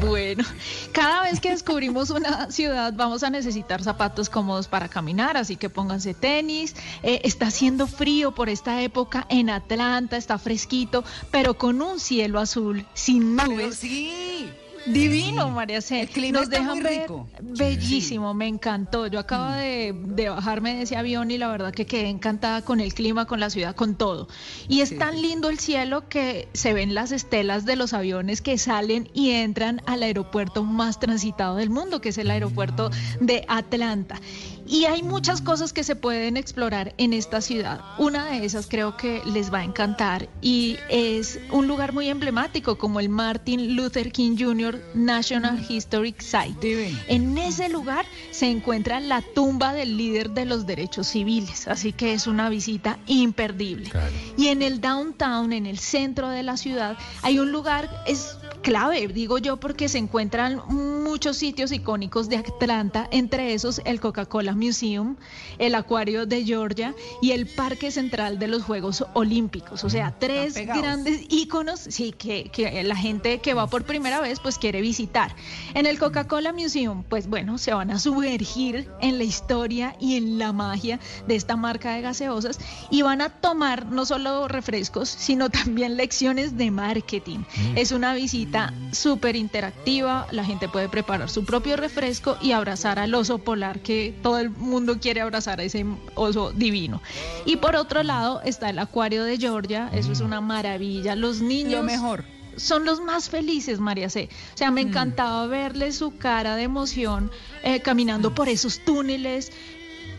Bueno, 0.00 0.44
cada 0.92 1.22
vez 1.22 1.40
que 1.40 1.50
descubrimos 1.50 2.10
una 2.10 2.50
ciudad 2.50 2.92
vamos 2.94 3.22
a 3.22 3.30
necesitar 3.30 3.82
zapatos 3.82 4.28
cómodos 4.30 4.68
para 4.68 4.88
caminar, 4.88 5.36
así 5.36 5.56
que 5.56 5.68
pónganse 5.68 6.14
tenis. 6.14 6.76
Eh, 7.02 7.22
está 7.24 7.48
haciendo 7.48 7.86
frío 7.86 8.32
por 8.32 8.48
esta 8.48 8.82
época 8.82 9.26
en 9.28 9.50
Atlanta, 9.50 10.16
está 10.16 10.38
fresquito, 10.38 11.04
pero 11.30 11.54
con 11.54 11.82
un 11.82 11.98
cielo 11.98 12.38
azul, 12.38 12.86
sin 12.94 13.36
nubes. 13.36 13.76
sí. 13.76 14.50
Divino, 14.86 15.50
María 15.50 15.80
C. 15.80 16.02
El 16.02 16.08
clima 16.08 16.38
Nos 16.40 16.48
está 16.48 16.58
dejan 16.60 16.82
muy 16.82 16.88
rico. 16.88 17.28
bellísimo, 17.40 18.34
me 18.34 18.46
encantó. 18.46 19.06
Yo 19.06 19.18
acabo 19.18 19.52
de, 19.52 19.94
de 19.94 20.28
bajarme 20.28 20.74
de 20.76 20.82
ese 20.82 20.96
avión 20.96 21.30
y 21.30 21.38
la 21.38 21.48
verdad 21.48 21.72
que 21.72 21.86
quedé 21.86 22.08
encantada 22.08 22.62
con 22.62 22.80
el 22.80 22.92
clima, 22.92 23.26
con 23.26 23.40
la 23.40 23.50
ciudad, 23.50 23.74
con 23.74 23.94
todo. 23.96 24.28
Y 24.68 24.80
es 24.80 24.96
tan 24.98 25.20
lindo 25.22 25.48
el 25.48 25.58
cielo 25.58 26.08
que 26.08 26.48
se 26.52 26.74
ven 26.74 26.94
las 26.94 27.12
estelas 27.12 27.64
de 27.64 27.76
los 27.76 27.92
aviones 27.94 28.42
que 28.42 28.58
salen 28.58 29.08
y 29.14 29.30
entran 29.30 29.80
al 29.86 30.02
aeropuerto 30.02 30.64
más 30.64 30.98
transitado 31.00 31.56
del 31.56 31.70
mundo, 31.70 32.00
que 32.00 32.10
es 32.10 32.18
el 32.18 32.30
aeropuerto 32.30 32.90
de 33.20 33.44
Atlanta. 33.48 34.20
Y 34.66 34.86
hay 34.86 35.02
muchas 35.02 35.40
cosas 35.40 35.72
que 35.72 35.84
se 35.84 35.96
pueden 35.96 36.36
explorar 36.36 36.94
en 36.98 37.12
esta 37.12 37.40
ciudad. 37.40 37.80
Una 37.98 38.26
de 38.26 38.44
esas 38.44 38.66
creo 38.66 38.96
que 38.96 39.22
les 39.26 39.52
va 39.52 39.58
a 39.58 39.64
encantar 39.64 40.28
y 40.40 40.76
es 40.88 41.38
un 41.50 41.68
lugar 41.68 41.92
muy 41.92 42.08
emblemático 42.08 42.78
como 42.78 43.00
el 43.00 43.08
Martin 43.08 43.76
Luther 43.76 44.10
King 44.10 44.36
Jr. 44.38 44.80
National 44.94 45.64
Historic 45.68 46.20
Site. 46.20 46.96
En 47.08 47.36
ese 47.38 47.68
lugar 47.68 48.06
se 48.30 48.50
encuentra 48.50 49.00
la 49.00 49.22
tumba 49.22 49.72
del 49.72 49.96
líder 49.96 50.30
de 50.30 50.44
los 50.44 50.66
derechos 50.66 51.08
civiles, 51.08 51.68
así 51.68 51.92
que 51.92 52.14
es 52.14 52.26
una 52.26 52.48
visita 52.48 52.98
imperdible. 53.06 53.90
Y 54.36 54.48
en 54.48 54.62
el 54.62 54.80
downtown, 54.80 55.52
en 55.52 55.66
el 55.66 55.78
centro 55.78 56.28
de 56.28 56.42
la 56.42 56.56
ciudad, 56.56 56.96
hay 57.22 57.38
un 57.38 57.52
lugar, 57.52 58.04
es 58.06 58.36
clave, 58.64 59.08
digo 59.08 59.36
yo, 59.36 59.58
porque 59.58 59.90
se 59.90 59.98
encuentran 59.98 60.62
muchos 60.68 61.36
sitios 61.36 61.70
icónicos 61.70 62.30
de 62.30 62.38
Atlanta, 62.38 63.06
entre 63.12 63.52
esos 63.52 63.82
el 63.84 64.00
Coca-Cola 64.00 64.54
Museum, 64.54 65.16
el 65.58 65.74
Acuario 65.74 66.24
de 66.24 66.44
Georgia 66.44 66.94
y 67.20 67.32
el 67.32 67.46
Parque 67.46 67.90
Central 67.90 68.38
de 68.38 68.48
los 68.48 68.62
Juegos 68.62 69.04
Olímpicos. 69.12 69.84
O 69.84 69.90
sea, 69.90 70.14
tres 70.18 70.54
grandes 70.54 71.26
íconos, 71.28 71.78
sí, 71.78 72.14
que, 72.16 72.50
que 72.50 72.82
la 72.84 72.96
gente 72.96 73.38
que 73.40 73.52
va 73.52 73.66
por 73.66 73.84
primera 73.84 74.22
vez 74.22 74.40
pues 74.40 74.56
quiere 74.56 74.80
visitar. 74.80 75.36
En 75.74 75.84
el 75.84 75.98
Coca-Cola 75.98 76.54
Museum, 76.54 77.04
pues 77.06 77.28
bueno, 77.28 77.58
se 77.58 77.74
van 77.74 77.90
a 77.90 77.98
sumergir 77.98 78.88
en 79.02 79.18
la 79.18 79.24
historia 79.24 79.94
y 80.00 80.16
en 80.16 80.38
la 80.38 80.54
magia 80.54 80.98
de 81.28 81.36
esta 81.36 81.56
marca 81.56 81.92
de 81.92 82.00
gaseosas 82.00 82.58
y 82.90 83.02
van 83.02 83.20
a 83.20 83.28
tomar 83.28 83.84
no 83.86 84.06
solo 84.06 84.48
refrescos, 84.48 85.10
sino 85.10 85.50
también 85.50 85.98
lecciones 85.98 86.56
de 86.56 86.70
marketing. 86.70 87.40
Es 87.76 87.92
una 87.92 88.14
visita 88.14 88.53
súper 88.92 89.36
interactiva, 89.36 90.26
la 90.30 90.44
gente 90.44 90.68
puede 90.68 90.88
preparar 90.88 91.28
su 91.28 91.44
propio 91.44 91.76
refresco 91.76 92.36
y 92.40 92.52
abrazar 92.52 92.98
al 92.98 93.14
oso 93.14 93.38
polar 93.38 93.80
que 93.80 94.14
todo 94.22 94.38
el 94.38 94.50
mundo 94.50 94.98
quiere 95.00 95.20
abrazar 95.20 95.60
a 95.60 95.64
ese 95.64 95.84
oso 96.14 96.52
divino. 96.52 97.02
Y 97.44 97.56
por 97.56 97.76
otro 97.76 98.02
lado 98.02 98.40
está 98.44 98.70
el 98.70 98.78
acuario 98.78 99.24
de 99.24 99.38
Georgia, 99.38 99.90
eso 99.92 100.12
es 100.12 100.20
una 100.20 100.40
maravilla. 100.40 101.16
Los 101.16 101.40
niños... 101.40 101.84
mejor 101.84 102.24
son 102.56 102.84
los 102.84 103.00
más 103.00 103.28
felices, 103.28 103.80
María 103.80 104.08
C. 104.08 104.28
O 104.54 104.56
sea, 104.56 104.70
me 104.70 104.80
encantaba 104.80 105.46
verle 105.46 105.92
su 105.92 106.16
cara 106.16 106.56
de 106.56 106.62
emoción 106.62 107.30
eh, 107.62 107.80
caminando 107.80 108.34
por 108.34 108.48
esos 108.48 108.80
túneles, 108.84 109.52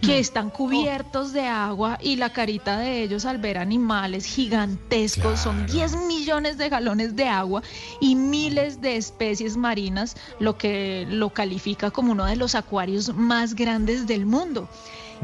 que 0.02 0.20
están 0.20 0.50
cubiertos 0.50 1.34
de 1.34 1.48
agua 1.48 1.98
y 2.02 2.16
la 2.16 2.32
carita 2.32 2.78
de 2.78 3.04
ellos 3.04 3.26
al 3.26 3.38
ver 3.38 3.58
animales 3.58 4.26
gigantescos, 4.26 5.40
son 5.40 5.66
10 5.66 5.98
millones 6.08 6.58
de 6.58 6.70
galones 6.70 7.16
de 7.16 7.28
agua 7.28 7.64
y 8.00 8.16
miles 8.16 8.82
de 8.82 8.98
especies 8.98 9.58
marinas, 9.58 10.16
lo 10.40 10.58
que 10.58 11.06
lo 11.10 11.32
califica 11.32 11.92
como 11.92 12.12
uno 12.12 12.26
de 12.26 12.36
los 12.36 12.56
acuarios 12.56 13.14
más 13.16 13.56
grandes 13.56 14.08
del 14.08 14.26
mundo. 14.26 14.70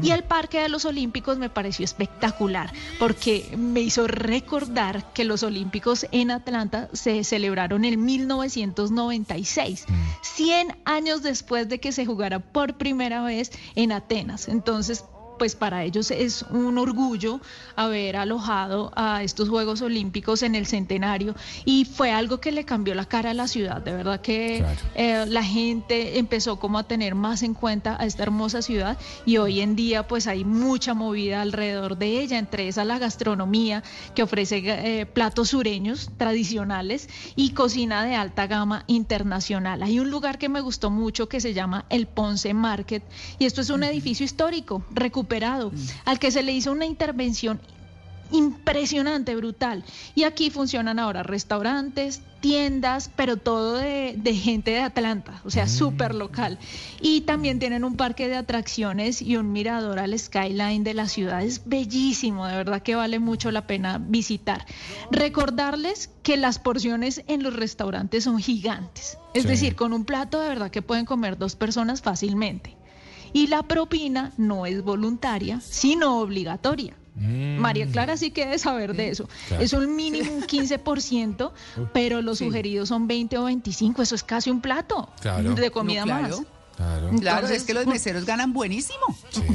Y 0.00 0.10
el 0.10 0.22
Parque 0.24 0.60
de 0.60 0.68
los 0.68 0.84
Olímpicos 0.84 1.38
me 1.38 1.50
pareció 1.50 1.84
espectacular 1.84 2.72
porque 2.98 3.54
me 3.56 3.80
hizo 3.80 4.06
recordar 4.06 5.12
que 5.12 5.24
los 5.24 5.42
Olímpicos 5.42 6.06
en 6.12 6.30
Atlanta 6.30 6.88
se 6.92 7.24
celebraron 7.24 7.84
en 7.84 8.04
1996, 8.04 9.86
100 10.22 10.76
años 10.84 11.22
después 11.22 11.68
de 11.68 11.78
que 11.80 11.92
se 11.92 12.06
jugara 12.06 12.40
por 12.40 12.74
primera 12.74 13.22
vez 13.22 13.52
en 13.74 13.92
Atenas. 13.92 14.48
Entonces, 14.48 15.04
pues 15.42 15.56
para 15.56 15.82
ellos 15.82 16.12
es 16.12 16.42
un 16.50 16.78
orgullo 16.78 17.40
haber 17.74 18.14
alojado 18.14 18.92
a 18.94 19.24
estos 19.24 19.48
Juegos 19.48 19.82
Olímpicos 19.82 20.44
en 20.44 20.54
el 20.54 20.66
centenario 20.66 21.34
y 21.64 21.84
fue 21.84 22.12
algo 22.12 22.38
que 22.38 22.52
le 22.52 22.64
cambió 22.64 22.94
la 22.94 23.06
cara 23.06 23.30
a 23.30 23.34
la 23.34 23.48
ciudad. 23.48 23.82
De 23.82 23.92
verdad 23.92 24.20
que 24.20 24.64
eh, 24.94 25.24
la 25.26 25.42
gente 25.42 26.20
empezó 26.20 26.60
como 26.60 26.78
a 26.78 26.84
tener 26.84 27.16
más 27.16 27.42
en 27.42 27.54
cuenta 27.54 27.96
a 28.00 28.06
esta 28.06 28.22
hermosa 28.22 28.62
ciudad 28.62 28.96
y 29.26 29.38
hoy 29.38 29.62
en 29.62 29.74
día 29.74 30.06
pues 30.06 30.28
hay 30.28 30.44
mucha 30.44 30.94
movida 30.94 31.42
alrededor 31.42 31.98
de 31.98 32.20
ella, 32.20 32.38
entre 32.38 32.68
esa 32.68 32.84
la 32.84 33.00
gastronomía 33.00 33.82
que 34.14 34.22
ofrece 34.22 34.62
eh, 34.64 35.06
platos 35.06 35.48
sureños 35.48 36.10
tradicionales 36.18 37.08
y 37.34 37.50
cocina 37.50 38.04
de 38.04 38.14
alta 38.14 38.46
gama 38.46 38.84
internacional. 38.86 39.82
Hay 39.82 39.98
un 39.98 40.08
lugar 40.08 40.38
que 40.38 40.48
me 40.48 40.60
gustó 40.60 40.88
mucho 40.92 41.28
que 41.28 41.40
se 41.40 41.52
llama 41.52 41.84
el 41.90 42.06
Ponce 42.06 42.54
Market 42.54 43.02
y 43.40 43.46
esto 43.46 43.60
es 43.60 43.70
un 43.70 43.82
edificio 43.82 44.24
histórico 44.24 44.84
recuperado 44.92 45.31
al 46.04 46.18
que 46.18 46.30
se 46.30 46.42
le 46.42 46.52
hizo 46.52 46.72
una 46.72 46.84
intervención 46.84 47.60
impresionante, 48.32 49.36
brutal. 49.36 49.84
Y 50.14 50.24
aquí 50.24 50.50
funcionan 50.50 50.98
ahora 50.98 51.22
restaurantes, 51.22 52.22
tiendas, 52.40 53.10
pero 53.14 53.36
todo 53.36 53.76
de, 53.76 54.18
gente 54.34 54.72
de 54.72 54.80
Atlanta, 54.80 55.40
o 55.44 55.50
sea, 55.50 55.68
súper 55.68 56.14
local. 56.14 56.58
Y 57.00 57.22
también 57.22 57.58
tienen 57.58 57.84
un 57.84 57.96
parque 57.96 58.26
de 58.28 58.36
atracciones 58.36 59.22
y 59.22 59.36
un 59.36 59.52
mirador 59.52 59.98
al 59.98 60.18
skyline 60.18 60.82
de 60.82 60.94
la 60.94 61.08
ciudad. 61.08 61.42
Es 61.42 61.62
bellísimo, 61.66 62.46
de 62.46 62.56
verdad 62.56 62.82
que 62.82 62.96
vale 62.96 63.18
mucho 63.18 63.50
la 63.52 63.66
pena 63.66 63.98
visitar. 63.98 64.66
Recordarles 65.10 66.10
que 66.22 66.36
las 66.36 66.58
porciones 66.58 67.22
en 67.28 67.42
los 67.42 67.54
restaurantes 67.54 68.24
son 68.24 68.38
gigantes. 68.38 69.18
Es 69.34 69.46
decir, 69.46 69.76
con 69.76 69.92
un 69.92 70.04
plato 70.04 70.40
de 70.40 70.48
verdad 70.48 70.70
que 70.70 70.82
pueden 70.82 71.04
comer 71.04 71.38
dos 71.38 71.54
personas 71.54 72.02
fácilmente 72.02 72.81
y 73.32 73.46
la 73.46 73.62
propina 73.62 74.32
no 74.36 74.66
es 74.66 74.82
voluntaria, 74.82 75.60
sino 75.60 76.20
obligatoria. 76.20 76.94
Mm. 77.14 77.58
María 77.58 77.86
Clara 77.86 78.16
sí 78.16 78.30
que 78.30 78.44
debe 78.44 78.58
saber 78.58 78.94
de 78.94 79.10
eso. 79.10 79.28
Es 79.60 79.72
un 79.74 79.94
mínimo 79.96 80.32
un 80.32 80.42
15%, 80.46 81.50
pero 81.92 82.22
los 82.22 82.38
sugeridos 82.38 82.88
son 82.88 83.06
20 83.06 83.36
o 83.38 83.44
25. 83.44 84.02
Eso 84.02 84.14
es 84.14 84.22
casi 84.22 84.50
un 84.50 84.60
plato 84.60 85.08
de 85.22 85.70
comida 85.70 86.00
No, 86.00 86.18
claro. 86.18 86.38
más. 86.38 86.46
Claro. 86.82 87.10
Claro, 87.20 87.48
es 87.48 87.64
que 87.64 87.74
los 87.74 87.86
meseros 87.86 88.24
ganan 88.24 88.52
buenísimo. 88.52 89.00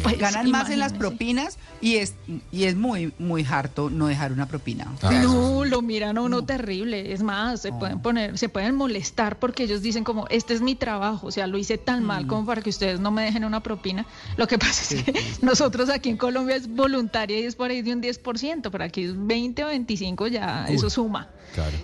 Pues, 0.03 0.17
ganan 0.17 0.49
más 0.51 0.69
en 0.69 0.79
las 0.79 0.93
propinas 0.93 1.57
y 1.81 1.97
es 1.97 2.15
y 2.51 2.65
es 2.65 2.75
muy 2.75 3.13
muy 3.19 3.45
harto 3.49 3.89
no 3.89 4.07
dejar 4.07 4.31
una 4.31 4.47
propina. 4.47 4.87
No, 5.21 5.65
lo 5.65 5.81
miran 5.81 6.17
a 6.17 6.21
uno 6.21 6.43
terrible. 6.43 7.13
Es 7.13 7.23
más, 7.23 7.61
se 7.61 7.71
pueden 7.71 7.99
poner, 7.99 8.37
se 8.37 8.49
pueden 8.49 8.75
molestar 8.75 9.39
porque 9.39 9.63
ellos 9.63 9.81
dicen 9.81 10.03
como, 10.03 10.27
este 10.29 10.53
es 10.53 10.61
mi 10.61 10.75
trabajo, 10.75 11.27
o 11.27 11.31
sea, 11.31 11.47
lo 11.47 11.57
hice 11.57 11.77
tan 11.77 12.03
mal 12.03 12.27
como 12.27 12.45
para 12.45 12.61
que 12.61 12.69
ustedes 12.69 12.99
no 12.99 13.11
me 13.11 13.23
dejen 13.23 13.43
una 13.43 13.61
propina. 13.61 14.05
Lo 14.37 14.47
que 14.47 14.57
pasa 14.57 14.95
es 14.95 15.03
que 15.03 15.13
nosotros 15.41 15.89
aquí 15.89 16.09
en 16.09 16.17
Colombia 16.17 16.55
es 16.55 16.67
voluntaria 16.67 17.39
y 17.39 17.43
es 17.43 17.55
por 17.55 17.71
ahí 17.71 17.81
de 17.81 17.93
un 17.93 18.01
10%, 18.01 18.69
pero 18.71 18.83
aquí 18.83 19.03
es 19.03 19.13
20 19.15 19.63
o 19.63 19.67
25 19.67 20.27
ya, 20.27 20.65
eso 20.69 20.89
suma. 20.89 21.29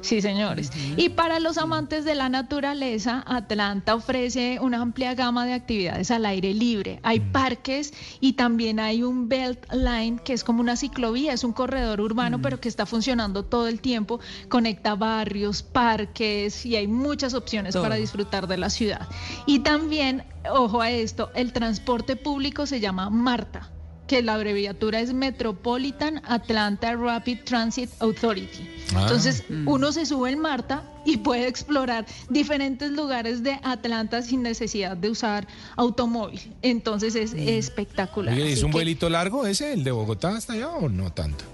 Sí, 0.02 0.22
señores. 0.22 0.72
Y 0.98 1.10
para 1.10 1.40
los 1.40 1.58
amantes 1.58 2.06
de 2.06 2.16
la 2.16 2.30
naturaleza, 2.30 3.24
Atlanta 3.26 3.95
ofrece 3.95 4.60
una 4.61 4.82
amplia 4.82 5.14
gama 5.14 5.45
de 5.45 5.53
actividades 5.53 6.11
al 6.11 6.26
aire 6.26 6.53
libre. 6.53 7.00
Hay 7.03 7.19
parques 7.19 7.93
y 8.19 8.34
también 8.34 8.80
hay 8.80 9.03
un 9.03 9.30
Belt 9.30 9.72
Line, 9.72 10.19
que 10.24 10.34
es 10.34 10.43
como 10.43 10.61
una 10.61 10.76
ciclovía, 10.76 11.34
es 11.34 11.43
un 11.43 11.53
corredor 11.53 12.02
urbano, 12.02 12.42
pero 12.42 12.60
que 12.60 12.69
está 12.69 12.85
funcionando 12.85 13.43
todo 13.43 13.68
el 13.68 13.82
tiempo. 13.82 14.19
Conecta 14.50 14.95
barrios, 14.95 15.64
parques 15.64 16.66
y 16.66 16.76
hay 16.76 16.88
muchas 16.88 17.34
opciones 17.34 17.74
Todo. 17.74 17.84
para 17.84 17.95
disfrutar 17.95 18.48
de 18.48 18.58
la 18.58 18.69
ciudad. 18.69 19.08
Y 19.45 19.60
también, 19.60 20.24
ojo 20.50 20.82
a 20.82 20.92
esto, 20.92 21.32
el 21.35 21.53
transporte 21.53 22.16
público 22.16 22.66
se 22.66 22.80
llama 22.80 23.10
MARTA 23.10 23.73
que 24.08 24.22
la 24.22 24.34
abreviatura 24.36 25.00
es 25.00 25.14
Metropolitan 25.14 26.22
Atlanta 26.26 26.96
Rapid 26.96 27.40
Transit 27.46 27.90
Authority. 28.00 28.68
Ah. 28.96 29.04
Entonces, 29.04 29.44
uno 29.66 29.92
se 29.92 30.06
sube 30.06 30.30
en 30.32 30.40
Marta 30.40 30.84
y 31.06 31.18
puede 31.18 31.48
explorar 31.48 32.06
diferentes 32.30 32.92
lugares 32.92 33.44
de 33.44 33.60
Atlanta 33.64 34.22
sin 34.22 34.44
necesidad 34.44 34.98
de 34.98 35.10
usar 35.10 35.48
automóvil. 35.78 36.40
Entonces, 36.62 37.16
es 37.16 37.34
espectacular. 37.34 38.34
Oye, 38.34 38.48
¿es 38.52 38.54
Así 38.58 38.66
un 38.66 38.72
que- 38.72 38.78
vuelito 38.78 39.10
largo 39.10 39.46
ese, 39.46 39.74
el 39.74 39.84
de 39.84 39.92
Bogotá 39.92 40.36
hasta 40.36 40.54
allá 40.54 40.70
o 40.70 40.90
no 40.90 41.12
tanto? 41.12 41.46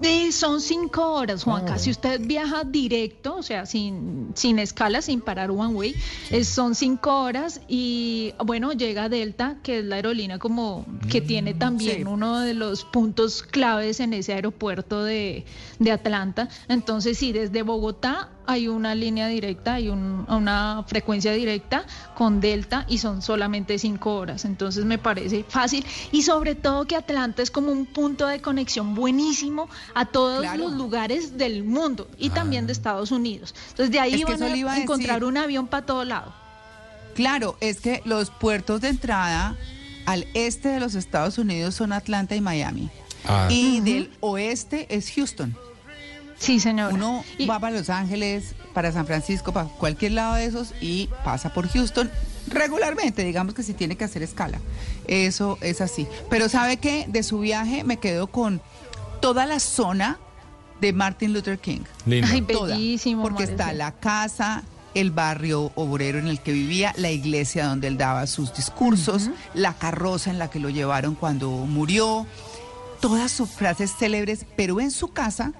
Eh, 0.00 0.30
son 0.30 0.60
cinco 0.60 1.12
horas, 1.14 1.42
Juanca. 1.42 1.74
Ah, 1.74 1.78
Si 1.78 1.90
usted 1.90 2.20
viaja 2.20 2.62
directo, 2.64 3.36
o 3.36 3.42
sea, 3.42 3.66
sin, 3.66 4.30
sin 4.34 4.58
escala, 4.60 5.02
sin 5.02 5.20
parar 5.20 5.50
one 5.50 5.74
way, 5.74 5.94
eh, 6.30 6.44
son 6.44 6.74
cinco 6.76 7.22
horas 7.22 7.60
y 7.66 8.32
bueno, 8.44 8.72
llega 8.72 9.08
Delta, 9.08 9.56
que 9.62 9.80
es 9.80 9.84
la 9.84 9.96
aerolínea 9.96 10.38
como 10.38 10.86
que 11.10 11.20
tiene 11.20 11.54
también 11.54 12.06
uno 12.06 12.38
de 12.40 12.54
los 12.54 12.84
puntos 12.84 13.42
claves 13.42 13.98
en 13.98 14.12
ese 14.12 14.34
aeropuerto 14.34 15.02
de, 15.02 15.44
de 15.80 15.90
Atlanta. 15.90 16.48
Entonces, 16.68 17.18
sí, 17.18 17.32
desde 17.32 17.62
Bogotá 17.62 18.30
hay 18.48 18.66
una 18.66 18.94
línea 18.94 19.28
directa, 19.28 19.74
hay 19.74 19.88
un- 19.90 20.24
una 20.28 20.82
frecuencia 20.86 21.32
directa 21.32 21.84
con 22.14 22.40
Delta 22.40 22.86
y 22.88 22.98
son 22.98 23.20
solamente 23.22 23.78
cinco 23.78 24.14
horas. 24.16 24.44
Entonces 24.46 24.84
me 24.86 24.96
parece 24.96 25.44
fácil 25.46 25.84
y 26.12 26.22
sobre 26.22 26.54
todo 26.54 26.86
que 26.86 26.96
Atlanta 26.96 27.42
es 27.42 27.50
como 27.50 27.70
un 27.70 27.84
punto 27.84 28.26
de 28.26 28.40
conexión 28.40 28.94
buenísimo 28.94 29.68
a 29.94 30.06
todos 30.06 30.40
Claro. 30.40 30.64
los 30.64 30.72
lugares 30.72 31.36
del 31.36 31.62
mundo 31.62 32.08
y 32.18 32.30
también 32.30 32.66
de 32.66 32.72
Estados 32.72 33.10
Unidos. 33.10 33.54
Entonces 33.70 33.90
de 33.92 34.00
ahí 34.00 34.14
Es 34.14 34.24
van 34.24 34.42
a 34.42 34.48
le 34.48 34.56
iba 34.56 34.72
a 34.72 34.78
encontrar 34.80 35.20
decir. 35.20 35.28
un 35.28 35.36
avión 35.36 35.66
para 35.66 35.84
todo 35.84 36.04
lado. 36.04 36.32
Claro, 37.14 37.56
es 37.60 37.80
que 37.80 38.00
los 38.04 38.30
puertos 38.30 38.80
de 38.80 38.88
entrada 38.88 39.56
al 40.06 40.26
este 40.32 40.68
de 40.68 40.80
los 40.80 40.94
Estados 40.94 41.36
Unidos 41.36 41.74
son 41.74 41.92
Atlanta 41.92 42.34
y 42.34 42.40
Miami. 42.40 42.88
Ah. 43.26 43.48
Y 43.50 43.80
del 43.80 44.10
oeste 44.20 44.86
es 44.88 45.10
Houston. 45.14 45.54
Sí, 46.38 46.60
señor. 46.60 46.92
Uno 46.92 47.24
va 47.48 47.58
para 47.58 47.76
Los 47.76 47.90
Ángeles, 47.90 48.54
para 48.74 48.92
San 48.92 49.06
Francisco, 49.06 49.52
para 49.52 49.68
cualquier 49.68 50.12
lado 50.12 50.34
de 50.34 50.44
esos 50.44 50.72
y 50.80 51.08
pasa 51.24 51.52
por 51.52 51.68
Houston 51.68 52.10
regularmente, 52.48 53.24
digamos 53.24 53.54
que 53.54 53.62
si 53.62 53.74
tiene 53.74 53.96
que 53.96 54.04
hacer 54.04 54.22
escala. 54.22 54.58
Eso 55.06 55.58
es 55.60 55.80
así. 55.80 56.06
Pero 56.30 56.48
sabe 56.48 56.78
que 56.78 57.06
de 57.08 57.22
su 57.22 57.40
viaje 57.40 57.84
me 57.84 57.98
quedo 57.98 58.28
con 58.28 58.60
toda 59.20 59.46
la 59.46 59.60
zona 59.60 60.18
de 60.80 60.92
Martin 60.92 61.32
Luther 61.32 61.58
King. 61.58 61.80
Lindo. 62.06 62.28
Ay, 62.30 62.42
Toda, 62.42 62.76
bellísimo. 62.76 63.22
Porque 63.22 63.44
está 63.44 63.72
la 63.72 63.92
casa, 63.92 64.62
el 64.94 65.10
barrio 65.10 65.72
obrero 65.74 66.18
en 66.18 66.28
el 66.28 66.40
que 66.40 66.52
vivía, 66.52 66.94
la 66.96 67.10
iglesia 67.10 67.66
donde 67.66 67.88
él 67.88 67.98
daba 67.98 68.26
sus 68.26 68.54
discursos, 68.54 69.30
la 69.54 69.74
carroza 69.74 70.30
en 70.30 70.38
la 70.38 70.50
que 70.50 70.60
lo 70.60 70.70
llevaron 70.70 71.14
cuando 71.14 71.50
murió, 71.50 72.26
todas 73.00 73.30
sus 73.30 73.50
frases 73.50 73.92
célebres, 73.96 74.46
pero 74.56 74.80
en 74.80 74.90
su 74.90 75.08
casa, 75.08 75.52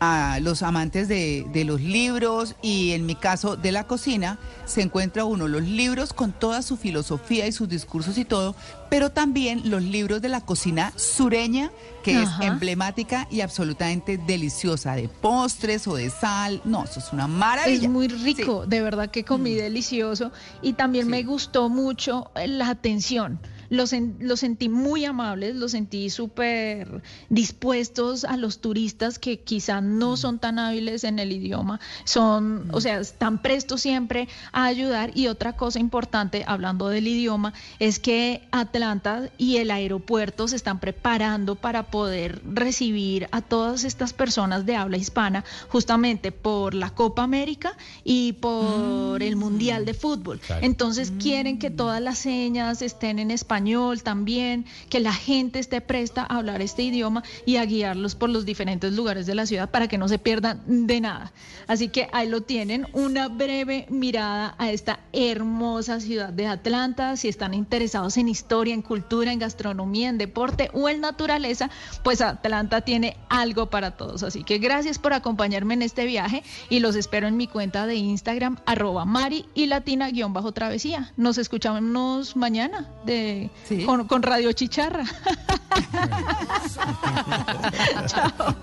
a 0.00 0.38
los 0.40 0.62
amantes 0.62 1.08
de, 1.08 1.44
de 1.52 1.64
los 1.64 1.80
libros 1.80 2.54
y 2.62 2.92
en 2.92 3.04
mi 3.06 3.14
caso 3.16 3.56
de 3.56 3.72
la 3.72 3.84
cocina, 3.86 4.38
se 4.64 4.82
encuentra 4.82 5.24
uno 5.24 5.48
los 5.48 5.62
libros 5.62 6.12
con 6.12 6.32
toda 6.32 6.62
su 6.62 6.76
filosofía 6.76 7.46
y 7.46 7.52
sus 7.52 7.68
discursos 7.68 8.16
y 8.18 8.24
todo, 8.24 8.54
pero 8.90 9.10
también 9.10 9.70
los 9.70 9.82
libros 9.82 10.22
de 10.22 10.28
la 10.28 10.40
cocina 10.40 10.92
sureña, 10.96 11.70
que 12.02 12.16
Ajá. 12.16 12.44
es 12.44 12.50
emblemática 12.50 13.26
y 13.30 13.40
absolutamente 13.40 14.18
deliciosa, 14.18 14.94
de 14.94 15.08
postres 15.08 15.86
o 15.88 15.96
de 15.96 16.10
sal. 16.10 16.60
No, 16.64 16.84
eso 16.84 17.00
es 17.00 17.12
una 17.12 17.26
maravilla. 17.26 17.82
Es 17.82 17.88
muy 17.90 18.08
rico, 18.08 18.66
de 18.66 18.80
verdad 18.82 19.10
que 19.10 19.24
comí 19.24 19.54
Mm. 19.54 19.58
delicioso 19.58 20.32
y 20.62 20.74
también 20.74 21.08
me 21.08 21.22
gustó 21.24 21.68
mucho 21.68 22.30
la 22.46 22.68
atención. 22.68 23.40
Los, 23.70 23.92
los 24.20 24.40
sentí 24.40 24.68
muy 24.68 25.04
amables, 25.04 25.54
los 25.54 25.72
sentí 25.72 26.08
súper 26.08 27.02
dispuestos 27.28 28.24
a 28.24 28.36
los 28.36 28.60
turistas 28.60 29.18
que 29.18 29.40
quizá 29.40 29.80
no 29.80 30.16
son 30.16 30.38
tan 30.38 30.58
hábiles 30.58 31.04
en 31.04 31.18
el 31.18 31.32
idioma, 31.32 31.78
son, 32.04 32.68
o 32.72 32.80
sea, 32.80 33.00
están 33.00 33.42
prestos 33.42 33.82
siempre 33.82 34.28
a 34.52 34.64
ayudar. 34.64 35.10
Y 35.14 35.26
otra 35.26 35.54
cosa 35.54 35.78
importante, 35.80 36.44
hablando 36.46 36.88
del 36.88 37.06
idioma, 37.06 37.52
es 37.78 37.98
que 37.98 38.48
Atlanta 38.52 39.28
y 39.36 39.58
el 39.58 39.70
aeropuerto 39.70 40.48
se 40.48 40.56
están 40.56 40.80
preparando 40.80 41.54
para 41.54 41.90
poder 41.90 42.40
recibir 42.50 43.28
a 43.32 43.42
todas 43.42 43.84
estas 43.84 44.14
personas 44.14 44.64
de 44.64 44.76
habla 44.76 44.96
hispana, 44.96 45.44
justamente 45.68 46.32
por 46.32 46.72
la 46.72 46.90
Copa 46.90 47.22
América 47.22 47.76
y 48.02 48.32
por 48.34 49.22
el 49.22 49.36
Mundial 49.36 49.84
de 49.84 49.92
Fútbol. 49.92 50.38
Claro. 50.40 50.64
Entonces 50.64 51.12
quieren 51.20 51.58
que 51.58 51.70
todas 51.70 52.00
las 52.00 52.18
señas 52.18 52.80
estén 52.80 53.18
en 53.18 53.30
español 53.30 53.57
también, 54.02 54.64
que 54.88 55.00
la 55.00 55.12
gente 55.12 55.58
esté 55.58 55.80
presta 55.80 56.22
a 56.22 56.36
hablar 56.36 56.62
este 56.62 56.82
idioma 56.82 57.24
y 57.44 57.56
a 57.56 57.64
guiarlos 57.64 58.14
por 58.14 58.30
los 58.30 58.44
diferentes 58.44 58.92
lugares 58.92 59.26
de 59.26 59.34
la 59.34 59.46
ciudad 59.46 59.70
para 59.70 59.88
que 59.88 59.98
no 59.98 60.08
se 60.08 60.18
pierdan 60.18 60.62
de 60.86 61.00
nada. 61.00 61.32
Así 61.66 61.88
que 61.88 62.08
ahí 62.12 62.28
lo 62.28 62.42
tienen, 62.42 62.86
una 62.92 63.28
breve 63.28 63.86
mirada 63.90 64.54
a 64.58 64.70
esta 64.70 65.00
hermosa 65.12 66.00
ciudad 66.00 66.32
de 66.32 66.46
Atlanta. 66.46 67.16
Si 67.16 67.28
están 67.28 67.52
interesados 67.52 68.16
en 68.16 68.28
historia, 68.28 68.74
en 68.74 68.82
cultura, 68.82 69.32
en 69.32 69.40
gastronomía, 69.40 70.08
en 70.08 70.18
deporte 70.18 70.70
o 70.72 70.88
en 70.88 71.00
naturaleza, 71.00 71.70
pues 72.04 72.20
Atlanta 72.20 72.82
tiene 72.82 73.16
algo 73.28 73.70
para 73.70 73.92
todos. 73.92 74.22
Así 74.22 74.44
que 74.44 74.58
gracias 74.58 74.98
por 74.98 75.12
acompañarme 75.12 75.74
en 75.74 75.82
este 75.82 76.06
viaje 76.06 76.42
y 76.70 76.78
los 76.78 76.94
espero 76.96 77.26
en 77.26 77.36
mi 77.36 77.48
cuenta 77.48 77.86
de 77.86 77.96
Instagram, 77.96 78.58
arroba 78.66 79.04
Mari 79.04 79.46
y 79.54 79.66
Latina 79.66 80.10
guion 80.10 80.32
bajo 80.32 80.52
travesía. 80.52 81.12
Nos 81.16 81.38
escuchamos 81.38 82.36
mañana 82.36 82.88
de, 83.04 83.47
Sí. 83.68 83.84
con, 83.84 84.06
con 84.06 84.22
Radio 84.22 84.52
Chicharra. 84.52 85.04
Chao. 88.06 88.54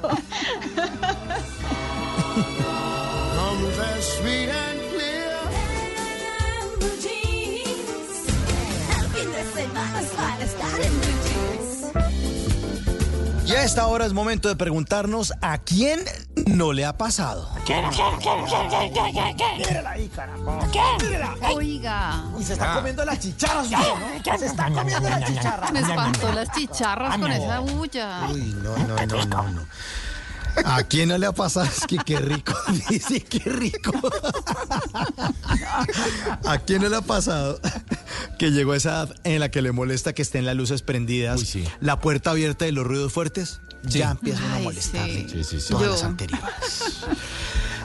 Y 13.46 13.52
a 13.52 13.64
esta 13.64 13.86
hora 13.88 14.06
es 14.06 14.14
momento 14.14 14.50
de 14.50 14.56
preguntarnos 14.56 15.32
a 15.42 15.60
quién 15.60 16.00
no 16.48 16.74
le 16.74 16.84
ha 16.84 16.98
pasado. 16.98 17.48
Mírala 19.58 19.90
ahí, 19.92 20.08
caramba. 20.08 20.68
Mírala. 21.02 21.36
Oiga, 21.54 22.24
Y 22.40 22.44
se 22.44 22.54
está 22.54 22.76
comiendo 22.76 23.06
las 23.06 23.20
chicharras, 23.20 23.70
¿no? 23.70 24.38
Se 24.38 24.46
está 24.48 24.72
comiendo 24.72 25.10
las 25.10 25.26
chicharras. 25.26 25.72
me 25.72 25.80
espantó 25.80 26.32
las 26.32 26.52
chicharras 26.52 27.18
con 27.20 27.32
esa 27.32 27.60
bulla. 27.60 28.22
Uy, 28.32 28.56
no, 28.64 28.76
no, 28.78 28.96
no, 29.06 29.26
no, 29.26 29.50
no. 29.52 29.62
¿A 30.64 30.84
quién 30.84 31.10
no 31.10 31.18
le 31.18 31.26
ha 31.26 31.32
pasado? 31.34 31.66
Es 31.66 31.86
que 31.88 31.98
qué 31.98 32.18
rico. 32.20 32.54
Dice, 32.90 33.22
qué 33.22 33.50
rico. 33.50 33.92
¿A 36.46 36.58
quién 36.60 36.82
no 36.82 36.90
le 36.90 36.96
ha 36.96 37.02
pasado 37.02 37.60
que 38.40 38.52
llegó 38.52 38.74
a 38.74 38.78
esa 38.78 38.90
edad 38.92 39.16
en 39.24 39.40
la 39.40 39.50
que 39.50 39.62
le 39.62 39.72
molesta 39.72 40.14
que 40.14 40.22
estén 40.22 40.46
las 40.46 40.56
luces 40.56 40.82
prendidas, 40.82 41.40
Uy, 41.42 41.46
sí. 41.46 41.64
la 41.82 42.00
puerta 42.00 42.32
abierta 42.32 42.68
y 42.68 42.72
los 42.72 42.86
ruidos 42.86 43.12
fuertes? 43.12 43.60
Ya 43.84 44.12
empiezan 44.12 44.52
a 44.52 44.60
molestarle 44.60 45.28
sí. 45.30 45.30
Sí, 45.30 45.44
sí, 45.44 45.62
sí. 45.62 45.68
todas 45.70 45.86
Yo. 45.86 45.92
las 45.92 46.04
anteriores. 46.04 47.06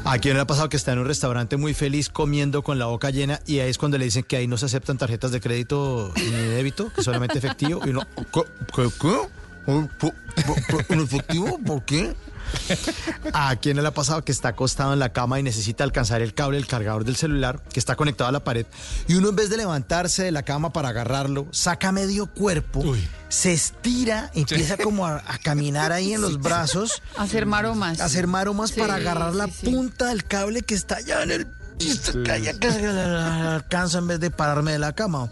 ¿A 0.04 0.18
quién 0.18 0.34
le 0.34 0.40
ha 0.40 0.46
pasado 0.46 0.70
que 0.70 0.78
está 0.78 0.92
en 0.92 1.00
un 1.00 1.06
restaurante 1.06 1.58
muy 1.58 1.74
feliz 1.74 2.08
comiendo 2.08 2.62
con 2.62 2.78
la 2.78 2.86
boca 2.86 3.10
llena 3.10 3.40
y 3.46 3.58
ahí 3.58 3.68
es 3.68 3.76
cuando 3.76 3.98
le 3.98 4.06
dicen 4.06 4.22
que 4.22 4.36
ahí 4.36 4.46
no 4.46 4.56
se 4.56 4.64
aceptan 4.66 4.96
tarjetas 4.96 5.30
de 5.30 5.40
crédito 5.42 6.10
ni 6.16 6.30
de 6.30 6.48
débito, 6.48 6.90
que 6.92 7.02
solamente 7.02 7.36
efectivo? 7.36 7.82
Y 7.84 7.90
uno, 7.90 8.06
¿qué? 8.32 8.44
¿Un 9.66 11.00
efectivo? 11.00 11.58
¿Por 11.58 11.84
qué? 11.84 12.14
¿A 13.32 13.56
quién 13.56 13.76
no 13.76 13.82
le 13.82 13.88
ha 13.88 13.94
pasado 13.94 14.24
que 14.24 14.32
está 14.32 14.48
acostado 14.48 14.92
en 14.92 14.98
la 14.98 15.12
cama 15.12 15.38
y 15.38 15.42
necesita 15.42 15.84
alcanzar 15.84 16.22
el 16.22 16.34
cable 16.34 16.56
del 16.58 16.66
cargador 16.66 17.04
del 17.04 17.16
celular 17.16 17.62
que 17.72 17.78
está 17.80 17.96
conectado 17.96 18.28
a 18.28 18.32
la 18.32 18.44
pared 18.44 18.66
y 19.08 19.14
uno 19.14 19.28
en 19.30 19.36
vez 19.36 19.50
de 19.50 19.56
levantarse 19.56 20.22
de 20.24 20.32
la 20.32 20.42
cama 20.42 20.72
para 20.72 20.90
agarrarlo, 20.90 21.46
saca 21.50 21.92
medio 21.92 22.26
cuerpo, 22.26 22.80
Uy. 22.80 23.06
se 23.28 23.52
estira, 23.52 24.30
empieza 24.34 24.76
como 24.76 25.06
a, 25.06 25.16
a 25.26 25.38
caminar 25.38 25.92
ahí 25.92 26.12
en 26.14 26.20
los 26.20 26.40
brazos, 26.40 27.02
Hacer 27.16 27.46
maromas. 27.46 28.00
a 28.00 28.04
hacer 28.06 28.26
maromas 28.26 28.70
Sí, 28.70 28.80
para 28.80 28.94
agarrar 28.96 29.34
la 29.34 29.48
punta 29.48 30.06
del 30.06 30.24
cable 30.24 30.62
que 30.62 30.74
está 30.74 30.96
allá 30.96 31.22
en 31.22 31.30
el 31.32 31.46
alcanza 32.88 33.98
en 33.98 34.06
vez 34.06 34.20
de 34.20 34.30
pararme 34.30 34.72
de 34.72 34.78
la 34.78 34.92
cama. 34.92 35.28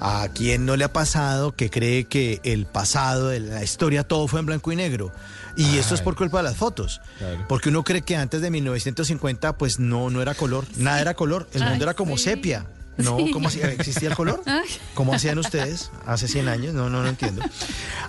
¿A 0.00 0.28
quién 0.34 0.66
no 0.66 0.76
le 0.76 0.84
ha 0.84 0.92
pasado 0.92 1.52
que 1.54 1.70
cree 1.70 2.04
que 2.06 2.40
el 2.42 2.66
pasado, 2.66 3.32
la 3.38 3.62
historia, 3.62 4.02
todo 4.02 4.26
fue 4.26 4.40
en 4.40 4.46
blanco 4.46 4.72
y 4.72 4.76
negro? 4.76 5.12
Y 5.56 5.78
esto 5.78 5.94
es 5.94 6.00
por 6.00 6.16
culpa 6.16 6.38
de 6.38 6.44
las 6.44 6.56
fotos. 6.56 7.00
Claro. 7.18 7.44
Porque 7.48 7.68
uno 7.68 7.84
cree 7.84 8.02
que 8.02 8.16
antes 8.16 8.40
de 8.40 8.50
1950, 8.50 9.56
pues 9.56 9.78
no, 9.78 10.10
no 10.10 10.20
era 10.22 10.34
color, 10.34 10.66
nada 10.76 11.00
era 11.00 11.14
color. 11.14 11.48
El 11.52 11.62
Ay, 11.62 11.70
mundo 11.70 11.84
era 11.84 11.94
como 11.94 12.16
sí. 12.18 12.24
sepia. 12.24 12.66
No, 12.96 13.16
Sí. 13.16 13.30
¿cómo 13.32 13.48
hacía? 13.48 13.66
¿Existía 13.72 14.08
el 14.10 14.14
color? 14.14 14.40
Ay. 14.46 14.68
¿Cómo 14.94 15.14
hacían 15.14 15.36
ustedes 15.38 15.90
hace 16.06 16.28
100 16.28 16.48
años? 16.48 16.74
No, 16.74 16.88
no, 16.90 17.02
no 17.02 17.08
entiendo. 17.08 17.42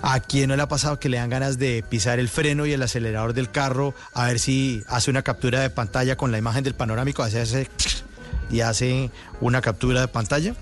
¿A 0.00 0.20
quién 0.20 0.48
no 0.48 0.54
le 0.56 0.62
ha 0.62 0.68
pasado 0.68 1.00
que 1.00 1.08
le 1.08 1.16
dan 1.16 1.28
ganas 1.28 1.58
de 1.58 1.84
pisar 1.88 2.20
el 2.20 2.28
freno 2.28 2.66
y 2.66 2.72
el 2.72 2.80
acelerador 2.82 3.32
del 3.32 3.50
carro 3.50 3.94
a 4.14 4.26
ver 4.26 4.38
si 4.38 4.84
hace 4.88 5.10
una 5.10 5.22
captura 5.22 5.60
de 5.60 5.70
pantalla 5.70 6.16
con 6.16 6.30
la 6.30 6.38
imagen 6.38 6.62
del 6.62 6.74
panorámico? 6.74 7.24
Hace 7.24 7.42
ese 7.42 7.68
y 8.48 8.60
hace 8.60 9.10
una 9.40 9.60
captura 9.60 10.00
de 10.02 10.08
pantalla. 10.08 10.54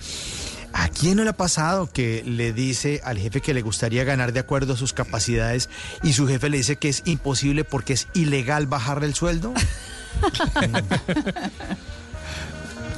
¿A 0.76 0.88
quién 0.88 1.16
no 1.16 1.22
le 1.22 1.30
ha 1.30 1.36
pasado 1.36 1.88
que 1.88 2.24
le 2.26 2.52
dice 2.52 3.00
al 3.04 3.16
jefe 3.16 3.40
que 3.40 3.54
le 3.54 3.62
gustaría 3.62 4.02
ganar 4.02 4.32
de 4.32 4.40
acuerdo 4.40 4.74
a 4.74 4.76
sus 4.76 4.92
capacidades 4.92 5.70
y 6.02 6.14
su 6.14 6.26
jefe 6.26 6.50
le 6.50 6.56
dice 6.56 6.74
que 6.74 6.88
es 6.88 7.02
imposible 7.04 7.62
porque 7.62 7.92
es 7.92 8.08
ilegal 8.12 8.66
bajarle 8.66 9.06
el 9.06 9.14
sueldo? 9.14 9.54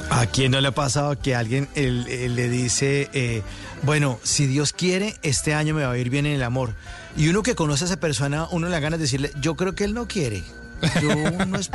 ¿A 0.09 0.25
quién 0.25 0.53
no 0.53 0.59
le 0.59 0.69
ha 0.69 0.73
pasado 0.73 1.19
que 1.19 1.35
alguien 1.35 1.69
le 1.75 2.49
dice, 2.49 3.11
eh, 3.13 3.43
bueno, 3.83 4.19
si 4.23 4.47
Dios 4.47 4.73
quiere, 4.73 5.15
este 5.21 5.53
año 5.53 5.75
me 5.75 5.83
va 5.85 5.91
a 5.91 5.97
ir 5.99 6.09
bien 6.09 6.25
en 6.25 6.33
el 6.33 6.43
amor? 6.43 6.73
Y 7.15 7.27
uno 7.27 7.43
que 7.43 7.53
conoce 7.53 7.83
a 7.83 7.87
esa 7.87 7.99
persona, 7.99 8.47
uno 8.49 8.65
le 8.65 8.71
da 8.71 8.79
ganas 8.79 8.97
de 8.97 9.03
decirle, 9.03 9.31
yo 9.39 9.55
creo 9.55 9.75
que 9.75 9.83
él 9.83 9.93
no 9.93 10.07
quiere. 10.07 10.43
Yo 10.99 11.45
no 11.45 11.59
es. 11.59 11.69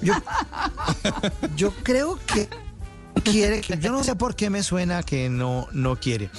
Yo, 0.00 0.14
yo 1.54 1.72
creo 1.84 2.18
que 2.26 2.48
quiere, 3.24 3.60
que- 3.60 3.78
yo 3.78 3.92
no 3.92 4.02
sé 4.04 4.14
por 4.16 4.34
qué 4.36 4.50
me 4.50 4.62
suena 4.62 5.02
que 5.02 5.28
no, 5.28 5.68
no 5.72 5.96
quiere. 5.96 6.30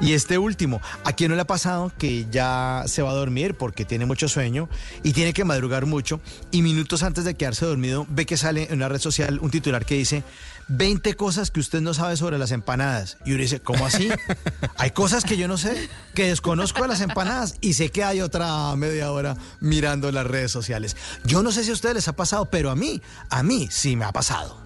Y 0.00 0.12
este 0.12 0.36
último, 0.36 0.80
¿a 1.04 1.12
quién 1.14 1.30
no 1.30 1.36
le 1.36 1.42
ha 1.42 1.46
pasado 1.46 1.90
que 1.96 2.26
ya 2.30 2.82
se 2.86 3.00
va 3.02 3.10
a 3.10 3.14
dormir 3.14 3.54
porque 3.54 3.84
tiene 3.86 4.04
mucho 4.04 4.28
sueño 4.28 4.68
y 5.02 5.12
tiene 5.14 5.32
que 5.32 5.44
madrugar 5.44 5.86
mucho 5.86 6.20
y 6.50 6.60
minutos 6.62 7.02
antes 7.02 7.24
de 7.24 7.34
quedarse 7.34 7.64
dormido 7.64 8.06
ve 8.10 8.26
que 8.26 8.36
sale 8.36 8.64
en 8.68 8.74
una 8.74 8.88
red 8.90 9.00
social 9.00 9.38
un 9.40 9.50
titular 9.50 9.86
que 9.86 9.94
dice 9.94 10.22
20 10.68 11.14
cosas 11.14 11.50
que 11.50 11.60
usted 11.60 11.80
no 11.80 11.94
sabe 11.94 12.16
sobre 12.18 12.36
las 12.38 12.50
empanadas? 12.50 13.16
Y 13.24 13.32
uno 13.32 13.40
dice, 13.40 13.60
¿cómo 13.60 13.86
así? 13.86 14.08
Hay 14.76 14.90
cosas 14.90 15.24
que 15.24 15.38
yo 15.38 15.48
no 15.48 15.56
sé, 15.56 15.88
que 16.14 16.28
desconozco 16.28 16.82
de 16.82 16.88
las 16.88 17.00
empanadas 17.00 17.54
y 17.62 17.72
sé 17.74 17.90
que 17.90 18.04
hay 18.04 18.20
otra 18.20 18.74
media 18.76 19.12
hora 19.12 19.36
mirando 19.60 20.10
las 20.12 20.26
redes 20.26 20.50
sociales. 20.50 20.96
Yo 21.24 21.42
no 21.42 21.52
sé 21.52 21.64
si 21.64 21.70
a 21.70 21.74
ustedes 21.74 21.94
les 21.94 22.08
ha 22.08 22.16
pasado, 22.16 22.50
pero 22.50 22.70
a 22.70 22.76
mí, 22.76 23.00
a 23.30 23.42
mí 23.42 23.68
sí 23.70 23.96
me 23.96 24.04
ha 24.04 24.12
pasado. 24.12 24.60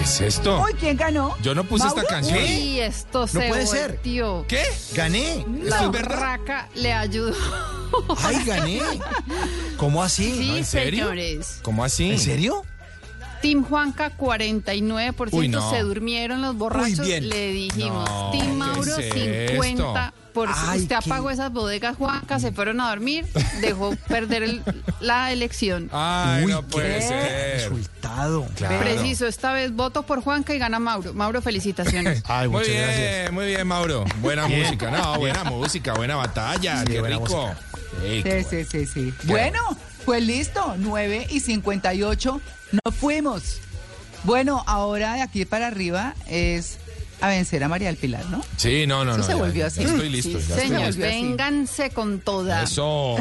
¿Qué 0.00 0.04
es 0.04 0.20
esto? 0.22 0.62
Uy, 0.62 0.72
¿quién 0.80 0.96
ganó? 0.96 1.36
Yo 1.42 1.54
no 1.54 1.62
puse 1.64 1.86
esta 1.86 2.02
canción. 2.04 2.38
Y 2.42 2.80
esto 2.80 3.20
No 3.20 3.26
se 3.26 3.48
puede 3.48 3.66
ser. 3.66 3.90
volteó. 3.92 4.46
¿Qué? 4.48 4.62
Gané. 4.94 5.44
La 5.62 5.76
¿Esto 5.76 5.84
es 5.86 5.92
verdad? 5.92 6.16
urraca 6.16 6.68
le 6.74 6.92
ayudó. 6.94 7.34
¡Ay, 8.22 8.42
gané! 8.46 8.80
¿Cómo 9.76 10.02
así? 10.02 10.32
Sí, 10.38 10.48
¿No, 10.48 10.56
en 10.56 10.64
serio? 10.64 11.04
señores. 11.04 11.58
¿Cómo 11.62 11.84
así? 11.84 12.12
¿En 12.12 12.18
serio? 12.18 12.62
Team 13.42 13.62
Juanca, 13.62 14.16
49%. 14.16 15.28
Uy, 15.32 15.48
no. 15.48 15.68
Se 15.70 15.80
durmieron 15.80 16.40
los 16.40 16.56
borrachos. 16.56 17.00
bien. 17.06 17.28
Le 17.28 17.48
dijimos. 17.52 18.08
No, 18.08 18.30
Team 18.30 18.46
¿qué 18.46 18.52
Mauro, 18.54 18.96
es 18.96 19.14
50%. 19.14 20.12
Por 20.32 20.48
Ay, 20.54 20.82
usted 20.82 20.88
qué- 20.88 20.94
apagó 21.10 21.30
esas 21.30 21.52
bodegas, 21.52 21.96
Juanca, 21.96 22.38
se 22.38 22.52
fueron 22.52 22.80
a 22.80 22.88
dormir, 22.90 23.26
dejó 23.60 23.94
perder 24.08 24.42
el- 24.44 24.62
la 25.00 25.32
elección. 25.32 25.88
Ay, 25.92 26.44
Uy, 26.44 26.52
no 26.52 26.62
puede 26.62 26.96
qué 26.98 27.02
ser. 27.02 27.54
Resultado. 27.70 28.46
Claro. 28.56 28.78
Preciso, 28.78 29.26
esta 29.26 29.52
vez 29.52 29.72
voto 29.74 30.02
por 30.04 30.22
Juanca 30.22 30.54
y 30.54 30.58
gana 30.58 30.78
Mauro. 30.78 31.12
Mauro, 31.14 31.42
felicitaciones. 31.42 32.22
Ay, 32.28 32.48
Muy 32.48 32.58
muchas 32.60 32.68
bien, 32.74 32.84
gracias. 32.86 33.32
muy 33.32 33.46
bien, 33.46 33.66
Mauro. 33.66 34.04
Buena 34.20 34.46
Bien. 34.46 34.62
música. 34.62 34.90
No, 34.90 35.18
buena 35.18 35.44
música, 35.44 35.94
buena 35.94 36.16
batalla. 36.16 36.80
Sí, 36.80 36.92
Qué 36.92 37.00
buena 37.00 37.16
rico. 37.18 37.50
Sí, 38.02 38.22
sí, 38.48 38.64
sí, 38.64 38.86
sí. 38.86 39.14
Bueno, 39.24 39.58
pues 40.04 40.22
listo, 40.22 40.74
9 40.78 41.26
y 41.30 41.40
58, 41.40 42.40
nos 42.84 42.94
fuimos. 42.94 43.58
Bueno, 44.24 44.62
ahora 44.66 45.14
de 45.14 45.22
aquí 45.22 45.44
para 45.44 45.66
arriba 45.66 46.14
es 46.28 46.78
a 47.20 47.28
vencer 47.28 47.62
a 47.64 47.68
María 47.68 47.88
del 47.88 47.96
Pilar, 47.96 48.24
¿no? 48.30 48.42
Sí, 48.56 48.86
no, 48.86 49.04
no, 49.04 49.12
Eso 49.12 49.18
no. 49.18 49.24
se 49.24 49.32
ya- 49.32 49.36
volvió 49.38 49.60
ya 49.62 49.66
así. 49.66 49.82
estoy 49.82 50.08
listo. 50.08 50.40
Sí, 50.40 50.46
ya 50.48 50.54
estoy 50.56 50.68
listo. 50.70 50.84
volvió 50.86 51.06
así. 51.06 51.22
vénganse 51.22 51.90
con 51.90 52.20
toda. 52.20 52.62
Eso. 52.62 53.14
O 53.14 53.18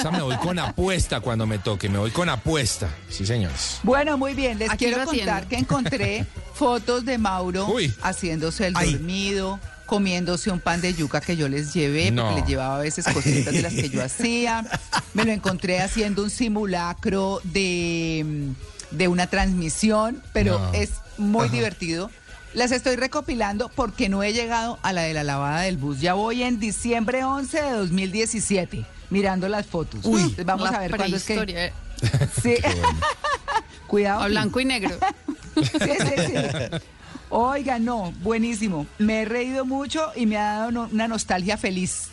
sea, 0.00 0.10
me 0.10 0.22
voy 0.22 0.36
con 0.36 0.58
apuesta 0.58 1.20
cuando 1.20 1.46
me 1.46 1.58
toque. 1.58 1.88
Me 1.88 1.98
voy 1.98 2.10
con 2.10 2.28
apuesta. 2.28 2.88
Sí, 3.08 3.26
señores. 3.26 3.78
Bueno, 3.82 4.18
muy 4.18 4.34
bien, 4.34 4.58
les 4.58 4.70
Aquí 4.70 4.86
quiero 4.86 5.04
contar 5.04 5.46
que 5.48 5.56
encontré 5.56 6.26
fotos 6.54 7.04
de 7.04 7.18
Mauro 7.18 7.66
Uy. 7.68 7.92
haciéndose 8.02 8.66
el 8.66 8.76
Ay. 8.76 8.92
dormido, 8.94 9.58
comiéndose 9.86 10.50
un 10.50 10.60
pan 10.60 10.80
de 10.80 10.92
yuca 10.94 11.20
que 11.20 11.36
yo 11.36 11.48
les 11.48 11.72
llevé, 11.72 12.10
No. 12.10 12.24
porque 12.26 12.40
les 12.40 12.48
llevaba 12.50 12.76
a 12.76 12.80
veces 12.80 13.06
cositas 13.06 13.54
de 13.54 13.62
las 13.62 13.72
que 13.72 13.88
yo 13.88 14.04
hacía. 14.04 14.64
Me 15.14 15.24
lo 15.24 15.32
encontré 15.32 15.80
haciendo 15.80 16.22
un 16.22 16.30
simulacro 16.30 17.40
de, 17.44 18.50
de 18.90 19.08
una 19.08 19.26
transmisión, 19.28 20.22
pero 20.32 20.58
No. 20.58 20.72
es 20.74 20.90
muy 21.16 21.48
divertido. 21.48 22.10
Las 22.54 22.72
estoy 22.72 22.96
recopilando 22.96 23.68
porque 23.68 24.08
no 24.08 24.22
he 24.22 24.32
llegado 24.32 24.78
a 24.82 24.92
la 24.92 25.02
de 25.02 25.14
la 25.14 25.22
lavada 25.24 25.60
del 25.62 25.76
bus. 25.76 26.00
Ya 26.00 26.14
voy 26.14 26.42
en 26.42 26.58
diciembre 26.58 27.22
11 27.24 27.62
de 27.62 27.70
2017 27.72 28.84
mirando 29.10 29.48
las 29.48 29.66
fotos. 29.66 30.00
Uy. 30.04 30.20
Entonces 30.22 30.44
vamos 30.46 30.70
a 30.70 30.78
ver 30.80 30.96
cuándo 30.96 31.16
es 31.16 31.24
que... 31.24 31.34
eh. 31.48 31.72
Sí. 32.42 32.54
Cuidado. 33.86 34.22
A 34.22 34.28
blanco 34.28 34.60
y 34.60 34.64
negro. 34.64 34.96
Sí, 35.58 35.64
sí, 35.66 36.22
sí. 36.28 36.78
Oiga, 37.30 37.80
no, 37.80 38.12
buenísimo. 38.22 38.86
Me 38.98 39.22
he 39.22 39.24
reído 39.24 39.64
mucho 39.64 40.12
y 40.14 40.24
me 40.24 40.36
ha 40.38 40.52
dado 40.58 40.70
no- 40.70 40.88
una 40.92 41.08
nostalgia 41.08 41.56
feliz 41.58 42.10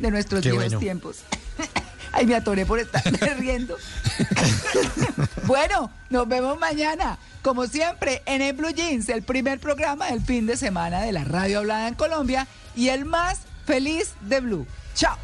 de 0.00 0.10
nuestros 0.10 0.42
Qué 0.42 0.50
viejos 0.50 0.66
bueno. 0.66 0.78
tiempos. 0.80 1.18
Ay, 2.12 2.26
me 2.26 2.34
atoré 2.34 2.66
por 2.66 2.78
estarme 2.78 3.18
riendo. 3.38 3.76
bueno, 5.46 5.90
nos 6.10 6.28
vemos 6.28 6.58
mañana. 6.58 7.18
Como 7.42 7.66
siempre, 7.66 8.22
en 8.26 8.42
el 8.42 8.52
Blue 8.52 8.70
Jeans, 8.70 9.08
el 9.08 9.22
primer 9.22 9.58
programa 9.58 10.06
del 10.06 10.20
fin 10.20 10.46
de 10.46 10.56
semana 10.56 11.02
de 11.02 11.12
la 11.12 11.24
radio 11.24 11.58
hablada 11.58 11.88
en 11.88 11.94
Colombia 11.94 12.46
y 12.76 12.88
el 12.88 13.04
más 13.04 13.40
feliz 13.66 14.12
de 14.20 14.40
Blue. 14.40 14.66
Chao. 14.94 15.16